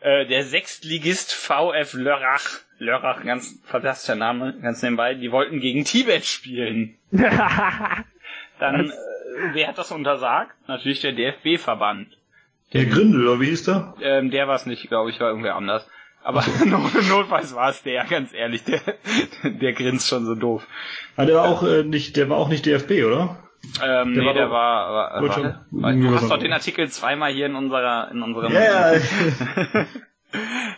äh, 0.00 0.26
der 0.26 0.42
Sechstligist 0.42 1.32
VF 1.32 1.94
Lörrach, 1.94 2.60
Lörrach, 2.78 3.22
ganz 3.24 3.60
fantastischer 3.64 4.16
Name, 4.16 4.58
ganz 4.60 4.82
nebenbei, 4.82 5.14
die 5.14 5.30
wollten 5.30 5.60
gegen 5.60 5.84
Tibet 5.84 6.24
spielen. 6.24 6.98
Dann, 8.62 8.90
äh, 8.90 8.92
wer 9.54 9.66
hat 9.66 9.76
das 9.76 9.90
untersagt? 9.90 10.52
Natürlich 10.68 11.00
der 11.00 11.12
DFB-Verband. 11.12 12.16
Der 12.72 12.86
Grindel, 12.86 13.26
oder 13.26 13.40
wie 13.40 13.46
hieß 13.46 13.64
der? 13.64 13.94
Ähm, 14.00 14.30
der 14.30 14.46
war 14.46 14.54
es 14.54 14.66
nicht, 14.66 14.86
glaube 14.88 15.10
ich, 15.10 15.18
war 15.18 15.30
irgendwer 15.30 15.56
anders. 15.56 15.84
Aber 16.22 16.44
notfalls 16.64 17.56
war 17.56 17.70
es 17.70 17.82
der, 17.82 18.04
ganz 18.04 18.32
ehrlich, 18.32 18.62
der, 18.62 18.80
der 19.42 19.72
grinst 19.72 20.06
schon 20.06 20.26
so 20.26 20.36
doof. 20.36 20.64
Ah, 21.16 21.24
der 21.24 21.34
war 21.34 21.48
auch 21.48 21.64
äh, 21.64 21.82
nicht, 21.82 22.16
der 22.16 22.30
war 22.30 22.36
auch 22.36 22.48
nicht 22.48 22.64
DFB, 22.64 23.04
oder? 23.04 23.42
Ähm, 23.82 24.14
der 24.14 24.22
nee, 24.22 24.26
war 24.26 24.34
der 24.34 24.50
war, 24.52 24.92
war, 24.92 25.22
war, 25.22 25.52
war 25.70 25.92
du 25.92 26.14
hast 26.14 26.30
doch 26.30 26.38
den 26.38 26.52
Artikel 26.52 26.88
zweimal 26.88 27.32
hier 27.32 27.46
in 27.46 27.56
unserer, 27.56 28.12
in 28.12 28.22
unserem. 28.22 28.52
Ja, 28.52 28.92
yeah. 28.92 29.86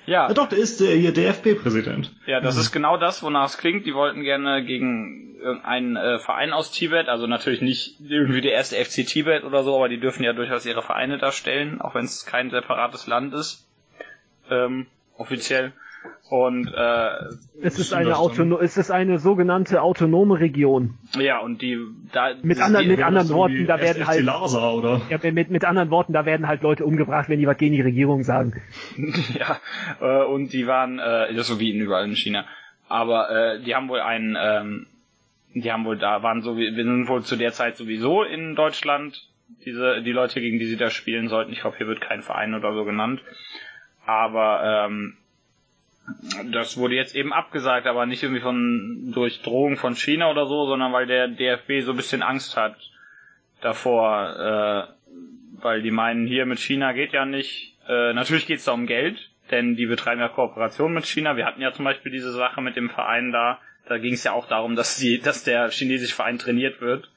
Ja. 0.06 0.28
ja. 0.28 0.34
Doch, 0.34 0.48
der 0.48 0.58
ist 0.58 0.80
äh, 0.80 0.98
hier 0.98 1.12
DFB-Präsident. 1.12 2.12
Ja, 2.26 2.40
das 2.40 2.56
mhm. 2.56 2.60
ist 2.60 2.72
genau 2.72 2.96
das, 2.96 3.22
wonach 3.22 3.46
es 3.46 3.58
klingt. 3.58 3.86
Die 3.86 3.94
wollten 3.94 4.22
gerne 4.22 4.64
gegen 4.64 5.34
einen 5.62 5.96
äh, 5.96 6.18
Verein 6.18 6.52
aus 6.52 6.70
Tibet, 6.70 7.08
also 7.08 7.26
natürlich 7.26 7.60
nicht 7.60 8.00
irgendwie 8.00 8.40
der 8.40 8.52
erste 8.52 8.76
FC 8.76 9.06
Tibet 9.06 9.44
oder 9.44 9.62
so, 9.62 9.76
aber 9.76 9.88
die 9.88 10.00
dürfen 10.00 10.24
ja 10.24 10.32
durchaus 10.32 10.64
ihre 10.64 10.82
Vereine 10.82 11.18
darstellen, 11.18 11.80
auch 11.80 11.94
wenn 11.94 12.04
es 12.04 12.24
kein 12.24 12.50
separates 12.50 13.06
Land 13.06 13.34
ist. 13.34 13.68
Ähm, 14.50 14.86
offiziell. 15.16 15.72
Und 16.30 16.72
äh, 16.74 17.08
es 17.62 17.78
ist 17.78 17.92
eine 17.92 18.16
Autono 18.16 18.58
es 18.58 18.76
ist 18.76 18.90
eine 18.90 19.18
sogenannte 19.18 19.82
autonome 19.82 20.40
Region. 20.40 20.94
Ja, 21.18 21.38
und 21.40 21.60
die 21.60 21.78
da 22.12 22.34
mit 22.42 22.60
anderen 22.60 22.88
mit 22.88 23.02
anderen 23.02 23.28
Worten, 23.28 23.66
da 23.66 23.78
werden 23.78 24.06
halt 24.06 24.24
Lasa, 24.24 24.72
oder? 24.72 25.02
Ja, 25.10 25.18
mit 25.32 25.50
mit 25.50 25.64
anderen 25.64 25.90
Worten, 25.90 26.12
da 26.14 26.24
werden 26.24 26.48
halt 26.48 26.62
Leute 26.62 26.86
umgebracht, 26.86 27.28
wenn 27.28 27.38
die 27.38 27.46
was 27.46 27.58
gegen 27.58 27.74
die 27.74 27.82
Regierung 27.82 28.24
sagen. 28.24 28.60
ja, 29.38 29.60
äh, 30.00 30.24
und 30.24 30.52
die 30.52 30.66
waren 30.66 30.98
äh, 30.98 31.34
das 31.34 31.46
so 31.46 31.60
wie 31.60 31.70
in 31.70 31.80
überall 31.80 32.06
in 32.06 32.16
China. 32.16 32.46
Aber 32.88 33.30
äh, 33.30 33.60
die 33.62 33.74
haben 33.74 33.88
wohl 33.88 34.00
einen 34.00 34.36
ähm, 34.40 34.86
die 35.54 35.70
haben 35.70 35.84
wohl 35.84 35.98
da 35.98 36.22
waren 36.22 36.40
so 36.40 36.56
wir 36.56 36.74
sind 36.74 37.06
wohl 37.06 37.22
zu 37.22 37.36
der 37.36 37.52
Zeit 37.52 37.76
sowieso 37.76 38.22
in 38.22 38.54
Deutschland 38.54 39.28
diese 39.64 40.02
die 40.02 40.12
Leute 40.12 40.40
gegen 40.40 40.58
die 40.58 40.66
sie 40.66 40.76
da 40.76 40.90
spielen 40.90 41.28
sollten. 41.28 41.52
Ich 41.52 41.64
hoffe, 41.64 41.78
hier 41.78 41.86
wird 41.86 42.00
kein 42.00 42.22
Verein 42.22 42.54
oder 42.54 42.72
so 42.72 42.84
genannt. 42.84 43.20
Aber 44.06 44.86
ähm, 44.86 45.16
das 46.52 46.76
wurde 46.76 46.94
jetzt 46.94 47.14
eben 47.14 47.32
abgesagt, 47.32 47.86
aber 47.86 48.06
nicht 48.06 48.22
irgendwie 48.22 48.42
von 48.42 49.12
durch 49.14 49.42
Drohung 49.42 49.76
von 49.76 49.96
China 49.96 50.30
oder 50.30 50.46
so, 50.46 50.66
sondern 50.66 50.92
weil 50.92 51.06
der 51.06 51.28
DFB 51.28 51.80
so 51.80 51.92
ein 51.92 51.96
bisschen 51.96 52.22
Angst 52.22 52.56
hat 52.56 52.76
davor, 53.60 54.36
äh, 54.36 55.62
weil 55.62 55.82
die 55.82 55.90
meinen, 55.90 56.26
hier 56.26 56.44
mit 56.44 56.58
China 56.58 56.92
geht 56.92 57.12
ja 57.12 57.24
nicht. 57.24 57.76
Äh, 57.88 58.12
natürlich 58.12 58.46
geht 58.46 58.58
es 58.58 58.64
da 58.64 58.72
um 58.72 58.86
Geld, 58.86 59.30
denn 59.50 59.76
die 59.76 59.86
betreiben 59.86 60.20
ja 60.20 60.28
Kooperation 60.28 60.92
mit 60.92 61.06
China. 61.06 61.36
Wir 61.36 61.46
hatten 61.46 61.62
ja 61.62 61.72
zum 61.72 61.84
Beispiel 61.84 62.12
diese 62.12 62.32
Sache 62.32 62.60
mit 62.60 62.76
dem 62.76 62.90
Verein 62.90 63.32
da. 63.32 63.60
Da 63.86 63.98
ging 63.98 64.14
es 64.14 64.24
ja 64.24 64.32
auch 64.32 64.48
darum, 64.48 64.76
dass 64.76 64.96
die, 64.96 65.20
dass 65.20 65.44
der 65.44 65.70
chinesische 65.70 66.14
Verein 66.14 66.38
trainiert 66.38 66.80
wird 66.80 67.10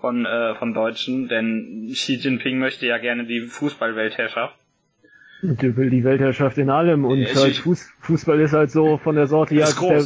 von 0.00 0.26
äh, 0.26 0.54
von 0.56 0.74
Deutschen, 0.74 1.28
denn 1.28 1.88
Xi 1.92 2.14
Jinping 2.14 2.58
möchte 2.58 2.86
ja 2.86 2.98
gerne 2.98 3.24
die 3.24 3.40
Fußballweltherrschaft. 3.40 4.56
Der 5.44 5.76
will 5.76 5.90
die 5.90 6.04
Weltherrschaft 6.04 6.56
in 6.58 6.70
allem 6.70 7.04
und 7.04 7.18
ja, 7.18 7.34
halt 7.34 7.56
Fuß, 7.56 7.92
Fußball 8.00 8.40
ist 8.40 8.52
halt 8.52 8.70
so 8.70 8.96
von 8.96 9.16
der 9.16 9.26
Sorte, 9.26 9.56
ja, 9.56 9.64
ist, 9.64 9.80
der, 9.80 10.04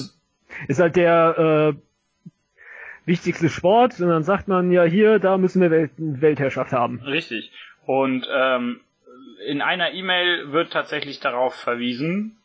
ist 0.67 0.81
halt 0.81 0.97
der 0.97 1.75
äh, 1.77 1.81
wichtigste 3.05 3.51
Sport 3.51 4.01
und 4.01 4.09
dann 4.09 4.23
sagt 4.23 4.49
man 4.49 4.73
ja 4.73 4.85
hier, 4.85 5.19
da 5.19 5.37
müssen 5.37 5.61
wir 5.61 5.71
Welt, 5.71 5.91
Weltherrschaft 5.99 6.73
haben. 6.73 7.03
Richtig. 7.03 7.53
Und 7.85 8.27
ähm, 8.35 8.81
in 9.47 9.61
einer 9.61 9.93
E-Mail 9.93 10.53
wird 10.53 10.73
tatsächlich 10.73 11.21
darauf 11.21 11.55
verwiesen, 11.55 12.39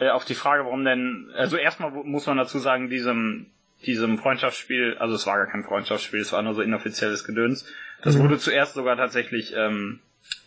äh, 0.00 0.08
auf 0.08 0.24
die 0.24 0.34
Frage, 0.34 0.64
warum 0.64 0.86
denn, 0.86 1.30
also 1.34 1.58
erstmal 1.58 1.90
muss 1.90 2.26
man 2.26 2.38
dazu 2.38 2.58
sagen, 2.58 2.88
diesem, 2.88 3.44
diesem 3.84 4.16
Freundschaftsspiel, 4.16 4.96
also 4.98 5.14
es 5.14 5.26
war 5.26 5.36
gar 5.36 5.48
kein 5.48 5.64
Freundschaftsspiel, 5.64 6.20
es 6.20 6.32
war 6.32 6.40
nur 6.40 6.54
so 6.54 6.62
inoffizielles 6.62 7.24
Gedöns. 7.24 7.70
Das 8.02 8.16
mhm. 8.16 8.22
wurde 8.22 8.38
zuerst 8.38 8.72
sogar 8.72 8.96
tatsächlich, 8.96 9.52
ähm, 9.54 10.00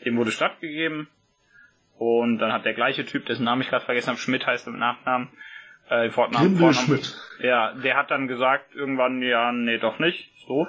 dem 0.03 0.17
wurde 0.17 0.31
stattgegeben 0.31 1.07
und 2.01 2.39
dann 2.39 2.51
hat 2.51 2.65
der 2.65 2.73
gleiche 2.73 3.05
Typ, 3.05 3.27
dessen 3.27 3.43
Namen 3.43 3.61
ich 3.61 3.69
gerade 3.69 3.85
vergessen 3.85 4.07
habe, 4.07 4.17
Schmidt 4.17 4.47
heißt 4.47 4.65
im 4.65 4.79
Nachnamen, 4.79 5.29
Äh, 5.87 6.09
Vornamen, 6.09 6.57
Vornamen, 6.57 6.73
Schmidt. 6.73 7.15
Ja, 7.43 7.73
der 7.73 7.95
hat 7.95 8.09
dann 8.09 8.27
gesagt, 8.27 8.73
irgendwann, 8.73 9.21
ja, 9.21 9.51
nee, 9.51 9.77
doch 9.77 9.99
nicht, 9.99 10.33
ist 10.35 10.49
doof. 10.49 10.67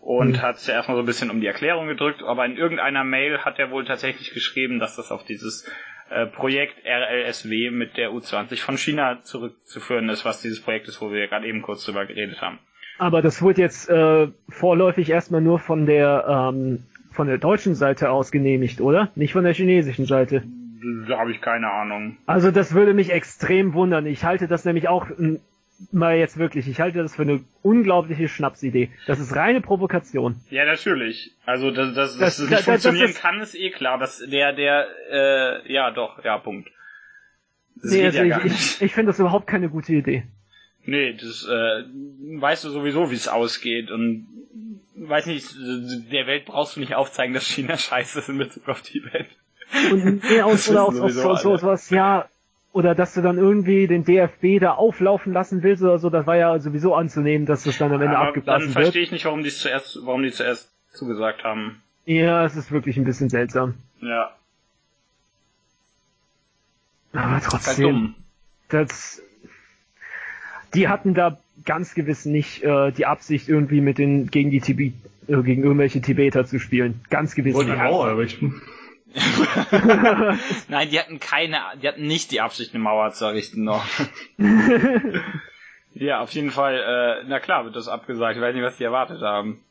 Und 0.00 0.36
hm. 0.36 0.42
hat 0.42 0.58
sich 0.58 0.72
erstmal 0.72 0.96
so 0.96 1.02
ein 1.02 1.06
bisschen 1.06 1.28
um 1.28 1.42
die 1.42 1.46
Erklärung 1.46 1.86
gedrückt, 1.86 2.22
aber 2.22 2.46
in 2.46 2.56
irgendeiner 2.56 3.04
Mail 3.04 3.44
hat 3.44 3.58
er 3.58 3.70
wohl 3.70 3.84
tatsächlich 3.84 4.32
geschrieben, 4.32 4.78
dass 4.78 4.96
das 4.96 5.10
auf 5.10 5.22
dieses 5.24 5.70
äh, 6.08 6.24
Projekt 6.24 6.76
RLSW 6.86 7.70
mit 7.70 7.98
der 7.98 8.10
U20 8.10 8.58
von 8.62 8.78
China 8.78 9.20
zurückzuführen 9.22 10.08
ist, 10.08 10.24
was 10.24 10.40
dieses 10.40 10.62
Projekt 10.62 10.88
ist, 10.88 11.02
wo 11.02 11.12
wir 11.12 11.28
gerade 11.28 11.46
eben 11.46 11.60
kurz 11.60 11.84
drüber 11.84 12.06
geredet 12.06 12.40
haben. 12.40 12.58
Aber 12.96 13.20
das 13.20 13.42
wurde 13.42 13.60
jetzt 13.60 13.90
äh, 13.90 14.28
vorläufig 14.48 15.10
erstmal 15.10 15.42
nur 15.42 15.58
von 15.58 15.84
der 15.84 16.24
ähm, 16.26 16.86
von 17.12 17.26
der 17.26 17.38
deutschen 17.38 17.74
Seite 17.74 18.10
aus 18.10 18.30
genehmigt, 18.30 18.80
oder? 18.80 19.10
Nicht 19.14 19.32
von 19.32 19.44
der 19.44 19.54
chinesischen 19.54 20.06
Seite. 20.06 20.42
Da 21.08 21.18
habe 21.18 21.30
ich 21.30 21.40
keine 21.40 21.70
Ahnung. 21.70 22.16
Also 22.26 22.50
das 22.50 22.74
würde 22.74 22.94
mich 22.94 23.12
extrem 23.12 23.74
wundern. 23.74 24.06
Ich 24.06 24.24
halte 24.24 24.48
das 24.48 24.64
nämlich 24.64 24.88
auch 24.88 25.06
mal 25.90 26.16
jetzt 26.16 26.38
wirklich, 26.38 26.68
ich 26.68 26.80
halte 26.80 26.98
das 26.98 27.16
für 27.16 27.22
eine 27.22 27.40
unglaubliche 27.62 28.28
Schnapsidee. 28.28 28.90
Das 29.06 29.18
ist 29.18 29.34
reine 29.34 29.60
Provokation. 29.60 30.36
Ja, 30.50 30.64
natürlich. 30.64 31.32
Also, 31.44 31.70
dass, 31.70 31.94
dass, 31.94 32.18
das, 32.18 32.36
das 32.36 32.38
nicht 32.38 32.52
das, 32.52 32.64
funktionieren 32.64 33.06
das 33.08 33.20
kann, 33.20 33.40
ist 33.40 33.54
eh 33.54 33.70
klar. 33.70 33.98
Dass 33.98 34.18
der, 34.18 34.52
der, 34.52 34.86
äh, 35.10 35.72
ja 35.72 35.90
doch, 35.90 36.22
ja, 36.24 36.38
Punkt. 36.38 36.70
Das 37.76 37.90
nee, 37.92 38.04
also 38.04 38.22
ja 38.22 38.38
ich, 38.38 38.44
ich, 38.44 38.82
ich 38.82 38.94
finde 38.94 39.10
das 39.10 39.18
überhaupt 39.18 39.46
keine 39.46 39.68
gute 39.68 39.92
Idee. 39.92 40.24
Nee, 40.84 41.12
das 41.12 41.46
äh, 41.48 41.84
weißt 42.40 42.64
du 42.64 42.70
sowieso, 42.70 43.10
wie 43.10 43.14
es 43.14 43.28
ausgeht 43.28 43.90
und 43.90 44.26
weiß 44.94 45.26
nicht, 45.26 45.54
der 46.12 46.26
Welt 46.26 46.46
brauchst 46.46 46.76
du 46.76 46.80
nicht 46.80 46.94
aufzeigen, 46.94 47.34
dass 47.34 47.46
China 47.46 47.76
scheiße 47.76 48.20
ist 48.20 48.28
in 48.28 48.38
Bezug 48.38 48.68
auf 48.68 48.82
Tibet. 48.82 49.26
Und 49.90 50.22
nee, 50.30 50.42
aus, 50.42 50.68
oder 50.68 50.84
aus, 50.84 51.00
aus, 51.00 51.18
aus, 51.18 51.46
aus 51.46 51.62
was, 51.62 51.90
ja, 51.90 52.28
oder 52.72 52.94
dass 52.94 53.14
du 53.14 53.20
dann 53.20 53.38
irgendwie 53.38 53.86
den 53.86 54.04
DFB 54.04 54.60
da 54.60 54.72
auflaufen 54.72 55.32
lassen 55.32 55.62
willst 55.62 55.82
oder 55.82 55.98
so, 55.98 56.10
das 56.10 56.26
war 56.26 56.36
ja 56.36 56.58
sowieso 56.58 56.94
anzunehmen, 56.94 57.46
dass 57.46 57.64
das 57.64 57.78
dann 57.78 57.92
am 57.92 58.00
Ende 58.00 58.16
Aber 58.16 58.28
abgeblasen 58.28 58.68
wird. 58.68 58.76
Dann 58.76 58.82
verstehe 58.82 59.02
ich 59.02 59.12
nicht, 59.12 59.24
warum 59.24 59.42
die 59.42 59.50
zuerst, 59.50 59.98
warum 60.04 60.22
die 60.22 60.32
zuerst 60.32 60.72
zugesagt 60.92 61.44
haben. 61.44 61.82
Ja, 62.06 62.44
es 62.44 62.56
ist 62.56 62.72
wirklich 62.72 62.96
ein 62.96 63.04
bisschen 63.04 63.28
seltsam. 63.28 63.74
Ja. 64.00 64.34
Aber 67.12 67.40
trotzdem. 67.44 68.14
Das, 68.68 68.88
das 68.88 69.22
die 70.74 70.88
hatten 70.88 71.14
da 71.14 71.38
ganz 71.64 71.94
gewiss 71.94 72.24
nicht 72.24 72.62
äh, 72.62 72.92
die 72.92 73.06
Absicht, 73.06 73.48
irgendwie 73.48 73.80
mit 73.80 73.98
den 73.98 74.28
gegen 74.28 74.50
die 74.50 74.60
Tibet, 74.60 74.94
äh, 75.28 75.42
gegen 75.42 75.62
irgendwelche 75.62 76.00
Tibeter 76.00 76.44
zu 76.44 76.58
spielen. 76.58 77.00
Ganz 77.10 77.34
gewiss 77.34 77.54
Wollte 77.54 77.72
nicht. 77.72 77.82
Mauer 77.82 78.08
errichten. 78.08 78.62
Nein, 80.68 80.90
die 80.90 80.98
hatten 80.98 81.20
keine, 81.20 81.60
die 81.82 81.88
hatten 81.88 82.06
nicht 82.06 82.30
die 82.30 82.40
Absicht, 82.40 82.74
eine 82.74 82.82
Mauer 82.82 83.12
zu 83.12 83.26
errichten 83.26 83.64
noch. 83.64 83.84
ja, 85.94 86.20
auf 86.20 86.30
jeden 86.32 86.50
Fall, 86.50 87.22
äh, 87.22 87.24
na 87.28 87.38
klar 87.40 87.64
wird 87.64 87.76
das 87.76 87.88
abgesagt. 87.88 88.36
Ich 88.36 88.42
weiß 88.42 88.54
nicht, 88.54 88.64
was 88.64 88.78
die 88.78 88.84
erwartet 88.84 89.20
haben. 89.20 89.62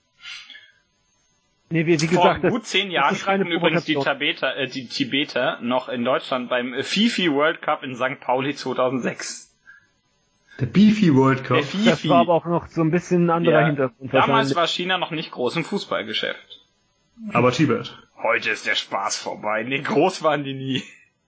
Nee, 1.70 1.86
wie, 1.86 2.02
wie 2.02 2.08
gesagt, 2.08 2.42
Vor 2.42 2.50
gut 2.50 2.66
zehn 2.66 2.92
Jahren 2.92 3.16
spielten 3.16 3.48
übrigens 3.48 3.86
die 3.86 3.96
Tibeter, 3.96 4.58
äh, 4.58 4.68
die 4.68 4.88
Tibeter 4.88 5.60
noch 5.62 5.88
in 5.88 6.04
Deutschland 6.04 6.50
beim 6.50 6.76
FIFI 6.82 7.32
World 7.32 7.62
Cup 7.62 7.84
in 7.84 7.96
St. 7.96 8.20
Pauli 8.20 8.54
2006. 8.54 9.51
Der 10.62 10.68
Beefy 10.68 11.14
World 11.16 11.44
Cup. 11.44 11.58
Der 11.58 11.66
Fifi. 11.66 11.86
Das 11.90 12.08
war 12.08 12.20
aber 12.20 12.34
auch 12.36 12.46
noch 12.46 12.68
so 12.68 12.82
ein 12.82 12.92
bisschen 12.92 13.26
ein 13.26 13.30
anderer 13.32 13.62
ja. 13.62 13.66
Hintergrund. 13.66 14.14
Damals 14.14 14.56
war 14.56 14.68
China 14.68 15.00
noch 15.00 15.10
nicht 15.10 15.32
groß 15.32 15.56
im 15.56 15.66
Fußballgeschäft. 15.66 16.62
Aber 17.34 17.52
Tibet. 17.52 17.98
Heute 18.22 18.52
ist 18.52 18.68
der 18.68 18.76
Spaß 18.76 19.18
vorbei. 19.18 19.64
Nee, 19.64 19.82
groß 19.82 20.22
waren 20.22 20.44
die 20.44 20.54
nie. 20.54 20.84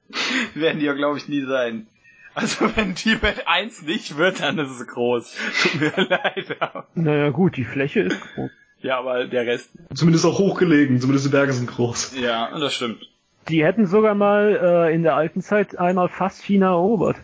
Werden 0.53 0.79
die 0.79 0.85
ja, 0.85 0.93
glaube 0.93 1.17
ich, 1.17 1.27
nie 1.27 1.41
sein. 1.41 1.87
Also 2.35 2.69
wenn 2.75 2.93
Tibet 2.93 3.47
1 3.47 3.83
nicht 3.83 4.17
wird, 4.17 4.39
dann 4.39 4.59
ist 4.59 4.69
es 4.69 4.87
groß. 4.87 5.35
Tut 5.61 5.81
mir 5.81 5.93
leid. 6.09 6.57
Naja 6.93 7.29
gut, 7.29 7.57
die 7.57 7.65
Fläche 7.65 8.01
ist 8.01 8.21
groß. 8.35 8.51
Ja, 8.81 8.99
aber 8.99 9.25
der 9.25 9.47
Rest. 9.47 9.71
Zumindest 9.95 10.25
auch 10.25 10.37
hochgelegen, 10.37 10.99
zumindest 10.99 11.25
die 11.25 11.31
Berge 11.31 11.53
sind 11.53 11.67
groß. 11.67 12.19
Ja, 12.19 12.51
das 12.59 12.75
stimmt. 12.75 13.07
Die 13.47 13.63
hätten 13.63 13.87
sogar 13.87 14.13
mal 14.13 14.87
äh, 14.89 14.93
in 14.93 15.03
der 15.03 15.15
alten 15.15 15.41
Zeit 15.41 15.79
einmal 15.79 16.09
fast 16.09 16.43
China 16.43 16.67
erobert. 16.67 17.17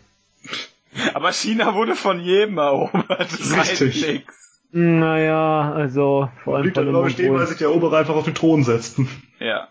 Aber 1.13 1.31
China 1.31 1.75
wurde 1.75 1.95
von 1.95 2.19
jedem 2.19 2.57
erobert. 2.57 3.05
Das 3.19 3.57
Richtig. 3.57 4.07
nix. 4.07 4.61
Naja, 4.71 5.71
also 5.73 6.29
vor 6.43 6.55
allem 6.57 6.65
Liegt 6.65 6.77
von 6.77 6.85
den 6.85 6.93
Mongolen. 6.93 7.13
stehen, 7.13 7.33
weil 7.33 7.47
sich 7.47 7.57
die 7.57 7.63
Eroberer 7.63 7.97
einfach 7.99 8.15
auf 8.15 8.25
den 8.25 8.35
Thron 8.35 8.63
setzten. 8.63 9.07
Ja. 9.39 9.69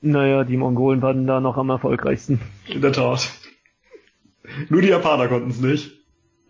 Naja, 0.00 0.44
die 0.44 0.58
Mongolen 0.58 1.00
waren 1.00 1.26
da 1.26 1.40
noch 1.40 1.56
am 1.56 1.70
erfolgreichsten. 1.70 2.40
In 2.68 2.82
der 2.82 2.92
Tat. 2.92 3.32
Nur 4.68 4.82
die 4.82 4.88
Japaner 4.88 5.28
konnten 5.28 5.50
es 5.50 5.60
nicht. 5.60 5.92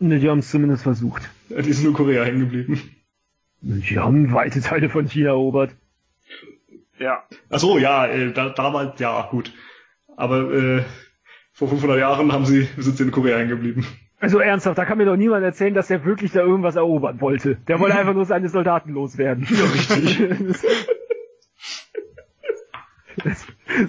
Ne, 0.00 0.18
die 0.18 0.28
haben 0.28 0.40
es 0.40 0.50
zumindest 0.50 0.82
versucht. 0.82 1.22
Ja, 1.48 1.62
die 1.62 1.72
sind 1.72 1.84
nur 1.84 1.94
Korea 1.94 2.24
hängen 2.24 2.40
geblieben. 2.40 2.82
Die 3.60 3.98
haben 3.98 4.32
weite 4.34 4.60
Teile 4.60 4.90
von 4.90 5.06
China 5.06 5.28
erobert. 5.28 5.70
Ja. 6.98 7.22
Ach 7.48 7.60
so, 7.60 7.78
ja, 7.78 8.06
äh, 8.06 8.32
da, 8.32 8.48
damals, 8.50 8.98
ja, 8.98 9.28
gut. 9.30 9.52
Aber 10.16 10.52
äh, 10.52 10.84
vor 11.54 11.68
500 11.68 11.98
Jahren 11.98 12.32
haben 12.32 12.44
sie, 12.44 12.68
sind 12.76 12.96
sie 12.96 13.04
in 13.04 13.12
Korea 13.12 13.38
hängen 13.38 13.48
geblieben. 13.48 13.86
Also 14.18 14.38
ernsthaft, 14.40 14.76
da 14.76 14.84
kann 14.84 14.98
mir 14.98 15.04
doch 15.04 15.16
niemand 15.16 15.44
erzählen, 15.44 15.72
dass 15.72 15.88
er 15.88 16.04
wirklich 16.04 16.32
da 16.32 16.40
irgendwas 16.40 16.76
erobern 16.76 17.20
wollte. 17.20 17.56
Der 17.68 17.78
wollte 17.78 17.96
einfach 17.96 18.14
nur 18.14 18.24
seine 18.24 18.48
Soldaten 18.48 18.92
loswerden. 18.92 19.46
Ja, 19.48 19.64
richtig. 19.64 20.18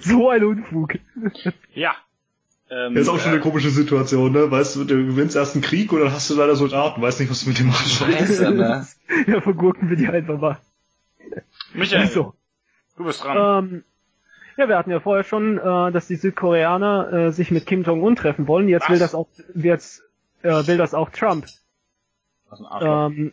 so 0.00 0.30
ein 0.30 0.44
Unfug. 0.44 0.94
Ja. 1.74 1.94
Ähm, 2.70 2.94
das 2.94 3.02
ist 3.04 3.08
auch 3.08 3.18
schon 3.18 3.32
eine 3.32 3.40
komische 3.40 3.70
Situation, 3.70 4.32
ne? 4.32 4.50
Weißt 4.50 4.76
du, 4.76 4.84
du 4.84 5.06
gewinnst 5.06 5.36
erst 5.36 5.54
einen 5.54 5.62
Krieg 5.62 5.92
und 5.92 6.00
dann 6.00 6.12
hast 6.12 6.30
du 6.30 6.36
deine 6.36 6.54
Soldaten, 6.54 7.00
weißt 7.00 7.20
nicht, 7.20 7.30
was 7.30 7.42
du 7.42 7.48
mit 7.48 7.58
dem 7.58 7.68
machen 7.68 7.88
sollst. 7.88 8.40
Ne? 8.40 8.86
ja, 9.26 9.40
vergurken 9.40 9.88
wir 9.88 9.96
die 9.96 10.08
einfach 10.08 10.38
mal. 10.38 10.58
Michael, 11.74 12.08
so. 12.08 12.34
du 12.96 13.04
bist 13.04 13.24
dran. 13.24 13.64
Ähm, 13.64 13.84
ja, 14.56 14.68
wir 14.68 14.78
hatten 14.78 14.90
ja 14.90 15.00
vorher 15.00 15.24
schon, 15.24 15.58
äh, 15.58 15.92
dass 15.92 16.06
die 16.06 16.16
Südkoreaner 16.16 17.12
äh, 17.12 17.32
sich 17.32 17.50
mit 17.50 17.66
Kim 17.66 17.82
Jong-un 17.82 18.16
treffen 18.16 18.48
wollen. 18.48 18.68
Jetzt 18.68 18.84
was? 18.84 18.90
will 18.90 18.98
das 18.98 19.14
auch, 19.14 19.28
jetzt 19.54 20.02
äh, 20.42 20.66
will 20.66 20.76
das 20.76 20.94
auch 20.94 21.10
Trump. 21.10 21.46
Was 22.48 22.60
ein 22.60 23.12
ähm, 23.12 23.32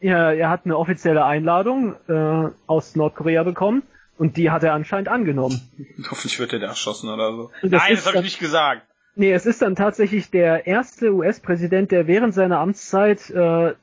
ja, 0.00 0.32
er 0.32 0.48
hat 0.48 0.64
eine 0.64 0.78
offizielle 0.78 1.24
Einladung 1.24 1.94
äh, 2.08 2.50
aus 2.66 2.96
Nordkorea 2.96 3.42
bekommen 3.42 3.82
und 4.16 4.36
die 4.36 4.50
hat 4.50 4.62
er 4.62 4.72
anscheinend 4.72 5.08
angenommen. 5.08 5.60
Hoffentlich 6.10 6.38
wird 6.38 6.52
er 6.52 6.58
da 6.58 6.68
erschossen 6.68 7.10
oder 7.10 7.32
so. 7.32 7.50
Das 7.62 7.82
Nein, 7.82 7.94
das 7.94 8.06
habe 8.06 8.18
ich 8.18 8.22
nicht 8.24 8.38
gesagt. 8.38 8.82
Nee, 9.14 9.32
es 9.32 9.44
ist 9.44 9.60
dann 9.60 9.76
tatsächlich 9.76 10.30
der 10.30 10.66
erste 10.66 11.12
US-Präsident, 11.12 11.90
der 11.90 12.06
während 12.06 12.32
seiner 12.32 12.60
Amtszeit 12.60 13.28
äh, 13.30 13.74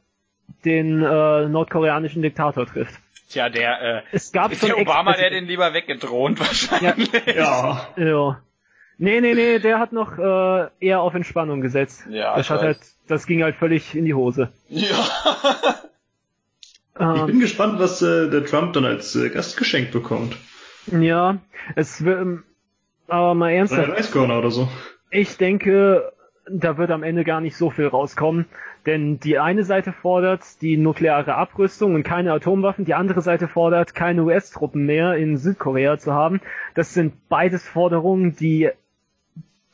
den 0.65 1.03
äh, 1.03 1.47
nordkoreanischen 1.47 2.21
Diktator 2.21 2.65
trifft. 2.65 2.99
Tja, 3.29 3.49
der, 3.49 3.81
äh, 3.81 4.01
es 4.11 4.31
gab 4.31 4.51
ist 4.51 4.63
der 4.63 4.77
Obama, 4.77 5.13
der 5.13 5.29
den 5.29 5.45
lieber 5.45 5.73
weggedroht 5.73 6.39
wahrscheinlich. 6.39 7.11
Ja. 7.25 7.87
ja. 7.97 8.05
ja. 8.05 8.41
Nee, 8.99 9.21
nee, 9.21 9.35
nee, 9.35 9.59
der 9.59 9.79
hat 9.79 9.91
noch 9.91 10.17
äh, 10.17 10.69
eher 10.79 11.01
auf 11.01 11.13
Entspannung 11.13 11.61
gesetzt. 11.61 12.05
Ja, 12.09 12.35
das 12.35 12.49
hat 12.49 12.61
halt, 12.61 12.79
das 13.07 13.27
ging 13.27 13.43
halt 13.43 13.55
völlig 13.55 13.93
in 13.93 14.05
die 14.05 14.15
Hose. 14.15 14.51
Ja. 14.69 15.05
ich 17.15 17.25
bin 17.25 17.39
gespannt, 17.39 17.79
was 17.79 18.01
äh, 18.01 18.29
der 18.29 18.45
Trump 18.45 18.73
dann 18.73 18.85
als 18.85 19.15
äh, 19.15 19.29
Gastgeschenk 19.29 19.91
bekommt. 19.91 20.35
Ja, 20.91 21.37
es 21.75 22.03
wird, 22.03 22.21
ähm, 22.21 22.43
aber 23.07 23.35
mal 23.35 23.51
ernsthaft. 23.51 23.89
Reiskörner 23.89 24.39
oder 24.39 24.49
so. 24.49 24.67
Ich 25.11 25.37
denke, 25.37 26.11
da 26.49 26.77
wird 26.77 26.91
am 26.91 27.03
Ende 27.03 27.23
gar 27.23 27.41
nicht 27.41 27.55
so 27.55 27.69
viel 27.69 27.87
rauskommen. 27.87 28.45
Denn 28.85 29.19
die 29.19 29.37
eine 29.37 29.63
Seite 29.63 29.91
fordert 29.91 30.61
die 30.61 30.77
nukleare 30.77 31.35
Abrüstung 31.35 31.95
und 31.95 32.03
keine 32.03 32.31
Atomwaffen, 32.31 32.85
die 32.85 32.93
andere 32.93 33.21
Seite 33.21 33.47
fordert, 33.47 33.93
keine 33.93 34.23
US-Truppen 34.23 34.85
mehr 34.85 35.15
in 35.15 35.37
Südkorea 35.37 35.97
zu 35.97 36.13
haben. 36.13 36.39
Das 36.73 36.93
sind 36.93 37.13
beides 37.27 37.67
Forderungen, 37.67 38.35
die 38.35 38.69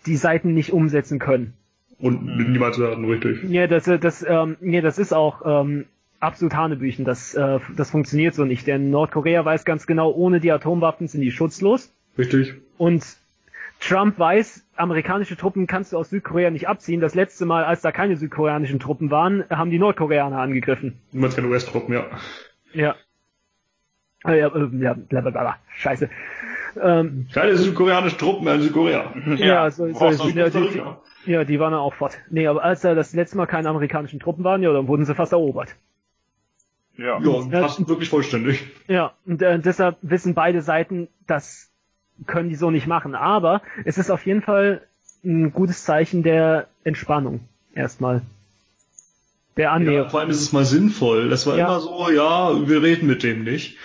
die 0.06 0.16
Seiten 0.16 0.54
nicht 0.54 0.74
umsetzen 0.74 1.20
können. 1.20 1.54
Und 2.00 2.26
niemals 2.26 2.80
werden, 2.80 3.06
richtig. 3.06 3.44
Ja, 3.50 3.68
das, 3.68 3.86
das, 3.86 4.26
ähm, 4.28 4.58
ja, 4.62 4.82
das 4.82 4.98
ist 4.98 5.14
auch 5.14 5.42
ähm, 5.46 5.86
absolut 6.20 6.56
Hanebüchen. 6.56 7.06
Das, 7.06 7.34
äh, 7.36 7.60
das 7.78 7.92
funktioniert 7.92 8.34
so 8.34 8.46
nicht. 8.46 8.68
Denn 8.68 8.90
Nordkorea 8.90 9.46
weiß 9.46 9.64
ganz 9.64 9.86
genau, 9.86 10.12
ohne 10.12 10.40
die 10.40 10.52
Atomwaffen 10.52 11.08
sind 11.08 11.22
die 11.22 11.32
schutzlos. 11.32 11.94
Richtig. 12.18 12.56
Und 12.78 13.06
Trump 13.88 14.18
weiß, 14.18 14.66
amerikanische 14.78 15.36
Truppen 15.36 15.68
kannst 15.68 15.92
du 15.92 15.98
aus 15.98 16.10
Südkorea 16.10 16.50
nicht 16.50 16.70
abziehen. 16.70 17.02
Das 17.02 17.16
letzte 17.16 17.46
Mal, 17.46 17.66
als 17.66 17.82
da 17.82 17.92
keine 17.92 18.16
südkoreanischen 18.16 18.80
Truppen 18.80 19.12
waren, 19.12 19.44
haben 19.50 19.72
die 19.72 19.80
Nordkoreaner 19.80 20.38
angegriffen. 20.38 21.00
Meinst 21.12 21.36
keine 21.36 21.50
US-Truppen, 21.50 21.94
ja. 21.94 22.06
Ja. 22.74 22.96
Äh, 24.26 24.40
ja, 24.40 24.48
äh, 24.48 24.70
ja, 24.80 24.94
blablabla. 24.94 25.58
Scheiße. 25.76 26.10
Ähm, 26.82 27.28
keine 27.34 27.58
südkoreanische 27.58 28.18
Truppen 28.18 28.46
mehr 28.46 28.56
in 28.56 28.62
Südkorea. 28.62 29.14
Ja, 29.36 29.46
ja, 29.46 29.72
so, 29.72 29.92
so, 29.92 30.12
so, 30.12 30.30
ja, 30.30 30.50
die, 30.50 30.82
ja, 31.26 31.44
die 31.44 31.60
waren 31.60 31.74
auch 31.74 31.94
fort. 31.94 32.18
Nee, 32.30 32.48
aber 32.48 32.64
als 32.64 32.82
da 32.82 32.96
das 32.96 33.14
letzte 33.14 33.36
Mal 33.38 33.48
keine 33.48 33.68
amerikanischen 33.68 34.20
Truppen 34.20 34.46
waren, 34.46 34.64
ja, 34.64 34.72
dann 34.72 34.88
wurden 34.88 35.06
sie 35.06 35.14
fast 35.14 35.34
erobert. 35.34 35.76
Ja, 36.98 37.20
ja 37.20 37.62
fast 37.62 37.88
wirklich 37.90 38.10
vollständig. 38.10 38.66
Ja, 38.88 39.14
und 39.26 39.42
äh, 39.42 39.60
deshalb 39.60 39.98
wissen 40.02 40.36
beide 40.36 40.62
Seiten, 40.62 41.10
dass 41.28 41.73
können 42.26 42.50
die 42.50 42.56
so 42.56 42.72
nicht 42.72 42.88
machen. 42.88 43.16
Aber 43.16 43.62
es 43.86 43.98
ist 43.98 44.10
auf 44.10 44.26
jeden 44.26 44.42
Fall 44.42 44.82
ein 45.24 45.54
gutes 45.54 45.84
Zeichen 45.84 46.24
der 46.24 46.68
Entspannung. 46.84 47.42
Erstmal. 47.74 48.22
Der 49.58 49.72
Annäherung. 49.72 50.06
Ja, 50.06 50.10
vor 50.10 50.20
allem 50.20 50.30
ist 50.30 50.42
es 50.42 50.52
mal 50.52 50.66
sinnvoll. 50.66 51.30
Das 51.30 51.46
war 51.46 51.58
ja. 51.58 51.66
immer 51.66 51.80
so, 51.80 52.10
ja, 52.10 52.68
wir 52.68 52.82
reden 52.82 53.08
mit 53.08 53.24
dem 53.24 53.44
nicht. 53.44 53.78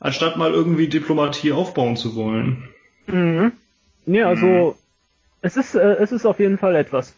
Anstatt 0.00 0.36
mal 0.36 0.52
irgendwie 0.52 0.88
Diplomatie 0.88 1.52
aufbauen 1.52 1.96
zu 1.96 2.16
wollen. 2.16 2.68
Mhm. 3.06 3.52
Ja, 4.06 4.28
also, 4.28 4.46
mhm. 4.46 4.74
es 5.42 5.56
ist, 5.56 5.74
äh, 5.74 5.96
es 6.00 6.12
ist 6.12 6.26
auf 6.26 6.40
jeden 6.40 6.58
Fall 6.58 6.74
etwas. 6.74 7.14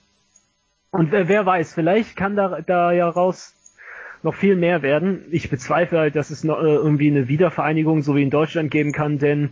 Und 0.91 1.11
wer, 1.11 1.29
wer 1.29 1.47
weiß, 1.47 1.75
vielleicht 1.75 2.15
kann 2.15 2.37
da, 2.37 2.61
da 2.61 2.93
ja 2.93 3.09
raus 3.09 3.55
noch 4.23 4.35
viel 4.35 4.57
mehr 4.57 4.83
werden. 4.83 5.25
Ich 5.31 5.51
bezweifle 5.51 5.99
halt, 5.99 6.17
dass 6.17 6.31
es 6.31 6.45
noch 6.45 6.59
äh, 6.59 6.67
irgendwie 6.67 7.11
eine 7.11 7.29
Wiedervereinigung 7.29 8.03
so 8.03 8.17
wie 8.17 8.23
in 8.23 8.31
Deutschland 8.31 8.71
geben 8.71 8.93
kann, 8.93 9.19
denn 9.19 9.51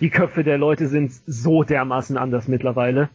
die 0.00 0.10
Köpfe 0.10 0.44
der 0.44 0.58
Leute 0.58 0.88
sind 0.88 1.12
so 1.26 1.62
dermaßen 1.64 2.16
anders 2.16 2.48
mittlerweile. 2.48 3.08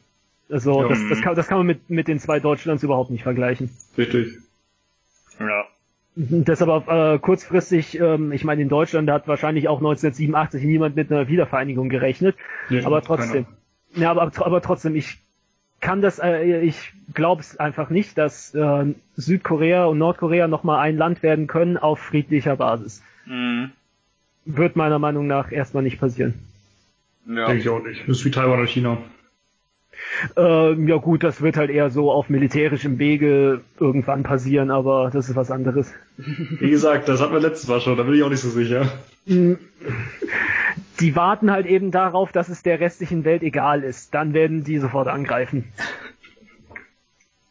Also 0.50 0.82
ja, 0.82 0.90
das, 0.90 1.00
das, 1.10 1.22
kann, 1.22 1.36
das 1.36 1.48
kann 1.48 1.60
man 1.60 1.68
mit, 1.68 1.90
mit 1.90 2.08
den 2.08 2.20
zwei 2.20 2.40
Deutschlands 2.40 2.84
überhaupt 2.84 3.10
nicht 3.10 3.24
vergleichen. 3.24 3.70
Richtig. 3.98 4.38
Ja. 5.40 5.66
Deshalb 6.16 6.70
auch, 6.70 6.88
äh, 6.88 7.18
kurzfristig, 7.18 8.00
ähm, 8.00 8.32
ich 8.32 8.44
meine, 8.44 8.62
in 8.62 8.70
Deutschland 8.70 9.10
hat 9.10 9.28
wahrscheinlich 9.28 9.68
auch 9.68 9.80
1987 9.80 10.64
niemand 10.64 10.96
mit 10.96 11.12
einer 11.12 11.28
Wiedervereinigung 11.28 11.90
gerechnet. 11.90 12.36
Nee, 12.70 12.84
aber 12.84 13.02
trotzdem. 13.02 13.46
Keiner. 13.46 13.58
Ja, 13.96 14.12
aber, 14.12 14.32
aber 14.46 14.62
trotzdem, 14.62 14.96
ich 14.96 15.20
kann 15.80 16.02
das, 16.02 16.20
äh, 16.20 16.62
ich 16.62 16.94
glaube 17.14 17.42
es 17.42 17.58
einfach 17.58 17.90
nicht, 17.90 18.18
dass 18.18 18.54
äh, 18.54 18.94
Südkorea 19.16 19.86
und 19.86 19.98
Nordkorea 19.98 20.48
nochmal 20.48 20.80
ein 20.80 20.98
Land 20.98 21.24
werden 21.24 21.48
können 21.48 21.78
auf 21.78 22.00
friedlicher 22.00 22.58
Basis. 22.58 23.02
Mhm. 23.26 23.72
Wird 24.46 24.76
meiner 24.76 25.00
Meinung 25.00 25.26
nach 25.26 25.52
erstmal 25.52 25.84
nicht 25.84 26.00
passieren. 26.00 26.36
Ja. 27.28 27.48
Denke 27.48 27.62
ich 27.62 27.70
auch 27.70 27.84
nicht. 27.84 28.02
Das 28.08 28.18
ist 28.18 28.26
wie 28.26 28.32
Taiwan 28.32 28.60
oder 28.60 28.68
China. 28.68 28.98
Äh, 30.36 30.74
ja 30.74 30.98
gut, 30.98 31.24
das 31.24 31.41
wird 31.41 31.58
halt 31.58 31.70
eher 31.70 31.90
so 31.90 32.12
auf 32.12 32.30
militärischem 32.30 33.00
Wege 33.00 33.62
irgendwann 33.80 34.24
passieren, 34.24 34.72
aber 34.72 35.10
das 35.12 35.30
ist 35.30 35.36
was 35.36 35.52
anderes. 35.52 35.94
Wie 36.18 36.70
gesagt, 36.70 37.08
das 37.08 37.22
hatten 37.22 37.34
wir 37.34 37.40
letztes 37.40 37.68
Mal 37.68 37.82
schon, 37.82 37.98
da 37.98 38.04
bin 38.04 38.16
ich 38.16 38.24
auch 38.24 38.30
nicht 38.30 38.41
so 38.41 38.50
sicher. 38.50 38.91
Mm. 39.26 39.54
Die 41.00 41.16
warten 41.16 41.52
halt 41.52 41.66
eben 41.66 41.91
darauf, 41.91 42.32
dass 42.32 42.50
es 42.50 42.64
der 42.64 42.80
restlichen 42.80 43.26
Welt 43.26 43.44
egal 43.44 43.84
ist. 43.84 44.14
Dann 44.14 44.34
werden 44.34 44.64
die 44.64 44.78
sofort 44.78 45.08
angreifen. 45.08 45.66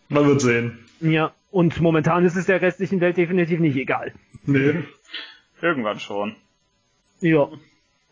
Man 0.09 0.27
wird 0.27 0.41
sehen. 0.41 0.79
Ja, 1.01 1.33
und 1.51 1.81
momentan 1.81 2.25
ist 2.25 2.37
es 2.37 2.47
der 2.47 2.63
restlichen 2.63 3.01
Welt 3.01 3.17
definitiv 3.17 3.61
nicht 3.61 3.77
egal. 3.77 4.13
Nee. 4.45 4.85
Irgendwann 5.61 6.01
schon. 6.01 6.35
Ja. 7.21 7.49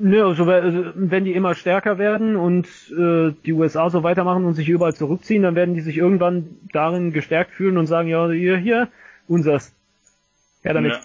Ne, 0.00 0.24
also 0.24 0.46
wenn 0.46 1.24
die 1.24 1.32
immer 1.32 1.54
stärker 1.54 1.98
werden 1.98 2.36
und 2.36 2.66
äh, 2.90 3.34
die 3.44 3.52
USA 3.52 3.90
so 3.90 4.02
weitermachen 4.02 4.46
und 4.46 4.54
sich 4.54 4.68
überall 4.68 4.94
zurückziehen, 4.94 5.42
dann 5.42 5.54
werden 5.54 5.74
die 5.74 5.82
sich 5.82 5.98
irgendwann 5.98 6.56
darin 6.72 7.12
gestärkt 7.12 7.52
fühlen 7.52 7.76
und 7.76 7.86
sagen, 7.86 8.08
ja, 8.08 8.28
hier, 8.30 8.56
hier, 8.56 8.88
unsers. 9.28 9.74
Ja, 10.62 10.72
damit. 10.72 10.92
Ja. 10.92 11.00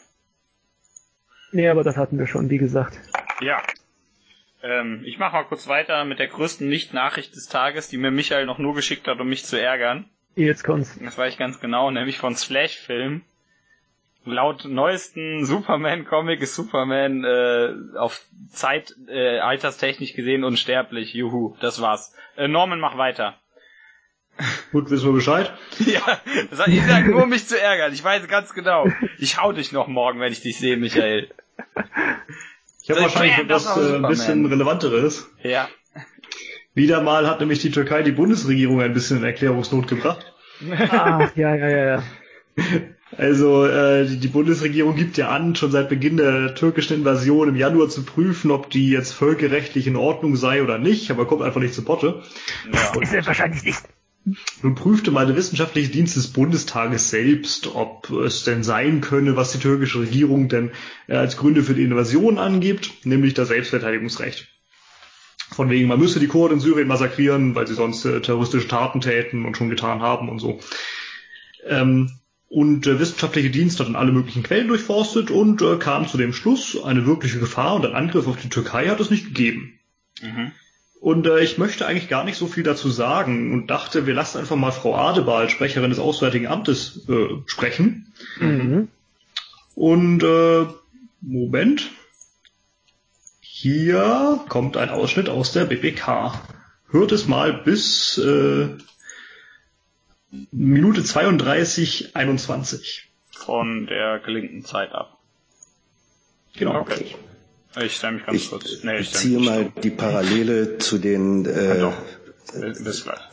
Nee, 1.52 1.70
aber 1.70 1.84
das 1.84 1.98
hatten 1.98 2.18
wir 2.18 2.28
schon, 2.28 2.50
wie 2.50 2.58
gesagt. 2.58 2.98
Ja. 3.42 3.62
Ähm, 4.64 5.02
ich 5.06 5.20
mache 5.20 5.34
mal 5.34 5.44
kurz 5.44 5.68
weiter 5.68 6.06
mit 6.06 6.20
der 6.20 6.28
größten 6.28 6.68
Nicht-Nachricht 6.68 7.36
des 7.36 7.48
Tages, 7.48 7.90
die 7.90 7.98
mir 7.98 8.12
Michael 8.12 8.46
noch 8.46 8.60
nur 8.60 8.76
geschickt 8.76 9.08
hat, 9.08 9.20
um 9.20 9.28
mich 9.28 9.46
zu 9.46 9.60
ärgern. 9.60 10.06
Jetzt 10.36 10.64
kommt's. 10.64 10.98
Das 11.02 11.18
weiß 11.18 11.34
ich 11.34 11.40
ganz 11.40 11.60
genau, 11.60 11.92
nämlich 11.92 12.18
von 12.18 12.36
Slash-Film 12.36 13.22
laut 14.26 14.66
neuesten 14.66 15.46
Superman-Comic 15.46 16.42
ist 16.42 16.56
Superman 16.56 17.24
äh, 17.24 17.98
auf 17.98 18.22
Zeit 18.50 18.96
äh, 19.08 19.40
alterstechnisch 19.40 20.14
gesehen 20.14 20.44
unsterblich. 20.44 21.14
Juhu, 21.14 21.56
das 21.62 21.82
war's. 21.82 22.14
Äh, 22.36 22.48
Norman, 22.48 22.80
mach 22.80 22.98
weiter. 22.98 23.36
Gut, 24.72 24.90
wissen 24.90 25.08
wir 25.08 25.14
Bescheid. 25.14 25.54
ja, 25.80 26.02
das 26.50 26.60
hat 26.60 26.68
ich 26.68 26.82
gesagt, 26.82 27.08
nur 27.08 27.24
um 27.24 27.30
mich 27.30 27.48
zu 27.48 27.60
ärgern. 27.60 27.94
Ich 27.94 28.04
weiß 28.04 28.28
ganz 28.28 28.54
genau. 28.54 28.88
Ich 29.18 29.40
hau 29.40 29.52
dich 29.52 29.72
noch 29.72 29.88
morgen, 29.88 30.20
wenn 30.20 30.32
ich 30.32 30.42
dich 30.42 30.58
sehe, 30.58 30.78
Michael. 30.78 31.30
Ich 32.84 32.90
habe 32.90 33.02
wahrscheinlich 33.02 33.38
etwas 33.38 33.78
äh, 33.78 33.96
ein 33.96 34.02
bisschen 34.04 34.46
relevanteres. 34.46 35.30
Ja. 35.42 35.70
Wieder 36.74 37.02
mal 37.02 37.28
hat 37.28 37.40
nämlich 37.40 37.60
die 37.60 37.72
Türkei 37.72 38.04
die 38.04 38.12
Bundesregierung 38.12 38.82
ein 38.82 38.94
bisschen 38.94 39.18
in 39.18 39.24
Erklärungsnot 39.24 39.88
gebracht. 39.88 40.34
Ach, 40.90 41.36
ja, 41.36 41.56
ja, 41.56 41.70
ja, 41.70 41.86
ja. 41.86 42.04
Also 43.18 43.66
äh, 43.66 44.06
die, 44.06 44.18
die 44.18 44.28
Bundesregierung 44.28 44.96
gibt 44.96 45.18
ja 45.18 45.30
an, 45.30 45.56
schon 45.56 45.72
seit 45.72 45.90
Beginn 45.90 46.18
der 46.18 46.56
türkischen 46.56 46.96
Invasion 46.96 47.50
im 47.50 47.56
Januar 47.56 47.90
zu 47.90 48.04
prüfen, 48.04 48.52
ob 48.52 48.70
die 48.70 48.90
jetzt 48.90 49.14
völkerrechtlich 49.14 49.88
in 49.88 49.96
Ordnung 49.96 50.36
sei 50.36 50.62
oder 50.62 50.78
nicht, 50.78 51.12
aber 51.12 51.26
kommt 51.26 51.42
einfach 51.42 51.62
nicht 51.62 51.74
zu 51.74 51.84
Potte. 51.84 52.24
Ja. 52.72 53.02
Ist 53.02 53.14
es 53.14 53.26
wahrscheinlich 53.26 53.64
nicht. 53.64 53.80
Nun 54.64 54.74
prüfte 54.74 55.12
mal 55.12 55.28
der 55.28 55.36
wissenschaftliche 55.36 55.92
Dienst 55.92 56.16
des 56.16 56.34
Bundestages 56.34 57.12
selbst, 57.12 57.76
ob 57.76 58.10
es 58.10 58.44
denn 58.44 58.64
sein 58.64 59.02
könne, 59.02 59.36
was 59.36 59.52
die 59.52 59.60
türkische 59.60 60.00
Regierung 60.00 60.50
denn 60.50 60.72
äh, 61.08 61.16
als 61.16 61.38
Gründe 61.38 61.62
für 61.62 61.76
die 61.76 61.84
Invasion 61.84 62.40
angibt, 62.40 63.06
nämlich 63.06 63.36
das 63.36 63.50
Selbstverteidigungsrecht. 63.50 64.48
Von 65.52 65.70
wegen, 65.70 65.88
man 65.88 66.00
müsse 66.00 66.20
die 66.20 66.28
Kurden 66.28 66.56
in 66.56 66.60
Syrien 66.60 66.88
massakrieren, 66.88 67.54
weil 67.54 67.68
sie 67.68 67.76
sonst 67.76 68.04
äh, 68.04 68.20
terroristische 68.20 68.68
Taten 68.68 69.00
täten 69.00 69.46
und 69.46 69.56
schon 69.56 69.70
getan 69.70 70.02
haben 70.02 70.28
und 70.28 70.40
so. 70.40 70.60
Ähm, 71.68 72.10
und 72.48 72.86
der 72.86 73.00
wissenschaftliche 73.00 73.50
Dienst 73.50 73.80
hat 73.80 73.88
dann 73.88 73.96
alle 73.96 74.12
möglichen 74.12 74.44
Quellen 74.44 74.68
durchforstet 74.68 75.32
und 75.32 75.62
äh, 75.62 75.78
kam 75.78 76.08
zu 76.08 76.18
dem 76.18 76.34
Schluss, 76.34 76.82
eine 76.82 77.06
wirkliche 77.06 77.40
Gefahr 77.40 77.76
und 77.76 77.86
ein 77.86 77.96
Angriff 77.96 78.28
auf 78.28 78.38
die 78.38 78.50
Türkei 78.50 78.88
hat 78.88 79.00
es 79.00 79.10
nicht 79.10 79.26
gegeben. 79.26 79.80
Mhm. 80.22 80.52
Und 81.02 81.28
äh, 81.28 81.42
ich 81.42 81.58
möchte 81.58 81.86
eigentlich 81.86 82.10
gar 82.10 82.24
nicht 82.24 82.38
so 82.38 82.48
viel 82.48 82.64
dazu 82.64 82.90
sagen 82.90 83.52
und 83.54 83.68
dachte, 83.68 84.08
wir 84.08 84.14
lassen 84.14 84.40
einfach 84.40 84.56
mal 84.56 84.72
Frau 84.72 84.96
Adebal, 84.96 85.50
Sprecherin 85.50 85.90
des 85.90 86.00
Auswärtigen 86.00 86.48
Amtes, 86.48 87.08
äh, 87.10 87.28
sprechen. 87.46 88.14
Mhm. 88.40 88.88
Und 89.76 90.24
äh, 90.24 90.66
Moment. 91.22 91.92
Hier 93.42 94.40
kommt 94.50 94.78
ein 94.78 94.90
Ausschnitt 94.90 95.30
aus 95.30 95.52
der 95.52 95.66
BPK. 95.66 96.40
Hört 96.90 97.12
es 97.12 97.28
mal 97.28 97.54
bis 97.54 98.18
äh, 98.18 98.70
Minute 100.52 101.04
32, 101.04 102.16
21. 102.16 103.10
Von 103.32 103.88
der 103.88 104.20
gelinkten 104.20 104.64
Zeit 104.66 104.92
ab. 104.94 105.18
Genau. 106.58 106.80
Okay. 106.80 107.16
Ich 107.84 107.96
stelle 107.98 108.14
mich 108.14 108.26
ganz 108.26 108.38
ich, 108.42 108.50
kurz. 108.50 108.84
Nee, 108.84 109.00
ich 109.00 109.12
ziehe 109.14 109.40
mal 109.40 109.72
die 109.84 109.90
Parallele 109.90 110.78
zu 110.78 110.98
den 110.98 111.46
äh, 111.46 111.92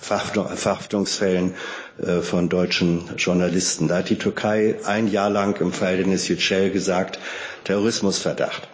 Verhaftungsfällen 0.01 1.55
äh, 1.99 2.21
von 2.23 2.49
deutschen 2.49 3.17
Journalisten. 3.17 3.87
Da 3.87 3.99
hat 3.99 4.11
die 4.11 4.19
Türkei 4.19 4.77
ein 4.85 5.07
Jahr 5.07 5.31
lang 5.31 5.61
im 5.61 5.73
Fall 5.73 5.97
Dennis 5.99 6.27
Yücel 6.27 6.71
gesagt, 6.73 7.21
Terrorismusverdacht 7.65 8.67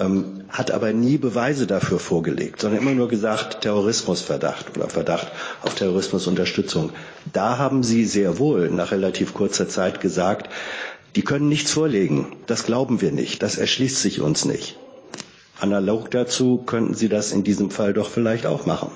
ähm, 0.00 0.39
hat 0.50 0.70
aber 0.70 0.92
nie 0.92 1.16
Beweise 1.18 1.66
dafür 1.66 1.98
vorgelegt, 1.98 2.60
sondern 2.60 2.82
immer 2.82 2.92
nur 2.92 3.08
gesagt 3.08 3.60
Terrorismusverdacht 3.62 4.76
oder 4.76 4.88
Verdacht 4.88 5.30
auf 5.62 5.74
Terrorismusunterstützung. 5.74 6.90
Da 7.32 7.58
haben 7.58 7.82
Sie 7.82 8.04
sehr 8.04 8.38
wohl 8.38 8.70
nach 8.70 8.90
relativ 8.92 9.32
kurzer 9.34 9.68
Zeit 9.68 10.00
gesagt, 10.00 10.50
die 11.16 11.22
können 11.22 11.48
nichts 11.48 11.72
vorlegen. 11.72 12.36
Das 12.46 12.64
glauben 12.64 13.00
wir 13.00 13.12
nicht. 13.12 13.42
Das 13.42 13.56
erschließt 13.58 14.00
sich 14.00 14.20
uns 14.20 14.44
nicht. 14.44 14.78
Analog 15.60 16.10
dazu 16.10 16.58
könnten 16.58 16.94
Sie 16.94 17.08
das 17.08 17.32
in 17.32 17.44
diesem 17.44 17.70
Fall 17.70 17.92
doch 17.92 18.08
vielleicht 18.10 18.46
auch 18.46 18.66
machen 18.66 18.90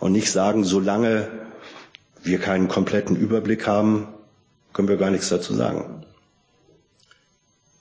und 0.00 0.12
nicht 0.12 0.30
sagen, 0.30 0.64
solange 0.64 1.28
wir 2.22 2.38
keinen 2.38 2.68
kompletten 2.68 3.16
Überblick 3.16 3.66
haben, 3.66 4.08
können 4.72 4.88
wir 4.88 4.96
gar 4.96 5.10
nichts 5.10 5.28
dazu 5.28 5.54
sagen. 5.54 6.04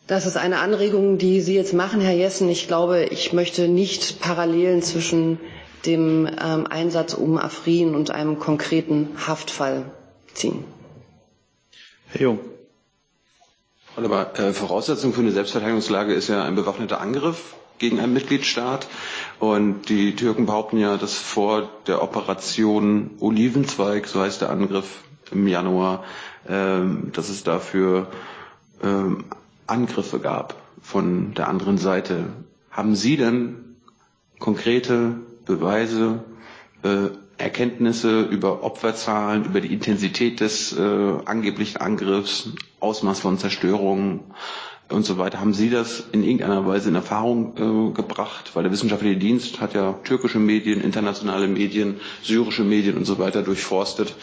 Das 0.07 0.25
ist 0.25 0.35
eine 0.35 0.59
Anregung, 0.59 1.17
die 1.17 1.39
Sie 1.39 1.55
jetzt 1.55 1.73
machen, 1.73 2.01
Herr 2.01 2.13
Jessen. 2.13 2.49
Ich 2.49 2.67
glaube, 2.67 3.05
ich 3.05 3.31
möchte 3.31 3.69
nicht 3.69 4.19
Parallelen 4.19 4.81
zwischen 4.81 5.39
dem 5.85 6.27
ähm, 6.27 6.67
Einsatz 6.67 7.13
um 7.13 7.37
Afrin 7.37 7.95
und 7.95 8.11
einem 8.11 8.37
konkreten 8.39 9.09
Haftfall 9.27 9.85
ziehen. 10.33 10.65
Herr 12.09 12.21
Jung. 12.21 12.39
Aber 13.95 14.37
äh, 14.39 14.53
Voraussetzung 14.53 15.13
für 15.13 15.21
eine 15.21 15.31
Selbstverteidigungslage 15.31 16.13
ist 16.13 16.27
ja 16.27 16.43
ein 16.43 16.55
bewaffneter 16.55 16.99
Angriff 16.99 17.55
gegen 17.79 17.99
einen 17.99 18.13
Mitgliedstaat. 18.13 18.87
Und 19.39 19.87
die 19.89 20.15
Türken 20.15 20.45
behaupten 20.45 20.79
ja, 20.79 20.97
dass 20.97 21.13
vor 21.15 21.69
der 21.87 22.01
Operation 22.01 23.11
Olivenzweig, 23.19 24.07
so 24.07 24.19
heißt 24.21 24.41
der 24.41 24.49
Angriff 24.49 25.03
im 25.31 25.47
Januar, 25.47 26.03
ähm, 26.47 27.11
dass 27.13 27.29
es 27.29 27.43
dafür 27.43 28.07
ähm, 28.83 29.25
Angriffe 29.67 30.19
gab 30.19 30.55
von 30.81 31.33
der 31.33 31.47
anderen 31.47 31.77
Seite. 31.77 32.25
Haben 32.71 32.95
Sie 32.95 33.17
denn 33.17 33.75
konkrete 34.39 35.15
Beweise, 35.45 36.23
äh, 36.83 37.09
Erkenntnisse 37.37 38.21
über 38.21 38.63
Opferzahlen, 38.63 39.45
über 39.45 39.59
die 39.61 39.73
Intensität 39.73 40.39
des 40.39 40.77
äh, 40.77 41.13
angeblichen 41.25 41.77
Angriffs, 41.77 42.49
Ausmaß 42.79 43.19
von 43.19 43.37
Zerstörungen, 43.37 44.21
und 44.89 45.05
so 45.05 45.17
weiter. 45.17 45.39
Haben 45.39 45.53
Sie 45.53 45.69
das 45.69 46.03
in 46.11 46.23
irgendeiner 46.23 46.65
Weise 46.67 46.89
in 46.89 46.95
Erfahrung 46.95 47.89
äh, 47.89 47.93
gebracht? 47.93 48.51
Weil 48.53 48.63
der 48.63 48.71
wissenschaftliche 48.71 49.17
Dienst 49.17 49.59
hat 49.59 49.73
ja 49.73 49.93
türkische 50.03 50.39
Medien, 50.39 50.81
internationale 50.81 51.47
Medien, 51.47 51.99
syrische 52.21 52.63
Medien 52.63 52.97
und 52.97 53.05
so 53.05 53.17
weiter 53.19 53.41
durchforstet. 53.43 54.15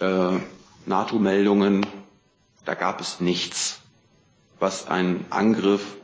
Äh, 0.00 0.38
NATO-Meldungen, 0.86 1.86
da 2.64 2.74
gab 2.74 3.00
es 3.00 3.20
nichts, 3.20 3.80
was 4.60 4.88
einen 4.88 5.24
Angriff, 5.30 5.96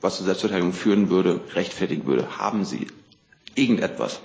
was 0.00 0.16
zur 0.16 0.26
Selbstverteidigung 0.26 0.72
führen 0.72 1.10
würde, 1.10 1.40
rechtfertigen 1.54 2.06
würde. 2.06 2.38
Haben 2.38 2.64
Sie 2.64 2.88
irgendetwas? 3.54 4.20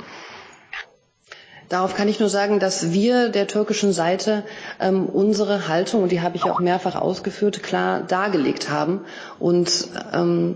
Darauf 1.70 1.96
kann 1.96 2.08
ich 2.08 2.20
nur 2.20 2.30
sagen, 2.30 2.60
dass 2.60 2.94
wir 2.94 3.28
der 3.30 3.48
türkischen 3.48 3.92
Seite 3.92 4.46
ähm, 4.80 5.06
unsere 5.06 5.68
Haltung, 5.68 6.04
und 6.04 6.12
die 6.12 6.22
habe 6.22 6.38
ich 6.38 6.44
auch 6.44 6.60
mehrfach 6.60 6.96
ausgeführt, 6.96 7.62
klar 7.62 8.02
dargelegt 8.02 8.70
haben 8.70 9.02
und 9.38 9.90
ähm, 10.14 10.56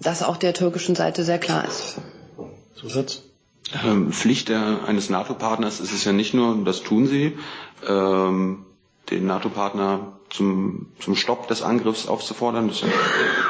das 0.00 0.22
auch 0.22 0.36
der 0.36 0.54
türkischen 0.54 0.94
Seite 0.94 1.24
sehr 1.24 1.38
klar 1.38 1.64
ist. 1.66 1.96
Zusatz? 2.76 3.22
Ähm, 3.84 4.12
Pflicht 4.12 4.48
der, 4.48 4.84
eines 4.86 5.10
NATO-Partners 5.10 5.80
ist 5.80 5.92
es 5.92 6.04
ja 6.04 6.12
nicht 6.12 6.32
nur, 6.32 6.64
das 6.64 6.82
tun 6.82 7.08
sie, 7.08 7.36
ähm, 7.86 8.64
den 9.10 9.26
NATO-Partner 9.26 10.17
zum, 10.30 10.86
zum 10.98 11.16
Stopp 11.16 11.48
des 11.48 11.62
Angriffs 11.62 12.06
aufzufordern. 12.06 12.68
Das 12.68 12.82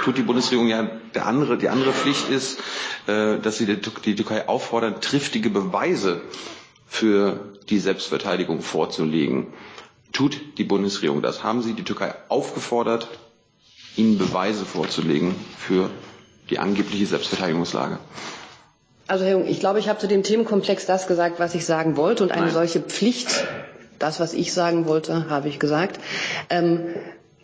tut 0.05 0.17
die 0.19 0.23
Bundesregierung 0.23 0.69
ja. 0.69 0.89
Der 1.15 1.27
andere, 1.27 1.59
die 1.59 1.69
andere 1.69 1.93
Pflicht 1.93 2.29
ist, 2.29 2.61
äh, 3.07 3.39
dass 3.39 3.59
sie 3.59 3.67
die, 3.67 3.77
die 3.77 4.15
Türkei 4.17 4.49
auffordern, 4.49 5.01
triftige 5.01 5.51
Beweise 5.51 6.21
für 6.87 7.41
die 7.69 7.79
Selbstverteidigung 7.79 8.63
vorzulegen. 8.63 9.49
Tut 10.13 10.41
die 10.59 10.65
Bundesregierung 10.65 11.21
das? 11.23 11.43
Haben 11.43 11.63
Sie 11.63 11.75
die 11.75 11.85
Türkei 11.85 12.15
aufgefordert, 12.29 13.09
ihnen 13.97 14.17
Beweise 14.17 14.65
vorzulegen 14.65 15.35
für 15.59 15.91
die 16.49 16.59
angebliche 16.59 17.07
Selbstverteidigungslage? 17.07 17.99
Also 19.07 19.25
Herr 19.25 19.33
Jung, 19.33 19.47
ich 19.47 19.61
glaube, 19.61 19.79
ich 19.79 19.89
habe 19.89 19.99
zu 19.99 20.07
dem 20.09 20.23
Themenkomplex 20.23 20.87
das 20.87 21.07
gesagt, 21.07 21.41
was 21.41 21.55
ich 21.55 21.65
sagen 21.67 21.97
wollte. 21.97 22.23
Und 22.23 22.31
eine 22.33 22.47
Nein. 22.47 22.53
solche 22.55 22.81
Pflicht 22.81 23.47
das, 23.99 24.20
was 24.20 24.33
ich 24.35 24.52
sagen 24.52 24.86
wollte, 24.86 25.28
habe 25.31 25.49
ich 25.49 25.59
gesagt. 25.59 26.01
Ähm, 26.51 26.81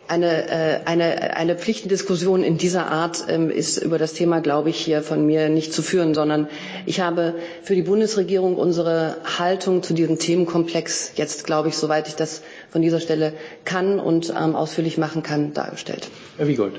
eine, 0.07 0.49
äh, 0.49 0.79
eine, 0.85 1.35
eine 1.35 1.55
Pflichtendiskussion 1.55 2.43
in 2.43 2.57
dieser 2.57 2.87
Art 2.91 3.25
ähm, 3.27 3.49
ist 3.49 3.77
über 3.77 3.97
das 3.97 4.13
Thema, 4.13 4.39
glaube 4.39 4.69
ich, 4.69 4.77
hier 4.77 5.01
von 5.01 5.25
mir 5.25 5.49
nicht 5.49 5.73
zu 5.73 5.81
führen, 5.81 6.13
sondern 6.13 6.47
ich 6.85 6.99
habe 6.99 7.33
für 7.63 7.75
die 7.75 7.81
Bundesregierung 7.81 8.55
unsere 8.57 9.17
Haltung 9.39 9.83
zu 9.83 9.93
diesem 9.93 10.19
Themenkomplex 10.19 11.13
jetzt, 11.15 11.45
glaube 11.45 11.69
ich, 11.69 11.77
soweit 11.77 12.07
ich 12.07 12.15
das 12.15 12.41
von 12.69 12.81
dieser 12.81 12.99
Stelle 12.99 13.33
kann 13.63 13.99
und 13.99 14.29
ähm, 14.39 14.55
ausführlich 14.55 14.97
machen 14.97 15.23
kann, 15.23 15.53
dargestellt. 15.53 16.09
Herr 16.37 16.47
Wiegold. 16.47 16.73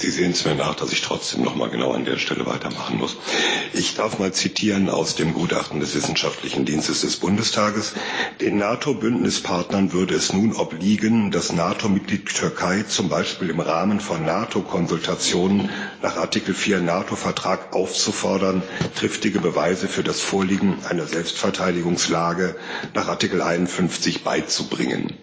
Sie 0.00 0.10
sehen 0.12 0.30
es 0.30 0.44
mir 0.44 0.54
nach, 0.54 0.76
dass 0.76 0.92
ich 0.92 1.02
trotzdem 1.02 1.42
noch 1.42 1.56
mal 1.56 1.68
genau 1.70 1.92
an 1.92 2.04
der 2.04 2.18
Stelle 2.18 2.46
weitermachen 2.46 2.98
muss. 2.98 3.16
Ich 3.72 3.96
darf 3.96 4.18
mal 4.20 4.32
zitieren 4.32 4.88
aus 4.88 5.16
dem 5.16 5.34
Gutachten 5.34 5.80
des 5.80 5.94
Wissenschaftlichen 5.96 6.64
Dienstes 6.64 7.00
des 7.00 7.16
Bundestages. 7.16 7.94
Den 8.40 8.58
NATO-Bündnispartnern 8.58 9.92
würde 9.92 10.14
es 10.14 10.32
nun 10.32 10.54
obliegen, 10.54 11.32
das 11.32 11.52
NATO-Mitglied 11.52 12.26
Türkei 12.26 12.84
zum 12.84 13.08
Beispiel 13.08 13.50
im 13.50 13.58
Rahmen 13.58 13.98
von 13.98 14.24
NATO-Konsultationen 14.24 15.68
nach 16.00 16.16
Artikel 16.16 16.54
4 16.54 16.80
NATO-Vertrag 16.80 17.74
aufzufordern, 17.74 18.62
triftige 18.94 19.40
Beweise 19.40 19.88
für 19.88 20.04
das 20.04 20.20
Vorliegen 20.20 20.78
einer 20.88 21.06
Selbstverteidigungslage 21.06 22.54
nach 22.94 23.08
Artikel 23.08 23.42
51 23.42 24.22
beizubringen. 24.22 25.14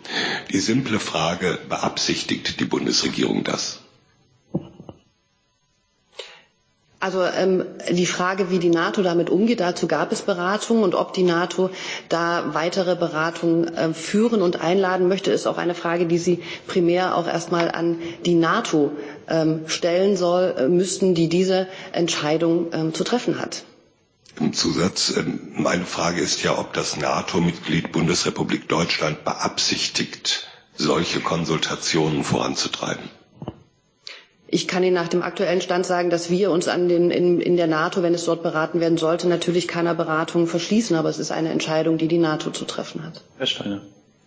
Die 0.52 0.60
simple 0.60 1.00
Frage, 1.00 1.58
beabsichtigt 1.70 2.60
die 2.60 2.66
Bundesregierung 2.66 3.46
das? 3.46 3.80
Also 7.06 7.24
ähm, 7.24 7.66
die 7.92 8.08
Frage, 8.08 8.50
wie 8.50 8.58
die 8.58 8.72
NATO 8.72 9.03
damit 9.03 9.30
umgeht, 9.30 9.59
dazu 9.59 9.85
gab 9.88 10.11
es 10.11 10.24
Beratungen 10.24 10.84
und 10.84 10.95
ob 10.95 11.14
die 11.14 11.22
NATO 11.22 11.69
da 12.09 12.56
weitere 12.56 12.95
Beratungen 12.95 13.67
äh, 13.75 13.93
führen 13.93 14.42
und 14.42 14.59
einladen 14.59 15.08
möchte, 15.08 15.30
ist 15.30 15.45
auch 15.45 15.59
eine 15.59 15.75
Frage, 15.75 16.08
die 16.08 16.17
sie 16.17 16.42
primär 16.66 17.16
auch 17.16 17.27
erstmal 17.27 17.69
an 17.69 18.00
die 18.25 18.34
NATO 18.34 18.92
ähm, 19.27 19.66
stellen 19.67 20.17
soll, 20.17 20.56
äh, 20.58 20.67
müssten, 20.67 21.14
die 21.14 21.30
diese 21.30 21.67
Entscheidung 21.92 22.69
ähm, 22.74 22.92
zu 22.95 23.03
treffen 23.03 23.40
hat. 23.40 23.66
Im 24.40 24.53
Zusatz, 24.53 25.14
ähm, 25.16 25.40
meine 25.58 25.85
Frage 25.85 26.22
ist 26.22 26.42
ja, 26.42 26.58
ob 26.58 26.74
das 26.74 26.98
NATO-Mitglied 26.98 27.92
Bundesrepublik 27.92 28.67
Deutschland 28.67 29.24
beabsichtigt, 29.24 30.48
solche 30.75 31.19
Konsultationen 31.19 32.24
voranzutreiben. 32.24 33.08
Ich 34.56 34.69
kann 34.69 34.84
Ihnen 34.85 34.93
nach 34.93 35.09
dem 35.09 35.22
aktuellen 35.22 35.59
Stand 35.59 35.85
sagen, 35.85 36.09
dass 36.09 36.30
wir 36.30 36.50
uns 36.50 36.69
an 36.69 36.88
den, 36.88 37.11
in, 37.11 37.42
in 37.42 37.58
der 37.58 37.67
NATO, 37.67 38.01
wenn 38.03 38.14
es 38.14 38.24
dort 38.24 38.42
beraten 38.42 38.80
werden 38.80 38.98
sollte, 38.98 39.27
natürlich 39.27 39.67
keiner 39.67 39.93
Beratung 39.93 40.48
verschließen. 40.48 40.95
Aber 40.95 41.09
es 41.09 41.19
ist 41.19 41.32
eine 41.32 41.50
Entscheidung, 41.50 41.98
die 41.98 42.08
die 42.08 42.17
NATO 42.19 42.51
zu 42.51 42.64
treffen 42.64 43.03
hat. 43.03 43.22
Herr 43.38 43.48
Steiner. 43.48 43.82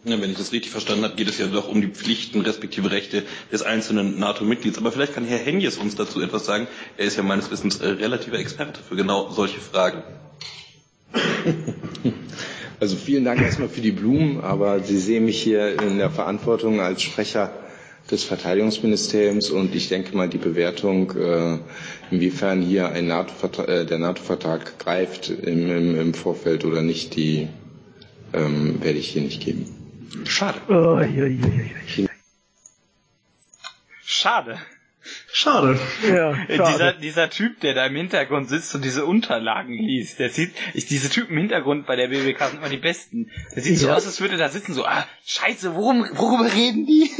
Ja, 0.05 0.20
wenn 0.20 0.31
ich 0.31 0.36
das 0.36 0.52
richtig 0.52 0.70
verstanden 0.70 1.05
habe, 1.05 1.15
geht 1.16 1.31
es 1.31 1.39
ja 1.39 1.47
doch 1.47 1.66
um 1.66 1.81
die 1.81 1.86
Pflichten 1.89 2.42
respektive 2.42 2.90
Rechte 2.90 3.23
des 3.50 3.62
einzelnen 3.62 4.18
NATO-Mitglieds. 4.18 4.76
Aber 4.76 4.92
vielleicht 4.92 5.15
kann 5.15 5.24
Herr 5.24 5.39
Henjes 5.39 5.78
uns 5.78 5.94
dazu 5.97 6.20
etwas 6.20 6.44
sagen. 6.44 6.68
Er 6.98 7.07
ist 7.07 7.16
ja 7.16 7.23
meines 7.23 7.50
Wissens 7.50 7.81
äh, 7.81 7.89
relativer 7.89 8.39
Experte 8.39 8.81
für 8.86 8.97
genau 8.97 9.31
solche 9.31 9.60
Fragen. 9.60 10.02
Also 12.81 12.97
vielen 12.97 13.24
Dank 13.24 13.40
erstmal 13.40 13.70
für 13.70 13.81
die 13.81 13.92
Blumen, 13.92 14.42
aber 14.42 14.81
Sie 14.81 14.98
sehen 14.98 15.24
mich 15.24 15.40
hier 15.42 15.81
in 15.82 15.97
der 15.97 16.10
Verantwortung 16.10 16.81
als 16.82 17.00
Sprecher 17.00 17.50
des 18.11 18.25
Verteidigungsministeriums 18.25 19.51
und 19.51 19.75
ich 19.75 19.89
denke 19.89 20.17
mal, 20.17 20.28
die 20.28 20.39
Bewertung, 20.39 21.12
äh, 21.17 21.59
inwiefern 22.11 22.62
hier 22.62 22.89
ein 22.91 23.07
NATO 23.07 23.62
äh, 23.62 23.85
der 23.85 23.99
NATO-Vertrag 23.99 24.78
greift 24.78 25.28
im, 25.31 25.70
im, 25.70 26.01
im, 26.01 26.15
Vorfeld 26.15 26.65
oder 26.65 26.83
nicht, 26.83 27.17
die 27.17 27.49
ähm, 28.33 28.83
werde 28.83 28.99
ich 28.99 29.11
hier 29.11 29.23
nicht 29.23 29.43
geben. 29.43 29.67
Schade. 30.25 30.59
Oh, 30.69 30.99
ja, 31.01 31.27
ja, 31.27 31.49
ja, 31.97 32.07
Schade. 34.05 34.59
Schade. 35.31 35.78
Ja, 36.09 36.33
äh, 36.49 36.57
schade. 36.57 36.73
Dieser, 36.73 36.93
dieser 36.95 37.31
Typ, 37.31 37.61
der 37.61 37.75
da 37.75 37.87
im 37.87 37.95
Hintergrund 37.95 38.49
sitzt 38.49 38.75
und 38.75 38.85
diese 38.85 39.05
Unterlagen 39.05 39.75
liest, 39.75 40.19
der 40.19 40.31
sieht, 40.31 40.53
ich, 40.75 40.87
diese 40.87 41.11
Typen 41.11 41.35
im 41.35 41.39
Hintergrund 41.41 41.87
bei 41.87 41.97
der 41.97 42.09
BBK 42.09 42.49
sind 42.49 42.59
immer 42.59 42.69
die 42.69 42.78
besten. 42.78 43.31
Der 43.55 43.62
sieht 43.62 43.75
ja. 43.75 43.78
so 43.78 43.91
aus, 43.91 44.07
als 44.07 44.20
würde 44.20 44.37
da 44.37 44.49
sitzen, 44.49 44.75
so, 44.75 44.85
ah, 44.85 45.07
scheiße, 45.27 45.75
worum, 45.75 46.07
worüber 46.12 46.53
reden 46.53 46.87
die? 46.87 47.11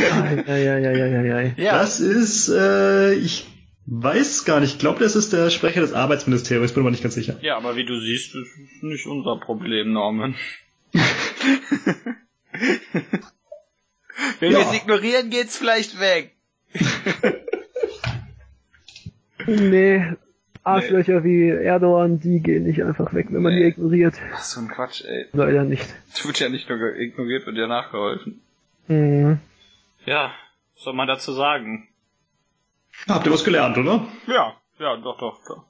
Ja, 0.00 0.56
ja, 0.56 0.78
ja, 0.78 0.90
ja, 0.90 1.22
ja, 1.22 1.40
ja. 1.56 1.78
Das 1.78 2.00
ist, 2.00 2.48
äh, 2.48 3.14
ich 3.14 3.46
weiß 3.86 4.44
gar 4.44 4.60
nicht. 4.60 4.74
Ich 4.74 4.78
glaube, 4.78 5.00
das 5.00 5.16
ist 5.16 5.32
der 5.32 5.50
Sprecher 5.50 5.80
des 5.80 5.92
Arbeitsministeriums, 5.92 6.72
bin 6.72 6.82
aber 6.82 6.90
nicht 6.90 7.02
ganz 7.02 7.14
sicher. 7.14 7.36
Ja, 7.40 7.56
aber 7.56 7.76
wie 7.76 7.84
du 7.84 7.98
siehst, 8.00 8.34
das 8.34 8.46
ist 8.46 8.82
nicht 8.82 9.06
unser 9.06 9.38
Problem, 9.38 9.92
Norman. 9.92 10.34
Wenn 14.40 14.52
ja. 14.52 14.58
wir 14.58 14.66
es 14.66 14.74
ignorieren, 14.74 15.30
geht's 15.30 15.56
vielleicht 15.56 16.00
weg. 16.00 16.32
nee, 19.46 20.04
Arschlöcher 20.62 21.20
nee. 21.20 21.24
wie 21.24 21.48
Erdogan, 21.64 22.18
die 22.18 22.40
gehen 22.40 22.64
nicht 22.64 22.82
einfach 22.82 23.14
weg, 23.14 23.28
wenn 23.30 23.42
man 23.42 23.54
nee. 23.54 23.60
die 23.60 23.66
ignoriert. 23.68 24.14
Ach, 24.34 24.42
so 24.42 24.60
ein 24.60 24.68
Quatsch, 24.68 25.04
ey. 25.04 25.26
Leider 25.32 25.64
nicht. 25.64 25.86
Es 26.12 26.26
wird 26.26 26.40
ja 26.40 26.48
nicht 26.48 26.68
nur 26.68 26.96
ignoriert, 26.96 27.46
wird 27.46 27.56
ja 27.56 27.66
nachgeholfen. 27.66 28.40
Mhm. 28.88 29.38
Ja, 30.06 30.32
was 30.74 30.84
soll 30.84 30.94
man 30.94 31.08
dazu 31.08 31.32
sagen? 31.32 31.88
Habt 33.08 33.26
ihr 33.26 33.32
was 33.32 33.44
gelernt, 33.44 33.76
oder? 33.76 34.06
Ja, 34.26 34.54
ja, 34.78 34.96
doch, 34.96 35.18
doch, 35.18 35.40
doch. 35.46 35.64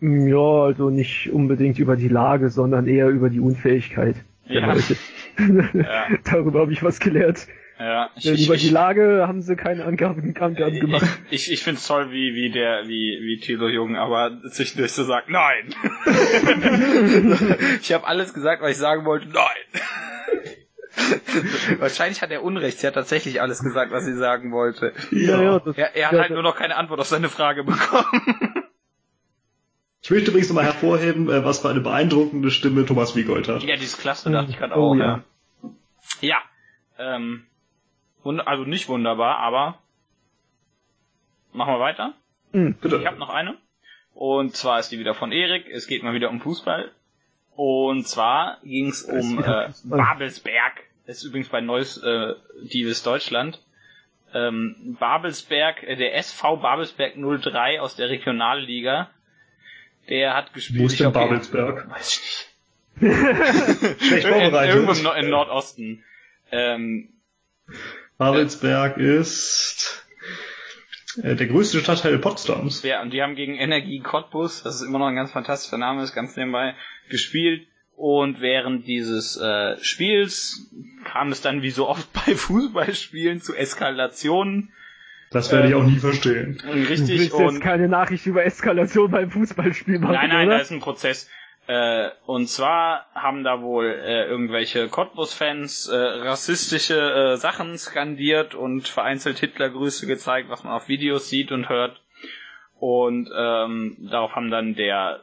Ja, 0.00 0.64
also 0.64 0.88
nicht 0.88 1.30
unbedingt 1.30 1.78
über 1.78 1.96
die 1.96 2.08
Lage, 2.08 2.48
sondern 2.48 2.86
eher 2.86 3.08
über 3.08 3.28
die 3.28 3.40
Unfähigkeit 3.40 4.16
der 4.48 4.60
ja. 4.60 4.72
Leute. 4.72 4.96
ja. 5.78 6.06
Darüber 6.24 6.60
habe 6.60 6.72
ich 6.72 6.82
was 6.82 7.00
gelernt. 7.00 7.46
Ja, 7.78 8.10
ich, 8.14 8.30
ich, 8.30 8.46
über 8.46 8.54
ich, 8.54 8.62
die 8.62 8.68
Lage 8.68 9.24
haben 9.26 9.40
sie 9.40 9.56
keine 9.56 9.84
Angaben, 9.84 10.36
Angaben 10.36 10.80
gemacht. 10.80 11.06
Ich, 11.30 11.50
ich 11.50 11.62
finde 11.62 11.78
es 11.78 11.86
toll, 11.86 12.12
wie, 12.12 12.34
wie 12.34 12.50
der, 12.50 12.86
wie, 12.86 13.18
wie 13.22 13.40
Thilo 13.40 13.68
Jung 13.68 13.96
aber 13.96 14.38
zwischendurch 14.50 14.92
so 14.92 15.02
sagt, 15.04 15.30
nein! 15.30 15.74
ich 17.80 17.92
habe 17.94 18.06
alles 18.06 18.34
gesagt, 18.34 18.60
was 18.60 18.72
ich 18.72 18.76
sagen 18.76 19.06
wollte, 19.06 19.28
nein! 19.28 19.82
Wahrscheinlich 21.78 22.22
hat 22.22 22.30
er 22.30 22.42
Unrecht. 22.42 22.78
Sie 22.78 22.86
hat 22.86 22.94
tatsächlich 22.94 23.40
alles 23.40 23.62
gesagt, 23.62 23.92
was 23.92 24.04
sie 24.04 24.16
sagen 24.16 24.52
wollte. 24.52 24.92
Ja, 25.10 25.40
ja. 25.40 25.58
Das, 25.58 25.76
er, 25.76 25.94
er 25.94 26.06
hat 26.06 26.12
ja, 26.12 26.20
halt 26.20 26.30
nur 26.30 26.42
noch 26.42 26.56
keine 26.56 26.76
Antwort 26.76 27.00
auf 27.00 27.06
seine 27.06 27.28
Frage 27.28 27.64
bekommen. 27.64 28.22
Ich 30.02 30.10
möchte 30.10 30.30
übrigens 30.30 30.48
nochmal 30.48 30.64
hervorheben, 30.64 31.28
äh, 31.28 31.44
was 31.44 31.58
für 31.58 31.68
eine 31.68 31.80
beeindruckende 31.80 32.50
Stimme 32.50 32.86
Thomas 32.86 33.14
Wiegold 33.16 33.48
hat. 33.48 33.62
Ja, 33.62 33.76
dieses 33.76 33.98
Klasse 33.98 34.30
dachte 34.30 34.50
ich 34.50 34.56
gerade 34.56 34.74
oh, 34.74 34.92
auch. 34.92 34.94
Ja, 34.94 35.22
ja. 36.20 36.38
Ähm, 36.98 37.44
also 38.24 38.64
nicht 38.64 38.88
wunderbar, 38.88 39.38
aber 39.38 39.78
machen 41.52 41.74
wir 41.74 41.80
weiter. 41.80 42.14
Mhm, 42.52 42.76
bitte. 42.80 42.96
Ich 42.96 43.06
habe 43.06 43.18
noch 43.18 43.28
eine. 43.28 43.58
Und 44.14 44.56
zwar 44.56 44.80
ist 44.80 44.90
die 44.90 44.98
wieder 44.98 45.14
von 45.14 45.32
Erik. 45.32 45.68
Es 45.68 45.86
geht 45.86 46.02
mal 46.02 46.14
wieder 46.14 46.30
um 46.30 46.40
Fußball. 46.40 46.90
Und 47.62 48.08
zwar 48.08 48.56
ging 48.64 48.88
es 48.88 49.02
um 49.02 49.44
äh, 49.44 49.68
Babelsberg. 49.84 50.82
Das 51.06 51.18
ist 51.18 51.24
übrigens 51.24 51.50
bei 51.50 51.60
Neues 51.60 51.98
äh, 52.02 52.32
Divis 52.62 53.02
Deutschland. 53.02 53.60
ähm, 54.32 54.96
Babelsberg, 54.98 55.82
äh, 55.82 55.94
der 55.96 56.14
SV 56.16 56.56
Babelsberg 56.56 57.16
03 57.16 57.82
aus 57.82 57.96
der 57.96 58.08
Regionalliga. 58.08 59.10
Der 60.08 60.32
hat 60.34 60.54
gespielt. 60.54 60.80
Wo 60.80 60.86
ist 60.86 60.98
denn 61.00 61.12
glaub, 61.12 61.28
Babelsberg? 61.28 61.90
Weiß 61.90 62.14
ich 62.14 62.20
nicht. 63.02 64.00
Schlecht 64.08 64.26
vorbereitet. 64.26 64.74
Irgendwo 64.76 64.92
im, 64.92 65.02
Nor- 65.02 65.16
im 65.18 65.28
Nordosten. 65.28 66.02
Ähm, 66.50 67.10
Babelsberg 68.16 68.96
ist 68.96 70.06
äh, 71.22 71.34
der 71.36 71.46
größte 71.46 71.80
Stadtteil 71.80 72.18
Potsdams. 72.18 72.82
ja, 72.82 73.02
und 73.02 73.12
die 73.12 73.22
haben 73.22 73.34
gegen 73.34 73.56
Energie 73.56 74.00
Cottbus, 74.00 74.62
das 74.62 74.76
ist 74.76 74.82
immer 74.82 74.98
noch 74.98 75.06
ein 75.08 75.16
ganz 75.16 75.32
fantastischer 75.32 75.78
Name, 75.78 76.02
ist 76.02 76.14
ganz 76.14 76.36
nebenbei, 76.36 76.74
gespielt. 77.08 77.66
Und 77.96 78.40
während 78.40 78.86
dieses 78.86 79.36
äh, 79.36 79.76
Spiels 79.82 80.70
kam 81.04 81.32
es 81.32 81.42
dann 81.42 81.60
wie 81.62 81.70
so 81.70 81.86
oft 81.88 82.08
bei 82.26 82.34
Fußballspielen 82.34 83.42
zu 83.42 83.54
Eskalationen. 83.54 84.72
Das 85.30 85.52
werde 85.52 85.68
ich 85.68 85.74
Ähm, 85.74 85.80
auch 85.80 85.86
nie 85.86 85.98
verstehen. 85.98 86.60
Du 86.64 86.70
Richtig, 86.72 87.18
willst 87.20 87.32
und 87.34 87.52
jetzt 87.54 87.60
keine 87.60 87.88
Nachricht 87.88 88.26
über 88.26 88.44
Eskalation 88.44 89.10
beim 89.10 89.30
Fußballspiel 89.30 89.98
machen, 89.98 90.14
Nein, 90.14 90.28
nein, 90.30 90.46
oder? 90.48 90.56
da 90.56 90.62
ist 90.62 90.72
ein 90.72 90.80
Prozess. 90.80 91.28
Äh, 91.70 92.10
und 92.26 92.48
zwar 92.48 93.06
haben 93.14 93.44
da 93.44 93.62
wohl 93.62 93.86
äh, 93.86 94.24
irgendwelche 94.24 94.88
Cottbus-Fans 94.88 95.86
äh, 95.86 95.96
rassistische 95.96 96.98
äh, 96.98 97.36
Sachen 97.36 97.78
skandiert 97.78 98.56
und 98.56 98.88
vereinzelt 98.88 99.38
Hitlergrüße 99.38 100.08
gezeigt, 100.08 100.50
was 100.50 100.64
man 100.64 100.72
auf 100.72 100.88
Videos 100.88 101.28
sieht 101.28 101.52
und 101.52 101.68
hört. 101.68 102.02
Und 102.80 103.30
ähm, 103.32 103.98
darauf 104.10 104.34
haben 104.34 104.50
dann 104.50 104.74
der 104.74 105.20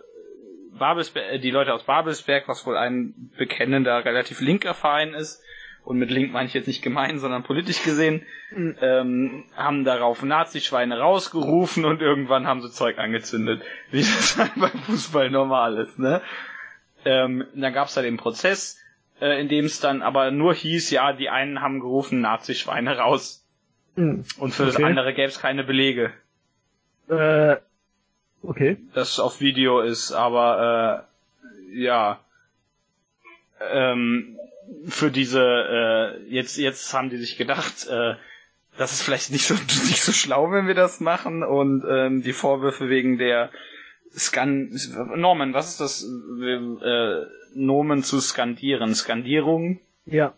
Babelsberg, 0.72 1.34
äh, 1.34 1.40
die 1.40 1.52
Leute 1.52 1.74
aus 1.74 1.84
Babelsberg, 1.84 2.48
was 2.48 2.66
wohl 2.66 2.78
ein 2.78 3.30
bekennender, 3.38 4.06
relativ 4.06 4.40
linker 4.40 4.74
Verein 4.74 5.16
ist, 5.16 5.44
und 5.88 5.98
mit 6.00 6.12
link 6.12 6.34
meine 6.34 6.48
ich 6.48 6.54
jetzt 6.54 6.68
nicht 6.68 6.82
gemein, 6.82 7.18
sondern 7.18 7.44
politisch 7.44 7.82
gesehen, 7.82 8.26
ähm, 8.54 9.46
haben 9.56 9.86
darauf 9.86 10.22
Nazi-Schweine 10.22 11.00
rausgerufen 11.00 11.86
und 11.86 12.02
irgendwann 12.02 12.46
haben 12.46 12.62
sie 12.62 12.70
Zeug 12.70 12.98
angezündet, 12.98 13.62
wie 13.92 14.02
das 14.02 14.38
halt 14.38 14.52
beim 14.58 14.78
Fußball 14.82 15.30
normal 15.30 15.78
ist, 15.78 15.98
ne? 15.98 16.22
Ähm, 17.06 17.46
dann 17.56 17.72
gab's 17.74 17.94
da 17.94 18.02
den 18.02 18.18
Prozess, 18.18 18.78
äh, 19.22 19.40
in 19.40 19.48
dem 19.48 19.64
es 19.64 19.80
dann 19.80 20.02
aber 20.02 20.30
nur 20.32 20.54
hieß, 20.54 20.92
ja, 20.92 21.14
die 21.14 21.30
einen 21.30 21.62
haben 21.62 21.80
gerufen, 21.80 22.20
Nazi-Schweine 22.20 22.98
raus. 22.98 23.46
Hm. 23.96 24.26
Und 24.40 24.54
für 24.54 24.66
das 24.66 24.76
Okay. 24.76 24.84
andere 24.84 25.14
gäb's 25.14 25.40
keine 25.40 25.64
Belege, 25.64 26.12
Äh, 27.10 27.56
okay. 28.44 28.78
das 28.94 29.22
auf 29.22 29.40
Video 29.40 29.80
ist, 29.80 30.12
aber 30.12 31.06
äh, 31.72 31.80
ja. 31.80 32.20
Ähm, 33.72 34.37
für 34.86 35.12
diese, 35.12 35.42
äh, 35.42 36.30
jetzt, 36.30 36.58
jetzt 36.58 36.94
haben 36.94 37.10
die 37.10 37.18
sich 37.18 37.38
gedacht, 37.38 37.88
äh, 37.90 38.16
das 38.78 38.94
ist 38.94 39.02
vielleicht 39.02 39.32
nicht 39.32 39.46
so, 39.46 39.54
nicht 39.88 40.02
so 40.02 40.12
schlau, 40.12 40.52
wenn 40.52 40.68
wir 40.68 40.76
das 40.76 41.00
machen 41.00 41.44
und 41.44 41.84
ähm, 41.90 42.22
die 42.22 42.34
Vorwürfe 42.34 42.90
wegen 42.90 43.18
der 43.18 43.50
Scan 44.16 44.70
Norman, 45.16 45.54
was 45.54 45.72
ist 45.72 45.80
das? 45.80 46.04
Äh, 46.04 47.26
Nomen 47.56 48.04
zu 48.04 48.20
skandieren. 48.20 48.94
Skandierung? 48.94 49.80
Ja. 50.06 50.34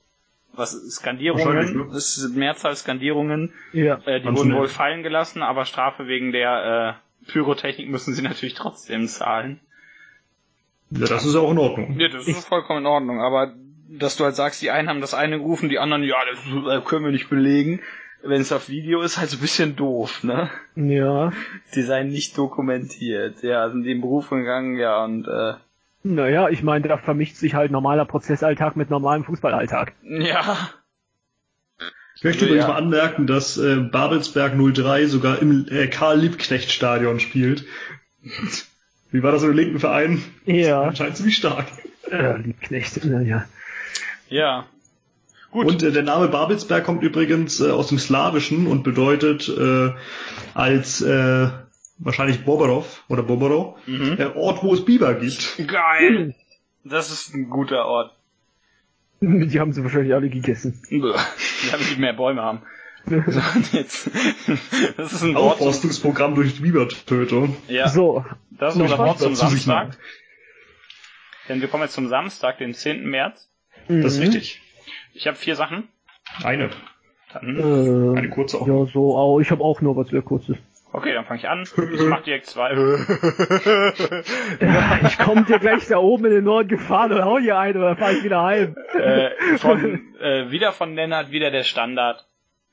Was 0.53 0.71
Skandierungen? 0.71 1.77
ne? 1.77 1.87
Das 1.93 2.17
ist 2.17 2.35
Mehrzahl 2.35 2.75
Skandierungen. 2.75 3.53
Ja. 3.73 3.99
Äh, 4.05 4.19
die 4.19 4.25
Ganz 4.25 4.39
wurden 4.39 4.55
wohl 4.55 4.67
fallen 4.67 5.03
gelassen, 5.03 5.41
aber 5.41 5.65
Strafe 5.65 6.07
wegen 6.07 6.31
der 6.31 6.99
äh, 7.25 7.31
Pyrotechnik 7.31 7.89
müssen 7.89 8.13
sie 8.13 8.21
natürlich 8.21 8.55
trotzdem 8.55 9.07
zahlen. 9.07 9.59
Ja, 10.91 11.05
das 11.05 11.25
ist 11.25 11.35
auch 11.35 11.51
in 11.51 11.59
Ordnung. 11.59 11.99
Ja, 11.99 12.07
das 12.07 12.27
ist 12.27 12.47
vollkommen 12.47 12.79
in 12.79 12.87
Ordnung, 12.87 13.21
aber 13.21 13.53
dass 13.97 14.15
du 14.17 14.23
halt 14.23 14.35
sagst, 14.35 14.61
die 14.61 14.71
einen 14.71 14.89
haben 14.89 15.01
das 15.01 15.13
eine 15.13 15.37
gerufen, 15.37 15.69
die 15.69 15.79
anderen, 15.79 16.03
ja, 16.03 16.17
das 16.29 16.39
äh, 16.77 16.81
können 16.85 17.05
wir 17.05 17.11
nicht 17.11 17.29
belegen. 17.29 17.81
Wenn 18.21 18.41
es 18.41 18.51
auf 18.51 18.67
Video 18.67 19.01
ist, 19.01 19.17
halt 19.17 19.29
so 19.29 19.37
ein 19.37 19.41
bisschen 19.41 19.75
doof, 19.77 20.23
ne? 20.23 20.49
Ja. 20.75 21.31
Die 21.73 21.81
seien 21.83 22.09
nicht 22.09 22.37
dokumentiert. 22.37 23.41
Ja, 23.43 23.69
sind 23.69 23.83
die 23.83 23.91
in 23.91 24.01
Berufung 24.01 24.39
gegangen, 24.39 24.77
ja, 24.77 25.03
und 25.05 25.25
äh, 25.27 25.53
Naja, 26.03 26.49
ich 26.49 26.61
meine, 26.61 26.87
da 26.87 26.97
vermischt 26.97 27.37
sich 27.37 27.53
halt 27.53 27.71
normaler 27.71 28.05
Prozessalltag 28.05 28.75
mit 28.75 28.89
normalem 28.89 29.23
Fußballalltag. 29.23 29.93
ja. 30.03 30.69
Ich 32.15 32.25
möchte 32.25 32.43
Also, 32.43 32.47
übrigens 32.47 32.67
ja. 32.67 32.73
mal 32.73 32.77
anmerken, 32.77 33.27
dass 33.27 33.57
äh, 33.57 33.77
Babelsberg 33.77 34.53
03 34.57 35.05
sogar 35.05 35.41
im 35.41 35.65
äh, 35.71 35.87
Karl-Liebknecht-Stadion 35.87 37.21
spielt. 37.21 37.63
Wie 39.11 39.23
war 39.23 39.31
das 39.31 39.43
im 39.43 39.53
linken 39.53 39.79
Verein? 39.79 40.21
Ja. 40.45 40.81
Anscheinend 40.81 41.15
ziemlich 41.15 41.37
stark. 41.37 41.67
Äh, 42.11 42.37
Liebknecht, 42.39 43.05
naja. 43.05 43.45
Ja. 44.29 44.65
Gut. 45.51 45.65
Und 45.65 45.83
äh, 45.83 45.91
der 45.91 46.03
Name 46.03 46.27
Babelsberg 46.27 46.83
kommt 46.85 47.01
übrigens 47.03 47.59
äh, 47.59 47.71
aus 47.71 47.87
dem 47.87 47.97
Slawischen 47.97 48.67
und 48.67 48.83
bedeutet 48.83 49.49
äh, 49.49 49.91
als 50.53 51.01
äh, 51.01 51.49
wahrscheinlich 51.97 52.45
Boborov 52.45 53.03
oder 53.09 53.23
Boboro, 53.23 53.77
Mhm. 53.87 54.15
äh, 54.19 54.25
Ort, 54.35 54.63
wo 54.63 54.73
es 54.73 54.85
Biber 54.85 55.15
gibt. 55.15 55.55
Geil. 55.67 56.35
Das 56.83 57.11
ist 57.11 57.33
ein 57.33 57.49
guter 57.49 57.85
Ort. 57.85 58.15
Die 59.21 59.59
haben 59.59 59.73
sie 59.73 59.83
wahrscheinlich 59.83 60.13
alle 60.13 60.29
gegessen. 60.29 60.81
Die 60.89 61.01
haben 61.01 61.83
die 61.93 61.99
mehr 61.99 62.13
Bäume 62.13 62.41
haben. 62.41 62.61
So, 63.05 63.41
jetzt, 63.77 64.09
das 64.97 65.13
ist 65.13 65.23
ein 65.23 65.35
Aufforstungsprogramm 65.37 66.35
durch 66.35 66.61
Bibertötung. 66.61 67.55
ja, 67.67 67.87
So. 67.87 68.23
das 68.51 68.75
ist 68.75 68.81
unser 68.81 68.97
Wort 68.99 69.19
zum 69.19 69.35
Samstag. 69.35 69.97
Denn 71.47 71.61
wir 71.61 71.69
kommen 71.69 71.83
jetzt 71.83 71.93
zum 71.95 72.07
Samstag, 72.09 72.59
den 72.59 72.73
10. 72.73 73.09
März. 73.09 73.49
Das 73.89 74.13
ist 74.13 74.19
Mhm. 74.19 74.23
richtig. 74.25 74.61
Ich 75.13 75.27
habe 75.27 75.35
vier 75.35 75.55
Sachen. 75.55 75.89
Eine. 76.43 76.69
Dann, 77.33 77.57
Äh, 77.57 78.17
Eine 78.19 78.29
kurze 78.29 78.57
auch. 78.61 78.67
ja, 78.67 78.85
so, 78.93 79.17
auch. 79.17 79.39
Ich 79.39 79.51
habe 79.51 79.63
auch 79.63 79.81
nur 79.81 79.95
was 79.97 80.07
sehr 80.09 80.21
kurzes. 80.21 80.57
okay, 80.93 81.13
dann 81.13 81.25
fange 81.25 81.39
ich 81.39 81.47
an. 81.49 81.63
Ich 81.63 81.71
mach 82.07 82.23
direkt 82.23 82.45
zwei. 82.47 82.71
Ja, 84.61 84.99
ich 85.07 85.17
komme 85.17 85.43
dir 85.45 85.59
gleich 85.59 85.87
da 85.87 85.97
oben 85.97 86.25
in 86.25 86.31
den 86.31 86.43
Norden 86.43 86.69
gefahren 86.69 87.11
und 87.11 87.23
hau 87.23 87.37
hier 87.39 87.57
ein 87.57 87.75
oder 87.77 87.95
fahr 87.95 88.11
ich 88.13 88.23
wieder 88.23 88.43
heim. 88.43 88.75
äh, 88.97 89.29
von, 89.57 90.01
äh, 90.21 90.49
wieder 90.51 90.71
von 90.71 90.95
Lennart, 90.95 91.31
wieder 91.31 91.51
der 91.51 91.63
Standard. 91.63 92.25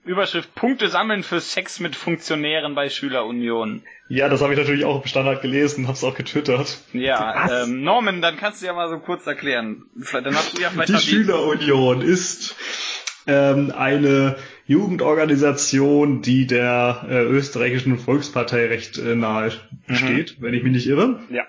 Überschrift 0.07 0.55
Punkte 0.55 0.89
sammeln 0.89 1.23
für 1.23 1.41
Sex 1.41 1.81
mit 1.81 1.97
Funktionären 1.97 2.75
bei 2.75 2.89
Schülerunion. 2.89 3.83
Ja, 4.09 4.29
das 4.29 4.41
habe 4.41 4.53
ich 4.53 4.59
natürlich 4.59 4.85
auch 4.85 5.03
im 5.03 5.09
Standard 5.09 5.43
gelesen, 5.43 5.89
hab's 5.89 6.05
auch 6.05 6.15
getwittert. 6.15 6.79
Ja, 6.93 7.65
ähm, 7.65 7.83
Norman, 7.83 8.23
dann 8.23 8.37
kannst 8.37 8.63
du 8.63 8.67
ja 8.67 8.73
mal 8.73 8.89
so 8.89 8.99
kurz 8.99 9.27
erklären. 9.27 9.83
Dann 10.13 10.35
hast 10.35 10.57
du 10.57 10.63
ja 10.63 10.71
vielleicht 10.71 10.89
Die 10.89 10.99
Schülerunion 10.99 12.03
ist 12.03 12.55
ähm, 13.27 13.73
eine 13.77 14.37
Jugendorganisation, 14.67 16.23
die 16.23 16.47
der 16.47 17.07
äh, 17.09 17.23
österreichischen 17.25 17.99
Volkspartei 17.99 18.67
recht 18.67 18.99
äh, 18.99 19.15
nahe 19.15 19.53
steht, 19.89 20.41
wenn 20.41 20.55
ich 20.55 20.63
mich 20.63 20.73
nicht 20.73 20.87
irre. 20.87 21.21
Ja. 21.31 21.45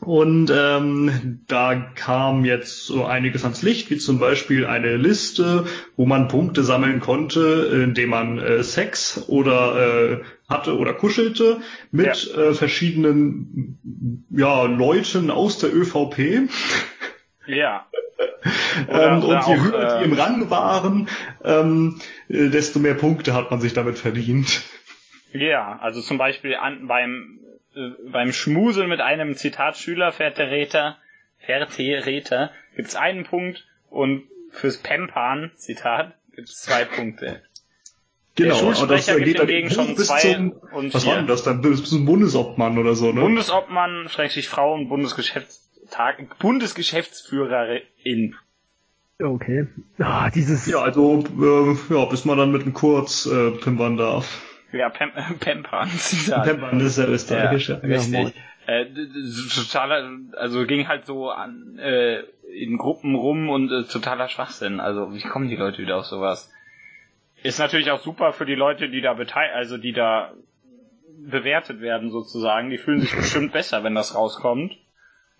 Und 0.00 0.50
ähm, 0.54 1.40
da 1.48 1.74
kam 1.74 2.44
jetzt 2.44 2.86
so 2.86 3.04
einiges 3.04 3.42
ans 3.44 3.62
Licht, 3.62 3.90
wie 3.90 3.98
zum 3.98 4.20
Beispiel 4.20 4.64
eine 4.64 4.96
Liste, 4.96 5.66
wo 5.96 6.06
man 6.06 6.28
Punkte 6.28 6.62
sammeln 6.62 7.00
konnte, 7.00 7.82
indem 7.84 8.10
man 8.10 8.38
äh, 8.38 8.62
Sex 8.62 9.24
oder 9.28 10.20
äh, 10.20 10.20
hatte 10.48 10.78
oder 10.78 10.94
kuschelte 10.94 11.60
mit 11.90 12.32
äh, 12.34 12.54
verschiedenen 12.54 14.26
ja, 14.30 14.64
Leuten 14.64 15.30
aus 15.30 15.58
der 15.58 15.74
ÖVP. 15.74 16.48
Ja. 17.46 17.86
Oder- 18.88 19.12
ähm, 19.12 19.24
oder 19.24 19.46
und 19.46 19.46
je 19.48 19.60
höher 19.62 19.96
äh, 19.96 19.98
die 19.98 20.04
im 20.04 20.12
Rang 20.12 20.50
waren, 20.50 21.08
ähm, 21.44 22.00
äh, 22.28 22.48
desto 22.48 22.78
mehr 22.78 22.94
Punkte 22.94 23.34
hat 23.34 23.50
man 23.50 23.60
sich 23.60 23.74
damit 23.74 23.98
verdient. 23.98 24.62
Ja, 25.32 25.78
also 25.80 26.00
zum 26.00 26.18
Beispiel 26.18 26.54
an, 26.54 26.86
beim, 26.86 27.40
äh, 27.42 27.47
beim 28.10 28.32
Schmuseln 28.32 28.88
mit 28.88 29.00
einem 29.00 29.34
Zitat 29.36 29.76
Schülervertreter, 29.76 30.98
Vertreter, 31.38 32.50
gibt's 32.76 32.96
einen 32.96 33.24
Punkt 33.24 33.66
und 33.90 34.24
fürs 34.50 34.78
Pampern, 34.78 35.52
Zitat, 35.56 36.14
gibt's 36.34 36.62
zwei 36.62 36.84
Punkte. 36.84 37.42
Der 38.38 38.52
Genau, 38.52 38.58
aber 38.58 38.86
das 38.86 39.06
Schulsprecher 39.06 39.14
gibt 39.16 39.26
geht 39.26 39.38
dann 39.40 39.48
hingegen 39.48 39.70
hoch 39.70 39.74
schon 39.74 39.94
bis 39.96 40.06
zwei 40.06 40.20
zum, 40.20 40.52
und 40.72 40.94
was 40.94 41.02
vier. 41.02 41.10
war 41.10 41.18
denn 41.18 41.26
das 41.26 41.42
dann? 41.42 41.60
Bis 41.60 41.82
zum 41.84 42.06
Bundesobmann 42.06 42.78
oder 42.78 42.94
so, 42.94 43.10
ne? 43.10 43.20
Bundesobmann, 43.20 44.08
Schrägstrich 44.08 44.48
Frau 44.48 44.74
und 44.74 44.88
Bundesgeschäftstag, 44.88 46.38
Bundesgeschäftsführerin. 46.38 48.36
Okay. 49.20 49.66
Ah, 49.98 50.30
dieses. 50.30 50.66
ja, 50.66 50.82
also, 50.82 51.24
äh, 51.40 51.92
ja, 51.92 52.04
bis 52.04 52.24
man 52.24 52.38
dann 52.38 52.52
mit 52.52 52.62
einem 52.62 52.74
Kurz 52.74 53.26
äh, 53.26 53.50
pimpern 53.50 53.96
darf. 53.96 54.47
Ja, 54.72 54.90
Pampern, 54.90 55.88
Zitat. 55.96 56.44
Pimpern 56.44 56.80
ist 56.80 56.98
ja 56.98 57.06
österreichisch, 57.06 57.68
Ja, 57.70 57.76
richtig. 57.76 58.34
äh, 58.66 58.84
totaler, 59.54 60.10
also 60.36 60.66
ging 60.66 60.88
halt 60.88 61.06
so 61.06 61.30
an, 61.30 61.78
äh, 61.78 62.20
in 62.54 62.76
Gruppen 62.76 63.14
rum 63.14 63.48
und 63.48 63.70
äh, 63.72 63.84
totaler 63.84 64.28
Schwachsinn. 64.28 64.80
Also 64.80 65.14
wie 65.14 65.22
kommen 65.22 65.48
die 65.48 65.56
Leute 65.56 65.78
wieder 65.78 65.96
auf 65.96 66.04
sowas? 66.06 66.50
Ist 67.42 67.58
natürlich 67.58 67.90
auch 67.90 68.02
super 68.02 68.32
für 68.32 68.46
die 68.46 68.56
Leute, 68.56 68.88
die 68.90 69.00
da 69.00 69.14
beteiligt, 69.14 69.54
also 69.54 69.78
die 69.78 69.92
da 69.92 70.32
bewertet 71.18 71.80
werden 71.80 72.10
sozusagen. 72.10 72.70
Die 72.70 72.78
fühlen 72.78 73.00
sich 73.00 73.14
bestimmt 73.14 73.52
besser, 73.52 73.84
wenn 73.84 73.94
das 73.94 74.14
rauskommt. 74.14 74.76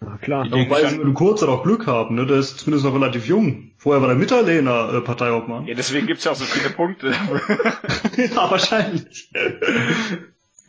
Na 0.00 0.16
klar. 0.18 0.46
Wobei 0.50 0.84
sie 0.86 0.96
mit 0.96 1.04
dem 1.06 1.14
Kurzer 1.14 1.46
noch 1.46 1.64
Glück 1.64 1.86
haben, 1.86 2.14
ne? 2.14 2.24
Der 2.26 2.36
ist 2.38 2.58
zumindest 2.58 2.86
noch 2.86 2.94
relativ 2.94 3.26
jung. 3.26 3.67
Vorher 3.78 4.00
war 4.02 4.08
der 4.08 4.16
Mitterlehner 4.16 4.92
äh, 4.92 5.00
Parteiobmann. 5.00 5.66
Ja, 5.66 5.74
deswegen 5.74 6.06
gibt's 6.08 6.24
ja 6.24 6.32
auch 6.32 6.36
so 6.36 6.44
viele 6.44 6.70
Punkte. 6.70 7.08
ja, 8.16 8.50
wahrscheinlich. 8.50 9.30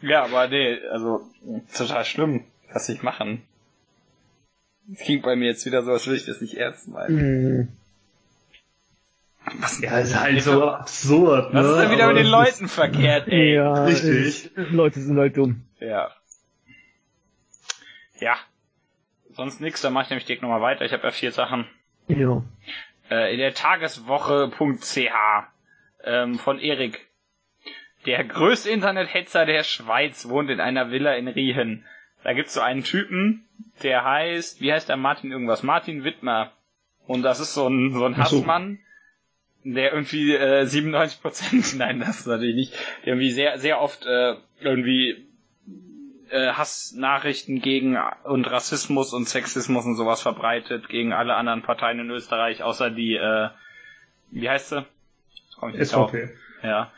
ja, 0.01 0.23
aber 0.25 0.47
nee, 0.47 0.79
also 0.91 1.27
total 1.75 2.05
schlimm, 2.05 2.43
was 2.71 2.85
sie 2.85 2.99
machen. 3.01 3.41
Das 4.87 4.99
klingt 5.05 5.23
bei 5.23 5.35
mir 5.35 5.47
jetzt 5.47 5.65
wieder 5.65 5.83
so, 5.83 5.91
als 5.91 6.05
würde 6.05 6.17
ich 6.17 6.25
das 6.25 6.39
nicht 6.41 6.55
ernst 6.55 6.87
meinen. 6.87 7.15
Mhm. 7.15 7.67
Was, 9.59 9.79
ja, 9.81 9.97
ist 9.99 10.19
halt 10.19 10.43
so 10.43 10.69
absurd, 10.69 11.51
Was 11.53 11.65
ne? 11.65 11.71
ist 11.71 11.77
denn 11.79 11.91
wieder 11.91 12.03
Aber 12.05 12.13
mit 12.13 12.23
den 12.25 12.31
das 12.31 12.49
ist- 12.49 12.59
Leuten 12.59 12.67
verkehrt, 12.69 13.27
ey? 13.27 13.55
Ja, 13.55 13.85
Richtig. 13.85 14.51
es- 14.55 14.71
Leute 14.71 14.99
sind 15.01 15.17
halt 15.17 15.35
dumm. 15.37 15.63
Ja. 15.79 16.11
Ja. 18.19 18.35
Sonst 19.31 19.61
nix, 19.61 19.81
dann 19.81 19.93
mach 19.93 20.03
ich 20.03 20.09
nämlich 20.09 20.25
direkt 20.25 20.43
nochmal 20.43 20.61
weiter. 20.61 20.85
Ich 20.85 20.91
habe 20.93 21.03
ja 21.03 21.11
vier 21.11 21.31
Sachen. 21.31 21.65
Ja. 22.07 22.43
Äh, 23.09 23.33
in 23.33 23.39
der 23.39 23.53
Tageswoche.ch 23.53 24.97
ähm, 26.03 26.35
von 26.35 26.59
Erik. 26.59 27.07
Der 28.05 28.23
größte 28.23 28.69
Internethetzer 28.69 29.45
der 29.45 29.63
Schweiz 29.63 30.29
wohnt 30.29 30.49
in 30.49 30.59
einer 30.59 30.91
Villa 30.91 31.13
in 31.15 31.27
Riehen. 31.27 31.85
Da 32.23 32.33
gibt's 32.33 32.53
so 32.53 32.61
einen 32.61 32.83
Typen, 32.83 33.45
der 33.83 34.03
heißt, 34.03 34.61
wie 34.61 34.71
heißt 34.71 34.89
der 34.89 34.97
Martin 34.97 35.31
irgendwas? 35.31 35.63
Martin 35.63 36.03
Wittmer. 36.03 36.51
Und 37.07 37.23
das 37.23 37.39
ist 37.39 37.53
so 37.53 37.67
ein, 37.67 37.93
so 37.93 38.05
ein. 38.05 38.17
Hassmann, 38.17 38.79
der 39.63 39.93
irgendwie 39.93 40.35
äh, 40.35 40.65
97 40.65 41.21
Prozent, 41.21 41.75
nein, 41.77 41.99
das 41.99 42.21
ist 42.21 42.27
natürlich 42.27 42.55
nicht, 42.55 42.73
der 43.03 43.13
irgendwie 43.13 43.31
sehr, 43.31 43.57
sehr 43.57 43.81
oft 43.81 44.05
äh, 44.05 44.35
irgendwie 44.59 45.28
äh, 46.31 46.53
Hassnachrichten 46.53 47.61
gegen 47.61 47.97
und 48.23 48.45
Rassismus 48.49 49.13
und 49.13 49.27
Sexismus 49.27 49.85
und 49.85 49.95
sowas 49.95 50.21
verbreitet 50.21 50.89
gegen 50.89 51.13
alle 51.13 51.35
anderen 51.35 51.61
Parteien 51.61 51.99
in 51.99 52.09
Österreich, 52.09 52.63
außer 52.63 52.89
die, 52.89 53.15
äh, 53.15 53.49
wie 54.31 54.49
heißt 54.49 54.69
sie? 54.69 54.85
Ich. 55.73 55.89
SVP. 55.89 56.29
Ja. 56.63 56.91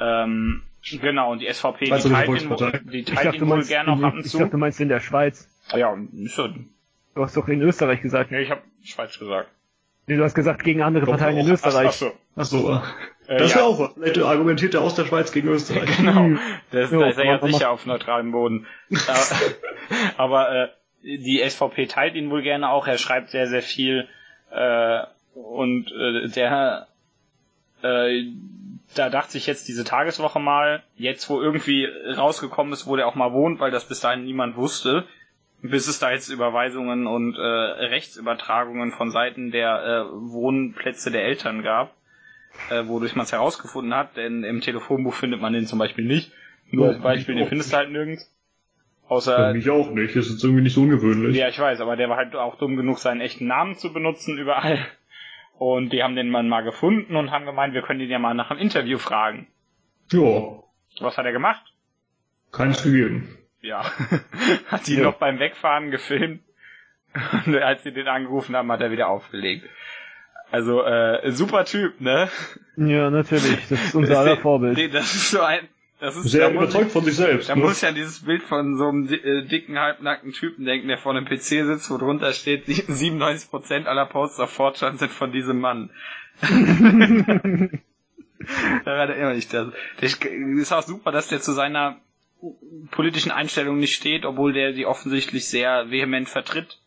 Ähm, 0.00 0.62
genau, 1.00 1.32
und 1.32 1.38
die 1.40 1.46
SVP, 1.52 1.84
die 1.84 1.90
Schweizer 1.90 2.10
teilt 2.10 2.42
ihn, 2.42 2.50
wohl- 2.50 2.80
die 2.92 2.98
Ich 3.00 3.04
teilt 3.06 3.26
dachte, 3.26 3.36
ihn 3.36 3.40
du 3.40 3.46
wohl 3.48 3.56
meinst, 3.56 3.68
gerne 3.68 3.96
noch 3.96 4.02
ab 4.02 4.14
und 4.14 4.26
ich 4.26 4.30
zu. 4.32 4.38
dachte, 4.38 4.50
du 4.50 4.58
meinst 4.58 4.80
in 4.80 4.88
der 4.88 5.00
Schweiz. 5.00 5.48
Ja, 5.74 5.96
ist 6.14 6.34
so. 6.34 6.48
Du 7.14 7.22
hast 7.22 7.36
doch 7.36 7.46
in 7.48 7.60
Österreich 7.62 8.00
gesagt. 8.02 8.30
Nee, 8.30 8.40
ich 8.42 8.50
habe 8.50 8.62
Schweiz 8.82 9.18
gesagt. 9.18 9.50
Nee, 10.06 10.16
du 10.16 10.24
hast 10.24 10.34
gesagt 10.34 10.64
gegen 10.64 10.82
andere 10.82 11.06
Parteien 11.06 11.36
in. 11.38 11.48
Österreich. 11.50 11.88
Ach, 11.88 11.92
so. 11.92 12.12
Ach 12.36 12.44
so. 12.44 12.82
Äh, 13.26 13.38
Das 13.38 13.48
ist 13.48 13.54
ja. 13.54 13.60
ja 13.60 13.66
auch 13.66 13.78
was. 13.78 13.92
Vielleicht 13.94 14.18
argumentiert 14.18 14.74
er 14.74 14.82
aus 14.82 14.94
der 14.94 15.04
Schweiz 15.04 15.32
gegen 15.32 15.48
Österreich. 15.48 15.96
Genau. 15.96 16.38
Das, 16.70 16.90
Jo, 16.90 17.00
da 17.00 17.08
ist 17.08 17.18
er 17.18 17.24
ja 17.24 17.46
sicher 17.46 17.70
auf 17.70 17.86
neutralem 17.86 18.32
Boden. 18.32 18.66
aber 19.06 19.26
aber 20.16 20.64
äh, 20.64 20.68
die 21.02 21.42
SVP 21.48 21.86
teilt 21.86 22.14
ihn 22.14 22.30
wohl 22.30 22.42
gerne 22.42 22.70
auch. 22.70 22.86
Er 22.86 22.98
schreibt 22.98 23.30
sehr, 23.30 23.46
sehr 23.48 23.62
viel. 23.62 24.08
Äh, 24.50 25.00
und 25.34 25.90
äh, 25.92 26.28
der 26.28 26.86
äh, 27.82 28.24
da 28.94 29.08
dachte 29.08 29.38
ich 29.38 29.46
jetzt 29.46 29.68
diese 29.68 29.84
Tageswoche 29.84 30.38
mal, 30.38 30.82
jetzt 30.96 31.28
wo 31.30 31.40
irgendwie 31.40 31.86
rausgekommen 31.86 32.72
ist, 32.72 32.86
wo 32.86 32.96
der 32.96 33.06
auch 33.06 33.14
mal 33.14 33.32
wohnt, 33.32 33.60
weil 33.60 33.70
das 33.70 33.88
bis 33.88 34.00
dahin 34.00 34.24
niemand 34.24 34.56
wusste, 34.56 35.04
bis 35.62 35.88
es 35.88 35.98
da 35.98 36.10
jetzt 36.10 36.28
Überweisungen 36.28 37.06
und 37.06 37.36
äh, 37.36 37.40
Rechtsübertragungen 37.40 38.92
von 38.92 39.10
Seiten 39.10 39.50
der 39.50 39.82
äh, 40.10 40.12
Wohnplätze 40.12 41.10
der 41.10 41.24
Eltern 41.24 41.62
gab, 41.62 41.94
äh, 42.70 42.86
wodurch 42.86 43.14
man 43.16 43.24
es 43.24 43.32
herausgefunden 43.32 43.94
hat, 43.94 44.16
denn 44.16 44.44
im 44.44 44.60
Telefonbuch 44.60 45.14
findet 45.14 45.40
man 45.40 45.52
den 45.52 45.66
zum 45.66 45.78
Beispiel 45.78 46.04
nicht. 46.04 46.32
Nur 46.70 46.88
als 46.88 47.00
Beispiel, 47.00 47.34
den 47.34 47.46
findest 47.48 47.72
du 47.72 47.76
halt 47.76 47.90
nirgends. 47.90 48.28
Für 49.06 49.10
Außer, 49.10 49.52
mich 49.52 49.68
auch 49.68 49.90
nicht. 49.90 50.16
Das 50.16 50.26
ist 50.26 50.32
jetzt 50.32 50.44
irgendwie 50.44 50.62
nicht 50.62 50.72
so 50.74 50.82
ungewöhnlich. 50.82 51.36
ja, 51.36 51.48
ich 51.48 51.58
weiß, 51.58 51.80
aber 51.80 51.96
der 51.96 52.08
war 52.08 52.16
halt 52.16 52.34
auch 52.34 52.56
dumm 52.56 52.76
genug, 52.76 52.98
seinen 52.98 53.20
echten 53.20 53.46
Namen 53.46 53.74
zu 53.76 53.92
benutzen 53.92 54.38
überall. 54.38 54.78
Und 55.58 55.92
die 55.92 56.02
haben 56.02 56.16
den 56.16 56.30
Mann 56.30 56.48
mal 56.48 56.62
gefunden 56.62 57.14
und 57.14 57.30
haben 57.30 57.44
gemeint, 57.44 57.74
wir 57.74 57.82
können 57.82 58.00
ihn 58.00 58.08
ja 58.10 58.18
mal 58.18 58.32
nach 58.34 58.50
einem 58.50 58.58
Interview 58.60 58.96
fragen. 58.98 59.46
Ja, 60.10 60.62
Was 61.00 61.16
hat 61.18 61.26
er 61.26 61.32
gemacht? 61.32 61.62
keins 62.52 62.82
gegeben. 62.82 63.36
Ja. 63.60 63.84
hat 64.68 64.86
die 64.86 64.96
Ja. 64.96 65.02
noch 65.04 65.14
beim 65.18 65.38
Wegfahren 65.38 65.90
gefilmt. 65.90 66.42
Und 67.46 67.54
als 67.56 67.82
sie 67.82 67.92
den 67.92 68.08
angerufen 68.08 68.56
haben, 68.56 68.72
hat 68.72 68.80
er 68.80 68.90
wieder 68.90 69.08
aufgelegt. 69.08 69.66
Also, 70.52 70.82
äh, 70.82 71.32
super 71.32 71.64
Typ, 71.64 72.00
ne? 72.00 72.28
Ja, 72.76 73.10
natürlich. 73.10 73.58
Das 73.68 73.82
ist 73.86 73.94
unser 73.94 74.18
aller 74.18 74.36
Vorbild. 74.42 74.76
Nee, 74.76 74.88
Das 74.88 75.14
ist 75.14 75.30
so 75.30 75.40
ein, 75.40 75.66
das 75.98 76.16
ist, 76.16 76.30
Sehr 76.32 76.48
da 76.48 76.50
muss 76.54 76.64
überzeugt 76.64 76.86
ich, 76.88 76.92
von 76.92 77.04
sich 77.04 77.16
selbst. 77.16 77.48
da 77.48 77.54
ne? 77.54 77.62
muss 77.62 77.82
ich 77.82 77.88
an 77.88 77.94
dieses 77.94 78.24
Bild 78.24 78.42
von 78.42 78.76
so 78.76 78.88
einem 78.88 79.08
äh, 79.08 79.46
dicken, 79.46 79.78
halbnackten 79.78 80.32
Typen 80.32 80.64
denken, 80.64 80.88
der 80.88 80.98
vor 80.98 81.14
einem 81.14 81.24
PC 81.24 81.40
sitzt, 81.64 81.90
wo 81.90 81.96
drunter 81.96 82.32
steht, 82.32 82.66
97% 82.66 83.84
aller 83.86 84.06
Posts 84.06 84.40
auf 84.40 84.50
Fortran 84.50 84.98
sind 84.98 85.12
von 85.12 85.32
diesem 85.32 85.60
Mann. 85.60 85.90
da 86.40 86.48
war 88.84 89.06
der 89.06 89.16
immer 89.16 89.34
nicht 89.34 89.54
das. 89.54 89.68
Der 90.00 90.08
ist 90.08 90.72
auch 90.72 90.82
super, 90.82 91.12
dass 91.12 91.28
der 91.28 91.40
zu 91.40 91.52
seiner 91.52 92.00
politischen 92.90 93.30
Einstellung 93.30 93.78
nicht 93.78 93.94
steht, 93.94 94.24
obwohl 94.24 94.52
der 94.52 94.72
die 94.72 94.86
offensichtlich 94.86 95.46
sehr 95.48 95.90
vehement 95.90 96.28
vertritt. 96.28 96.80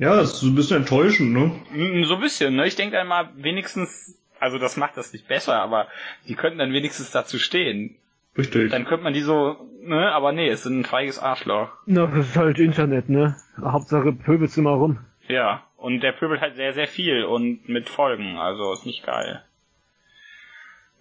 Ja, 0.00 0.16
das 0.16 0.32
ist 0.32 0.40
so 0.40 0.46
ein 0.46 0.54
bisschen 0.54 0.78
enttäuschend, 0.78 1.32
ne? 1.32 1.52
Mm, 1.72 2.04
So 2.04 2.14
ein 2.14 2.20
bisschen, 2.22 2.56
ne? 2.56 2.66
Ich 2.66 2.74
denke 2.74 2.98
einmal 2.98 3.28
wenigstens, 3.36 4.16
also 4.40 4.58
das 4.58 4.76
macht 4.78 4.96
das 4.96 5.12
nicht 5.12 5.28
besser, 5.28 5.60
aber 5.60 5.88
die 6.26 6.34
könnten 6.34 6.58
dann 6.58 6.72
wenigstens 6.72 7.10
dazu 7.10 7.38
stehen. 7.38 7.96
Richtig. 8.38 8.70
Dann 8.70 8.86
könnte 8.86 9.04
man 9.04 9.12
die 9.12 9.20
so, 9.20 9.68
ne? 9.82 10.10
Aber 10.12 10.32
nee, 10.32 10.48
es 10.48 10.60
ist 10.60 10.72
ein 10.72 10.84
feiges 10.86 11.18
Arschloch. 11.18 11.68
Na, 11.84 12.06
das 12.06 12.28
ist 12.30 12.36
halt 12.36 12.58
Internet, 12.58 13.10
ne? 13.10 13.36
Hauptsache 13.60 14.12
pöbelst 14.12 14.56
immer 14.56 14.70
rum. 14.70 14.98
Ja, 15.28 15.64
und 15.76 16.00
der 16.00 16.12
pöbelt 16.12 16.40
halt 16.40 16.56
sehr, 16.56 16.72
sehr 16.72 16.88
viel 16.88 17.24
und 17.24 17.68
mit 17.68 17.90
Folgen, 17.90 18.38
also 18.38 18.72
ist 18.72 18.86
nicht 18.86 19.04
geil. 19.04 19.44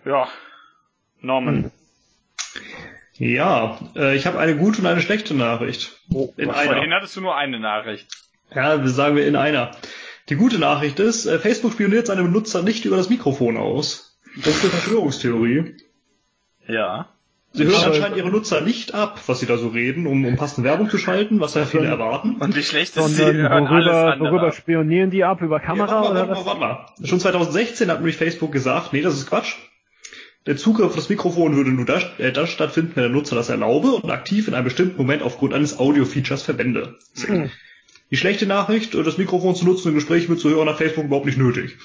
Ja, 0.03 0.27
Norman. 1.21 1.71
Ja, 3.15 3.79
äh, 3.95 4.15
ich 4.15 4.25
habe 4.25 4.39
eine 4.39 4.55
gute 4.57 4.81
und 4.81 4.87
eine 4.87 5.01
schlechte 5.01 5.33
Nachricht. 5.35 5.97
in 6.37 6.49
einer. 6.49 6.73
Vorhin 6.73 6.93
hattest 6.93 7.15
du 7.15 7.21
nur 7.21 7.35
eine 7.37 7.59
Nachricht. 7.59 8.07
Ja, 8.53 8.81
wir 8.81 8.89
sagen 8.89 9.15
wir 9.15 9.27
in 9.27 9.35
einer. 9.35 9.71
Die 10.29 10.35
gute 10.35 10.59
Nachricht 10.59 10.99
ist, 10.99 11.25
äh, 11.25 11.39
Facebook 11.39 11.73
spioniert 11.73 12.07
seine 12.07 12.23
Benutzer 12.23 12.61
nicht 12.61 12.85
über 12.85 12.97
das 12.97 13.09
Mikrofon 13.09 13.57
aus. 13.57 14.19
Das 14.35 14.55
ist 14.55 14.61
eine 14.61 14.71
Verschwörungstheorie. 14.71 15.75
Ja. 16.67 17.09
Sie 17.51 17.65
hören 17.65 17.83
anscheinend 17.83 18.17
ihre 18.17 18.29
Nutzer 18.29 18.61
nicht 18.61 18.93
ab, 18.93 19.19
was 19.25 19.39
sie 19.39 19.47
da 19.47 19.57
so 19.57 19.69
reden, 19.69 20.05
um, 20.05 20.23
um 20.23 20.35
passende 20.35 20.69
Werbung 20.69 20.87
zu 20.87 20.99
schalten, 20.99 21.39
was 21.39 21.55
ja 21.55 21.65
viele 21.65 21.87
erwarten. 21.87 22.35
Und 22.35 22.55
wie 22.55 22.61
schlecht 22.61 22.95
ist, 22.95 23.15
sie 23.15 23.23
hören 23.23 23.67
worüber, 23.67 24.17
worüber 24.19 24.51
spionieren 24.51 25.09
die 25.09 25.23
ab? 25.23 25.41
Über 25.41 25.59
Ja, 25.59 25.65
Kamera 25.65 25.91
warte, 25.91 26.13
mal, 26.13 26.21
oder 26.23 26.29
warte, 26.29 26.45
warte 26.45 26.59
mal. 26.59 26.85
Schon 27.03 27.19
2016 27.19 27.89
hat 27.89 27.97
nämlich 27.97 28.17
Facebook 28.17 28.51
gesagt, 28.51 28.93
nee, 28.93 29.01
das 29.01 29.15
ist 29.15 29.27
Quatsch. 29.27 29.55
Der 30.45 30.57
Zugriff 30.57 30.87
auf 30.87 30.95
das 30.95 31.09
Mikrofon 31.09 31.55
würde 31.55 31.71
nur 31.71 31.85
das, 31.85 32.05
äh, 32.19 32.31
das 32.31 32.51
stattfinden, 32.51 32.91
wenn 32.95 33.03
der 33.03 33.11
Nutzer 33.11 33.35
das 33.35 33.49
erlaube 33.49 33.93
und 33.93 34.11
aktiv 34.11 34.47
in 34.47 34.53
einem 34.53 34.65
bestimmten 34.65 34.97
Moment 34.97 35.23
aufgrund 35.23 35.55
eines 35.55 35.79
Audio-Features 35.79 36.43
verwende. 36.43 36.97
Hm. 37.25 37.49
Die 38.11 38.17
schlechte 38.17 38.45
Nachricht, 38.45 38.95
äh, 38.95 39.03
das 39.03 39.17
Mikrofon 39.17 39.55
zu 39.55 39.65
nutzen 39.65 39.89
und 39.89 39.95
Gespräche 39.95 40.31
mitzuhören, 40.31 40.67
hat 40.69 40.77
Facebook 40.77 41.05
überhaupt 41.05 41.25
nicht 41.25 41.37
nötig. 41.37 41.77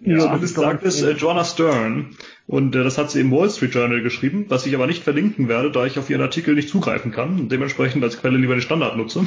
Ja, 0.00 0.18
Zumindest 0.18 0.56
das 0.56 0.64
sagt 0.64 0.84
es 0.84 1.02
äh, 1.02 1.12
Joanna 1.12 1.44
Stern. 1.44 2.16
Und 2.46 2.76
äh, 2.76 2.84
das 2.84 2.98
hat 2.98 3.10
sie 3.10 3.20
im 3.20 3.30
Wall 3.30 3.48
Street 3.48 3.74
Journal 3.74 4.02
geschrieben, 4.02 4.46
was 4.48 4.66
ich 4.66 4.74
aber 4.74 4.86
nicht 4.86 5.02
verlinken 5.02 5.48
werde, 5.48 5.70
da 5.70 5.86
ich 5.86 5.98
auf 5.98 6.10
ihren 6.10 6.20
Artikel 6.20 6.54
nicht 6.54 6.68
zugreifen 6.68 7.10
kann 7.10 7.40
und 7.40 7.50
dementsprechend 7.50 8.04
als 8.04 8.20
Quelle 8.20 8.36
lieber 8.36 8.54
den 8.54 8.60
Standard 8.60 8.96
nutze. 8.96 9.26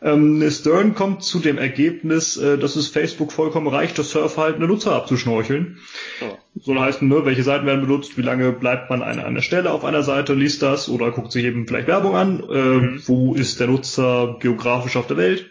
Ähm, 0.00 0.48
Stern 0.50 0.94
kommt 0.94 1.24
zu 1.24 1.40
dem 1.40 1.58
Ergebnis, 1.58 2.36
äh, 2.36 2.58
dass 2.58 2.76
es 2.76 2.88
Facebook 2.88 3.32
vollkommen 3.32 3.66
reicht, 3.66 3.98
das 3.98 4.10
Surfverhalten 4.10 4.60
der 4.60 4.68
Nutzer 4.68 4.92
abzuschnorcheln. 4.94 5.78
So. 6.20 6.38
Soll 6.60 6.78
heißen, 6.78 7.08
ne, 7.08 7.24
welche 7.24 7.42
Seiten 7.42 7.66
werden 7.66 7.80
benutzt, 7.80 8.16
wie 8.16 8.22
lange 8.22 8.52
bleibt 8.52 8.90
man 8.90 9.02
an 9.02 9.18
einer 9.18 9.42
Stelle 9.42 9.70
auf 9.70 9.84
einer 9.84 10.02
Seite, 10.02 10.34
liest 10.34 10.62
das 10.62 10.88
oder 10.88 11.10
guckt 11.10 11.32
sich 11.32 11.44
eben 11.44 11.66
vielleicht 11.66 11.88
Werbung 11.88 12.14
an, 12.14 12.40
äh, 12.40 13.00
wo 13.06 13.34
ist 13.34 13.60
der 13.60 13.68
Nutzer 13.68 14.36
geografisch 14.40 14.96
auf 14.96 15.06
der 15.06 15.16
Welt. 15.16 15.50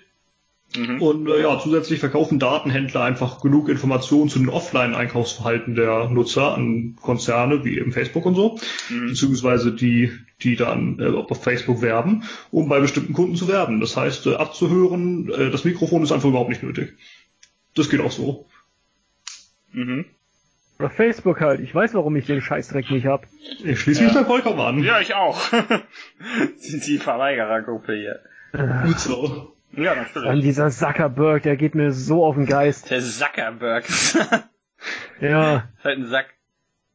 Mhm. 0.75 1.01
Und 1.01 1.27
äh, 1.29 1.41
ja, 1.41 1.59
zusätzlich 1.59 1.99
verkaufen 1.99 2.39
Datenhändler 2.39 3.03
einfach 3.03 3.41
genug 3.41 3.69
Informationen 3.69 4.29
zu 4.29 4.39
den 4.39 4.49
Offline-Einkaufsverhalten 4.49 5.75
der 5.75 6.09
Nutzer 6.09 6.55
an 6.55 6.97
Konzerne 7.01 7.63
wie 7.63 7.77
eben 7.77 7.91
Facebook 7.91 8.25
und 8.25 8.35
so, 8.35 8.59
Mhm. 8.89 9.07
beziehungsweise 9.07 9.73
die, 9.73 10.11
die 10.41 10.55
dann 10.55 10.99
äh, 10.99 11.07
auf 11.07 11.43
Facebook 11.43 11.81
werben, 11.81 12.23
um 12.51 12.69
bei 12.69 12.79
bestimmten 12.79 13.13
Kunden 13.13 13.35
zu 13.35 13.47
werben. 13.47 13.79
Das 13.79 13.97
heißt, 13.97 14.27
äh, 14.27 14.35
abzuhören, 14.35 15.29
äh, 15.31 15.49
das 15.49 15.63
Mikrofon 15.63 16.03
ist 16.03 16.11
einfach 16.11 16.29
überhaupt 16.29 16.49
nicht 16.49 16.63
nötig. 16.63 16.93
Das 17.75 17.89
geht 17.89 18.01
auch 18.01 18.11
so. 18.11 18.45
Mhm. 19.71 20.05
Oder 20.79 20.89
Facebook 20.91 21.41
halt. 21.41 21.59
Ich 21.59 21.73
weiß, 21.73 21.95
warum 21.95 22.15
ich 22.15 22.27
den 22.27 22.41
Scheißdreck 22.41 22.91
nicht 22.91 23.07
hab. 23.07 23.25
Ich 23.63 23.79
schließe 23.79 24.03
mich 24.03 24.13
da 24.13 24.25
vollkommen 24.25 24.59
an. 24.59 24.83
Ja, 24.83 24.99
ich 24.99 25.15
auch. 25.15 25.39
die, 26.63 26.79
die 26.79 26.97
Verweigerergruppe 26.99 27.95
hier. 27.95 28.19
Gut 28.85 28.99
so. 28.99 29.53
Ja, 29.71 29.95
Dann 29.95 30.03
natürlich. 30.03 30.43
dieser 30.43 30.69
Zuckerberg, 30.69 31.43
der 31.43 31.57
geht 31.57 31.75
mir 31.75 31.91
so 31.91 32.23
auf 32.23 32.35
den 32.35 32.45
Geist. 32.45 32.89
Der 32.91 33.01
Zuckerberg. 33.01 33.85
Ja, 35.19 35.69
halt 35.83 35.97
ein 35.97 36.05
Sack. 36.05 36.36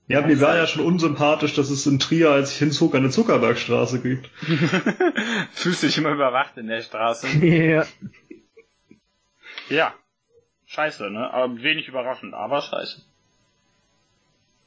Ja, 0.08 0.20
mir 0.20 0.40
war 0.40 0.56
ja 0.56 0.66
schon 0.66 0.84
unsympathisch, 0.84 1.54
dass 1.54 1.70
es 1.70 1.86
in 1.86 1.98
Trier, 1.98 2.30
als 2.30 2.52
ich 2.52 2.58
hinzog, 2.58 2.94
eine 2.94 3.10
Zuckerbergstraße 3.10 4.00
gibt. 4.02 4.28
Fühlst 5.52 5.82
dich 5.82 5.96
immer 5.96 6.10
überwacht 6.10 6.56
in 6.56 6.66
der 6.66 6.82
Straße. 6.82 7.26
Ja. 7.40 7.86
Ja. 9.68 9.94
Scheiße, 10.66 11.10
ne? 11.10 11.32
Aber 11.32 11.56
wenig 11.62 11.88
überraschend, 11.88 12.34
aber 12.34 12.60
scheiße. 12.62 13.02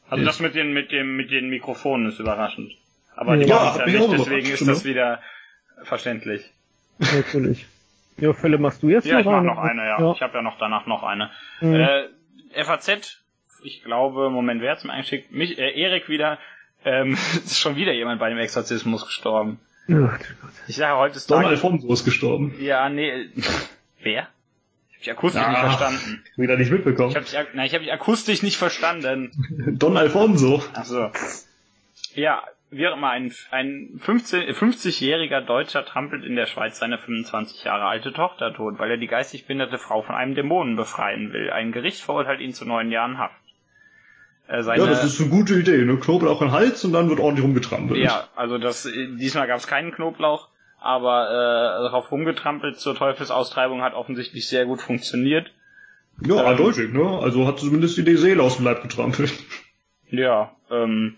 Also 0.09 0.21
Ja. 0.21 0.25
das 0.27 0.39
mit 0.39 0.55
den, 0.55 0.73
mit 0.73 0.91
dem, 0.91 1.15
mit 1.17 1.31
den 1.31 1.49
Mikrofonen 1.49 2.07
ist 2.09 2.19
überraschend. 2.19 2.71
Aber 3.15 3.37
die 3.37 3.45
Ja, 3.45 3.55
machen 3.55 3.67
es 3.67 3.73
hat 3.81 3.87
ja 3.87 3.99
nicht, 3.99 4.11
deswegen 4.13 4.49
ist 4.49 4.67
das 4.67 4.83
ne? 4.83 4.89
wieder 4.89 5.21
verständlich. 5.83 6.51
Natürlich. 6.99 7.65
Ja, 8.17 8.33
Philipp, 8.33 8.61
machst 8.61 8.81
du 8.83 8.89
jetzt 8.89 9.05
Ja, 9.05 9.19
ich 9.19 9.25
noch 9.25 9.31
mach 9.33 9.39
eine? 9.39 9.47
noch 9.47 9.57
eine, 9.57 9.85
ja. 9.85 9.99
ja. 9.99 10.11
Ich 10.13 10.21
habe 10.21 10.35
ja 10.35 10.41
noch 10.41 10.57
danach 10.57 10.85
noch 10.85 11.03
eine. 11.03 11.31
Mhm. 11.61 11.75
Äh, 11.75 12.63
FAZ, 12.63 13.21
ich 13.65 13.83
glaube, 13.83 14.29
Moment, 14.29 14.61
wer 14.61 14.71
hat's 14.71 14.83
mir 14.83 14.93
eingeschickt? 14.93 15.31
Mich, 15.31 15.57
äh, 15.57 15.79
Erik 15.79 16.07
wieder, 16.07 16.39
ähm, 16.83 17.13
ist 17.33 17.59
schon 17.59 17.75
wieder 17.75 17.93
jemand 17.93 18.19
bei 18.19 18.29
dem 18.29 18.37
Exorzismus 18.37 19.05
gestorben. 19.05 19.59
Ach, 19.87 19.93
Gott. 19.93 20.21
Ich 20.67 20.75
sage 20.77 20.97
heute 20.97 21.17
ist 21.17 21.29
Don 21.29 21.41
Tag. 21.41 21.51
Alfonso 21.51 21.91
ist 21.91 22.05
gestorben. 22.05 22.55
Ja, 22.59 22.89
nee. 22.89 23.29
Wer? 24.01 24.27
Ich 24.99 25.09
habe 25.09 25.17
akustisch 25.17 25.47
nicht 25.47 25.57
Ach. 25.57 25.77
verstanden. 25.77 26.23
Wieder 26.35 26.57
nicht 26.57 26.71
mitbekommen. 26.71 27.09
Ich 27.09 27.15
habe 27.15 27.25
dich, 27.25 27.53
nein, 27.53 27.65
ich 27.67 27.73
habe 27.73 27.83
dich 27.83 27.93
akustisch 27.93 28.41
nicht 28.41 28.57
verstanden. 28.57 29.31
Don 29.77 29.97
Alfonso. 29.97 30.63
Ach 30.73 30.85
so. 30.85 31.11
Ja, 32.15 32.43
wie 32.71 32.87
auch 32.87 32.97
immer, 32.97 33.11
ein, 33.11 33.31
ein 33.51 33.99
15 33.99 34.41
äh, 34.41 34.51
50-jähriger 34.51 35.41
Deutscher 35.41 35.85
trampelt 35.85 36.23
in 36.23 36.35
der 36.35 36.45
Schweiz 36.47 36.79
seine 36.79 36.97
25 36.97 37.63
Jahre 37.63 37.85
alte 37.85 38.13
Tochter 38.13 38.53
tot, 38.53 38.79
weil 38.79 38.91
er 38.91 38.97
die 38.97 39.07
geistig 39.07 39.45
behinderte 39.45 39.77
Frau 39.77 40.01
von 40.01 40.15
einem 40.15 40.35
Dämonen 40.35 40.75
befreien 40.75 41.31
will. 41.31 41.51
Ein 41.51 41.71
Gericht 41.71 42.01
verurteilt 42.01 42.41
ihn 42.41 42.53
zu 42.53 42.65
neun 42.65 42.91
Jahren 42.91 43.17
Haft. 43.17 43.44
Äh, 44.47 44.63
seine, 44.63 44.83
Ja, 44.83 44.89
das 44.89 45.03
ist 45.03 45.19
eine 45.19 45.29
gute 45.29 45.55
Idee. 45.55 45.83
Ne? 45.85 45.97
Knoblauch 45.97 46.41
in 46.41 46.47
den 46.49 46.53
Hals 46.53 46.83
und 46.85 46.93
dann 46.93 47.09
wird 47.09 47.19
ordentlich 47.19 47.43
rumgetrampelt. 47.45 47.99
Ja, 47.99 48.27
also 48.35 48.57
das 48.57 48.85
äh, 48.85 49.07
diesmal 49.17 49.47
gab 49.47 49.57
es 49.57 49.67
keinen 49.67 49.91
Knoblauch, 49.91 50.49
aber 50.79 51.29
äh, 51.29 51.83
darauf 51.83 52.11
rumgetrampelt 52.11 52.79
zur 52.79 52.95
Teufelsaustreibung 52.95 53.81
hat 53.81 53.93
offensichtlich 53.93 54.47
sehr 54.47 54.65
gut 54.65 54.81
funktioniert. 54.81 55.51
Ja, 56.21 56.41
Ähm, 56.41 56.45
eindeutig, 56.47 56.93
ne? 56.93 57.19
Also 57.21 57.47
hat 57.47 57.59
zumindest 57.59 57.97
die 57.97 58.15
Seele 58.17 58.43
aus 58.43 58.57
dem 58.57 58.65
Leib 58.65 58.81
getrampelt. 58.81 59.33
Ja, 60.11 60.55
ähm, 60.69 61.15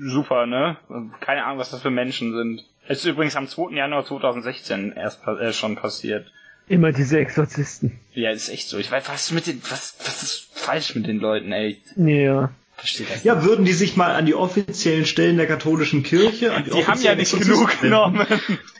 super, 0.00 0.44
ne? 0.46 0.76
Keine 1.20 1.44
Ahnung, 1.44 1.58
was 1.60 1.70
das 1.70 1.82
für 1.82 1.90
Menschen 1.90 2.34
sind. 2.34 2.64
Es 2.88 2.98
ist 2.98 3.06
übrigens 3.06 3.36
am 3.36 3.46
2. 3.46 3.74
Januar 3.76 4.04
2016 4.04 4.92
erst 4.92 5.26
äh, 5.26 5.52
schon 5.52 5.76
passiert. 5.76 6.30
Immer 6.68 6.92
diese 6.92 7.18
Exorzisten. 7.18 7.92
Ja, 8.12 8.30
ist 8.30 8.48
echt 8.48 8.68
so. 8.68 8.78
Ich 8.78 8.90
weiß, 8.90 9.04
was 9.08 9.26
ist 9.26 9.32
mit 9.32 9.46
den, 9.46 9.62
was, 9.70 9.94
was 10.04 10.22
ist 10.22 10.48
falsch 10.52 10.94
mit 10.94 11.06
den 11.06 11.18
Leuten, 11.18 11.52
ey? 11.52 11.80
Ja. 11.96 12.50
Verstehe 12.76 13.06
das. 13.10 13.24
Ja, 13.24 13.42
würden 13.42 13.64
die 13.64 13.72
sich 13.72 13.96
mal 13.96 14.14
an 14.14 14.26
die 14.26 14.34
offiziellen 14.34 15.06
Stellen 15.06 15.38
der 15.38 15.46
katholischen 15.46 16.02
Kirche, 16.02 16.52
an 16.52 16.64
die, 16.64 16.70
Die 16.70 16.86
haben 16.86 17.00
ja 17.00 17.14
nicht 17.14 17.32
Exorzisten 17.32 17.54
genug 17.54 17.80
genommen. 17.80 18.26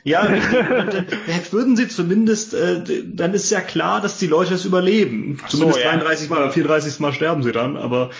Ja, 0.03 0.27
äh, 0.27 1.03
würden 1.51 1.75
sie 1.75 1.87
zumindest, 1.87 2.53
äh, 2.53 2.83
dann 3.05 3.33
ist 3.33 3.49
ja 3.49 3.59
klar, 3.59 3.99
dass 3.99 4.19
die 4.19 4.27
Leute 4.27 4.53
es 4.53 4.65
überleben. 4.65 5.39
so, 5.47 5.57
Zumindest 5.57 5.83
ja. 5.83 5.91
33 5.91 6.29
Mal, 6.29 6.51
34 6.51 6.99
Mal 6.99 7.13
sterben 7.13 7.41
sie 7.41 7.51
dann, 7.51 7.75
aber 7.75 8.11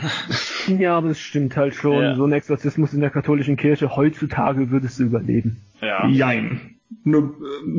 Ja, 0.66 0.96
aber 0.98 1.10
es 1.10 1.20
stimmt 1.20 1.56
halt 1.56 1.74
schon. 1.74 2.02
Ja. 2.02 2.16
So 2.16 2.24
ein 2.24 2.32
Exorzismus 2.32 2.92
in 2.92 3.00
der 3.00 3.10
katholischen 3.10 3.56
Kirche, 3.56 3.94
heutzutage 3.94 4.70
würdest 4.70 4.98
du 4.98 5.04
überleben. 5.04 5.60
Ja. 5.80 6.08
jein. 6.08 6.75
Nur 7.04 7.34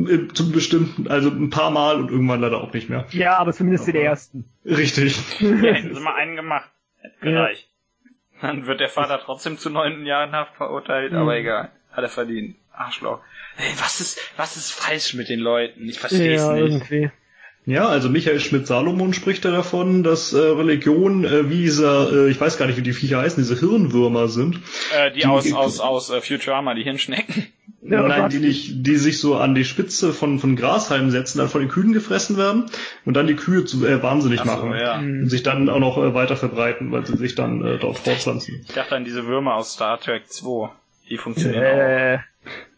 äh, 0.08 0.28
zum 0.34 0.52
bestimmten, 0.52 1.08
also 1.08 1.30
ein 1.30 1.50
paar 1.50 1.70
Mal 1.70 1.96
und 1.96 2.10
irgendwann 2.10 2.40
leider 2.40 2.60
auch 2.62 2.72
nicht 2.72 2.88
mehr. 2.90 3.06
Ja, 3.10 3.38
aber 3.38 3.52
zumindest 3.52 3.86
den 3.86 3.96
ersten. 3.96 4.44
Richtig. 4.64 5.18
Ja, 5.40 5.48
hätten 5.48 5.94
sie 5.94 6.00
mal 6.00 6.14
einen 6.14 6.36
gemacht. 6.36 6.70
Hätte 7.00 7.18
gereicht. 7.20 7.68
Dann 8.40 8.66
wird 8.66 8.80
der 8.80 8.88
Vater 8.88 9.18
trotzdem 9.24 9.58
zu 9.58 9.70
neun 9.70 10.04
Jahren 10.06 10.32
Haft 10.32 10.56
verurteilt, 10.56 11.12
aber 11.14 11.36
egal. 11.36 11.70
Hat 11.90 12.04
er 12.04 12.08
verdient. 12.10 12.56
Arschloch. 12.72 13.20
Ey, 13.56 13.72
was 13.80 14.00
ist, 14.00 14.20
was 14.36 14.56
ist 14.56 14.70
falsch 14.70 15.14
mit 15.14 15.28
den 15.28 15.40
Leuten? 15.40 15.88
Ich 15.88 15.98
verstehe 15.98 16.34
es 16.36 16.42
Ja, 16.42 16.52
nicht. 16.52 16.62
irgendwie. 16.90 17.10
Ja, 17.68 17.86
also 17.86 18.08
Michael 18.08 18.40
Schmidt-Salomon 18.40 19.12
spricht 19.12 19.44
da 19.44 19.50
davon, 19.50 20.02
dass 20.02 20.32
äh, 20.32 20.38
Religion 20.38 21.24
äh, 21.24 21.50
wie 21.50 21.58
dieser, 21.62 22.10
äh, 22.26 22.30
ich 22.30 22.40
weiß 22.40 22.56
gar 22.56 22.66
nicht, 22.66 22.78
wie 22.78 22.82
die 22.82 22.94
Viecher 22.94 23.18
heißen, 23.20 23.42
diese 23.42 23.58
Hirnwürmer 23.58 24.28
sind. 24.28 24.56
Äh, 24.96 25.10
die, 25.12 25.20
Die- 25.20 25.26
aus, 25.26 25.52
aus, 25.52 25.78
aus 25.80 26.10
äh, 26.10 26.22
Futurama, 26.22 26.72
die 26.74 26.82
Hirnschnecken. 26.82 27.46
Ja, 27.82 28.02
Nein, 28.08 28.30
die 28.30 28.38
nicht, 28.38 28.86
die 28.86 28.96
sich 28.96 29.18
so 29.20 29.36
an 29.36 29.54
die 29.54 29.64
Spitze 29.64 30.12
von, 30.12 30.38
von 30.38 30.56
Grashalmen 30.56 31.10
setzen, 31.10 31.38
dann 31.38 31.48
von 31.48 31.60
den 31.60 31.70
Kühen 31.70 31.92
gefressen 31.92 32.36
werden 32.38 32.66
und 33.04 33.14
dann 33.14 33.26
die 33.26 33.36
Kühe 33.36 33.64
zu, 33.66 33.86
äh, 33.86 34.02
wahnsinnig 34.02 34.40
so, 34.40 34.46
machen. 34.46 34.72
ja. 34.74 34.98
Und 34.98 35.28
sich 35.28 35.42
dann 35.42 35.68
auch 35.68 35.78
noch 35.78 35.98
äh, 35.98 36.12
weiter 36.14 36.36
verbreiten, 36.36 36.90
weil 36.90 37.04
sie 37.06 37.16
sich 37.18 37.34
dann 37.34 37.64
äh, 37.64 37.78
dort 37.78 37.98
fortpflanzen. 37.98 38.64
Ich 38.66 38.74
dachte 38.74 38.96
an 38.96 39.04
diese 39.04 39.26
Würmer 39.26 39.54
aus 39.54 39.74
Star 39.74 40.00
Trek 40.00 40.26
2. 40.28 40.70
Die 41.10 41.18
funktionieren 41.18 41.62
Äh, 41.62 42.18
auch. 42.18 42.20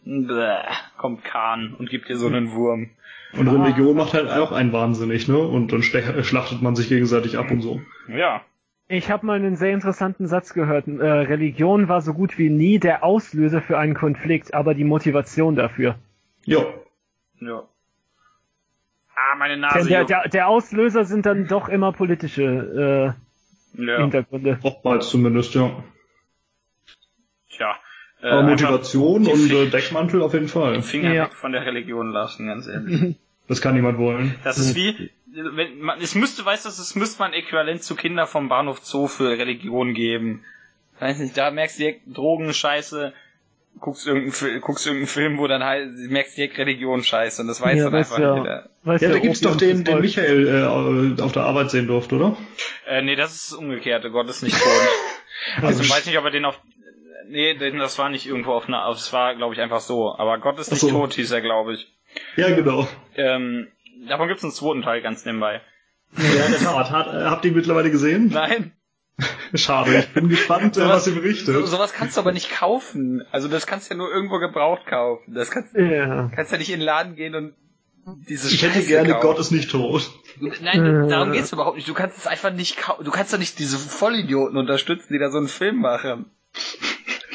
Bäh, 0.05 0.57
kommt 0.97 1.23
Khan 1.23 1.75
und 1.77 1.89
gibt 1.89 2.09
dir 2.09 2.17
so 2.17 2.27
einen 2.27 2.51
Wurm. 2.51 2.89
Und 3.37 3.47
Religion 3.47 3.95
macht 3.95 4.13
halt 4.13 4.29
auch 4.29 4.51
einen 4.51 4.73
wahnsinnig, 4.73 5.27
ne? 5.27 5.37
Und 5.37 5.71
dann 5.71 5.83
schlachtet 5.83 6.61
man 6.61 6.75
sich 6.75 6.89
gegenseitig 6.89 7.37
ab 7.37 7.49
und 7.49 7.61
so. 7.61 7.81
Ja. 8.07 8.41
ich 8.87 9.09
habe 9.09 9.25
mal 9.25 9.37
einen 9.37 9.55
sehr 9.55 9.73
interessanten 9.73 10.27
Satz 10.27 10.53
gehört. 10.53 10.87
Äh, 10.87 11.05
Religion 11.05 11.87
war 11.87 12.01
so 12.01 12.13
gut 12.13 12.37
wie 12.37 12.49
nie 12.49 12.77
der 12.77 13.03
Auslöser 13.03 13.61
für 13.61 13.77
einen 13.77 13.93
Konflikt, 13.93 14.53
aber 14.53 14.73
die 14.73 14.83
Motivation 14.83 15.55
dafür. 15.55 15.95
Ja. 16.45 16.65
Ja. 17.39 17.63
Ah, 19.15 19.35
meine 19.37 19.53
Denn 19.53 19.61
Nase. 19.61 19.87
der, 19.87 20.05
der, 20.05 20.27
der 20.27 20.47
Auslöser 20.47 21.05
sind 21.05 21.25
dann 21.25 21.47
doch 21.47 21.69
immer 21.69 21.91
politische 21.93 23.15
äh, 23.77 23.85
ja. 23.85 23.97
Hintergründe. 23.99 24.59
Oftmals 24.61 25.09
zumindest, 25.09 25.55
ja. 25.55 25.71
Äh, 28.21 28.43
Motivation 28.43 29.25
und 29.27 29.51
äh, 29.51 29.67
Deckmantel 29.67 30.21
auf 30.21 30.33
jeden 30.33 30.47
Fall. 30.47 30.81
Finger 30.83 31.13
Ja. 31.13 31.23
weg 31.25 31.33
von 31.33 31.51
der 31.51 31.65
Religion 31.65 32.11
lassen, 32.11 32.47
ganz 32.47 32.67
ehrlich. 32.67 33.15
Das 33.47 33.59
kann 33.59 33.75
niemand 33.75 33.97
wollen. 33.97 34.35
Das 34.45 34.57
ist 34.57 34.75
wie, 34.75 35.09
wenn 35.33 35.79
man, 35.81 35.99
es 35.99 36.15
müsste, 36.15 36.45
weißt 36.45 36.63
du, 36.63 36.69
es 36.69 36.95
müsste 36.95 37.19
man 37.19 37.33
äquivalent 37.33 37.83
zu 37.83 37.95
Kinder 37.95 38.25
vom 38.25 38.47
Bahnhof 38.47 38.79
Zoo 38.81 39.07
für 39.07 39.29
Religion 39.37 39.93
geben. 39.93 40.45
Weiß 41.01 41.19
nicht, 41.19 41.35
da 41.35 41.51
merkst 41.51 41.77
du 41.77 41.83
direkt 41.83 42.01
Drogen, 42.15 42.53
Scheiße, 42.53 43.11
guckst 43.79 44.07
irgendeinen, 44.07 44.61
guckst 44.61 44.85
irgendeinen 44.85 45.07
Film, 45.07 45.37
wo 45.37 45.47
dann 45.47 45.63
halt, 45.63 45.89
merkst 45.97 46.37
direkt 46.37 46.57
Religion, 46.59 47.03
Scheiße, 47.03 47.41
und 47.41 47.47
das 47.47 47.59
weiß 47.59 47.77
Ja, 47.77 47.83
dann 47.85 47.93
weiß 47.93 48.13
einfach 48.13 48.23
ja. 48.23 48.37
jeder. 48.37 48.69
Ja, 48.85 48.97
du, 48.97 49.09
da 49.09 49.19
gibt's 49.19 49.41
doch 49.41 49.57
den, 49.57 49.83
den. 49.83 49.99
Michael 49.99 50.47
äh, 51.17 51.21
auf 51.21 51.31
der 51.31 51.43
Arbeit 51.43 51.71
sehen 51.71 51.87
durfte, 51.87 52.15
oder? 52.15 52.37
Äh, 52.87 53.01
nee, 53.01 53.15
das 53.15 53.33
ist 53.33 53.51
das 53.51 53.57
umgekehrte, 53.57 54.11
Gott 54.11 54.29
ist 54.29 54.43
nicht 54.43 54.57
tot. 54.57 54.87
also 55.61 55.81
ich 55.81 55.89
weiß 55.89 56.05
nicht, 56.05 56.17
ob 56.17 56.25
er 56.25 56.31
den 56.31 56.45
auf, 56.45 56.59
nee, 57.31 57.55
das 57.77 57.97
war 57.97 58.09
nicht 58.09 58.25
irgendwo 58.27 58.51
auf 58.51 58.67
einer, 58.67 58.87
das 58.89 59.11
war, 59.13 59.35
glaube 59.35 59.53
ich, 59.53 59.59
einfach 59.61 59.79
so. 59.81 60.13
Aber 60.15 60.37
Gott 60.39 60.59
ist 60.59 60.71
nicht 60.71 60.81
so. 60.81 60.89
tot, 60.89 61.13
hieß 61.13 61.31
er, 61.31 61.41
glaube 61.41 61.73
ich. 61.73 61.87
Ja, 62.35 62.53
genau. 62.53 62.87
Ähm, 63.15 63.67
davon 64.07 64.27
gibt's 64.27 64.43
einen 64.43 64.53
zweiten 64.53 64.81
Teil 64.81 65.01
ganz 65.01 65.25
nebenbei. 65.25 65.61
Ja, 66.17 66.45
in 66.45 66.51
der 66.51 66.59
Tat. 66.61 66.91
Hat, 66.91 67.07
äh, 67.07 67.25
habt 67.25 67.45
ihr 67.45 67.51
ihn 67.51 67.57
mittlerweile 67.57 67.89
gesehen? 67.89 68.29
Nein, 68.33 68.73
Schade, 69.53 69.97
ich 69.99 70.07
bin 70.13 70.29
gespannt, 70.29 70.77
äh, 70.77 70.87
was 70.87 71.07
ihr 71.07 71.15
berichtet. 71.15 71.53
So, 71.55 71.65
sowas 71.65 71.93
kannst 71.93 72.17
du 72.17 72.21
aber 72.21 72.31
nicht 72.31 72.49
kaufen. 72.51 73.23
Also 73.31 73.47
das 73.47 73.67
kannst 73.67 73.89
du 73.89 73.93
ja 73.93 73.97
nur 73.97 74.11
irgendwo 74.11 74.39
gebraucht 74.39 74.85
kaufen. 74.87 75.33
Das 75.33 75.51
kannst, 75.51 75.75
Ja. 75.75 76.29
kannst 76.35 76.51
ja 76.51 76.57
nicht 76.57 76.71
in 76.71 76.79
den 76.79 76.85
Laden 76.85 77.15
gehen 77.15 77.35
und 77.35 77.53
dieses 78.27 78.51
Ich 78.51 78.63
hätte 78.63 78.75
Scheiße 78.75 78.87
gerne, 78.87 79.09
kaufen. 79.13 79.21
Gott 79.21 79.39
ist 79.39 79.51
nicht 79.51 79.69
tot. 79.69 80.09
Nein, 80.61 81.07
darum 81.07 81.31
geht's 81.33 81.51
überhaupt 81.53 81.75
nicht. 81.75 81.87
Du 81.87 81.93
kannst 81.93 82.17
es 82.17 82.25
einfach 82.25 82.51
nicht 82.51 82.77
kaufen. 82.77 83.03
Du 83.05 83.11
kannst 83.11 83.31
doch 83.33 83.37
nicht 83.37 83.59
diese 83.59 83.77
Vollidioten 83.77 84.57
unterstützen, 84.57 85.13
die 85.13 85.19
da 85.19 85.29
so 85.29 85.37
einen 85.37 85.47
Film 85.47 85.77
machen. 85.81 86.31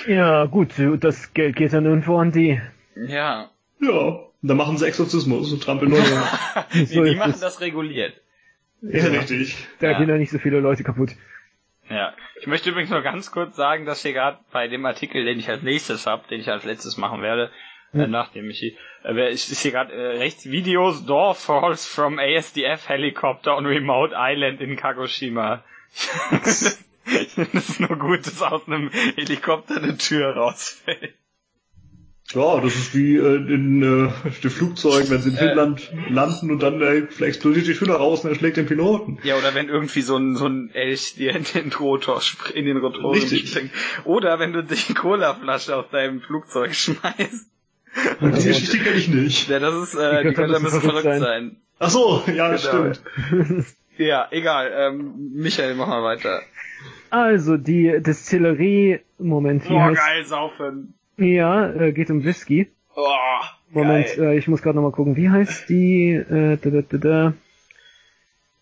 Ja, 0.07 0.45
gut, 0.47 0.71
das 1.01 1.33
Geld 1.35 1.57
geht 1.57 1.73
dann 1.73 1.85
irgendwo 1.85 2.19
an 2.19 2.33
die. 2.33 2.61
Ja. 2.95 3.51
Ja. 3.81 4.19
Dann 4.43 4.57
machen 4.57 4.77
sie 4.79 4.87
Exorzismus 4.87 5.53
und 5.53 5.63
trampeln 5.63 5.91
Leute. 5.91 6.05
Nee, 6.73 6.85
So 6.85 7.03
die 7.05 7.15
machen 7.17 7.33
es. 7.33 7.41
das 7.41 7.61
reguliert. 7.61 8.21
ja, 8.83 9.05
richtig. 9.07 9.57
Da 9.81 9.91
Ja. 9.91 9.99
gehen 9.99 10.09
ja 10.09 10.17
nicht 10.19 10.31
so 10.31 10.39
viele 10.39 10.61
Leute 10.61 10.85
kaputt. 10.85 11.11
Ja. 11.89 12.13
Ich 12.41 12.47
möchte 12.47 12.71
übrigens 12.71 12.91
nur 12.91 13.03
ganz 13.03 13.31
kurz 13.33 13.57
sagen, 13.57 13.87
dass 13.87 14.03
hier 14.03 14.13
gerade 14.13 14.39
bei 14.53 14.69
dem 14.69 14.85
Artikel, 14.87 15.25
den 15.25 15.39
ich 15.39 15.49
als 15.49 15.63
nächstes 15.63 16.07
habe, 16.07 16.25
den 16.29 16.41
ich 16.41 16.49
als 16.51 16.65
letztes 16.65 16.97
machen 16.97 17.23
werde, 17.23 17.51
äh, 17.95 18.07
nachdem 18.07 18.51
ich 18.51 18.59
hier, 18.59 18.73
äh, 19.05 19.33
ist 19.33 19.51
hier 19.63 19.71
gerade 19.73 19.93
äh, 19.93 20.19
rechts 20.19 20.51
Videos 20.51 21.07
Door 21.07 21.35
Falls 21.35 21.87
from 21.87 22.19
ASDF 22.19 22.89
Helicopter 22.89 23.57
on 23.57 23.65
Remote 23.67 24.15
Island 24.17 24.61
in 24.61 24.77
Kagoshima. 24.77 25.65
das 26.31 26.79
ist 27.53 27.81
nur 27.81 27.97
gut, 27.97 28.27
dass 28.27 28.43
aus 28.43 28.67
einem 28.67 28.91
Helikopter 28.91 29.77
eine 29.77 29.97
Tür 29.97 30.37
rausfällt. 30.37 31.15
Ja, 32.35 32.61
das 32.61 32.75
ist 32.75 32.95
wie 32.95 33.17
äh, 33.17 33.37
in 33.37 33.83
äh, 33.83 34.11
den 34.43 34.51
Flugzeugen, 34.51 35.11
wenn 35.11 35.23
sie 35.23 35.31
in 35.31 35.37
Finnland 35.37 35.93
landen 36.11 36.51
und 36.51 36.61
dann 36.61 36.83
äh, 36.83 37.07
explodiert 37.25 37.69
die 37.69 37.75
Tür 37.75 37.87
nach 37.87 38.01
außen 38.01 38.29
und 38.29 38.35
erschlägt 38.35 38.57
den 38.57 38.67
Piloten. 38.67 39.21
Ja, 39.23 39.37
oder 39.37 39.55
wenn 39.55 39.69
irgendwie 39.69 40.01
so 40.01 40.17
ein, 40.17 40.35
so 40.35 40.47
ein 40.47 40.71
Elch 40.75 41.15
dir 41.15 41.37
in 41.37 41.45
den 41.45 41.73
Rotor, 41.73 42.21
in 42.53 42.65
den 42.65 42.79
Rotor 42.79 43.15
Richtig. 43.15 43.49
springt. 43.49 43.71
Oder 44.05 44.41
wenn 44.41 44.53
du 44.53 44.65
die 44.65 44.95
Colaflasche 44.95 45.77
aus 45.77 45.87
deinem 45.93 46.21
Flugzeug 46.21 46.75
schmeißt. 46.75 47.47
Und 48.21 48.37
die 48.37 48.45
Geschichte 48.45 48.79
kenne 48.79 48.97
ich 48.97 49.09
nicht. 49.09 49.49
Ja, 49.49 49.61
das 49.61 49.75
ist, 49.75 49.95
äh, 49.95 50.25
die 50.25 50.35
könnte 50.35 50.57
ein 50.57 50.63
bisschen 50.65 50.81
bisschen 50.81 50.81
verrückt 50.81 51.03
verrückt 51.03 51.21
sein. 51.23 51.57
Ach 51.79 51.91
so, 51.91 52.25
ja, 52.27 52.49
Genau. 52.49 52.59
stimmt. 52.59 53.01
Ja, 53.99 54.29
egal. 54.31 54.73
Ähm, 54.77 55.31
Michael, 55.33 55.75
mach 55.75 55.87
mal 55.87 56.03
weiter. 56.03 56.43
Also, 57.11 57.57
die 57.57 58.01
Distillerie, 58.01 59.01
Moment, 59.19 59.65
hier 59.65 59.77
Boah, 59.77 59.85
heißt, 59.87 60.01
geil, 60.07 60.25
saufen. 60.25 60.95
ja, 61.17 61.71
äh, 61.73 61.93
geht 61.93 62.11
um 62.11 62.25
Whisky. 62.25 62.69
Oh, 62.95 63.07
Moment, 63.71 64.07
geil. 64.17 64.33
äh, 64.35 64.39
ich 64.39 64.49
muss 64.49 64.63
gerade 64.63 64.77
nochmal 64.77 64.93
gucken, 64.93 65.17
wie 65.17 65.31
heißt 65.31 65.69
die, 65.69 66.13
äh, 66.13 66.57
da, 66.57 66.71
da, 66.71 66.83
da, 66.83 67.33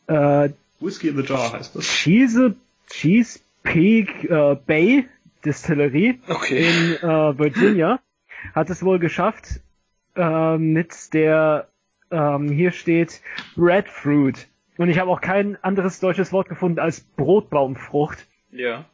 da. 0.06 0.44
Äh, 0.44 0.50
Whiskey 0.80 1.08
in 1.08 1.16
the 1.16 1.22
Jar 1.22 1.52
heißt 1.52 1.74
das. 1.76 1.84
Cheese, 1.84 2.54
Chesapeake 2.90 4.28
äh, 4.28 4.56
Bay 4.66 5.06
Distillerie 5.44 6.20
Okay. 6.28 6.68
in 6.68 6.92
äh, 6.96 7.38
Virginia 7.38 8.00
hat 8.54 8.70
es 8.70 8.82
wohl 8.82 8.98
geschafft, 8.98 9.60
äh, 10.16 10.58
mit 10.58 11.12
der, 11.14 11.68
ähm, 12.10 12.50
hier 12.50 12.70
steht 12.72 13.20
Breadfruit. 13.56 14.46
Und 14.76 14.88
ich 14.88 14.98
habe 14.98 15.10
auch 15.10 15.20
kein 15.20 15.56
anderes 15.62 16.00
deutsches 16.00 16.32
Wort 16.32 16.48
gefunden 16.48 16.78
als 16.80 17.00
Brotbaumfrucht. 17.00 18.26
Ja. 18.50 18.84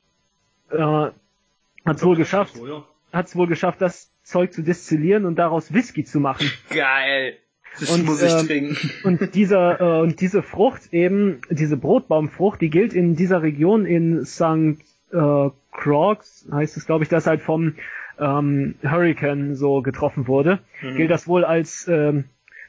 Äh, 0.71 0.77
hat 0.79 1.97
es 1.97 2.05
wohl 2.05 2.17
geschafft, 2.17 2.55
So, 2.57 2.67
ja. 2.67 2.85
hat 3.13 3.27
es 3.27 3.37
wohl 3.37 3.47
geschafft, 3.47 3.81
das 3.81 4.11
Zeug 4.23 4.53
zu 4.53 4.63
destillieren 4.63 5.25
und 5.25 5.37
daraus 5.37 5.73
Whisky 5.73 6.05
zu 6.05 6.21
machen. 6.21 6.51
Geil. 6.71 7.37
Das 7.79 7.91
Und, 7.91 8.05
muss 8.05 8.21
ich 8.23 8.33
ähm, 8.33 8.47
trinken. 8.47 8.91
Und 9.05 9.35
dieser 9.35 9.81
äh, 9.81 10.01
und 10.03 10.21
diese 10.21 10.43
Frucht 10.43 10.93
eben, 10.93 11.41
diese 11.51 11.77
Brotbaumfrucht, 11.77 12.61
die 12.61 12.69
gilt 12.69 12.93
in 12.93 13.15
dieser 13.15 13.43
Region 13.43 13.87
in 13.87 14.25
St. 14.27 14.77
Äh, 15.13 15.51
Croix, 15.73 16.47
heißt 16.53 16.77
es 16.77 16.85
glaube 16.87 17.05
ich, 17.05 17.09
das 17.09 17.27
halt 17.29 17.41
vom 17.43 17.77
ähm, 18.19 18.75
Hurricane 18.83 19.55
so 19.55 19.83
getroffen 19.83 20.27
wurde, 20.27 20.59
Mhm. 20.83 20.97
gilt 20.97 21.11
das 21.13 21.29
wohl 21.29 21.45
als 21.45 21.87
ähm, 21.89 22.25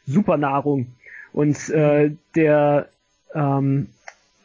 Supernahrung. 0.06 0.94
Und 1.34 1.70
äh, 1.70 2.12
der 2.36 2.90
ähm, 3.34 3.88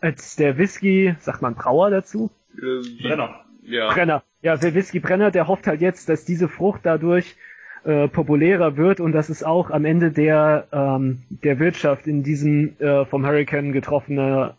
als 0.00 0.36
der 0.36 0.58
Whisky, 0.58 1.14
sagt 1.20 1.42
man 1.42 1.54
Brauer 1.54 1.90
dazu? 1.90 2.30
Äh, 2.56 3.02
Brenner. 3.02 3.44
Ja. 3.62 3.92
Brenner. 3.92 4.22
Ja, 4.42 4.56
der 4.56 4.74
Whisky-Brenner, 4.74 5.30
der 5.30 5.48
hofft 5.48 5.66
halt 5.66 5.80
jetzt, 5.80 6.08
dass 6.08 6.24
diese 6.24 6.48
Frucht 6.48 6.80
dadurch 6.84 7.34
äh, 7.84 8.08
populärer 8.08 8.76
wird 8.76 9.00
und 9.00 9.12
dass 9.12 9.28
es 9.28 9.42
auch 9.42 9.70
am 9.70 9.84
Ende 9.84 10.10
der 10.10 10.66
ähm, 10.72 11.22
der 11.30 11.58
Wirtschaft 11.58 12.06
in 12.06 12.22
diesen 12.22 12.78
äh, 12.80 13.04
vom 13.04 13.26
Hurricane 13.26 13.72
getroffene 13.72 14.54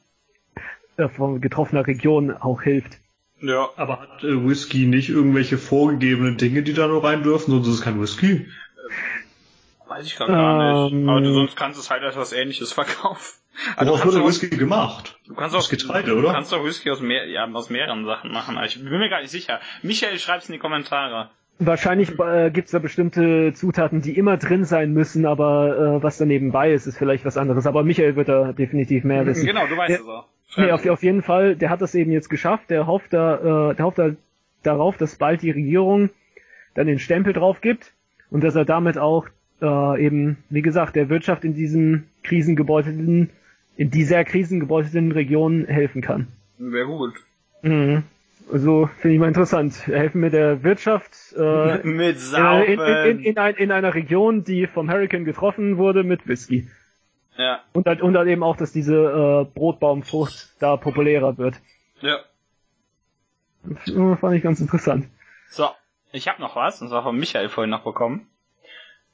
äh, 0.98 1.08
von 1.08 1.42
getroffener 1.42 1.86
Region 1.88 2.32
auch 2.32 2.62
hilft. 2.62 3.00
Ja. 3.42 3.70
Aber 3.76 4.02
hat 4.02 4.24
äh, 4.24 4.48
Whisky 4.48 4.88
nicht 4.88 5.10
irgendwelche 5.10 5.58
vorgegebenen 5.58 6.38
Dinge, 6.38 6.64
die 6.64 6.74
da 6.74 6.88
nur 6.88 7.04
rein 7.04 7.24
dürfen, 7.24 7.52
sonst 7.52 7.68
ist 7.68 7.74
es 7.76 7.82
kein 7.82 8.02
Whisky? 8.02 8.48
Weiß 9.88 10.06
ich 10.06 10.18
gar 10.18 10.28
Ähm, 10.30 11.00
nicht. 11.00 11.10
Aber 11.10 11.22
du 11.22 11.34
sonst 11.34 11.56
kannst 11.56 11.80
es 11.80 11.90
halt 11.90 12.04
als 12.04 12.16
was 12.18 12.34
ähnliches 12.34 12.74
verkaufen. 12.74 13.40
Also 13.76 13.94
Woraus 13.94 14.14
du, 14.14 14.22
auch, 14.22 14.28
Whisky 14.28 14.50
gemacht? 14.50 15.18
du 15.28 15.34
kannst 15.34 15.56
auch 15.56 15.60
Aus 15.60 15.70
Getreide, 15.70 16.12
Du 16.12 16.20
oder? 16.20 16.32
kannst 16.32 16.54
auch 16.54 16.64
Whisky 16.64 16.92
aus, 16.92 17.02
mehr, 17.02 17.26
ja, 17.28 17.48
aus 17.52 17.70
mehreren 17.72 18.06
Sachen 18.06 18.32
machen. 18.32 18.58
Ich 18.66 18.76
bin 18.84 19.00
mir 19.00 19.10
gar 19.10 19.22
nicht 19.22 19.32
sicher. 19.32 19.60
Michael, 19.82 20.20
schreib's 20.20 20.48
in 20.48 20.54
die 20.54 20.60
Kommentare. 20.60 21.30
Wahrscheinlich 21.60 22.20
äh, 22.20 22.52
gibt's 22.52 22.70
da 22.72 22.78
bestimmte 22.78 23.54
Zutaten, 23.54 24.02
die 24.04 24.16
immer 24.16 24.38
drin 24.38 24.64
sein 24.64 24.94
müssen, 24.94 25.26
aber 25.26 25.98
äh, 25.98 26.04
was 26.04 26.20
da 26.20 26.26
nebenbei 26.26 26.72
ist, 26.72 26.86
ist 26.86 26.98
vielleicht 27.00 27.26
was 27.26 27.36
anderes. 27.36 27.66
Aber 27.66 27.82
Michael 27.84 28.16
wird 28.16 28.30
da 28.30 28.54
definitiv 28.54 29.04
mehr 29.04 29.26
wissen. 29.26 29.48
Genau, 29.48 29.66
du 29.66 29.76
weißt 29.76 29.90
Ja. 29.90 30.02
es 30.02 30.08
auch. 30.08 30.26
Schreib 30.50 30.66
Nee, 30.66 30.72
auf, 30.72 30.86
auf 30.86 31.02
jeden 31.02 31.24
Fall, 31.24 31.56
der 31.56 31.72
hat 31.72 31.82
das 31.82 31.96
eben 31.96 32.12
jetzt 32.12 32.30
geschafft. 32.30 32.70
Der 32.70 32.86
hofft 32.86 33.12
da, 33.12 33.72
äh, 33.72 33.76
der 33.76 33.86
hofft 33.86 33.98
da 33.98 34.12
darauf, 34.62 34.98
dass 34.98 35.16
bald 35.16 35.42
die 35.42 35.50
Regierung 35.52 36.12
dann 36.76 36.86
den 36.86 37.00
Stempel 37.00 37.34
drauf 37.34 37.60
gibt 37.62 37.92
und 38.30 38.44
dass 38.44 38.54
er 38.54 38.66
damit 38.66 39.00
auch 39.00 39.26
äh, 39.62 40.06
eben, 40.06 40.38
wie 40.50 40.62
gesagt, 40.62 40.96
der 40.96 41.10
Wirtschaft 41.10 41.44
in 41.44 41.54
diesen 41.54 42.10
krisengebeutelten, 42.24 43.30
in 43.76 43.92
dieser 43.92 44.24
krisengebeutelten 44.24 45.12
Region 45.12 45.66
helfen 45.66 46.02
kann. 46.02 46.28
Wäre 46.58 46.88
gut. 46.88 47.14
Mhm. 47.62 48.04
Also 48.52 48.90
finde 49.00 49.16
ich 49.16 49.20
mal 49.20 49.28
interessant. 49.28 49.88
Helfen 49.88 50.22
mit 50.22 50.34
der 50.34 50.64
Wirtschaft 50.64 51.12
äh, 51.36 51.78
Mit 51.84 52.16
äh, 52.16 52.20
Saufen. 52.20 52.66
in, 52.66 52.80
in, 52.80 53.18
in, 53.20 53.24
in, 53.24 53.38
ein, 53.38 53.56
in 53.56 53.72
einer 53.72 53.94
Region, 53.94 54.44
die 54.44 54.68
vom 54.68 54.90
Hurricane 54.90 55.26
getroffen 55.26 55.78
wurde, 55.78 56.04
mit 56.04 56.28
Whisky. 56.28 56.70
ja. 57.38 57.60
Und 57.74 57.88
halt, 57.88 58.02
und 58.02 58.16
halt 58.16 58.28
eben 58.30 58.44
auch, 58.44 58.56
dass 58.56 58.72
diese 58.72 58.96
äh, 58.96 59.54
Brotbaumfrucht 59.54 60.56
da 60.60 60.78
populärer 60.78 61.38
wird. 61.38 61.56
Ja. 62.02 62.20
Äh, 63.66 64.16
Fand 64.16 64.36
ich 64.36 64.44
ganz 64.44 64.62
interessant. 64.62 65.08
So, 65.50 65.68
ich 66.14 66.28
habe 66.28 66.42
noch 66.42 66.56
was, 66.56 66.82
und 66.82 66.88
zwar 66.88 67.04
von 67.04 67.18
Michael 67.18 67.50
vorhin 67.50 67.70
noch 67.70 67.84
bekommen. 67.84 68.28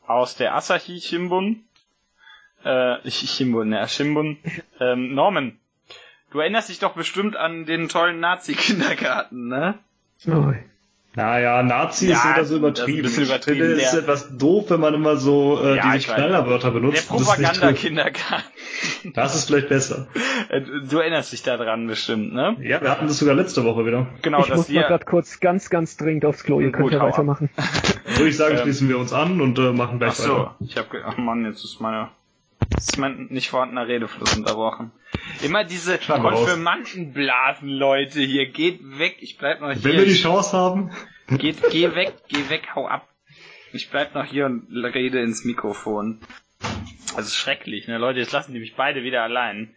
Aus 0.06 0.36
der 0.36 0.56
Asahi 0.56 1.00
Shimbun. 1.00 1.64
Äh, 2.64 3.10
Shimbun, 3.10 3.72
ja, 3.72 3.88
Shimbun. 3.88 4.38
Ähm, 4.80 5.14
Norman, 5.14 5.60
du 6.32 6.40
erinnerst 6.40 6.70
dich 6.70 6.80
doch 6.80 6.94
bestimmt 6.94 7.36
an 7.36 7.66
den 7.66 7.90
tollen 7.90 8.20
Nazi-Kindergarten, 8.20 9.48
ne? 9.48 9.80
Oh. 10.28 10.54
Naja, 11.16 11.62
Nazi 11.62 12.10
Ja, 12.10 12.18
ist 12.18 12.24
wieder 12.26 12.34
so 12.34 12.40
das 12.40 12.48
ist 12.48 12.52
ein 12.54 12.58
übertrieben. 12.58 13.02
bisschen 13.04 13.24
übertrieben, 13.26 13.58
Ich 13.58 13.62
finde, 13.68 13.76
es 13.76 13.84
ist 13.84 13.92
der- 13.94 14.00
etwas 14.02 14.38
doof, 14.38 14.66
wenn 14.70 14.80
man 14.80 14.94
immer 14.96 15.16
so 15.18 15.60
äh, 15.64 15.76
Ja, 15.78 15.94
diese. 15.94 16.12
Knallerwörter 16.14 16.72
Der 16.72 16.80
benutzt. 16.80 17.08
trifft. 17.08 17.26
Propagandakindergarten. 17.26 19.14
Das 19.14 19.36
ist 19.36 19.46
vielleicht 19.46 19.70
besser. 19.70 20.08
Du 20.90 20.98
erinnerst 21.00 21.32
dich 21.32 21.44
daran 21.44 21.88
bestimmt, 21.88 22.34
ne? 22.34 22.56
Ja, 22.62 22.82
wir 22.82 22.90
hatten 22.90 23.08
das 23.08 23.18
sogar 23.20 23.36
letzte 23.36 23.64
Woche 23.64 23.86
wieder. 23.86 24.08
Genau, 24.22 24.40
ich 24.42 24.50
muss 24.54 24.70
mal 24.70 24.84
gerade 24.84 25.06
kurz 25.06 25.40
ganz, 25.40 25.70
ganz 25.70 25.98
dringend 25.98 26.26
aufs 26.26 26.44
Klo. 26.44 26.60
Ihr 26.60 26.72
Gut, 26.72 26.76
könnt 26.82 26.94
ja 26.94 27.00
hau 27.00 27.06
ab. 27.08 27.12
weitermachen. 27.14 27.50
Würde 28.18 28.30
ich 28.30 28.38
sagen, 28.38 28.56
Ähm. 28.56 28.62
schließen 28.64 28.90
wir 28.90 28.98
uns 28.98 29.14
an 29.14 29.40
und 29.42 29.58
äh, 29.60 29.72
machen 29.72 30.00
gleich 30.00 30.12
Ach 30.12 30.16
so, 30.16 30.34
weiter. 30.34 30.56
ich 30.62 30.78
hab, 30.78 30.90
ge- 30.92 31.02
ach 31.06 31.18
Mann, 31.18 31.46
jetzt 31.46 31.64
ist 31.64 31.80
meine, 31.80 32.10
ist 32.78 32.98
mein 32.98 33.28
nicht 33.30 33.50
vorhandener 33.50 33.88
Redefluss 33.88 34.36
unterbrochen. 34.36 34.92
Immer 35.42 35.64
diese. 35.64 35.98
Konfirmandenblasen, 35.98 37.70
Leute, 37.70 38.22
hier, 38.22 38.48
geht 38.50 38.80
weg, 38.98 39.18
ich 39.20 39.38
bleib 39.38 39.62
noch 39.62 39.72
hier. 39.72 39.84
Wenn 39.84 39.98
wir 39.98 40.06
die 40.06 40.16
Chance 40.16 40.58
haben. 40.58 40.92
Geht, 41.28 41.58
geh 41.72 41.96
weg, 41.96 42.14
geh 42.28 42.50
weg, 42.50 42.70
hau 42.76 42.88
ab. 42.88 43.08
Ich 43.72 43.90
bleib 43.90 44.14
noch 44.14 44.26
hier 44.26 44.46
und 44.46 44.68
rede 44.72 45.22
ins 45.22 45.46
Mikrofon. 45.46 46.20
Das 47.16 47.28
ist 47.28 47.36
schrecklich, 47.36 47.88
ne, 47.88 47.98
Leute, 47.98 48.20
jetzt 48.20 48.32
lassen 48.32 48.54
die 48.54 48.60
mich 48.60 48.76
beide 48.76 49.04
wieder 49.04 49.24
allein. 49.24 49.74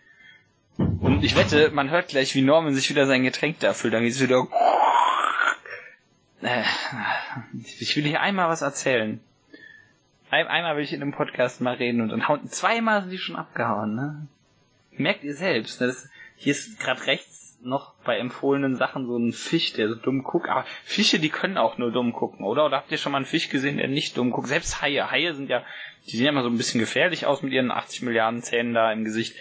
Und 0.79 1.25
ich 1.25 1.37
wette, 1.37 1.71
man 1.71 1.91
hört 1.91 2.09
gleich, 2.09 2.35
wie 2.35 2.43
Norman 2.43 2.75
sich 2.75 2.91
wieder 2.91 3.07
sein 3.07 3.23
Getränk 3.23 3.61
da 3.61 3.73
füllt, 3.73 3.95
dann 3.95 4.03
geht's 4.03 4.21
wieder... 4.21 4.47
Äh, 6.43 6.63
Ich 7.81 7.97
will 7.97 8.05
hier 8.05 8.21
einmal 8.21 8.49
was 8.49 8.63
erzählen. 8.63 9.21
Ein, 10.31 10.49
einmal 10.49 10.77
will 10.77 10.85
ich 10.85 10.93
in 10.93 11.03
einem 11.03 11.13
Podcast 11.13 11.61
mal 11.61 11.75
reden 11.75 12.01
und 12.01 12.09
dann 12.09 12.27
hauen 12.27 12.49
zweimal 12.49 13.03
sind 13.03 13.11
die 13.11 13.19
schon 13.19 13.37
abgehauen, 13.37 13.95
ne? 13.95 14.27
Merkt 14.93 15.23
ihr 15.25 15.35
selbst, 15.35 15.81
ne? 15.81 15.87
Das, 15.87 16.09
hier 16.37 16.53
ist 16.53 16.81
gerade 16.81 17.07
rechts 17.07 17.59
noch 17.63 17.95
bei 18.05 18.19
empfohlenen 18.19 18.77
Sachen 18.77 19.07
so 19.07 19.17
ein 19.17 19.33
Fisch, 19.33 19.73
der 19.73 19.89
so 19.89 19.95
dumm 19.95 20.23
guckt. 20.23 20.49
Aber 20.49 20.65
Fische, 20.85 21.19
die 21.19 21.29
können 21.29 21.59
auch 21.59 21.79
nur 21.79 21.93
dumm 21.93 22.13
gucken, 22.13 22.45
oder? 22.45 22.67
Oder 22.67 22.79
habt 22.79 22.93
ihr 22.93 22.99
schon 22.99 23.13
mal 23.13 23.19
einen 23.19 23.27
Fisch 23.27 23.49
gesehen, 23.49 23.79
der 23.79 23.89
nicht 23.89 24.17
dumm 24.17 24.31
guckt? 24.31 24.49
Selbst 24.49 24.83
Haie. 24.83 25.11
Haie 25.11 25.35
sind 25.35 25.49
ja, 25.49 25.65
die 26.07 26.17
sehen 26.17 26.27
ja 26.27 26.31
immer 26.33 26.43
so 26.43 26.49
ein 26.49 26.57
bisschen 26.57 26.81
gefährlich 26.81 27.27
aus 27.27 27.43
mit 27.43 27.53
ihren 27.53 27.71
80 27.71 28.03
Milliarden 28.03 28.43
Zähnen 28.43 28.75
da 28.75 28.93
im 28.93 29.05
Gesicht. 29.05 29.37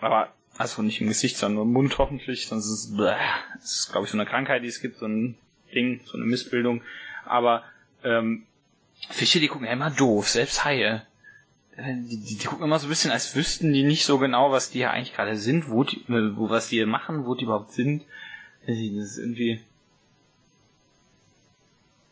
Aber, 0.00 0.28
also 0.58 0.82
nicht 0.82 1.00
im 1.00 1.08
Gesicht, 1.08 1.36
sondern 1.36 1.64
im 1.64 1.72
Mund 1.72 1.98
hoffentlich. 1.98 2.46
Sonst 2.46 2.66
ist 2.66 2.90
es, 2.90 2.96
das 2.96 3.72
ist, 3.72 3.92
glaube 3.92 4.06
ich, 4.06 4.12
so 4.12 4.18
eine 4.18 4.26
Krankheit, 4.26 4.62
die 4.62 4.68
es 4.68 4.80
gibt, 4.80 4.96
so 4.96 5.06
ein 5.06 5.36
Ding, 5.74 6.00
so 6.04 6.16
eine 6.16 6.26
Missbildung. 6.26 6.82
Aber, 7.24 7.64
ähm, 8.04 8.46
Fische, 9.08 9.40
die 9.40 9.48
gucken 9.48 9.66
ja 9.66 9.72
immer 9.72 9.90
doof, 9.90 10.28
selbst 10.28 10.64
Haie. 10.64 11.02
Äh, 11.76 11.94
Die, 12.08 12.18
die, 12.18 12.36
die 12.36 12.46
gucken 12.46 12.64
immer 12.64 12.78
so 12.78 12.86
ein 12.86 12.90
bisschen, 12.90 13.10
als 13.10 13.34
wüssten 13.34 13.72
die 13.72 13.82
nicht 13.82 14.04
so 14.04 14.18
genau, 14.18 14.50
was 14.52 14.70
die 14.70 14.78
hier 14.78 14.90
eigentlich 14.90 15.14
gerade 15.14 15.36
sind, 15.36 15.70
wo 15.70 15.84
die, 15.84 15.96
äh, 16.08 16.36
wo, 16.36 16.50
was 16.50 16.68
die 16.68 16.76
hier 16.76 16.86
machen, 16.86 17.26
wo 17.26 17.34
die 17.34 17.44
überhaupt 17.44 17.72
sind. 17.72 18.04
Das 18.66 18.76
ist 18.76 19.18
irgendwie. 19.18 19.60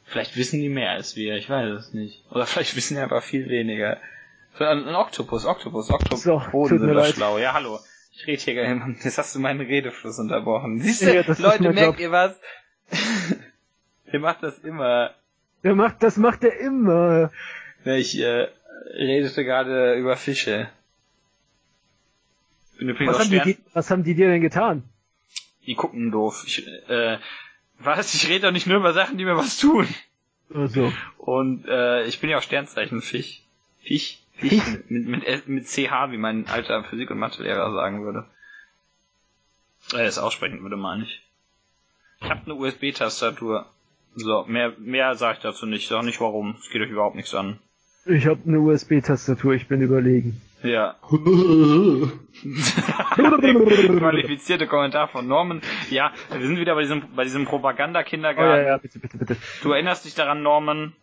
Vielleicht 0.07 0.37
wissen 0.37 0.61
die 0.61 0.71
mehr 0.71 0.93
als 0.93 1.17
wir, 1.17 1.37
ich 1.37 1.51
weiß 1.51 1.69
es 1.79 1.93
nicht. 1.93 2.25
Oder 2.31 2.47
vielleicht 2.47 2.75
wissen 2.77 2.95
die 2.97 3.01
aber 3.03 3.21
viel 3.21 3.49
weniger. 3.51 3.99
Ein, 4.59 4.89
ein 4.89 4.95
Oktopus, 4.95 5.45
Oktopus, 5.45 5.91
Oktopus. 5.91 6.23
So, 6.23 6.41
tut 6.51 6.69
sind 6.81 6.83
leid. 6.89 7.15
schlau. 7.15 7.39
Ja, 7.39 7.53
hallo. 7.53 7.79
Ich 8.13 8.27
rede 8.27 8.43
hier 8.43 8.75
nicht. 8.87 9.05
Jetzt 9.05 9.19
hast 9.19 9.35
du 9.35 9.39
meinen 9.39 9.61
Redefluss 9.61 10.19
unterbrochen. 10.19 10.81
Siehst 10.81 11.03
du, 11.03 11.15
Ja, 11.15 11.23
Leute, 11.39 11.73
merkt 11.73 12.01
ihr 12.01 12.11
was? 12.11 12.35
ihr 14.13 14.19
macht 14.19 14.43
das 14.43 14.59
immer. 14.61 15.15
Der 15.63 15.75
macht, 15.75 16.03
das 16.03 16.17
macht 16.17 16.45
er 16.45 16.59
immer. 16.61 17.31
Ich 17.85 18.19
äh, 18.19 18.49
redete 18.95 19.45
gerade 19.45 19.95
über 19.95 20.17
Fische. 20.17 20.69
Ich 22.73 22.79
bin 22.79 22.91
übrigens 22.91 23.15
Was 23.19 23.27
auch 23.27 23.31
haben, 23.33 23.45
die, 23.45 23.59
was 23.73 23.91
haben 23.91 24.05
die 24.05 24.15
dir 24.15 24.29
denn 24.29 24.41
getan? 24.41 24.85
Die 25.67 25.75
gucken 25.75 26.11
doof. 26.11 26.45
Ich, 26.47 26.67
äh, 26.89 27.19
was? 27.79 28.15
Ich 28.15 28.29
rede 28.29 28.47
doch 28.47 28.53
nicht 28.53 28.67
nur 28.67 28.77
über 28.79 28.93
Sachen, 28.93 29.19
die 29.19 29.25
mir 29.25 29.37
was 29.37 29.59
tun. 29.59 29.87
Also, 30.55 30.93
Und 31.19 31.67
äh, 31.67 32.05
ich 32.05 32.21
bin 32.21 32.31
ja 32.31 32.39
auch 32.39 32.43
Sternzeichen 32.43 33.03
Fisch. 33.03 33.43
Fisch? 33.83 34.19
Fisch? 34.35 34.63
Mit, 34.89 35.07
mit, 35.07 35.49
mit 35.49 35.67
CH, 35.67 36.11
wie 36.11 36.17
mein 36.17 36.47
alter 36.47 36.85
Physik- 36.85 37.11
und 37.11 37.19
Mathelehrer 37.19 37.73
sagen 37.73 38.05
würde. 38.05 38.25
Äh, 39.93 40.07
es 40.07 40.19
aussprechen 40.19 40.63
würde, 40.63 40.77
meine 40.77 41.05
ich. 41.05 41.23
Ich 42.21 42.31
habe 42.31 42.43
eine 42.45 42.55
USB-Tastatur. 42.55 43.67
So, 44.15 44.45
mehr, 44.47 44.73
mehr 44.79 45.15
sage 45.15 45.37
ich 45.39 45.43
dazu 45.43 45.67
nicht. 45.67 45.89
Sag 45.89 46.05
nicht 46.05 46.21
warum. 46.21 46.57
Es 46.61 46.71
geht 46.71 46.83
euch 46.83 46.91
überhaupt 46.91 47.17
nichts 47.17 47.35
an. 47.35 47.59
ich 48.07 48.27
habe 48.27 48.41
eine 48.47 48.59
USB-Tastatur, 48.61 49.55
ich 49.55 49.69
bin 49.69 49.81
überlegen. 49.81 50.41
Ja. 50.63 50.97
Qualifizierte 53.15 54.67
Kommentar 54.67 55.09
von 55.09 55.27
Norman. 55.29 55.61
Ja, 55.91 56.13
wir 56.33 56.47
sind 56.47 56.59
wieder 56.59 56.75
bei 56.75 56.83
diesem, 56.83 57.03
bei 57.15 57.25
diesem 57.25 57.45
Propagandakindergarten. 57.45 58.53
Oh, 58.53 58.57
ja, 58.57 58.69
ja, 58.73 58.77
bitte, 58.79 58.99
bitte, 58.99 59.19
bitte. 59.19 59.37
Du 59.63 59.73
erinnerst 59.73 60.05
dich 60.05 60.15
daran, 60.15 60.43
Norman? 60.43 60.95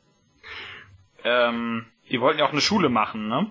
Ähm, 1.24 1.86
die 2.10 2.20
wollten 2.22 2.40
ja 2.40 2.46
auch 2.46 2.52
eine 2.52 2.62
Schule 2.62 2.90
machen, 2.90 3.28
ne? 3.28 3.50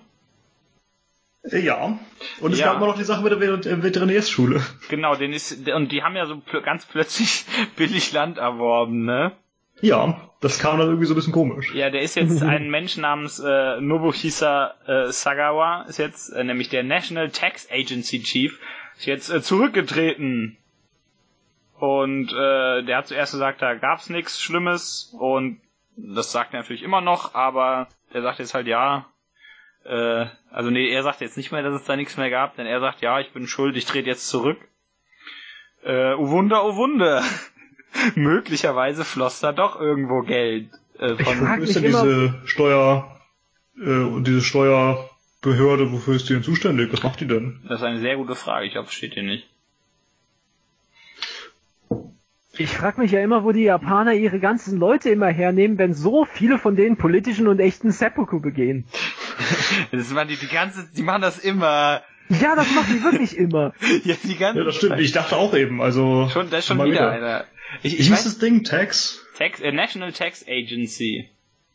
Äh, 1.43 1.59
Ja. 1.59 1.97
Und 2.39 2.53
es 2.53 2.59
Ja. 2.59 2.67
gab 2.67 2.77
immer 2.77 2.87
noch 2.87 2.97
die 2.97 3.03
Sache 3.03 3.21
mit 3.23 3.31
der 3.31 3.41
äh, 3.41 3.83
Veterinärschule. 3.83 4.61
Genau, 4.89 5.15
den 5.15 5.33
ist, 5.33 5.67
und 5.69 5.91
die 5.91 6.03
haben 6.03 6.15
ja 6.15 6.25
so 6.25 6.37
pl 6.39 6.61
ganz 6.61 6.85
plötzlich 6.85 7.45
billig 7.75 8.11
Land 8.13 8.37
erworben, 8.37 9.05
ne? 9.05 9.31
Ja, 9.85 10.31
das 10.41 10.57
kam 10.57 10.79
dann 10.79 10.87
irgendwie 10.87 11.05
so 11.05 11.13
ein 11.13 11.15
bisschen 11.15 11.33
komisch. 11.33 11.73
Ja, 11.75 11.91
der 11.91 12.01
ist 12.01 12.15
jetzt 12.15 12.41
ein 12.41 12.71
Mensch 12.71 12.97
namens 12.97 13.39
äh, 13.39 13.79
Nobuhisa 13.79 14.73
äh, 14.87 15.11
Sagawa, 15.11 15.83
ist 15.83 15.99
jetzt 15.99 16.29
äh, 16.29 16.43
nämlich 16.43 16.69
der 16.69 16.83
National 16.83 17.29
Tax 17.29 17.67
Agency 17.71 18.23
Chief, 18.23 18.59
ist 18.97 19.05
jetzt 19.05 19.29
äh, 19.29 19.43
zurückgetreten. 19.43 20.57
Und 21.77 22.31
äh, 22.31 22.83
der 22.83 22.97
hat 22.97 23.07
zuerst 23.07 23.33
gesagt, 23.33 23.61
da 23.61 23.75
gab's 23.75 24.09
nichts 24.09 24.41
Schlimmes 24.41 25.13
und 25.19 25.61
das 25.97 26.31
sagt 26.31 26.53
er 26.53 26.61
natürlich 26.61 26.81
immer 26.83 27.01
noch, 27.01 27.35
aber 27.35 27.87
der 28.13 28.23
sagt 28.23 28.39
jetzt 28.39 28.55
halt 28.55 28.65
ja. 28.65 29.05
Äh, 29.83 30.25
also 30.49 30.71
nee, 30.71 30.89
er 30.89 31.03
sagt 31.03 31.21
jetzt 31.21 31.37
nicht 31.37 31.51
mehr, 31.51 31.61
dass 31.61 31.79
es 31.79 31.85
da 31.85 31.95
nichts 31.95 32.17
mehr 32.17 32.31
gab, 32.31 32.55
denn 32.55 32.65
er 32.65 32.79
sagt, 32.79 33.01
ja, 33.01 33.19
ich 33.19 33.31
bin 33.33 33.45
schuld, 33.45 33.77
ich 33.77 33.85
trete 33.85 34.09
jetzt 34.09 34.29
zurück. 34.29 34.57
Äh, 35.83 36.13
oh 36.13 36.29
Wunder, 36.29 36.65
oh 36.65 36.75
Wunder. 36.75 37.23
Möglicherweise 38.15 39.05
floss 39.05 39.39
da 39.39 39.51
doch 39.51 39.79
irgendwo 39.79 40.21
Geld. 40.21 40.69
Äh, 40.99 41.13
Ich 41.13 41.23
von, 41.23 41.35
frag 41.37 41.59
Wofür 41.59 41.63
ist 41.63 41.67
mich 41.69 41.73
denn 41.75 41.85
immer- 41.85 42.03
diese 42.03 42.33
Steuer 42.45 43.21
äh, 43.79 43.89
und 43.89 44.25
diese 44.27 44.41
Steuerbehörde, 44.41 45.91
wofür 45.91 46.15
ist 46.15 46.29
die 46.29 46.33
denn 46.33 46.43
zuständig? 46.43 46.91
Was 46.93 47.03
macht 47.03 47.19
die 47.21 47.27
denn? 47.27 47.59
Das 47.67 47.79
ist 47.79 47.85
eine 47.85 47.99
sehr 47.99 48.15
gute 48.17 48.35
Frage. 48.35 48.65
Ich 48.65 48.71
glaube, 48.73 48.87
es 48.87 48.93
steht 48.93 49.13
hier 49.13 49.23
nicht. 49.23 49.47
Ich 52.57 52.69
frag 52.69 52.97
mich 52.97 53.11
ja 53.11 53.21
immer, 53.21 53.43
wo 53.43 53.51
die 53.51 53.63
Japaner 53.63 54.13
ihre 54.13 54.39
ganzen 54.39 54.79
Leute 54.79 55.09
immer 55.09 55.27
hernehmen, 55.27 55.77
wenn 55.77 55.93
so 55.93 56.23
viele 56.23 56.57
von 56.57 56.77
denen 56.77 56.95
politischen 56.95 57.47
und 57.49 57.59
echten 57.59 57.91
Seppuku 57.91 58.39
begehen. 58.39 58.85
Das 59.91 60.09
machen 60.11 60.29
die, 60.29 60.37
die 60.37 60.47
ganze, 60.47 60.87
die 60.95 61.03
machen 61.03 61.21
das 61.21 61.37
immer. 61.37 62.01
Ja, 62.29 62.55
das 62.55 62.73
machen 62.73 62.95
die 62.97 63.03
wirklich 63.03 63.37
immer. 63.37 63.73
Ja, 64.05 64.15
die 64.23 64.37
ganze 64.37 64.59
Ja, 64.59 64.65
das 64.65 64.75
stimmt. 64.77 64.99
Ich 65.01 65.11
dachte 65.11 65.35
auch 65.35 65.53
eben, 65.53 65.81
also. 65.81 66.29
Schon, 66.29 66.49
da 66.49 66.57
ist 66.59 66.67
schon 66.67 66.77
mal 66.77 66.89
wieder, 66.89 67.11
einer. 67.11 67.43
Ich, 67.83 67.93
Wie 67.93 67.95
ich 67.97 68.07
hieß 68.07 68.11
weiß, 68.11 68.23
das 68.23 68.37
Ding? 68.39 68.63
Tax? 68.63 69.19
Tax, 69.37 69.59
äh, 69.61 69.71
National 69.71 70.11
Tax 70.13 70.45
Agency. 70.47 71.29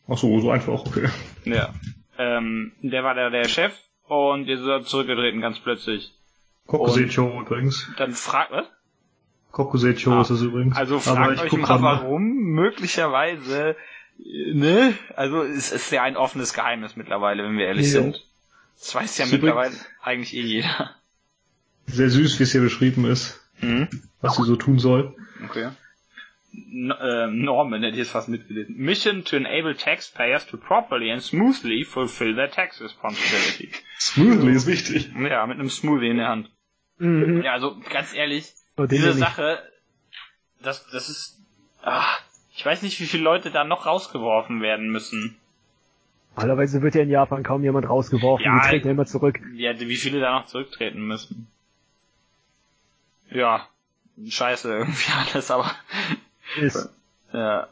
Ach 0.07 0.17
so, 0.17 0.39
so 0.39 0.51
einfach, 0.51 0.85
okay. 0.85 1.09
Ja. 1.45 1.73
Ähm, 2.17 2.71
der 2.81 3.03
war 3.03 3.13
da 3.15 3.29
der 3.29 3.47
Chef 3.47 3.73
und 4.07 4.47
jetzt 4.47 4.61
ist 4.61 4.67
er 4.67 4.83
zurückgetreten, 4.83 5.41
ganz 5.41 5.59
plötzlich. 5.59 6.11
Kokusecho 6.67 7.41
übrigens. 7.41 7.89
Dann 7.97 8.13
fragt, 8.13 8.51
was? 8.51 8.65
Kokusecho 9.51 10.11
Ah, 10.13 10.21
ist 10.21 10.31
das 10.31 10.41
übrigens. 10.41 10.75
Also 10.77 10.99
fragt 10.99 11.39
euch 11.39 11.51
mal, 11.53 11.65
grad 11.65 11.81
warum 11.81 12.23
möglicherweise, 12.33 13.75
äh, 14.19 14.53
ne? 14.53 14.93
Also 15.15 15.43
es 15.43 15.71
ist 15.71 15.91
ja 15.91 16.03
ein 16.03 16.15
offenes 16.17 16.53
Geheimnis 16.53 16.95
mittlerweile, 16.95 17.43
wenn 17.43 17.57
wir 17.57 17.65
ehrlich 17.67 17.87
Ja. 17.91 18.01
sind. 18.01 18.25
Das 18.79 18.95
weiß 18.95 19.17
ja 19.17 19.25
Ist 19.25 19.31
mittlerweile 19.33 19.75
eigentlich 20.01 20.33
eh 20.35 20.41
jeder. 20.41 20.95
Sehr 21.87 22.09
süß, 22.09 22.39
wie 22.39 22.43
es 22.43 22.51
hier 22.51 22.61
beschrieben 22.61 23.05
ist, 23.05 23.41
Mhm. 23.61 23.87
was 24.21 24.37
sie 24.37 24.43
so 24.43 24.55
tun 24.55 24.79
soll. 24.79 25.15
Okay. 25.45 25.69
No, 26.53 26.95
äh, 26.95 27.27
Norman 27.27 27.81
hätte 27.81 27.93
ich 27.93 27.99
jetzt 27.99 28.11
fast 28.11 28.27
mitgelesen. 28.27 28.75
Mission 28.77 29.23
to 29.23 29.37
enable 29.37 29.75
taxpayers 29.75 30.45
to 30.47 30.57
properly 30.57 31.11
and 31.11 31.21
smoothly 31.21 31.85
fulfill 31.85 32.35
their 32.35 32.51
tax 32.51 32.81
responsibility. 32.81 33.71
Smoothly 33.99 34.53
ist 34.53 34.67
wichtig. 34.67 35.11
Ja, 35.17 35.45
mit 35.47 35.59
einem 35.59 35.69
Smoothie 35.69 36.09
in 36.09 36.17
der 36.17 36.27
Hand. 36.27 36.49
Mhm. 36.97 37.41
Ja, 37.41 37.53
also 37.53 37.79
ganz 37.89 38.13
ehrlich, 38.13 38.53
Oh, 38.77 38.85
diese. 38.85 39.13
Sache, 39.13 39.59
das, 40.61 40.87
das 40.91 41.09
ist, 41.09 41.39
ah, 41.83 42.05
ich 42.55 42.65
weiß 42.65 42.81
nicht, 42.81 42.99
wie 42.99 43.05
viele 43.05 43.23
Leute 43.23 43.51
da 43.51 43.63
noch 43.63 43.85
rausgeworfen 43.85 44.61
werden 44.61 44.89
müssen. 44.89 45.37
Normalerweise 46.35 46.81
wird 46.81 46.95
ja 46.95 47.01
in 47.01 47.09
Japan 47.09 47.43
kaum 47.43 47.63
jemand 47.63 47.87
rausgeworfen, 47.89 48.45
Ja, 48.45 48.59
die 48.61 48.67
treten 48.69 48.87
ja 48.87 48.91
immer 48.91 49.05
zurück. 49.05 49.39
Ja, 49.55 49.77
wie 49.79 49.95
viele 49.95 50.19
da 50.19 50.39
noch 50.39 50.45
zurücktreten 50.45 51.01
müssen. 51.05 51.47
Ja, 53.29 53.67
scheiße 54.27 54.69
irgendwie 54.77 55.11
alles, 55.11 55.51
aber 55.51 55.71
Ist. 56.59 56.89
ja, 57.33 57.67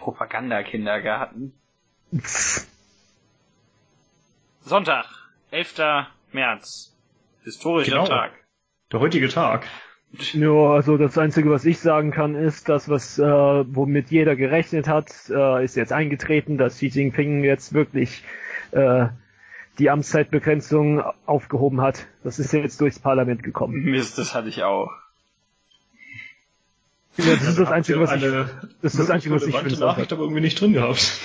Propagandakindergarten. 0.00 1.52
Sonntag, 4.62 5.06
11. 5.50 5.74
März. 6.32 6.92
Historischer 7.44 7.92
Genau. 7.92 8.06
Tag. 8.06 8.32
Der 8.92 9.00
heutige 9.00 9.28
Tag. 9.28 9.66
Ja, 10.32 10.70
also 10.70 10.96
das 10.96 11.18
Einzige, 11.18 11.50
was 11.50 11.64
ich 11.64 11.80
sagen 11.80 12.10
kann, 12.12 12.36
ist, 12.36 12.68
das, 12.70 12.88
was 12.88 13.18
äh, 13.18 13.24
womit 13.24 14.10
jeder 14.10 14.34
gerechnet 14.36 14.88
hat, 14.88 15.10
äh, 15.28 15.62
ist 15.64 15.74
jetzt 15.74 15.92
eingetreten, 15.92 16.56
dass 16.56 16.76
Xi 16.76 16.86
Jinping 16.86 17.42
jetzt 17.44 17.74
wirklich 17.74 18.22
äh, 18.70 19.08
die 19.78 19.90
Amtszeitbegrenzung 19.90 21.02
aufgehoben 21.26 21.82
hat. 21.82 22.06
Das 22.22 22.38
ist 22.38 22.52
jetzt 22.52 22.80
durchs 22.80 22.98
Parlament 23.00 23.42
gekommen. 23.42 23.82
Mist, 23.82 24.16
das 24.16 24.32
hatte 24.34 24.48
ich 24.48 24.62
auch. 24.62 24.90
Ja, 27.18 27.34
das 27.34 27.42
ist 27.48 27.58
das 27.58 27.70
Einzige, 27.70 28.00
was 28.00 28.14
ich, 28.14 28.20
das 28.22 28.94
ist 28.94 28.98
das 29.00 29.10
Einzige, 29.10 29.34
was 29.34 29.46
ich 29.46 29.56
finde. 29.56 29.78
Nachricht 29.80 30.12
aber 30.12 30.22
irgendwie 30.22 30.42
nicht 30.42 30.60
drin 30.60 30.72
gehabt. 30.72 31.20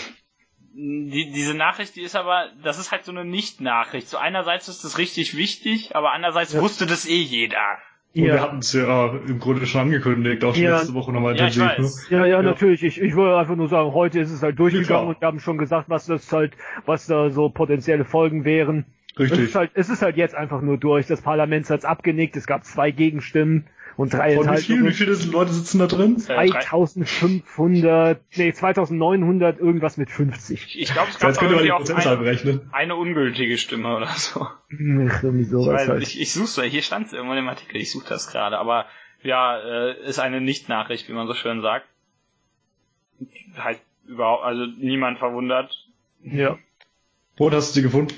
Die, 0.74 1.32
diese 1.34 1.54
Nachricht, 1.54 1.96
die 1.96 2.02
ist 2.02 2.16
aber, 2.16 2.50
das 2.64 2.80
ist 2.80 2.92
halt 2.92 3.04
so 3.04 3.12
eine 3.12 3.26
Nicht-Nachricht. 3.26 4.08
So 4.08 4.18
einerseits 4.18 4.70
ist 4.70 4.84
das 4.86 4.98
richtig 4.98 5.36
wichtig, 5.36 5.96
aber 5.96 6.14
andererseits 6.14 6.54
Ja. 6.54 6.62
wusste 6.62 6.86
das 6.86 7.06
eh 7.06 7.22
jeder. 7.22 7.58
Und 8.14 8.24
wir 8.24 8.36
Ja, 8.36 8.42
hatten 8.42 8.60
es 8.60 8.74
ja 8.74 9.08
im 9.28 9.40
Grunde 9.40 9.66
schon 9.68 9.82
angekündigt, 9.82 10.44
auch 10.44 10.54
schon 10.56 10.64
Ja. 10.64 10.78
letzte 10.80 10.94
Woche 10.94 11.12
nochmal 11.12 11.36
Ja, 11.38 11.48
intensiv. 11.48 11.64
weiß. 11.64 12.10
Ne? 12.10 12.18
ja, 12.18 12.26
ja, 12.26 12.36
Ja. 12.38 12.42
natürlich. 12.42 12.84
Ich, 12.84 13.02
ich 13.02 13.16
wollte 13.16 13.38
einfach 13.38 13.56
nur 13.56 13.68
sagen, 13.70 13.94
heute 13.94 14.20
ist 14.20 14.32
es 14.32 14.42
halt 14.42 14.58
durchgegangen 14.60 15.08
und 15.10 15.22
wir 15.22 15.28
haben 15.28 15.40
schon 15.40 15.58
gesagt, 15.58 15.90
was 15.90 16.06
das 16.06 16.32
halt, 16.32 16.54
was 16.86 17.06
da 17.06 17.30
so 17.30 17.50
potenzielle 17.50 18.06
Folgen 18.06 18.44
wären. 18.46 18.86
Es 19.16 19.20
Richtig. 19.20 19.40
ist 19.40 19.56
halt, 19.56 19.72
es 19.74 19.90
ist 19.90 20.02
halt 20.02 20.16
jetzt 20.18 20.36
einfach 20.36 20.62
nur 20.62 20.78
durch. 20.78 21.06
Das 21.08 21.22
Parlament 21.22 21.70
hat 21.70 21.80
es 21.80 21.86
abgenickt. 21.86 22.36
Es 22.38 22.48
gab 22.48 22.64
zwei 22.64 22.92
Gegenstimmen 22.92 23.68
und 23.98 24.14
drei 24.14 24.36
Von 24.36 24.50
wie 24.52 24.58
viel, 24.62 24.86
wie 24.86 24.92
viele 24.94 25.14
Leute 25.32 25.52
sitzen 25.54 25.80
da 25.80 25.88
drin? 25.88 26.18
Äh, 26.28 26.34
drei- 26.34 26.48
2500, 26.50 28.22
nee, 28.38 28.54
2900, 28.54 29.60
irgendwas 29.60 29.98
mit 29.98 30.10
50. 30.10 30.80
Ich 30.80 30.94
glaube, 30.94 31.10
es 31.10 31.16
So, 31.16 31.20
gab 31.20 31.30
jetzt 31.30 31.40
könnt 31.40 31.52
ihr 31.52 31.56
mal 31.56 31.62
die 31.64 31.68
irgendwie 31.70 31.72
auch 31.72 31.78
Prozentzahl 31.80 32.14
ein, 32.18 32.24
berechnen. 32.24 32.70
eine 32.72 32.96
ungültige 32.96 33.58
Stimme 33.58 33.96
oder 33.96 34.08
so. 34.08 34.48
Hm, 34.70 35.12
Irgendwie 35.24 35.42
Ich, 35.44 35.50
sowas 35.50 35.82
weiß, 35.82 35.88
halt. 35.90 36.04
ich, 36.04 36.20
ich 36.22 36.34
such's, 36.34 36.60
hier 36.62 36.82
stand 36.82 37.08
es 37.08 37.14
irgendwo 37.14 37.36
im 37.36 37.48
Artikel, 37.50 37.78
ich 37.78 37.92
suche 37.92 38.08
das 38.10 38.28
gerade, 38.32 38.58
aber 38.58 38.86
ja, 39.24 39.60
äh, 39.60 40.04
ist 40.08 40.20
eine 40.20 40.42
Nicht-Nachricht, 40.42 41.08
wie 41.10 41.14
man 41.14 41.28
so 41.28 41.34
schön 41.34 41.62
sagt. 41.62 41.86
Halt 43.58 43.80
überhaupt, 44.08 44.44
also 44.44 44.66
niemand 44.66 45.20
verwundert. 45.20 45.88
Ja. 46.24 46.58
Wo 47.38 47.52
hast 47.52 47.70
du 47.70 47.74
sie 47.76 47.82
gefunden? 47.82 48.14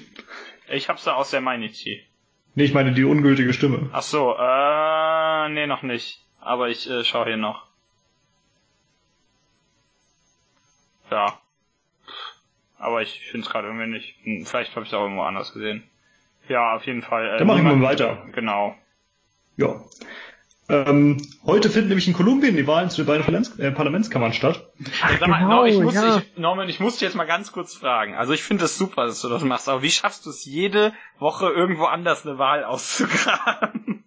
Ich 0.71 0.87
hab's 0.89 1.03
da 1.03 1.13
aus 1.15 1.29
der 1.31 1.41
Mainichi. 1.41 2.01
Nee, 2.55 2.63
ich 2.65 2.73
meine 2.73 2.93
die 2.93 3.03
ungültige 3.03 3.51
Stimme. 3.53 3.89
Ach 3.93 4.01
so, 4.03 4.31
äh, 4.33 4.37
nee, 5.49 5.67
noch 5.67 5.81
nicht. 5.81 6.19
Aber 6.39 6.69
ich 6.69 6.89
äh, 6.89 7.03
schaue 7.03 7.25
hier 7.25 7.37
noch. 7.37 7.65
Ja. 11.09 11.39
Aber 12.77 13.01
ich 13.01 13.21
finde 13.31 13.45
es 13.45 13.51
gerade 13.51 13.67
irgendwie 13.67 13.87
nicht. 13.87 14.15
Hm, 14.23 14.45
Vielleicht 14.45 14.75
habe 14.75 14.85
ich 14.85 14.91
es 14.91 14.93
auch 14.93 15.03
irgendwo 15.03 15.23
anders 15.23 15.53
gesehen. 15.53 15.83
Ja, 16.49 16.75
auf 16.75 16.85
jeden 16.85 17.01
Fall. 17.01 17.35
Äh, 17.35 17.37
Dann 17.37 17.47
machen 17.47 17.63
wir 17.63 17.81
weiter. 17.81 18.25
Genau. 18.33 18.75
Ja. 19.55 19.81
Ähm, 20.69 21.17
heute 21.45 21.69
finden 21.69 21.89
nämlich 21.89 22.07
in 22.07 22.13
Kolumbien 22.13 22.55
die 22.55 22.65
Wahlen 22.67 22.89
zu 22.89 23.01
den 23.01 23.05
beiden 23.05 23.23
Parlaments 23.23 23.59
äh, 23.59 23.71
Parlamentskammern 23.71 24.33
statt. 24.33 24.65
Ach, 25.01 25.19
Sag 25.19 25.27
mal, 25.27 25.39
genau, 25.39 25.49
Norman, 25.49 25.69
ich 25.69 25.79
muss, 25.79 25.93
ja. 25.93 26.17
ich, 26.17 26.37
Norman, 26.37 26.69
ich 26.69 26.79
muss 26.79 26.93
dich 26.93 27.01
jetzt 27.01 27.15
mal 27.15 27.25
ganz 27.25 27.51
kurz 27.51 27.75
fragen. 27.75 28.15
Also 28.15 28.33
ich 28.33 28.43
finde 28.43 28.63
das 28.63 28.77
super, 28.77 29.05
dass 29.05 29.21
du 29.21 29.29
das 29.29 29.43
machst, 29.43 29.67
aber 29.67 29.81
wie 29.81 29.91
schaffst 29.91 30.25
du 30.25 30.29
es 30.29 30.45
jede 30.45 30.93
Woche 31.19 31.49
irgendwo 31.49 31.83
anders 31.85 32.25
eine 32.25 32.37
Wahl 32.37 32.63
auszugraben? 32.63 34.05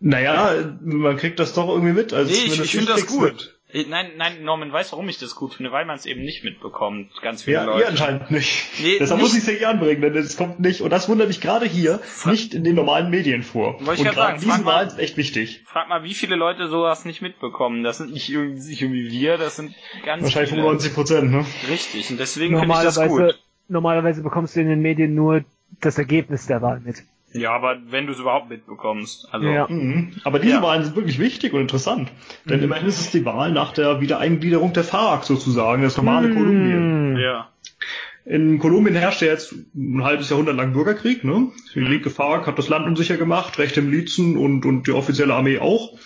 Naja, 0.00 0.54
man 0.80 1.16
kriegt 1.18 1.38
das 1.38 1.52
doch 1.54 1.68
irgendwie 1.68 1.92
mit. 1.92 2.12
Also 2.12 2.30
Nee, 2.32 2.38
ich, 2.46 2.60
ich 2.60 2.70
finde 2.72 2.86
das 2.92 3.06
gut. 3.06 3.22
mit. 3.22 3.56
Äh, 3.72 3.84
Nein, 3.88 4.12
nein, 4.16 4.42
Norman 4.42 4.72
weiß, 4.72 4.90
warum 4.90 5.08
ich 5.08 5.18
das 5.18 5.36
gut 5.36 5.54
finde, 5.54 5.70
weil 5.70 5.84
man 5.84 5.94
es 5.96 6.04
eben 6.04 6.22
nicht 6.22 6.42
mitbekommt. 6.42 7.12
Ganz 7.22 7.44
viele 7.44 7.58
Ja, 7.58 7.64
Leute. 7.64 7.82
ihr 7.82 7.88
anscheinend 7.90 8.28
nicht. 8.32 8.64
Nee, 8.82 8.96
Deshalb 8.98 9.20
nicht- 9.20 9.28
muss 9.28 9.36
ich 9.36 9.44
es 9.44 9.46
ja 9.46 9.58
hier 9.58 9.68
anbringen, 9.68 10.00
denn 10.02 10.16
es 10.16 10.36
kommt 10.36 10.58
nicht, 10.58 10.80
und 10.80 10.90
das 10.90 11.08
wundert 11.08 11.28
mich 11.28 11.40
gerade 11.40 11.66
hier, 11.66 12.00
nicht 12.24 12.52
in 12.54 12.64
den 12.64 12.74
normalen 12.74 13.10
Medien 13.10 13.44
vor. 13.44 13.74
Wollte 13.86 14.02
ich 14.02 14.08
sagen, 14.08 14.16
gerade 14.16 14.38
diese 14.40 14.50
frag 14.50 14.64
mal- 14.64 14.74
Wahlen 14.74 14.90
sind 14.90 14.98
echt 14.98 15.16
wichtig. 15.16 15.62
Frag 15.66 15.88
mal, 15.88 16.02
wie 16.02 16.14
viele 16.14 16.34
Leute 16.34 16.68
sowas 16.68 17.04
nicht 17.04 17.22
mitbekommen. 17.22 17.84
Das 17.84 17.98
sind 17.98 18.12
nicht 18.12 18.28
irgendwie, 18.28 18.58
nicht 18.68 18.82
irgendwie 18.82 19.08
wir, 19.12 19.36
das 19.36 19.54
sind 19.56 19.72
ganz 20.04 20.24
Wahrscheinlich 20.24 20.50
viele. 20.50 20.62
95 20.62 20.94
Prozent, 20.94 21.30
ne? 21.30 21.44
Richtig, 21.68 22.10
und 22.10 22.18
deswegen 22.18 22.58
finde 22.58 22.74
ich 22.74 22.82
das 22.82 22.96
gut. 23.06 23.38
normalerweise 23.68 24.22
bekommst 24.22 24.56
du 24.56 24.60
in 24.62 24.68
den 24.68 24.80
Medien 24.80 25.14
nur 25.14 25.44
das 25.80 25.96
Ergebnis 25.96 26.46
der 26.48 26.60
Wahl 26.60 26.80
mit. 26.80 27.04
Ja, 27.32 27.52
aber 27.52 27.78
wenn 27.90 28.06
du 28.06 28.12
es 28.12 28.18
überhaupt 28.18 28.50
mitbekommst. 28.50 29.28
Also, 29.32 29.46
Ja. 29.48 29.66
Mhm. 29.68 30.12
Aber 30.24 30.38
diese 30.40 30.54
Ja. 30.56 30.62
Wahlen 30.62 30.84
sind 30.84 30.96
wirklich 30.96 31.18
wichtig 31.18 31.52
und 31.52 31.60
interessant. 31.60 32.10
Denn 32.44 32.58
Mhm. 32.58 32.64
immerhin 32.64 32.86
ist 32.88 33.00
es 33.00 33.10
die 33.10 33.24
Wahl 33.24 33.52
nach 33.52 33.72
der 33.72 34.00
Wiedereingliederung 34.00 34.72
der 34.72 34.84
FARC 34.84 35.24
sozusagen, 35.24 35.82
das 35.82 35.96
normale 35.96 36.28
Hm. 36.28 36.34
Kolumbien. 36.36 37.16
ja. 37.18 37.48
In 38.26 38.58
Kolumbien 38.58 38.94
herrschte 38.94 39.26
jetzt 39.26 39.54
ein 39.74 40.04
halbes 40.04 40.28
Jahrhundert 40.30 40.54
lang 40.56 40.72
Bürgerkrieg. 40.72 41.24
Ne? 41.24 41.48
Die 41.74 41.80
linke 41.80 42.10
FARC 42.10 42.46
hat 42.46 42.58
das 42.58 42.68
Land 42.68 42.86
unsicher 42.86 43.16
gemacht, 43.16 43.58
rechte 43.58 43.80
Milizen 43.80 44.36
und, 44.36 44.66
und 44.66 44.86
die 44.86 44.92
offizielle 44.92 45.34
Armee 45.34 45.58
auch. 45.58 45.98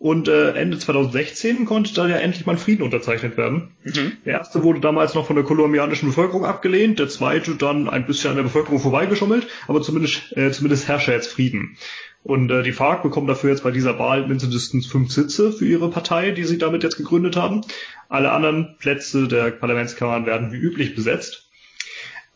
Und 0.00 0.28
äh, 0.28 0.52
Ende 0.52 0.78
2016 0.78 1.66
konnte 1.66 1.92
da 1.92 2.08
ja 2.08 2.16
endlich 2.16 2.46
mal 2.46 2.52
ein 2.52 2.58
Frieden 2.58 2.84
unterzeichnet 2.84 3.36
werden. 3.36 3.72
Mhm. 3.84 4.12
Der 4.24 4.38
erste 4.38 4.62
wurde 4.62 4.80
damals 4.80 5.12
noch 5.14 5.26
von 5.26 5.36
der 5.36 5.44
kolumbianischen 5.44 6.08
Bevölkerung 6.08 6.46
abgelehnt, 6.46 6.98
der 6.98 7.10
zweite 7.10 7.54
dann 7.54 7.86
ein 7.86 8.06
bisschen 8.06 8.30
an 8.30 8.36
der 8.36 8.44
Bevölkerung 8.44 8.80
vorbeigeschummelt, 8.80 9.46
aber 9.68 9.82
zumindest, 9.82 10.34
äh, 10.38 10.52
zumindest 10.52 10.88
herrscht 10.88 11.08
jetzt 11.08 11.30
Frieden. 11.30 11.76
Und 12.22 12.50
äh, 12.50 12.62
die 12.62 12.72
FARC 12.72 13.02
bekommen 13.02 13.26
dafür 13.26 13.50
jetzt 13.50 13.62
bei 13.62 13.72
dieser 13.72 13.98
Wahl 13.98 14.26
mindestens 14.26 14.86
fünf 14.86 15.12
Sitze 15.12 15.52
für 15.52 15.66
ihre 15.66 15.90
Partei, 15.90 16.30
die 16.30 16.44
sie 16.44 16.56
damit 16.56 16.82
jetzt 16.82 16.96
gegründet 16.96 17.36
haben. 17.36 17.60
Alle 18.08 18.32
anderen 18.32 18.76
Plätze 18.78 19.28
der 19.28 19.50
Parlamentskammern 19.50 20.24
werden 20.24 20.50
wie 20.50 20.56
üblich 20.56 20.94
besetzt. 20.94 21.50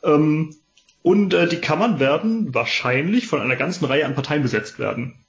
Ähm, 0.02 0.54
und 1.00 1.32
äh, 1.32 1.48
die 1.48 1.62
Kammern 1.62 1.98
werden 1.98 2.54
wahrscheinlich 2.54 3.26
von 3.26 3.40
einer 3.40 3.56
ganzen 3.56 3.86
Reihe 3.86 4.04
an 4.04 4.14
Parteien 4.14 4.42
besetzt 4.42 4.78
werden. 4.78 5.23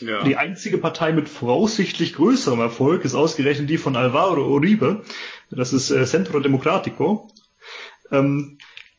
Ja. 0.00 0.22
Die 0.24 0.36
einzige 0.36 0.78
Partei 0.78 1.12
mit 1.12 1.28
voraussichtlich 1.28 2.14
größerem 2.14 2.60
Erfolg 2.60 3.04
ist 3.04 3.14
ausgerechnet 3.14 3.70
die 3.70 3.78
von 3.78 3.96
Alvaro 3.96 4.46
Uribe. 4.46 5.02
Das 5.50 5.72
ist 5.72 5.90
äh, 5.90 6.04
Centro 6.04 6.38
Democrático. 6.38 7.30
Ähm, 8.10 8.58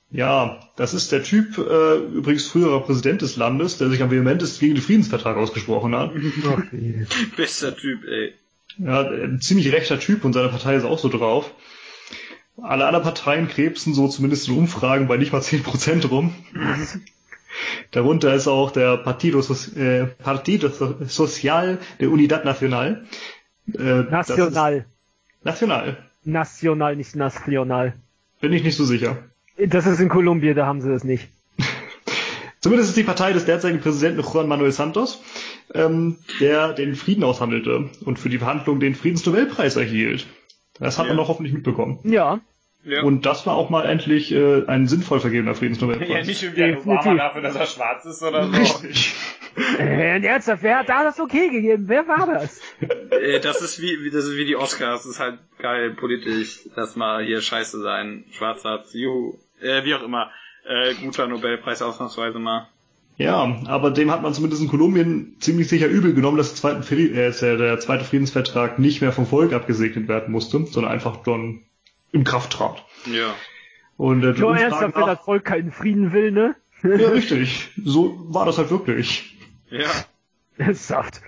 ja, 0.10 0.60
das 0.78 0.94
ist 0.94 1.12
der 1.12 1.24
Typ, 1.24 1.58
äh, 1.58 1.98
übrigens 1.98 2.48
früherer 2.48 2.82
Präsident 2.82 3.22
des 3.22 3.36
Landes, 3.36 3.78
der 3.78 3.90
sich 3.90 4.02
am 4.02 4.10
vehementesten 4.10 4.60
gegen 4.62 4.76
den 4.76 4.84
Friedensvertrag 4.84 5.36
ausgesprochen 5.36 5.96
hat. 5.96 6.12
Bester 7.36 7.76
Typ, 7.76 8.06
ey. 8.06 8.34
Ja, 8.78 9.02
ein 9.02 9.42
ziemlich 9.42 9.72
rechter 9.72 10.00
Typ 10.00 10.24
und 10.24 10.34
seine 10.34 10.50
Partei 10.50 10.76
ist 10.76 10.86
auch 10.86 11.00
so 11.00 11.10
drauf. 11.10 11.54
Alle 12.58 12.86
anderen 12.86 13.04
Parteien 13.04 13.48
krebsen 13.48 13.94
so 13.94 14.08
zumindest 14.08 14.48
in 14.48 14.58
Umfragen 14.58 15.08
bei 15.08 15.18
nicht 15.18 15.32
mal 15.32 15.42
10% 15.42 16.08
rum. 16.08 16.34
Darunter 17.92 18.34
ist 18.34 18.48
auch 18.48 18.72
der 18.72 18.98
Partido, 18.98 19.40
äh, 19.76 20.06
Partido 20.06 20.70
Social 21.06 21.80
de 22.00 22.08
Unidad 22.08 22.46
Nacional. 22.46 23.06
Äh, 23.74 24.04
National. 24.04 24.86
National. 25.44 25.98
National, 26.24 26.96
nicht 26.96 27.16
national. 27.16 27.94
Bin 28.42 28.54
ich 28.54 28.64
nicht 28.64 28.76
so 28.76 28.86
sicher. 28.86 29.18
Das 29.58 29.88
ist 29.88 30.00
in 30.00 30.10
Kolumbien, 30.10 30.56
da 30.56 30.66
haben 30.66 30.82
sie 30.82 30.90
das 30.90 31.04
nicht. 31.04 31.30
Zumindest 32.60 32.90
ist 32.90 32.98
die 32.98 33.04
Partei 33.04 33.34
des 33.34 33.46
derzeitigen 33.46 33.82
Präsidenten 33.82 34.22
Juan 34.22 34.48
Manuel 34.48 34.72
Santos, 34.72 35.22
ähm, 35.74 36.18
der 36.40 36.74
den 36.74 36.96
Frieden 36.96 37.24
aushandelte 37.24 37.90
und 38.06 38.20
für 38.20 38.30
die 38.30 38.38
Verhandlungen 38.38 38.80
den 38.80 38.94
Friedensnobelpreis 38.94 39.76
erhielt. 39.78 40.28
Das 40.80 40.98
hat 40.98 41.06
ja. 41.06 41.14
man 41.14 41.18
doch 41.18 41.30
hoffentlich 41.30 41.54
mitbekommen. 41.54 42.00
Ja. 42.04 42.40
Ja. 42.88 43.04
Und 43.04 43.26
das 43.26 43.46
war 43.46 43.56
auch 43.56 43.70
mal 43.70 43.86
endlich 43.86 44.32
äh, 44.32 44.66
ein 44.66 44.88
sinnvoll 44.88 45.20
vergebener 45.20 45.56
Friedensnobelpreis. 45.56 46.10
Ja, 46.10 46.24
nicht 46.24 46.42
irgendwie 46.42 46.64
ein 46.64 46.78
Obama 46.78 47.16
dafür, 47.16 47.42
dass 47.42 47.56
er 47.56 47.66
schwarz 47.66 48.06
ist 48.06 48.24
oder 48.24 48.48
so. 48.48 48.58
Richtig. 48.58 49.14
Äh, 49.78 50.22
ernsthaft, 50.26 50.64
wer 50.64 50.80
hat 50.80 50.90
da 50.90 51.04
das 51.04 51.20
okay 51.20 51.50
gegeben? 51.50 51.86
Wer 51.88 52.08
war 52.08 52.28
das? 52.28 52.62
Äh, 53.10 53.42
das 53.42 53.62
ist 53.62 53.82
wie, 53.82 54.10
das 54.10 54.26
ist 54.26 54.38
wie 54.38 54.46
die 54.46 54.56
Oscars. 54.56 55.04
Das 55.04 55.12
ist 55.12 55.20
halt 55.20 55.40
geil 55.58 55.96
politisch, 56.00 56.62
dass 56.76 56.96
mal 56.96 57.26
hier 57.26 57.42
scheiße 57.42 57.82
sein. 57.82 58.24
Schwarzer, 58.32 58.86
juhu. 58.94 59.38
Äh, 59.60 59.84
wie 59.84 59.94
auch 59.94 60.04
immer. 60.04 60.32
Äh, 60.66 60.94
guter 60.94 61.28
Nobelpreis 61.28 61.82
ausnahmsweise 61.82 62.40
mal. 62.40 62.70
Ja, 63.18 63.62
aber 63.66 63.92
dem 63.92 64.12
hat 64.12 64.22
man 64.22 64.34
zumindest 64.34 64.62
in 64.62 64.70
Kolumbien 64.70 65.36
ziemlich 65.40 65.68
sicher 65.68 65.88
übel 65.88 66.14
genommen, 66.14 66.38
dass 66.38 66.54
der 66.54 66.82
zweite, 66.82 66.96
äh, 66.96 67.58
der 67.58 67.80
zweite 67.80 68.06
Friedensvertrag 68.06 68.80
nicht 68.80 69.02
mehr 69.02 69.12
vom 69.12 69.26
Volk 69.26 69.52
abgesegnet 69.52 70.08
werden 70.08 70.32
musste, 70.32 70.66
sondern 70.68 70.92
einfach 70.94 71.24
dann 71.24 71.64
in 72.12 72.24
Kraft 72.24 72.54
trat. 72.54 72.84
Ja. 73.06 73.36
Und 73.98 74.24
äh, 74.24 74.34
so 74.36 74.52
ernsthaft, 74.52 74.96
wenn 74.96 75.06
das 75.06 75.20
Volk 75.20 75.46
keinen 75.46 75.72
Frieden 75.72 76.14
will, 76.14 76.32
ne? 76.32 76.56
ja, 76.84 77.10
richtig. 77.10 77.72
So 77.84 78.16
war 78.34 78.46
das 78.46 78.58
halt 78.58 78.70
wirklich. 78.70 79.36
Ja. 79.70 79.90
Ernsthaft. 80.58 81.22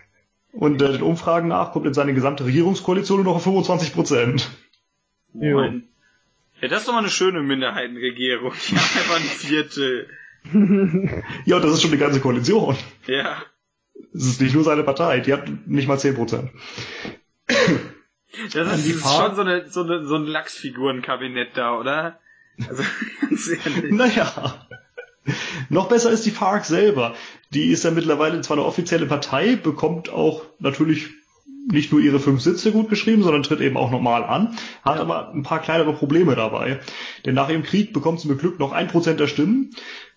Und 0.51 0.81
äh, 0.81 0.91
den 0.91 1.01
Umfragen 1.01 1.47
nach 1.47 1.71
kommt 1.71 1.85
in 1.85 1.93
seine 1.93 2.13
gesamte 2.13 2.45
Regierungskoalition 2.45 3.17
nur 3.17 3.25
noch 3.25 3.35
auf 3.35 3.43
25 3.43 3.93
Prozent. 3.93 4.49
Ja. 5.33 5.65
ja, 5.65 6.67
das 6.67 6.79
ist 6.79 6.87
doch 6.87 6.93
mal 6.93 6.99
eine 6.99 7.09
schöne 7.09 7.41
Minderheitenregierung. 7.41 8.51
Haben 8.51 8.77
einfach 8.77 9.15
ein 9.15 9.21
Viertel. 9.21 10.07
ja, 11.45 11.55
und 11.57 11.63
das 11.63 11.73
ist 11.73 11.81
schon 11.81 11.91
die 11.91 11.97
ganze 11.97 12.19
Koalition. 12.19 12.75
Ja. 13.05 13.43
Es 14.13 14.25
ist 14.25 14.41
nicht 14.41 14.55
nur 14.55 14.63
seine 14.63 14.83
Partei, 14.83 15.19
die 15.19 15.33
hat 15.33 15.67
nicht 15.67 15.87
mal 15.87 15.99
10 15.99 16.15
Prozent. 16.15 16.49
Das 18.53 18.79
ist, 18.79 18.85
ist 18.85 19.01
schon 19.01 19.35
so, 19.35 19.41
eine, 19.41 19.69
so, 19.69 19.83
eine, 19.83 20.05
so 20.05 20.15
ein 20.15 20.25
Lachsfigurenkabinett 20.25 21.49
da, 21.55 21.77
oder? 21.77 22.19
Also, 22.67 22.83
ganz 23.21 23.49
ehrlich. 23.65 23.91
Naja. 23.91 24.67
Noch 25.69 25.89
besser 25.89 26.11
ist 26.11 26.25
die 26.25 26.31
FARC 26.31 26.65
selber. 26.65 27.15
Die 27.53 27.69
ist 27.69 27.83
ja 27.83 27.91
mittlerweile 27.91 28.41
zwar 28.41 28.57
eine 28.57 28.65
offizielle 28.65 29.05
Partei, 29.05 29.55
bekommt 29.55 30.09
auch 30.09 30.43
natürlich 30.59 31.09
nicht 31.71 31.91
nur 31.91 32.01
ihre 32.01 32.19
fünf 32.19 32.41
Sitze 32.41 32.71
gut 32.71 32.89
geschrieben, 32.89 33.21
sondern 33.21 33.43
tritt 33.43 33.61
eben 33.61 33.77
auch 33.77 33.91
normal 33.91 34.23
an, 34.23 34.55
hat 34.83 34.95
ja. 34.95 35.01
aber 35.01 35.31
ein 35.31 35.43
paar 35.43 35.61
kleinere 35.61 35.93
Probleme 35.93 36.35
dabei. 36.35 36.79
Denn 37.25 37.35
nach 37.35 37.49
ihrem 37.49 37.63
Krieg 37.63 37.93
bekommt 37.93 38.19
sie 38.19 38.27
mit 38.27 38.39
Glück 38.39 38.59
noch 38.59 38.71
ein 38.71 38.87
Prozent 38.87 39.19
der 39.19 39.27
Stimmen. 39.27 39.71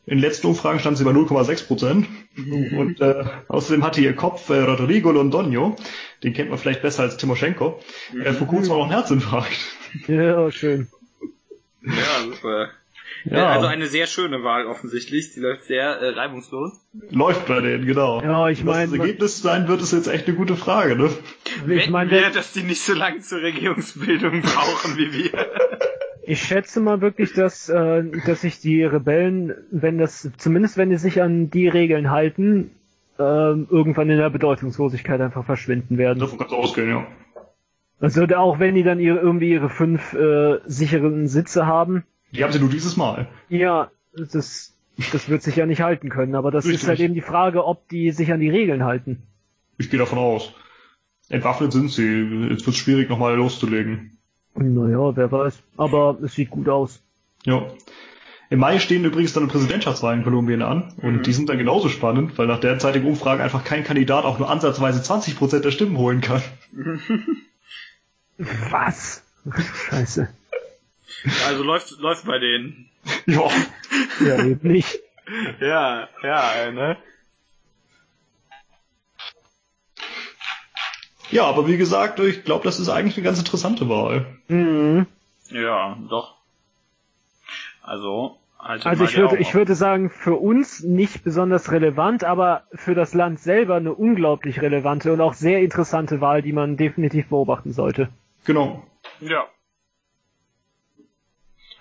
In 0.04 0.16
den 0.16 0.20
letzten 0.20 0.48
Umfragen 0.48 0.80
stand 0.80 0.98
sie 0.98 1.04
bei 1.04 1.12
0,6 1.12 1.66
Prozent. 1.66 2.08
Mhm. 2.34 2.78
Und 2.78 3.00
äh, 3.00 3.24
außerdem 3.48 3.84
hatte 3.84 4.00
ihr 4.00 4.14
Kopf 4.14 4.48
äh, 4.48 4.60
Rodrigo 4.60 5.12
Londonio, 5.12 5.76
den 6.22 6.32
kennt 6.32 6.50
man 6.50 6.58
vielleicht 6.58 6.82
besser 6.82 7.02
als 7.02 7.16
Timoschenko, 7.16 7.80
mhm. 8.12 8.22
äh, 8.22 8.32
vor 8.32 8.48
kurzem 8.48 8.72
auch 8.72 8.78
noch 8.78 8.84
einen 8.84 8.92
Herzinfarkt. 8.92 9.56
Ja, 10.08 10.50
schön. 10.50 10.88
Ja, 11.84 12.22
super. 12.24 12.70
Ja. 13.24 13.50
Also 13.50 13.66
eine 13.66 13.86
sehr 13.86 14.06
schöne 14.06 14.42
Wahl 14.42 14.66
offensichtlich. 14.66 15.32
Die 15.34 15.40
läuft 15.40 15.64
sehr 15.64 15.84
äh, 15.84 16.08
reibungslos. 16.10 16.72
Läuft 17.10 17.46
bei 17.46 17.60
denen, 17.60 17.86
genau. 17.86 18.20
Ja, 18.22 18.48
ich 18.48 18.64
meine. 18.64 18.90
Was 18.90 18.98
das 18.98 19.00
Ergebnis 19.00 19.42
sein 19.42 19.68
wird, 19.68 19.80
ist 19.80 19.92
jetzt 19.92 20.08
echt 20.08 20.26
eine 20.26 20.36
gute 20.36 20.56
Frage, 20.56 20.96
ne? 20.96 21.10
Ich 21.68 21.90
meine, 21.90 22.30
dass 22.32 22.52
die 22.52 22.62
nicht 22.62 22.82
so 22.82 22.94
lange 22.94 23.20
zur 23.20 23.42
Regierungsbildung 23.42 24.42
brauchen 24.42 24.96
wie 24.96 25.12
wir. 25.12 25.30
Ich 26.24 26.42
schätze 26.42 26.80
mal 26.80 27.00
wirklich, 27.00 27.32
dass, 27.32 27.68
äh, 27.68 28.04
dass 28.26 28.42
sich 28.42 28.60
die 28.60 28.84
Rebellen, 28.84 29.54
wenn 29.70 29.98
das, 29.98 30.30
zumindest 30.38 30.76
wenn 30.76 30.90
die 30.90 30.96
sich 30.96 31.20
an 31.20 31.50
die 31.50 31.68
Regeln 31.68 32.10
halten, 32.10 32.70
äh, 33.18 33.22
irgendwann 33.22 34.08
in 34.08 34.18
der 34.18 34.30
Bedeutungslosigkeit 34.30 35.20
einfach 35.20 35.44
verschwinden 35.44 35.98
werden. 35.98 36.20
Davon 36.20 36.38
kannst 36.38 36.52
du 36.52 36.56
ausgehen, 36.56 36.88
ja. 36.88 37.06
Also 38.00 38.24
auch 38.24 38.58
wenn 38.58 38.74
die 38.74 38.82
dann 38.82 38.98
ihre, 38.98 39.18
irgendwie 39.18 39.50
ihre 39.50 39.68
fünf 39.68 40.12
äh, 40.14 40.58
sicheren 40.66 41.28
Sitze 41.28 41.66
haben, 41.66 42.04
die 42.32 42.42
haben 42.42 42.52
sie 42.52 42.60
nur 42.60 42.70
dieses 42.70 42.96
Mal. 42.96 43.28
Ja, 43.48 43.90
das, 44.16 44.74
das 45.12 45.28
wird 45.28 45.42
sich 45.42 45.56
ja 45.56 45.66
nicht 45.66 45.82
halten 45.82 46.08
können, 46.08 46.34
aber 46.34 46.50
das 46.50 46.64
Richtig. 46.64 46.82
ist 46.82 46.88
halt 46.88 47.00
eben 47.00 47.14
die 47.14 47.20
Frage, 47.20 47.64
ob 47.64 47.88
die 47.88 48.10
sich 48.10 48.32
an 48.32 48.40
die 48.40 48.48
Regeln 48.48 48.84
halten. 48.84 49.22
Ich 49.78 49.90
gehe 49.90 49.98
davon 49.98 50.18
aus. 50.18 50.54
Entwaffnet 51.28 51.72
sind 51.72 51.90
sie. 51.90 52.48
Jetzt 52.50 52.66
wird 52.66 52.74
es 52.74 52.76
schwierig, 52.76 53.08
nochmal 53.08 53.36
loszulegen. 53.36 54.18
Naja, 54.54 55.16
wer 55.16 55.32
weiß. 55.32 55.62
Aber 55.76 56.18
es 56.22 56.34
sieht 56.34 56.50
gut 56.50 56.68
aus. 56.68 57.02
Ja. 57.44 57.66
Im 58.50 58.58
Mai 58.58 58.78
stehen 58.78 59.04
übrigens 59.04 59.32
dann 59.32 59.48
Präsidentschaftswahlen 59.48 60.20
in 60.20 60.24
Kolumbien 60.24 60.60
an 60.60 60.92
und 61.00 61.16
mhm. 61.16 61.22
die 61.22 61.32
sind 61.32 61.48
dann 61.48 61.56
genauso 61.56 61.88
spannend, 61.88 62.36
weil 62.36 62.46
nach 62.46 62.60
derzeitigen 62.60 63.06
Umfragen 63.06 63.40
einfach 63.40 63.64
kein 63.64 63.82
Kandidat 63.82 64.26
auch 64.26 64.38
nur 64.38 64.50
ansatzweise 64.50 65.00
20% 65.00 65.60
der 65.60 65.70
Stimmen 65.70 65.96
holen 65.96 66.20
kann. 66.20 66.42
Was? 68.36 69.24
Scheiße. 69.88 70.28
Also 71.46 71.62
läuft, 71.62 71.98
läuft 71.98 72.26
bei 72.26 72.38
denen. 72.38 72.90
Ja. 73.26 73.48
Ja, 74.20 74.44
eben 74.44 74.68
nicht. 74.68 75.00
ja, 75.60 76.08
ja, 76.22 76.70
ne? 76.70 76.98
Ja, 81.32 81.46
aber 81.46 81.66
wie 81.66 81.78
gesagt, 81.78 82.20
ich 82.20 82.44
glaube, 82.44 82.64
das 82.64 82.78
ist 82.78 82.90
eigentlich 82.90 83.16
eine 83.16 83.24
ganz 83.24 83.38
interessante 83.38 83.88
Wahl. 83.88 84.26
Mhm. 84.48 85.06
Ja, 85.48 85.96
doch. 86.08 86.34
Also, 87.82 88.38
halt 88.58 88.86
also 88.86 89.04
ich 89.04 89.16
würde, 89.16 89.38
ich 89.38 89.54
würde 89.54 89.74
sagen, 89.74 90.10
für 90.10 90.36
uns 90.36 90.82
nicht 90.82 91.24
besonders 91.24 91.72
relevant, 91.72 92.22
aber 92.22 92.64
für 92.74 92.94
das 92.94 93.14
Land 93.14 93.40
selber 93.40 93.76
eine 93.76 93.94
unglaublich 93.94 94.60
relevante 94.60 95.12
und 95.12 95.20
auch 95.22 95.32
sehr 95.32 95.60
interessante 95.60 96.20
Wahl, 96.20 96.42
die 96.42 96.52
man 96.52 96.76
definitiv 96.76 97.28
beobachten 97.28 97.72
sollte. 97.72 98.10
Genau. 98.44 98.86
Ja. 99.20 99.46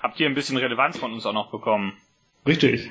Habt 0.02 0.20
ihr 0.20 0.28
ein 0.28 0.34
bisschen 0.34 0.58
Relevanz 0.58 0.98
von 0.98 1.12
uns 1.14 1.26
auch 1.26 1.34
noch 1.34 1.52
bekommen? 1.52 1.94
Richtig. 2.48 2.90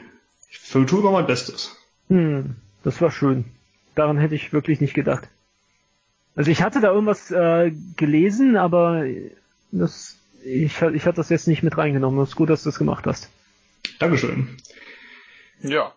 Ich 0.50 0.70
tue 0.70 1.00
immer 1.00 1.10
mein 1.10 1.26
Bestes. 1.26 1.76
Hm, 2.08 2.56
das 2.84 3.00
war 3.00 3.10
schön. 3.10 3.46
Daran 3.94 4.18
hätte 4.18 4.34
ich 4.34 4.52
wirklich 4.52 4.80
nicht 4.80 4.94
gedacht. 4.94 5.28
Also 6.40 6.52
ich 6.52 6.62
hatte 6.62 6.80
da 6.80 6.90
irgendwas 6.90 7.30
äh, 7.30 7.70
gelesen, 7.98 8.56
aber 8.56 9.04
das, 9.72 10.16
ich, 10.42 10.80
ich 10.80 11.04
hatte 11.04 11.16
das 11.16 11.28
jetzt 11.28 11.46
nicht 11.46 11.62
mit 11.62 11.76
reingenommen. 11.76 12.18
Es 12.22 12.30
ist 12.30 12.34
gut, 12.34 12.48
dass 12.48 12.62
du 12.62 12.70
das 12.70 12.78
gemacht 12.78 13.06
hast. 13.06 13.30
Dankeschön. 13.98 14.56
Ja. 15.62 15.92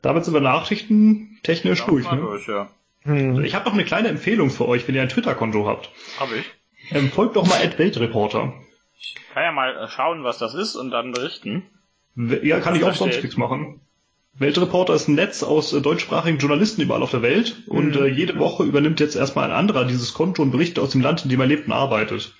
Damit 0.00 0.24
sind 0.24 0.34
wir 0.34 0.40
Nachrichten 0.40 1.40
technisch 1.42 1.84
durch. 1.84 2.08
Ne? 2.08 2.18
durch 2.18 2.46
ja. 2.46 2.70
Hm. 3.02 3.42
Ich 3.42 3.56
habe 3.56 3.64
noch 3.64 3.72
eine 3.72 3.84
kleine 3.84 4.06
Empfehlung 4.06 4.50
für 4.50 4.68
euch, 4.68 4.86
wenn 4.86 4.94
ihr 4.94 5.02
ein 5.02 5.08
Twitter-Konto 5.08 5.66
habt. 5.66 5.90
Hab 6.20 6.30
ich. 6.30 6.48
Ähm, 6.92 7.10
folgt 7.10 7.34
doch 7.34 7.44
mal 7.44 7.58
Weltreporter. 7.78 8.52
Ich 9.00 9.16
kann 9.34 9.42
ja 9.42 9.50
mal 9.50 9.76
äh, 9.76 9.88
schauen, 9.88 10.22
was 10.22 10.38
das 10.38 10.54
ist 10.54 10.76
und 10.76 10.92
dann 10.92 11.10
berichten. 11.10 11.64
Ja, 12.14 12.60
kann 12.60 12.76
ich 12.76 12.84
auch 12.84 12.94
sonst 12.94 13.20
nichts 13.24 13.36
machen. 13.36 13.80
Weltreporter 14.34 14.94
ist 14.94 15.08
ein 15.08 15.14
Netz 15.14 15.42
aus 15.42 15.72
äh, 15.72 15.80
deutschsprachigen 15.80 16.38
Journalisten 16.38 16.82
überall 16.82 17.02
auf 17.02 17.10
der 17.10 17.22
Welt 17.22 17.62
und 17.66 17.96
Mhm. 17.96 18.02
äh, 18.04 18.06
jede 18.06 18.38
Woche 18.38 18.64
übernimmt 18.64 19.00
jetzt 19.00 19.16
erstmal 19.16 19.46
ein 19.46 19.56
anderer 19.56 19.84
dieses 19.84 20.14
Konto 20.14 20.42
und 20.42 20.50
berichtet 20.52 20.78
aus 20.78 20.90
dem 20.90 21.00
Land, 21.00 21.24
in 21.24 21.30
dem 21.30 21.40
er 21.40 21.46
lebt 21.46 21.66
und 21.66 21.72
arbeitet. 21.72 22.34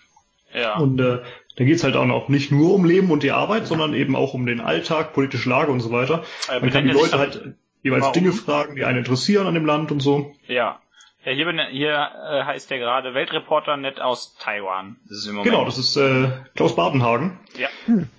Ja. 0.54 0.76
Und 0.76 1.00
äh, 1.00 1.18
da 1.56 1.64
geht's 1.64 1.82
halt 1.82 1.96
auch 1.96 2.04
noch 2.06 2.28
nicht 2.28 2.52
nur 2.52 2.74
um 2.74 2.84
Leben 2.84 3.10
und 3.10 3.22
die 3.24 3.32
Arbeit, 3.32 3.66
sondern 3.66 3.94
eben 3.94 4.14
auch 4.14 4.32
um 4.32 4.46
den 4.46 4.60
Alltag, 4.60 5.12
politische 5.12 5.48
Lage 5.50 5.72
und 5.72 5.80
so 5.80 5.90
weiter. 5.90 6.22
Äh, 6.48 6.60
Man 6.60 6.70
kann 6.70 6.84
die 6.84 6.92
Leute 6.92 7.18
halt 7.18 7.54
jeweils 7.82 8.02
warum? 8.02 8.12
Dinge 8.12 8.32
fragen, 8.32 8.76
die 8.76 8.84
einen 8.84 8.98
interessieren 8.98 9.46
an 9.46 9.54
dem 9.54 9.66
Land 9.66 9.90
und 9.90 10.00
so. 10.00 10.34
Ja. 10.46 10.80
Ja, 11.24 11.32
hier, 11.32 11.44
bin, 11.46 11.58
hier 11.72 11.90
äh, 12.30 12.44
heißt 12.44 12.70
der 12.70 12.78
gerade 12.78 13.12
Weltreporter 13.12 13.76
net 13.76 14.00
aus 14.00 14.36
Taiwan. 14.38 14.96
Das. 15.08 15.28
Genau, 15.42 15.64
das 15.64 15.76
ist 15.76 15.96
äh, 15.96 16.28
Klaus 16.54 16.76
Badenhagen. 16.76 17.40
Ja. 17.58 17.68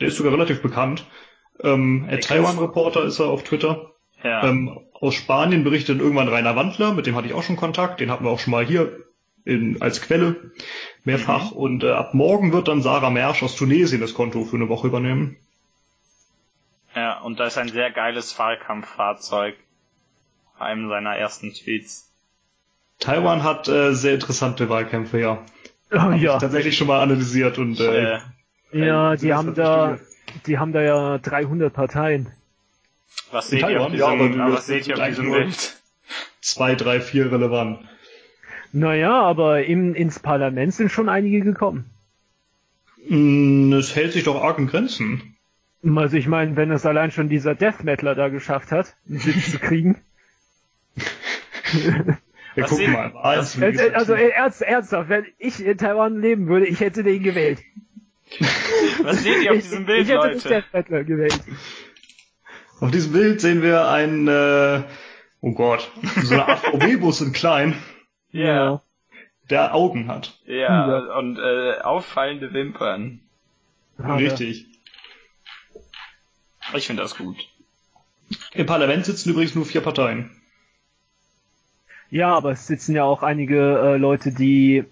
Der 0.02 0.08
ist 0.10 0.18
sogar 0.18 0.34
relativ 0.34 0.62
bekannt. 0.62 1.06
Ähm, 1.64 2.06
Der 2.08 2.18
der 2.18 2.22
Taiwan-Reporter 2.22 3.04
ist 3.04 3.20
er 3.20 3.28
auf 3.28 3.44
Twitter. 3.44 3.92
Ja. 4.24 4.44
Ähm, 4.48 4.80
aus 4.94 5.16
Spanien 5.16 5.64
berichtet 5.64 6.00
irgendwann 6.00 6.28
Rainer 6.28 6.56
Wandler, 6.56 6.94
mit 6.94 7.06
dem 7.06 7.16
hatte 7.16 7.28
ich 7.28 7.34
auch 7.34 7.44
schon 7.44 7.56
Kontakt, 7.56 8.00
den 8.02 8.12
hatten 8.12 8.26
wir 8.26 8.32
auch 8.32 8.40
schon 8.40 8.52
mal 8.52 8.66
hier 8.66 8.98
in, 9.46 9.82
als 9.82 10.02
Quelle 10.02 10.52
mehrfach. 11.06 11.52
Und 11.52 11.84
äh, 11.84 11.92
ab 11.92 12.14
morgen 12.14 12.52
wird 12.52 12.68
dann 12.68 12.82
Sarah 12.82 13.10
Mersch 13.10 13.42
aus 13.44 13.56
Tunesien 13.56 14.02
das 14.02 14.14
Konto 14.14 14.44
für 14.44 14.58
eine 14.58 14.68
Woche 14.70 14.88
übernehmen. 14.88 15.38
ja, 16.96 17.20
und 17.22 17.40
da 17.40 17.46
ist 17.46 17.58
ein 17.58 17.70
sehr 17.70 17.92
geiles 17.92 18.38
Wahlkampffahrzeug. 18.38 19.56
Bei 20.58 20.66
einem 20.66 20.90
seiner 20.90 21.16
ersten 21.16 21.54
Tweets. 21.54 22.12
Taiwan 23.00 23.44
hat 23.44 23.70
äh, 23.70 23.94
sehr 23.94 24.16
interessante 24.16 24.68
Wahlkämpfe, 24.68 25.20
ja. 25.20 25.46
Oh, 25.92 26.12
ja. 26.12 26.36
ich 26.36 26.42
tatsächlich 26.42 26.78
schon 26.78 26.88
mal 26.88 27.00
analysiert 27.02 27.58
und 27.58 27.80
äh, 27.80 28.16
Äh, 28.16 28.20
Ja, 28.74 29.16
die 29.16 29.34
haben 29.34 29.56
da, 29.56 29.98
die 30.46 30.58
haben 30.58 30.72
da 30.74 30.82
ja 30.82 31.18
300 31.18 31.74
Parteien. 31.74 32.28
was 33.32 33.50
seht 33.50 33.62
ihr 33.62 33.82
auf 33.82 33.92
Taiwan? 33.92 33.94
Ja, 33.98 34.28
diesem, 34.28 34.42
aber 34.42 34.54
was 34.54 34.68
seht 34.68 34.88
ihr 34.88 34.98
auf 34.98 35.06
diesem 35.08 35.26
eigentlich 35.26 35.28
nur- 35.28 35.40
Bild? 35.40 35.76
zwei, 36.42 36.76
drei, 36.76 37.02
vier 37.02 37.32
relevant. 37.32 37.80
Naja, 38.72 39.22
aber 39.22 39.64
im, 39.66 39.96
ins 39.96 40.20
Parlament 40.20 40.74
sind 40.74 40.92
schon 40.92 41.10
einige 41.10 41.42
gekommen. 41.42 41.90
Mm, 43.08 43.74
Es 43.74 43.96
hält 43.96 44.14
sich 44.14 44.24
doch 44.24 44.42
arg 44.42 44.58
in 44.60 44.68
Grenzen. 44.68 45.36
Also 45.96 46.18
ich 46.18 46.28
meine, 46.28 46.56
wenn 46.56 46.72
es 46.72 46.86
allein 46.86 47.12
schon 47.12 47.30
dieser 47.30 47.56
Death 47.56 47.84
Metaler 47.84 48.14
da 48.16 48.28
geschafft 48.30 48.72
hat, 48.72 48.96
einen 49.08 49.20
Sitz 49.20 49.52
zu 49.52 49.60
kriegen. 49.60 49.98
Wir 52.56 52.64
Was 52.64 52.70
gucken 52.72 52.92
mal. 52.92 53.12
Also, 53.16 53.64
also 53.94 54.14
ernst, 54.14 54.62
ernsthaft, 54.64 55.10
wenn 55.10 55.26
ich 55.38 55.64
in 55.64 55.78
Taiwan 55.78 56.20
leben 56.20 56.48
würde, 56.48 56.66
ich 56.66 56.80
hätte 56.80 57.04
den 57.04 57.22
gewählt. 57.24 57.60
Was 59.04 59.24
seht 59.24 59.44
ihr 59.44 59.52
auf 59.52 59.58
Ich, 59.58 59.64
diesem 59.64 59.82
ich 59.82 59.86
Bild, 59.88 60.08
hätte 60.08 60.28
den 60.28 60.34
Leute? 60.34 60.50
Death 60.50 60.66
Metaler 60.74 61.04
gewählt. 61.04 61.40
Auf 62.80 62.92
diesem 62.92 63.12
Bild 63.12 63.42
sehen 63.42 63.62
wir 63.62 63.88
einen, 63.90 64.28
äh, 64.28 64.84
oh 65.42 65.52
Gott, 65.52 65.92
so 66.24 66.34
eine 66.36 66.48
Art 66.48 66.60
VW-Bus 66.60 67.22
in 67.22 67.34
klein, 67.34 67.76
Ja. 68.32 68.82
der 69.50 69.74
Augen 69.76 70.08
hat. 70.08 70.38
Ja, 70.46 70.98
und 71.18 71.38
äh, 71.40 71.80
auffallende 71.82 72.54
Wimpern. 72.54 73.20
Ah, 73.98 74.16
Richtig. 74.16 74.66
Ich 76.76 76.88
finde 76.88 77.02
das 77.04 77.18
gut. 77.18 77.36
Im 78.54 78.66
Parlament 78.68 79.06
sitzen 79.06 79.32
übrigens 79.32 79.56
nur 79.56 79.66
vier 79.66 79.82
Parteien. 79.82 80.30
Ja, 82.12 82.36
aber 82.36 82.52
es 82.52 82.66
sitzen 82.68 82.96
ja 82.96 83.04
auch 83.04 83.24
einige 83.24 83.80
äh, 83.80 83.98
Leute, 83.98 84.32
die, 84.32 84.86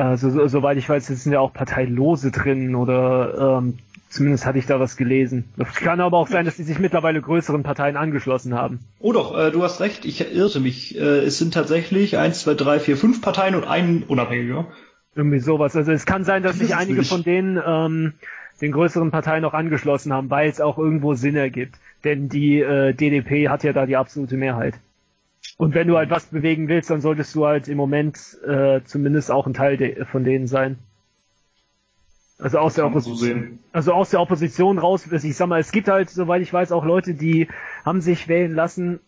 äh, 0.00 0.16
so, 0.16 0.30
so, 0.30 0.46
soweit 0.48 0.78
ich 0.78 0.88
weiß, 0.88 1.06
sitzen 1.06 1.32
ja 1.32 1.40
auch 1.40 1.52
Parteilose 1.52 2.30
drin 2.30 2.74
oder 2.74 3.58
ähm, 3.58 3.78
zumindest 4.08 4.46
hatte 4.46 4.58
ich 4.58 4.66
da 4.66 4.80
was 4.80 4.96
gelesen. 4.96 5.44
Es 5.56 5.74
kann 5.74 6.00
aber 6.00 6.18
auch 6.18 6.28
sein, 6.28 6.44
dass 6.44 6.56
die 6.56 6.62
sich 6.62 6.78
mittlerweile 6.78 7.20
größeren 7.20 7.62
Parteien 7.62 7.96
angeschlossen 7.96 8.54
haben. 8.54 8.80
Oh 8.98 9.12
doch, 9.12 9.36
äh, 9.38 9.50
du 9.50 9.62
hast 9.62 9.80
recht, 9.80 10.04
ich 10.04 10.20
irrte 10.34 10.60
mich. 10.60 10.96
Äh, 10.96 11.20
es 11.20 11.38
sind 11.38 11.54
tatsächlich 11.54 12.18
eins, 12.18 12.40
zwei, 12.40 12.54
drei, 12.54 12.80
vier, 12.80 12.96
fünf 12.96 13.20
Parteien 13.20 13.54
und 13.54 13.64
ein 13.64 14.04
Unabhängiger. 14.06 14.66
Irgendwie 15.14 15.40
sowas. 15.40 15.76
Also 15.76 15.92
es 15.92 16.06
kann 16.06 16.24
sein, 16.24 16.42
dass 16.42 16.58
sich 16.58 16.74
einige 16.74 17.02
von 17.02 17.22
denen 17.22 17.60
ähm, 17.64 18.12
den 18.60 18.72
größeren 18.72 19.10
Parteien 19.10 19.44
auch 19.44 19.54
angeschlossen 19.54 20.12
haben, 20.12 20.30
weil 20.30 20.48
es 20.48 20.60
auch 20.60 20.78
irgendwo 20.78 21.14
Sinn 21.14 21.36
ergibt. 21.36 21.76
Denn 22.04 22.28
die 22.28 22.60
äh, 22.60 22.94
DDP 22.94 23.48
hat 23.48 23.64
ja 23.64 23.72
da 23.72 23.86
die 23.86 23.96
absolute 23.96 24.36
Mehrheit. 24.36 24.74
Und 25.60 25.74
wenn 25.74 25.88
du 25.88 25.98
halt 25.98 26.08
was 26.08 26.24
bewegen 26.24 26.68
willst, 26.68 26.88
dann 26.88 27.02
solltest 27.02 27.34
du 27.34 27.44
halt 27.44 27.68
im 27.68 27.76
Moment 27.76 28.16
äh, 28.46 28.80
zumindest 28.86 29.30
auch 29.30 29.46
ein 29.46 29.52
Teil 29.52 29.76
de 29.76 30.06
von 30.06 30.24
denen 30.24 30.46
sein. 30.46 30.78
Also 32.38 32.60
aus 32.60 32.76
der 32.76 32.84
so 32.84 32.88
Opposition. 32.88 33.18
sehen. 33.18 33.58
Also 33.70 33.92
aus 33.92 34.08
der 34.08 34.22
Opposition 34.22 34.78
raus, 34.78 35.06
also 35.12 35.28
ich 35.28 35.36
sag 35.36 35.48
mal, 35.48 35.60
es 35.60 35.70
gibt 35.70 35.88
halt, 35.88 36.08
soweit 36.08 36.40
ich 36.40 36.50
weiß, 36.50 36.72
auch 36.72 36.86
Leute, 36.86 37.12
die 37.12 37.46
haben 37.84 38.00
sich 38.00 38.26
wählen 38.26 38.54
lassen 38.54 39.00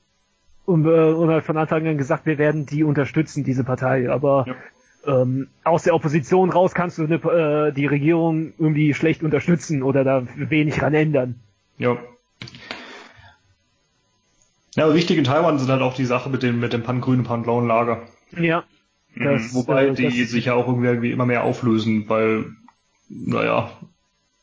und, 0.66 0.84
äh, 0.84 1.14
und 1.14 1.30
halt 1.30 1.42
von 1.42 1.56
Anfang 1.56 1.86
an 1.86 1.96
gesagt, 1.96 2.26
wir 2.26 2.36
werden 2.36 2.66
die 2.66 2.84
unterstützen, 2.84 3.44
diese 3.44 3.64
Partei. 3.64 4.10
Aber 4.10 4.44
ähm, 5.06 5.48
aus 5.64 5.84
der 5.84 5.94
Opposition 5.94 6.50
raus 6.50 6.74
kannst 6.74 6.98
du 6.98 7.04
eine, 7.04 7.14
äh, 7.14 7.72
die 7.72 7.86
Regierung 7.86 8.52
irgendwie 8.58 8.92
schlecht 8.92 9.22
unterstützen 9.22 9.82
oder 9.82 10.04
da 10.04 10.26
wenig 10.36 10.82
ran 10.82 10.92
ändern. 10.92 11.36
Ja. 11.78 11.96
Ja, 14.74 14.84
aber 14.84 14.94
wichtig 14.94 15.18
in 15.18 15.24
Taiwan 15.24 15.58
sind 15.58 15.70
halt 15.70 15.82
auch 15.82 15.94
die 15.94 16.06
Sache 16.06 16.30
mit 16.30 16.42
dem, 16.42 16.60
mit 16.60 16.72
dem 16.72 16.82
pan-grünen, 16.82 17.24
pan-blauen 17.24 17.66
Lager. 17.66 18.02
Ja. 18.38 18.64
Das, 19.14 19.54
Wobei 19.54 19.88
äh, 19.88 19.94
die 19.94 20.24
sich 20.24 20.46
ja 20.46 20.54
auch 20.54 20.66
irgendwie 20.66 21.10
immer 21.10 21.26
mehr 21.26 21.44
auflösen, 21.44 22.08
weil, 22.08 22.46
naja, 23.10 23.70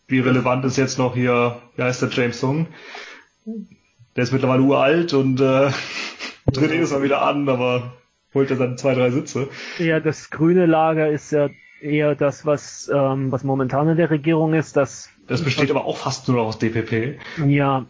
wie 0.07 0.19
relevant 0.19 0.63
ist 0.65 0.77
jetzt 0.77 0.99
noch 0.99 1.15
hier, 1.15 1.59
wie 1.75 1.81
heißt 1.81 2.01
der 2.01 2.09
James 2.09 2.39
Song? 2.39 2.67
Der 4.15 4.23
ist 4.23 4.31
mittlerweile 4.31 4.61
uralt 4.61 5.13
und 5.13 5.41
äh, 5.41 5.71
tritt 6.53 6.71
jedes 6.71 6.91
Mal 6.91 7.01
wieder 7.01 7.23
an, 7.23 7.49
aber 7.49 7.93
holt 8.35 8.51
er 8.51 8.57
dann 8.57 8.77
zwei, 8.77 8.93
drei 8.93 9.09
Sitze. 9.09 9.49
ja, 9.79 9.99
das 9.99 10.29
grüne 10.29 10.67
Lager 10.67 11.09
ist 11.09 11.31
ja 11.31 11.49
eher 11.81 12.13
das, 12.13 12.45
was, 12.45 12.91
ähm, 12.93 13.31
was 13.31 13.43
momentan 13.43 13.89
in 13.89 13.97
der 13.97 14.11
Regierung 14.11 14.53
ist, 14.53 14.75
das 14.75 15.09
Das 15.27 15.43
besteht 15.43 15.71
aber 15.71 15.85
auch 15.85 15.97
fast 15.97 16.27
nur 16.27 16.37
noch 16.37 16.45
aus 16.47 16.59
DPP. 16.59 17.17
Ja, 17.47 17.85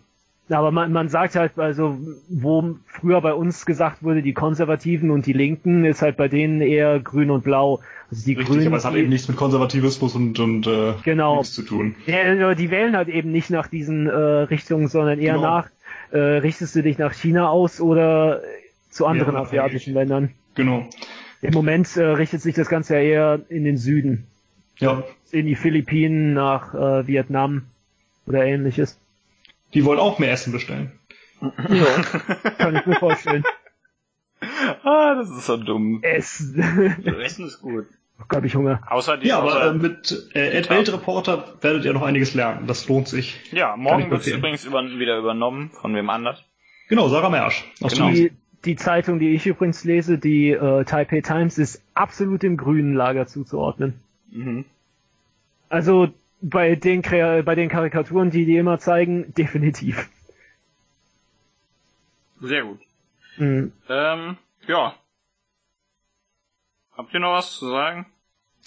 aber 0.49 0.71
man, 0.71 0.91
man 0.91 1.09
sagt 1.09 1.35
halt, 1.35 1.57
also 1.57 1.97
wo 2.29 2.75
früher 2.87 3.21
bei 3.21 3.33
uns 3.33 3.65
gesagt 3.65 4.01
wurde, 4.03 4.21
die 4.21 4.33
Konservativen 4.33 5.11
und 5.11 5.25
die 5.25 5.33
Linken, 5.33 5.85
ist 5.85 6.01
halt 6.01 6.17
bei 6.17 6.27
denen 6.27 6.61
eher 6.61 6.99
grün 6.99 7.29
und 7.29 7.43
blau. 7.43 7.79
Also 8.09 8.25
die 8.25 8.33
Richtig, 8.33 8.47
Grünen, 8.55 8.67
aber 8.67 8.77
es 8.77 8.85
hat 8.85 8.95
eben 8.95 9.09
nichts 9.09 9.27
mit 9.27 9.37
Konservativismus 9.37 10.15
und, 10.15 10.39
und 10.39 10.65
äh, 10.65 10.93
Genau. 11.03 11.37
nichts 11.37 11.53
zu 11.53 11.61
tun. 11.61 11.95
ja, 12.07 12.55
die 12.55 12.71
wählen 12.71 12.95
halt 12.97 13.09
eben 13.09 13.31
nicht 13.31 13.51
nach 13.51 13.67
diesen 13.67 14.07
äh, 14.07 14.11
Richtungen, 14.11 14.87
sondern 14.87 15.19
eher 15.19 15.35
Genau. 15.35 15.43
nach, 15.57 15.69
äh, 16.11 16.17
richtest 16.17 16.75
du 16.75 16.81
dich 16.81 16.97
nach 16.97 17.13
China 17.13 17.49
aus 17.49 17.79
oder 17.79 18.41
zu 18.89 19.05
anderen 19.05 19.35
Ja, 19.35 19.41
asiatischen 19.41 19.93
Ländern. 19.93 20.31
Genau. 20.55 20.87
Im 21.41 21.53
Moment 21.53 21.95
äh, 21.95 22.03
richtet 22.03 22.41
sich 22.41 22.55
das 22.55 22.67
Ganze 22.67 22.95
ja 22.95 23.01
eher 23.01 23.39
in 23.49 23.63
den 23.63 23.77
Süden, 23.77 24.25
Ja. 24.79 25.03
in 25.31 25.45
die 25.45 25.55
Philippinen, 25.55 26.33
nach 26.33 26.73
äh, 26.73 27.05
Vietnam 27.07 27.65
oder 28.25 28.43
ähnliches. 28.43 28.97
Die 29.73 29.85
wollen 29.85 29.99
auch 29.99 30.19
mehr 30.19 30.31
Essen 30.31 30.51
bestellen. 30.51 30.91
Ja, 31.41 31.85
kann 32.57 32.75
ich 32.75 32.85
mir 32.85 32.95
vorstellen. 32.95 33.43
Ah, 34.83 35.15
das 35.15 35.29
ist 35.29 35.47
so 35.47 35.57
dumm. 35.57 35.99
Es. 36.01 36.53
Essen 37.21 37.45
ist 37.45 37.59
gut. 37.59 37.87
oh 38.19 38.23
Gott, 38.29 38.37
hab 38.37 38.45
ich 38.45 38.55
Hunger. 38.55 38.81
Außer 38.89 39.17
die, 39.17 39.27
Ja, 39.27 39.39
aber 39.39 39.65
äh, 39.65 39.73
mit 39.73 40.29
äh, 40.33 40.57
Ed 40.57 40.69
Weltreporter 40.69 41.57
werdet 41.59 41.83
ihr 41.83 41.91
noch 41.91 42.03
einiges 42.03 42.35
lernen. 42.35 42.65
Das 42.65 42.87
lohnt 42.87 43.09
sich. 43.09 43.37
ja, 43.51 43.75
morgen 43.75 44.09
wird 44.09 44.21
es 44.21 44.27
übrigens 44.27 44.63
über, 44.63 44.81
wieder 44.81 45.17
übernommen 45.17 45.71
von 45.71 45.93
wem 45.93 46.09
anders. 46.09 46.41
Genau, 46.87 47.09
Sarah 47.09 47.29
Mersch. 47.29 47.65
Aus 47.81 47.93
Genau. 47.93 48.11
Die, 48.11 48.31
die 48.63 48.77
Zeitung, 48.77 49.19
die 49.19 49.33
ich 49.33 49.45
übrigens 49.45 49.83
lese, 49.83 50.17
die 50.17 50.51
äh, 50.51 50.85
Taipei 50.85 51.19
Times, 51.19 51.57
ist 51.57 51.83
absolut 51.93 52.41
dem 52.41 52.55
grünen 52.55 52.93
Lager 52.93 53.27
zuzuordnen. 53.27 53.99
Mhm. 54.31 54.63
Also 55.67 56.07
bei 56.41 56.75
den, 56.75 57.01
bei 57.01 57.55
den 57.55 57.69
Karikaturen, 57.69 58.29
die 58.29 58.45
die 58.45 58.57
immer 58.57 58.79
zeigen, 58.79 59.33
definitiv. 59.37 60.09
Sehr 62.41 62.63
gut. 62.63 62.79
Mhm. 63.37 63.73
Ähm, 63.89 64.37
ja. 64.67 64.95
Habt 66.95 67.13
ihr 67.13 67.19
noch 67.19 67.33
was 67.33 67.57
zu 67.57 67.69
sagen? 67.69 68.05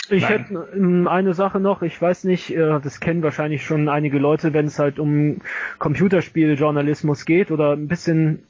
Ich 0.09 0.23
Nein. 0.23 0.31
hätte 0.31 0.69
ähm, 0.75 1.07
eine 1.07 1.33
Sache 1.33 1.61
noch, 1.61 1.83
ich 1.83 2.01
weiß 2.01 2.25
nicht, 2.25 2.51
äh, 2.51 2.81
das 2.81 3.01
kennen 3.01 3.23
wahrscheinlich 3.23 3.65
schon 3.65 3.89
einige 3.89 4.19
Leute, 4.19 4.53
wenn 4.53 4.67
es 4.67 4.79
halt 4.79 4.99
um 4.99 5.41
Computerspieljournalismus 5.79 7.25
geht 7.25 7.51
oder 7.51 7.73
ein 7.73 7.89
bisschen 7.89 8.47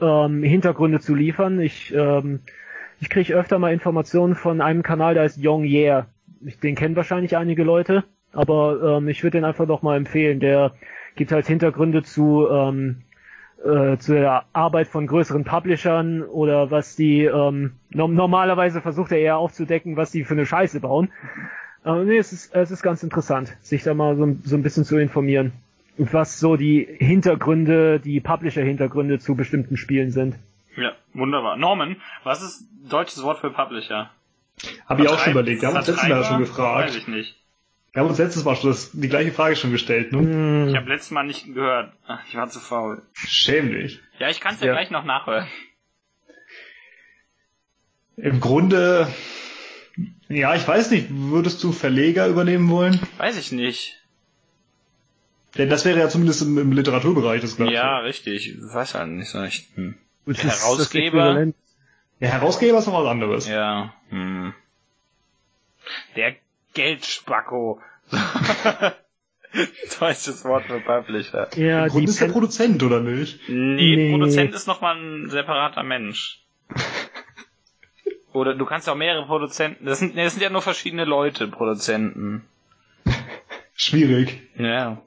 ähm, 0.00 0.42
Hintergründe 0.42 1.00
zu 1.00 1.14
liefern. 1.14 1.60
Ich, 1.60 1.94
ähm, 1.94 2.40
ich 3.00 3.08
kriege 3.08 3.34
öfter 3.34 3.58
mal 3.58 3.72
Informationen 3.72 4.34
von 4.34 4.60
einem 4.60 4.82
Kanal, 4.82 5.14
der 5.14 5.24
heißt 5.24 5.38
Young 5.40 5.64
Yeah. 5.64 6.06
Den 6.62 6.74
kennen 6.74 6.96
wahrscheinlich 6.96 7.36
einige 7.36 7.64
Leute, 7.64 8.04
aber 8.32 8.98
ähm, 8.98 9.08
ich 9.08 9.22
würde 9.22 9.38
den 9.38 9.44
einfach 9.44 9.66
noch 9.66 9.82
mal 9.82 9.96
empfehlen. 9.96 10.40
Der 10.40 10.72
gibt 11.16 11.32
halt 11.32 11.46
Hintergründe 11.46 12.02
zu 12.02 12.48
ähm, 12.50 13.02
äh, 13.64 13.98
zu 13.98 14.14
der 14.14 14.44
Arbeit 14.52 14.88
von 14.88 15.06
größeren 15.06 15.44
Publishern 15.44 16.22
oder 16.22 16.70
was 16.70 16.96
die 16.96 17.24
ähm, 17.24 17.72
no 17.90 18.08
normalerweise 18.08 18.80
versucht 18.80 19.12
er 19.12 19.18
eher 19.18 19.36
aufzudecken, 19.36 19.96
was 19.96 20.10
die 20.10 20.24
für 20.24 20.34
eine 20.34 20.46
Scheiße 20.46 20.80
bauen. 20.80 21.10
Aber 21.82 22.04
nee, 22.04 22.18
es 22.18 22.32
ist, 22.32 22.54
es 22.54 22.70
ist 22.70 22.82
ganz 22.82 23.02
interessant, 23.02 23.56
sich 23.62 23.82
da 23.82 23.94
mal 23.94 24.16
so, 24.16 24.36
so 24.44 24.56
ein 24.56 24.62
bisschen 24.62 24.84
zu 24.84 24.98
informieren. 24.98 25.52
Was 25.98 26.38
so 26.38 26.56
die 26.56 26.88
Hintergründe, 26.98 28.00
die 28.00 28.20
Publisher-Hintergründe 28.20 29.18
zu 29.18 29.34
bestimmten 29.34 29.76
Spielen 29.76 30.10
sind. 30.10 30.36
Ja, 30.76 30.92
wunderbar. 31.12 31.56
Norman, 31.56 31.96
was 32.24 32.42
ist 32.42 32.64
deutsches 32.88 33.22
Wort 33.22 33.38
für 33.38 33.50
Publisher? 33.50 34.10
Habe 34.86 35.02
ich 35.02 35.08
auch 35.08 35.18
schon 35.18 35.32
überlegt. 35.32 35.64
Haben 35.64 35.76
uns 35.76 35.86
letztes 35.86 36.08
Mal 36.08 36.24
schon 36.24 36.38
gefragt. 36.38 36.88
Weiß 36.88 36.96
ich 36.96 37.08
nicht. 37.08 37.39
Wir 37.92 38.02
haben 38.02 38.08
uns 38.08 38.18
letztes 38.18 38.44
Mal 38.44 38.54
schon 38.56 38.70
das, 38.70 38.92
die 38.92 39.08
gleiche 39.08 39.32
Frage 39.32 39.56
schon 39.56 39.72
gestellt, 39.72 40.12
ne? 40.12 40.18
Hm. 40.20 40.68
Ich 40.68 40.76
habe 40.76 40.88
letztes 40.88 41.10
Mal 41.10 41.24
nicht 41.24 41.52
gehört. 41.52 41.92
Ach, 42.06 42.20
ich 42.28 42.36
war 42.36 42.48
zu 42.48 42.60
faul. 42.60 43.02
Schäm 43.14 43.72
dich. 43.72 44.00
Ja, 44.18 44.28
ich 44.28 44.40
kann 44.40 44.54
es 44.54 44.60
ja, 44.60 44.68
Ja. 44.68 44.72
gleich 44.74 44.90
noch 44.90 45.04
nachhören. 45.04 45.48
Im 48.16 48.38
Grunde, 48.38 49.08
ja, 50.28 50.54
ich 50.54 50.68
weiß 50.68 50.90
nicht, 50.90 51.06
würdest 51.10 51.64
du 51.64 51.72
Verleger 51.72 52.26
übernehmen 52.28 52.68
wollen? 52.68 53.00
Weiß 53.18 53.38
ich 53.38 53.50
nicht. 53.50 53.96
Denn 55.56 55.68
das 55.68 55.84
wäre 55.84 55.98
ja 55.98 56.08
zumindest 56.08 56.42
im, 56.42 56.58
im 56.58 56.72
Literaturbereich 56.72 57.40
das 57.40 57.56
Gleiche. 57.56 57.72
Ja, 57.74 57.98
richtig. 57.98 58.50
Ich 58.50 58.62
weiß 58.62 58.94
halt 58.94 59.08
nicht 59.08 59.30
so 59.30 59.42
echt. 59.42 59.66
Hm. 59.76 59.96
Das 60.26 60.36
ist 60.38 60.44
das 60.44 60.62
Herausgeber? 60.62 61.46
Der 62.20 62.28
Herausgeber 62.28 62.78
ist 62.78 62.86
noch 62.86 63.02
was 63.02 63.08
anderes. 63.10 63.48
Ja. 63.48 63.94
Hm. 64.10 64.54
Der 66.14 66.36
Geldspacko. 66.74 67.80
Deutsches 70.00 70.44
Wort 70.44 70.64
für 70.66 70.80
Publisher. 70.80 71.48
Ja, 71.56 71.84
Im 71.84 71.90
Grunde 71.90 72.10
ist 72.10 72.20
der 72.20 72.26
Pen 72.26 72.32
Produzent, 72.34 72.82
oder 72.82 73.00
nicht? 73.00 73.48
Nee, 73.48 73.96
Nee. 73.96 74.10
Produzent 74.12 74.54
ist 74.54 74.66
nochmal 74.66 74.96
ein 74.96 75.28
separater 75.28 75.82
Mensch. 75.82 76.44
Oder 78.32 78.54
du 78.54 78.64
kannst 78.64 78.88
auch 78.88 78.94
mehrere 78.94 79.26
Produzenten. 79.26 79.84
Das 79.86 79.98
sind, 79.98 80.14
nee, 80.14 80.22
das 80.22 80.34
sind 80.34 80.42
ja 80.42 80.50
nur 80.50 80.62
verschiedene 80.62 81.04
Leute, 81.04 81.48
Produzenten. 81.48 82.44
Schwierig. 83.74 84.40
Ja. 84.56 85.02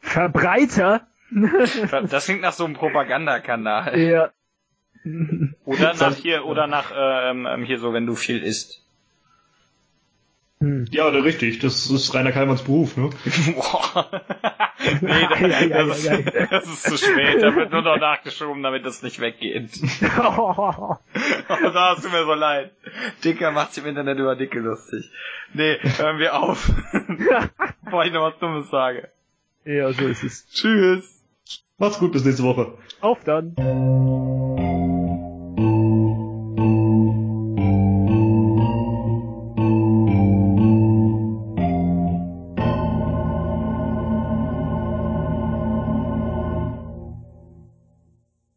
Verbreiter? 0.00 1.06
Das 1.30 2.26
klingt 2.26 2.42
nach 2.42 2.52
so 2.52 2.66
einem 2.66 2.74
Propagandakanal. 2.74 3.98
Ja. 3.98 4.30
Oder 5.64 5.94
nach 5.94 6.14
hier, 6.16 6.44
oder 6.44 6.66
nach 6.66 6.92
ähm, 6.94 7.46
ähm, 7.46 7.64
hier 7.64 7.78
so, 7.78 7.92
wenn 7.92 8.06
du 8.06 8.14
viel 8.14 8.42
isst. 8.42 8.82
Hm. 10.60 10.86
Ja, 10.90 11.06
oder 11.06 11.22
richtig. 11.22 11.58
Das 11.58 11.90
ist 11.90 12.14
Rainer 12.14 12.32
Kallmanns 12.32 12.62
Beruf, 12.62 12.96
ne? 12.96 13.10
Boah. 13.54 14.22
nee, 15.02 15.68
ja, 15.68 15.84
das, 15.86 16.04
ist, 16.04 16.32
das 16.50 16.64
ist 16.64 16.82
zu 16.82 16.96
spät. 16.96 17.42
Da 17.42 17.54
wird 17.54 17.70
nur 17.72 17.82
noch 17.82 17.98
nachgeschoben, 17.98 18.62
damit 18.62 18.86
das 18.86 19.02
nicht 19.02 19.20
weggeht. 19.20 19.70
Oh, 20.18 20.96
da 21.48 21.94
hast 21.94 22.04
du 22.04 22.08
mir 22.08 22.24
so 22.24 22.34
leid. 22.34 22.70
Dicker 23.22 23.50
macht 23.50 23.74
sich 23.74 23.84
im 23.84 23.90
Internet 23.90 24.18
über 24.18 24.34
Dicke 24.36 24.60
lustig. 24.60 25.10
Nee, 25.52 25.78
hören 25.98 26.18
wir 26.18 26.38
auf. 26.40 26.70
Bevor 27.84 28.04
ich 28.04 28.12
noch 28.12 28.22
was 28.22 28.38
Dummes 28.38 28.70
sage. 28.70 29.10
ja, 29.64 29.92
so 29.92 30.06
ist 30.06 30.22
es. 30.22 30.48
Tschüss. 30.50 31.22
Macht's 31.78 31.98
gut, 31.98 32.12
bis 32.12 32.24
nächste 32.24 32.44
Woche. 32.44 32.78
Auf 33.00 33.22
dann. 33.24 33.54